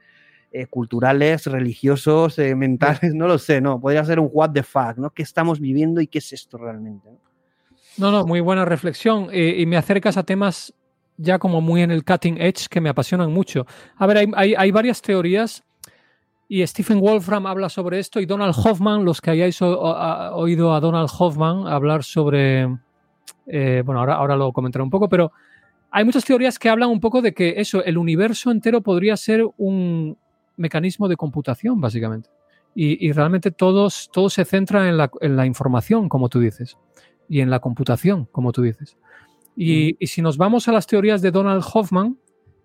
eh, 0.53 0.67
culturales, 0.67 1.47
religiosos, 1.47 2.39
eh, 2.39 2.55
mentales, 2.55 3.13
no 3.15 3.27
lo 3.27 3.39
sé, 3.39 3.61
no, 3.61 3.81
podría 3.81 4.05
ser 4.05 4.21
un 4.21 4.31
what 4.33 4.51
the 4.53 4.63
fuck, 4.63 4.97
¿no? 4.97 5.11
¿Qué 5.11 5.23
estamos 5.23 5.59
viviendo 5.59 6.01
y 6.01 6.07
qué 6.07 6.19
es 6.19 6.33
esto 6.33 6.59
realmente? 6.59 7.09
No, 7.97 8.11
no, 8.13 8.25
muy 8.25 8.41
buena 8.41 8.65
reflexión 8.65 9.29
y 9.33 9.67
me 9.67 9.77
acercas 9.77 10.17
a 10.17 10.25
temas 10.25 10.75
ya 11.17 11.39
como 11.39 11.61
muy 11.61 11.83
en 11.83 11.91
el 11.93 12.05
cutting 12.05 12.41
edge 12.41 12.69
que 12.69 12.81
me 12.81 12.89
apasionan 12.89 13.33
mucho. 13.33 13.67
A 13.97 14.07
ver, 14.07 14.29
hay, 14.35 14.55
hay 14.57 14.71
varias 14.73 15.01
teorías 15.01 15.63
y 16.55 16.65
Stephen 16.69 17.01
Wolfram 17.01 17.47
habla 17.47 17.69
sobre 17.69 17.99
esto 17.99 18.21
y 18.21 18.27
Donald 18.27 18.55
Hoffman, 18.57 19.05
los 19.05 19.21
que 19.21 19.33
hayáis 19.33 19.61
oído 19.61 20.73
a 20.73 20.79
Donald 20.79 21.11
Hoffman 21.19 21.67
hablar 21.67 22.05
sobre, 22.05 22.79
eh, 23.49 23.83
bueno, 23.85 23.99
ahora, 23.99 24.15
ahora 24.15 24.37
lo 24.37 24.53
comentaré 24.53 24.85
un 24.85 24.89
poco, 24.89 25.09
pero 25.09 25.33
hay 25.91 26.05
muchas 26.05 26.25
teorías 26.25 26.57
que 26.61 26.69
hablan 26.69 26.91
un 26.91 27.01
poco 27.01 27.23
de 27.23 27.35
que 27.35 27.55
eso, 27.57 27.83
el 27.83 27.99
universo 27.99 28.53
entero 28.53 28.83
podría 28.83 29.17
ser 29.17 29.45
un 29.57 30.17
mecanismo 30.57 31.09
de 31.09 31.17
computación, 31.17 31.81
básicamente. 31.81 32.31
Y, 32.73 33.05
y 33.05 33.11
realmente 33.11 33.51
todos, 33.51 34.09
todo 34.13 34.31
se 34.31 34.45
centra 34.45 34.89
en 34.89 34.97
la, 34.97 35.11
en 35.23 35.35
la 35.35 35.47
información, 35.47 36.09
como 36.09 36.29
tú 36.29 36.39
dices, 36.39 36.79
y 37.29 37.41
en 37.41 37.51
la 37.51 37.59
computación, 37.59 38.29
como 38.31 38.53
tú 38.53 38.63
dices. 38.63 38.97
Y, 39.57 39.97
y 39.99 40.07
si 40.07 40.23
nos 40.23 40.37
vamos 40.37 40.69
a 40.69 40.73
las 40.73 40.87
teorías 40.87 41.21
de 41.21 41.33
Donald 41.33 41.65
Hoffman, 41.75 42.17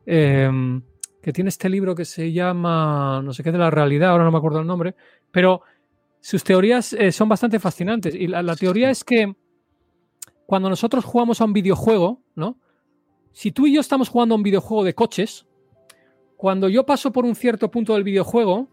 em, 0.05 0.83
que 1.21 1.33
tiene 1.33 1.49
este 1.49 1.69
libro 1.69 1.95
que 1.95 2.05
se 2.05 2.31
llama, 2.31 3.21
no 3.23 3.33
sé 3.33 3.43
qué 3.43 3.51
de 3.51 3.57
la 3.57 3.69
realidad, 3.69 4.11
ahora 4.11 4.23
no 4.23 4.31
me 4.31 4.37
acuerdo 4.37 4.59
el 4.59 4.67
nombre, 4.67 4.95
pero 5.31 5.61
sus 6.21 6.43
teorías 6.43 6.93
eh, 6.93 7.11
son 7.11 7.29
bastante 7.29 7.59
fascinantes. 7.59 8.15
Y 8.15 8.27
la, 8.27 8.41
la 8.41 8.55
teoría 8.55 8.89
es 8.89 9.03
que 9.03 9.35
cuando 10.45 10.69
nosotros 10.69 11.05
jugamos 11.05 11.41
a 11.41 11.45
un 11.45 11.53
videojuego, 11.53 12.21
¿no? 12.35 12.57
Si 13.31 13.51
tú 13.51 13.67
y 13.67 13.73
yo 13.75 13.81
estamos 13.81 14.09
jugando 14.09 14.35
a 14.35 14.37
un 14.37 14.43
videojuego 14.43 14.83
de 14.83 14.95
coches, 14.95 15.45
cuando 16.35 16.69
yo 16.69 16.85
paso 16.85 17.11
por 17.11 17.25
un 17.25 17.35
cierto 17.35 17.69
punto 17.69 17.93
del 17.93 18.03
videojuego, 18.03 18.69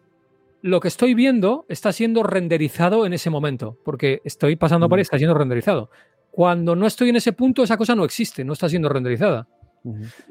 lo 0.63 0.81
que 0.81 0.89
estoy 0.89 1.15
viendo 1.15 1.67
está 1.69 1.93
siendo 1.93 2.23
renderizado 2.23 3.07
en 3.07 3.13
ese 3.13 3.31
momento, 3.31 3.79
porque 3.85 4.23
estoy 4.25 4.57
pasando 4.57 4.89
por 4.89 4.99
ahí, 4.99 5.03
está 5.03 5.19
siendo 5.19 5.35
renderizado. 5.35 5.91
Cuando 6.31 6.75
no 6.77 6.87
estoy 6.87 7.11
en 7.11 7.17
ese 7.17 7.33
punto, 7.33 7.63
esa 7.63 7.77
cosa 7.77 7.95
no 7.95 8.05
existe, 8.05 8.45
no 8.45 8.53
está 8.53 8.69
siendo 8.69 8.89
renderizada. 8.89 9.49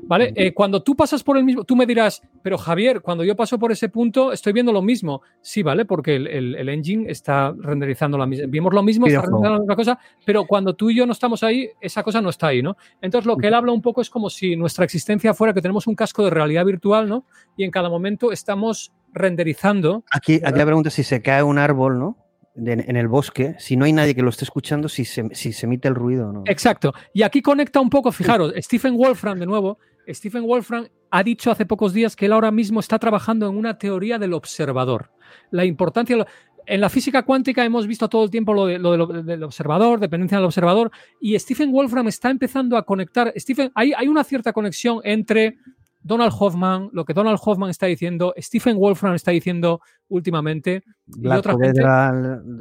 ¿Vale? 0.04 0.34
Eh, 0.36 0.54
cuando 0.54 0.84
tú 0.84 0.96
pasas 0.96 1.24
por 1.24 1.38
el 1.38 1.44
mismo, 1.44 1.64
tú 1.64 1.76
me 1.76 1.86
dirás, 1.86 2.22
pero 2.42 2.58
Javier, 2.58 3.02
cuando 3.02 3.24
yo 3.24 3.36
paso 3.36 3.58
por 3.58 3.72
ese 3.72 3.90
punto, 3.90 4.32
estoy 4.32 4.54
viendo 4.54 4.72
lo 4.72 4.82
mismo. 4.82 5.22
Sí, 5.42 5.64
¿vale? 5.64 5.86
Porque 5.86 6.16
el, 6.16 6.28
el- 6.28 6.56
el 6.56 6.70
engine 6.70 7.10
está 7.12 7.54
renderizando 7.58 8.18
la 8.18 8.26
misma. 8.26 8.48
Vimos 8.48 8.74
lo 8.74 8.84
mismo, 8.84 9.08
está 9.08 9.22
renderizando 9.22 9.54
la 9.56 9.60
misma 9.62 9.76
cosa, 9.76 10.00
pero 10.26 10.46
cuando 10.46 10.74
tú 10.76 10.90
y 10.90 10.96
yo 10.98 11.06
no 11.06 11.12
estamos 11.14 11.44
ahí, 11.44 11.70
esa 11.82 12.04
cosa 12.04 12.22
no 12.22 12.30
está 12.30 12.48
ahí, 12.48 12.62
¿no? 12.62 12.76
Entonces, 13.02 13.26
lo 13.26 13.38
que 13.38 13.48
él 13.48 13.54
habla 13.54 13.72
un 13.72 13.82
poco 13.82 14.02
es 14.02 14.10
como 14.10 14.30
si 14.30 14.56
nuestra 14.56 14.86
existencia 14.86 15.34
fuera 15.34 15.54
que 15.54 15.62
tenemos 15.62 15.88
un 15.88 15.96
casco 15.96 16.24
de 16.24 16.30
realidad 16.30 16.66
virtual, 16.66 17.08
¿no? 17.10 17.26
Y 17.58 17.64
en 17.64 17.72
cada 17.72 17.90
momento 17.90 18.32
estamos 18.32 18.92
renderizando. 19.14 20.04
Aquí, 20.12 20.40
aquí 20.44 20.58
la 20.60 20.66
pregunta 20.66 20.90
es 20.90 20.96
si 20.96 21.04
se 21.04 21.22
cae 21.22 21.42
un 21.44 21.58
árbol, 21.58 21.98
¿no? 22.00 22.18
De- 22.56 22.72
en 22.88 22.96
el 22.96 23.08
bosque, 23.10 23.56
si 23.60 23.76
no 23.76 23.84
hay 23.86 23.92
nadie 23.94 24.16
que 24.16 24.22
lo 24.22 24.30
esté 24.30 24.46
escuchando, 24.46 24.88
si 24.88 25.04
se, 25.04 25.28
si 25.36 25.52
se 25.52 25.66
emite 25.66 25.88
el 25.90 25.96
ruido 25.96 26.30
o 26.30 26.32
no. 26.32 26.44
Exacto. 26.46 26.94
Y 27.14 27.24
aquí 27.24 27.42
conecta 27.42 27.82
un 27.82 27.90
poco, 27.90 28.12
fijaros, 28.14 28.54
Stephen 28.60 28.96
Wolfram, 28.96 29.38
de 29.40 29.46
nuevo, 29.46 29.78
Stephen 30.08 30.44
Wolfram 30.44 30.88
ha 31.12 31.24
dicho 31.24 31.52
hace 31.52 31.66
pocos 31.66 31.92
días 31.94 32.16
que 32.16 32.28
él 32.28 32.32
ahora 32.34 32.52
mismo 32.52 32.80
está 32.80 32.98
trabajando 32.98 33.50
en 33.50 33.58
una 33.58 33.78
teoría 33.78 34.18
del 34.20 34.34
observador. 34.34 35.12
La 35.52 35.66
importancia. 35.66 36.26
En 36.68 36.82
la 36.82 36.90
física 36.90 37.24
cuántica 37.24 37.64
hemos 37.64 37.86
visto 37.86 38.08
todo 38.10 38.24
el 38.24 38.32
tiempo 38.32 38.54
lo 38.54 38.66
de 38.66 38.80
lo- 38.80 39.06
del 39.06 39.44
observador, 39.44 40.00
dependencia 40.00 40.38
del 40.38 40.46
observador, 40.46 40.92
y 41.22 41.38
Stephen 41.38 41.72
Wolfram 41.72 42.08
está 42.08 42.30
empezando 42.32 42.76
a 42.78 42.84
conectar. 42.84 43.32
Stephen, 43.38 43.72
hay, 43.76 43.94
hay 43.96 44.08
una 44.08 44.24
cierta 44.24 44.52
conexión 44.54 45.00
entre 45.04 45.58
Donald 46.02 46.34
Hoffman, 46.40 46.90
lo 46.92 47.04
que 47.06 47.14
Donald 47.14 47.40
Hoffman 47.44 47.70
está 47.70 47.86
diciendo, 47.88 48.34
Stephen 48.40 48.78
Wolfram 48.78 49.14
está 49.16 49.32
diciendo 49.32 49.82
últimamente, 50.08 50.84
y 51.08 51.28
otra 51.28 51.54
gente. 51.60 51.82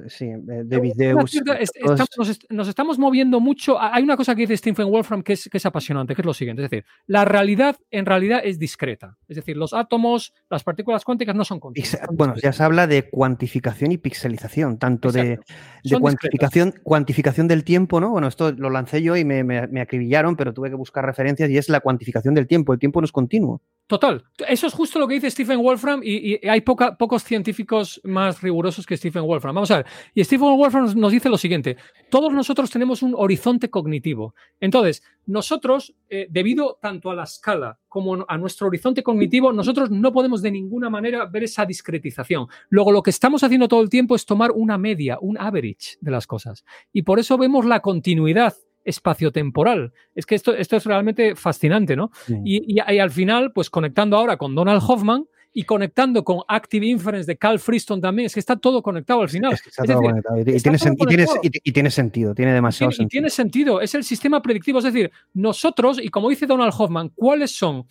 Sí, 0.09 0.29
David 0.65 0.93
Una 0.97 1.21
Deus. 1.21 1.31
cierta- 1.31 1.55
es- 1.55 1.71
todos- 1.73 2.01
estamos- 2.01 2.09
nos, 2.19 2.29
est- 2.29 2.45
nos 2.51 2.69
estamos 2.69 2.99
moviendo 2.99 3.41
mucho. 3.41 3.81
Hay 3.81 4.03
una 4.03 4.17
cosa 4.17 4.35
que 4.35 4.43
dice 4.43 4.57
Stephen 4.57 4.89
Wolfram 4.91 5.23
que 5.23 5.35
es, 5.35 5.49
que 5.51 5.59
es 5.59 5.67
apasionante, 5.67 6.15
que 6.15 6.23
es 6.23 6.27
lo 6.27 6.35
siguiente. 6.35 6.63
Es 6.65 6.71
decir, 6.71 6.85
la 7.07 7.25
realidad 7.25 7.77
en 7.91 8.07
realidad 8.07 8.41
es 8.45 8.59
discreta. 8.59 9.17
Es 9.29 9.37
decir, 9.37 9.57
los 9.57 9.73
átomos, 9.73 10.33
las 10.51 10.63
partículas 10.65 11.05
cuánticas 11.05 11.35
no 11.35 11.45
son 11.45 11.61
continuas. 11.61 11.99
Bueno, 12.13 12.35
ya 12.43 12.53
se 12.53 12.63
habla 12.63 12.87
de 12.87 13.09
cuantificación 13.11 13.93
y 13.93 13.99
pixelización, 13.99 14.79
tanto 14.79 15.11
de, 15.13 15.33
Exacto. 15.35 15.55
de 15.85 15.91
Son 15.91 16.01
cuantificación, 16.01 16.75
cuantificación 16.83 17.49
del 17.49 17.65
tiempo, 17.65 18.01
¿no? 18.01 18.11
Bueno, 18.11 18.29
esto 18.29 18.53
lo 18.53 18.71
lancé 18.71 19.03
yo 19.03 19.17
y 19.17 19.25
me, 19.25 19.45
me- 19.45 19.67
me 19.69 19.81
acribillaron, 19.81 20.37
pero 20.37 20.53
tuve 20.53 20.71
que 20.71 20.77
buscar 20.77 21.05
referencias 21.05 21.51
y 21.51 21.57
es 21.59 21.69
la 21.69 21.81
cuantificación 21.81 22.35
del 22.35 22.47
tiempo. 22.47 22.73
El 22.73 22.79
tiempo 22.79 23.01
no 23.01 23.05
es 23.05 23.13
continuo. 23.13 23.63
Total. 23.87 24.25
Eso 24.49 24.67
es 24.67 24.73
justo 24.73 24.99
lo 24.99 25.07
que 25.07 25.15
dice 25.15 25.31
Stephen 25.31 25.61
Wolfram 25.61 26.01
y, 26.03 26.41
hay 26.49 26.63
poca- 26.63 26.97
pocos 26.97 27.23
científicos 27.23 28.01
más 28.03 28.41
rigurosos 28.41 28.87
que 28.87 28.97
Stephen 28.97 29.25
Wolfram. 29.25 29.55
Vamos 29.55 29.71
a 29.71 29.77
ver. 29.79 29.87
Y 30.15 30.25
Stephen 30.25 30.57
Wolfram 30.57 30.85
nos, 30.85 30.97
nos 30.97 31.13
dice 31.13 31.29
lo 31.29 31.37
siguiente. 31.37 31.77
Todos 32.11 32.33
nosotros 32.33 32.71
tenemos 32.71 33.03
un 33.03 33.15
horizonte 33.15 33.69
cognitivo. 33.69 34.35
Entonces, 34.59 35.03
nosotros, 35.27 35.95
eh, 36.09 36.27
debido 36.31 36.79
tanto 36.81 37.11
a 37.11 37.15
la 37.15 37.25
escala 37.25 37.79
como 37.89 38.25
a 38.27 38.39
nuestro 38.39 38.69
horizonte 38.69 39.03
cognitivo, 39.03 39.53
nosotros 39.53 39.91
no 39.91 40.13
podemos 40.15 40.41
de 40.41 40.51
ninguna 40.51 40.89
manera 40.89 41.27
ver 41.27 41.45
esa 41.45 41.67
discretización. 41.67 42.47
Luego, 42.71 42.91
lo 42.91 43.03
que 43.03 43.11
estamos 43.11 43.45
haciendo 43.45 43.69
todo 43.69 43.83
el 43.83 43.91
tiempo 43.91 44.15
es 44.17 44.25
tomar 44.25 44.51
una 44.53 44.79
media, 44.79 45.19
un 45.21 45.37
average 45.39 45.99
de 46.01 46.11
las 46.11 46.27
cosas. 46.27 46.65
Y 46.91 47.03
por 47.03 47.19
eso 47.19 47.37
vemos 47.37 47.67
la 47.67 47.81
continuidad 47.81 48.55
espaciotemporal. 48.85 49.93
Es 50.15 50.27
que 50.27 50.35
esto, 50.35 50.55
esto 50.55 50.77
es 50.77 50.85
realmente 50.87 51.35
fascinante, 51.37 51.97
¿no? 51.97 52.11
Y, 52.45 52.75
y- 52.79 52.81
y 52.95 52.99
al 52.99 53.11
final, 53.11 53.53
pues 53.53 53.71
conectando 53.71 54.17
ahora 54.17 54.37
con 54.37 54.55
Donald 54.55 54.83
Hoffman 54.87 55.27
y 55.57 55.63
conectando 55.65 56.25
con 56.25 56.41
Active 56.49 56.85
Inference 56.87 57.27
de 57.27 57.37
Cal 57.39 57.61
Friston 57.61 58.01
también, 58.01 58.27
es 58.27 58.35
que 58.35 58.41
está 58.41 58.57
todo 58.57 58.83
conectado 58.83 59.23
al 59.23 59.29
final. 59.29 59.53
Es 59.53 59.63
que 59.63 59.69
está 59.71 59.83
Es 59.85 59.89
todo 59.89 60.01
decir, 60.01 60.11
conectado. 60.11 60.37
Y, 60.37 60.41
y 60.41 60.57
está 60.57 60.63
tiene, 60.71 60.79
todo 60.79 60.89
sen- 60.89 60.95
y 60.95 61.07
tiene- 61.07 61.27
conectado. 61.27 61.41
y- 61.45 61.69
y 61.69 61.73
tiene 61.73 61.91
sentido, 61.91 62.35
tiene 62.35 62.53
demasiado 62.53 62.91
Tiene- 62.91 62.95
y 62.95 62.97
sentido. 63.05 63.09
tiene 63.21 63.31
sentido, 63.31 63.81
es 63.81 63.95
el 63.95 64.05
sistema 64.05 64.43
predictivo. 64.43 64.79
Es 64.79 64.85
decir, 64.85 65.13
nosotros, 65.33 66.01
y 66.03 66.09
como 66.09 66.29
dice 66.29 66.47
Donald 66.47 66.73
Hoffman, 66.77 67.11
¿cuáles 67.11 67.57
son? 67.57 67.87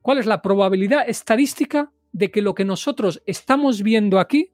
¿Cuál 0.00 0.18
es 0.18 0.26
la 0.26 0.40
probabilidad 0.40 1.04
estadística 1.06 1.92
de 2.12 2.30
que 2.30 2.40
lo 2.42 2.54
que 2.54 2.64
nosotros 2.64 3.22
estamos 3.26 3.82
viendo 3.82 4.18
aquí, 4.18 4.50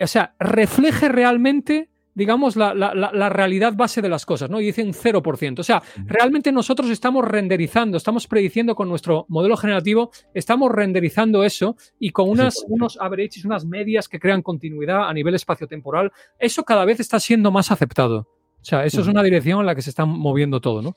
o 0.00 0.06
sea, 0.06 0.34
refleje 0.38 1.08
realmente, 1.10 1.89
digamos, 2.14 2.56
la, 2.56 2.74
la- 2.74 3.28
realidad 3.28 3.74
base 3.74 4.02
de 4.02 4.08
las 4.08 4.26
cosas, 4.26 4.50
¿no? 4.50 4.60
Y 4.60 4.66
dice 4.66 4.82
un 4.82 4.92
0%. 4.92 5.58
O 5.60 5.62
sea, 5.62 5.82
realmente 6.06 6.52
nosotros 6.52 6.90
estamos 6.90 7.24
renderizando, 7.24 7.96
estamos 7.96 8.26
prediciendo 8.26 8.74
con 8.74 8.88
nuestro 8.88 9.26
modelo 9.28 9.56
generativo, 9.56 10.10
estamos 10.34 10.70
renderizando 10.72 11.44
eso 11.44 11.76
y 11.98 12.10
con 12.10 12.28
unas, 12.28 12.64
unos 12.68 12.98
averages, 13.00 13.44
unas 13.44 13.64
medias 13.64 14.08
que 14.08 14.18
crean 14.18 14.42
continuidad 14.42 15.08
a 15.08 15.14
nivel 15.14 15.34
espaciotemporal, 15.34 16.10
eso 16.38 16.64
cada 16.64 16.84
vez 16.84 17.00
está 17.00 17.20
siendo 17.20 17.50
más 17.50 17.70
aceptado. 17.70 18.28
O 18.60 18.64
sea, 18.64 18.84
eso 18.84 19.00
es 19.00 19.06
una 19.06 19.22
dirección 19.22 19.60
en 19.60 19.66
la 19.66 19.74
que 19.74 19.82
se 19.82 19.90
está 19.90 20.04
moviendo 20.04 20.60
todo, 20.60 20.82
¿no? 20.82 20.94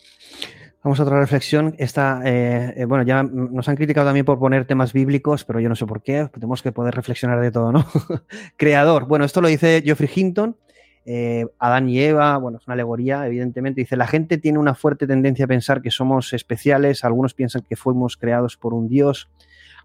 Vamos 0.84 1.00
a 1.00 1.04
otra 1.04 1.18
reflexión. 1.18 1.76
Esta, 1.78 2.22
eh, 2.26 2.74
eh, 2.76 2.84
bueno, 2.86 3.06
ya 3.06 3.24
nos 3.24 3.70
han 3.70 3.78
criticado 3.78 4.06
también 4.06 4.26
por 4.26 4.38
poner 4.38 4.66
temas 4.66 4.92
bíblicos, 4.92 5.46
pero 5.46 5.62
yo 5.62 5.70
no 5.70 5.76
sé 5.78 5.86
por 5.86 6.04
qué. 6.04 6.28
Tenemos 6.34 6.62
que 6.62 6.74
poder 6.74 6.94
reflexionar 6.94 7.40
de 7.40 7.52
todo, 7.52 7.72
¿no? 7.72 7.86
Creador. 8.58 9.06
Bueno, 9.06 9.24
esto 9.24 9.40
lo 9.40 9.48
dice 9.48 9.82
Geoffrey 9.86 10.10
Hinton. 10.14 10.58
Eh, 11.06 11.46
Adán 11.60 11.90
y 11.90 12.00
Eva, 12.00 12.38
bueno, 12.38 12.58
es 12.60 12.68
una 12.68 12.74
alegoría, 12.76 13.26
evidentemente. 13.28 13.82
Dice, 13.82 13.98
la 13.98 14.08
gente 14.08 14.38
tiene 14.38 14.60
una 14.60 14.76
fuerte 14.76 15.08
tendencia 15.08 15.46
a 15.46 15.48
pensar 15.48 15.82
que 15.82 15.92
somos 15.92 16.34
especiales. 16.34 17.04
Algunos 17.04 17.34
piensan 17.34 17.62
que 17.62 17.76
fuimos 17.76 18.18
creados 18.18 18.58
por 18.58 18.74
un 18.74 18.88
Dios 18.88 19.30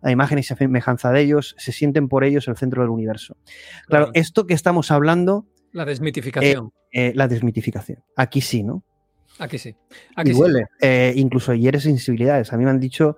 a 0.02 0.10
imagen 0.10 0.38
y 0.38 0.42
semejanza 0.42 1.10
de 1.10 1.20
ellos. 1.20 1.55
Se 1.58 1.72
sienten 1.72 2.08
por 2.08 2.24
ellos 2.24 2.47
el 2.48 2.56
centro 2.56 2.82
del 2.82 2.90
universo. 2.90 3.36
Claro, 3.86 4.10
esto 4.14 4.47
que 4.47 4.55
estamos 4.55 4.90
hablando, 4.90 5.47
La 5.72 5.84
desmitificación. 5.84 6.72
eh, 6.92 7.12
la 7.14 7.28
desmitificación. 7.28 8.02
Aquí 8.16 8.40
sí, 8.40 8.62
¿no? 8.62 8.84
Aquí 9.38 9.58
sí. 9.58 9.76
Aquí 10.16 10.30
y 10.30 10.34
sí. 10.34 10.38
duele. 10.38 10.66
Eh, 10.80 11.12
incluso 11.16 11.52
hiere 11.55 11.80
sensibilidades. 11.80 12.52
A 12.52 12.56
mí 12.56 12.64
me 12.64 12.70
han 12.70 12.80
dicho, 12.80 13.16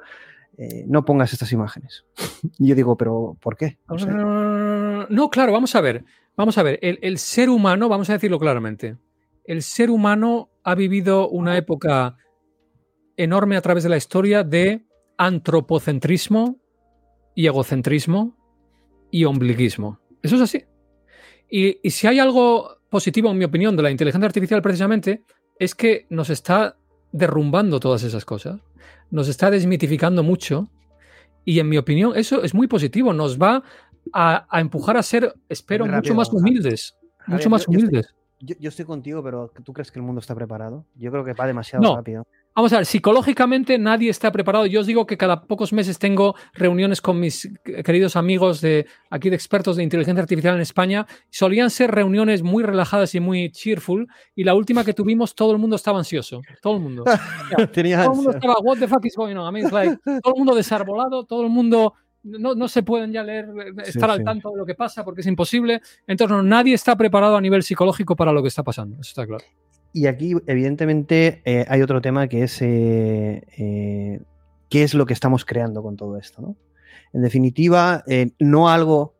eh, 0.59 0.85
no 0.87 1.05
pongas 1.05 1.33
estas 1.33 1.53
imágenes. 1.53 2.05
y 2.59 2.67
yo 2.69 2.75
digo, 2.75 2.97
pero 2.97 3.37
¿por 3.41 3.57
qué? 3.57 3.79
No, 3.89 5.31
claro, 5.31 5.53
vamos 5.53 5.75
a 5.75 5.81
ver. 5.81 6.05
Vamos 6.37 6.59
a 6.59 6.63
ver. 6.63 6.79
El, 6.83 7.19
ser 7.19 7.51
humano, 7.51 7.89
vamos 7.89 8.09
a 8.11 8.15
decirlo 8.15 8.39
claramente. 8.39 8.97
El 9.45 9.63
ser 9.63 9.91
humano 9.91 10.51
ha 10.63 10.75
vivido 10.75 11.29
una 11.29 11.57
época 11.57 12.17
enorme 13.17 13.57
a 13.57 13.61
través 13.61 13.83
de 13.83 13.91
la 13.91 13.97
historia 13.97 14.45
de 14.45 14.85
antropocentrismo 15.19 16.59
y 17.35 17.47
egocentrismo 17.47 18.37
y 19.11 19.25
ombliguismo. 19.25 20.01
Eso 20.23 20.37
es 20.37 20.43
así. 20.43 20.65
Y 21.51 21.91
si 21.91 22.07
hay 22.07 22.21
algo 22.21 22.81
positivo, 22.89 23.31
en 23.31 23.39
mi 23.39 23.45
opinión, 23.45 23.77
de 23.77 23.83
la 23.83 23.91
inteligencia 23.91 24.27
artificial 24.27 24.63
precisamente, 24.63 25.25
es 25.59 25.75
que 25.75 26.07
nos 26.11 26.31
está 26.31 26.77
derrumbando 27.13 27.81
todas 27.81 28.03
esas 28.03 28.25
cosas. 28.25 28.61
Nos 29.11 29.29
está 29.29 29.51
desmitificando 29.51 30.23
mucho. 30.23 30.69
Y 31.45 31.59
en 31.59 31.69
mi 31.69 31.79
opinión, 31.79 32.13
eso 32.17 32.43
es 32.43 32.55
muy 32.55 32.67
positivo. 32.67 33.13
Nos 33.13 33.39
va 33.39 33.63
a, 34.13 34.47
a 34.49 34.61
empujar 34.61 34.97
a 34.97 35.03
ser, 35.03 35.35
espero, 35.49 35.85
Muy 35.85 35.91
mucho 35.91 35.97
rápido, 35.97 36.15
más 36.17 36.33
humildes. 36.33 36.97
Javier, 37.19 37.39
Mucho 37.39 37.51
más 37.51 37.67
yo- 37.67 37.73
yo 37.73 37.79
estoy- 37.79 37.89
humildes. 37.89 38.15
Yo, 38.43 38.55
yo 38.59 38.71
estoy 38.71 38.87
contigo, 38.87 39.23
pero 39.23 39.53
¿tú 39.65 39.75
crees 39.75 39.93
que 39.93 39.99
el 39.99 40.03
mundo 40.03 40.21
está 40.21 40.35
preparado? 40.35 40.87
Yo 40.97 41.11
creo 41.11 41.23
que 41.27 41.35
va 41.35 41.47
demasiado 41.47 41.83
No. 41.83 41.97
rápido. 41.97 42.27
Vamos 42.57 42.73
a 42.73 42.77
ver, 42.79 42.87
psicológicamente 42.87 43.77
nadie 43.77 44.09
está 44.09 44.33
preparado. 44.33 44.65
Yo 44.65 44.81
os 44.81 44.87
digo 44.87 45.07
que 45.07 45.19
cada 45.19 45.43
pocos 45.45 45.75
meses 45.75 45.99
tengo 45.99 46.35
reuniones 46.55 47.03
con 47.03 47.21
mis 47.21 47.53
queridos 47.85 48.17
amigos 48.17 48.63
de 48.63 48.87
aquí 49.11 49.29
de 49.29 49.37
expertos 49.37 49.77
de 49.77 49.83
inteligencia 49.83 50.23
artificial 50.23 50.55
en 50.55 50.63
España. 50.63 51.07
Solían 51.29 51.69
ser 51.69 51.91
reuniones 51.91 52.43
muy 52.43 52.63
relajadas 52.65 53.15
y 53.15 53.21
muy 53.21 53.51
cheerful. 53.53 54.09
Y 54.35 54.45
la 54.45 54.55
última 54.55 54.85
que 54.85 54.95
tuvimos, 54.95 55.35
todo 55.35 55.53
el 55.53 55.59
mundo 55.59 55.77
estaba 55.77 55.99
ansioso. 55.99 56.41
Todo 56.63 56.77
el 56.77 56.81
mundo. 56.81 57.05
todo 57.51 57.61
el 57.75 58.09
mundo 58.11 58.31
estaba, 58.31 58.55
what 58.63 58.79
the 58.79 58.89
fuck 58.89 59.05
is 59.05 59.15
going 59.17 59.37
on? 59.37 59.47
I 59.55 59.61
mean, 59.63 59.71
like, 59.71 59.99
todo 60.23 60.33
el 60.35 60.39
mundo 60.39 60.55
desarbolado, 60.55 61.25
todo 61.27 61.43
el 61.43 61.51
mundo 61.51 61.93
no, 62.23 62.55
no, 62.55 62.69
se 62.69 62.83
pueden 62.83 63.13
ya 63.13 63.23
leer, 63.23 63.49
estar 63.85 64.11
al 64.11 64.25
tanto 64.25 64.51
de 64.51 64.59
lo 64.59 64.67
que 64.67 64.75
pasa 64.75 65.05
porque 65.05 65.23
es 65.23 65.27
imposible. 65.27 65.81
Entonces, 66.07 66.37
no, 66.37 66.43
nadie 66.43 66.75
está 66.75 66.97
preparado 66.97 67.37
a 67.37 67.41
nivel 67.41 67.63
psicológico 67.63 68.17
para 68.17 68.33
lo 68.33 68.43
que 68.43 68.49
está 68.49 68.63
pasando. 68.63 68.97
Eso 69.01 69.11
está 69.11 69.27
claro. 69.27 69.45
Y 69.93 70.07
aquí, 70.07 70.35
evidentemente, 70.47 71.43
eh, 71.45 71.65
hay 71.69 71.83
otro 71.83 72.01
tema 72.01 72.29
que 72.29 72.45
es 72.45 72.63
eh, 72.63 73.43
eh, 73.59 74.21
qué 74.69 74.83
es 74.83 74.95
lo 74.95 75.07
que 75.07 75.15
estamos 75.15 75.45
creando 75.45 75.83
con 75.83 75.97
todo 75.97 76.17
esto. 76.17 76.43
¿no? 76.43 76.57
En 77.13 77.23
definitiva, 77.23 78.05
no 78.39 78.69
algo 78.69 79.17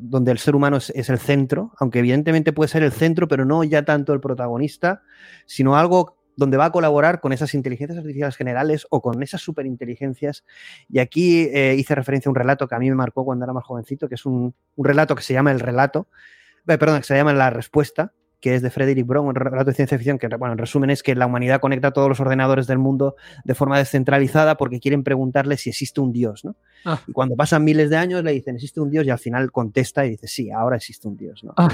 donde 0.00 0.32
el 0.32 0.38
ser 0.38 0.56
humano 0.56 0.78
es, 0.78 0.88
es, 0.90 1.10
el 1.10 1.18
centro, 1.18 1.72
aunque 1.78 1.98
evidentemente 1.98 2.54
puede 2.54 2.68
ser 2.68 2.82
el 2.82 2.90
centro, 2.90 3.28
pero 3.28 3.44
no 3.44 3.62
ya 3.64 3.84
tanto 3.84 4.14
el 4.14 4.20
protagonista, 4.20 5.02
sino 5.44 5.76
algo 5.76 6.17
donde 6.38 6.56
va 6.56 6.66
a 6.66 6.72
colaborar 6.72 7.20
con 7.20 7.32
esas 7.32 7.52
inteligencias 7.54 7.98
artificiales 7.98 8.36
generales 8.36 8.86
o 8.90 9.02
con 9.02 9.22
esas 9.22 9.40
superinteligencias. 9.40 10.44
Y 10.88 11.00
aquí 11.00 11.50
hice 11.52 11.94
referencia 11.94 12.28
a 12.28 12.30
un 12.30 12.36
relato 12.36 12.68
que 12.68 12.74
a 12.74 12.78
mí 12.78 12.88
me 12.88 12.94
marcó 12.94 13.24
cuando 13.24 13.44
era 13.44 13.52
más 13.52 13.64
jovencito, 13.64 14.08
que 14.08 14.14
es 14.14 14.24
un, 14.24 14.54
un 14.76 14.84
relato 14.84 15.14
que 15.14 15.22
se 15.22 15.34
llama 15.34 15.50
El 15.50 15.60
relato, 15.60 16.08
perdón, 16.64 16.98
que 16.98 17.04
se 17.04 17.16
llama 17.16 17.32
La 17.32 17.50
respuesta, 17.50 18.12
que 18.40 18.54
es 18.54 18.62
de 18.62 18.70
Frederick 18.70 19.06
Brown, 19.06 19.26
un 19.26 19.34
relato 19.34 19.64
de 19.64 19.74
ciencia 19.74 19.98
ficción, 19.98 20.18
que 20.18 20.28
bueno, 20.28 20.52
en 20.52 20.58
resumen 20.58 20.90
es 20.90 21.02
que 21.02 21.14
la 21.14 21.26
humanidad 21.26 21.60
conecta 21.60 21.88
a 21.88 21.90
todos 21.90 22.08
los 22.08 22.20
ordenadores 22.20 22.66
del 22.66 22.78
mundo 22.78 23.16
de 23.44 23.54
forma 23.54 23.78
descentralizada 23.78 24.56
porque 24.56 24.78
quieren 24.78 25.02
preguntarle 25.02 25.56
si 25.56 25.70
existe 25.70 26.00
un 26.00 26.12
Dios, 26.12 26.44
¿no? 26.44 26.54
Ah. 26.84 27.00
Y 27.06 27.12
cuando 27.12 27.34
pasan 27.34 27.64
miles 27.64 27.90
de 27.90 27.96
años 27.96 28.22
le 28.22 28.32
dicen, 28.32 28.54
¿existe 28.54 28.80
un 28.80 28.90
Dios? 28.90 29.04
Y 29.06 29.10
al 29.10 29.18
final 29.18 29.50
contesta 29.50 30.06
y 30.06 30.10
dice, 30.10 30.28
sí, 30.28 30.50
ahora 30.50 30.76
existe 30.76 31.08
un 31.08 31.16
Dios, 31.16 31.42
¿no? 31.42 31.52
Ah. 31.56 31.68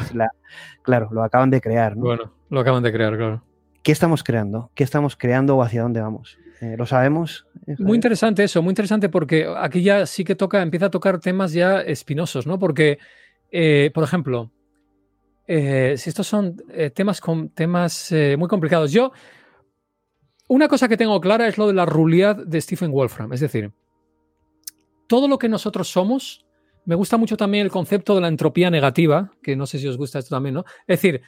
claro, 0.82 1.08
lo 1.12 1.22
acaban 1.22 1.50
de 1.50 1.60
crear, 1.60 1.96
¿no? 1.96 2.04
Bueno, 2.04 2.32
lo 2.48 2.60
acaban 2.60 2.82
de 2.82 2.92
crear, 2.92 3.16
claro. 3.16 3.42
¿Qué 3.84 3.92
estamos 3.92 4.24
creando? 4.24 4.72
¿Qué 4.74 4.82
estamos 4.82 5.14
creando 5.14 5.56
o 5.56 5.62
hacia 5.62 5.82
dónde 5.82 6.00
vamos? 6.00 6.38
Eh, 6.60 6.74
¿Lo 6.76 6.86
sabemos? 6.86 7.46
Muy 7.78 7.96
interesante 7.96 8.42
eso, 8.42 8.62
muy 8.62 8.72
interesante 8.72 9.08
porque 9.08 9.46
aquí 9.56 9.82
ya 9.82 10.06
sí 10.06 10.24
que 10.24 10.34
toca, 10.34 10.62
empieza 10.62 10.86
a 10.86 10.90
tocar 10.90 11.20
temas 11.20 11.52
ya 11.52 11.80
espinosos, 11.82 12.46
¿no? 12.46 12.58
Porque, 12.58 12.98
eh, 13.52 13.90
por 13.94 14.02
ejemplo, 14.02 14.50
eh, 15.46 15.96
si 15.98 16.08
estos 16.08 16.26
son 16.26 16.62
eh, 16.70 16.90
temas, 16.90 17.20
con, 17.20 17.50
temas 17.50 18.10
eh, 18.12 18.36
muy 18.38 18.48
complicados. 18.48 18.90
Yo, 18.90 19.12
una 20.48 20.68
cosa 20.68 20.88
que 20.88 20.96
tengo 20.96 21.20
clara 21.20 21.46
es 21.46 21.58
lo 21.58 21.66
de 21.66 21.74
la 21.74 21.84
rulidad 21.84 22.36
de 22.36 22.60
Stephen 22.60 22.90
Wolfram. 22.90 23.32
Es 23.32 23.40
decir, 23.40 23.72
todo 25.06 25.28
lo 25.28 25.38
que 25.38 25.48
nosotros 25.48 25.88
somos, 25.88 26.46
me 26.86 26.94
gusta 26.94 27.18
mucho 27.18 27.36
también 27.36 27.64
el 27.64 27.70
concepto 27.70 28.14
de 28.14 28.22
la 28.22 28.28
entropía 28.28 28.70
negativa, 28.70 29.32
que 29.42 29.56
no 29.56 29.66
sé 29.66 29.78
si 29.78 29.86
os 29.86 29.98
gusta 29.98 30.18
esto 30.18 30.34
también, 30.34 30.54
¿no? 30.54 30.64
Es 30.86 31.00
decir, 31.00 31.20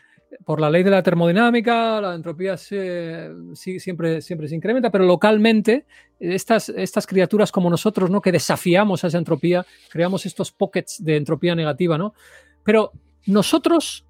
por 0.44 0.60
la 0.60 0.70
ley 0.70 0.82
de 0.82 0.90
la 0.90 1.02
termodinámica, 1.02 2.00
la 2.00 2.14
entropía 2.14 2.56
siempre, 2.56 4.20
siempre 4.20 4.48
se 4.48 4.54
incrementa, 4.54 4.90
pero 4.90 5.04
localmente 5.04 5.86
estas, 6.18 6.68
estas 6.68 7.06
criaturas 7.06 7.52
como 7.52 7.70
nosotros, 7.70 8.10
¿no? 8.10 8.20
Que 8.20 8.32
desafiamos 8.32 9.04
a 9.04 9.08
esa 9.08 9.18
entropía, 9.18 9.64
creamos 9.90 10.26
estos 10.26 10.52
pockets 10.52 11.02
de 11.04 11.16
entropía 11.16 11.54
negativa, 11.54 11.98
¿no? 11.98 12.14
Pero 12.62 12.92
nosotros 13.26 14.06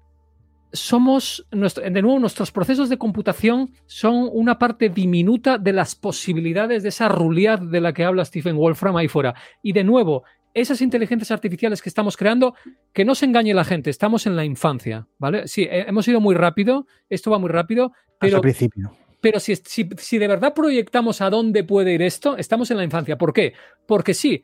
somos, 0.73 1.47
de 1.51 2.01
nuevo, 2.01 2.19
nuestros 2.19 2.51
procesos 2.51 2.89
de 2.89 2.97
computación 2.97 3.71
son 3.85 4.29
una 4.31 4.59
parte 4.59 4.89
diminuta 4.89 5.57
de 5.57 5.73
las 5.73 5.95
posibilidades 5.95 6.83
de 6.83 6.89
esa 6.89 7.07
rulidad 7.07 7.59
de 7.59 7.81
la 7.81 7.93
que 7.93 8.03
habla 8.03 8.25
Stephen 8.25 8.57
Wolfram 8.57 8.95
ahí 8.97 9.07
fuera. 9.07 9.33
Y 9.61 9.73
de 9.73 9.83
nuevo, 9.83 10.23
esas 10.61 10.81
inteligencias 10.81 11.31
artificiales 11.31 11.81
que 11.81 11.89
estamos 11.89 12.17
creando, 12.17 12.55
que 12.93 13.05
no 13.05 13.15
se 13.15 13.25
engañe 13.25 13.53
la 13.53 13.63
gente, 13.63 13.89
estamos 13.89 14.25
en 14.25 14.35
la 14.35 14.43
infancia, 14.43 15.07
¿vale? 15.19 15.47
Sí, 15.47 15.63
eh, 15.63 15.85
hemos 15.87 16.07
ido 16.07 16.19
muy 16.19 16.35
rápido, 16.35 16.87
esto 17.09 17.31
va 17.31 17.37
muy 17.39 17.49
rápido, 17.49 17.93
pero... 18.19 18.41
principio. 18.41 18.91
Pero 19.19 19.39
si, 19.39 19.55
si, 19.55 19.89
si 19.97 20.17
de 20.19 20.27
verdad 20.27 20.53
proyectamos 20.53 21.21
a 21.21 21.29
dónde 21.29 21.63
puede 21.63 21.93
ir 21.93 22.03
esto, 22.03 22.37
estamos 22.37 22.69
en 22.69 22.77
la 22.77 22.83
infancia. 22.83 23.17
¿Por 23.17 23.33
qué? 23.33 23.53
Porque 23.87 24.13
sí, 24.13 24.43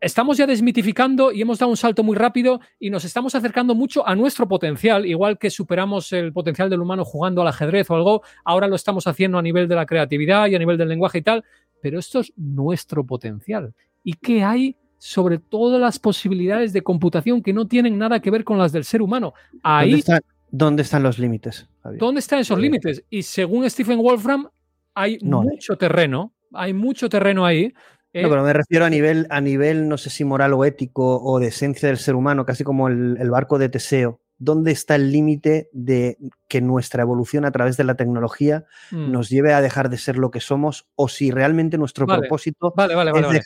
estamos 0.00 0.36
ya 0.36 0.46
desmitificando 0.46 1.30
y 1.32 1.42
hemos 1.42 1.58
dado 1.58 1.70
un 1.70 1.76
salto 1.76 2.02
muy 2.02 2.16
rápido 2.16 2.60
y 2.78 2.90
nos 2.90 3.04
estamos 3.04 3.34
acercando 3.34 3.74
mucho 3.74 4.06
a 4.06 4.16
nuestro 4.16 4.48
potencial, 4.48 5.06
igual 5.06 5.38
que 5.38 5.50
superamos 5.50 6.12
el 6.12 6.32
potencial 6.32 6.68
del 6.70 6.80
humano 6.80 7.04
jugando 7.04 7.42
al 7.42 7.48
ajedrez 7.48 7.90
o 7.90 7.94
algo, 7.94 8.22
ahora 8.44 8.66
lo 8.66 8.76
estamos 8.76 9.06
haciendo 9.06 9.38
a 9.38 9.42
nivel 9.42 9.68
de 9.68 9.76
la 9.76 9.86
creatividad 9.86 10.48
y 10.48 10.54
a 10.56 10.58
nivel 10.58 10.78
del 10.78 10.88
lenguaje 10.88 11.18
y 11.18 11.22
tal, 11.22 11.44
pero 11.80 11.98
esto 11.98 12.20
es 12.20 12.32
nuestro 12.36 13.04
potencial. 13.04 13.74
¿Y 14.02 14.14
qué 14.14 14.42
hay 14.42 14.76
sobre 14.98 15.38
todas 15.38 15.80
las 15.80 15.98
posibilidades 15.98 16.72
de 16.72 16.82
computación 16.82 17.42
que 17.42 17.52
no 17.52 17.66
tienen 17.66 17.98
nada 17.98 18.20
que 18.20 18.30
ver 18.30 18.44
con 18.44 18.58
las 18.58 18.72
del 18.72 18.84
ser 18.84 19.02
humano? 19.02 19.34
Ahí, 19.62 20.02
¿Dónde, 20.50 20.82
están, 20.82 21.02
los 21.02 21.18
límites? 21.18 21.68
¿Dónde 21.98 22.20
están 22.20 22.40
esos 22.40 22.58
límites? 22.58 23.04
Y 23.10 23.22
según 23.22 23.68
Stephen 23.68 23.98
Wolfram, 23.98 24.48
hay 24.94 25.18
mucho 25.20 25.76
terreno, 25.76 26.32
hay 26.52 26.72
mucho 26.72 27.08
terreno 27.08 27.44
ahí 27.44 27.72
no, 28.14 28.20
¿Eh? 28.20 28.30
pero 28.30 28.42
me 28.42 28.52
refiero 28.52 28.84
a 28.86 28.90
nivel, 28.90 29.26
a 29.28 29.40
nivel, 29.40 29.88
no 29.88 29.98
sé 29.98 30.08
si 30.08 30.24
moral 30.24 30.54
o 30.54 30.64
ético 30.64 31.22
o 31.22 31.38
de 31.38 31.48
esencia 31.48 31.88
del 31.88 31.98
ser 31.98 32.14
humano, 32.14 32.46
casi 32.46 32.64
como 32.64 32.88
el, 32.88 33.30
barco 33.30 33.58
de 33.58 33.68
Teseo. 33.68 34.20
¿Dónde 34.38 34.70
está 34.70 34.94
el 34.94 35.10
límite 35.10 35.68
de 35.72 36.16
que 36.46 36.60
nuestra 36.60 37.02
evolución 37.02 37.44
a 37.44 37.50
través 37.50 37.76
de 37.76 37.84
la 37.84 37.96
tecnología 37.96 38.64
mm. 38.90 39.10
nos 39.10 39.28
lleve 39.28 39.52
a 39.52 39.60
dejar 39.60 39.90
de 39.90 39.98
ser 39.98 40.16
lo 40.16 40.30
que 40.30 40.40
somos? 40.40 40.86
O 40.94 41.08
si 41.08 41.30
realmente 41.30 41.76
nuestro 41.76 42.06
propósito 42.06 42.72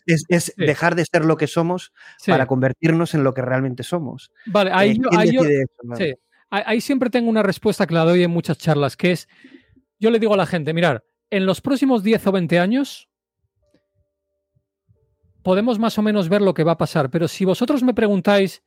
es, 0.07 0.55
dejar 0.57 0.95
de 0.95 1.05
ser 1.05 1.25
lo 1.25 1.37
que 1.37 1.47
somos 1.47 1.93
para 2.27 2.47
convertirnos 2.47 3.15
en 3.15 3.25
lo 3.25 3.33
que 3.33 3.43
realmente 3.43 3.83
somos. 3.83 4.31
Vale, 4.47 4.71
ahí, 4.73 5.01
eh, 5.99 6.15
ahí 6.51 6.81
siempre 6.81 7.11
tengo 7.11 7.31
una 7.31 7.43
respuesta 7.43 7.87
que 7.87 7.95
la 7.95 8.05
doy 8.05 8.23
en 8.23 8.31
muchas 8.31 8.59
charlas, 8.59 8.97
que 8.97 9.13
es, 9.13 9.29
yo 9.99 10.11
le 10.11 10.19
digo 10.19 10.35
a 10.35 10.37
la 10.37 10.47
gente, 10.47 10.75
mirar, 10.75 11.05
en 11.31 11.47
los 11.47 11.63
próximos 11.63 12.03
10 12.03 12.27
o 12.27 12.33
20 12.33 12.59
años, 12.59 13.09
podemos 15.43 15.79
más 15.79 15.99
o 15.99 16.03
menos 16.03 16.29
ver 16.29 16.43
lo 16.43 16.55
que 16.55 16.65
va 16.65 16.73
a 16.73 16.79
pasar, 16.79 17.11
pero 17.11 17.29
si 17.29 17.45
vosotros 17.45 17.83
me 17.83 17.95
preguntáis 17.95 18.63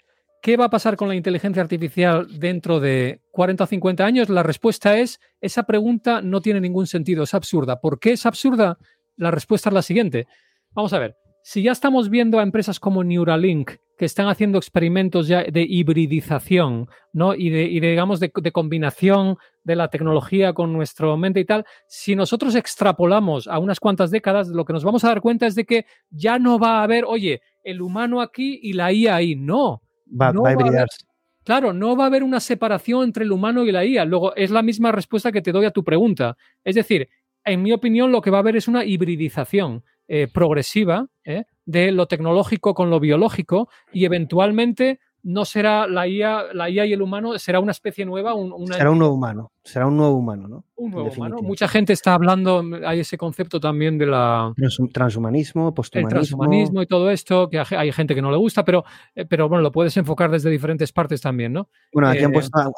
qué 0.46 0.58
va 0.58 0.66
a 0.66 0.70
pasar 0.70 0.96
con 0.96 1.08
la 1.08 1.16
inteligencia 1.16 1.64
artificial 1.64 2.28
dentro 2.40 2.80
de 2.80 3.20
40 3.32 3.64
o 3.64 3.68
50 3.68 4.06
años, 4.06 4.30
la 4.30 4.44
respuesta 4.44 4.96
es, 4.96 5.20
esa 5.42 5.64
pregunta 5.64 6.22
no 6.22 6.40
tiene 6.40 6.62
ningún 6.62 6.86
sentido, 6.86 7.24
es 7.24 7.34
absurda. 7.34 7.82
¿Por 7.82 8.00
qué 8.00 8.12
es 8.12 8.28
absurda? 8.28 8.78
La 9.18 9.32
respuesta 9.32 9.70
es 9.70 9.74
la 9.74 9.82
siguiente. 9.82 10.28
Vamos 10.70 10.94
a 10.94 11.00
ver, 11.00 11.16
si 11.42 11.64
ya 11.64 11.72
estamos 11.72 12.12
viendo 12.12 12.38
a 12.38 12.44
empresas 12.44 12.80
como 12.80 13.04
Neuralink 13.04 13.72
que 13.98 14.06
están 14.06 14.28
haciendo 14.28 14.60
experimentos 14.60 15.28
ya 15.28 15.46
de 15.46 15.66
hibridización, 15.68 16.90
¿no? 17.12 17.34
Y 17.34 17.50
de, 17.50 17.66
digamos, 17.66 18.20
de, 18.20 18.30
combinación 18.30 19.38
de 19.64 19.76
la 19.76 19.88
tecnología 19.88 20.54
con 20.54 20.74
nuestro 20.74 21.18
mente 21.18 21.40
y 21.40 21.46
tal, 21.46 21.66
si 21.88 22.16
nosotros 22.16 22.54
extrapolamos 22.54 23.48
a 23.48 23.58
unas 23.58 23.80
cuantas 23.80 24.12
décadas, 24.12 24.50
lo 24.50 24.64
que 24.64 24.74
nos 24.74 24.84
vamos 24.84 25.04
a 25.06 25.08
dar 25.08 25.22
cuenta 25.22 25.48
es 25.48 25.56
de 25.56 25.66
que 25.66 25.88
ya 26.12 26.38
no 26.38 26.60
va 26.60 26.82
a 26.82 26.84
haber, 26.84 27.04
oye, 27.04 27.42
el 27.64 27.82
humano 27.82 28.22
aquí 28.22 28.60
y 28.62 28.74
la 28.74 28.94
IA 28.94 29.16
ahí. 29.16 29.36
No. 29.36 29.82
Va, 30.08 30.30
a 30.30 30.54
hibridarse. 30.54 31.06
Claro, 31.44 31.74
no 31.74 31.96
va 31.96 32.06
a 32.06 32.08
haber 32.08 32.24
una 32.24 32.40
separación 32.40 33.04
entre 33.04 33.24
el 33.24 33.32
humano 33.32 33.64
y 33.64 33.72
la 33.72 33.86
IA. 33.86 34.06
Luego, 34.06 34.36
es 34.36 34.50
la 34.50 34.64
misma 34.64 34.92
respuesta 34.92 35.32
que 35.32 35.42
te 35.42 35.52
doy 35.52 35.66
a 35.66 35.72
tu 35.72 35.84
pregunta. 35.84 36.38
Es 36.64 36.76
decir, 36.76 37.08
en 37.44 37.62
mi 37.62 37.72
opinión, 37.72 38.12
lo 38.12 38.22
que 38.22 38.32
va 38.32 38.38
a 38.38 38.40
haber 38.40 38.56
es 38.56 38.68
una 38.68 38.84
hibridización 38.84 39.84
eh, 40.08 40.28
progresiva 40.28 41.08
¿eh? 41.24 41.46
de 41.66 41.92
lo 41.92 42.08
tecnológico 42.08 42.74
con 42.74 42.90
lo 42.90 43.00
biológico 43.00 43.70
y 43.94 44.06
eventualmente 44.06 45.00
no 45.26 45.44
será 45.44 45.88
la 45.88 46.08
IA, 46.08 46.54
la 46.54 46.70
IA 46.70 46.86
y 46.86 46.94
el 46.94 47.02
humano, 47.02 47.38
será 47.40 47.60
una 47.60 47.72
especie 47.72 48.06
nueva. 48.06 48.34
será 48.72 48.92
un 48.92 49.00
nuevo 49.00 49.16
humano, 49.16 49.52
será 49.64 49.88
un 49.88 49.98
nuevo 49.98 50.16
humano, 50.16 50.48
¿no? 50.48 50.66
Un 50.76 50.92
nuevo 50.92 51.10
humano. 51.10 51.38
Mucha 51.42 51.68
gente 51.68 51.94
está 51.94 52.14
hablando, 52.14 52.64
hay 52.86 53.00
ese 53.00 53.18
concepto 53.18 53.60
también 53.60 53.98
de 53.98 54.06
la... 54.06 54.54
Transhumanismo, 54.94 55.74
posthumanismo. 55.74 56.08
El 56.08 56.14
transhumanismo 56.14 56.82
y 56.84 56.86
todo 56.86 57.10
esto, 57.10 57.50
que 57.50 57.58
hay 57.60 57.92
gente 57.92 58.14
que 58.14 58.22
no 58.22 58.30
le 58.30 58.38
gusta, 58.38 58.64
pero, 58.64 58.86
eh, 59.16 59.26
pero 59.26 59.50
bueno, 59.50 59.64
lo 59.64 59.72
puedes 59.72 59.98
enfocar 59.98 60.30
desde 60.30 60.52
diferentes 60.52 60.92
partes 60.92 61.22
también, 61.22 61.54
¿no? 61.54 61.70
Bueno, 61.92 62.08
aquí 62.08 62.24
han, 62.24 62.32
puesto, 62.32 62.72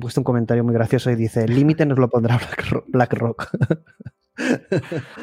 puesto, 0.00 0.20
un 0.20 0.24
comentario 0.24 0.64
muy 0.64 0.72
gracioso 0.72 1.10
y 1.10 1.16
dice, 1.16 1.44
el 1.44 1.54
límite 1.54 1.84
nos 1.84 1.98
lo 1.98 2.08
pondrá 2.08 2.40
BlackRock. 2.88 3.50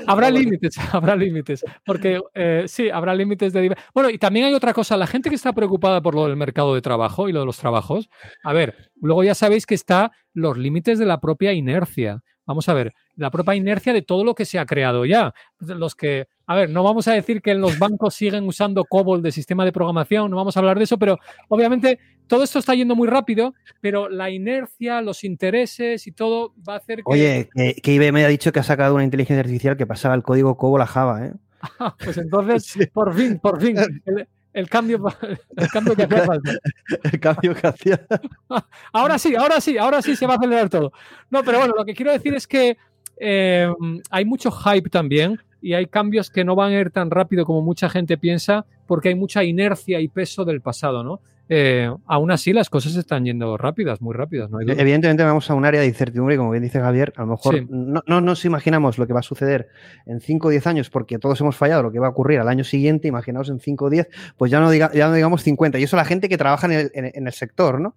habrá 0.07 0.29
límites, 0.29 0.75
habrá 0.91 1.15
límites, 1.15 1.63
porque 1.85 2.21
eh, 2.33 2.65
sí, 2.67 2.89
habrá 2.89 3.15
límites 3.15 3.53
de... 3.53 3.75
Bueno, 3.93 4.09
y 4.09 4.17
también 4.17 4.45
hay 4.45 4.53
otra 4.53 4.73
cosa, 4.73 4.97
la 4.97 5.07
gente 5.07 5.29
que 5.29 5.35
está 5.35 5.53
preocupada 5.53 6.01
por 6.01 6.15
lo 6.15 6.27
del 6.27 6.35
mercado 6.35 6.75
de 6.75 6.81
trabajo 6.81 7.29
y 7.29 7.33
lo 7.33 7.41
de 7.41 7.45
los 7.45 7.57
trabajos, 7.57 8.09
a 8.43 8.53
ver, 8.53 8.91
luego 8.95 9.23
ya 9.23 9.35
sabéis 9.35 9.65
que 9.65 9.75
está 9.75 10.11
los 10.33 10.57
límites 10.57 10.99
de 10.99 11.05
la 11.05 11.19
propia 11.19 11.53
inercia. 11.53 12.21
vamos 12.45 12.69
a 12.69 12.73
ver, 12.73 12.93
la 13.15 13.31
propia 13.31 13.55
inercia 13.55 13.93
de 13.93 14.01
todo 14.01 14.23
lo 14.23 14.35
que 14.35 14.45
se 14.45 14.59
ha 14.59 14.65
creado 14.65 15.05
ya. 15.05 15.33
Los 15.59 15.95
que, 15.95 16.27
a 16.45 16.55
ver, 16.55 16.69
no 16.69 16.83
vamos 16.83 17.07
a 17.07 17.13
decir 17.13 17.41
que 17.41 17.55
los 17.55 17.77
bancos 17.79 18.13
siguen 18.13 18.47
usando 18.47 18.85
COBOL 18.85 19.21
de 19.21 19.31
sistema 19.31 19.65
de 19.65 19.71
programación, 19.71 20.31
no 20.31 20.37
vamos 20.37 20.55
a 20.55 20.59
hablar 20.59 20.77
de 20.77 20.85
eso, 20.85 20.97
pero 20.97 21.17
obviamente 21.49 21.99
todo 22.27 22.43
esto 22.43 22.59
está 22.59 22.75
yendo 22.75 22.95
muy 22.95 23.07
rápido, 23.07 23.53
pero 23.81 24.09
la 24.09 24.30
inercia, 24.30 25.01
los 25.01 25.23
intereses 25.23 26.07
y 26.07 26.11
todo 26.11 26.53
va 26.67 26.75
a 26.75 26.77
hacer 26.77 26.97
que... 26.97 27.03
Oye, 27.06 27.49
que, 27.56 27.75
que 27.75 27.93
IBM 27.93 28.23
ha 28.23 28.27
dicho 28.27 28.51
que 28.51 28.59
ha 28.59 28.64
sacado 28.64 28.95
una 28.95 29.03
inteligencia 29.03 29.39
artificial 29.39 29.77
que 29.77 29.88
pasaba 29.88 30.15
el 30.15 30.23
código 30.23 30.57
COBOL 30.57 30.81
a 30.81 30.88
Java, 30.88 31.25
¿eh? 31.25 31.33
pues 32.03 32.17
entonces, 32.17 32.89
por 32.93 33.14
fin, 33.15 33.39
por 33.39 33.61
fin, 33.61 33.77
el, 34.06 34.27
el 34.53 34.69
cambio, 34.69 35.03
el 35.56 35.67
cambio 35.69 35.95
que 35.95 36.03
hacía 36.03 36.25
falta. 36.25 36.51
El 37.03 37.19
cambio 37.19 37.53
que 37.53 37.67
hacía. 37.67 38.07
Ahora 38.91 39.19
sí, 39.19 39.35
ahora 39.35 39.61
sí, 39.61 39.77
ahora 39.77 40.01
sí 40.01 40.15
se 40.15 40.25
va 40.25 40.33
a 40.33 40.38
acelerar 40.38 40.69
todo. 40.69 40.91
No, 41.30 41.43
pero 41.43 41.59
bueno, 41.59 41.75
lo 41.77 41.85
que 41.85 41.93
quiero 41.93 42.11
decir 42.11 42.33
es 42.33 42.47
que 42.47 42.77
eh, 43.17 43.72
hay 44.09 44.25
mucho 44.25 44.51
hype 44.51 44.89
también 44.89 45.39
y 45.61 45.73
hay 45.73 45.85
cambios 45.85 46.30
que 46.30 46.43
no 46.43 46.56
van 46.56 46.72
a 46.72 46.80
ir 46.80 46.91
tan 46.91 47.11
rápido 47.11 47.45
como 47.45 47.61
mucha 47.61 47.89
gente 47.89 48.17
piensa 48.17 48.65
porque 48.88 49.09
hay 49.09 49.15
mucha 49.15 49.43
inercia 49.43 49.99
y 49.99 50.07
peso 50.07 50.45
del 50.45 50.61
pasado, 50.61 51.03
¿no? 51.03 51.22
Eh, 51.50 51.90
aún 52.08 52.30
así 52.32 52.51
las 52.51 52.69
cosas 52.69 52.95
están 52.95 53.24
yendo 53.24 53.56
rápidas, 53.58 54.01
muy 54.01 54.14
rápidas. 54.14 54.50
No 54.50 54.58
hay. 54.58 54.66
Evidentemente 54.69 55.24
vamos 55.24 55.50
a 55.50 55.53
un 55.53 55.64
área 55.66 55.80
de 55.82 55.88
incertidumbre 55.88 56.35
y 56.35 56.38
como 56.38 56.51
bien 56.51 56.64
dice 56.64 56.80
Javier, 56.82 57.14
a 57.16 57.22
lo 57.22 57.27
mejor 57.27 57.56
Sí. 57.56 57.67
no, 57.69 58.01
no 58.06 58.19
nos 58.22 58.43
imaginamos 58.43 58.98
lo 58.98 59.08
que 59.08 59.14
va 59.14 59.22
a 59.22 59.24
suceder 59.24 59.69
en 60.06 60.19
5 60.19 60.48
o 60.50 60.51
10 60.51 60.67
años 60.67 60.90
porque 60.90 61.19
todos 61.19 61.40
hemos 61.40 61.56
fallado 61.56 61.84
lo 61.84 61.92
que 61.92 62.00
va 62.00 62.08
a 62.08 62.09
ocurrir 62.09 62.40
al 62.40 62.50
año 62.50 62.64
siguiente, 62.66 63.08
imaginaos 63.08 63.50
en 63.50 63.59
5 63.59 63.85
o 63.85 63.90
10, 63.90 64.09
pues 64.35 64.51
ya 64.51 64.59
no, 64.59 64.69
diga, 64.69 64.92
ya 64.93 65.08
no 65.08 65.14
digamos 65.14 65.42
50. 65.43 65.80
Y 65.80 65.84
eso 65.84 65.95
la 65.95 66.06
gente 66.06 66.27
que 66.27 66.38
trabaja 66.38 66.67
en 66.67 66.74
el, 66.74 66.92
en- 66.93 67.11
en 67.14 67.27
el 67.27 67.34
sector, 67.34 67.80
¿no? 67.80 67.95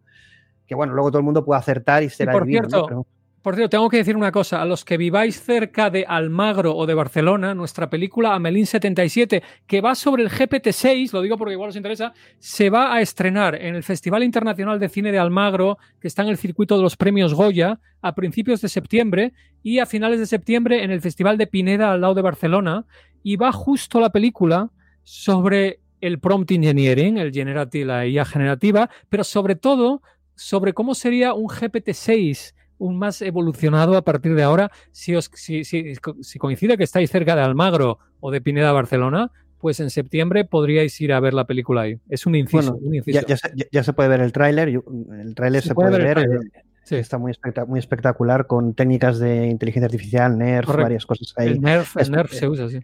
Que 0.69 0.77
bueno, 0.77 0.93
luego 0.95 1.11
todo 1.11 1.19
el 1.19 1.25
mundo 1.25 1.45
puede 1.45 1.59
acertar 1.59 2.05
y 2.05 2.07
Y 2.07 2.11
será 2.11 2.33
por 2.33 2.45
divino, 2.45 2.63
¿no? 2.63 2.69
cierto, 2.69 2.87
Pero- 2.87 3.07
por 3.43 3.55
cierto, 3.55 3.71
tengo 3.71 3.89
que 3.89 3.97
decir 3.97 4.17
una 4.17 4.33
cosa. 4.33 4.61
A 4.61 4.67
los 4.67 4.85
que 4.85 4.99
viváis 4.99 5.41
cerca 5.43 5.89
de 5.89 6.05
Almagro 6.07 6.77
o 6.77 6.85
de 6.85 6.93
Barcelona, 6.93 7.55
nuestra 7.55 7.89
película 7.89 8.35
Amelín 8.35 8.67
77, 8.67 9.43
que 9.67 9.81
va 9.81 9.95
sobre 9.95 10.23
el 10.23 10.31
GPT-6, 10.31 11.13
lo 11.13 11.23
digo 11.23 11.39
porque 11.39 11.55
igual 11.55 11.71
os 11.71 11.77
interesa, 11.77 12.13
se 12.39 12.69
va 12.69 12.95
a 12.95 13.01
estrenar 13.01 13.55
en 13.55 13.75
el 13.75 13.83
Festival 13.83 14.25
Internacional 14.25 14.79
de 14.79 14.91
Cine 14.91 15.11
de 15.11 15.19
Almagro, 15.19 15.79
que 16.01 16.09
está 16.09 16.23
en 16.23 16.29
el 16.29 16.37
circuito 16.37 16.77
de 16.77 16.83
los 16.83 16.99
premios 16.99 17.33
Goya, 17.33 17.81
a 18.03 18.15
principios 18.15 18.61
de 18.61 18.69
septiembre 18.69 19.33
y 19.63 19.79
a 19.79 19.87
finales 19.87 20.21
de 20.21 20.27
septiembre 20.27 20.85
en 20.85 20.91
el 20.91 21.01
Festival 21.01 21.39
de 21.39 21.47
Pineda 21.47 21.93
al 21.93 22.03
lado 22.03 22.15
de 22.15 22.23
Barcelona. 22.23 22.85
Y 23.23 23.37
va 23.37 23.53
justo 23.53 24.01
la 24.01 24.11
película 24.11 24.71
sobre 25.03 25.81
el 26.03 26.19
prompt 26.19 26.51
engineering, 26.51 27.17
el 27.17 27.87
la 27.87 28.07
IA 28.07 28.25
generativa, 28.27 28.91
pero 29.09 29.25
sobre 29.25 29.55
todo 29.55 30.03
sobre 30.35 30.73
cómo 30.73 30.95
sería 30.95 31.35
un 31.35 31.49
GPT-6 31.49 32.55
un 32.81 32.99
más 32.99 33.23
evolucionado 33.23 33.97
a 33.97 34.03
partir 34.03 34.35
de 34.35 34.43
ahora. 34.43 34.73
Si, 34.91 35.15
os, 35.15 35.31
si, 35.35 35.65
si- 35.65 35.95
si 36.23 36.39
coincide 36.39 36.77
que 36.77 36.85
estáis 36.85 37.11
cerca 37.11 37.37
de 37.37 37.43
Almagro 37.43 37.99
o 38.19 38.31
de 38.33 38.41
Pineda, 38.41 38.73
Barcelona, 38.73 39.31
pues 39.59 39.79
en 39.81 39.91
septiembre 39.91 40.45
podríais 40.47 40.99
ir 41.01 41.13
a 41.13 41.21
ver 41.21 41.35
la 41.35 41.45
película 41.47 41.83
ahí. 41.83 41.99
Es 42.09 42.27
un 42.27 42.35
inciso. 42.35 42.73
Bueno, 42.73 42.87
un 42.89 42.95
inciso. 42.95 43.21
ya, 43.21 43.27
ya 43.27 43.37
se, 43.37 43.51
ya- 43.55 43.67
ya 43.71 43.83
se 43.85 43.93
puede 43.93 44.09
ver 44.09 44.21
el 44.21 44.33
tráiler, 44.33 44.69
el 44.69 45.35
tráiler 45.35 45.63
Se 45.63 45.69
se, 45.69 45.75
puede 45.75 45.91
puede, 45.91 46.05
ver 46.05 46.19
eh, 46.19 46.63
sí. 46.85 46.97
está 46.97 47.19
muy, 47.19 47.31
espectac- 47.33 47.67
muy 47.67 47.79
espectacular 47.79 48.47
con 48.47 48.73
técnicas 48.75 49.19
de 49.19 49.47
inteligencia 49.49 49.85
artificial, 49.87 50.39
NERF, 50.39 50.67
Correcto. 50.67 50.83
varias 50.85 51.07
cosas 51.07 51.35
ahí. 51.37 51.49
El 51.49 51.61
NERF, 51.61 51.97
el 51.99 52.11
NERF 52.11 52.33
se 52.33 52.49
usa, 52.49 52.69
sí. 52.71 52.81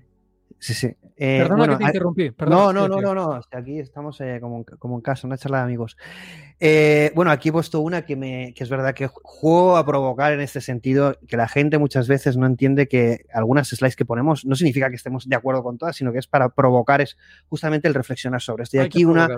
Sí, 0.59 0.75
sí. 0.75 0.86
Eh, 1.18 1.39
Perdona 1.39 1.57
bueno, 1.57 1.73
que 1.78 1.85
te 1.85 1.89
interrumpí. 1.91 2.31
perdona, 2.31 2.73
no, 2.73 2.89
no, 2.89 3.01
no, 3.01 3.15
no, 3.15 3.26
no. 3.33 3.41
Aquí 3.52 3.78
estamos 3.78 4.20
eh, 4.20 4.39
como, 4.41 4.59
en- 4.59 4.65
como 4.65 4.97
en 4.97 5.01
casa, 5.01 5.26
una 5.26 5.39
charla 5.39 5.59
de 5.59 5.65
amigos. 5.65 5.97
Eh, 6.59 7.12
bueno, 7.15 7.31
aquí 7.31 7.51
he 7.51 7.52
puesto 7.52 7.81
una 7.81 8.02
que, 8.02 8.17
me, 8.17 8.52
que 8.55 8.65
es 8.65 8.70
verdad 8.70 8.94
que 8.94 9.07
juego 9.09 9.76
a 9.76 9.85
provocar 9.86 10.33
en 10.33 10.41
este 10.41 10.60
sentido, 10.60 11.17
que 11.28 11.36
la 11.36 11.49
gente 11.49 11.78
muchas 11.78 12.09
veces 12.09 12.36
no 12.36 12.47
entiende 12.47 12.89
que 12.89 13.26
algunas 13.33 13.68
slides 13.68 13.97
que 13.97 14.05
ponemos 14.05 14.44
no 14.44 14.57
significa 14.57 14.89
que 14.91 14.97
estemos 14.97 15.28
de 15.28 15.36
acuerdo 15.36 15.62
con 15.62 15.78
todas, 15.78 15.97
sino 15.97 16.12
que 16.12 16.18
es 16.18 16.26
para 16.26 16.49
provocar, 16.51 17.01
es 17.01 17.17
justamente 17.49 17.89
el 17.89 17.94
reflexionar 17.94 18.41
sobre 18.41 18.65
esto. 18.65 18.76
Y 18.78 18.81
aquí 18.81 19.05
una, 19.05 19.28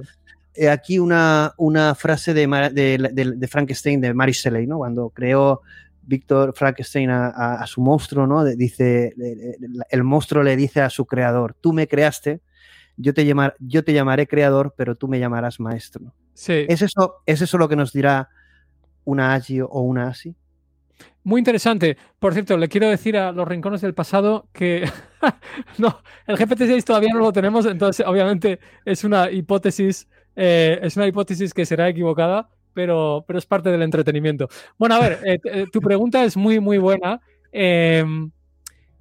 eh, 0.55 0.69
aquí 0.71 0.99
una, 0.99 1.55
una 1.59 1.95
frase 1.95 2.35
de, 2.35 2.47
de- 2.73 3.33
de 3.37 3.49
Frankenstein, 3.49 4.01
de 4.01 4.15
Mary 4.15 4.33
Shelley, 4.33 4.67
¿no? 4.67 4.79
Cuando 4.79 5.11
creó 5.11 5.63
Víctor 6.09 6.55
Frankenstein 6.57 7.11
a, 7.11 7.27
a- 7.29 7.63
a 7.63 7.67
su 7.67 7.81
monstruo, 7.83 8.27
¿no? 8.27 8.45
Dice, 8.45 9.15
el 9.91 10.05
monstruo 10.05 10.43
le 10.43 10.57
dice 10.57 10.81
a 10.81 10.91
su 10.91 11.05
creador, 11.07 11.55
tú 11.61 11.73
me 11.73 11.87
creaste, 11.87 12.41
yo 12.97 13.13
te, 13.15 13.25
llamar, 13.27 13.55
yo 13.61 13.85
te 13.85 13.93
llamaré 13.93 14.27
creador, 14.27 14.75
pero 14.77 14.97
tú 14.97 15.07
me 15.07 15.19
llamarás 15.21 15.61
maestro. 15.61 16.13
Sí. 16.35 16.65
¿Es 16.69 16.83
eso, 16.83 17.17
¿Es 17.27 17.43
eso 17.43 17.59
lo 17.59 17.69
que 17.69 17.77
nos 17.77 17.93
dirá 17.93 18.31
una 19.05 19.35
AGI 19.35 19.61
o 19.61 19.81
una 19.83 20.09
ASI? 20.09 20.35
Muy 21.23 21.41
interesante. 21.41 21.97
Por 22.19 22.33
cierto, 22.33 22.57
le 22.57 22.69
quiero 22.69 22.89
decir 22.89 23.17
a 23.17 23.31
los 23.33 23.47
rincones 23.47 23.83
del 23.83 23.95
pasado 23.95 24.49
que 24.53 24.89
no, 25.79 26.01
el 26.27 26.37
GPT-6 26.37 26.85
todavía 26.85 27.11
no 27.13 27.21
lo 27.21 27.33
tenemos, 27.33 27.67
entonces 27.67 28.05
obviamente 28.07 28.59
es 28.85 29.05
una 29.05 29.31
hipótesis, 29.31 30.09
eh, 30.37 30.79
es 30.83 30.97
una 30.97 31.07
hipótesis 31.07 31.53
que 31.53 31.67
será 31.67 31.89
equivocada, 31.89 32.49
pero, 32.79 33.25
pero 33.27 33.41
es 33.41 33.45
parte 33.47 33.71
del 33.73 33.83
entretenimiento. 33.83 34.49
Bueno, 34.79 34.95
a 34.95 35.01
ver, 35.01 35.19
eh, 35.25 35.41
eh, 35.43 35.67
tu 35.73 35.81
pregunta 35.81 36.23
es 36.23 36.37
muy, 36.37 36.61
muy 36.61 36.79
buena. 36.79 37.21
Eh, 37.51 38.05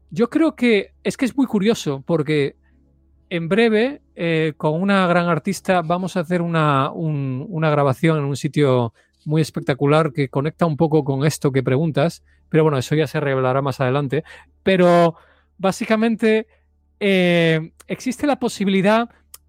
yo 0.10 0.32
creo 0.32 0.56
que 0.56 0.94
es 1.04 1.16
que 1.16 1.26
es 1.26 1.38
muy 1.38 1.46
curioso 1.46 2.02
porque 2.04 2.56
en 3.30 3.48
breve, 3.48 4.02
eh, 4.16 4.54
con 4.58 4.82
una 4.82 5.06
gran 5.06 5.28
artista, 5.30 5.84
vamos 5.84 6.18
a 6.18 6.22
hacer 6.22 6.42
una, 6.42 6.90
un- 6.92 7.46
una 7.50 7.70
grabación 7.70 8.18
en 8.18 8.24
un 8.24 8.36
sitio 8.36 8.96
muy 9.26 9.44
espectacular 9.44 10.12
que 10.12 10.28
conecta 10.28 10.66
un 10.66 10.76
poco 10.76 11.04
con 11.04 11.24
esto 11.24 11.52
que 11.52 11.62
preguntas, 11.62 12.24
pero 12.50 12.64
bueno, 12.64 12.80
eso 12.80 12.96
ya 12.96 13.06
se 13.06 13.20
revelará 13.20 13.62
más 13.62 13.80
adelante. 13.80 14.24
Pero 14.64 15.14
básicamente 15.60 16.48
existe 17.00 18.26
la 18.26 18.40
posibilidad, 18.40 19.08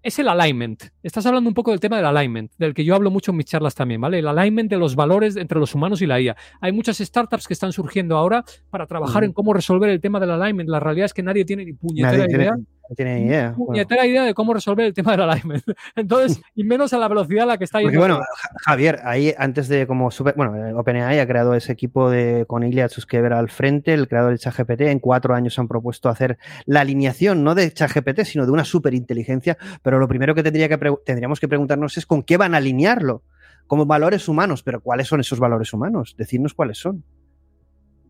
es 0.09 0.19
el 0.19 0.27
alignment. 0.27 0.83
Estás 1.01 1.25
hablando 1.25 1.47
un 1.49 1.53
poco 1.53 1.71
del 1.71 1.79
tema 1.79 1.97
del 1.97 2.05
alignment, 2.05 2.51
del 2.57 2.73
que 2.73 2.83
yo 2.83 2.95
hablo 2.95 3.09
mucho 3.09 3.31
en 3.31 3.37
mis 3.37 3.45
charlas 3.45 3.73
también, 3.73 4.01
¿vale? 4.01 4.19
El 4.19 4.27
alignment 4.27 4.69
de 4.69 4.77
los 4.77 4.95
valores 4.95 5.35
entre 5.35 5.59
los 5.59 5.73
humanos 5.73 6.01
y 6.01 6.05
la 6.05 6.19
IA. 6.19 6.35
Hay 6.61 6.71
muchas 6.71 6.97
startups 6.97 7.47
que 7.47 7.53
están 7.53 7.71
surgiendo 7.71 8.17
ahora 8.17 8.43
para 8.69 8.85
trabajar 8.85 9.23
en 9.23 9.33
cómo 9.33 9.53
resolver 9.53 9.89
el 9.89 10.01
tema 10.01 10.19
del 10.19 10.31
alignment. 10.31 10.69
La 10.69 10.79
realidad 10.79 11.05
es 11.05 11.13
que 11.13 11.23
nadie 11.23 11.45
tiene 11.45 11.65
ni 11.65 11.73
puñetera 11.73 12.11
Nadie 12.11 12.27
tiene, 12.27 12.43
idea 12.43 12.57
no 12.89 12.95
tiene 12.95 13.19
ni 13.19 13.27
idea. 13.27 13.49
Bueno, 13.55 13.65
puñetera 13.67 14.05
idea 14.05 14.23
de 14.23 14.33
cómo 14.33 14.53
resolver 14.53 14.85
el 14.85 14.93
tema 14.93 15.11
del 15.11 15.21
alignment. 15.21 15.63
Entonces, 15.95 16.41
y 16.55 16.63
menos 16.63 16.91
a 16.93 16.97
la 16.97 17.07
velocidad 17.07 17.43
a 17.43 17.47
la 17.47 17.57
que 17.57 17.63
está 17.65 17.79
yendo. 17.81 17.99
bueno, 17.99 18.15
Ja- 18.19 18.49
Javier, 18.65 18.99
ahí 19.03 19.33
antes 19.37 19.67
de 19.67 19.85
como 19.87 20.09
super, 20.11 20.33
bueno, 20.35 20.55
eh, 20.55 20.73
OpenAI 20.73 21.19
ha 21.19 21.27
creado 21.27 21.53
ese 21.53 21.71
equipo 21.71 22.09
de 22.09 22.45
con 22.47 22.63
Iliad 22.63 22.89
Suskever 22.89 23.33
al 23.33 23.49
frente, 23.49 23.93
el 23.93 24.07
creador 24.07 24.31
de 24.31 24.39
ChatGPT, 24.39 24.81
en 24.81 24.99
cuatro 24.99 25.35
años 25.35 25.57
han 25.59 25.67
propuesto 25.67 26.09
hacer 26.09 26.37
la 26.65 26.81
alineación 26.81 27.43
no 27.43 27.53
de 27.55 27.71
ChatGPT, 27.71 28.21
sino 28.23 28.45
de 28.45 28.51
una 28.51 28.65
superinteligencia, 28.65 29.57
pero 29.83 29.99
lo 29.99 30.07
primero 30.07 30.33
que 30.33 30.41
tendría 30.43 30.67
que 30.67 30.77
tendríamos 31.05 31.39
que 31.39 31.47
preguntarnos 31.47 31.97
es 31.97 32.05
con 32.05 32.23
qué 32.23 32.37
van 32.37 32.55
a 32.55 32.57
alinearlo, 32.57 33.21
como 33.67 33.85
valores 33.85 34.27
humanos, 34.27 34.63
pero 34.63 34.81
¿cuáles 34.81 35.07
son 35.07 35.19
esos 35.19 35.39
valores 35.39 35.71
humanos? 35.73 36.15
Decirnos 36.17 36.55
cuáles 36.55 36.79
son. 36.79 37.03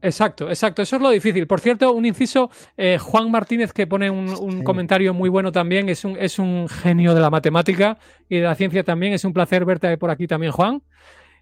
Exacto, 0.02 0.48
exacto. 0.50 0.82
Eso 0.82 0.95
es 0.95 1.02
lo 1.02 1.10
difícil. 1.10 1.45
Por 1.45 1.60
cierto, 1.60 1.92
un 1.92 2.06
inciso, 2.06 2.50
eh, 2.78 2.98
Juan 2.98 3.30
Martínez, 3.32 3.74
que 3.74 3.86
pone 3.86 4.10
un, 4.10 4.30
un 4.30 4.64
comentario 4.64 5.14
muy 5.14 5.30
bueno 5.30 5.52
también, 5.52 5.90
es 5.90 6.06
un, 6.06 6.16
es 6.18 6.40
un 6.40 6.69
genio 6.69 7.14
de 7.14 7.22
la 7.22 7.30
matemática 7.30 7.98
y 8.30 8.38
de 8.38 8.44
la 8.44 8.56
ciencia 8.56 8.84
también. 8.84 9.14
Es 9.14 9.26
un 9.26 9.34
placer 9.34 9.66
verte 9.66 9.98
por 9.98 10.10
aquí 10.10 10.26
también, 10.26 10.52
Juan. 10.53 10.82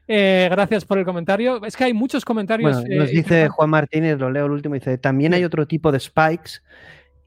Eh, 0.08 0.48
gracias 0.50 0.86
por 0.86 0.98
el 0.98 1.06
comentario. 1.06 1.64
Es 1.66 1.76
que 1.76 1.84
hay 1.84 1.94
muchos 1.94 2.26
comentarios. 2.26 2.72
Bueno, 2.82 2.88
eh, 2.92 2.98
nos 2.98 3.10
dice 3.10 3.50
Juan 3.50 3.70
Martínez, 3.70 4.18
lo 4.18 4.32
leo 4.32 4.46
el 4.46 4.52
último, 4.52 4.74
dice, 4.74 4.98
también 4.98 5.34
hay 5.34 5.44
otro 5.44 5.68
tipo 5.68 5.92
de 5.92 6.00
spikes 6.00 6.62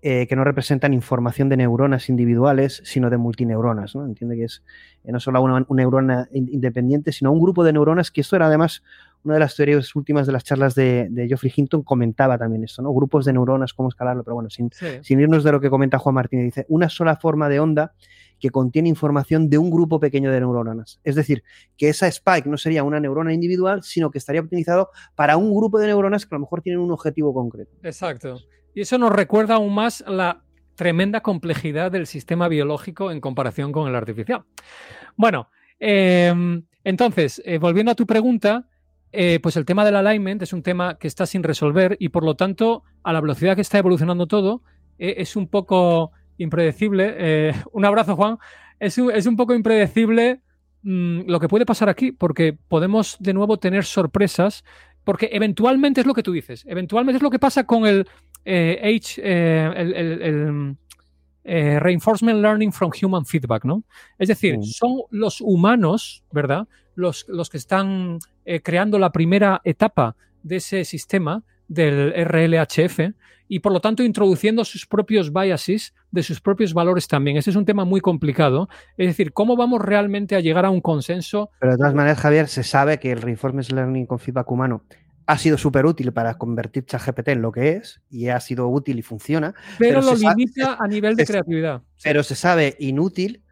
eh, 0.03 0.27
que 0.27 0.35
no 0.35 0.45
representan 0.45 0.95
información 0.95 1.51
de 1.51 1.59
neuronas 1.59 2.09
individuales, 2.09 2.81
sino 2.85 3.11
de 3.11 3.19
multineuronas. 3.19 3.95
¿no? 3.95 4.07
Entiende 4.07 4.35
que 4.37 4.45
es 4.45 4.63
no 5.05 5.21
solo 5.21 5.43
una, 5.43 5.65
una 5.69 5.83
neurona 5.83 6.27
in- 6.33 6.49
independiente, 6.51 7.13
sino 7.13 7.31
un 7.31 7.41
grupo 7.41 7.63
de 7.65 7.75
neuronas, 7.75 8.11
que 8.11 8.23
esto 8.23 8.35
era 8.35 8.47
además 8.47 8.83
una 9.25 9.35
de 9.35 9.41
las 9.41 9.55
teorías 9.57 9.95
últimas 9.97 10.27
de 10.27 10.33
las 10.33 10.45
charlas 10.45 10.75
de, 10.75 11.09
de 11.11 11.29
Geoffrey 11.29 11.53
Hinton, 11.55 11.83
comentaba 11.83 12.39
también 12.39 12.65
esto, 12.65 12.83
¿no? 12.83 12.93
Grupos 12.93 13.25
de 13.25 13.33
neuronas, 13.33 13.75
cómo 13.75 13.89
escalarlo, 13.89 14.25
pero 14.25 14.35
bueno, 14.35 14.51
sin, 14.51 14.71
Sí. 14.73 14.87
sin 15.03 15.21
irnos 15.21 15.45
de 15.45 15.53
lo 15.53 15.61
que 15.61 15.69
comenta 15.71 15.99
Juan 15.99 16.15
Martínez, 16.15 16.47
dice, 16.47 16.67
una 16.69 16.89
sola 16.89 17.17
forma 17.17 17.49
de 17.49 17.61
onda 17.61 17.93
que 18.39 18.49
contiene 18.51 18.89
información 18.89 19.51
de 19.51 19.59
un 19.59 19.71
grupo 19.71 20.01
pequeño 20.01 20.33
de 20.33 20.41
neuronas. 20.41 20.99
Es 21.05 21.15
decir, 21.15 21.43
que 21.77 21.91
esa 21.91 22.07
spike 22.07 22.47
no 22.49 22.57
sería 22.57 22.83
una 22.83 22.99
neurona 22.99 23.35
individual, 23.35 23.83
sino 23.83 24.11
que 24.11 24.17
estaría 24.17 24.41
optimizado 24.41 24.89
para 25.15 25.37
un 25.37 25.55
grupo 25.55 25.79
de 25.79 25.89
neuronas 25.89 26.25
que 26.25 26.35
a 26.35 26.39
lo 26.39 26.41
mejor 26.41 26.63
tienen 26.63 26.81
un 26.81 26.91
objetivo 26.91 27.35
concreto. 27.35 27.77
Exacto. 27.83 28.39
Y 28.75 28.81
eso 28.81 28.97
nos 28.97 29.13
recuerda 29.13 29.57
aún 29.57 29.75
más 29.75 30.03
la 30.07 30.43
tremenda 30.75 31.21
complejidad 31.21 31.93
del 31.93 32.07
sistema 32.07 32.49
biológico 32.49 33.11
en 33.11 33.21
comparación 33.21 33.73
con 33.73 33.87
el 33.87 33.95
artificial. 33.95 34.45
Bueno, 35.17 35.49
eh, 35.79 36.33
entonces, 36.83 37.43
eh, 37.45 37.59
volviendo 37.59 37.93
a 37.93 37.95
tu 37.95 38.07
pregunta, 38.07 38.70
eh, 39.13 39.41
pues 39.43 39.57
el 39.57 39.65
tema 39.65 39.85
del 39.85 39.97
alignment 39.97 40.43
es 40.43 40.53
un 40.53 40.63
tema 40.63 40.97
que 40.99 41.09
está 41.09 41.27
sin 41.27 41.43
resolver 41.43 41.97
y 42.01 42.11
por 42.11 42.25
lo 42.25 42.35
tanto, 42.37 42.85
a 43.03 43.13
la 43.13 43.21
velocidad 43.21 43.55
que 43.57 43.63
está 43.63 43.79
evolucionando 43.79 44.27
todo, 44.27 44.63
eh, 44.99 45.15
es 45.19 45.37
un 45.37 45.49
poco 45.49 46.13
impredecible. 46.39 47.15
eh, 47.19 47.55
un 47.73 47.85
abrazo, 47.85 48.17
Juan. 48.17 48.39
Es 48.79 48.97
un, 48.99 49.11
es 49.11 49.27
un 49.27 49.37
poco 49.37 49.55
impredecible 49.55 50.41
mm, 50.83 51.23
lo 51.27 51.41
que 51.41 51.49
puede 51.49 51.67
pasar 51.67 51.89
aquí, 51.89 52.13
porque 52.13 52.57
podemos 52.69 53.17
de 53.21 53.35
nuevo 53.35 53.59
tener 53.59 53.85
sorpresas. 53.85 54.65
Porque 55.03 55.31
eventualmente 55.33 56.03
es 56.03 56.07
lo 56.07 56.13
que 56.15 56.23
tú 56.23 56.31
dices, 56.31 56.63
eventualmente 56.69 57.17
es 57.17 57.23
lo 57.23 57.31
que 57.31 57.39
pasa 57.39 57.65
con 57.65 57.87
el 57.87 58.07
eh, 58.45 58.79
H, 58.99 59.21
el, 59.23 59.95
el- 59.95 60.23
el, 60.23 60.77
eh, 61.45 61.81
Reinforcement 61.81 62.41
Learning 62.41 62.71
from 62.71 62.91
Human 63.03 63.25
Feedback, 63.25 63.65
¿no? 63.65 63.83
Es 64.19 64.29
decir, 64.29 64.59
son 64.63 64.99
los 65.11 65.41
humanos, 65.41 66.23
¿verdad? 66.31 66.69
Los, 67.01 67.27
los 67.29 67.51
que 67.51 67.57
están 67.57 68.19
eh, 68.45 68.61
creando 68.63 68.99
la 68.99 69.11
primera 69.11 69.61
etapa 69.65 70.17
de 70.43 70.57
ese 70.57 70.85
sistema 70.85 71.43
del 71.69 72.13
RLHF 72.13 73.15
y 73.49 73.59
por 73.59 73.73
lo 73.73 73.81
tanto 73.81 74.03
introduciendo 74.05 74.65
sus 74.65 74.87
propios 74.87 75.33
biases 75.33 75.93
de 76.13 76.23
sus 76.23 76.41
propios 76.41 76.73
valores 76.73 77.09
también. 77.09 77.37
Ese 77.37 77.51
es 77.51 77.57
un 77.57 77.65
tema 77.65 77.85
muy 77.85 78.01
complicado. 78.01 78.69
Es 78.97 79.09
decir, 79.09 79.33
¿cómo 79.33 79.57
vamos 79.57 79.81
realmente 79.83 80.37
a 80.37 80.41
llegar 80.41 80.65
a 80.65 80.71
un 80.71 80.81
consenso? 80.81 81.51
Pero 81.59 81.73
de 81.73 81.79
todas 81.79 81.95
maneras, 81.95 82.19
Javier, 82.19 82.47
se 82.47 82.63
sabe 82.63 83.01
que 83.01 83.11
el 83.11 83.21
Reinforcement 83.21 83.71
Learning 83.73 84.07
con 84.07 84.21
feedback 84.21 84.51
humano 84.53 84.85
ha 85.27 85.39
sido 85.39 85.59
súper 85.59 85.87
útil 85.87 86.13
para 86.13 86.35
convertir 86.35 86.85
ChatGPT 86.87 87.29
en 87.29 87.43
lo 87.43 87.53
que 87.53 87.73
es 87.73 88.01
y 88.11 88.29
ha 88.29 88.41
sido 88.41 88.69
útil 88.69 88.99
y 88.99 89.03
funciona. 89.03 89.55
Pero, 89.79 90.01
lo 90.01 90.15
limita 90.15 90.77
a 90.79 90.87
nivel 90.89 91.17
de 91.17 91.25
creatividad. 91.25 91.83
pero 92.03 92.23
se 92.23 92.35
sabe 92.35 92.77
inútil. 92.79 93.43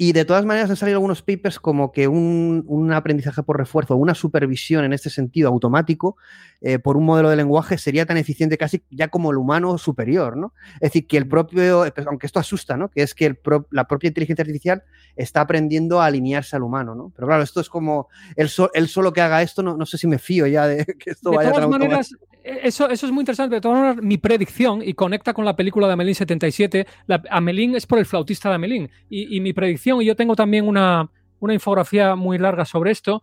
Y 0.00 0.12
de 0.12 0.24
todas 0.24 0.44
maneras 0.44 0.70
han 0.70 0.76
salido 0.76 0.96
algunos 0.98 1.22
papers 1.22 1.58
como 1.58 1.90
que 1.90 2.06
un, 2.06 2.62
un 2.68 2.92
aprendizaje 2.92 3.42
por 3.42 3.58
refuerzo, 3.58 3.96
una 3.96 4.14
supervisión 4.14 4.84
en 4.84 4.92
este 4.92 5.10
sentido 5.10 5.48
automático 5.48 6.16
eh, 6.60 6.78
por 6.78 6.96
un 6.96 7.04
modelo 7.04 7.28
de 7.30 7.34
lenguaje 7.36 7.78
sería 7.78 8.06
tan 8.06 8.16
eficiente 8.16 8.56
casi 8.56 8.84
ya 8.90 9.08
como 9.08 9.32
el 9.32 9.36
humano 9.38 9.76
superior, 9.76 10.36
¿no? 10.36 10.54
Es 10.76 10.92
decir, 10.92 11.08
que 11.08 11.16
el 11.16 11.26
propio, 11.28 11.84
pues, 11.92 12.06
aunque 12.06 12.26
esto 12.26 12.38
asusta, 12.38 12.76
¿no? 12.76 12.88
Que 12.90 13.02
es 13.02 13.12
que 13.12 13.26
el 13.26 13.36
pro- 13.36 13.66
la 13.72 13.88
propia 13.88 14.06
inteligencia 14.08 14.42
artificial 14.42 14.84
está 15.16 15.40
aprendiendo 15.40 16.00
a 16.00 16.06
alinearse 16.06 16.54
al 16.54 16.62
humano, 16.62 16.94
¿no? 16.94 17.12
Pero 17.16 17.26
claro, 17.26 17.42
esto 17.42 17.60
es 17.60 17.68
como 17.68 18.06
so- 18.46 18.70
él 18.74 18.86
solo 18.88 19.12
que 19.12 19.20
haga 19.20 19.42
esto, 19.42 19.64
no, 19.64 19.76
no 19.76 19.84
sé 19.84 19.98
si 19.98 20.06
me 20.06 20.20
fío 20.20 20.46
ya 20.46 20.68
de 20.68 20.84
que 20.98 21.10
esto 21.10 21.30
De 21.32 21.36
vaya 21.38 21.50
todas 21.50 21.62
tan 21.64 21.70
maneras, 21.70 22.12
automático. 22.12 22.28
eh, 22.34 22.37
eso, 22.62 22.88
eso 22.88 23.06
es 23.06 23.12
muy 23.12 23.22
interesante. 23.22 23.54
De 23.56 23.60
todas 23.60 23.78
maneras, 23.78 24.02
mi 24.02 24.18
predicción, 24.18 24.82
y 24.84 24.94
conecta 24.94 25.32
con 25.34 25.44
la 25.44 25.56
película 25.56 25.86
de 25.86 25.92
Amelín 25.94 26.14
77, 26.14 26.86
la, 27.06 27.22
Amelín 27.30 27.74
es 27.76 27.86
por 27.86 27.98
el 27.98 28.06
flautista 28.06 28.48
de 28.48 28.56
Amelín. 28.56 28.90
Y, 29.10 29.36
y 29.36 29.40
mi 29.40 29.52
predicción, 29.52 30.00
y 30.02 30.06
yo 30.06 30.16
tengo 30.16 30.34
también 30.36 30.66
una, 30.66 31.10
una 31.40 31.54
infografía 31.54 32.14
muy 32.16 32.38
larga 32.38 32.64
sobre 32.64 32.90
esto, 32.90 33.22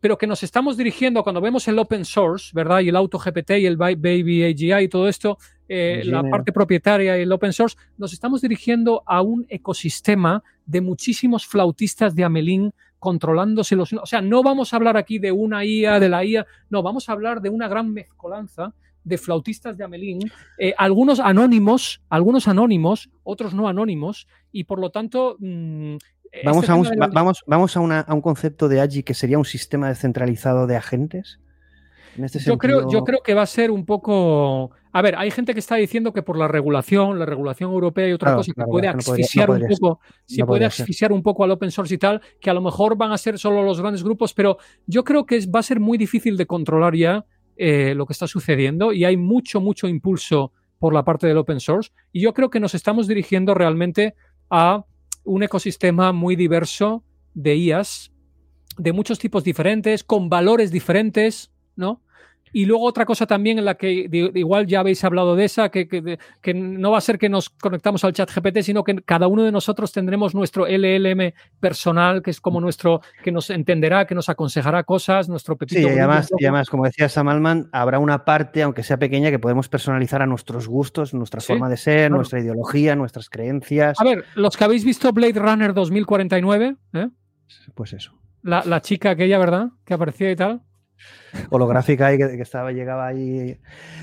pero 0.00 0.18
que 0.18 0.26
nos 0.26 0.42
estamos 0.42 0.76
dirigiendo 0.76 1.22
cuando 1.22 1.40
vemos 1.40 1.66
el 1.68 1.78
open 1.78 2.04
source, 2.04 2.50
¿verdad? 2.54 2.80
Y 2.80 2.90
el 2.90 2.96
AutoGPT 2.96 3.52
y 3.52 3.66
el 3.66 3.76
Ba- 3.76 3.94
Baby 3.96 4.44
AGI 4.44 4.84
y 4.84 4.88
todo 4.88 5.08
esto, 5.08 5.38
eh, 5.68 6.02
la 6.04 6.22
parte 6.30 6.52
propietaria 6.52 7.18
y 7.18 7.22
el 7.22 7.32
open 7.32 7.52
source, 7.52 7.76
nos 7.96 8.12
estamos 8.12 8.40
dirigiendo 8.42 9.02
a 9.06 9.22
un 9.22 9.46
ecosistema 9.48 10.44
de 10.66 10.80
muchísimos 10.80 11.46
flautistas 11.46 12.14
de 12.14 12.24
Amelín 12.24 12.72
controlándose 12.98 13.76
los... 13.76 13.92
O 13.92 14.06
sea, 14.06 14.20
no 14.20 14.42
vamos 14.42 14.72
a 14.72 14.76
hablar 14.76 14.96
aquí 14.96 15.18
de 15.18 15.32
una 15.32 15.64
IA, 15.64 16.00
de 16.00 16.08
la 16.08 16.24
IA, 16.24 16.46
no, 16.70 16.82
vamos 16.82 17.08
a 17.08 17.12
hablar 17.12 17.40
de 17.40 17.50
una 17.50 17.68
gran 17.68 17.92
mezcolanza 17.92 18.72
de 19.04 19.18
flautistas 19.18 19.76
de 19.76 19.84
Amelín, 19.84 20.18
eh, 20.58 20.74
algunos 20.76 21.20
anónimos, 21.20 22.00
algunos 22.08 22.48
anónimos, 22.48 23.08
otros 23.22 23.54
no 23.54 23.68
anónimos, 23.68 24.26
y 24.50 24.64
por 24.64 24.80
lo 24.80 24.90
tanto... 24.90 25.36
mm, 25.38 25.96
Vamos, 26.44 26.64
este 26.64 26.72
a 26.72 26.74
un, 26.74 26.84
va- 27.00 27.08
vamos, 27.12 27.42
vamos 27.46 27.76
a, 27.76 27.80
una- 27.80 28.00
a 28.00 28.12
un 28.12 28.20
concepto 28.20 28.68
de 28.68 28.80
AGI 28.80 29.02
que 29.04 29.14
sería 29.14 29.38
un 29.38 29.44
sistema 29.46 29.88
descentralizado 29.88 30.66
de 30.66 30.76
agentes. 30.76 31.38
En 32.16 32.24
este 32.24 32.40
Yo 32.40 32.58
creo, 32.58 32.80
sentido- 32.80 33.00
yo 33.00 33.04
creo 33.04 33.20
que 33.22 33.32
va 33.34 33.42
a 33.42 33.46
ser 33.46 33.70
un 33.70 33.86
poco. 33.86 34.70
A 34.96 35.02
ver, 35.02 35.14
hay 35.18 35.30
gente 35.30 35.52
que 35.52 35.60
está 35.60 35.76
diciendo 35.76 36.14
que 36.14 36.22
por 36.22 36.38
la 36.38 36.48
regulación, 36.48 37.18
la 37.18 37.26
regulación 37.26 37.70
europea 37.70 38.08
y 38.08 38.12
otra 38.12 38.28
Claro, 38.30 38.38
cosa 38.38 38.52
que 38.54 38.54
puede 38.54 38.64
que 38.64 38.68
no 38.70 38.72
podría- 38.72 38.92
no 38.92 38.98
asfixiar 38.98 39.50
un 39.50 39.60
poco, 39.68 40.00
No 40.38 40.46
puede 40.46 40.70
ser. 40.70 40.82
asfixiar 40.82 41.12
un 41.12 41.22
poco 41.22 41.44
al 41.44 41.50
open 41.50 41.70
source 41.70 41.94
y 41.94 41.98
tal, 41.98 42.22
que 42.40 42.48
a 42.48 42.54
lo 42.54 42.62
mejor 42.62 42.96
van 42.96 43.12
a 43.12 43.18
ser 43.18 43.38
solo 43.38 43.62
los 43.62 43.78
grandes 43.78 44.02
grupos, 44.02 44.32
pero 44.32 44.56
yo 44.86 45.04
creo 45.04 45.26
que 45.26 45.38
va 45.54 45.60
a 45.60 45.62
ser 45.62 45.80
muy 45.80 45.98
difícil 45.98 46.38
de 46.38 46.46
controlar 46.46 46.94
ya 46.96 47.26
eh, 47.58 47.92
lo 47.94 48.06
que 48.06 48.14
está 48.14 48.26
sucediendo 48.26 48.92
y 48.94 49.04
hay 49.04 49.18
mucho, 49.18 49.60
mucho 49.60 49.86
impulso 49.86 50.52
por 50.78 50.94
la 50.94 51.04
parte 51.04 51.26
del 51.26 51.36
open 51.36 51.60
source 51.60 51.90
y 52.12 52.20
yo 52.22 52.32
creo 52.32 52.48
que 52.48 52.58
nos 52.60 52.74
estamos 52.74 53.06
dirigiendo 53.06 53.52
realmente 53.52 54.14
a 54.48 54.84
un 55.24 55.42
ecosistema 55.42 56.12
muy 56.12 56.36
diverso 56.36 57.02
de 57.34 57.54
IAs, 57.56 58.12
de 58.78 58.92
muchos 58.94 59.18
tipos 59.18 59.44
diferentes, 59.44 60.04
con 60.04 60.30
valores 60.30 60.70
diferentes, 60.70 61.50
¿no? 61.76 62.00
Y 62.58 62.64
luego 62.64 62.84
otra 62.86 63.04
cosa 63.04 63.26
también 63.26 63.58
en 63.58 63.66
la 63.66 63.74
que 63.74 64.08
igual 64.34 64.66
ya 64.66 64.80
habéis 64.80 65.04
hablado 65.04 65.36
de 65.36 65.44
esa, 65.44 65.68
que, 65.68 65.86
que, 65.86 66.00
de- 66.00 66.18
que 66.40 66.54
no 66.54 66.90
va 66.92 66.96
a 66.96 67.00
ser 67.02 67.18
que 67.18 67.28
nos 67.28 67.50
conectamos 67.50 68.02
al 68.02 68.14
chat 68.14 68.30
GPT, 68.34 68.62
sino 68.62 68.82
que 68.82 68.94
cada 69.04 69.26
uno 69.26 69.42
de 69.42 69.52
nosotros 69.52 69.92
tendremos 69.92 70.34
nuestro 70.34 70.66
LLM 70.66 71.34
personal, 71.60 72.22
que 72.22 72.30
es 72.30 72.40
como 72.40 72.58
nuestro, 72.62 73.02
que 73.22 73.30
nos 73.30 73.50
entenderá, 73.50 74.06
que 74.06 74.14
nos 74.14 74.30
aconsejará 74.30 74.84
cosas, 74.84 75.28
nuestro 75.28 75.56
pepito. 75.58 75.80
Sí, 75.82 75.86
y 75.86 75.98
además, 75.98 76.30
y 76.38 76.44
además, 76.46 76.70
como 76.70 76.84
decía 76.84 77.10
Sam 77.10 77.28
Altman, 77.28 77.68
habrá 77.72 77.98
una 77.98 78.24
parte, 78.24 78.62
aunque 78.62 78.82
sea 78.82 78.96
pequeña, 78.96 79.30
que 79.30 79.38
podemos 79.38 79.68
personalizar 79.68 80.22
a 80.22 80.26
nuestros 80.26 80.66
gustos, 80.66 81.12
nuestra 81.12 81.42
Sí, 81.42 81.48
forma 81.48 81.68
de 81.68 81.76
ser, 81.76 81.98
claro. 82.08 82.16
nuestra 82.16 82.40
ideología, 82.40 82.96
nuestras 82.96 83.28
creencias. 83.28 84.00
A 84.00 84.04
ver, 84.04 84.24
los 84.34 84.56
que 84.56 84.64
habéis 84.64 84.82
visto 84.82 85.12
Blade 85.12 85.38
Runner 85.38 85.74
2049, 85.74 86.76
¿eh? 86.94 87.08
Pues 87.74 87.92
eso. 87.92 88.12
la, 88.42 88.64
la 88.64 88.80
chica 88.80 89.10
aquella, 89.10 89.38
¿verdad? 89.38 89.68
Que 89.84 89.92
aparecía 89.92 90.30
y 90.30 90.36
tal. 90.36 90.62
Holográfica 91.50 92.06
ahí 92.06 92.18
que, 92.18 92.28
que 92.36 92.42
estaba, 92.42 92.72
llegaba 92.72 93.06
ahí. 93.06 93.58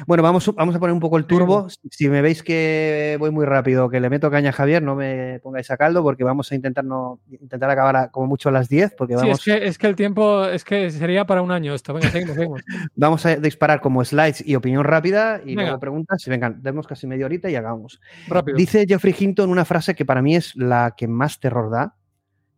Bueno, 0.05 0.21
vamos, 0.23 0.53
vamos 0.55 0.75
a 0.75 0.79
poner 0.79 0.93
un 0.93 0.99
poco 0.99 1.17
el 1.17 1.25
turbo. 1.25 1.67
Si- 1.89 2.09
me 2.09 2.21
veis 2.21 2.43
que 2.43 3.15
voy 3.19 3.31
muy 3.31 3.45
rápido, 3.45 3.89
que 3.89 3.99
le 3.99 4.09
meto 4.09 4.29
caña 4.29 4.49
a 4.49 4.53
Javier, 4.53 4.83
no 4.83 4.95
me 4.95 5.39
pongáis 5.41 5.71
a 5.71 5.77
caldo, 5.77 6.03
porque 6.03 6.23
vamos 6.23 6.51
a 6.51 6.55
intentar 6.55 6.83
no 6.85 7.19
intentar 7.29 7.69
acabar 7.69 7.95
a- 7.95 8.11
como 8.11 8.27
mucho 8.27 8.49
a 8.49 8.51
las 8.51 8.69
10, 8.69 8.93
porque 8.97 9.15
Sí, 9.15 9.21
vamos, 9.21 9.39
es 9.39 9.43
que, 9.45 9.67
es 9.67 9.77
que 9.77 9.87
el 9.87 9.95
tiempo, 9.95 10.45
es 10.45 10.63
que 10.63 10.91
sería 10.91 11.25
para 11.25 11.41
un 11.41 11.51
año 11.51 11.73
esto. 11.73 11.93
Venga, 11.93 12.09
seguimos, 12.09 12.35
seguimos. 12.35 12.61
vamos 12.95 13.25
a 13.25 13.35
disparar 13.37 13.81
como 13.81 14.03
slides 14.05 14.45
y 14.45 14.55
opinión 14.55 14.83
rápida 14.83 15.41
y 15.43 15.55
luego 15.55 15.79
preguntas. 15.79 16.25
Y 16.27 16.29
vengan, 16.29 16.61
demos 16.61 16.85
casi 16.87 17.07
media 17.07 17.25
horita 17.25 17.49
y 17.49 17.55
hagamos. 17.55 17.99
Rápido. 18.27 18.57
Dice 18.57 18.85
Geoffrey 18.87 19.15
Hinton 19.17 19.49
una 19.49 19.65
frase 19.65 19.95
que 19.95 20.05
para 20.05 20.21
mí 20.21 20.35
es 20.35 20.55
la 20.55 20.93
que 20.95 21.07
más 21.07 21.39
terror 21.39 21.71
da, 21.71 21.95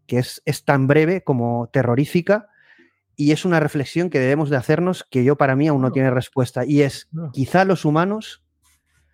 que 0.07 0.19
es, 0.19 0.41
es 0.45 0.65
tan 0.65 0.87
breve 0.87 1.23
como 1.23 1.69
terrorífica 1.71 2.49
y 3.15 3.31
es 3.31 3.45
una 3.45 3.59
reflexión 3.59 4.09
que 4.09 4.19
debemos 4.19 4.49
de 4.49 4.57
hacernos 4.57 5.03
que 5.03 5.23
yo 5.23 5.35
para 5.35 5.55
mí 5.55 5.67
aún 5.67 5.81
no 5.81 5.91
tiene 5.91 6.11
respuesta 6.11 6.65
y 6.65 6.81
es 6.81 7.09
quizá 7.33 7.65
los 7.65 7.85
humanos 7.85 8.43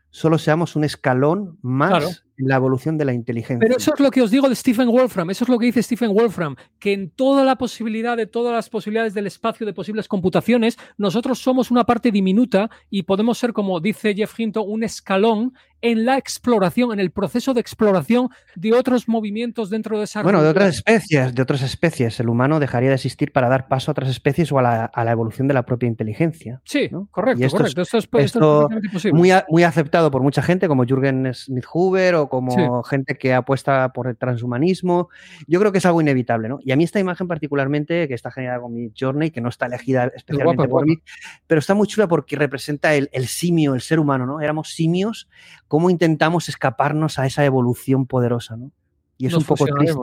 solo 0.09 0.38
seamos 0.38 0.75
un 0.75 0.83
escalón 0.83 1.57
más 1.61 1.89
Claro. 1.89 2.09
La 2.42 2.56
evolución 2.56 2.98
de 2.98 3.06
la 3.06 3.14
inteligencia. 3.14 3.60
Pero 3.60 3.78
eso 3.78 3.94
es 3.94 4.00
lo 4.00 4.11
que 4.11 4.22
os 4.22 4.32
digo 4.32 4.50
de 4.50 4.56
Stephen 4.56 4.88
Wolfram, 4.90 5.30
eso 5.30 5.44
es 5.45 5.50
lo 5.50 5.58
que 5.60 5.66
dice 5.68 5.82
Stephen 5.84 6.14
Wolfram, 6.14 6.56
que 6.80 6.94
en 6.94 7.10
toda 7.11 7.44
la 7.44 7.56
posibilidad 7.58 8.18
de 8.18 8.26
todas 8.28 8.53
las 8.53 8.70
posibilidades 8.70 9.14
del 9.14 9.28
espacio 9.28 9.66
de 9.66 9.74
posibles 9.74 10.08
computaciones, 10.08 10.78
nosotros 10.98 11.40
somos 11.40 11.72
una 11.72 11.84
parte 11.86 12.11
diminuta 12.11 12.70
y 12.90 13.03
podemos 13.03 13.38
ser, 13.38 13.53
como 13.53 13.80
dice 13.80 14.14
Jeff 14.14 14.40
Hinton, 14.40 14.64
un 14.68 14.84
escalón 14.84 15.53
en 15.84 16.06
la 16.06 16.16
exploración, 16.18 16.92
en 16.94 17.00
el 17.00 17.10
proceso 17.10 17.56
de 17.56 17.61
exploración 17.61 18.30
de 18.56 18.72
otros 18.74 19.08
movimientos 19.08 19.72
dentro 19.72 19.98
de 19.98 20.03
esa 20.03 20.22
Bueno, 20.22 20.44
de 20.44 20.50
otras 20.50 20.76
especies, 20.76 21.34
de 21.34 21.42
otras 21.42 21.64
especies. 21.64 22.20
El 22.20 22.30
humano 22.30 22.60
dejaría 22.60 22.90
de 22.90 22.95
existir 22.95 23.32
para 23.32 23.50
dar 23.50 23.68
paso 23.68 23.90
a 23.90 23.94
otras 23.94 24.08
especies 24.10 24.52
o 24.52 24.60
a 24.60 24.61
la, 24.61 24.86
a 24.86 25.03
la 25.03 25.11
evolución 25.11 25.48
de 25.48 25.56
la 25.56 25.64
propia 25.66 25.88
inteligencia. 25.88 26.61
Sí, 26.66 26.88
¿no? 26.92 27.08
correcto, 27.10 27.44
esto 27.44 27.58
correcto. 27.58 27.82
es- 27.82 27.88
Esto 27.88 27.98
es, 27.98 28.03
esto 28.26 28.70
es 28.98 29.06
esto 29.06 29.16
muy, 29.16 29.32
a- 29.32 29.44
muy 29.50 29.64
aceptado 29.64 30.11
por 30.11 30.22
mucha 30.22 30.44
gente, 30.44 30.68
como 30.68 30.86
Jürgen 30.86 31.32
Hoover 31.74 32.14
o 32.14 32.30
como 32.32 32.82
gente 32.84 33.18
que 33.18 33.34
apuesta 33.34 33.92
por 33.93 34.08
el 34.08 34.16
transhumanismo. 34.16 35.10
Yo 35.48 35.60
creo 35.60 35.72
que 35.72 35.80
es 35.80 35.85
algo 35.85 36.00
inevitable, 36.01 36.48
¿no? 36.48 36.60
Y 36.64 36.72
a 36.72 36.76
mí 36.77 36.84
esta 36.85 37.00
imagen 37.00 37.27
particularmente, 37.27 38.08
que 38.08 38.14
está 38.14 38.32
generada 38.32 38.61
con 38.61 38.74
mi 38.74 38.92
Journey, 38.98 39.32
que 39.32 39.42
no 39.42 39.50
está 39.50 39.66
elegida 39.66 40.06
especialmente 40.16 40.56
guapa, 40.56 40.69
por 40.69 40.85
guapa. 40.85 40.85
mí, 40.85 40.98
pero 41.45 41.60
está 41.60 41.76
muy 41.76 41.88
chula 41.88 42.08
porque 42.08 42.35
representa 42.38 42.95
el, 42.95 43.10
el 43.11 43.27
simio, 43.27 43.76
el 43.76 43.82
ser 43.82 44.00
humano, 44.00 44.26
¿no? 44.26 44.40
Éramos 44.40 44.69
simios, 44.74 45.27
cómo 45.68 45.90
intentamos 45.90 46.48
escaparnos 46.50 47.19
a 47.19 47.26
esa 47.26 47.43
evolución 47.43 48.08
poderosa, 48.08 48.56
¿no? 48.56 48.72
Y 49.18 49.27
es 49.27 49.34
Nos 49.34 49.43
un 49.43 49.48
poco 49.48 49.66
triste. 49.66 50.00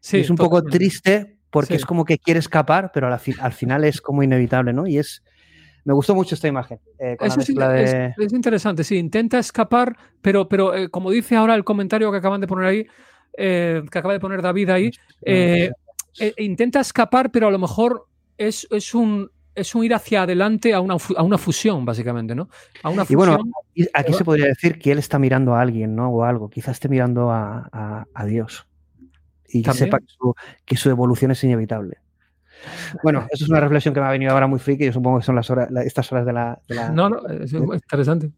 Sí, 0.00 0.18
es 0.20 0.30
un 0.30 0.36
poco 0.36 0.62
triste 0.62 1.36
porque 1.50 1.74
Sí. 1.74 1.76
es 1.76 1.86
como 1.86 2.04
que 2.04 2.18
quiere 2.18 2.40
escapar, 2.40 2.90
pero 2.92 3.06
a 3.06 3.10
la 3.10 3.18
fi- 3.18 3.36
al 3.40 3.52
final 3.52 3.84
es 3.84 4.00
como 4.00 4.22
inevitable, 4.22 4.72
¿no? 4.72 4.86
Y 4.86 4.98
es. 4.98 5.22
Me 5.86 5.94
gustó 5.94 6.14
mucho 6.14 6.34
esta 6.34 6.48
imagen. 6.48 6.78
eh, 6.98 7.16
con 7.16 7.26
Eso 7.28 7.36
la 7.36 7.42
es, 7.42 7.48
mezcla 7.48 7.80
es- 7.80 7.92
de. 8.18 8.24
es 8.26 8.32
interesante, 8.34 8.84
sí, 8.84 8.96
intenta 8.96 9.38
escapar, 9.38 9.96
pero, 10.20 10.46
pero 10.48 10.74
eh, 10.74 10.90
como 10.90 11.10
dice 11.10 11.34
ahora 11.36 11.54
el 11.54 11.64
comentario 11.64 12.10
que 12.12 12.18
acaban 12.18 12.40
de 12.42 12.46
poner 12.46 12.66
ahí, 12.66 12.86
eh, 13.38 13.82
que 13.90 13.98
acaba 13.98 14.12
de 14.12 14.20
poner 14.20 14.42
David 14.42 14.68
ahí, 14.70 14.90
intenta 16.38 16.80
escapar, 16.80 17.30
pero 17.30 17.48
a 17.48 17.50
lo 17.50 17.58
mejor 17.58 18.06
es, 18.38 18.66
es 18.70 18.94
un 18.94 19.30
es 19.54 19.74
un 19.74 19.84
ir 19.84 19.94
hacia 19.94 20.24
adelante 20.24 20.74
a 20.74 20.80
una, 20.80 20.96
a 21.16 21.22
una 21.22 21.38
fusión, 21.38 21.86
básicamente, 21.86 22.34
¿no? 22.34 22.50
A 22.82 22.90
una 22.90 23.06
Y 23.08 23.14
bueno, 23.14 23.36
fusión. 23.38 23.52
y 23.74 23.86
aquí 23.94 24.12
se 24.12 24.22
podría 24.22 24.44
decir 24.48 24.78
que 24.78 24.92
él 24.92 24.98
está 24.98 25.18
mirando 25.18 25.54
a 25.54 25.62
alguien, 25.62 25.96
¿no? 25.96 26.10
O 26.10 26.24
algo. 26.24 26.50
Quizás 26.50 26.72
esté 26.76 26.90
mirando 26.90 27.30
a, 27.30 27.66
a- 27.72 28.04
a 28.12 28.24
Dios. 28.26 28.66
Y 29.48 29.62
que 29.62 29.72
sepa 29.72 29.98
que 30.00 30.06
su, 30.08 30.34
que 30.66 30.76
su 30.76 30.90
evolución 30.90 31.30
es 31.30 31.42
inevitable. 31.42 31.96
Bueno, 33.02 33.26
eso 33.30 33.44
es 33.44 33.50
una 33.50 33.60
reflexión 33.60 33.92
que 33.94 34.00
me 34.00 34.06
ha 34.06 34.10
venido 34.10 34.32
ahora 34.32 34.46
muy 34.46 34.58
friki. 34.58 34.86
Yo 34.86 34.92
supongo 34.92 35.18
que 35.18 35.24
son 35.24 35.34
las 35.36 35.48
horas, 35.50 35.70
la- 35.70 35.82
estas 35.82 36.10
horas 36.12 36.26
de 36.26 36.32
la. 36.32 36.58
de 36.68 36.74
la- 36.74 36.88
No, 36.90 37.08
no, 37.08 37.26
es 37.28 37.52
interesante. 37.52 38.30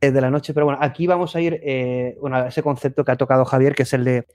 De 0.00 0.20
la 0.22 0.30
noche, 0.30 0.54
pero 0.54 0.64
bueno, 0.64 0.78
aquí 0.80 1.06
vamos 1.06 1.36
a 1.36 1.42
ir 1.42 1.60
eh, 1.62 2.16
bueno, 2.22 2.36
a 2.36 2.48
ese 2.48 2.62
concepto 2.62 3.04
que 3.04 3.12
ha 3.12 3.16
tocado 3.16 3.44
Javier, 3.44 3.74
que 3.74 3.82
es 3.82 3.92
el 3.92 4.04
de, 4.04 4.26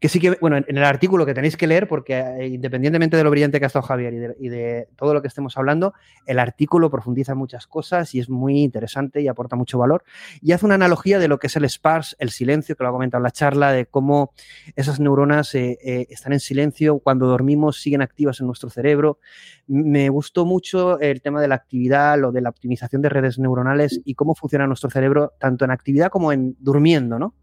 que 0.00 0.08
sí 0.08 0.18
que, 0.18 0.38
bueno, 0.40 0.56
en 0.56 0.78
el 0.78 0.84
artículo 0.84 1.26
que 1.26 1.34
tenéis 1.34 1.58
que 1.58 1.66
leer, 1.66 1.86
porque 1.86 2.18
eh, 2.18 2.46
independientemente 2.46 3.18
de 3.18 3.22
lo 3.22 3.30
brillante 3.30 3.58
que 3.58 3.66
ha 3.66 3.68
estado 3.68 3.82
Javier 3.82 4.14
y 4.14 4.18
de, 4.18 4.36
y 4.40 4.48
de, 4.48 4.88
todo 4.96 5.12
lo 5.12 5.20
que 5.20 5.28
estemos 5.28 5.58
hablando, 5.58 5.92
el 6.24 6.38
artículo 6.38 6.90
profundiza 6.90 7.32
en 7.32 7.38
muchas 7.38 7.66
cosas 7.66 8.14
y 8.14 8.20
es 8.20 8.30
muy 8.30 8.62
interesante 8.62 9.20
y 9.20 9.28
aporta 9.28 9.54
mucho 9.54 9.76
valor. 9.76 10.02
Y 10.40 10.52
hace 10.52 10.64
una 10.64 10.76
analogía 10.76 11.18
de 11.18 11.28
lo 11.28 11.38
que 11.38 11.48
es 11.48 11.56
el 11.56 11.68
sparse, 11.68 12.16
el 12.18 12.30
silencio, 12.30 12.74
que 12.74 12.82
lo 12.82 12.88
ha 12.88 12.92
comentado 12.92 13.20
en 13.20 13.24
la 13.24 13.32
charla, 13.32 13.70
de 13.70 13.84
cómo 13.84 14.32
esas 14.76 14.98
neuronas 14.98 15.54
eh, 15.54 15.78
eh, 15.84 16.06
están 16.08 16.32
en 16.32 16.40
silencio, 16.40 17.00
cuando 17.00 17.26
dormimos 17.26 17.82
siguen 17.82 18.00
activas 18.00 18.40
en 18.40 18.46
nuestro 18.46 18.70
cerebro. 18.70 19.18
Me 19.66 20.08
gustó 20.08 20.46
mucho 20.46 20.98
el 21.00 21.20
tema 21.20 21.42
de 21.42 21.48
la 21.48 21.56
actividad, 21.56 22.18
lo 22.18 22.32
de 22.32 22.40
la 22.40 22.48
optimización 22.48 23.02
de 23.02 23.10
redes 23.10 23.38
neuronales 23.38 24.00
y 24.06 24.14
cómo 24.14 24.34
funciona 24.34 24.66
nuestro 24.66 24.88
cerebro 24.88 25.01
cerebro 25.02 25.32
tanto 25.38 25.64
en 25.64 25.70
actividad 25.70 26.10
como 26.10 26.32
en 26.32 26.56
durmiendo, 26.60 27.18
¿no? 27.18 27.34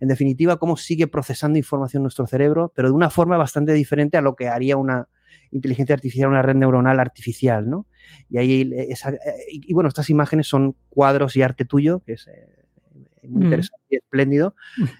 En 0.00 0.08
definitiva, 0.08 0.58
cómo 0.58 0.76
sigue 0.76 1.06
procesando 1.06 1.58
información 1.58 2.02
nuestro 2.02 2.26
cerebro, 2.26 2.72
pero 2.74 2.88
de 2.88 2.94
una 2.94 3.10
forma 3.10 3.36
bastante 3.36 3.72
diferente 3.72 4.16
a 4.16 4.20
lo 4.20 4.34
que 4.36 4.48
haría 4.48 4.76
una 4.76 5.08
inteligencia 5.50 5.94
artificial, 5.94 6.28
una 6.28 6.42
red 6.42 6.56
neuronal 6.56 6.98
artificial, 6.98 7.68
¿no? 7.68 7.86
Y 8.28 8.38
ahí, 8.38 8.70
esa, 8.88 9.12
y, 9.50 9.70
y, 9.70 9.72
bueno, 9.72 9.88
estas 9.88 10.10
imágenes 10.10 10.48
son 10.48 10.76
cuadros 10.88 11.36
y 11.36 11.42
arte 11.42 11.64
tuyo, 11.64 12.00
que 12.00 12.14
es 12.14 12.26
eh, 12.26 12.63
muy 13.28 13.42
Mm. 13.42 13.44
interesante 13.44 13.82
y 13.90 13.96
espléndido. 13.96 14.54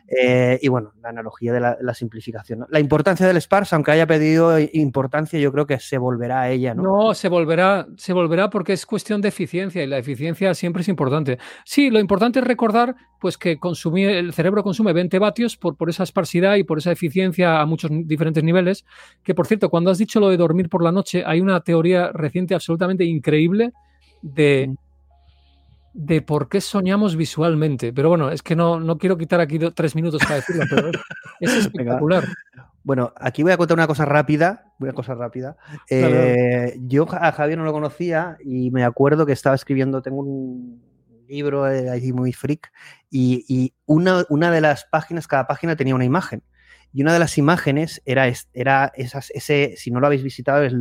Eh, 0.09 0.59
y 0.63 0.69
bueno, 0.69 0.93
la 1.03 1.09
analogía 1.09 1.53
de 1.53 1.61
la, 1.61 1.77
la 1.81 1.95
simplificación. 1.95 2.61
¿no? 2.61 2.67
La 2.71 2.81
importancia 2.81 3.27
del 3.27 3.41
sparse, 3.41 3.75
aunque 3.75 3.91
haya 3.93 4.07
pedido 4.07 4.59
importancia, 4.59 5.39
yo 5.39 5.53
creo 5.53 5.67
que 5.67 5.79
se 5.79 5.99
volverá 5.99 6.43
a 6.43 6.51
ella, 6.51 6.75
¿no? 6.75 6.83
No, 6.83 7.15
se 7.15 7.29
volverá, 7.29 7.87
se 7.97 8.13
volverá 8.13 8.51
porque 8.51 8.73
es 8.73 8.87
cuestión 8.87 9.21
de 9.21 9.29
eficiencia 9.29 9.83
y 9.83 9.87
la 9.87 9.99
eficiencia 9.99 10.55
siempre 10.55 10.83
es 10.83 10.89
importante. 10.89 11.39
Sí, 11.65 11.91
lo 11.91 11.99
importante 11.99 12.39
es 12.39 12.45
recordar 12.47 12.95
pues 13.21 13.39
que 13.39 13.59
consumir, 13.59 14.11
el 14.11 14.35
cerebro 14.35 14.63
consume 14.63 14.93
20 14.93 15.19
vatios 15.19 15.57
por, 15.57 15.77
por 15.77 15.89
esa 15.89 16.03
esparsidad 16.03 16.57
y 16.57 16.65
por 16.65 16.79
esa 16.79 16.93
eficiencia 16.93 17.61
a 17.61 17.67
muchos 17.67 17.91
diferentes 17.93 18.45
niveles. 18.45 18.85
Que 19.23 19.35
por 19.35 19.47
cierto, 19.47 19.71
cuando 19.71 19.91
has 19.91 19.99
dicho 19.99 20.21
lo 20.21 20.29
de 20.29 20.37
dormir 20.37 20.69
por 20.69 20.83
la 20.85 20.93
noche, 20.93 21.23
hay 21.25 21.41
una 21.41 21.61
teoría 21.61 22.13
reciente 22.13 22.55
absolutamente 22.55 23.05
increíble 23.05 23.73
de, 24.21 24.75
de 25.95 26.21
por 26.21 26.49
qué 26.49 26.61
soñamos 26.61 27.17
visualmente. 27.17 27.93
Pero 27.93 28.11
bueno, 28.11 28.31
es 28.31 28.43
que 28.43 28.57
no, 28.57 28.81
no 28.81 28.99
quiero 28.99 29.17
quitar 29.17 29.41
aquí 29.41 29.59
tres 29.75 29.95
minutos 29.95 30.23
para 30.23 30.37
decirlo, 30.37 30.65
pero 30.69 30.89
es, 30.89 31.01
es 31.41 31.53
espectacular. 31.67 32.25
Bueno, 32.83 33.15
aquí 33.17 33.43
voy 33.43 33.53
a 33.53 33.57
contar 33.57 33.79
una 33.79 33.87
cosa 33.87 34.05
rápida, 34.05 34.75
una 34.79 34.93
cosa 34.93 35.15
rápida. 35.15 35.57
Eh, 35.89 36.77
yo 36.81 37.07
a 37.11 37.33
Javier 37.33 37.57
no 37.57 37.65
lo 37.65 37.73
conocía 37.73 38.37
y 38.45 38.71
me 38.73 38.85
acuerdo 38.85 39.25
que 39.25 39.33
estaba 39.33 39.55
escribiendo, 39.55 40.03
tengo 40.03 40.21
un 40.21 40.83
libro 41.27 41.67
eh, 41.71 41.89
ahí 41.89 42.13
muy 42.13 42.35
freak 42.35 42.71
y, 43.09 43.47
y 43.49 43.73
una, 43.87 44.25
una 44.29 44.51
de 44.51 44.61
las 44.61 44.85
páginas, 44.85 45.27
cada 45.27 45.47
página 45.47 45.77
tenía 45.77 45.95
una 45.95 46.05
imagen. 46.05 46.43
Y 46.93 47.03
una 47.03 47.13
de 47.13 47.19
las 47.19 47.39
imágenes 47.39 48.03
era, 48.05 48.31
era 48.53 48.93
esas, 48.95 49.31
ese, 49.31 49.75
si 49.77 49.91
no 49.91 49.99
lo 49.99 50.07
habéis 50.07 50.23
visitado, 50.23 50.63
es 50.63 50.73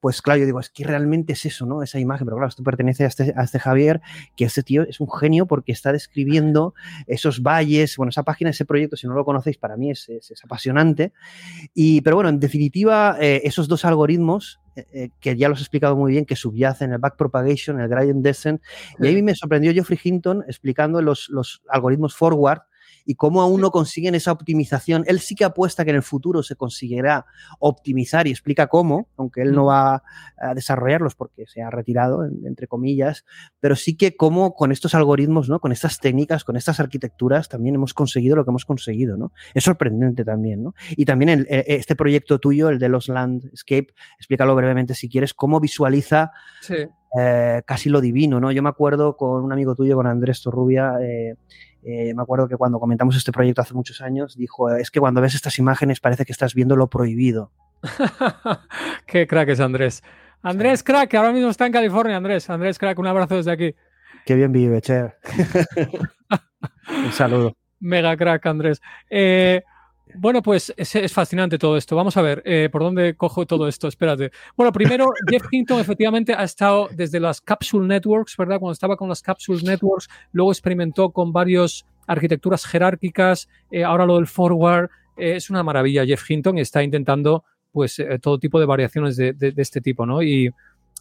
pues 0.00 0.22
claro, 0.22 0.40
yo 0.40 0.46
digo, 0.46 0.60
es 0.60 0.70
que 0.70 0.84
realmente 0.84 1.32
es 1.34 1.44
eso, 1.46 1.66
¿no? 1.66 1.82
Esa 1.82 1.98
imagen, 1.98 2.24
pero 2.26 2.36
claro, 2.36 2.48
esto 2.48 2.62
pertenece 2.62 3.04
a 3.04 3.08
este, 3.08 3.34
a 3.36 3.42
este 3.44 3.58
Javier, 3.58 4.00
que 4.36 4.44
este 4.44 4.62
tío 4.62 4.82
es 4.82 5.00
un 5.00 5.10
genio 5.10 5.46
porque 5.46 5.72
está 5.72 5.92
describiendo 5.92 6.74
esos 7.06 7.42
valles, 7.42 7.96
bueno, 7.96 8.10
esa 8.10 8.22
página, 8.22 8.50
ese 8.50 8.64
proyecto, 8.64 8.96
si 8.96 9.06
no 9.06 9.14
lo 9.14 9.24
conocéis, 9.24 9.58
para 9.58 9.76
mí 9.76 9.90
es, 9.90 10.08
es- 10.08 10.30
es 10.30 10.44
apasionante. 10.44 11.12
Y, 11.74 12.00
pero 12.02 12.16
bueno, 12.16 12.28
en 12.30 12.40
definitiva, 12.40 13.16
eh, 13.20 13.42
esos 13.44 13.68
dos 13.68 13.84
algoritmos, 13.84 14.60
eh, 14.76 14.86
eh, 14.92 15.10
que 15.20 15.36
ya 15.36 15.48
los 15.48 15.58
he 15.58 15.62
explicado 15.62 15.96
muy 15.96 16.12
bien, 16.12 16.24
que 16.24 16.36
subyacen 16.36 16.92
el 16.92 16.98
backpropagation, 16.98 17.80
el 17.80 17.88
gradient 17.88 18.22
descent, 18.24 18.62
y 18.98 19.08
a 19.08 19.12
mí 19.12 19.22
me 19.22 19.34
sorprendió 19.34 19.72
Geoffrey 19.72 19.98
Hinton 20.02 20.44
explicando 20.48 21.02
los, 21.02 21.28
los 21.28 21.62
algoritmos 21.68 22.14
forward 22.16 22.60
y 23.04 23.14
cómo 23.14 23.42
aún 23.42 23.60
no 23.60 23.70
consiguen 23.70 24.14
esa 24.14 24.32
optimización. 24.32 25.04
Él 25.06 25.20
sí 25.20 25.34
que 25.34 25.44
apuesta 25.44 25.84
que 25.84 25.90
en 25.90 25.96
el 25.96 26.02
futuro 26.02 26.42
se 26.42 26.56
conseguirá 26.56 27.26
optimizar 27.58 28.26
y 28.26 28.30
explica 28.30 28.66
cómo, 28.66 29.08
aunque 29.16 29.42
él 29.42 29.52
no 29.54 29.66
va 29.66 30.02
a 30.38 30.54
desarrollarlos 30.54 31.14
porque 31.14 31.46
se 31.46 31.62
ha 31.62 31.70
retirado, 31.70 32.24
en- 32.24 32.46
entre 32.46 32.66
comillas, 32.66 33.24
pero 33.60 33.76
sí 33.76 33.96
que 33.96 34.16
cómo 34.16 34.54
con 34.54 34.72
estos 34.72 34.94
algoritmos, 34.94 35.48
¿no? 35.48 35.60
con 35.60 35.72
estas 35.72 35.98
técnicas, 35.98 36.44
con 36.44 36.56
estas 36.56 36.80
arquitecturas, 36.80 37.48
también 37.48 37.74
hemos 37.74 37.94
conseguido 37.94 38.36
lo 38.36 38.44
que 38.44 38.50
hemos 38.50 38.64
conseguido. 38.64 39.16
¿no? 39.16 39.32
Es 39.54 39.64
sorprendente 39.64 40.24
también. 40.24 40.62
¿no? 40.62 40.74
Y 40.96 41.04
también 41.04 41.28
el- 41.28 41.46
eh, 41.50 41.64
este 41.68 41.96
proyecto 41.96 42.38
tuyo, 42.38 42.68
el 42.68 42.78
de 42.78 42.88
los 42.88 43.08
Landscape, 43.08 43.88
explícalo 44.18 44.54
brevemente 44.54 44.94
si 44.94 45.08
quieres, 45.08 45.34
cómo 45.34 45.60
visualiza 45.60 46.30
Sí. 46.60 46.74
eh, 47.18 47.60
casi 47.66 47.90
lo 47.90 48.00
divino, 48.00 48.40
¿no? 48.40 48.52
Yo 48.52 48.62
me 48.62 48.70
acuerdo 48.70 49.16
con 49.18 49.44
un 49.44 49.52
amigo 49.52 49.74
tuyo, 49.74 49.96
con 49.96 50.06
Andrés 50.06 50.40
Torrubia, 50.42 50.94
eh, 51.02 51.34
eh, 51.82 52.14
me 52.14 52.22
acuerdo 52.22 52.48
que 52.48 52.56
cuando 52.56 52.78
comentamos 52.78 53.16
este 53.16 53.32
proyecto 53.32 53.62
hace 53.62 53.74
muchos 53.74 54.00
años, 54.00 54.36
dijo, 54.36 54.70
es 54.70 54.90
que 54.90 55.00
cuando 55.00 55.20
ves 55.20 55.34
estas 55.34 55.58
imágenes 55.58 56.00
parece 56.00 56.24
que 56.24 56.32
estás 56.32 56.54
viendo 56.54 56.76
lo 56.76 56.88
prohibido. 56.88 57.50
Qué 59.06 59.26
crack 59.26 59.48
es 59.48 59.60
Andrés. 59.60 60.02
Andrés 60.42 60.82
Crack, 60.82 61.08
que 61.08 61.16
ahora 61.16 61.32
mismo 61.32 61.50
está 61.50 61.66
en 61.66 61.72
California, 61.72 62.16
Andrés. 62.16 62.50
Andrés 62.50 62.78
Crack, 62.78 62.98
un 62.98 63.06
abrazo 63.06 63.36
desde 63.36 63.52
aquí. 63.52 63.74
Qué 64.26 64.34
bien 64.34 64.52
vive, 64.52 64.80
che. 64.80 65.02
un 66.88 67.12
saludo. 67.12 67.56
Mega 67.80 68.16
crack, 68.16 68.46
Andrés. 68.46 68.80
Eh, 69.10 69.62
bueno, 70.16 70.42
pues 70.42 70.72
es, 70.76 70.94
es 70.96 71.12
fascinante 71.12 71.58
todo 71.58 71.76
esto. 71.76 71.96
Vamos 71.96 72.16
a 72.16 72.22
ver 72.22 72.42
eh, 72.44 72.68
por 72.70 72.82
dónde 72.82 73.14
cojo 73.14 73.46
todo 73.46 73.68
esto. 73.68 73.88
Espérate. 73.88 74.30
Bueno, 74.56 74.72
primero, 74.72 75.06
Jeff 75.28 75.42
Hinton 75.50 75.80
efectivamente 75.80 76.34
ha 76.34 76.44
estado 76.44 76.88
desde 76.92 77.20
las 77.20 77.40
Capsule 77.40 77.86
Networks, 77.86 78.36
¿verdad? 78.36 78.58
Cuando 78.58 78.72
estaba 78.72 78.96
con 78.96 79.08
las 79.08 79.22
Capsule 79.22 79.62
Networks, 79.62 80.08
luego 80.32 80.52
experimentó 80.52 81.10
con 81.10 81.32
varias 81.32 81.84
arquitecturas 82.06 82.64
jerárquicas, 82.66 83.48
eh, 83.70 83.84
ahora 83.84 84.06
lo 84.06 84.16
del 84.16 84.26
forward. 84.26 84.90
eh, 85.16 85.36
es 85.36 85.50
una 85.50 85.62
maravilla. 85.62 86.04
Jeff 86.06 86.28
Hinton 86.30 86.58
está 86.58 86.82
intentando 86.82 87.44
pues 87.70 87.96
todo 88.20 88.38
tipo 88.38 88.60
de 88.60 88.66
variaciones 88.66 89.16
de, 89.16 89.32
de- 89.32 89.52
de 89.52 89.62
este 89.62 89.80
tipo, 89.80 90.04
¿no? 90.04 90.22
Y, 90.22 90.46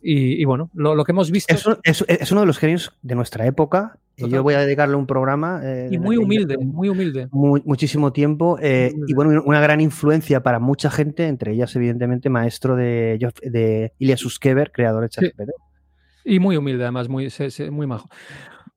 y- 0.04 0.42
y 0.42 0.46
bueno, 0.46 0.70
lo, 0.74 0.96
lo 0.96 1.04
que 1.04 1.12
hemos 1.12 1.30
visto. 1.32 1.54
Es, 1.54 1.66
un- 1.66 1.78
es- 1.84 2.06
es 2.08 2.32
uno 2.32 2.42
de 2.42 2.48
los 2.48 2.58
genios 2.58 2.94
de 3.02 3.16
nuestra 3.16 3.46
época. 3.46 3.98
Y. 4.18 4.30
Yo 4.30 4.44
voy 4.44 4.54
a 4.54 4.60
dedicarle 4.60 4.96
un 4.96 5.08
programa. 5.08 5.62
eh, 5.64 5.90
y 5.92 5.98
muy 5.98 6.18
humilde, 6.18 6.58
muy 6.58 6.90
humilde. 6.90 7.28
mu- 7.32 7.60
muchísimo 7.66 8.12
tiempo. 8.14 8.58
eh, 8.62 8.94
y 9.08 9.14
bueno, 9.14 9.42
una 9.46 9.60
gran 9.62 9.82
influencia 9.82 10.44
para 10.44 10.60
mucha 10.60 10.90
gente, 10.92 11.28
entre 11.28 11.54
ellas, 11.54 11.76
evidentemente, 11.76 12.30
maestro 12.30 12.76
de, 12.76 13.18
de 13.44 13.94
Ilya 14.00 14.18
Suskever, 14.18 14.72
creador 14.72 15.04
de 15.04 15.10
ChatGPT. 15.10 15.50
Y 16.26 16.40
muy 16.40 16.56
humilde, 16.58 16.84
además, 16.84 17.10
muy, 17.10 17.30
muy 17.72 17.88
majo. 17.88 18.08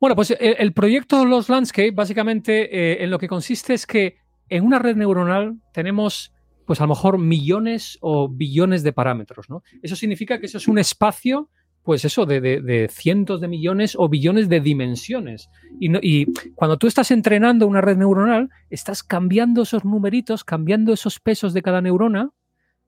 Bueno, 0.01 0.17
pues 0.17 0.31
el, 0.31 0.57
el 0.59 0.73
proyecto 0.73 1.25
Los 1.25 1.49
Landscape, 1.49 1.91
básicamente, 1.93 2.75
eh, 2.93 3.05
en 3.05 3.11
lo 3.11 3.19
que 3.19 3.29
consiste 3.29 3.75
es 3.75 3.87
que 3.87 4.17
en 4.49 4.65
una 4.65 4.79
red 4.79 4.97
neuronal 4.97 5.57
tenemos, 5.73 6.33
pues 6.67 6.81
a 6.81 6.85
lo 6.85 6.89
mejor, 6.89 7.19
millones 7.19 7.99
o 8.01 8.29
billones 8.29 8.83
de 8.83 8.93
parámetros, 8.93 9.49
¿no? 9.51 9.63
Eso 9.83 9.97
significa 9.97 10.39
que 10.39 10.47
eso 10.47 10.59
es 10.59 10.69
un 10.69 10.79
espacio, 10.79 11.49
pues 11.85 12.05
eso, 12.05 12.25
de, 12.27 12.41
de- 12.41 12.61
de 12.63 12.89
cientos 12.89 13.41
de 13.41 13.49
millones 13.49 13.95
o 13.99 14.09
billones 14.09 14.49
de 14.49 14.61
dimensiones. 14.61 15.51
Y, 15.79 16.27
cuando 16.55 16.79
tú 16.79 16.87
estás 16.87 17.11
entrenando 17.11 17.67
una 17.67 17.81
red 17.83 17.97
neuronal, 17.99 18.49
estás 18.71 19.03
cambiando 19.03 19.63
esos 19.63 19.85
numeritos, 19.85 20.45
cambiando 20.45 20.93
esos 20.93 21.21
pesos 21.21 21.53
de 21.53 21.63
cada 21.63 21.83
neurona, 21.83 22.31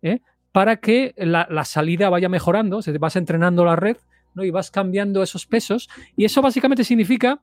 ¿eh? 0.02 0.20
para 0.50 0.76
que 0.76 1.14
la, 1.18 1.46
la 1.50 1.64
salida 1.64 2.08
vaya 2.08 2.30
mejorando, 2.30 2.80
se 2.80 2.96
vas 2.96 3.16
entrenando 3.16 3.64
la 3.64 3.76
red 3.76 3.98
¿no? 4.34 4.44
y 4.44 4.50
vas 4.50 4.70
cambiando 4.70 5.22
esos 5.22 5.46
pesos. 5.46 5.88
Y 6.16 6.24
eso 6.24 6.40
básicamente 6.40 6.82
significa 6.82 7.42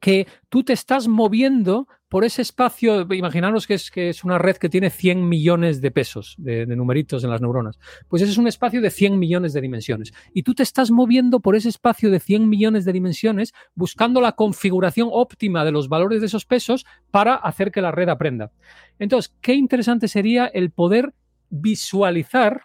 que 0.00 0.26
tú 0.48 0.62
te 0.62 0.72
estás 0.72 1.08
moviendo 1.08 1.88
por 2.08 2.24
ese 2.24 2.42
espacio, 2.42 3.12
imaginaros 3.12 3.66
que 3.66 3.74
es, 3.74 3.90
que 3.90 4.08
es 4.08 4.22
una 4.22 4.38
red 4.38 4.56
que 4.56 4.68
tiene 4.68 4.90
100 4.90 5.28
millones 5.28 5.80
de 5.80 5.90
pesos, 5.90 6.36
de, 6.38 6.64
de 6.64 6.76
numeritos 6.76 7.24
en 7.24 7.30
las 7.30 7.40
neuronas, 7.40 7.78
pues 8.08 8.22
ese 8.22 8.32
es 8.32 8.38
un 8.38 8.46
espacio 8.46 8.80
de 8.80 8.90
100 8.90 9.18
millones 9.18 9.52
de 9.52 9.60
dimensiones. 9.60 10.12
Y 10.32 10.42
tú 10.42 10.54
te 10.54 10.62
estás 10.62 10.90
moviendo 10.90 11.40
por 11.40 11.56
ese 11.56 11.68
espacio 11.68 12.10
de 12.10 12.20
100 12.20 12.48
millones 12.48 12.84
de 12.84 12.92
dimensiones 12.92 13.52
buscando 13.74 14.20
la 14.20 14.32
configuración 14.32 15.08
óptima 15.10 15.64
de 15.64 15.72
los 15.72 15.88
valores 15.88 16.20
de 16.20 16.26
esos 16.26 16.46
pesos 16.46 16.86
para 17.10 17.34
hacer 17.34 17.72
que 17.72 17.82
la 17.82 17.90
red 17.90 18.08
aprenda. 18.08 18.52
Entonces, 18.98 19.34
qué 19.40 19.54
interesante 19.54 20.08
sería 20.08 20.46
el 20.46 20.70
poder 20.70 21.12
visualizar 21.50 22.62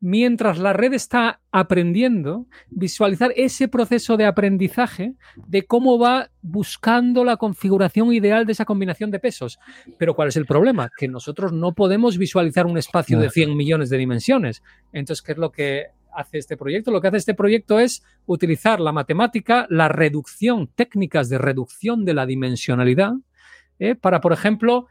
mientras 0.00 0.58
la 0.58 0.72
red 0.72 0.92
está 0.92 1.40
aprendiendo, 1.50 2.46
visualizar 2.70 3.32
ese 3.36 3.68
proceso 3.68 4.16
de 4.16 4.26
aprendizaje 4.26 5.14
de 5.46 5.66
cómo 5.66 5.98
va 5.98 6.30
buscando 6.40 7.24
la 7.24 7.36
configuración 7.36 8.12
ideal 8.12 8.46
de 8.46 8.52
esa 8.52 8.64
combinación 8.64 9.10
de 9.10 9.18
pesos. 9.18 9.58
Pero 9.98 10.14
¿cuál 10.14 10.28
es 10.28 10.36
el 10.36 10.46
problema? 10.46 10.90
Que 10.96 11.08
nosotros 11.08 11.52
no 11.52 11.74
podemos 11.74 12.16
visualizar 12.16 12.66
un 12.66 12.78
espacio 12.78 13.18
de 13.18 13.30
100 13.30 13.56
millones 13.56 13.90
de 13.90 13.98
dimensiones. 13.98 14.62
Entonces, 14.92 15.22
¿qué 15.22 15.32
es 15.32 15.38
lo 15.38 15.50
que 15.50 15.86
hace 16.12 16.38
este 16.38 16.56
proyecto? 16.56 16.90
Lo 16.90 17.00
que 17.00 17.08
hace 17.08 17.16
este 17.16 17.34
proyecto 17.34 17.80
es 17.80 18.04
utilizar 18.26 18.80
la 18.80 18.92
matemática, 18.92 19.66
la 19.68 19.88
reducción, 19.88 20.68
técnicas 20.74 21.28
de 21.28 21.38
reducción 21.38 22.04
de 22.04 22.14
la 22.14 22.26
dimensionalidad, 22.26 23.14
¿eh? 23.78 23.96
para, 23.96 24.20
por 24.20 24.32
ejemplo, 24.32 24.86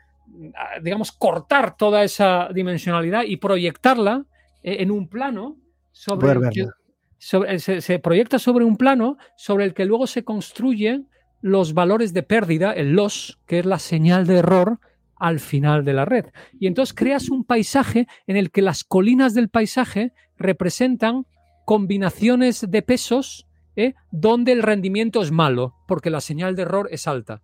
digamos, 0.82 1.14
cortar 1.14 1.77
toda 1.77 2.03
esa 2.03 2.50
dimensionalidad 2.53 3.24
y 3.24 3.38
proyectarla 3.38 4.26
en 4.64 4.92
un 4.92 5.08
plano 5.10 5.58
sobre 5.92 6.19
Poder 6.22 6.38
el 6.38 6.50
que- 6.50 6.60
verla. 6.61 6.76
sobre- 7.18 7.60
se, 7.60 7.82
se 7.82 8.00
proyecta 8.00 8.40
sobre 8.40 8.66
un 8.66 8.77
plano 8.77 9.18
sobre 9.38 9.66
el 9.66 9.74
que 9.74 9.86
luego 9.86 10.08
se 10.08 10.24
construyen 10.24 11.08
los 11.42 11.74
valores 11.74 12.14
de 12.14 12.24
pérdida, 12.24 12.72
el 12.74 12.94
loss, 12.94 13.40
que 13.45 13.60
es 13.60 13.66
la 13.66 13.80
señal 13.80 14.26
de 14.27 14.38
error 14.38 14.80
al 15.16 15.40
final 15.40 15.84
de 15.86 15.94
la 15.94 16.06
red. 16.06 16.26
Y 16.60 16.68
entonces 16.68 16.94
creas 16.94 17.30
un 17.30 17.44
paisaje 17.44 18.08
en 18.27 18.38
el 18.38 18.52
que 18.52 18.61
las 18.61 18.84
colinas 18.84 19.34
del 19.34 19.50
paisaje 19.50 20.14
representan 20.38 21.26
combinaciones 21.66 22.66
de 22.69 22.82
pesos 22.82 23.45
¿eh? 23.76 23.94
donde 24.11 24.52
el 24.52 24.64
rendimiento 24.64 25.22
es 25.22 25.32
malo, 25.32 25.76
porque 25.88 26.10
la 26.10 26.22
señal 26.22 26.56
de 26.56 26.64
error 26.64 26.88
es 26.92 27.08
alta. 27.08 27.42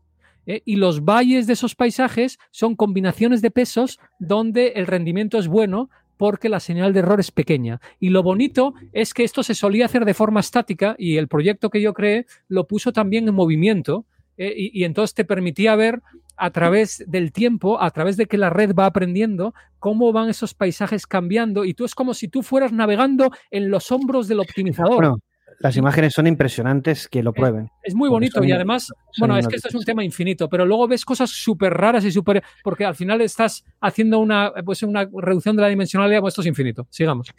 ¿eh? 0.47 0.61
Y 0.65 0.77
los 0.77 1.03
valles 1.05 1.45
de 1.45 1.53
esos 1.53 1.75
paisajes 1.75 2.39
son 2.49 2.75
combinaciones 2.75 3.41
de 3.43 3.51
pesos 3.51 3.99
donde 4.19 4.69
el 4.75 4.87
rendimiento 4.87 5.37
es 5.37 5.47
bueno 5.47 5.89
porque 6.17 6.49
la 6.49 6.59
señal 6.59 6.93
de 6.93 6.99
error 6.99 7.19
es 7.19 7.31
pequeña. 7.31 7.81
Y 7.99 8.09
lo 8.09 8.23
bonito 8.23 8.73
es 8.91 9.13
que 9.13 9.23
esto 9.23 9.43
se 9.43 9.55
solía 9.55 9.85
hacer 9.85 10.05
de 10.05 10.13
forma 10.13 10.39
estática 10.39 10.95
y 10.97 11.17
el 11.17 11.27
proyecto 11.27 11.69
que 11.69 11.81
yo 11.81 11.93
creé 11.93 12.25
lo 12.47 12.67
puso 12.67 12.93
también 12.93 13.27
en 13.27 13.35
movimiento 13.35 14.05
¿eh? 14.37 14.53
y, 14.55 14.83
entonces 14.83 15.13
te 15.13 15.25
permitía 15.25 15.75
ver 15.75 16.01
a 16.35 16.49
través 16.51 17.03
del 17.07 17.31
tiempo, 17.31 17.81
a 17.81 17.91
través 17.91 18.17
de 18.17 18.25
que 18.25 18.37
la 18.37 18.49
red 18.49 18.73
va 18.73 18.87
aprendiendo, 18.87 19.53
cómo 19.79 20.11
van 20.11 20.29
esos 20.29 20.53
paisajes 20.53 21.05
cambiando 21.05 21.65
y 21.65 21.73
tú 21.73 21.85
es 21.85 21.93
como 21.93 22.13
si 22.13 22.27
tú 22.27 22.41
fueras 22.41 22.71
navegando 22.71 23.31
en 23.51 23.69
los 23.69 23.91
hombros 23.91 24.27
del 24.27 24.39
optimizador. 24.39 25.19
Las 25.59 25.75
imágenes 25.77 26.13
son 26.13 26.27
impresionantes 26.27 27.07
que 27.07 27.23
lo 27.23 27.33
prueben. 27.33 27.69
Es 27.83 27.95
muy 27.95 28.09
bonito 28.09 28.39
son- 28.39 28.47
y 28.47 28.51
además, 28.51 28.91
bueno, 29.19 29.37
es 29.37 29.47
que 29.47 29.55
esto 29.55 29.69
es 29.69 29.75
un 29.75 29.83
tema 29.83 30.03
infinito, 30.03 30.49
pero 30.49 30.65
luego 30.65 30.87
ves 30.87 31.05
cosas 31.05 31.29
súper 31.29 31.73
raras 31.73 32.03
y 32.05 32.11
súper... 32.11 32.43
Porque 32.63 32.85
al 32.85 32.95
final 32.95 33.21
estás 33.21 33.63
haciendo 33.81 34.19
una, 34.19 34.51
pues 34.65 34.83
una 34.83 35.07
reducción 35.13 35.55
de 35.55 35.61
la 35.61 35.67
dimensionalidad, 35.69 36.21
pues 36.21 36.33
esto 36.33 36.41
es 36.41 36.47
infinito. 36.47 36.87
Sigamos. 36.89 37.31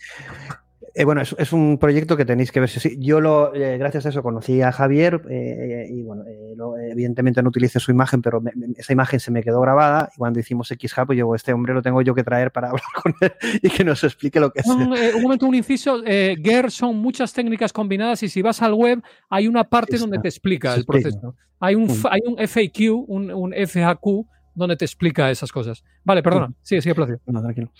Eh, 0.96 1.04
bueno, 1.04 1.22
es, 1.22 1.34
es 1.38 1.52
un 1.52 1.76
proyecto 1.78 2.16
que 2.16 2.24
tenéis 2.24 2.52
que 2.52 2.60
ver. 2.60 2.68
si. 2.68 2.96
Yo, 3.00 3.20
lo, 3.20 3.52
eh, 3.54 3.78
gracias 3.78 4.06
a 4.06 4.10
eso, 4.10 4.22
conocí 4.22 4.62
a 4.62 4.70
Javier 4.70 5.22
eh, 5.28 5.88
y, 5.90 6.02
bueno, 6.02 6.22
lo- 6.56 6.78
evidentemente 6.78 7.42
no 7.42 7.48
utilicé 7.48 7.80
su 7.80 7.90
imagen, 7.90 8.22
pero 8.22 8.40
me- 8.40 8.52
me- 8.54 8.68
esa 8.76 8.92
imagen 8.92 9.18
se 9.18 9.32
me 9.32 9.42
quedó 9.42 9.60
grabada. 9.60 10.08
Y 10.14 10.18
cuando 10.18 10.38
hicimos 10.38 10.70
X-Hub, 10.70 11.06
pues 11.06 11.18
yo, 11.18 11.34
este 11.34 11.52
hombre 11.52 11.74
lo 11.74 11.82
tengo 11.82 12.00
yo 12.02 12.14
que 12.14 12.22
traer 12.22 12.52
para 12.52 12.68
hablar 12.70 12.84
con 13.02 13.12
él 13.20 13.32
y 13.60 13.70
que 13.70 13.82
nos 13.84 14.04
explique 14.04 14.38
lo 14.38 14.52
que 14.52 14.60
es. 14.60 14.66
Un, 14.66 14.92
un 14.92 15.22
momento, 15.22 15.46
un 15.46 15.54
inciso. 15.56 16.00
GER 16.04 16.70
son 16.70 16.96
muchas 16.98 17.32
técnicas 17.32 17.72
combinadas 17.72 18.22
y 18.22 18.28
si 18.28 18.40
vas 18.40 18.62
al 18.62 18.74
web 18.74 19.02
hay 19.28 19.48
una 19.48 19.64
parte 19.64 19.98
donde 19.98 20.18
te 20.20 20.28
explica 20.28 20.74
el 20.74 20.84
proceso. 20.84 21.34
Hay 21.58 21.74
un, 21.74 21.84
Mm. 21.86 22.06
hay 22.10 22.20
un 22.26 22.36
FAQ, 22.38 23.04
un, 23.08 23.30
un 23.32 23.52
FAQ 23.66 24.26
donde 24.54 24.76
te 24.76 24.84
explica 24.84 25.28
esas 25.30 25.50
cosas. 25.50 25.82
Vale, 26.04 26.22
perdona. 26.22 26.48
Mm. 26.48 26.54
Sí, 26.62 26.80
sí, 26.80 26.94
Placio. 26.94 27.20
No, 27.26 27.40
tranquilo. 27.42 27.72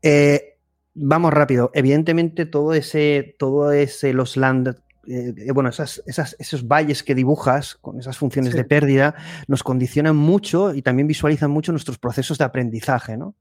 Eh, 0.00 0.53
vamos 0.94 1.32
rápido. 1.32 1.70
Evidentemente, 1.74 2.46
todo 2.46 2.74
ese, 2.74 3.34
todo 3.38 3.72
ese 3.72 4.12
los 4.12 4.36
land, 4.36 4.76
eh, 5.06 5.34
bueno, 5.52 5.68
esas, 5.68 6.02
esas- 6.06 6.34
esos 6.38 6.66
valles 6.66 7.02
que 7.02 7.14
dibujas 7.14 7.74
con 7.74 7.98
esas 8.00 8.16
funciones 8.16 8.52
Sí. 8.52 8.56
de 8.56 8.64
pérdida 8.64 9.14
nos 9.48 9.62
condicionan 9.62 10.16
mucho 10.16 10.74
y 10.74 10.80
también 10.80 11.06
visualizan 11.06 11.50
mucho 11.50 11.72
nuestros 11.72 11.98
procesos 11.98 12.38
de 12.38 12.44
aprendizaje, 12.44 13.16
¿no? 13.18 13.34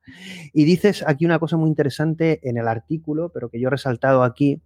Y 0.51 0.65
dices 0.65 1.03
aquí 1.07 1.25
una 1.25 1.40
cosa 1.40 1.56
muy 1.56 1.69
interesante 1.69 2.40
en 2.48 2.57
el 2.57 2.67
artículo, 2.67 3.30
pero 3.33 3.49
que 3.49 3.61
yo 3.61 3.67
he 3.67 3.72
resaltado 3.72 4.23
aquí, 4.23 4.61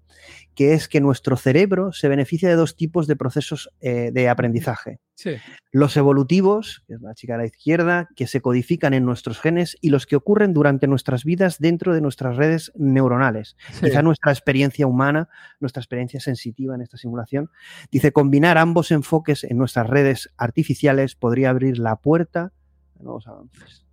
que 0.58 0.74
es 0.74 0.88
que 0.88 1.00
nuestro 1.02 1.38
cerebro 1.38 1.94
se 1.94 2.10
beneficia 2.10 2.50
de 2.50 2.56
dos 2.56 2.76
tipos 2.76 3.06
de 3.06 3.16
procesos 3.16 3.70
eh, 3.80 4.10
de 4.12 4.28
aprendizaje. 4.28 5.00
Sí. 5.14 5.36
Los 5.72 5.96
evolutivos, 5.98 6.84
que 6.88 6.96
es 6.96 7.02
la 7.02 7.14
chica 7.14 7.36
a 7.36 7.38
la 7.38 7.46
izquierda, 7.46 8.10
que 8.16 8.26
se 8.26 8.42
codifican 8.42 8.96
en 8.96 9.06
nuestros 9.06 9.40
genes 9.40 9.78
y 9.82 9.92
los 9.92 10.08
que 10.08 10.16
ocurren 10.16 10.56
durante 10.56 10.88
nuestras 10.88 11.26
vidas 11.26 11.60
dentro 11.60 11.94
de 11.94 12.02
nuestras 12.02 12.38
redes 12.38 12.72
neuronales. 12.76 13.56
Sí. 13.72 13.86
Quizá 13.86 14.02
nuestra 14.02 14.32
experiencia 14.32 14.88
humana, 14.88 15.30
nuestra 15.60 15.80
experiencia 15.80 16.20
sensitiva 16.20 16.74
en 16.74 16.82
esta 16.82 16.98
simulación. 16.98 17.52
Dice, 17.92 18.12
combinar 18.12 18.58
ambos 18.58 18.90
enfoques 18.90 19.44
en 19.44 19.60
nuestras 19.60 19.88
redes 19.88 20.32
artificiales 20.38 21.14
podría 21.14 21.52
abrir 21.52 21.78
la 21.78 21.98
puerta. 21.98 22.52
A- 23.00 23.44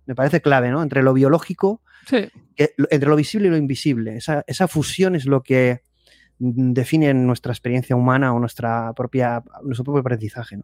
me 0.07 0.15
parece 0.15 0.41
clave, 0.41 0.71
¿no? 0.71 0.81
Entre 0.81 1.03
lo 1.03 1.13
biológico, 1.13 1.83
Sí. 2.07 2.27
que- 2.55 2.73
lo- 2.77 2.87
entre 2.89 3.07
lo 3.09 3.15
visible 3.15 3.49
y 3.49 3.51
lo 3.51 3.57
invisible. 3.57 4.15
Esa, 4.17 4.43
esa 4.47 4.67
fusión 4.67 5.13
es 5.15 5.25
lo 5.27 5.43
que 5.43 5.81
mm, 6.39 6.73
define 6.73 7.13
nuestra 7.13 7.51
experiencia 7.51 7.95
humana 7.95 8.33
o 8.33 8.39
nuestra 8.39 8.93
propia, 8.93 9.43
nuestro 9.63 9.83
propio 9.83 10.01
aprendizaje, 10.01 10.57
¿no? 10.57 10.63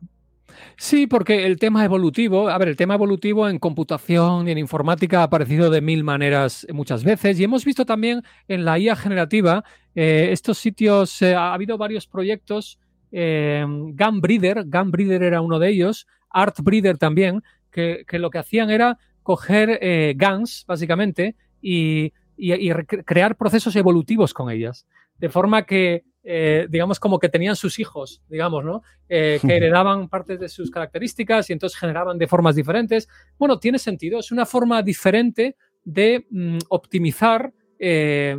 Sí, 0.77 1.07
porque 1.07 1.45
el 1.45 1.57
tema 1.57 1.85
evolutivo, 1.85 2.49
a 2.49 2.57
ver, 2.57 2.67
el 2.67 2.75
tema 2.75 2.95
evolutivo 2.95 3.47
en 3.47 3.57
computación 3.57 4.47
y 4.47 4.51
en 4.51 4.57
informática 4.57 5.21
ha 5.21 5.23
aparecido 5.23 5.69
de 5.69 5.81
mil 5.81 6.03
maneras 6.03 6.67
muchas 6.73 7.03
veces 7.03 7.39
y 7.39 7.43
hemos 7.43 7.63
visto 7.63 7.85
también 7.85 8.21
en 8.47 8.65
la 8.65 8.77
IA 8.77 8.95
generativa 8.95 9.63
eh, 9.95 10.29
estos 10.31 10.57
sitios, 10.57 11.21
eh, 11.21 11.35
ha 11.35 11.53
habido 11.53 11.77
varios 11.77 12.07
proyectos, 12.07 12.79
eh, 13.11 13.63
Gunbreeder, 13.67 14.63
Gunbreeder 14.65 15.23
era 15.23 15.41
uno 15.41 15.59
de 15.59 15.69
ellos, 15.69 16.07
Artbreeder 16.29 16.97
también, 16.97 17.43
que, 17.71 18.05
lo 18.13 18.29
que 18.29 18.37
hacían 18.39 18.69
era 18.69 18.97
coger 19.23 19.79
eh, 19.81 20.15
guns, 20.17 20.65
básicamente, 20.67 21.35
y, 21.61 22.13
y- 22.37 22.71
crear 23.05 23.35
procesos 23.37 23.75
evolutivos 23.75 24.33
con 24.33 24.49
ellas. 24.49 24.85
De 25.21 25.29
forma 25.29 25.63
que, 25.65 26.03
eh, 26.23 26.67
digamos, 26.69 26.99
como 26.99 27.17
que 27.19 27.29
tenían 27.29 27.55
sus 27.55 27.79
hijos, 27.79 28.21
digamos, 28.27 28.65
¿no? 28.65 28.81
Eh, 29.07 29.39
que 29.41 29.55
heredaban 29.55 30.09
partes 30.09 30.39
de 30.39 30.49
sus 30.49 30.69
características 30.69 31.49
y 31.49 31.53
entonces 31.53 31.79
generaban 31.79 32.17
de 32.17 32.27
formas 32.27 32.55
diferentes. 32.55 33.07
Bueno, 33.39 33.57
tiene 33.59 33.79
sentido, 33.79 34.19
es 34.19 34.31
una 34.31 34.45
forma 34.45 34.81
diferente 34.83 35.55
de 35.83 36.25
mm, 36.29 36.57
optimizar 36.69 37.53
eh, 37.79 38.35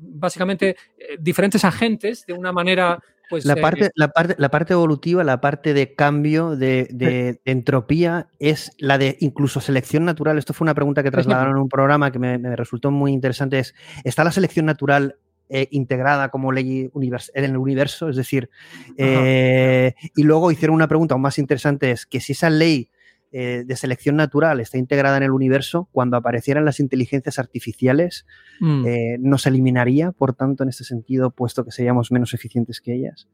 básicamente 0.00 0.76
eh, 0.98 1.16
diferentes 1.20 1.64
agentes 1.64 2.24
de 2.26 2.32
una 2.32 2.52
manera, 2.52 2.98
pues... 3.28 3.44
La 3.44 3.56
parte, 3.56 3.90
la, 3.94 4.08
parte, 4.08 4.34
la 4.38 4.48
parte 4.50 4.72
evolutiva, 4.72 5.22
la 5.24 5.40
parte 5.40 5.74
de 5.74 5.94
cambio, 5.94 6.56
de, 6.56 6.88
de- 6.90 7.40
de 7.44 7.52
entropía, 7.52 8.28
es 8.38 8.72
la 8.78 8.96
de 8.96 9.16
incluso 9.20 9.60
selección 9.60 10.04
natural. 10.06 10.38
Esto 10.38 10.54
fue 10.54 10.64
una 10.64 10.74
pregunta 10.74 11.02
que 11.02 11.10
trasladaron 11.10 11.56
en 11.56 11.62
un 11.62 11.68
programa 11.68 12.10
que 12.10 12.18
me, 12.18 12.38
me 12.38 12.56
resultó 12.56 12.90
muy 12.90 13.12
interesante. 13.12 13.58
Es, 13.58 13.74
¿está 14.04 14.24
la 14.24 14.32
selección 14.32 14.64
natural 14.66 15.16
eh, 15.48 15.68
integrada 15.70 16.28
como 16.30 16.52
ley 16.52 16.90
en 17.34 17.44
el 17.44 17.56
universo? 17.56 18.08
Es 18.08 18.16
decir, 18.16 18.50
eh, 18.96 19.94
y 20.14 20.22
luego 20.22 20.50
hicieron 20.50 20.74
una 20.74 20.88
pregunta 20.88 21.14
aún 21.14 21.22
más 21.22 21.38
interesante, 21.38 21.90
es 21.90 22.06
que 22.06 22.20
si 22.20 22.32
esa 22.32 22.50
ley 22.50 22.90
eh, 23.32 23.64
de 23.66 23.76
selección 23.76 24.16
natural 24.16 24.60
está 24.60 24.78
integrada 24.78 25.16
en 25.16 25.24
el 25.24 25.30
universo, 25.32 25.88
cuando 25.92 26.16
aparecieran 26.16 26.64
las 26.64 26.80
inteligencias 26.80 27.38
artificiales, 27.38 28.24
Mm. 28.58 28.86
¿nos 29.18 29.46
eliminaría, 29.46 30.12
por 30.12 30.32
tanto, 30.32 30.62
en 30.62 30.70
este 30.70 30.84
sentido, 30.84 31.30
puesto 31.30 31.62
que 31.62 31.70
seríamos 31.72 32.10
menos 32.10 32.32
eficientes 32.32 32.80
que 32.80 32.94
ellas? 32.94 33.28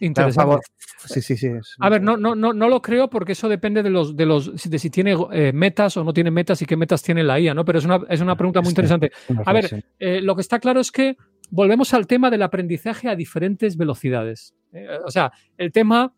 Interesante. 0.00 0.56
Sí, 1.04 1.20
sí, 1.20 1.36
sí. 1.36 1.46
es- 1.48 1.76
A 1.78 1.88
ver, 1.90 2.00
no, 2.02 2.16
no, 2.16 2.34
no, 2.34 2.52
no 2.54 2.68
lo 2.68 2.80
creo 2.80 3.10
porque 3.10 3.32
eso 3.32 3.48
depende 3.50 3.82
de 3.82 3.90
los, 3.90 4.16
de 4.16 4.24
los, 4.24 4.68
de 4.70 4.78
si 4.78 4.88
tiene 4.88 5.14
eh, 5.32 5.52
metas 5.52 5.96
o 5.98 6.04
no 6.04 6.12
tiene 6.14 6.30
metas 6.30 6.62
y 6.62 6.66
qué 6.66 6.76
metas 6.76 7.02
tiene 7.02 7.22
la 7.22 7.38
IA, 7.38 7.52
¿no? 7.52 7.64
Pero 7.66 7.78
es 7.80 7.84
una, 7.84 8.00
es 8.08 8.20
una 8.22 8.36
pregunta 8.36 8.60
muy 8.62 8.70
interesante. 8.70 9.12
A 9.44 9.52
ver, 9.52 9.84
eh, 9.98 10.20
lo 10.22 10.34
que 10.34 10.40
está 10.40 10.58
claro 10.58 10.80
es 10.80 10.90
que 10.90 11.16
volvemos 11.52 11.92
al 11.92 12.06
tema 12.06 12.30
del 12.30 12.42
aprendizaje 12.42 13.08
a 13.08 13.14
diferentes 13.14 13.76
velocidades. 13.76 14.54
Eh, 14.72 14.88
o 15.04 15.10
sea, 15.10 15.30
el 15.58 15.70
tema 15.70 16.14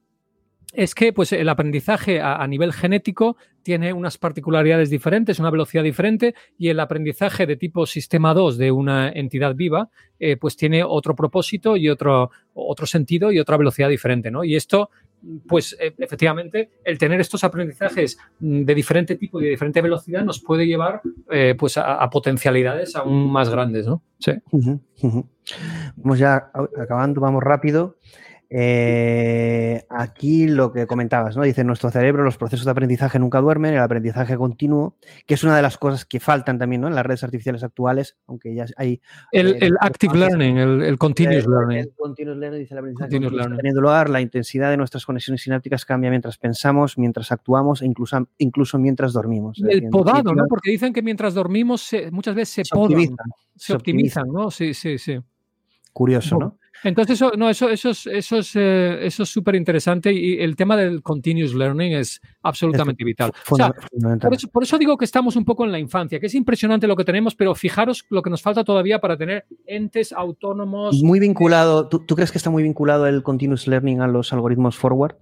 es 0.73 0.95
que 0.95 1.13
pues, 1.13 1.33
el 1.33 1.49
aprendizaje 1.49 2.21
a, 2.21 2.47
nivel 2.47 2.73
genético 2.73 3.37
tiene 3.63 3.93
unas 3.93 4.17
particularidades 4.17 4.91
diferentes, 4.91 5.39
una 5.39 5.51
velocidad 5.51 5.83
diferente, 5.83 6.35
y 6.57 6.69
el 6.69 6.81
aprendizaje 6.81 7.47
de 7.47 7.57
tipo 7.57 7.87
sistema 7.87 8.33
2 8.33 8.59
de 8.59 8.71
una 8.71 9.09
entidad 9.09 9.55
viva, 9.55 9.91
eh, 10.19 10.37
pues 10.37 10.57
tiene 10.57 10.83
otro 10.85 11.15
propósito 11.15 11.77
y 11.77 11.89
otro, 11.89 12.31
otro 12.55 12.87
sentido 12.87 13.33
y 13.33 13.39
otra 13.39 13.57
velocidad 13.57 13.89
diferente, 13.89 14.31
¿no? 14.31 14.45
Y 14.45 14.57
esto, 14.57 14.91
pues 15.47 15.77
eh, 15.81 15.95
efectivamente, 15.99 16.71
el 16.85 16.99
tener 16.99 17.21
estos 17.21 17.45
aprendizajes 17.45 18.19
mm, 18.41 18.65
de 18.65 18.75
diferente 18.75 19.17
tipo 19.17 19.41
y 19.41 19.45
de 19.45 19.51
diferente 19.51 19.81
velocidad 19.81 20.25
nos 20.25 20.41
puede 20.41 20.67
llevar 20.67 21.03
eh, 21.31 21.55
pues 21.59 21.77
a, 21.77 21.97
a 21.97 22.11
potencialidades 22.11 22.97
aún 22.97 23.31
más 23.31 23.49
grandes, 23.51 23.87
¿no? 23.87 24.03
Sí. 24.19 24.33
Vamos 25.97 26.19
ya 26.19 26.51
acabando, 26.79 27.21
vamos 27.21 27.43
rápido. 27.43 27.97
Eh, 28.57 29.85
aquí 29.91 30.47
lo 30.47 30.73
que 30.73 30.87
comentabas, 30.87 31.37
¿no? 31.37 31.43
Dice, 31.43 31.65
nuestro 31.65 31.91
cerebro 31.91 32.23
los 32.23 32.37
procesos 32.39 32.65
de 32.65 32.71
aprendizaje 32.71 33.19
nunca 33.19 33.41
duermen, 33.41 33.75
el 33.75 33.81
aprendizaje 33.81 34.37
continuo, 34.37 34.97
que 35.27 35.35
es 35.35 35.43
una 35.43 35.57
de 35.57 35.63
las 35.63 35.77
cosas 35.77 36.05
que 36.05 36.21
faltan 36.21 36.59
también, 36.59 36.81
¿no? 36.83 36.89
En 36.89 36.95
las 36.95 37.05
redes 37.05 37.25
artificiales 37.25 37.65
actuales, 37.65 38.17
aunque 38.27 38.55
ya 38.55 38.67
hay... 38.77 39.01
El, 39.33 39.55
eh, 39.55 39.59
el 39.63 39.75
active 39.81 40.17
learning, 40.17 40.57
el, 40.59 40.83
el 40.83 40.99
continuous 40.99 41.47
learning. 41.47 41.79
el 41.79 41.93
continuous 41.97 42.39
learning, 42.39 42.61
dice 42.61 42.75
el 42.75 42.79
aprendizaje 42.79 43.11
Continuous 43.11 43.31
continuo 43.33 43.39
learning. 43.41 43.57
teniendo 43.59 43.81
lugar, 43.81 44.11
la 44.11 44.21
intensidad 44.21 44.71
de 44.71 44.77
nuestras 44.77 45.05
conexiones 45.05 45.43
sinápticas 45.43 45.85
cambia 45.85 46.11
mientras 46.11 46.39
pensamos, 46.39 46.97
mientras 46.97 47.33
actuamos 47.33 47.83
e 47.83 47.87
incluso, 47.87 48.29
incluso 48.39 48.79
mientras 48.79 49.13
dormimos. 49.13 49.59
Y 49.59 49.69
el 49.69 49.89
podado, 49.91 50.33
¿no? 50.33 50.45
Porque 50.49 50.71
dicen 50.71 50.93
que 50.93 51.03
mientras 51.03 51.35
dormimos 51.35 51.83
se- 51.83 52.11
muchas 52.11 52.35
veces 52.35 52.55
se, 52.55 52.65
Se 52.65 52.75
podan, 52.75 52.93
optimizan, 52.93 53.17
se 53.57 53.67
se 53.67 53.73
optimizan, 53.75 54.29
¿no? 54.29 54.51
Sí, 54.51 54.75
sí, 54.75 54.99
sí. 54.99 55.19
Curioso, 55.93 56.39
¿no? 56.39 56.59
Entonces, 56.83 57.17
eso, 57.17 57.33
no, 57.37 57.49
eso, 57.49 57.69
eso 57.71 57.91
es 57.91 58.07
eso 58.07 58.39
es 58.39 58.57
eh, 58.57 59.07
es 59.07 59.15
súper 59.15 59.55
interesante 59.55 60.13
y 60.13 60.41
el 60.41 60.57
tema 60.57 60.77
del 60.77 61.03
continuous 61.03 61.55
learning 61.55 61.93
es 61.93 62.21
absolutamente 62.43 63.05
vital. 63.05 63.33
O 63.51 63.57
sea, 63.57 63.73
por, 64.21 64.35
eso, 64.35 64.49
por, 64.49 64.63
eso, 64.63 64.79
digo 64.79 64.97
que 64.97 65.05
estamos 65.05 65.37
un 65.37 65.45
poco 65.45 65.65
en 65.65 65.73
la 65.73 65.79
infancia, 65.79 66.21
que 66.21 66.27
es 66.27 66.35
impresionante 66.35 66.87
lo 66.87 66.97
que 66.97 67.05
tenemos, 67.05 67.35
pero 67.35 67.55
fijaros 67.55 68.05
lo 68.11 68.23
que 68.23 68.31
nos 68.31 68.43
falta 68.43 68.65
todavía 68.65 69.01
para 69.01 69.17
tener 69.17 69.47
entes 69.67 70.13
autónomos. 70.13 71.03
Muy 71.03 71.21
vinculado, 71.21 71.89
¿tú, 71.89 72.01
¿tú 72.01 72.15
crees 72.15 72.33
que 72.33 72.39
está 72.39 72.51
muy 72.51 72.63
vinculado 72.63 73.07
el 73.07 73.23
continuous 73.23 73.67
learning 73.67 74.01
a 74.01 74.07
los 74.07 74.33
algoritmos 74.33 74.77
forward? 74.77 75.17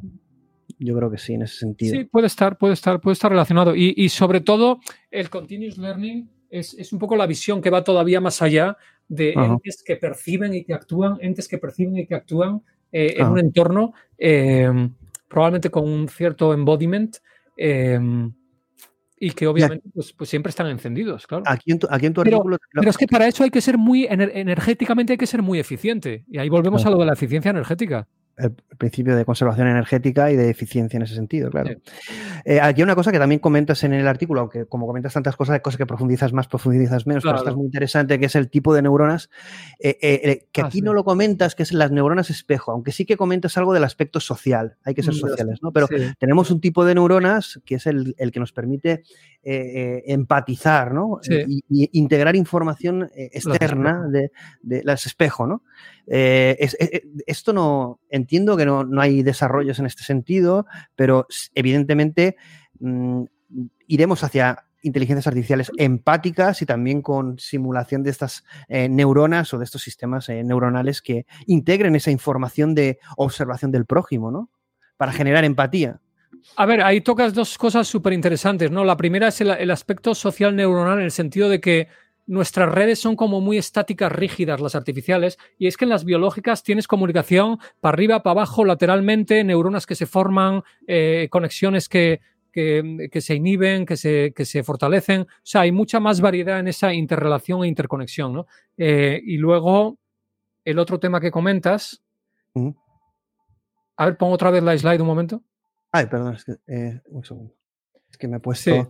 Yo 0.78 0.96
creo 0.96 1.10
que 1.10 1.18
sí, 1.18 1.34
en 1.34 1.42
ese 1.42 1.56
sentido. 1.56 1.96
Sí, 1.96 2.04
puede 2.04 2.26
estar, 2.26 2.58
puede 2.58 2.74
estar, 2.74 3.00
puede 3.00 3.12
estar 3.12 3.30
relacionado. 3.30 3.74
Y, 3.76 3.94
y 3.96 4.08
sobre 4.08 4.40
todo, 4.40 4.80
el 5.10 5.30
continuous 5.30 5.78
learning 5.78 6.28
es, 6.50 6.74
es, 6.74 6.92
un 6.92 6.98
poco 6.98 7.16
la 7.16 7.26
visión 7.26 7.60
que 7.60 7.70
va 7.70 7.84
todavía 7.84 8.20
más 8.20 8.42
allá 8.42 8.76
de 9.12 9.34
Ajá. 9.36 9.52
entes 9.52 9.82
que 9.84 9.96
perciben 9.96 10.54
y 10.54 10.64
que 10.64 10.72
actúan, 10.72 11.18
entes 11.20 11.46
que 11.46 11.58
perciben 11.58 11.98
y 11.98 12.06
que 12.06 12.14
actúan 12.14 12.62
eh, 12.90 13.14
en 13.18 13.26
un 13.26 13.38
entorno 13.38 13.92
eh, 14.16 14.70
probablemente 15.28 15.70
con 15.70 15.86
un 15.86 16.08
cierto 16.08 16.54
embodiment 16.54 17.18
eh, 17.56 18.00
y 19.20 19.30
que 19.32 19.46
obviamente 19.46 19.86
pues, 19.94 20.14
pues, 20.14 20.30
siempre 20.30 20.48
están 20.48 20.66
encendidos, 20.68 21.26
claro. 21.26 21.44
Aquí 21.46 21.72
en 21.72 21.78
tu, 21.78 21.86
aquí 21.90 22.06
en 22.06 22.14
tu 22.14 22.22
pero, 22.22 22.38
artículo... 22.38 22.58
Pero 22.72 22.90
es 22.90 22.96
que 22.96 23.06
para 23.06 23.28
eso 23.28 23.44
hay 23.44 23.50
que 23.50 23.60
ser 23.60 23.76
muy, 23.76 24.06
energéticamente 24.08 25.12
hay 25.12 25.18
que 25.18 25.26
ser 25.26 25.42
muy 25.42 25.58
eficiente. 25.58 26.24
Y 26.28 26.38
ahí 26.38 26.48
volvemos 26.48 26.80
claro. 26.80 26.96
a 26.96 26.98
lo 26.98 27.00
de 27.02 27.06
la 27.06 27.12
eficiencia 27.12 27.50
energética 27.50 28.08
el 28.36 28.52
principio 28.78 29.14
de 29.14 29.24
conservación 29.24 29.68
energética 29.68 30.30
y 30.30 30.36
de 30.36 30.50
eficiencia 30.50 30.96
en 30.96 31.02
ese 31.02 31.14
sentido, 31.14 31.50
claro. 31.50 31.70
Sí. 31.70 31.92
Eh, 32.44 32.60
aquí 32.60 32.80
hay 32.80 32.84
una 32.84 32.94
cosa 32.94 33.12
que 33.12 33.18
también 33.18 33.38
comentas 33.38 33.84
en 33.84 33.92
el 33.92 34.08
artículo, 34.08 34.40
aunque 34.40 34.66
como 34.66 34.86
comentas 34.86 35.12
tantas 35.12 35.36
cosas, 35.36 35.54
hay 35.54 35.60
cosas 35.60 35.78
que 35.78 35.86
profundizas 35.86 36.32
más, 36.32 36.48
profundizas 36.48 37.06
menos, 37.06 37.22
claro. 37.22 37.36
pero 37.36 37.42
esta 37.42 37.50
es 37.50 37.56
muy 37.56 37.66
interesante, 37.66 38.18
que 38.18 38.26
es 38.26 38.34
el 38.34 38.48
tipo 38.48 38.74
de 38.74 38.82
neuronas, 38.82 39.30
eh, 39.78 39.98
eh, 40.02 40.46
que 40.50 40.62
ah, 40.62 40.66
aquí 40.66 40.78
sí. 40.78 40.82
no 40.82 40.94
lo 40.94 41.04
comentas, 41.04 41.54
que 41.54 41.62
es 41.62 41.72
las 41.72 41.90
neuronas 41.90 42.30
espejo, 42.30 42.72
aunque 42.72 42.92
sí 42.92 43.04
que 43.04 43.16
comentas 43.16 43.56
algo 43.58 43.74
del 43.74 43.84
aspecto 43.84 44.20
social, 44.20 44.76
hay 44.84 44.94
que 44.94 45.02
ser 45.02 45.14
sociales, 45.14 45.60
¿no? 45.62 45.72
Pero 45.72 45.86
sí. 45.86 45.96
tenemos 46.18 46.50
un 46.50 46.60
tipo 46.60 46.84
de 46.84 46.94
neuronas 46.94 47.60
que 47.64 47.76
es 47.76 47.86
el, 47.86 48.14
el 48.18 48.32
que 48.32 48.40
nos 48.40 48.52
permite 48.52 49.02
empatizar, 49.44 50.92
¿no? 50.92 51.20
Y, 51.28 51.64
y, 51.68 51.98
integrar 51.98 52.36
información 52.36 53.10
externa 53.14 54.06
de, 54.08 54.30
de, 54.62 54.82
las 54.84 55.06
espejo, 55.06 55.46
¿no? 55.46 55.62
Es, 56.06 56.76
esto 57.26 57.52
no 57.52 58.00
entiendo 58.08 58.56
que 58.56 58.66
no, 58.66 58.84
no, 58.84 59.00
hay 59.00 59.22
desarrollos 59.22 59.78
en 59.78 59.86
este 59.86 60.04
sentido, 60.04 60.66
pero 60.94 61.26
evidentemente 61.54 62.36
mmm, 62.78 63.24
iremos 63.86 64.22
hacia 64.24 64.64
inteligencias 64.82 65.26
artificiales 65.26 65.70
empáticas 65.76 66.60
y 66.60 66.66
también 66.66 67.02
con 67.02 67.38
simulación 67.38 68.02
de 68.02 68.10
estas 68.10 68.44
eh, 68.68 68.88
neuronas 68.88 69.54
o 69.54 69.58
de 69.58 69.64
estos 69.64 69.82
sistemas 69.82 70.28
eh, 70.28 70.42
neuronales 70.44 71.00
que 71.00 71.26
integren 71.46 71.96
esa 71.96 72.10
información 72.10 72.74
de 72.74 72.98
observación 73.16 73.70
del 73.70 73.86
prójimo, 73.86 74.30
¿no? 74.30 74.50
Para 74.96 75.12
generar 75.12 75.44
empatía. 75.44 76.00
A 76.56 76.66
ver, 76.66 76.82
ahí 76.82 77.00
tocas 77.00 77.34
dos 77.34 77.56
cosas 77.56 77.88
súper 77.88 78.12
interesantes, 78.12 78.70
¿no? 78.70 78.84
La 78.84 78.96
primera 78.96 79.28
es 79.28 79.40
el, 79.40 79.50
el 79.50 79.70
aspecto 79.70 80.14
social 80.14 80.54
neuronal 80.54 80.98
en 80.98 81.04
el 81.04 81.10
sentido 81.10 81.48
de 81.48 81.60
que 81.60 81.88
nuestras 82.26 82.72
redes 82.72 82.98
son 82.98 83.16
como 83.16 83.40
muy 83.40 83.58
estáticas, 83.58 84.12
rígidas, 84.12 84.60
las 84.60 84.74
artificiales, 84.74 85.38
y 85.58 85.66
es 85.66 85.76
que 85.76 85.84
en 85.84 85.90
las 85.90 86.04
biológicas 86.04 86.62
tienes 86.62 86.86
comunicación 86.86 87.58
para 87.80 87.94
arriba, 87.94 88.22
para 88.22 88.32
abajo, 88.32 88.64
lateralmente, 88.64 89.42
neuronas 89.44 89.86
que 89.86 89.94
se 89.94 90.06
forman, 90.06 90.62
eh, 90.86 91.28
conexiones 91.30 91.88
que, 91.88 92.20
que, 92.52 93.08
que, 93.10 93.20
se 93.20 93.34
inhiben, 93.34 93.86
que 93.86 93.96
se, 93.96 94.32
que 94.34 94.44
se 94.44 94.62
fortalecen. 94.62 95.22
O 95.22 95.26
sea, 95.42 95.62
hay 95.62 95.72
mucha 95.72 96.00
más 96.00 96.20
variedad 96.20 96.60
en 96.60 96.68
esa 96.68 96.92
interrelación 96.94 97.64
e 97.64 97.68
interconexión, 97.68 98.32
¿no? 98.32 98.46
Eh, 98.76 99.20
y 99.24 99.38
luego, 99.38 99.98
el 100.64 100.78
otro 100.78 101.00
tema 101.00 101.20
que 101.20 101.30
comentas. 101.30 102.02
Uh 102.52 102.68
-huh. 102.68 102.76
A 103.96 104.06
ver, 104.06 104.16
pongo 104.16 104.34
otra 104.34 104.50
vez 104.50 104.62
la 104.62 104.76
slide 104.76 105.00
un 105.00 105.06
momento. 105.06 105.42
Ay, 105.92 106.06
perdón, 106.06 106.34
es 106.34 106.44
que, 106.44 106.56
eh, 106.66 107.00
un 107.10 107.24
segundo 107.24 107.54
que 108.18 108.28
me 108.28 108.36
he 108.36 108.40
puesto 108.40 108.70
sí. 108.70 108.80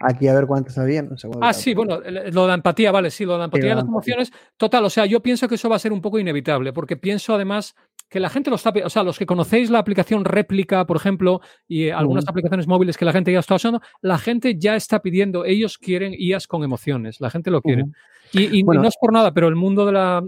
aquí 0.00 0.28
a 0.28 0.34
ver 0.34 0.46
cuántos 0.46 0.76
había. 0.78 1.02
No 1.02 1.16
sé 1.16 1.28
ah, 1.40 1.52
sí, 1.52 1.74
bueno, 1.74 2.00
lo 2.00 2.42
de 2.42 2.48
la 2.48 2.54
empatía, 2.54 2.90
vale, 2.90 3.10
sí, 3.10 3.24
lo 3.24 3.34
de 3.34 3.38
la 3.38 3.44
empatía 3.46 3.62
sí, 3.62 3.68
de 3.68 3.74
las 3.76 3.84
emociones. 3.84 4.32
Total, 4.56 4.84
o 4.84 4.90
sea, 4.90 5.06
yo 5.06 5.20
pienso 5.20 5.48
que 5.48 5.54
eso 5.54 5.68
va 5.68 5.76
a 5.76 5.78
ser 5.78 5.92
un 5.92 6.00
poco 6.00 6.18
inevitable, 6.18 6.72
porque 6.72 6.96
pienso 6.96 7.34
además 7.34 7.74
que 8.08 8.18
la 8.18 8.28
gente 8.28 8.50
lo 8.50 8.56
está, 8.56 8.72
o 8.84 8.90
sea, 8.90 9.04
los 9.04 9.18
que 9.18 9.26
conocéis 9.26 9.70
la 9.70 9.78
aplicación 9.78 10.24
réplica, 10.24 10.84
por 10.86 10.96
ejemplo, 10.96 11.40
y 11.68 11.90
algunas 11.90 12.24
uh 12.24 12.26
-huh. 12.26 12.30
aplicaciones 12.30 12.66
móviles 12.66 12.96
que 12.96 13.04
la 13.04 13.12
gente 13.12 13.32
ya 13.32 13.38
está 13.38 13.54
usando, 13.54 13.80
la 14.00 14.18
gente 14.18 14.58
ya 14.58 14.74
está 14.74 15.00
pidiendo, 15.00 15.44
ellos 15.44 15.78
quieren 15.78 16.12
IAS 16.18 16.48
con 16.48 16.64
emociones, 16.64 17.20
la 17.20 17.30
gente 17.30 17.50
lo 17.52 17.62
quiere. 17.62 17.84
Uh 17.84 17.86
-huh. 17.86 17.92
y, 18.32 18.58
y, 18.58 18.62
bueno, 18.64 18.80
y, 18.80 18.82
no 18.82 18.88
es 18.88 18.96
por 19.00 19.12
nada, 19.12 19.32
pero 19.32 19.46
el 19.46 19.54
mundo 19.54 19.86
de 19.86 19.92
la, 19.92 20.24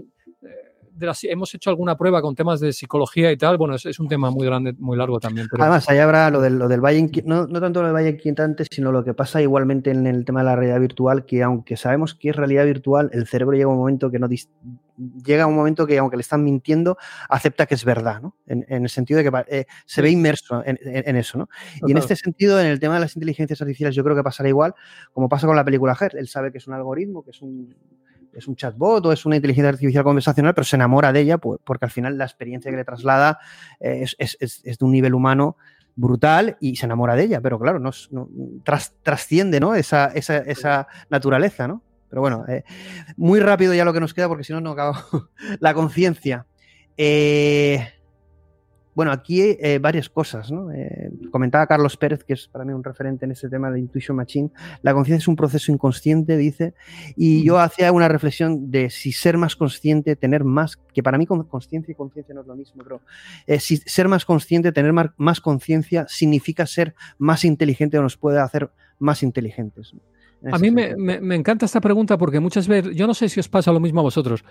de 0.95 1.05
las, 1.05 1.23
hemos 1.23 1.53
hecho 1.53 1.69
alguna 1.69 1.97
prueba 1.97 2.21
con 2.21 2.35
temas 2.35 2.59
de 2.59 2.73
psicología 2.73 3.31
y 3.31 3.37
tal. 3.37 3.57
Bueno, 3.57 3.75
es, 3.75 3.85
es 3.85 3.99
un 3.99 4.07
tema 4.07 4.29
muy 4.31 4.45
grande, 4.45 4.73
muy 4.77 4.97
largo 4.97 5.19
también. 5.19 5.47
Pero... 5.49 5.63
Además, 5.63 5.89
ahí 5.89 5.97
habrá 5.97 6.29
lo 6.29 6.41
del, 6.41 6.57
lo 6.57 6.67
del 6.67 6.81
valle, 6.81 7.09
no, 7.25 7.47
no 7.47 7.61
tanto 7.61 7.81
lo 7.81 7.87
del 7.87 7.95
valle 7.95 8.09
inquietante, 8.09 8.65
sino 8.69 8.91
lo 8.91 9.03
que 9.03 9.13
pasa 9.13 9.41
igualmente 9.41 9.91
en 9.91 10.07
el 10.07 10.25
tema 10.25 10.41
de 10.41 10.45
la 10.45 10.55
realidad 10.55 10.79
virtual, 10.79 11.25
que 11.25 11.43
aunque 11.43 11.77
sabemos 11.77 12.13
que 12.15 12.29
es 12.29 12.35
realidad 12.35 12.65
virtual, 12.65 13.09
el 13.13 13.27
cerebro 13.27 13.55
llega 13.57 13.65
a 13.65 13.73
un 13.73 13.77
momento 13.77 14.11
que 14.11 14.19
no 14.19 14.27
llega 15.25 15.43
a 15.43 15.47
un 15.47 15.55
momento 15.55 15.87
que 15.87 15.97
aunque 15.97 16.17
le 16.17 16.21
están 16.21 16.43
mintiendo, 16.43 16.97
acepta 17.27 17.65
que 17.65 17.73
es 17.73 17.83
verdad, 17.83 18.21
¿no? 18.21 18.35
En, 18.45 18.63
en 18.69 18.83
el 18.83 18.89
sentido 18.89 19.17
de 19.17 19.29
que 19.29 19.43
eh, 19.47 19.65
se 19.85 20.01
ve 20.03 20.11
inmerso 20.11 20.63
en, 20.63 20.77
en, 20.83 21.09
en 21.09 21.15
eso, 21.15 21.37
¿no? 21.39 21.49
Y 21.87 21.91
en 21.91 21.97
este 21.97 22.15
sentido, 22.15 22.59
en 22.59 22.67
el 22.67 22.79
tema 22.79 22.93
de 22.95 22.99
las 22.99 23.15
inteligencias 23.15 23.59
artificiales, 23.61 23.95
yo 23.95 24.03
creo 24.03 24.15
que 24.15 24.23
pasará 24.23 24.49
igual, 24.49 24.75
como 25.11 25.27
pasa 25.27 25.47
con 25.47 25.55
la 25.55 25.65
película 25.65 25.97
Her. 25.99 26.15
Él 26.15 26.27
sabe 26.27 26.51
que 26.51 26.59
es 26.59 26.67
un 26.67 26.75
algoritmo, 26.75 27.23
que 27.23 27.31
es 27.31 27.41
un 27.41 27.75
es 28.35 28.47
un 28.47 28.55
chatbot 28.55 29.05
o 29.05 29.11
es 29.11 29.25
una 29.25 29.35
inteligencia 29.35 29.69
artificial 29.69 30.03
conversacional, 30.03 30.53
pero 30.53 30.65
se 30.65 30.75
enamora 30.75 31.11
de 31.11 31.21
ella 31.21 31.37
pues, 31.37 31.59
porque 31.63 31.85
al 31.85 31.91
final 31.91 32.17
la 32.17 32.25
experiencia 32.25 32.71
que 32.71 32.77
le 32.77 32.85
traslada 32.85 33.39
eh, 33.79 34.03
es, 34.03 34.15
es, 34.39 34.61
es, 34.63 34.77
de 34.77 34.85
un 34.85 34.91
nivel 34.91 35.13
humano 35.13 35.57
brutal 35.95 36.57
y 36.59 36.75
se 36.75 36.85
enamora 36.85 37.15
de 37.15 37.23
ella, 37.23 37.41
pero 37.41 37.59
claro, 37.59 37.79
no, 37.79 37.91
no 38.11 38.29
tras, 38.63 38.95
trasciende 39.03 39.59
¿no? 39.59 39.75
Esa, 39.75 40.07
esa, 40.07 40.37
esa, 40.37 40.87
naturaleza, 41.09 41.67
¿no? 41.67 41.83
Pero 42.09 42.21
bueno, 42.21 42.45
eh, 42.47 42.63
muy 43.17 43.39
rápido 43.39 43.73
ya 43.73 43.85
lo 43.85 43.93
que 43.93 43.99
nos 43.99 44.13
queda 44.13 44.27
porque 44.27 44.43
si 44.43 44.53
no, 44.53 44.61
no 44.61 44.71
acabo. 44.71 44.95
la 45.59 45.73
conciencia. 45.73 46.45
Eh, 46.95 47.87
bueno, 48.95 49.11
aquí 49.11 49.41
eh, 49.41 49.79
varias 49.79 50.09
cosas, 50.09 50.51
¿no? 50.51 50.71
Eh, 50.71 51.11
comentaba 51.31 51.65
Carlos 51.67 51.97
Pérez, 51.97 52.23
que 52.23 52.33
es 52.33 52.47
para 52.47 52.63
mí 52.63 52.73
un 52.73 52.83
referente 52.83 53.25
en 53.25 53.31
este 53.31 53.49
tema 53.49 53.71
de 53.71 53.79
Intuition 53.79 54.15
Machine. 54.15 54.49
La 54.81 54.93
conciencia 54.93 55.23
es 55.23 55.27
un 55.27 55.35
proceso 55.35 55.71
inconsciente, 55.71 56.37
dice, 56.37 56.73
y 57.15 57.43
yo 57.43 57.59
hacía 57.59 57.91
una 57.91 58.07
reflexión 58.07 58.69
de 58.69 58.89
si 58.89 59.11
ser 59.11 59.37
más 59.37 59.55
consciente, 59.55 60.15
tener 60.15 60.43
más, 60.43 60.77
que 60.93 61.01
para 61.01 61.17
mí 61.17 61.25
conciencia 61.25 61.91
y 61.91 61.95
conciencia 61.95 62.35
no 62.35 62.41
es 62.41 62.47
lo 62.47 62.55
mismo, 62.55 62.83
pero 62.83 63.01
eh, 63.47 63.59
si 63.59 63.77
ser 63.77 64.07
más 64.07 64.25
consciente, 64.25 64.71
tener 64.71 64.93
más, 64.93 65.07
más 65.17 65.41
conciencia, 65.41 66.05
significa 66.07 66.65
ser 66.65 66.93
más 67.17 67.45
inteligente 67.45 67.97
o 67.97 68.01
nos 68.01 68.17
puede 68.17 68.39
hacer 68.39 68.69
más 68.99 69.23
inteligentes. 69.23 69.93
¿no? 69.93 70.01
A 70.51 70.59
mí 70.59 70.71
me, 70.71 70.95
me, 70.97 71.21
me, 71.21 71.35
encanta 71.35 71.65
esta 71.65 71.79
pregunta 71.79 72.17
porque 72.17 72.41
muchas 72.41 72.67
veces, 72.67 72.93
yo 72.95 73.07
no 73.07 73.13
sé 73.13 73.29
si 73.29 73.39
os 73.39 73.47
pasa 73.47 73.71
lo 73.71 73.79
mismo 73.79 74.01
a 74.01 74.03
vosotros. 74.03 74.43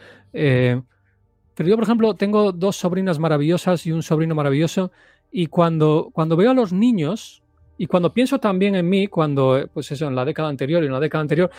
Eh, 1.53 1.55
pero 1.55 1.69
yo, 1.69 1.77
por 1.77 1.85
ejemplo, 1.85 2.15
tengo 2.15 2.53
dos 2.53 2.77
sobrinas 2.77 3.19
maravillosas 3.19 3.87
y 3.87 3.93
un 3.93 4.03
sobrino 4.03 4.35
maravilloso, 4.35 4.91
y 5.31 5.47
cuando, 5.47 6.11
cuando 6.13 6.37
veo 6.37 6.51
a 6.51 6.55
los 6.55 6.73
niños, 6.73 7.43
y 7.79 7.87
cuando 7.87 8.13
pienso 8.13 8.39
también 8.39 8.75
en 8.75 8.89
mí, 8.89 9.07
cuando, 9.07 9.69
pues 9.73 9.91
eso, 9.93 10.07
en 10.07 10.15
la 10.15 10.25
década 10.25 10.49
anterior 10.49 10.83
y 10.83 10.87
en 10.87 10.93
la 10.93 11.01
década 11.01 11.23
anterior, 11.23 11.51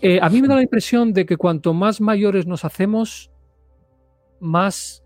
eh, 0.00 0.18
a 0.20 0.28
mí 0.28 0.42
me 0.42 0.48
da 0.48 0.56
la 0.56 0.62
impresión 0.62 1.12
de 1.12 1.24
que 1.24 1.36
cuanto 1.36 1.72
más 1.74 2.00
mayores 2.00 2.46
nos 2.46 2.64
hacemos, 2.64 3.30
más... 4.40 5.04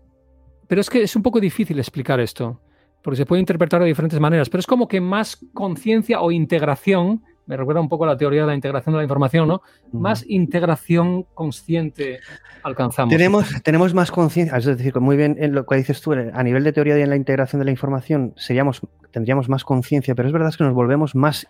Pero 0.67 0.81
es 0.81 0.89
que 0.89 1.03
es 1.03 1.15
un 1.15 1.21
poco 1.21 1.39
difícil 1.39 1.77
explicar 1.79 2.19
esto, 2.19 2.59
porque 3.03 3.17
se 3.17 3.25
puede 3.25 3.39
interpretar 3.39 3.79
de 3.79 3.87
diferentes 3.87 4.19
maneras, 4.19 4.49
pero 4.49 4.59
es 4.59 4.67
como 4.67 4.87
que 4.87 4.99
más 4.99 5.37
conciencia 5.53 6.19
o 6.19 6.31
integración 6.31 7.23
me 7.47 7.57
recuerda 7.57 7.81
un 7.81 7.89
poco 7.89 8.03
a 8.03 8.07
la 8.07 8.17
teoría 8.17 8.41
de 8.41 8.47
la 8.47 8.55
integración 8.55 8.93
de 8.93 8.97
la 8.97 9.03
información, 9.03 9.47
¿no? 9.47 9.61
Más 9.91 10.23
integración 10.27 11.23
consciente 11.33 12.19
alcanzamos. 12.63 13.11
Tenemos, 13.11 13.63
tenemos 13.63 13.93
más 13.93 14.11
conciencia, 14.11 14.57
es 14.57 14.65
decir, 14.65 14.99
muy 14.99 15.17
bien 15.17 15.37
en 15.39 15.53
lo 15.53 15.65
que 15.65 15.77
dices 15.77 16.01
tú, 16.01 16.13
a 16.13 16.43
nivel 16.43 16.63
de 16.63 16.73
teoría 16.73 16.95
de 16.95 17.07
la 17.07 17.15
integración 17.15 17.59
de 17.59 17.65
la 17.65 17.71
información, 17.71 18.33
seríamos, 18.35 18.81
tendríamos 19.11 19.49
más 19.49 19.63
conciencia, 19.63 20.13
pero 20.13 20.27
es 20.27 20.33
verdad 20.33 20.53
que 20.55 20.63
nos 20.63 20.73
volvemos 20.73 21.15
más 21.15 21.47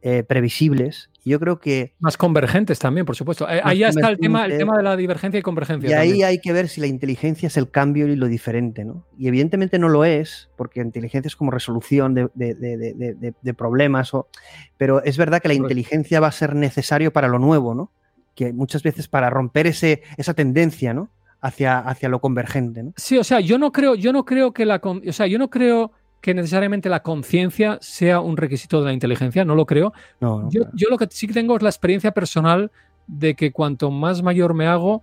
eh, 0.00 0.22
previsibles. 0.22 1.10
Yo 1.24 1.40
creo 1.40 1.58
que. 1.58 1.94
Más 1.98 2.16
convergentes 2.16 2.78
también, 2.78 3.04
por 3.04 3.16
supuesto. 3.16 3.48
Eh, 3.50 3.60
ahí 3.62 3.82
está 3.82 4.08
el 4.08 4.18
tema, 4.18 4.46
el 4.46 4.56
tema 4.56 4.76
de 4.76 4.82
la 4.82 4.96
divergencia 4.96 5.38
y 5.38 5.42
convergencia. 5.42 5.90
Y 5.90 5.92
ahí 5.92 6.08
también. 6.08 6.28
hay 6.28 6.40
que 6.40 6.52
ver 6.52 6.68
si 6.68 6.80
la 6.80 6.86
inteligencia 6.86 7.48
es 7.48 7.56
el 7.56 7.70
cambio 7.70 8.06
y 8.06 8.16
lo 8.16 8.28
diferente, 8.28 8.84
¿no? 8.84 9.04
Y 9.18 9.28
evidentemente 9.28 9.78
no 9.78 9.88
lo 9.88 10.04
es, 10.04 10.50
porque 10.56 10.80
inteligencia 10.80 11.26
es 11.28 11.36
como 11.36 11.50
resolución 11.50 12.14
de, 12.14 12.30
de, 12.34 12.54
de, 12.54 13.34
de 13.40 13.54
problemas, 13.54 14.14
o, 14.14 14.28
pero 14.76 15.02
es 15.02 15.18
verdad 15.18 15.42
que 15.42 15.48
la 15.48 15.54
inteligencia 15.54 16.20
va 16.20 16.28
a 16.28 16.32
ser 16.32 16.54
necesario 16.54 17.12
para 17.12 17.28
lo 17.28 17.38
nuevo, 17.38 17.74
¿no? 17.74 17.90
Que 18.34 18.52
muchas 18.52 18.82
veces 18.82 19.08
para 19.08 19.28
romper 19.30 19.66
ese, 19.66 20.02
esa 20.16 20.32
tendencia, 20.34 20.94
¿no? 20.94 21.10
Hacia, 21.40 21.78
hacia 21.78 22.08
lo 22.08 22.20
convergente, 22.20 22.82
¿no? 22.82 22.92
Sí, 22.96 23.18
o 23.18 23.24
sea, 23.24 23.40
yo 23.40 23.58
no 23.58 23.70
creo, 23.70 23.94
yo 23.96 24.12
no 24.12 24.24
creo 24.24 24.52
que 24.52 24.64
la. 24.64 24.80
O 24.82 25.12
sea, 25.12 25.26
yo 25.26 25.38
no 25.38 25.50
creo 25.50 25.92
que 26.20 26.34
necesariamente 26.34 26.88
la 26.88 27.02
conciencia 27.02 27.78
sea 27.80 28.20
un 28.20 28.36
requisito 28.36 28.80
de 28.80 28.86
la 28.86 28.92
inteligencia, 28.92 29.44
no 29.44 29.54
lo 29.54 29.66
creo. 29.66 29.92
No, 30.20 30.42
no, 30.42 30.50
yo, 30.50 30.62
claro. 30.62 30.76
yo, 30.76 30.88
lo 30.90 30.98
que 30.98 31.06
sí 31.10 31.26
que 31.26 31.34
tengo 31.34 31.56
es 31.56 31.62
la 31.62 31.68
experiencia 31.68 32.12
personal 32.12 32.70
de 33.06 33.34
que 33.34 33.52
cuanto 33.52 33.90
más 33.90 34.22
mayor 34.22 34.54
me 34.54 34.66
hago, 34.66 35.02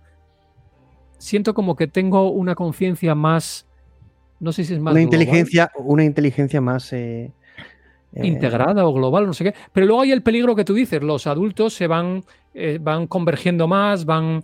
siento 1.18 1.54
como 1.54 1.76
que 1.76 1.86
tengo 1.86 2.30
una 2.30 2.54
conciencia 2.54 3.14
más, 3.14 3.66
no 4.40 4.52
sé 4.52 4.64
si 4.64 4.74
es 4.74 4.80
más... 4.80 4.92
Una 4.92 5.00
global, 5.00 5.20
inteligencia, 5.20 5.70
una 5.76 6.04
inteligencia 6.04 6.60
más... 6.60 6.92
eh, 6.92 7.32
eh, 8.16 8.26
integrada 8.26 8.86
o 8.86 8.94
global, 8.94 9.26
no 9.26 9.34
sé 9.34 9.44
qué. 9.44 9.54
Pero 9.72 9.86
luego 9.86 10.00
hay 10.00 10.12
el 10.12 10.22
peligro 10.22 10.56
que 10.56 10.64
tú 10.64 10.72
dices, 10.72 11.02
los 11.02 11.26
adultos 11.26 11.74
se 11.74 11.86
van, 11.86 12.24
eh, 12.54 12.78
van 12.80 13.06
convergiendo 13.06 13.68
más, 13.68 14.04
van... 14.04 14.42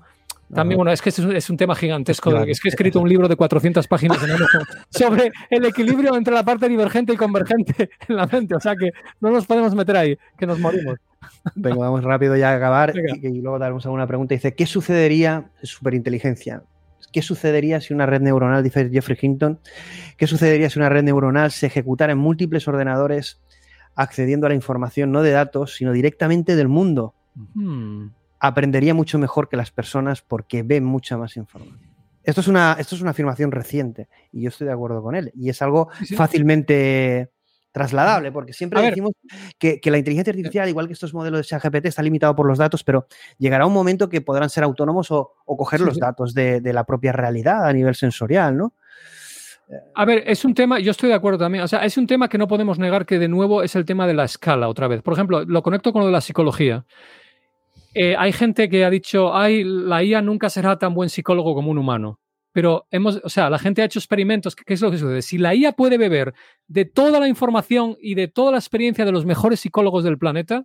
También, 0.54 0.76
bueno, 0.76 0.92
es 0.92 1.00
que 1.00 1.08
es 1.08 1.18
un, 1.18 1.34
es 1.34 1.48
un 1.48 1.56
tema 1.56 1.74
gigantesco. 1.74 2.30
Claro. 2.30 2.44
Es 2.46 2.60
que 2.60 2.68
he 2.68 2.70
escrito 2.70 3.00
un 3.00 3.08
libro 3.08 3.26
de 3.26 3.36
400 3.36 3.88
páginas 3.88 4.18
en 4.22 4.30
sobre 4.90 5.32
el 5.48 5.64
equilibrio 5.64 6.14
entre 6.14 6.34
la 6.34 6.44
parte 6.44 6.68
divergente 6.68 7.14
y 7.14 7.16
convergente 7.16 7.90
en 8.08 8.16
la 8.16 8.26
mente. 8.26 8.54
O 8.54 8.60
sea 8.60 8.76
que 8.76 8.90
no 9.20 9.30
nos 9.30 9.46
podemos 9.46 9.74
meter 9.74 9.96
ahí, 9.96 10.18
que 10.36 10.46
nos 10.46 10.58
morimos. 10.58 10.98
Venga, 11.54 11.78
vamos 11.78 12.04
rápido 12.04 12.36
ya 12.36 12.50
a 12.50 12.56
acabar 12.56 12.92
y 12.96 13.40
luego 13.40 13.58
daremos 13.58 13.84
alguna 13.86 14.06
pregunta. 14.06 14.34
Dice, 14.34 14.54
¿qué 14.54 14.66
sucedería, 14.66 15.50
superinteligencia, 15.62 16.64
qué 17.12 17.22
sucedería 17.22 17.80
si 17.80 17.94
una 17.94 18.06
red 18.06 18.20
neuronal, 18.20 18.62
dice 18.62 18.90
Jeffrey 18.90 19.18
Hinton, 19.20 19.58
qué 20.16 20.26
sucedería 20.26 20.68
si 20.68 20.78
una 20.78 20.88
red 20.88 21.02
neuronal 21.02 21.50
se 21.50 21.66
ejecutara 21.66 22.12
en 22.12 22.18
múltiples 22.18 22.66
ordenadores 22.68 23.40
accediendo 23.94 24.46
a 24.46 24.50
la 24.50 24.54
información 24.54 25.12
no 25.12 25.22
de 25.22 25.30
datos, 25.30 25.74
sino 25.74 25.92
directamente 25.92 26.56
del 26.56 26.68
mundo? 26.68 27.14
Hmm. 27.54 28.08
Aprendería 28.44 28.92
mucho 28.92 29.18
mejor 29.20 29.48
que 29.48 29.56
las 29.56 29.70
personas 29.70 30.20
porque 30.20 30.62
ve 30.64 30.80
mucha 30.80 31.16
más 31.16 31.36
información. 31.36 31.78
Esto 32.24 32.40
es 32.40 32.48
una, 32.48 32.76
esto 32.78 32.96
es 32.96 33.00
una 33.00 33.12
afirmación 33.12 33.52
reciente 33.52 34.08
y 34.32 34.42
yo 34.42 34.48
estoy 34.48 34.66
de 34.66 34.72
acuerdo 34.72 35.00
con 35.00 35.14
él. 35.14 35.30
Y 35.34 35.48
es 35.48 35.62
algo 35.62 35.90
Sí, 36.04 36.16
fácilmente 36.16 37.30
trasladable, 37.70 38.32
porque 38.32 38.52
siempre 38.52 38.80
A 38.80 38.82
decimos 38.82 39.12
que, 39.58 39.80
que 39.80 39.90
la 39.90 39.96
inteligencia 39.98 40.32
artificial, 40.32 40.68
igual 40.68 40.88
que 40.88 40.92
estos 40.92 41.14
modelos 41.14 41.38
de 41.40 41.44
ChatGPT, 41.44 41.86
está 41.86 42.02
limitado 42.02 42.34
por 42.36 42.46
los 42.46 42.58
datos, 42.58 42.84
pero 42.84 43.06
llegará 43.38 43.64
un 43.64 43.72
momento 43.72 44.08
que 44.08 44.20
podrán 44.20 44.50
ser 44.50 44.64
autónomos 44.64 45.10
o, 45.10 45.32
o 45.46 45.56
coger 45.56 45.78
Sí, 45.80 45.86
los 45.86 45.94
sí. 45.94 46.00
datos 46.00 46.34
de, 46.34 46.60
de 46.60 46.72
la 46.72 46.84
propia 46.84 47.12
realidad 47.12 47.64
a 47.64 47.72
nivel 47.72 47.94
sensorial, 47.94 48.56
¿no? 48.56 48.74
A 49.94 50.04
ver, 50.04 50.24
es 50.26 50.44
un 50.44 50.52
tema, 50.54 50.80
yo 50.80 50.90
estoy 50.90 51.08
de 51.08 51.14
acuerdo 51.14 51.38
también, 51.38 51.64
o 51.64 51.68
sea, 51.68 51.84
es 51.84 51.96
un 51.96 52.06
tema 52.06 52.28
que 52.28 52.36
no 52.36 52.46
podemos 52.46 52.78
negar 52.78 53.06
que 53.06 53.18
de 53.18 53.28
nuevo 53.28 53.62
es 53.62 53.74
el 53.74 53.86
tema 53.86 54.06
de 54.06 54.12
la 54.14 54.24
escala 54.24 54.68
otra 54.68 54.86
vez. 54.86 55.00
Por 55.02 55.14
ejemplo, 55.14 55.44
lo 55.44 55.62
conecto 55.62 55.92
con 55.94 56.00
lo 56.00 56.06
de 56.06 56.12
la 56.12 56.20
psicología. 56.20 56.84
Eh, 57.94 58.16
hay 58.18 58.32
gente 58.32 58.68
que 58.68 58.84
ha 58.84 58.90
dicho, 58.90 59.34
ay, 59.34 59.64
la 59.64 60.02
IA 60.02 60.22
nunca 60.22 60.48
será 60.50 60.78
tan 60.78 60.94
buen 60.94 61.10
psicólogo 61.10 61.54
como 61.54 61.70
un 61.70 61.78
humano. 61.78 62.18
Pero 62.52 62.86
hemos, 62.90 63.20
o 63.24 63.28
sea, 63.28 63.48
la 63.50 63.58
gente 63.58 63.82
ha 63.82 63.86
hecho 63.86 63.98
experimentos. 63.98 64.54
¿Qué, 64.56 64.74
es 64.74 64.80
lo 64.80 64.90
que 64.90 64.98
sucede? 64.98 65.22
Si 65.22 65.38
la 65.38 65.54
IA 65.54 65.72
puede 65.72 65.98
beber 65.98 66.34
de 66.68 66.84
toda 66.84 67.18
la 67.20 67.28
información 67.28 67.96
y 68.00 68.14
de 68.14 68.28
toda 68.28 68.52
la 68.52 68.58
experiencia 68.58 69.04
de 69.04 69.12
los 69.12 69.24
mejores 69.26 69.60
psicólogos 69.60 70.04
del 70.04 70.18
planeta, 70.18 70.64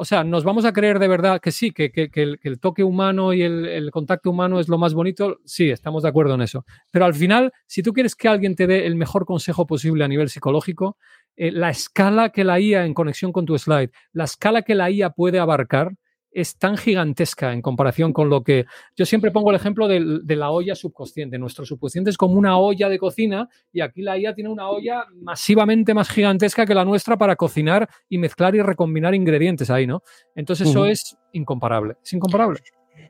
o 0.00 0.04
sea, 0.04 0.22
nos 0.22 0.44
vamos 0.44 0.64
a 0.64 0.72
creer 0.72 1.00
de 1.00 1.08
verdad 1.08 1.40
que 1.40 1.50
sí, 1.50 1.72
que, 1.72 1.90
que- 1.90 2.08
el, 2.14 2.38
que 2.38 2.48
el 2.48 2.60
toque 2.60 2.84
humano 2.84 3.32
y 3.32 3.42
el, 3.42 3.66
el 3.66 3.90
contacto 3.90 4.30
humano 4.30 4.60
es 4.60 4.68
lo 4.68 4.78
más 4.78 4.94
bonito. 4.94 5.38
Sí, 5.44 5.70
estamos 5.70 6.04
de 6.04 6.08
acuerdo 6.10 6.34
en 6.34 6.42
eso. 6.42 6.64
Pero 6.92 7.04
al 7.04 7.14
final, 7.14 7.52
si 7.66 7.82
tú 7.82 7.92
quieres 7.92 8.14
que 8.14 8.28
alguien 8.28 8.54
te 8.54 8.66
dé 8.68 8.86
el 8.86 8.94
mejor 8.96 9.24
consejo 9.26 9.66
posible 9.66 10.04
a 10.04 10.08
nivel 10.08 10.28
psicológico, 10.28 10.96
eh, 11.36 11.50
la 11.50 11.70
escala 11.70 12.30
que 12.30 12.44
la 12.44 12.60
IA, 12.60 12.86
en 12.86 12.94
conexión 12.94 13.32
con 13.32 13.44
tu 13.44 13.58
slide, 13.58 13.90
la 14.12 14.24
escala 14.24 14.62
que 14.62 14.74
la 14.76 14.90
IA 14.90 15.10
puede 15.10 15.40
abarcar 15.40 15.92
es 16.40 16.56
tan 16.56 16.76
gigantesca 16.76 17.52
en 17.52 17.62
comparación 17.62 18.12
con 18.12 18.28
lo 18.28 18.42
que 18.42 18.66
yo 18.96 19.04
siempre 19.04 19.30
pongo 19.30 19.50
el 19.50 19.56
ejemplo 19.56 19.88
de, 19.88 20.00
la 20.36 20.50
olla 20.50 20.74
subconsciente. 20.74 21.38
Nuestro 21.38 21.64
subconsciente 21.64 22.10
es 22.10 22.16
como 22.16 22.34
una 22.34 22.58
olla 22.58 22.88
de 22.88 22.98
cocina 22.98 23.48
y 23.72 23.80
aquí 23.80 24.02
la 24.02 24.18
IA 24.18 24.34
tiene 24.34 24.50
una 24.50 24.68
olla 24.68 25.04
masivamente 25.20 25.94
más 25.94 26.08
gigantesca 26.08 26.66
que 26.66 26.74
la 26.74 26.84
nuestra 26.84 27.16
para 27.16 27.36
cocinar 27.36 27.88
y 28.08 28.18
mezclar 28.18 28.54
y 28.54 28.62
recombinar 28.62 29.14
ingredientes 29.14 29.70
ahí, 29.70 29.86
¿no? 29.86 30.02
Entonces 30.34 30.68
eso 30.68 30.86
es 30.86 31.18
incomparable. 31.32 31.96
Es 32.02 32.12
incomparable. 32.12 32.60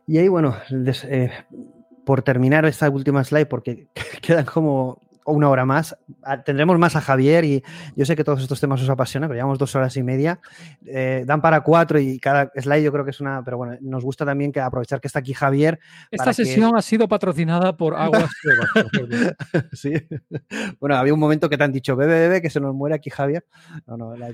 Y 0.07 0.19
ahí, 0.19 0.29
bueno, 0.29 0.57
des- 0.71 1.05
eh, 1.05 1.31
por 2.05 2.23
terminar 2.23 2.65
esta 2.65 2.89
última 2.89 3.23
slide, 3.25 3.47
porque 3.47 3.89
quedan 4.23 4.47
como 4.47 5.08
una 5.33 5.49
hora 5.49 5.65
más, 5.65 5.97
ah, 6.23 6.43
tendremos 6.43 6.79
más 6.79 6.97
a 6.97 7.01
Javier 7.01 7.45
y 7.45 7.63
yo 7.97 8.05
sé 8.05 8.17
que 8.17 8.25
todos 8.25 8.41
estos 8.43 8.61
temas 8.61 8.83
os 8.83 8.89
apasionan, 8.89 9.29
pero 9.29 9.37
llevamos 9.39 9.59
dos 9.59 9.75
horas 9.75 9.97
y 9.97 10.03
media, 10.03 10.41
eh, 10.87 11.25
dan 11.27 11.41
para 11.41 11.63
cuatro 11.63 11.99
y 11.99 12.19
cada 12.19 12.51
slide 12.55 12.83
yo 12.85 12.93
creo 12.93 13.05
que 13.05 13.11
es 13.11 13.21
una, 13.21 13.43
pero 13.45 13.57
bueno, 13.57 13.77
nos 13.81 14.05
gusta 14.05 14.25
también 14.25 14.53
que 14.53 14.61
aprovechar 14.61 15.01
que 15.01 15.09
está 15.09 15.19
aquí 15.19 15.35
Javier. 15.35 15.79
Esta 16.11 16.25
para 16.25 16.35
que- 16.37 16.45
sesión 16.45 16.77
ha 16.77 16.83
sido 16.83 17.09
patrocinada 17.09 17.77
por 17.77 17.95
Aguas 17.95 18.31
sí. 19.73 19.93
Bueno, 20.81 20.97
había 20.97 21.15
un 21.15 21.21
momento 21.21 21.49
que 21.49 21.57
te 21.57 21.65
han 21.65 21.73
dicho, 21.73 21.97
bebe, 21.97 22.21
bebe, 22.21 22.43
que 22.43 22.51
se 22.51 22.61
nos 22.61 22.75
muere 22.75 22.95
aquí 22.95 23.11
Javier. 23.11 23.45
No, 23.87 23.97
no, 23.97 24.17
la. 24.17 24.29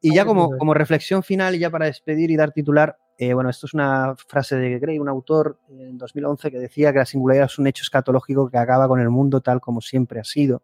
Y 0.00 0.14
ya 0.14 0.24
como, 0.24 0.56
como 0.56 0.74
reflexión 0.74 1.22
final 1.22 1.54
y 1.54 1.58
ya 1.58 1.70
para 1.70 1.86
despedir 1.86 2.30
y 2.30 2.36
dar 2.36 2.52
titular, 2.52 2.96
eh, 3.18 3.32
bueno, 3.34 3.50
esto 3.50 3.66
es 3.66 3.74
una 3.74 4.14
frase 4.16 4.56
de 4.56 4.78
Gray, 4.78 4.98
un 4.98 5.08
autor 5.08 5.58
eh, 5.70 5.88
en 5.90 5.98
2011 5.98 6.50
que 6.50 6.58
decía 6.58 6.92
que 6.92 6.98
la 6.98 7.06
singularidad 7.06 7.46
es 7.46 7.58
un 7.58 7.66
hecho 7.66 7.82
escatológico 7.82 8.50
que 8.50 8.58
acaba 8.58 8.88
con 8.88 9.00
el 9.00 9.10
mundo 9.10 9.40
tal 9.40 9.60
como 9.60 9.80
siempre 9.80 10.20
ha 10.20 10.24
sido. 10.24 10.62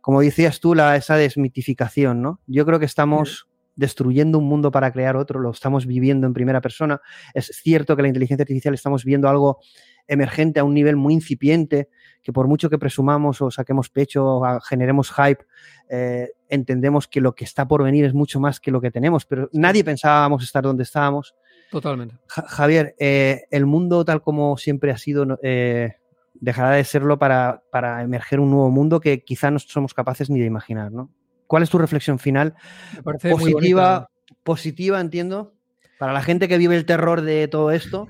Como 0.00 0.20
decías 0.20 0.60
tú, 0.60 0.74
la, 0.74 0.96
esa 0.96 1.16
desmitificación, 1.16 2.22
¿no? 2.22 2.40
Yo 2.46 2.64
creo 2.64 2.78
que 2.78 2.86
estamos 2.86 3.48
destruyendo 3.76 4.38
un 4.38 4.44
mundo 4.44 4.70
para 4.70 4.92
crear 4.92 5.16
otro, 5.16 5.40
lo 5.40 5.50
estamos 5.50 5.86
viviendo 5.86 6.26
en 6.26 6.34
primera 6.34 6.60
persona. 6.60 7.00
Es 7.32 7.46
cierto 7.62 7.96
que 7.96 8.02
la 8.02 8.08
inteligencia 8.08 8.42
artificial 8.42 8.74
estamos 8.74 9.04
viendo 9.04 9.28
algo 9.28 9.60
emergente 10.06 10.60
a 10.60 10.64
un 10.64 10.74
nivel 10.74 10.96
muy 10.96 11.14
incipiente, 11.14 11.88
que 12.22 12.32
por 12.32 12.46
mucho 12.46 12.68
que 12.68 12.78
presumamos 12.78 13.40
o 13.40 13.50
saquemos 13.50 13.88
pecho 13.88 14.26
o 14.26 14.60
generemos 14.60 15.12
hype, 15.12 15.44
eh, 15.88 16.30
entendemos 16.48 17.08
que 17.08 17.20
lo 17.20 17.34
que 17.34 17.44
está 17.44 17.66
por 17.66 17.82
venir 17.82 18.04
es 18.04 18.12
mucho 18.12 18.40
más 18.40 18.60
que 18.60 18.70
lo 18.70 18.80
que 18.80 18.90
tenemos, 18.90 19.24
pero 19.24 19.48
nadie 19.52 19.84
pensábamos 19.84 20.42
estar 20.42 20.62
donde 20.62 20.82
estábamos. 20.82 21.34
Totalmente. 21.70 22.16
Ja- 22.28 22.46
Javier, 22.48 22.94
eh, 22.98 23.42
el 23.50 23.66
mundo 23.66 24.04
tal 24.04 24.22
como 24.22 24.56
siempre 24.56 24.90
ha 24.90 24.98
sido 24.98 25.38
eh, 25.42 25.96
dejará 26.34 26.70
de 26.72 26.84
serlo 26.84 27.18
para, 27.18 27.62
para 27.70 28.02
emerger 28.02 28.40
un 28.40 28.50
nuevo 28.50 28.70
mundo 28.70 29.00
que 29.00 29.22
quizá 29.22 29.50
no 29.50 29.58
somos 29.58 29.94
capaces 29.94 30.30
ni 30.30 30.40
de 30.40 30.46
imaginar, 30.46 30.90
¿no? 30.90 31.10
¿Cuál 31.46 31.62
es 31.62 31.70
tu 31.70 31.78
reflexión 31.78 32.18
final? 32.18 32.54
Me 32.96 33.02
parece 33.02 33.30
muy 33.30 33.52
Positiva, 33.52 33.98
bonita. 33.98 34.10
positiva, 34.42 35.00
entiendo. 35.00 35.52
Para 35.98 36.12
la 36.12 36.22
gente 36.22 36.48
que 36.48 36.58
vive 36.58 36.76
el 36.76 36.86
terror 36.86 37.20
de 37.22 37.46
todo 37.48 37.70
esto, 37.72 38.08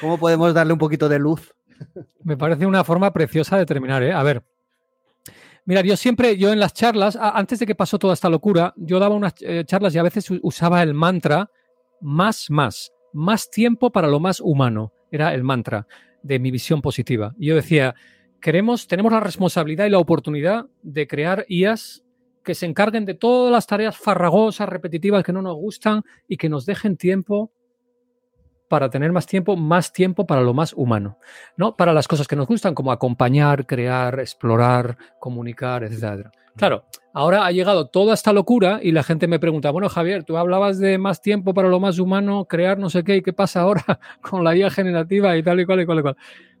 ¿cómo 0.00 0.18
podemos 0.18 0.54
darle 0.54 0.72
un 0.72 0.78
poquito 0.78 1.08
de 1.08 1.18
luz? 1.18 1.52
Me 2.22 2.36
parece 2.36 2.64
una 2.66 2.84
forma 2.84 3.12
preciosa 3.12 3.56
de 3.58 3.66
terminar, 3.66 4.02
¿eh? 4.02 4.12
A 4.12 4.22
ver. 4.22 4.42
Mira, 5.66 5.80
yo 5.80 5.96
siempre, 5.96 6.36
yo 6.36 6.52
en 6.52 6.60
las 6.60 6.74
charlas, 6.74 7.16
antes 7.20 7.58
de 7.58 7.66
que 7.66 7.74
pasó 7.74 7.98
toda 7.98 8.12
esta 8.14 8.28
locura, 8.28 8.72
yo 8.76 8.98
daba 8.98 9.14
unas 9.14 9.34
eh, 9.40 9.64
charlas 9.66 9.94
y 9.94 9.98
a 9.98 10.02
veces 10.02 10.26
usaba 10.42 10.82
el 10.82 10.92
mantra 10.94 11.50
más, 12.02 12.50
más, 12.50 12.92
más 13.14 13.50
tiempo 13.50 13.90
para 13.90 14.08
lo 14.08 14.20
más 14.20 14.40
humano. 14.40 14.92
Era 15.10 15.32
el 15.32 15.44
mantra 15.44 15.86
de 16.22 16.38
mi 16.38 16.50
visión 16.50 16.82
positiva. 16.82 17.34
Y 17.38 17.46
yo 17.46 17.54
decía, 17.54 17.94
queremos, 18.40 18.86
tenemos 18.86 19.12
la 19.12 19.20
responsabilidad 19.20 19.86
y 19.86 19.90
la 19.90 19.98
oportunidad 19.98 20.66
de 20.82 21.06
crear 21.06 21.46
IAs 21.48 22.04
que 22.42 22.54
se 22.54 22.66
encarguen 22.66 23.06
de 23.06 23.14
todas 23.14 23.50
las 23.50 23.66
tareas 23.66 23.96
farragosas, 23.96 24.68
repetitivas 24.68 25.24
que 25.24 25.32
no 25.32 25.40
nos 25.40 25.54
gustan 25.54 26.02
y 26.28 26.36
que 26.36 26.50
nos 26.50 26.66
dejen 26.66 26.96
tiempo 26.96 27.50
para 28.68 28.90
tener 28.90 29.12
más 29.12 29.26
tiempo, 29.26 29.56
más 29.56 29.92
tiempo 29.92 30.26
para 30.26 30.42
lo 30.42 30.52
más 30.52 30.72
humano, 30.72 31.18
¿no? 31.56 31.76
Para 31.76 31.92
las 31.92 32.08
cosas 32.08 32.26
que 32.26 32.36
nos 32.36 32.46
gustan, 32.46 32.74
como 32.74 32.92
acompañar, 32.92 33.66
crear, 33.66 34.18
explorar, 34.20 34.96
comunicar, 35.20 35.84
etcétera. 35.84 36.32
Claro, 36.56 36.84
ahora 37.14 37.46
ha 37.46 37.50
llegado 37.52 37.86
toda 37.86 38.12
esta 38.12 38.32
locura 38.34 38.80
y 38.82 38.92
la 38.92 39.02
gente 39.02 39.26
me 39.28 39.38
pregunta, 39.38 39.70
bueno, 39.70 39.88
Javier, 39.88 40.24
tú 40.24 40.36
hablabas 40.36 40.78
de 40.78 40.98
más 40.98 41.22
tiempo 41.22 41.54
para 41.54 41.68
lo 41.68 41.80
más 41.80 41.98
humano, 41.98 42.44
crear 42.44 42.78
no 42.78 42.90
sé 42.90 43.02
qué, 43.04 43.16
¿y 43.16 43.22
qué 43.22 43.32
pasa 43.32 43.62
ahora 43.62 43.82
con 44.20 44.44
la 44.44 44.54
IA 44.54 44.68
generativa 44.70 45.34
y 45.36 45.42
tal 45.42 45.60
y 45.60 45.64
cual 45.64 45.80
y 45.80 45.86
cual 45.86 45.98
y 46.00 46.02
cual? 46.02 46.16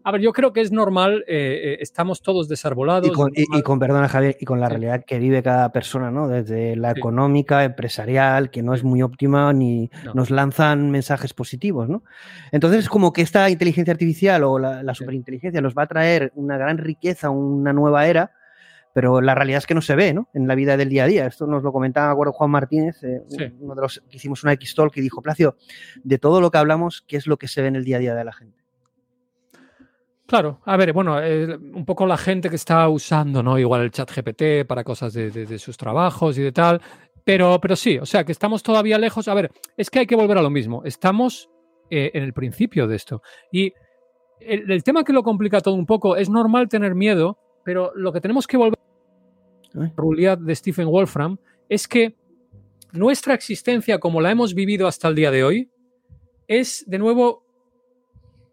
A 0.06 0.12
ver, 0.12 0.20
yo 0.20 0.34
creo 0.34 0.52
que 0.52 0.60
es 0.60 0.70
normal, 0.70 1.24
eh, 1.26 1.60
eh, 1.64 1.76
estamos 1.80 2.20
todos 2.20 2.46
desarbolados. 2.46 3.08
Y 3.08 3.12
con, 3.14 3.32
y- 3.34 3.46
y 3.58 3.62
con, 3.62 3.78
perdona 3.78 4.06
Javier, 4.06 4.36
y 4.38 4.44
con 4.44 4.60
la 4.60 4.66
Sí. 4.66 4.72
realidad 4.72 5.02
que 5.06 5.18
vive 5.18 5.42
cada 5.42 5.72
persona, 5.72 6.10
¿no? 6.10 6.28
Desde 6.28 6.76
la 6.76 6.92
Sí. 6.92 6.98
económica, 7.00 7.64
empresarial, 7.64 8.50
que 8.50 8.62
no 8.62 8.74
es 8.74 8.84
muy 8.84 9.00
óptima, 9.00 9.50
ni 9.54 9.90
No. 10.04 10.12
nos 10.12 10.30
lanzan 10.30 10.90
mensajes 10.90 11.32
positivos, 11.32 11.88
¿no? 11.88 12.04
Entonces, 12.52 12.80
es 12.80 12.88
como 12.90 13.14
que 13.14 13.22
esta 13.22 13.48
inteligencia 13.48 13.92
artificial 13.92 14.44
o 14.44 14.58
la, 14.58 14.82
la 14.82 14.94
superinteligencia 14.94 15.62
nos 15.62 15.74
va 15.74 15.84
a 15.84 15.86
traer 15.86 16.32
una 16.34 16.58
gran 16.58 16.76
riqueza, 16.76 17.30
una 17.30 17.72
nueva 17.72 18.06
era, 18.06 18.30
pero 18.94 19.20
la 19.20 19.34
realidad 19.34 19.58
es 19.58 19.66
que 19.66 19.74
no 19.74 19.82
se 19.82 19.94
ve, 19.96 20.14
¿no? 20.14 20.28
En 20.32 20.48
la 20.48 20.54
vida 20.54 20.76
del 20.78 20.88
día 20.88 21.04
a 21.04 21.06
día. 21.06 21.26
Esto 21.26 21.46
nos 21.46 21.62
lo 21.62 21.72
comentaba, 21.72 22.06
me 22.06 22.12
acuerdo, 22.12 22.32
Juan 22.32 22.50
Martínez, 22.50 23.02
eh, 23.02 23.22
Sí. 23.28 23.44
uno 23.60 23.74
de 23.74 23.82
los 23.82 24.02
que 24.08 24.16
hicimos 24.16 24.42
una 24.44 24.52
X-Talk, 24.54 24.96
y 24.96 25.00
dijo, 25.02 25.20
Placio, 25.20 25.56
de 26.02 26.18
todo 26.18 26.40
lo 26.40 26.50
que 26.50 26.58
hablamos, 26.58 27.02
¿qué 27.06 27.16
es 27.18 27.26
lo 27.26 27.36
que 27.36 27.48
se 27.48 27.60
ve 27.60 27.68
en 27.68 27.76
el 27.76 27.84
día 27.84 27.96
a 27.96 28.00
día 28.00 28.14
de 28.14 28.24
la 28.24 28.32
gente? 28.32 28.64
Claro, 30.26 30.60
a 30.64 30.76
ver, 30.78 30.92
bueno, 30.94 31.20
eh, 31.22 31.54
un 31.74 31.84
poco 31.84 32.06
la 32.06 32.16
gente 32.16 32.48
que 32.48 32.56
está 32.56 32.88
usando, 32.88 33.42
¿no? 33.42 33.58
Igual 33.58 33.82
el 33.82 33.90
chat 33.90 34.10
GPT 34.10 34.64
para 34.66 34.82
cosas 34.82 35.12
de, 35.12 35.30
de- 35.30 35.44
de 35.44 35.58
sus 35.58 35.76
trabajos 35.76 36.38
y 36.38 36.42
de 36.42 36.52
tal. 36.52 36.80
Pero, 37.24 37.58
pero 37.60 37.76
sí, 37.76 37.98
o 37.98 38.06
sea, 38.06 38.24
que 38.24 38.32
estamos 38.32 38.62
todavía 38.62 38.98
lejos. 38.98 39.28
A 39.28 39.34
ver, 39.34 39.50
es 39.76 39.90
que 39.90 39.98
hay 40.00 40.06
que 40.06 40.16
volver 40.16 40.38
a 40.38 40.42
lo 40.42 40.50
mismo. 40.50 40.82
Estamos 40.84 41.50
eh, 41.90 42.10
en 42.14 42.22
el 42.22 42.32
principio 42.32 42.86
de 42.86 42.96
esto. 42.96 43.22
Y 43.52 43.72
el, 44.40 44.70
el 44.70 44.82
tema 44.82 45.04
que 45.04 45.12
lo 45.12 45.22
complica 45.22 45.60
todo 45.60 45.74
un 45.74 45.86
poco, 45.86 46.16
es 46.16 46.30
normal 46.30 46.68
tener 46.68 46.94
miedo, 46.94 47.38
pero 47.62 47.92
lo 47.94 48.12
que 48.12 48.20
tenemos 48.22 48.46
que 48.46 48.56
volver 48.56 48.78
Ruliad 49.96 50.38
de 50.38 50.54
Stephen 50.54 50.88
Wolfram 50.88 51.38
es 51.68 51.88
que 51.88 52.16
nuestra 52.92 53.34
existencia 53.34 53.98
como 53.98 54.20
la 54.20 54.30
hemos 54.30 54.54
vivido 54.54 54.86
hasta 54.86 55.08
el 55.08 55.14
día 55.14 55.30
de 55.30 55.44
hoy 55.44 55.70
es 56.46 56.84
de 56.86 56.98
nuevo 56.98 57.44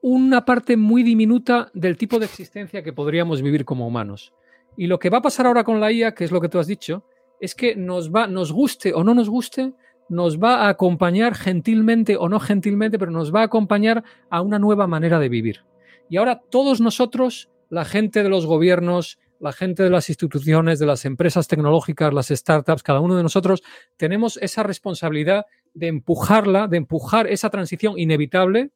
una 0.01 0.45
parte 0.45 0.77
muy 0.77 1.03
diminuta 1.03 1.69
del 1.73 1.95
tipo 1.95 2.17
de 2.17 2.25
existencia 2.25 2.81
que 2.81 2.93
podríamos 2.93 3.41
vivir 3.41 3.65
como 3.65 3.87
humanos. 3.87 4.33
Y 4.75 4.87
lo 4.87 4.97
que 4.97 5.09
va 5.09 5.19
a 5.19 5.21
pasar 5.21 5.45
ahora 5.45 5.63
con 5.63 5.79
la 5.79 5.91
IA, 5.91 6.15
que 6.15 6.23
es 6.23 6.31
lo 6.31 6.41
que 6.41 6.49
tú 6.49 6.57
has 6.57 6.67
dicho, 6.67 7.05
es 7.39 7.53
que 7.53 7.75
nos 7.75 8.11
va, 8.11 8.27
nos 8.27 8.51
guste 8.51 8.93
o 8.93 9.03
no 9.03 9.13
nos 9.13 9.29
guste, 9.29 9.73
nos 10.09 10.39
va 10.39 10.65
a 10.65 10.69
acompañar 10.69 11.35
gentilmente 11.35 12.17
o 12.17 12.29
no 12.29 12.39
gentilmente, 12.39 12.97
pero 12.97 13.11
nos 13.11 13.33
va 13.33 13.41
a 13.41 13.45
acompañar 13.45 14.03
a 14.29 14.41
una 14.41 14.59
nueva 14.59 14.87
manera 14.87 15.19
de 15.19 15.29
vivir. 15.29 15.61
Y 16.09 16.17
ahora 16.17 16.41
todos 16.49 16.81
nosotros, 16.81 17.49
la 17.69 17.85
gente 17.85 18.23
de 18.23 18.29
los 18.29 18.45
gobiernos, 18.45 19.19
la 19.41 19.51
gente 19.51 19.83
de 19.83 19.89
las 19.89 20.07
instituciones, 20.07 20.77
de 20.77 20.85
las 20.85 21.03
empresas 21.03 21.47
tecnológicas, 21.47 22.13
las 22.13 22.27
startups, 22.27 22.83
cada 22.83 22.99
uno 22.99 23.17
de 23.17 23.23
nosotros, 23.23 23.63
tenemos 23.97 24.37
esa 24.37 24.61
responsabilidad 24.61 25.45
de 25.73 25.87
empujarla, 25.87 26.67
de 26.67 26.77
empujar 26.77 27.27
esa 27.27 27.49
transición 27.49 27.97
inevitable 27.97 28.69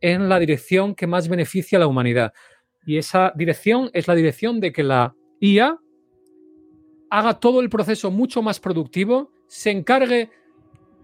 en 0.00 0.28
la 0.28 0.38
dirección 0.38 0.94
que 0.94 1.06
más 1.06 1.28
beneficia 1.28 1.78
a 1.78 1.80
la 1.80 1.86
humanidad. 1.86 2.32
Y 2.84 2.98
esa 2.98 3.32
dirección 3.36 3.90
es 3.92 4.08
la 4.08 4.14
dirección 4.16 4.58
de 4.58 4.72
que 4.72 4.82
la 4.82 5.14
IA 5.40 5.78
haga 7.10 7.38
todo 7.38 7.60
el 7.60 7.70
proceso 7.70 8.10
mucho 8.10 8.42
más 8.42 8.58
productivo, 8.58 9.30
se 9.46 9.70
encargue, 9.70 10.30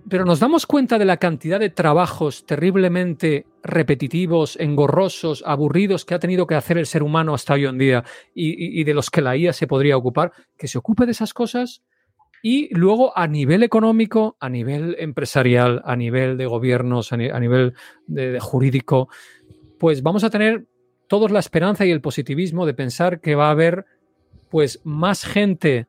pero 0.09 0.25
nos 0.25 0.41
damos 0.41 0.67
cuenta 0.67 0.99
de 0.99 1.05
la 1.05 1.17
cantidad 1.17 1.59
de 1.59 1.71
trabajos 1.71 2.47
terriblemente 2.47 3.47
repetitivos, 3.63 4.57
engorrosos, 4.61 5.43
aburridos 5.47 6.05
que 6.05 6.15
ha 6.15 6.19
tenido 6.19 6.47
que 6.47 6.55
hacer 6.55 6.79
el 6.79 6.87
ser 6.87 7.03
humano 7.03 7.35
hasta 7.35 7.55
hoy 7.55 7.65
en 7.65 7.79
día 7.79 8.05
y, 8.35 8.85
de 8.85 8.95
los 8.95 9.11
que 9.11 9.23
la 9.23 9.37
IA 9.37 9.53
se 9.53 9.67
podría 9.67 9.97
ocupar, 9.97 10.33
que 10.57 10.69
se 10.69 10.79
ocupe 10.79 11.07
de 11.07 11.13
esas 11.13 11.35
cosas 11.35 11.83
y 12.43 12.73
luego 12.75 13.17
a 13.19 13.27
nivel 13.27 13.65
económico, 13.65 14.37
a 14.39 14.49
nivel 14.49 14.95
empresarial, 14.99 15.83
a 15.85 15.97
nivel 15.97 16.37
de 16.37 16.47
gobiernos, 16.47 17.13
a, 17.13 17.17
nivel 17.17 17.75
de, 18.07 18.39
jurídico, 18.39 19.09
pues 19.79 20.03
vamos 20.03 20.23
a 20.23 20.31
tener 20.31 20.67
todos 21.09 21.33
la 21.33 21.41
esperanza 21.41 21.85
y 21.85 21.91
el 21.91 22.01
positivismo 22.01 22.67
de 22.67 22.75
pensar 22.75 23.21
que 23.21 23.35
va 23.35 23.49
a 23.49 23.53
haber 23.53 23.87
pues 24.51 24.81
más 24.85 25.25
gente, 25.25 25.89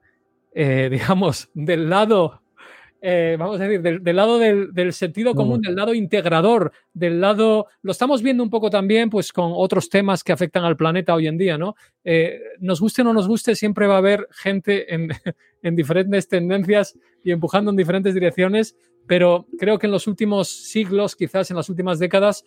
eh, 0.56 0.90
digamos, 0.92 1.50
del 1.54 1.90
lado 1.90 2.42
eh, 3.02 3.36
vamos 3.38 3.60
a 3.60 3.68
decir, 3.68 3.82
del, 3.82 4.16
lado 4.16 4.40
del, 4.40 4.94
sentido 4.94 5.36
común, 5.36 5.62
del 5.62 5.76
lado 5.76 5.94
integrador, 5.94 6.72
del 6.94 7.22
lado, 7.22 7.68
lo 7.82 7.92
estamos 7.92 8.22
viendo 8.22 8.44
un 8.44 8.50
poco 8.50 8.70
también 8.70 9.10
pues 9.10 9.32
con 9.32 9.52
otros 9.54 9.90
temas 9.90 10.24
que 10.24 10.34
afectan 10.34 10.64
al 10.64 10.78
planeta 10.78 11.14
hoy 11.14 11.28
en 11.28 11.38
día, 11.38 11.58
¿no? 11.58 11.76
Eh, 12.04 12.40
nos 12.60 12.82
guste 12.82 13.02
o 13.02 13.06
no 13.06 13.14
nos 13.14 13.28
guste, 13.28 13.56
siempre 13.56 13.88
va 13.88 13.96
a 13.96 14.00
haber 14.00 14.28
gente 14.32 14.94
en, 14.94 15.10
en 15.62 15.76
diferentes 15.76 16.28
tendencias 16.28 16.98
y 17.24 17.32
empujando 17.32 17.72
en 17.72 17.78
diferentes 17.78 18.14
direcciones, 18.14 18.76
pero 19.06 19.48
creo 19.58 19.80
que 19.80 19.88
en 19.88 19.92
los 19.92 20.08
últimos 20.08 20.50
siglos, 20.50 21.16
quizás 21.16 21.50
en 21.52 21.58
las 21.58 21.70
últimas 21.70 22.00
décadas, 22.00 22.44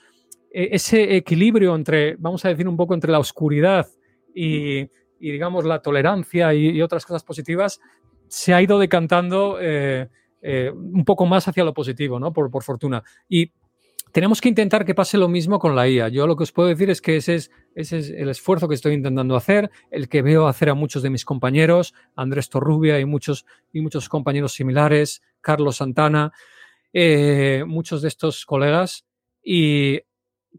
eh, 0.53 0.71
ese 0.73 1.17
equilibrio 1.17 1.75
entre, 1.75 2.17
vamos 2.17 2.45
a 2.45 2.49
decir, 2.49 2.67
un 2.67 2.77
poco 2.77 2.95
entre 2.95 3.13
la 3.13 3.19
oscuridad 3.19 3.87
y, 4.35 4.89
digamos, 5.19 5.65
la 5.65 5.81
tolerancia 5.81 6.53
y, 6.55 6.81
otras 6.83 7.07
cosas 7.07 7.25
positivas, 7.25 7.81
se 8.29 8.55
ha 8.55 8.63
ido 8.63 8.79
decantando 8.79 9.59
eh, 9.61 10.09
un 10.43 11.05
poco 11.05 11.27
más 11.27 11.47
hacia 11.49 11.65
lo 11.65 11.75
positivo, 11.75 12.19
¿no? 12.19 12.33
Por, 12.33 12.63
fortuna. 12.63 13.03
Y 13.29 13.53
tenemos 14.13 14.41
que 14.41 14.49
intentar 14.49 14.85
que 14.85 14.95
pase 14.95 15.19
lo 15.19 15.29
mismo 15.29 15.59
con 15.59 15.77
la 15.77 15.89
IA. 15.89 16.09
Yo 16.09 16.27
lo 16.27 16.37
que 16.37 16.43
os 16.43 16.53
puedo 16.53 16.69
decir 16.69 16.91
es 16.91 17.01
que 17.01 17.17
ese 17.17 17.37
es, 17.75 17.91
el 17.93 18.29
esfuerzo 18.29 18.69
que 18.69 18.75
estoy 18.75 18.95
intentando 18.95 19.37
hacer, 19.37 19.71
el 19.91 20.09
que 20.09 20.23
veo 20.23 20.47
hacer 20.47 20.71
a 20.71 20.75
muchos 20.75 21.03
de 21.03 21.11
mis 21.11 21.25
compañeros, 21.25 21.95
Andrés 22.17 22.49
Torrubia 22.49 22.99
y 22.99 23.05
muchos, 23.05 23.45
compañeros 24.09 24.55
similares, 24.55 25.23
Carlos 25.41 25.77
Santana, 25.77 26.33
eh, 26.93 27.65
muchos 27.67 28.03
de 28.03 28.09
estos 28.09 28.45
colegas. 28.47 29.07
Y 29.43 30.01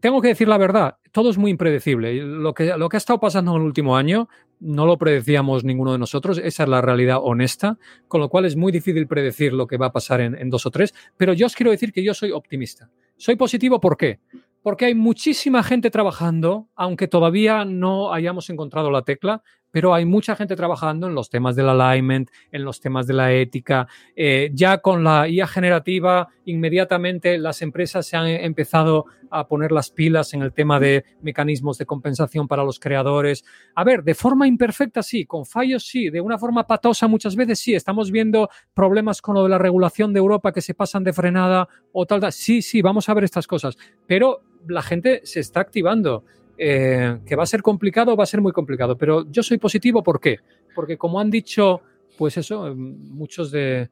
tengo 0.00 0.22
que 0.22 0.28
decir 0.28 0.48
la 0.48 0.58
verdad, 0.58 0.96
todo 1.12 1.28
es 1.30 1.36
muy 1.36 1.50
impredecible. 1.50 2.14
Lo 2.14 2.54
lo 2.54 2.88
que 2.88 2.96
ha 2.96 2.98
estado 2.98 3.20
pasando 3.20 3.52
en 3.52 3.58
el 3.58 3.66
último 3.66 3.96
año 3.96 4.28
no 4.62 4.86
lo 4.86 4.96
predecíamos 4.96 5.64
ninguno 5.64 5.92
de 5.92 5.98
nosotros, 5.98 6.38
esa 6.38 6.62
es 6.62 6.68
la 6.68 6.80
realidad 6.80 7.18
honesta, 7.20 7.78
con 8.06 8.20
lo 8.20 8.28
cual 8.28 8.44
es 8.44 8.56
muy 8.56 8.70
difícil 8.70 9.06
predecir 9.08 9.52
lo 9.52 9.66
que 9.66 9.76
va 9.76 9.86
a 9.86 9.92
pasar 9.92 10.20
en, 10.20 10.50
dos 10.50 10.66
o 10.66 10.70
tres, 10.70 10.94
pero 11.16 11.32
yo 11.32 11.46
os 11.46 11.54
quiero 11.54 11.72
decir 11.72 11.92
que 11.92 12.04
yo 12.04 12.14
soy 12.14 12.30
optimista. 12.30 12.88
Soy 13.16 13.36
positivo, 13.36 13.80
¿por 13.80 13.96
qué? 13.96 14.20
Porque 14.62 14.84
hay 14.84 14.94
muchísima 14.94 15.62
gente 15.64 15.90
trabajando, 15.90 16.68
aunque 16.76 17.08
todavía 17.08 17.64
no 17.64 18.12
hayamos 18.12 18.48
encontrado 18.50 18.90
la 18.90 19.02
tecla, 19.02 19.42
pero 19.72 19.94
hay 19.94 20.04
mucha 20.04 20.36
gente 20.36 20.54
trabajando 20.54 21.08
en 21.08 21.14
los 21.16 21.30
temas 21.30 21.56
del 21.56 21.68
alignment, 21.68 22.30
en 22.52 22.64
los 22.64 22.80
temas 22.80 23.08
de 23.08 23.14
la 23.14 23.32
ética. 23.32 23.88
Eh, 24.14 24.50
ya 24.54 24.78
con 24.78 25.02
la 25.02 25.28
IA 25.28 25.48
generativa, 25.48 26.28
inmediatamente 26.44 27.38
las 27.38 27.62
empresas 27.62 28.06
se 28.06 28.16
han 28.16 28.28
empezado 28.28 29.06
a 29.30 29.48
poner 29.48 29.72
las 29.72 29.90
pilas 29.90 30.34
en 30.34 30.42
el 30.42 30.52
tema 30.52 30.78
de 30.78 31.04
mecanismos 31.22 31.78
de 31.78 31.86
compensación 31.86 32.46
para 32.46 32.64
los 32.64 32.78
creadores. 32.78 33.44
A 33.74 33.82
ver, 33.82 34.04
de 34.04 34.14
forma 34.14 34.46
imperfecta 34.46 35.02
sí, 35.02 35.24
con 35.24 35.46
fallos 35.46 35.86
sí, 35.86 36.10
de 36.10 36.20
una 36.20 36.38
forma 36.38 36.66
patosa 36.66 37.08
muchas 37.08 37.34
veces 37.34 37.58
sí. 37.58 37.74
Estamos 37.74 38.10
viendo 38.10 38.50
problemas 38.74 39.22
con 39.22 39.34
lo 39.34 39.42
de 39.42 39.48
la 39.48 39.58
regulación 39.58 40.12
de 40.12 40.18
Europa 40.18 40.52
que 40.52 40.60
se 40.60 40.74
pasan 40.74 41.02
de 41.02 41.14
frenada 41.14 41.66
o 41.92 42.04
tal. 42.04 42.20
tal. 42.20 42.32
Sí, 42.32 42.60
sí, 42.60 42.82
vamos 42.82 43.08
a 43.08 43.14
ver 43.14 43.24
estas 43.24 43.46
cosas. 43.46 43.78
Pero 44.06 44.42
la 44.68 44.82
gente 44.82 45.22
se 45.24 45.40
está 45.40 45.60
activando. 45.60 46.24
Eh, 46.64 47.18
que 47.26 47.34
va 47.34 47.42
a 47.42 47.46
ser 47.46 47.60
complicado, 47.60 48.14
va 48.14 48.22
a 48.22 48.26
ser 48.26 48.40
muy 48.40 48.52
complicado. 48.52 48.96
Pero 48.96 49.28
yo 49.28 49.42
soy 49.42 49.58
positivo, 49.58 50.00
¿por 50.00 50.20
qué? 50.20 50.38
Porque 50.76 50.96
como 50.96 51.18
han 51.18 51.28
dicho, 51.28 51.82
pues 52.16 52.36
eso, 52.36 52.68
eh, 52.68 52.74
muchos 52.76 53.50
de 53.50 53.90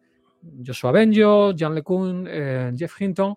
Joshua 0.64 0.92
Benjo, 0.92 1.52
Jan 1.58 1.74
LeCun, 1.74 2.28
eh, 2.30 2.72
Jeff 2.76 3.00
Hinton, 3.00 3.34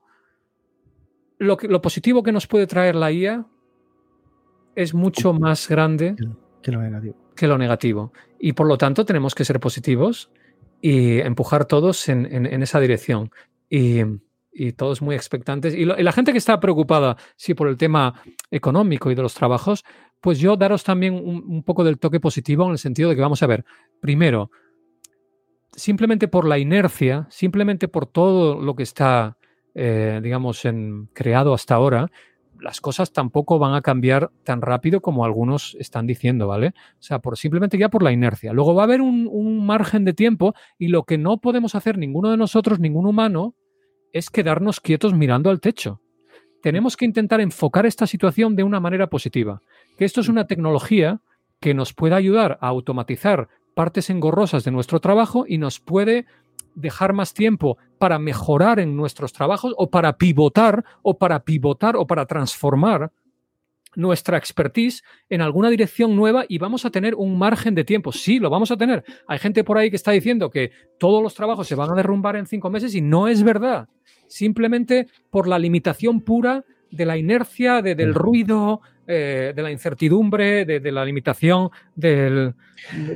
lo, 1.39 1.57
lo 1.63 1.81
positivo 1.81 2.21
que 2.21 2.31
nos 2.31 2.45
puede 2.45 2.67
traer 2.67 2.93
la 2.93 3.11
IA 3.11 3.43
es 4.75 4.93
mucho 4.93 5.33
más 5.33 5.67
grande 5.67 6.15
que 6.61 6.71
lo 6.71 6.79
negativo. 6.79 7.15
Que 7.35 7.47
lo 7.47 7.57
negativo. 7.57 8.13
Y 8.37 8.53
por 8.53 8.67
lo 8.67 8.77
tanto 8.77 9.03
tenemos 9.03 9.33
que 9.33 9.45
ser 9.45 9.59
positivos 9.59 10.29
y 10.79 11.21
empujar 11.21 11.65
todos 11.65 12.07
en, 12.07 12.27
en 12.27 12.61
esa 12.61 12.79
dirección. 12.79 13.31
Y, 13.67 14.03
y 14.53 14.73
todos 14.73 15.01
muy 15.01 15.15
expectantes. 15.15 15.73
Y, 15.73 15.85
la 15.85 16.11
gente 16.11 16.32
que 16.32 16.38
está 16.38 16.59
preocupada, 16.59 17.17
sí, 17.35 17.53
por 17.53 17.67
el 17.67 17.77
tema 17.77 18.22
económico 18.51 19.11
y 19.11 19.15
de 19.15 19.22
los 19.22 19.33
trabajos, 19.33 19.83
pues 20.22 20.40
yo 20.40 20.56
daros 20.56 20.83
también 20.83 21.15
un, 21.15 21.64
poco 21.64 21.83
del 21.83 21.99
toque 21.99 22.19
positivo 22.19 22.65
en 22.65 22.72
el 22.72 22.77
sentido 22.77 23.09
de 23.09 23.15
que 23.15 23.22
vamos 23.22 23.43
a 23.43 23.48
ver, 23.48 23.65
primero, 23.99 24.51
simplemente 25.73 26.27
por 26.27 26.48
la 26.48 26.59
inercia, 26.59 27.27
simplemente 27.30 27.88
por 27.88 28.06
todo 28.06 28.61
lo 28.61 28.75
que 28.75 28.83
está, 28.83 29.38
eh, 29.73 30.22
digamos, 30.23 30.64
en, 30.65 31.07
creado 31.14 31.53
hasta 31.53 31.75
ahora, 31.75 32.09
las 32.61 32.80
cosas 32.80 33.11
tampoco 33.11 33.59
van 33.59 33.73
a 33.73 33.82
cambiar 33.82 34.32
tan 34.45 34.61
rápido 34.61 35.01
como 35.01 35.25
algunos 35.25 35.75
están 35.77 36.07
diciendo, 36.07 36.48
¿vale? 36.48 36.67
O 36.67 37.01
sea, 37.03 37.19
por, 37.19 37.38
simplemente 37.38 37.77
ya 37.77 37.90
por 37.90 38.03
la 38.03 38.14
inercia. 38.14 38.53
Luego 38.53 38.73
va 38.73 38.83
a 38.83 38.85
haber 38.85 39.01
un 39.01 39.65
margen 39.65 40.06
de 40.06 40.14
tiempo 40.14 40.53
y 40.77 40.88
lo 40.88 41.03
que 41.03 41.17
no 41.17 41.40
podemos 41.40 41.75
hacer 41.75 41.98
ninguno 41.98 42.32
de 42.32 42.38
nosotros, 42.38 42.80
ningún 42.80 43.06
humano, 43.06 43.56
es 44.14 44.30
quedarnos 44.30 44.80
quietos 44.80 45.14
mirando 45.14 45.50
al 45.50 45.59
techo. 45.59 46.00
Tenemos 46.61 46.95
que 46.95 47.06
intentar 47.06 47.42
enfocar 47.42 47.85
esta 47.85 48.08
situación 48.08 48.56
de 48.56 48.64
una 48.64 48.80
manera 48.80 49.08
positiva, 49.08 49.61
que 49.98 50.06
esto 50.06 50.22
es 50.22 50.30
una 50.30 50.48
tecnología 50.48 51.19
que 51.59 51.74
nos 51.74 51.93
puede 51.93 52.16
ayudar 52.16 52.58
a 52.61 52.67
automatizar 52.67 53.50
partes 53.75 54.09
engorrosas 54.09 54.64
de 54.64 54.72
nuestro 54.72 55.00
trabajo 55.01 55.45
y 55.48 55.58
nos 55.58 55.80
puede 55.80 56.25
dejar 56.75 57.14
más 57.14 57.33
tiempo 57.33 57.77
para 57.98 58.19
mejorar 58.19 58.80
en 58.80 58.95
nuestros 58.95 59.33
trabajos 59.33 59.74
o 59.77 59.90
para 59.90 60.17
pivotar 60.17 60.85
o 61.01 61.17
para 61.17 61.43
pivotar 61.43 61.95
o 61.95 62.08
para 62.08 62.25
transformar 62.25 63.11
nuestra 63.95 64.38
expertise 64.38 65.03
en 65.30 65.42
alguna 65.42 65.69
dirección 65.69 66.16
nueva 66.16 66.45
y 66.48 66.58
vamos 66.58 66.85
a 66.85 66.90
tener 66.90 67.16
un 67.16 67.38
margen 67.38 67.75
de 67.75 67.83
tiempo. 67.83 68.11
Sí, 68.11 68.40
lo 68.40 68.50
vamos 68.50 68.72
a 68.72 68.77
tener. 68.77 69.03
Hay 69.27 69.40
gente 69.40 69.64
por 69.64 69.77
ahí 69.77 69.90
que 69.90 69.95
está 69.95 70.11
diciendo 70.11 70.50
que 70.50 70.72
todos 71.00 71.22
los 71.22 71.35
trabajos 71.35 71.67
se 71.67 71.75
van 71.75 71.92
a 71.92 71.95
derrumbar 71.95 72.35
en 72.35 72.48
cinco 72.48 72.69
meses 72.69 72.95
y 72.95 73.01
no 73.01 73.27
es 73.27 73.43
verdad. 73.43 73.88
Simplemente 74.27 75.07
por 75.29 75.47
la 75.47 75.59
limitación 75.59 76.21
pura 76.21 76.63
de 76.91 77.05
la 77.05 77.17
inercia, 77.17 77.81
del 77.81 78.13
ruido, 78.13 78.81
eh, 79.05 79.51
de 79.55 79.61
la 79.61 79.71
incertidumbre, 79.71 80.63
de, 80.63 80.91
la 80.91 81.03
limitación 81.03 81.69
de 81.95 82.53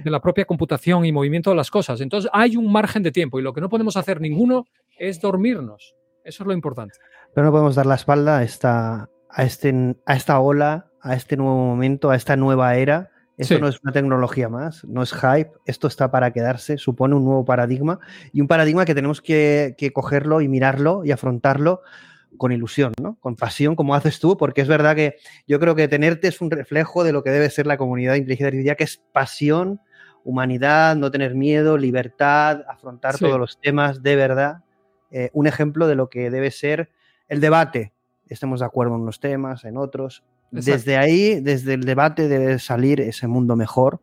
la 0.04 0.20
propia 0.20 0.46
computación 0.46 1.06
y 1.06 1.12
movimiento 1.12 1.52
de 1.52 1.56
las 1.56 1.72
cosas. 1.72 2.02
Entonces 2.02 2.30
hay 2.34 2.58
un 2.58 2.72
margen 2.72 3.04
de 3.04 3.12
tiempo 3.12 3.40
y 3.40 3.44
lo 3.44 3.54
que 3.54 3.62
no 3.62 3.70
podemos 3.70 3.96
hacer 3.96 4.20
ninguno 4.20 4.66
es 4.98 5.22
dormirnos. 5.22 5.96
Eso 6.26 6.44
es 6.44 6.48
lo 6.48 6.54
importante. 6.54 6.96
Pero 7.34 7.46
no 7.46 7.52
podemos 7.52 7.76
dar 7.76 7.86
la 7.86 7.96
espalda 7.96 8.40
a 8.40 8.44
esta, 8.44 9.10
a, 9.30 9.44
este, 9.44 9.96
a 10.06 10.16
esta 10.16 10.40
ola, 10.40 10.88
a 11.02 11.16
este 11.16 11.38
nuevo 11.38 11.56
momento, 11.56 12.10
a 12.10 12.16
esta 12.16 12.36
nueva 12.36 12.76
era. 12.76 13.12
Esto 13.38 13.60
no 13.60 13.68
es 13.68 13.80
una 13.84 13.92
tecnología 13.92 14.50
más, 14.50 14.84
no 14.86 15.04
es 15.04 15.14
hype, 15.14 15.52
esto 15.66 15.88
está 15.88 16.10
para 16.10 16.32
quedarse, 16.34 16.80
supone 16.80 17.16
un 17.16 17.24
nuevo 17.24 17.46
paradigma 17.46 18.00
y 18.34 18.42
un 18.42 18.48
paradigma 18.48 18.84
que 18.84 18.96
tenemos 18.96 19.22
que, 19.22 19.76
cogerlo 19.94 20.42
y 20.42 20.48
mirarlo 20.48 21.06
y 21.06 21.12
afrontarlo 21.12 21.82
con 22.38 22.52
ilusión, 22.52 22.94
¿no? 23.02 23.18
con 23.20 23.36
pasión, 23.36 23.76
como 23.76 23.94
haces 23.94 24.20
tú, 24.20 24.38
porque 24.38 24.62
es 24.62 24.68
verdad 24.68 24.96
que 24.96 25.18
yo 25.48 25.60
creo 25.60 25.76
que 25.76 25.88
tenerte 25.88 26.28
es 26.28 26.42
un 26.42 26.50
reflejo 26.50 27.04
de 27.04 27.14
lo 27.14 27.24
que 27.24 27.30
debe 27.30 27.50
ser 27.52 27.68
la 27.68 27.78
comunidad 27.78 28.14
de 28.14 28.20
inteligencia 28.20 28.48
artificial, 28.48 28.76
que 28.76 28.84
es 28.84 29.04
pasión, 29.12 29.82
humanidad, 30.24 30.96
no 30.96 31.12
tener 31.12 31.36
miedo, 31.36 31.78
libertad, 31.78 32.64
afrontar 32.68 33.18
todos 33.18 33.40
los 33.40 33.60
temas 33.62 34.02
de 34.02 34.16
verdad. 34.16 34.64
Eh, 35.12 35.30
un 35.34 35.48
ejemplo 35.48 35.88
de 35.88 35.96
lo 35.96 36.10
que 36.10 36.30
debe 36.30 36.52
ser 36.52 36.90
el 37.30 37.40
debate, 37.40 37.94
estemos 38.28 38.60
de 38.60 38.66
acuerdo 38.66 38.96
en 38.96 39.02
unos 39.02 39.20
temas, 39.20 39.64
en 39.64 39.78
otros. 39.78 40.24
Desde 40.52 40.98
ahí, 40.98 41.40
desde 41.42 41.74
el 41.74 41.84
debate 41.84 42.28
debe 42.28 42.60
salir 42.60 43.02
ese 43.02 43.28
mundo 43.28 43.56
mejor 43.56 44.02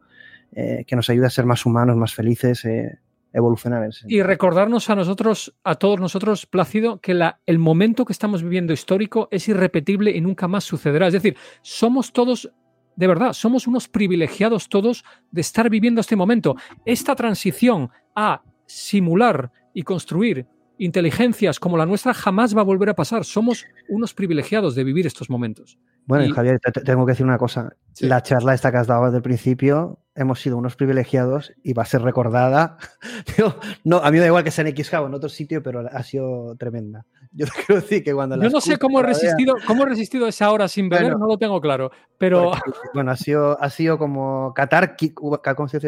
eh, 0.52 0.84
que 0.86 0.96
nos 0.96 1.08
ayude 1.10 1.26
a 1.26 1.30
ser 1.30 1.46
más 1.46 1.66
humanos, 1.66 1.96
más 1.96 2.14
felices, 2.14 2.64
eh, 2.64 2.98
evolucionar. 3.32 3.88
y 4.06 4.22
recordarnos 4.22 4.88
a 4.90 4.94
nosotros, 4.94 5.54
a 5.64 5.74
todos 5.74 5.98
nosotros, 5.98 6.46
Plácido, 6.46 7.00
que 7.00 7.14
la, 7.14 7.40
el 7.46 7.58
momento 7.58 8.04
que 8.04 8.12
estamos 8.12 8.42
viviendo 8.42 8.72
histórico 8.72 9.26
es 9.32 9.48
irrepetible 9.48 10.12
y 10.12 10.20
nunca 10.20 10.46
más 10.46 10.64
sucederá. 10.64 11.08
Es 11.08 11.14
decir, 11.14 11.36
somos 11.62 12.12
todos 12.12 12.52
de 12.96 13.06
verdad, 13.06 13.32
somos 13.32 13.66
unos 13.66 13.88
privilegiados 13.88 14.68
todos 14.68 15.04
de 15.30 15.40
estar 15.40 15.68
viviendo 15.68 16.00
este 16.00 16.16
momento. 16.16 16.54
Esta 16.84 17.16
transición 17.16 17.90
a 18.14 18.42
simular 18.66 19.50
y 19.72 19.82
construir 19.82 20.46
inteligencias 20.78 21.60
como 21.60 21.76
la 21.76 21.86
nuestra 21.86 22.14
jamás 22.14 22.56
va 22.56 22.60
a 22.60 22.64
volver 22.64 22.88
a 22.88 22.94
pasar. 22.94 23.24
Somos 23.24 23.64
unos 23.88 24.14
privilegiados 24.14 24.74
de 24.74 24.84
vivir 24.84 25.06
estos 25.06 25.30
momentos. 25.30 25.78
Bueno, 26.06 26.34
Javier, 26.34 26.60
tengo 26.84 27.06
que 27.06 27.12
decir 27.12 27.24
una 27.24 27.38
cosa. 27.38 27.76
La 28.00 28.22
charla 28.22 28.54
esta 28.54 28.70
que 28.70 28.78
has 28.78 28.86
dado 28.86 29.06
desde 29.06 29.18
el 29.18 29.22
principio, 29.22 30.00
hemos 30.14 30.40
sido 30.40 30.58
unos 30.58 30.76
privilegiados 30.76 31.52
y 31.62 31.72
va 31.72 31.84
a 31.84 31.86
ser 31.86 32.02
recordada. 32.02 32.76
no, 33.84 33.96
a 33.98 34.10
mí 34.10 34.16
me 34.16 34.20
da 34.20 34.26
igual 34.26 34.44
que 34.44 34.50
sea 34.50 34.66
en 34.66 34.76
XCAO 34.76 35.04
o 35.04 35.06
en 35.06 35.14
otro 35.14 35.28
sitio, 35.28 35.62
pero 35.62 35.88
ha 35.90 36.02
sido 36.02 36.56
tremenda. 36.56 37.06
Yo 37.34 37.46
quiero 37.66 37.80
decir 37.80 38.02
que 38.04 38.14
cuando 38.14 38.40
Yo 38.40 38.48
no 38.48 38.60
sé 38.60 38.78
cómo 38.78 39.00
he 39.00 39.02
resistido, 39.02 39.56
cómo 39.66 39.82
he 39.82 39.86
resistido 39.86 40.26
esa 40.26 40.50
hora 40.50 40.68
sin 40.68 40.88
beber, 40.88 41.18
no 41.18 41.26
lo 41.26 41.36
tengo 41.36 41.60
claro. 41.60 41.90
Pero. 42.16 42.52
bueno, 42.94 43.10
ha 43.10 43.16
sido, 43.16 43.60
ha 43.60 43.70
sido 43.70 43.98
como 43.98 44.52
catar, 44.54 44.96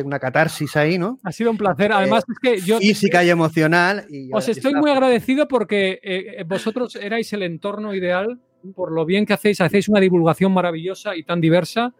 una 0.04 0.18
catarsis 0.18 0.76
ahí, 0.76 0.98
¿no? 0.98 1.18
Ha 1.22 1.32
sido 1.32 1.50
un 1.50 1.56
placer. 1.56 1.92
Además, 1.92 2.24
es 2.28 2.38
que 2.40 2.60
yo. 2.60 2.78
Física 2.78 3.24
y 3.24 3.30
emocional. 3.30 4.06
os 4.32 4.48
estoy 4.48 4.74
muy 4.74 4.90
agradecido 4.90 5.48
porque 5.48 6.00
eh, 6.02 6.44
vosotros 6.46 6.96
erais 6.96 7.32
el 7.32 7.42
entorno 7.42 7.94
ideal 7.94 8.40
por 8.74 8.92
lo 8.92 9.04
bien 9.04 9.26
que 9.26 9.32
hacéis, 9.32 9.60
hacéis 9.60 9.88
una 9.88 10.00
divulgación 10.00 10.52
maravillosa 10.52 11.14
y 11.14 11.22
tan 11.22 11.40
diversa 11.40 11.94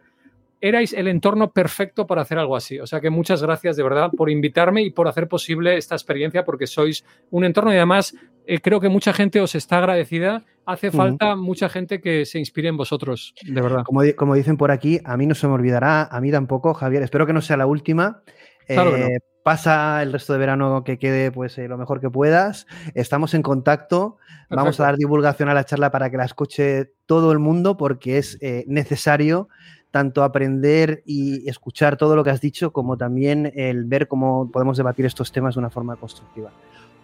erais 0.59 0.93
el 0.93 1.07
entorno 1.07 1.51
perfecto 1.51 2.07
para 2.07 2.23
hacer 2.23 2.39
algo 2.39 2.55
así. 2.55 2.79
O 2.79 2.87
sea 2.87 2.99
que 2.99 3.09
muchas 3.09 3.43
gracias 3.43 3.77
de 3.77 3.83
verdad 3.83 4.09
por 4.15 4.29
invitarme 4.29 4.81
y 4.81 4.89
por 4.89 5.07
hacer 5.07 5.27
posible 5.27 5.77
esta 5.77 5.95
experiencia 5.95 6.43
porque 6.43 6.65
sois 6.65 7.05
un 7.29 7.43
entorno 7.43 7.71
y 7.71 7.77
además 7.77 8.15
eh, 8.47 8.61
creo 8.61 8.79
que 8.79 8.89
mucha 8.89 9.13
gente 9.13 9.41
os 9.41 9.55
está 9.55 9.77
agradecida. 9.77 10.43
Hace 10.65 10.91
falta 10.91 11.35
mucha 11.35 11.69
gente 11.69 12.01
que 12.01 12.25
se 12.25 12.39
inspire 12.39 12.67
en 12.67 12.77
vosotros, 12.77 13.33
de 13.41 13.61
verdad. 13.61 13.83
Como, 13.85 14.01
como, 14.17 14.35
dicen 14.35 14.57
por 14.57 14.71
aquí, 14.71 14.99
a 15.05 15.15
mí 15.15 15.25
no 15.25 15.33
se 15.33 15.47
me 15.47 15.53
olvidará, 15.53 16.03
a 16.03 16.19
mí 16.19 16.29
tampoco, 16.29 16.73
Javier. 16.73 17.03
Espero 17.03 17.25
que 17.25 17.31
no 17.31 17.41
sea 17.41 17.55
la 17.55 17.67
última. 17.67 18.21
Eh, 18.67 19.19
pasa 19.43 20.03
el 20.03 20.11
resto 20.11 20.33
de 20.33 20.39
verano 20.39 20.83
que 20.83 20.99
quede 20.99 21.31
pues 21.31 21.57
eh, 21.57 21.69
lo 21.69 21.77
mejor 21.77 22.01
que 22.01 22.09
puedas. 22.09 22.67
Estamos 22.95 23.33
en 23.33 23.43
contacto. 23.43 24.17
Vamos 24.49 24.79
a 24.79 24.83
dar 24.83 24.97
divulgación 24.97 25.47
a 25.47 25.53
la 25.53 25.63
charla 25.63 25.89
para 25.89 26.09
que 26.09 26.17
la 26.17 26.25
escuche 26.25 26.91
todo 27.05 27.31
el 27.31 27.39
mundo 27.39 27.77
porque 27.77 28.17
es 28.17 28.37
necesario 28.67 29.47
tanto 29.91 30.23
aprender 30.23 31.01
y 31.05 31.49
escuchar 31.49 31.97
todo 31.97 32.15
lo 32.15 32.23
que 32.23 32.29
has 32.29 32.41
dicho, 32.41 32.71
como 32.71 32.97
también 32.97 33.51
el 33.55 33.85
ver 33.85 34.07
cómo 34.07 34.51
podemos 34.51 34.77
debatir 34.77 35.05
estos 35.05 35.31
temas 35.31 35.55
de 35.55 35.59
una 35.59 35.69
forma 35.69 35.95
constructiva. 35.95 36.51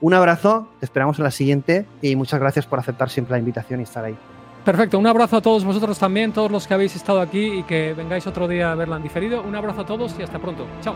Un 0.03 0.13
abrazo, 0.13 0.67
te 0.81 0.85
esperamos 0.85 1.17
en 1.17 1.23
la 1.23 1.31
siguiente 1.31 1.85
y 2.01 2.17
muchas 2.17 2.37
gracias 2.37 2.65
por 2.65 2.77
aceptar 2.77 3.09
siempre 3.09 3.31
la 3.31 3.39
invitación 3.39 3.79
y 3.79 3.83
estar 3.83 4.03
ahí. 4.03 4.17
Perfecto, 4.65 4.99
un 4.99 5.07
abrazo 5.07 5.37
a 5.37 5.41
todos 5.41 5.63
vosotros 5.63 5.97
también, 5.97 6.33
todos 6.33 6.51
los 6.51 6.67
que 6.67 6.73
habéis 6.73 6.93
estado 6.97 7.21
aquí 7.21 7.59
y 7.59 7.63
que 7.63 7.93
vengáis 7.93 8.27
otro 8.27 8.49
día 8.49 8.73
a 8.73 8.75
verla 8.75 8.97
en 8.97 9.03
diferido. 9.03 9.41
Un 9.41 9.55
abrazo 9.55 9.79
a 9.79 9.85
todos 9.85 10.13
y 10.19 10.23
hasta 10.23 10.39
pronto. 10.39 10.67
Chao. 10.81 10.95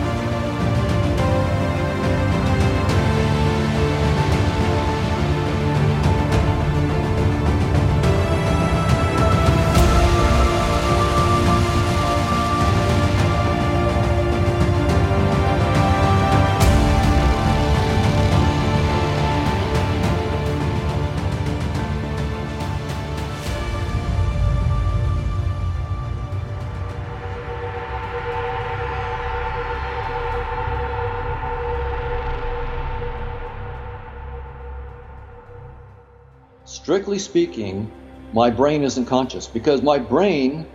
Strictly 36.91 37.19
speaking, 37.19 37.89
my 38.33 38.49
brain 38.49 38.83
isn't 38.83 39.05
conscious 39.05 39.47
because 39.47 39.81
my 39.81 39.97
brain, 39.97 40.67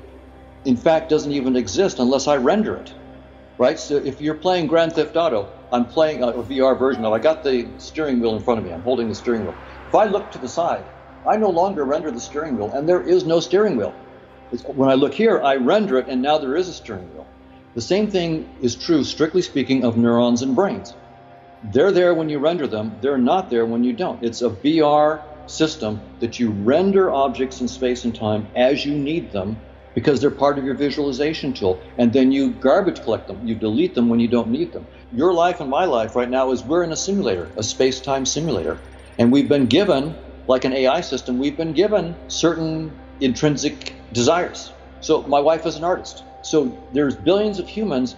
in 0.65 0.75
fact, 0.75 1.11
doesn't 1.11 1.33
even 1.33 1.57
exist 1.57 1.99
unless 1.99 2.27
I 2.27 2.37
render 2.37 2.75
it. 2.75 2.95
Right? 3.59 3.79
So 3.79 3.97
if 3.97 4.19
you're 4.23 4.41
playing 4.47 4.67
Grand 4.67 4.95
Theft 4.95 5.15
Auto, 5.15 5.47
I'm 5.71 5.85
playing 5.85 6.23
a 6.23 6.33
VR 6.33 6.79
version 6.79 7.05
of 7.05 7.13
it. 7.13 7.17
I 7.17 7.19
got 7.19 7.45
the 7.45 7.69
steering 7.77 8.19
wheel 8.19 8.35
in 8.35 8.43
front 8.43 8.61
of 8.61 8.65
me. 8.65 8.73
I'm 8.73 8.81
holding 8.81 9.11
the 9.11 9.15
steering 9.15 9.45
wheel. 9.45 9.55
If 9.89 9.95
I 9.95 10.07
look 10.07 10.33
to 10.33 10.39
the 10.39 10.49
side, 10.49 10.87
I 11.27 11.37
no 11.37 11.51
longer 11.51 11.85
render 11.85 12.11
the 12.11 12.19
steering 12.19 12.57
wheel, 12.57 12.71
and 12.73 12.89
there 12.89 13.03
is 13.03 13.27
no 13.27 13.39
steering 13.39 13.77
wheel. 13.77 13.95
It's, 14.53 14.63
when 14.63 14.89
I 14.89 14.95
look 14.95 15.13
here, 15.13 15.43
I 15.43 15.57
render 15.57 15.99
it, 15.99 16.09
and 16.09 16.23
now 16.23 16.39
there 16.39 16.57
is 16.57 16.67
a 16.67 16.73
steering 16.73 17.13
wheel. 17.13 17.27
The 17.75 17.83
same 17.83 18.11
thing 18.11 18.49
is 18.63 18.75
true, 18.75 19.05
strictly 19.05 19.43
speaking, 19.43 19.85
of 19.85 19.99
neurons 19.99 20.41
and 20.41 20.57
brains. 20.57 20.95
They're 21.63 21.93
there 21.93 22.15
when 22.15 22.31
you 22.31 22.39
render 22.39 22.67
them, 22.67 22.97
they're 23.03 23.19
not 23.19 23.51
there 23.51 23.67
when 23.67 23.85
you 23.85 23.93
don't. 23.93 24.23
It's 24.23 24.41
a 24.41 24.49
VR 24.49 25.23
system 25.47 26.01
that 26.21 26.39
you 26.39 26.51
render 26.51 27.11
objects 27.11 27.61
in 27.61 27.69
space 27.69 28.05
and 28.05 28.15
time 28.15 28.49
as 28.57 28.85
you 28.85 28.95
need 28.95 29.33
them 29.33 29.57
because 29.95 30.21
they're 30.21 30.31
part 30.31 30.59
of 30.59 30.65
your 30.65 30.75
visualization 30.75 31.55
tool. 31.55 31.83
And 31.97 32.13
then 32.13 32.31
you 32.31 32.53
garbage 32.53 33.03
collect 33.03 33.27
them. 33.29 33.47
You 33.47 33.55
delete 33.55 33.95
them 33.95 34.09
when 34.09 34.21
you 34.21 34.29
don't 34.29 34.51
need 34.51 34.73
them. 34.73 34.87
Your 35.13 35.33
life 35.33 35.61
and 35.61 35.71
my 35.71 35.87
life 35.87 36.15
right 36.15 36.29
now 36.29 36.51
is 36.51 36.63
we're 36.63 36.85
in 36.85 36.93
a 36.93 36.97
simulator, 36.97 37.51
a 37.57 37.63
space 37.63 38.01
time 38.01 38.27
simulator. 38.27 38.79
And 39.19 39.33
we've 39.33 39.49
been 39.49 39.67
given, 39.67 40.15
like 40.47 40.65
an 40.65 40.75
AI 40.75 41.01
system, 41.01 41.39
we've 41.39 41.57
been 41.57 41.73
given 41.73 42.15
certain 42.29 42.95
intrinsic 43.21 43.95
desires. 44.13 44.71
So 45.01 45.23
my 45.23 45.41
wife 45.41 45.65
is 45.65 45.77
an 45.77 45.85
artist. 45.85 46.23
So 46.43 46.77
there's 46.93 47.17
billions 47.17 47.59
of 47.59 47.67
humans 47.67 48.17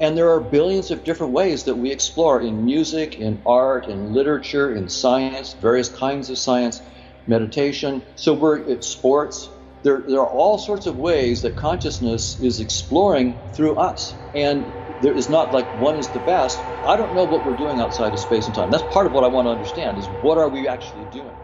and 0.00 0.16
there 0.16 0.30
are 0.30 0.40
billions 0.40 0.90
of 0.90 1.04
different 1.04 1.32
ways 1.32 1.64
that 1.64 1.76
we 1.76 1.92
explore 1.92 2.40
in 2.40 2.64
music, 2.64 3.18
in 3.18 3.42
art, 3.46 3.86
in 3.86 4.12
literature, 4.12 4.74
in 4.74 4.88
science, 4.88 5.54
various 5.54 5.88
kinds 5.88 6.30
of 6.30 6.38
science, 6.38 6.80
meditation. 7.26 8.02
So 8.16 8.34
we're 8.34 8.70
at 8.70 8.84
sports. 8.84 9.48
There, 9.82 10.02
there 10.06 10.20
are 10.20 10.28
all 10.28 10.58
sorts 10.58 10.86
of 10.86 10.96
ways 10.96 11.42
that 11.42 11.56
consciousness 11.56 12.40
is 12.40 12.60
exploring 12.60 13.40
through 13.54 13.76
us. 13.76 14.14
And 14.34 14.74
there 15.00 15.14
is 15.14 15.28
not 15.28 15.52
like 15.52 15.72
one 15.74 15.96
is 15.96 16.08
the 16.08 16.20
best. 16.20 16.62
I 16.84 16.96
don't 16.96 17.14
know 17.14 17.24
what 17.24 17.44
we're 17.44 17.54
doing 17.54 17.80
outside 17.80 18.14
of 18.14 18.20
space 18.20 18.46
and 18.46 18.54
time. 18.54 18.70
That's 18.70 18.84
part 18.92 19.06
of 19.06 19.12
what 19.12 19.24
I 19.24 19.28
want 19.28 19.46
to 19.46 19.50
understand 19.50 19.98
is 19.98 20.08
what 20.08 20.38
are 20.38 20.48
we 20.48 20.66
actually 20.66 21.04
doing? 21.04 21.36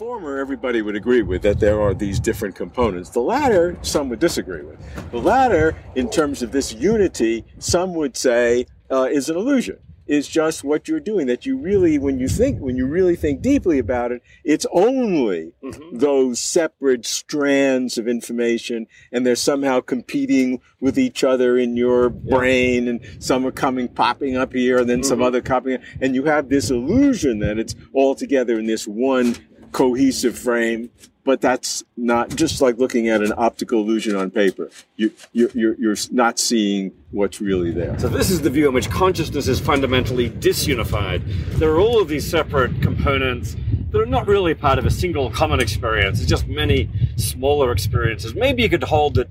Former, 0.00 0.38
everybody 0.38 0.80
would 0.80 0.96
agree 0.96 1.20
with 1.20 1.42
that 1.42 1.60
there 1.60 1.78
are 1.78 1.92
these 1.92 2.18
different 2.18 2.56
components. 2.56 3.10
The 3.10 3.20
latter, 3.20 3.76
some 3.82 4.08
would 4.08 4.18
disagree 4.18 4.62
with. 4.62 4.80
The 5.10 5.18
latter, 5.18 5.76
in 5.94 6.08
terms 6.08 6.42
of 6.42 6.52
this 6.52 6.72
unity, 6.72 7.44
some 7.58 7.92
would 7.96 8.16
say 8.16 8.64
uh, 8.90 9.08
is 9.12 9.28
an 9.28 9.36
illusion. 9.36 9.76
Is 10.06 10.26
just 10.26 10.64
what 10.64 10.88
you're 10.88 10.98
doing. 10.98 11.28
That 11.28 11.46
you 11.46 11.56
really, 11.56 11.96
when 11.96 12.18
you 12.18 12.26
think, 12.26 12.60
when 12.60 12.76
you 12.76 12.86
really 12.86 13.14
think 13.14 13.42
deeply 13.42 13.78
about 13.78 14.10
it, 14.10 14.22
it's 14.42 14.66
only 14.72 15.52
mm-hmm. 15.62 15.98
those 15.98 16.40
separate 16.40 17.06
strands 17.06 17.96
of 17.96 18.08
information, 18.08 18.88
and 19.12 19.24
they're 19.24 19.36
somehow 19.36 19.80
competing 19.80 20.62
with 20.80 20.98
each 20.98 21.22
other 21.22 21.56
in 21.56 21.76
your 21.76 22.08
brain, 22.08 22.88
and 22.88 23.00
some 23.20 23.46
are 23.46 23.52
coming 23.52 23.86
popping 23.86 24.36
up 24.36 24.52
here, 24.52 24.78
and 24.78 24.90
then 24.90 25.00
mm-hmm. 25.00 25.08
some 25.08 25.22
other 25.22 25.40
copying, 25.40 25.78
and 26.00 26.16
you 26.16 26.24
have 26.24 26.48
this 26.48 26.70
illusion 26.70 27.38
that 27.38 27.58
it's 27.58 27.76
all 27.92 28.16
together 28.16 28.58
in 28.58 28.66
this 28.66 28.88
one 28.88 29.36
cohesive 29.72 30.38
frame, 30.38 30.90
but 31.24 31.40
that's 31.40 31.84
not 31.96 32.30
just 32.30 32.60
like 32.60 32.78
looking 32.78 33.08
at 33.08 33.22
an 33.22 33.32
optical 33.36 33.80
illusion 33.80 34.16
on 34.16 34.30
paper. 34.30 34.70
You, 34.96 35.12
you're, 35.32 35.50
you're, 35.54 35.74
you're 35.74 35.96
not 36.10 36.38
seeing 36.38 36.92
what's 37.10 37.40
really 37.40 37.70
there. 37.70 37.98
So 37.98 38.08
this 38.08 38.30
is 38.30 38.40
the 38.40 38.50
view 38.50 38.68
in 38.68 38.74
which 38.74 38.90
consciousness 38.90 39.46
is 39.46 39.60
fundamentally 39.60 40.30
disunified. 40.30 41.22
There 41.58 41.70
are 41.70 41.80
all 41.80 42.00
of 42.00 42.08
these 42.08 42.28
separate 42.28 42.80
components 42.82 43.56
that 43.90 44.00
are 44.00 44.06
not 44.06 44.26
really 44.26 44.54
part 44.54 44.78
of 44.78 44.86
a 44.86 44.90
single 44.90 45.30
common 45.30 45.60
experience. 45.60 46.20
It's 46.20 46.28
just 46.28 46.46
many 46.46 46.88
smaller 47.16 47.72
experiences. 47.72 48.34
Maybe 48.34 48.62
you 48.62 48.68
could 48.68 48.84
hold 48.84 49.14
that 49.14 49.28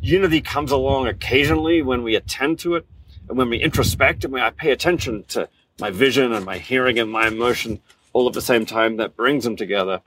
unity 0.00 0.40
comes 0.40 0.70
along 0.70 1.06
occasionally 1.06 1.82
when 1.82 2.02
we 2.02 2.14
attend 2.14 2.58
to 2.60 2.74
it 2.74 2.86
and 3.28 3.38
when 3.38 3.48
we 3.48 3.58
introspect 3.58 4.24
and 4.24 4.32
when 4.32 4.42
I 4.42 4.50
pay 4.50 4.70
attention 4.70 5.24
to 5.28 5.48
my 5.80 5.90
vision 5.90 6.32
and 6.32 6.44
my 6.44 6.58
hearing 6.58 6.98
and 6.98 7.10
my 7.10 7.28
emotion 7.28 7.80
all 8.12 8.26
at 8.26 8.34
the 8.34 8.42
same 8.42 8.66
time 8.66 8.96
that 8.96 9.16
brings 9.16 9.44
them 9.44 9.56
together 9.56 10.00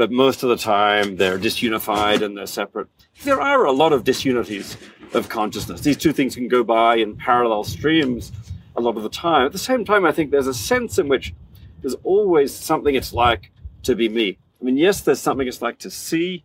but 0.00 0.10
most 0.10 0.42
of 0.42 0.48
the 0.48 0.56
time 0.56 1.16
they're 1.16 1.38
disunified 1.38 2.22
and 2.22 2.34
they're 2.34 2.46
separate. 2.46 2.88
There 3.22 3.38
are 3.38 3.66
a 3.66 3.70
lot 3.70 3.92
of 3.92 4.02
disunities 4.02 4.78
of 5.12 5.28
consciousness. 5.28 5.82
These 5.82 5.98
two 5.98 6.14
things 6.14 6.34
can 6.34 6.48
go 6.48 6.64
by 6.64 6.96
in 6.96 7.16
parallel 7.16 7.64
streams 7.64 8.32
a 8.76 8.80
lot 8.80 8.96
of 8.96 9.02
the 9.02 9.10
time. 9.10 9.44
At 9.44 9.52
the 9.52 9.58
same 9.58 9.84
time, 9.84 10.06
I 10.06 10.12
think 10.12 10.30
there's 10.30 10.46
a 10.46 10.54
sense 10.54 10.98
in 10.98 11.08
which 11.08 11.34
there's 11.82 11.96
always 12.02 12.54
something 12.54 12.94
it's 12.94 13.12
like 13.12 13.52
to 13.82 13.94
be 13.94 14.08
me. 14.08 14.38
I 14.58 14.64
mean, 14.64 14.78
yes, 14.78 15.02
there's 15.02 15.20
something 15.20 15.46
it's 15.46 15.60
like 15.60 15.78
to 15.80 15.90
see 15.90 16.44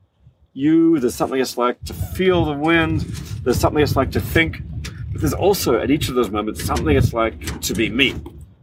you, 0.52 1.00
there's 1.00 1.16
something 1.16 1.40
it's 1.40 1.58
like 1.58 1.82
to 1.86 1.94
feel 1.94 2.44
the 2.44 2.58
wind, 2.58 3.02
there's 3.46 3.58
something 3.58 3.82
it's 3.82 3.96
like 3.96 4.12
to 4.12 4.20
think, 4.20 4.62
but 5.14 5.22
there's 5.22 5.34
also 5.34 5.80
at 5.80 5.90
each 5.90 6.10
of 6.10 6.16
those 6.16 6.30
moments 6.30 6.62
something 6.62 6.98
it's 6.98 7.14
like 7.14 7.62
to 7.62 7.74
be 7.74 7.90
me, 7.90 8.16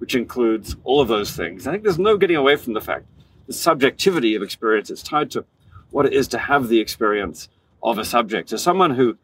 which 0.03 0.17
includes 0.17 0.75
all 0.83 1.01
of 1.01 1.07
those 1.07 1.31
things. 1.31 1.65
I 1.65 1.71
think 1.71 1.85
there's 1.85 1.97
no 1.97 2.17
getting 2.17 2.35
away 2.35 2.57
from 2.57 2.73
the 2.73 2.81
fact 2.81 3.07
the 3.47 3.53
subjectivity 3.53 4.35
of 4.35 4.43
experience. 4.43 4.91
is 4.91 5.01
tied 5.01 5.31
to 5.31 5.45
what 5.93 6.07
it 6.07 6.13
is 6.13 6.27
to 6.29 6.39
have 6.39 6.67
the 6.67 6.81
experience 6.81 7.49
of 7.85 7.99
a 7.99 8.05
subject. 8.05 8.49
So 8.49 8.57
someone 8.57 8.91
who 8.97 9.17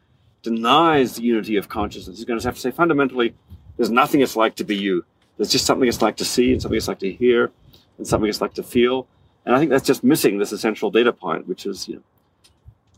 denies 0.43 1.17
the 1.17 1.23
unity 1.23 1.57
of 1.57 1.69
consciousness 1.69 2.21
is 2.21 2.25
going 2.25 2.39
to 2.39 2.47
have 2.47 2.55
to 2.55 2.61
say 2.61 2.71
fundamentally, 2.71 3.35
there's 3.77 3.91
nothing 3.91 4.21
it's 4.21 4.37
like 4.37 4.55
to 4.55 4.63
be 4.63 4.77
you. 4.77 5.05
There's 5.37 5.51
just 5.51 5.67
something 5.67 5.89
it's 5.89 6.01
like 6.01 6.17
to 6.19 6.25
see 6.25 6.53
and 6.53 6.63
something 6.63 6.77
it's 6.77 6.87
like 6.87 7.01
to 7.01 7.11
hear 7.11 7.51
and 7.97 8.07
something 8.07 8.31
it's 8.31 8.41
like 8.41 8.55
to 8.55 8.63
feel. 8.63 9.09
And 9.47 9.57
I 9.57 9.59
think 9.59 9.73
that's 9.73 9.85
just 9.85 10.05
missing 10.05 10.39
this 10.39 10.53
essential 10.53 10.93
data 10.93 11.13
point, 11.13 11.49
which 11.49 11.67
is 11.67 11.89
you 11.89 11.97
know, 11.97 12.03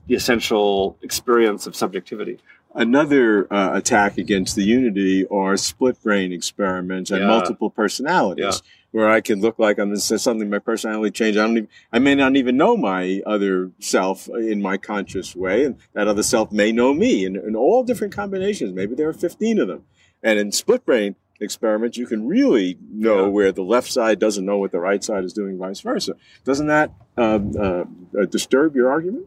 the 0.07 0.17
essential 0.17 0.99
experience 1.00 1.67
of 1.67 1.75
subjectivity. 1.75 2.41
Another 2.75 3.53
uh, 3.53 3.77
attack 3.77 4.17
against 4.17 4.55
the 4.55 4.63
unity 4.63 5.27
are 5.27 5.57
split 5.57 6.01
brain 6.03 6.33
experiments 6.33 7.11
and 7.11 7.21
Yeah. 7.23 7.27
multiple 7.27 7.69
personalities, 7.69 8.45
Yeah. 8.45 8.71
where 8.93 9.09
I 9.09 9.21
can 9.21 9.41
look 9.41 9.59
like 9.59 9.79
I'm 9.79 9.97
something 9.97 10.49
my 10.49 10.61
personality 10.61 11.11
changed. 11.11 11.37
I 11.39 11.43
don't 11.47 11.57
even, 11.57 11.69
I 11.93 11.99
may 11.99 12.15
not 12.15 12.37
even 12.37 12.57
know 12.57 12.77
my 12.77 13.23
other 13.27 13.73
self 13.81 14.29
in 14.29 14.63
my 14.63 14.77
conscious 14.77 15.35
way, 15.35 15.65
and 15.65 15.77
that 15.95 16.07
other 16.07 16.23
self 16.23 16.53
may 16.53 16.71
know 16.71 16.95
me 16.95 17.25
in, 17.25 17.35
in 17.37 17.57
all 17.57 17.83
different 17.83 18.15
combinations. 18.15 18.73
Maybe 18.73 18.95
there 18.95 19.09
are 19.09 19.13
15 19.13 19.59
of 19.59 19.67
them. 19.67 19.83
And 20.23 20.39
in 20.39 20.53
split 20.53 20.85
brain 20.87 21.17
experiments, 21.41 21.97
you 21.97 22.07
can 22.07 22.29
really 22.29 22.79
know 22.93 23.29
where 23.29 23.51
the 23.51 23.63
left 23.63 23.91
side 23.91 24.19
doesn't 24.21 24.45
know 24.45 24.59
what 24.59 24.71
the 24.71 24.79
right 24.79 25.03
side 25.03 25.25
is 25.25 25.33
doing, 25.33 25.59
vice 25.59 25.81
versa. 25.81 26.15
Doesn't 26.45 26.67
that 26.69 26.93
uh, 27.19 27.41
uh, 27.59 27.85
disturb 28.31 28.77
your 28.77 28.91
argument? 28.93 29.27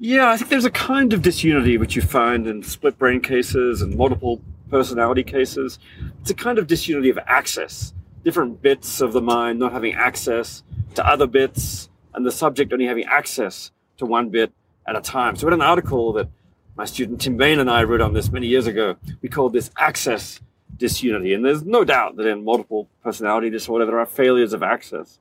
Yeah, 0.00 0.30
I 0.30 0.36
think 0.36 0.50
there's 0.50 0.64
a 0.64 0.70
kind 0.70 1.12
of 1.12 1.22
disunity 1.22 1.76
which 1.76 1.96
you 1.96 2.02
find 2.02 2.46
in 2.46 2.62
split 2.62 2.96
brain 2.98 3.20
cases 3.20 3.82
and 3.82 3.96
multiple 3.96 4.40
personality 4.70 5.24
cases. 5.24 5.80
It's 6.20 6.30
a 6.30 6.34
kind 6.34 6.56
of 6.56 6.68
disunity 6.68 7.10
of 7.10 7.18
access. 7.26 7.92
Different 8.22 8.62
bits 8.62 9.00
of 9.00 9.12
the 9.12 9.20
mind 9.20 9.58
not 9.58 9.72
having 9.72 9.94
access 9.94 10.62
to 10.94 11.04
other 11.04 11.26
bits, 11.26 11.88
and 12.14 12.24
the 12.24 12.30
subject 12.30 12.72
only 12.72 12.86
having 12.86 13.06
access 13.06 13.72
to 13.96 14.06
one 14.06 14.28
bit 14.28 14.52
at 14.86 14.94
a 14.94 15.00
time. 15.00 15.34
So, 15.34 15.48
in 15.48 15.52
an 15.52 15.62
article 15.62 16.12
that 16.12 16.28
my 16.76 16.84
student 16.84 17.20
Tim 17.20 17.36
Bain 17.36 17.58
and 17.58 17.68
I 17.68 17.82
wrote 17.82 18.00
on 18.00 18.12
this 18.12 18.30
many 18.30 18.46
years 18.46 18.68
ago, 18.68 18.96
we 19.20 19.28
called 19.28 19.52
this 19.52 19.68
access 19.76 20.38
disunity. 20.76 21.34
And 21.34 21.44
there's 21.44 21.64
no 21.64 21.82
doubt 21.82 22.14
that 22.16 22.26
in 22.26 22.44
multiple 22.44 22.88
personality 23.02 23.50
disorder, 23.50 23.84
there 23.84 23.98
are 23.98 24.06
failures 24.06 24.52
of 24.52 24.62
access. 24.62 25.18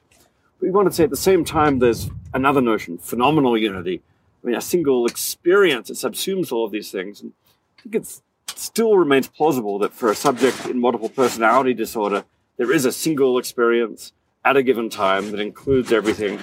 But 0.59 0.67
we 0.67 0.69
want 0.69 0.87
to 0.87 0.93
say 0.93 1.03
at 1.03 1.09
the 1.09 1.17
same 1.17 1.43
time, 1.43 1.79
there's 1.79 2.11
another 2.31 2.61
notion, 2.61 2.99
phenomenal 2.99 3.57
unity. 3.57 4.03
I 4.43 4.47
mean, 4.47 4.55
a 4.55 4.61
single 4.61 5.05
experience 5.05 5.87
that 5.87 5.95
subsumes 5.95 6.51
all 6.51 6.65
of 6.65 6.71
these 6.71 6.91
things. 6.91 7.21
And 7.21 7.33
I 7.77 7.81
think 7.81 7.95
it 7.95 8.21
still 8.55 8.97
remains 8.97 9.27
plausible 9.27 9.79
that 9.79 9.93
for 9.93 10.11
a 10.11 10.15
subject 10.15 10.65
in 10.65 10.79
multiple 10.79 11.09
personality 11.09 11.73
disorder, 11.73 12.23
there 12.57 12.71
is 12.71 12.85
a 12.85 12.91
single 12.91 13.37
experience 13.37 14.13
at 14.45 14.57
a 14.57 14.63
given 14.63 14.89
time 14.89 15.31
that 15.31 15.39
includes 15.39 15.91
everything 15.91 16.39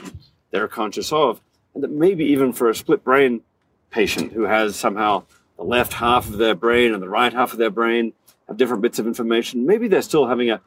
they're 0.51 0.69
conscious 0.69 1.13
of. 1.13 1.41
And 1.75 1.83
that 1.83 1.91
maybe 1.91 2.25
even 2.27 2.53
for 2.53 2.69
a 2.69 2.75
split 2.75 3.03
brain 3.03 3.43
patient 3.91 4.33
who 4.33 4.43
has 4.43 4.77
somehow 4.77 5.25
the 5.57 5.65
left 5.65 5.95
half 5.95 6.29
of 6.29 6.39
their 6.39 6.55
brain 6.55 6.93
and 6.93 7.03
the 7.03 7.09
right 7.09 7.33
half 7.33 7.53
of 7.53 7.59
their 7.59 7.71
brain 7.71 8.13
have 8.49 8.57
different 8.57 8.83
bits 8.83 8.99
of 8.99 9.07
information, 9.07 9.67
maybe 9.67 9.89
they're 9.89 10.03
still 10.03 10.27
having 10.27 10.51
a 10.51 10.61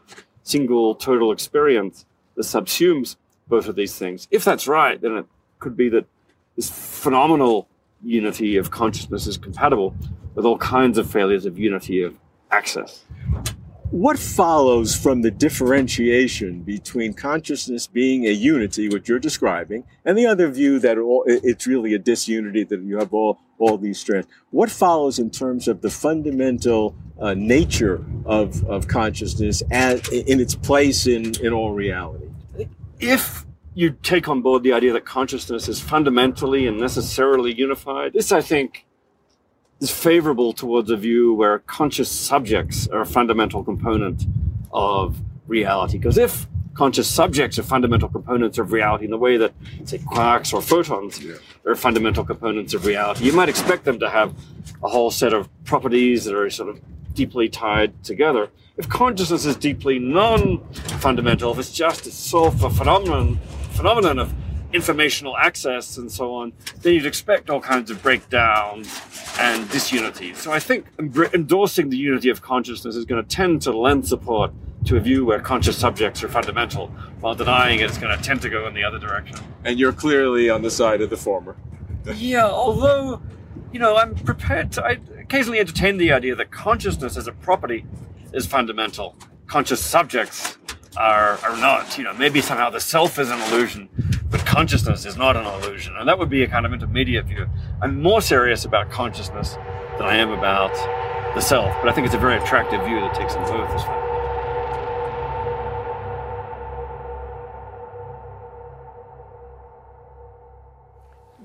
single 0.44 0.96
total 0.96 1.32
experience 1.32 2.06
that 2.36 2.44
subsumes 2.44 3.16
both 3.48 3.68
of 3.68 3.76
these 3.76 3.98
things. 3.98 4.28
If 4.32 4.44
that's 4.44 4.68
right, 4.68 5.00
then 5.00 5.18
it 5.18 5.26
could 5.60 5.78
be 5.78 5.90
that 5.90 6.06
this 6.58 6.70
phenomenal 6.70 7.70
unity 8.04 8.58
of 8.58 8.72
consciousness 8.72 9.28
is 9.28 9.38
compatible 9.38 9.96
with 10.36 10.46
all 10.46 10.58
kinds 10.58 10.98
of 10.98 11.10
failures 11.10 11.46
of 11.46 11.58
unity 11.58 12.04
of 12.04 12.18
access. 12.52 13.06
What 13.92 14.20
follows 14.20 14.94
from 14.94 15.22
the 15.22 15.32
differentiation 15.32 16.64
between 16.64 17.14
consciousness 17.14 17.88
being 17.88 18.26
a 18.26 18.32
unity, 18.32 18.90
which 18.90 19.08
you're 19.08 19.18
describing, 19.18 19.86
and 20.04 20.18
the 20.18 20.26
other 20.26 20.50
view 20.50 20.78
that 20.80 20.98
all, 20.98 21.24
it's 21.26 21.66
really 21.66 21.94
a 21.94 22.00
disunity, 22.00 22.66
that 22.66 22.82
you 22.82 22.98
have 22.98 23.14
all, 23.14 23.40
all 23.60 23.78
these 23.78 23.98
strands? 23.98 24.28
What 24.50 24.70
follows 24.70 25.20
in 25.20 25.30
terms 25.30 25.70
of 25.70 25.82
the 25.82 25.90
fundamental 25.90 26.96
uh, 27.18 27.34
nature 27.34 28.04
of, 28.26 28.62
of 28.66 28.90
consciousness 28.90 29.64
as, 29.72 30.06
in 30.10 30.42
its 30.42 30.54
place 30.54 31.08
in, 31.08 31.40
in 31.40 31.54
all 31.54 31.72
reality? 31.72 32.26
If 33.00 33.47
you 33.78 33.92
take 33.92 34.28
on 34.28 34.42
board 34.42 34.64
the 34.64 34.74
idea 34.74 34.92
that 34.92 35.06
consciousness 35.06 35.70
is 35.70 35.80
fundamentally 35.80 36.66
and 36.66 36.80
necessarily 36.80 37.54
unified, 37.54 38.12
this, 38.12 38.32
I 38.32 38.42
think, 38.42 38.88
is 39.80 39.92
favorable 39.92 40.52
towards 40.52 40.90
a 40.90 40.98
view 40.98 41.36
where 41.36 41.60
conscious 41.60 42.10
subjects 42.10 42.88
are 42.88 43.02
a 43.02 43.06
fundamental 43.06 43.64
component 43.64 44.24
of 44.74 45.22
reality. 45.46 46.00
Because 46.00 46.18
if 46.18 46.48
conscious 46.74 47.08
subjects 47.08 47.60
are 47.60 47.64
fundamental 47.64 48.10
components 48.10 48.58
of 48.58 48.72
reality 48.72 49.06
in 49.06 49.12
the 49.12 49.18
way 49.18 49.38
that, 49.38 49.54
say, 49.84 50.00
quarks 50.00 50.56
or 50.56 50.62
photons 50.64 51.24
are 51.64 51.76
fundamental 51.76 52.26
components 52.26 52.74
of 52.74 52.84
reality, 52.84 53.26
you 53.26 53.34
might 53.34 53.48
expect 53.48 53.86
them 53.86 54.00
to 54.00 54.10
have 54.10 54.34
a 54.84 54.90
whole 54.90 55.12
set 55.12 55.34
of 55.34 55.48
properties 55.66 56.26
that 56.26 56.34
are 56.34 56.50
sort 56.50 56.70
of 56.70 56.82
deeply 57.14 57.48
tied 57.48 58.04
together. 58.04 58.50
If 58.76 58.90
consciousness 58.90 59.46
is 59.46 59.56
deeply 59.56 60.00
non-fundamental, 60.00 61.52
if 61.52 61.60
it's 61.60 61.72
just 61.72 62.08
itself 62.08 62.64
a 62.64 62.72
phenomenon, 62.72 63.40
phenomenon 63.78 64.18
of 64.18 64.34
informational 64.74 65.38
access 65.38 65.98
and 65.98 66.12
so 66.12 66.34
on, 66.34 66.52
then 66.82 66.96
you'd 66.96 67.06
expect 67.06 67.50
all 67.50 67.62
kinds 67.62 67.90
of 67.90 68.02
breakdowns 68.02 69.02
and 69.40 69.70
disunity. 69.70 70.34
So 70.34 70.52
I 70.52 70.60
think 70.60 70.88
endorsing 71.00 71.90
the 71.90 71.98
unity 71.98 72.30
of 72.30 72.42
consciousness 72.42 72.96
is 72.96 73.06
going 73.06 73.24
to 73.24 73.36
tend 73.36 73.62
to 73.62 73.72
lend 73.72 74.08
support 74.08 74.52
to 74.86 74.98
a 74.98 75.00
view 75.00 75.26
where 75.26 75.40
conscious 75.40 75.78
subjects 75.78 76.24
are 76.24 76.28
fundamental, 76.28 76.88
while 77.20 77.36
denying 77.36 77.80
it 77.80 77.90
is 77.92 77.98
going 77.98 78.18
to 78.18 78.24
tend 78.24 78.42
to 78.42 78.50
go 78.50 78.68
in 78.68 78.74
the 78.74 78.84
other 78.84 79.00
direction. 79.00 79.38
And 79.64 79.80
you're 79.80 79.94
clearly 79.94 80.50
on 80.50 80.64
the 80.64 80.72
side 80.72 81.02
of 81.02 81.10
the 81.10 81.18
former. 81.18 81.56
Yeah, 82.16 82.46
although, 82.46 83.22
you 83.72 83.80
know, 83.80 83.96
I'm 83.98 84.16
prepared 84.16 84.72
to. 84.74 84.84
I 84.84 85.00
occasionally 85.20 85.60
entertain 85.60 85.98
the 85.98 86.12
idea 86.12 86.36
that 86.36 86.52
consciousness 86.52 87.18
as 87.18 87.28
a 87.28 87.34
property 87.34 87.86
is 88.34 88.46
fundamental. 88.46 89.16
Conscious 89.46 89.84
subjects 89.84 90.58
are, 90.98 91.38
are 91.40 91.58
not. 91.58 91.98
You 91.98 92.04
know, 92.04 92.14
maybe 92.14 92.42
somehow 92.42 92.70
the 92.70 92.80
self 92.80 93.20
is 93.20 93.30
an 93.30 93.40
illusion, 93.44 93.90
but 94.30 94.46
consciousness 94.46 95.06
is 95.06 95.16
not 95.18 95.36
an 95.36 95.46
illusion. 95.46 95.96
And 95.96 96.08
that 96.08 96.20
would 96.20 96.30
be 96.30 96.44
a 96.44 96.48
kind 96.48 96.66
of 96.66 96.74
intermediate 96.74 97.26
view. 97.26 97.48
I'm 97.82 98.02
more 98.02 98.22
serious 98.22 98.66
about 98.66 98.90
consciousness 98.90 99.54
than 99.98 100.04
I 100.04 100.16
am 100.18 100.32
about 100.32 100.74
the 101.36 101.42
self, 101.42 101.76
but 101.82 101.90
I 101.90 101.94
think 101.94 102.06
it's 102.06 102.16
a 102.16 102.20
very 102.20 102.38
attractive 102.38 102.84
view 102.86 103.00
that 103.00 103.14
takes 103.14 103.34
them 103.34 103.44
both 103.44 103.70
as 103.70 103.84
fundamental. 103.84 104.08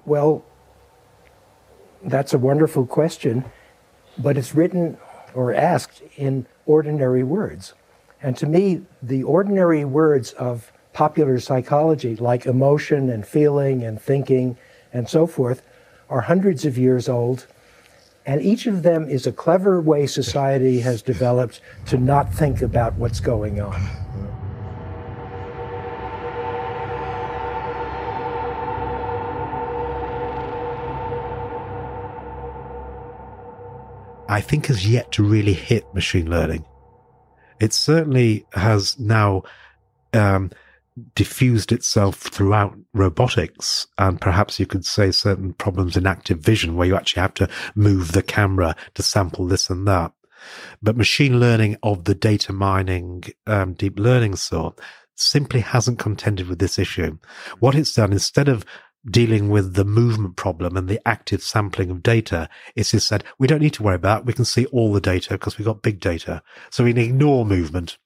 Well, 0.04 0.44
that's 2.02 2.34
a 2.34 2.38
wonderful 2.38 2.86
question, 2.86 3.44
but 4.18 4.36
it's 4.36 4.54
written 4.54 4.98
or 5.34 5.54
asked 5.54 6.02
in 6.16 6.46
ordinary 6.66 7.22
words. 7.22 7.74
And 8.22 8.36
to 8.36 8.46
me, 8.46 8.82
the 9.02 9.24
ordinary 9.24 9.84
words 9.84 10.32
of 10.32 10.72
popular 10.92 11.40
psychology, 11.40 12.14
like 12.16 12.46
emotion 12.46 13.10
and 13.10 13.26
feeling 13.26 13.82
and 13.82 14.00
thinking 14.00 14.56
and 14.92 15.08
so 15.08 15.26
forth, 15.26 15.62
are 16.08 16.20
hundreds 16.20 16.64
of 16.64 16.78
years 16.78 17.08
old. 17.08 17.46
And 18.24 18.40
each 18.40 18.66
of 18.66 18.84
them 18.84 19.08
is 19.08 19.26
a 19.26 19.32
clever 19.32 19.80
way 19.80 20.06
society 20.06 20.80
has 20.80 21.02
developed 21.02 21.60
to 21.86 21.98
not 21.98 22.32
think 22.32 22.62
about 22.62 22.94
what's 22.94 23.18
going 23.18 23.60
on. 23.60 23.80
I 34.28 34.40
think 34.40 34.66
has 34.66 34.88
yet 34.88 35.10
to 35.12 35.24
really 35.24 35.52
hit 35.52 35.92
machine 35.92 36.30
learning. 36.30 36.64
It 37.62 37.72
certainly 37.72 38.44
has 38.54 38.98
now 38.98 39.44
um, 40.12 40.50
diffused 41.14 41.70
itself 41.70 42.16
throughout 42.16 42.76
robotics 42.92 43.86
and 43.98 44.20
perhaps 44.20 44.58
you 44.58 44.66
could 44.66 44.84
say 44.84 45.12
certain 45.12 45.52
problems 45.52 45.96
in 45.96 46.04
active 46.04 46.40
vision 46.40 46.74
where 46.74 46.88
you 46.88 46.96
actually 46.96 47.22
have 47.22 47.34
to 47.34 47.48
move 47.76 48.10
the 48.10 48.22
camera 48.22 48.74
to 48.94 49.02
sample 49.04 49.46
this 49.46 49.70
and 49.70 49.86
that. 49.86 50.10
But 50.82 50.96
machine 50.96 51.38
learning 51.38 51.76
of 51.84 52.02
the 52.02 52.16
data 52.16 52.52
mining, 52.52 53.22
um, 53.46 53.74
deep 53.74 53.96
learning 53.96 54.34
sort 54.34 54.80
simply 55.14 55.60
hasn't 55.60 56.00
contended 56.00 56.48
with 56.48 56.58
this 56.58 56.80
issue. 56.80 57.16
What 57.60 57.76
it's 57.76 57.92
done, 57.92 58.12
instead 58.12 58.48
of 58.48 58.64
dealing 59.08 59.50
with 59.50 59.74
the 59.74 59.84
movement 59.84 60.36
problem 60.36 60.76
and 60.76 60.88
the 60.88 61.00
active 61.06 61.42
sampling 61.42 61.90
of 61.90 62.02
data, 62.02 62.48
it's 62.76 62.92
just 62.92 63.08
said, 63.08 63.24
we 63.38 63.46
don't 63.46 63.60
need 63.60 63.74
to 63.74 63.82
worry 63.82 63.96
about, 63.96 64.20
it. 64.20 64.26
we 64.26 64.32
can 64.32 64.44
see 64.44 64.66
all 64.66 64.92
the 64.92 65.00
data 65.00 65.30
because 65.30 65.58
we've 65.58 65.66
got 65.66 65.82
big 65.82 66.00
data. 66.00 66.42
So 66.70 66.84
we 66.84 66.92
can 66.92 67.02
ignore 67.02 67.44
movement. 67.44 67.98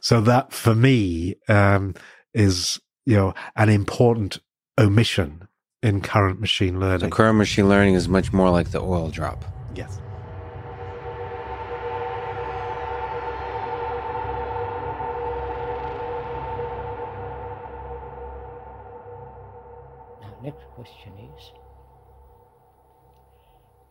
So 0.00 0.20
that 0.22 0.52
for 0.52 0.74
me, 0.74 1.36
um, 1.48 1.94
is, 2.32 2.80
you 3.04 3.16
know, 3.16 3.34
an 3.56 3.68
important 3.68 4.38
omission 4.78 5.48
in 5.82 6.00
current 6.00 6.40
machine 6.40 6.80
learning. 6.80 7.00
So 7.00 7.08
current 7.10 7.38
machine 7.38 7.68
learning 7.68 7.94
is 7.94 8.08
much 8.08 8.32
more 8.32 8.50
like 8.50 8.70
the 8.70 8.80
oil 8.80 9.08
drop. 9.08 9.44
Yes. 9.74 10.00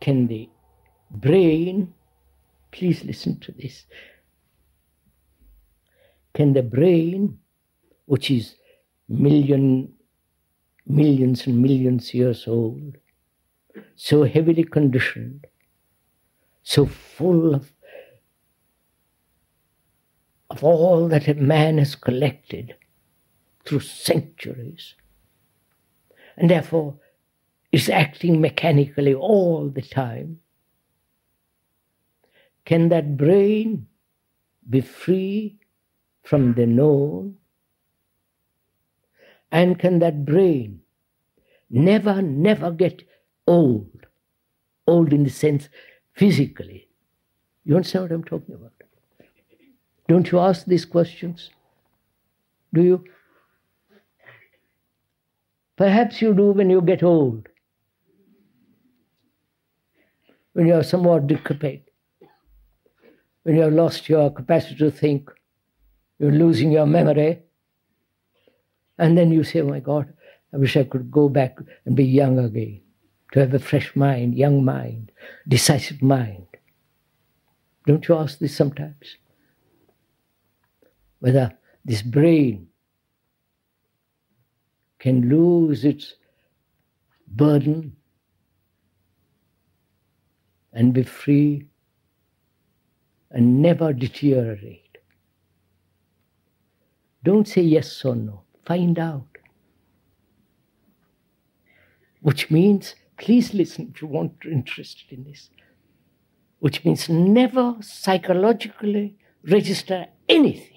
Can 0.02 0.26
the 0.26 0.48
brain, 1.12 1.94
please 2.72 3.04
listen 3.04 3.38
to 3.38 3.52
this, 3.52 3.86
can 6.34 6.54
the 6.54 6.62
brain, 6.62 7.38
which 8.06 8.28
is 8.28 8.56
million, 9.08 9.92
millions 10.86 11.46
and 11.46 11.62
millions 11.62 12.12
years 12.14 12.48
old, 12.48 12.96
so 13.94 14.24
heavily 14.24 14.64
conditioned, 14.64 15.46
so 16.64 16.84
full 16.84 17.54
of, 17.54 17.72
of 20.50 20.64
all 20.64 21.06
that 21.06 21.28
a 21.28 21.34
man 21.34 21.78
has 21.78 21.94
collected 21.94 22.74
through 23.64 23.80
centuries, 23.80 24.94
and 26.36 26.50
therefore 26.50 26.98
is 27.72 27.88
acting 27.88 28.40
mechanically 28.40 29.14
all 29.14 29.68
the 29.68 29.82
time. 29.82 30.38
Can 32.64 32.90
that 32.90 33.16
brain 33.16 33.86
be 34.68 34.82
free 34.82 35.58
from 36.22 36.54
the 36.54 36.66
known? 36.66 37.36
And 39.50 39.78
can 39.78 39.98
that 39.98 40.24
brain 40.24 40.80
never, 41.70 42.22
never 42.22 42.70
get 42.70 43.02
old? 43.46 44.06
Old 44.86 45.12
in 45.12 45.24
the 45.24 45.30
sense 45.30 45.68
physically. 46.12 46.88
You 47.64 47.76
understand 47.76 48.04
what 48.04 48.12
I'm 48.12 48.24
talking 48.24 48.54
about? 48.54 48.72
Don't 50.08 50.30
you 50.30 50.38
ask 50.38 50.66
these 50.66 50.84
questions? 50.84 51.50
Do 52.74 52.82
you? 52.82 53.04
Perhaps 55.76 56.20
you 56.20 56.34
do 56.34 56.52
when 56.52 56.70
you 56.70 56.80
get 56.80 57.02
old, 57.02 57.48
when 60.52 60.66
you 60.66 60.74
are 60.74 60.82
somewhat 60.82 61.26
decrepit, 61.26 61.88
when 63.42 63.56
you 63.56 63.62
have 63.62 63.72
lost 63.72 64.08
your 64.08 64.30
capacity 64.30 64.76
to 64.76 64.90
think, 64.90 65.30
you're 66.18 66.30
losing 66.30 66.70
your 66.70 66.86
memory, 66.86 67.40
and 68.98 69.16
then 69.18 69.32
you 69.32 69.42
say, 69.42 69.60
oh 69.60 69.68
my 69.68 69.80
God, 69.80 70.12
I 70.52 70.58
wish 70.58 70.76
I 70.76 70.84
could 70.84 71.10
go 71.10 71.28
back 71.28 71.56
and 71.84 71.96
be 71.96 72.04
young 72.04 72.38
again, 72.38 72.82
to 73.32 73.40
have 73.40 73.54
a 73.54 73.58
fresh 73.58 73.96
mind, 73.96 74.34
young 74.34 74.64
mind, 74.64 75.10
decisive 75.48 76.02
mind. 76.02 76.46
Don't 77.86 78.06
you 78.06 78.16
ask 78.16 78.38
this 78.38 78.54
sometimes? 78.54 79.16
Whether 81.18 81.56
this 81.84 82.02
brain 82.02 82.68
can 84.98 85.28
lose 85.28 85.84
its 85.84 86.14
burden 87.26 87.96
and 90.72 90.92
be 90.92 91.02
free 91.02 91.66
and 93.30 93.62
never 93.62 93.92
deteriorate. 93.92 94.98
Don't 97.22 97.46
say 97.46 97.62
yes 97.62 98.04
or 98.04 98.16
no, 98.16 98.42
find 98.64 98.98
out. 98.98 99.26
Which 102.20 102.50
means, 102.50 102.94
please 103.16 103.54
listen 103.54 103.92
if 103.94 104.02
you 104.02 104.08
want 104.08 104.40
to 104.42 104.50
interested 104.50 105.12
in 105.12 105.24
this, 105.24 105.50
which 106.58 106.84
means 106.84 107.08
never 107.08 107.76
psychologically 107.80 109.16
register 109.44 110.06
anything 110.28 110.72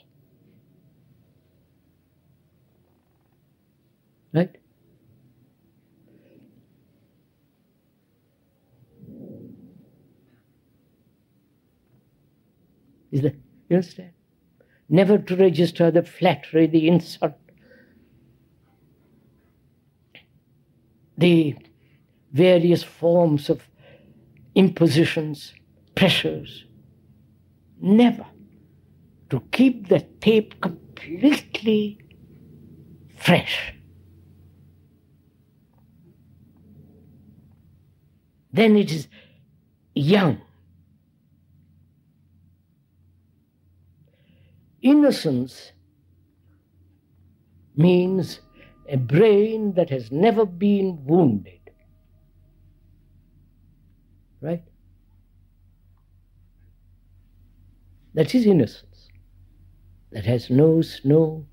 Right? 4.36 4.58
Is 13.16 13.22
that 13.22 13.36
you 13.70 13.78
understand? 13.78 14.12
Never 14.90 15.18
to 15.18 15.36
register 15.36 15.90
the 15.90 16.04
flattery, 16.04 16.68
the 16.68 16.88
insult, 16.88 17.34
the 21.18 21.56
various 22.32 22.84
forms 22.84 23.50
of 23.50 23.62
impositions, 24.54 25.54
pressures. 25.96 26.66
Never 27.80 28.26
to 29.30 29.40
keep 29.52 29.88
the 29.88 30.02
tape 30.20 30.60
completely 30.62 32.00
fresh. 33.16 33.76
then 38.56 38.78
it 38.78 38.92
is 38.92 39.08
young. 39.94 40.42
Innocence 44.86 45.72
means 47.76 48.40
a 48.88 48.98
brain 48.98 49.74
that 49.74 49.90
has 49.90 50.12
never 50.12 50.46
been 50.46 51.04
wounded. 51.06 51.72
Right? 54.42 54.62
That 58.14 58.36
is 58.36 58.46
innocence. 58.46 59.08
That 60.12 60.26
has 60.26 60.52
no 60.52 60.84
no 61.04 61.48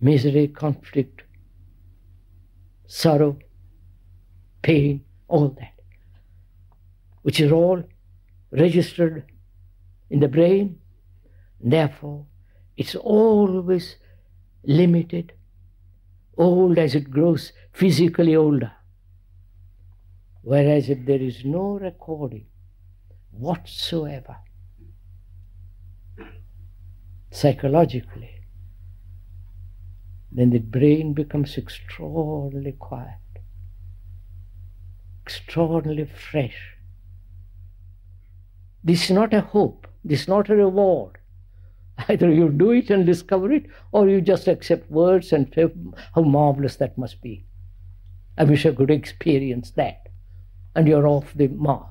misery, 0.00 0.46
conflict, 0.46 1.22
sorrow, 2.86 3.36
pain, 4.62 5.04
all 5.26 5.48
that, 5.48 5.74
which 7.22 7.40
is 7.40 7.50
all 7.50 7.82
registered 8.52 9.31
in 10.12 10.20
the 10.20 10.28
brain. 10.28 10.78
Therefore, 11.58 12.26
it's 12.76 12.94
always 12.94 13.96
limited, 14.62 15.32
old 16.36 16.78
as 16.78 16.94
it 16.94 17.10
grows 17.10 17.52
physically 17.72 18.36
older. 18.36 18.72
Whereas 20.42 20.90
if 20.90 21.06
there 21.06 21.20
is 21.20 21.44
no 21.44 21.78
recording 21.78 22.46
whatsoever, 23.30 24.36
psychologically, 27.30 28.34
then 30.30 30.50
the 30.50 30.58
brain 30.58 31.14
becomes 31.14 31.56
extraordinarily 31.56 32.72
quiet, 32.72 33.40
extraordinarily 35.24 36.04
fresh. 36.04 36.76
This 38.84 39.04
is 39.04 39.10
not 39.12 39.32
a 39.32 39.40
hope, 39.40 39.86
this 40.04 40.22
is 40.22 40.28
not 40.28 40.50
a 40.50 40.56
reward. 40.56 41.18
Either 42.08 42.32
you 42.32 42.48
do 42.48 42.70
it 42.72 42.90
and 42.90 43.06
discover 43.06 43.52
it, 43.52 43.66
or 43.92 44.08
you 44.08 44.20
just 44.20 44.48
accept 44.48 44.90
words 44.90 45.32
and 45.32 45.52
say 45.54 45.68
how 46.14 46.22
marvelous 46.22 46.76
that 46.76 46.98
must 46.98 47.20
be. 47.20 47.44
I 48.36 48.44
wish 48.44 48.64
I 48.66 48.72
could 48.72 48.90
experience 48.90 49.70
that. 49.72 50.08
And 50.74 50.88
you're 50.88 51.06
off 51.06 51.32
the 51.34 51.48
mark. 51.48 51.88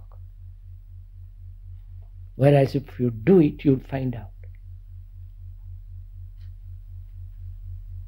Whereas 2.35 2.73
if 2.73 2.99
you 2.99 3.11
do 3.11 3.40
it, 3.40 3.64
you'll 3.64 3.80
find 3.80 4.15
out. 4.15 4.31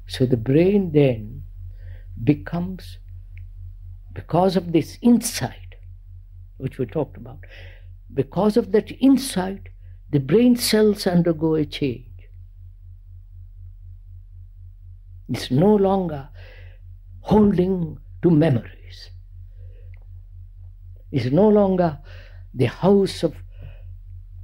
So 0.08 0.26
the 0.26 0.36
brain 0.36 0.92
then 0.92 1.44
becomes, 2.22 2.98
because 4.12 4.56
of 4.56 4.72
this 4.72 4.98
insight, 5.00 5.76
which 6.56 6.78
we 6.78 6.86
talked 6.86 7.16
about. 7.16 7.44
Because 8.12 8.56
of 8.56 8.72
that 8.72 8.90
insight, 9.00 9.68
the 10.10 10.20
brain 10.20 10.56
cells 10.56 11.06
undergo 11.06 11.54
a 11.54 11.64
change. 11.64 12.28
It's 15.28 15.50
no 15.50 15.74
longer 15.74 16.28
holding 17.20 17.98
to 18.22 18.30
memories. 18.30 19.10
It's 21.10 21.32
no 21.32 21.48
longer 21.48 21.98
the 22.52 22.66
house 22.66 23.22
of 23.22 23.34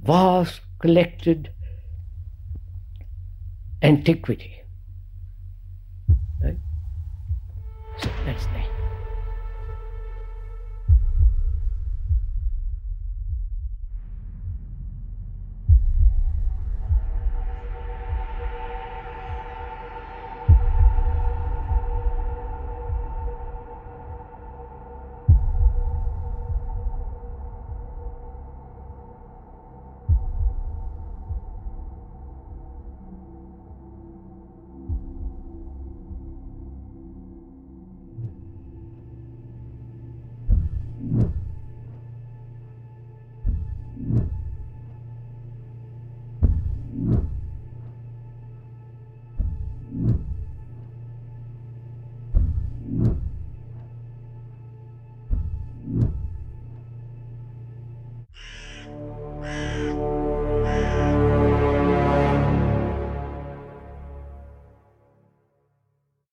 vast 0.01 0.61
collected 0.79 1.51
antiquity. 3.81 4.61
Right? 6.41 6.57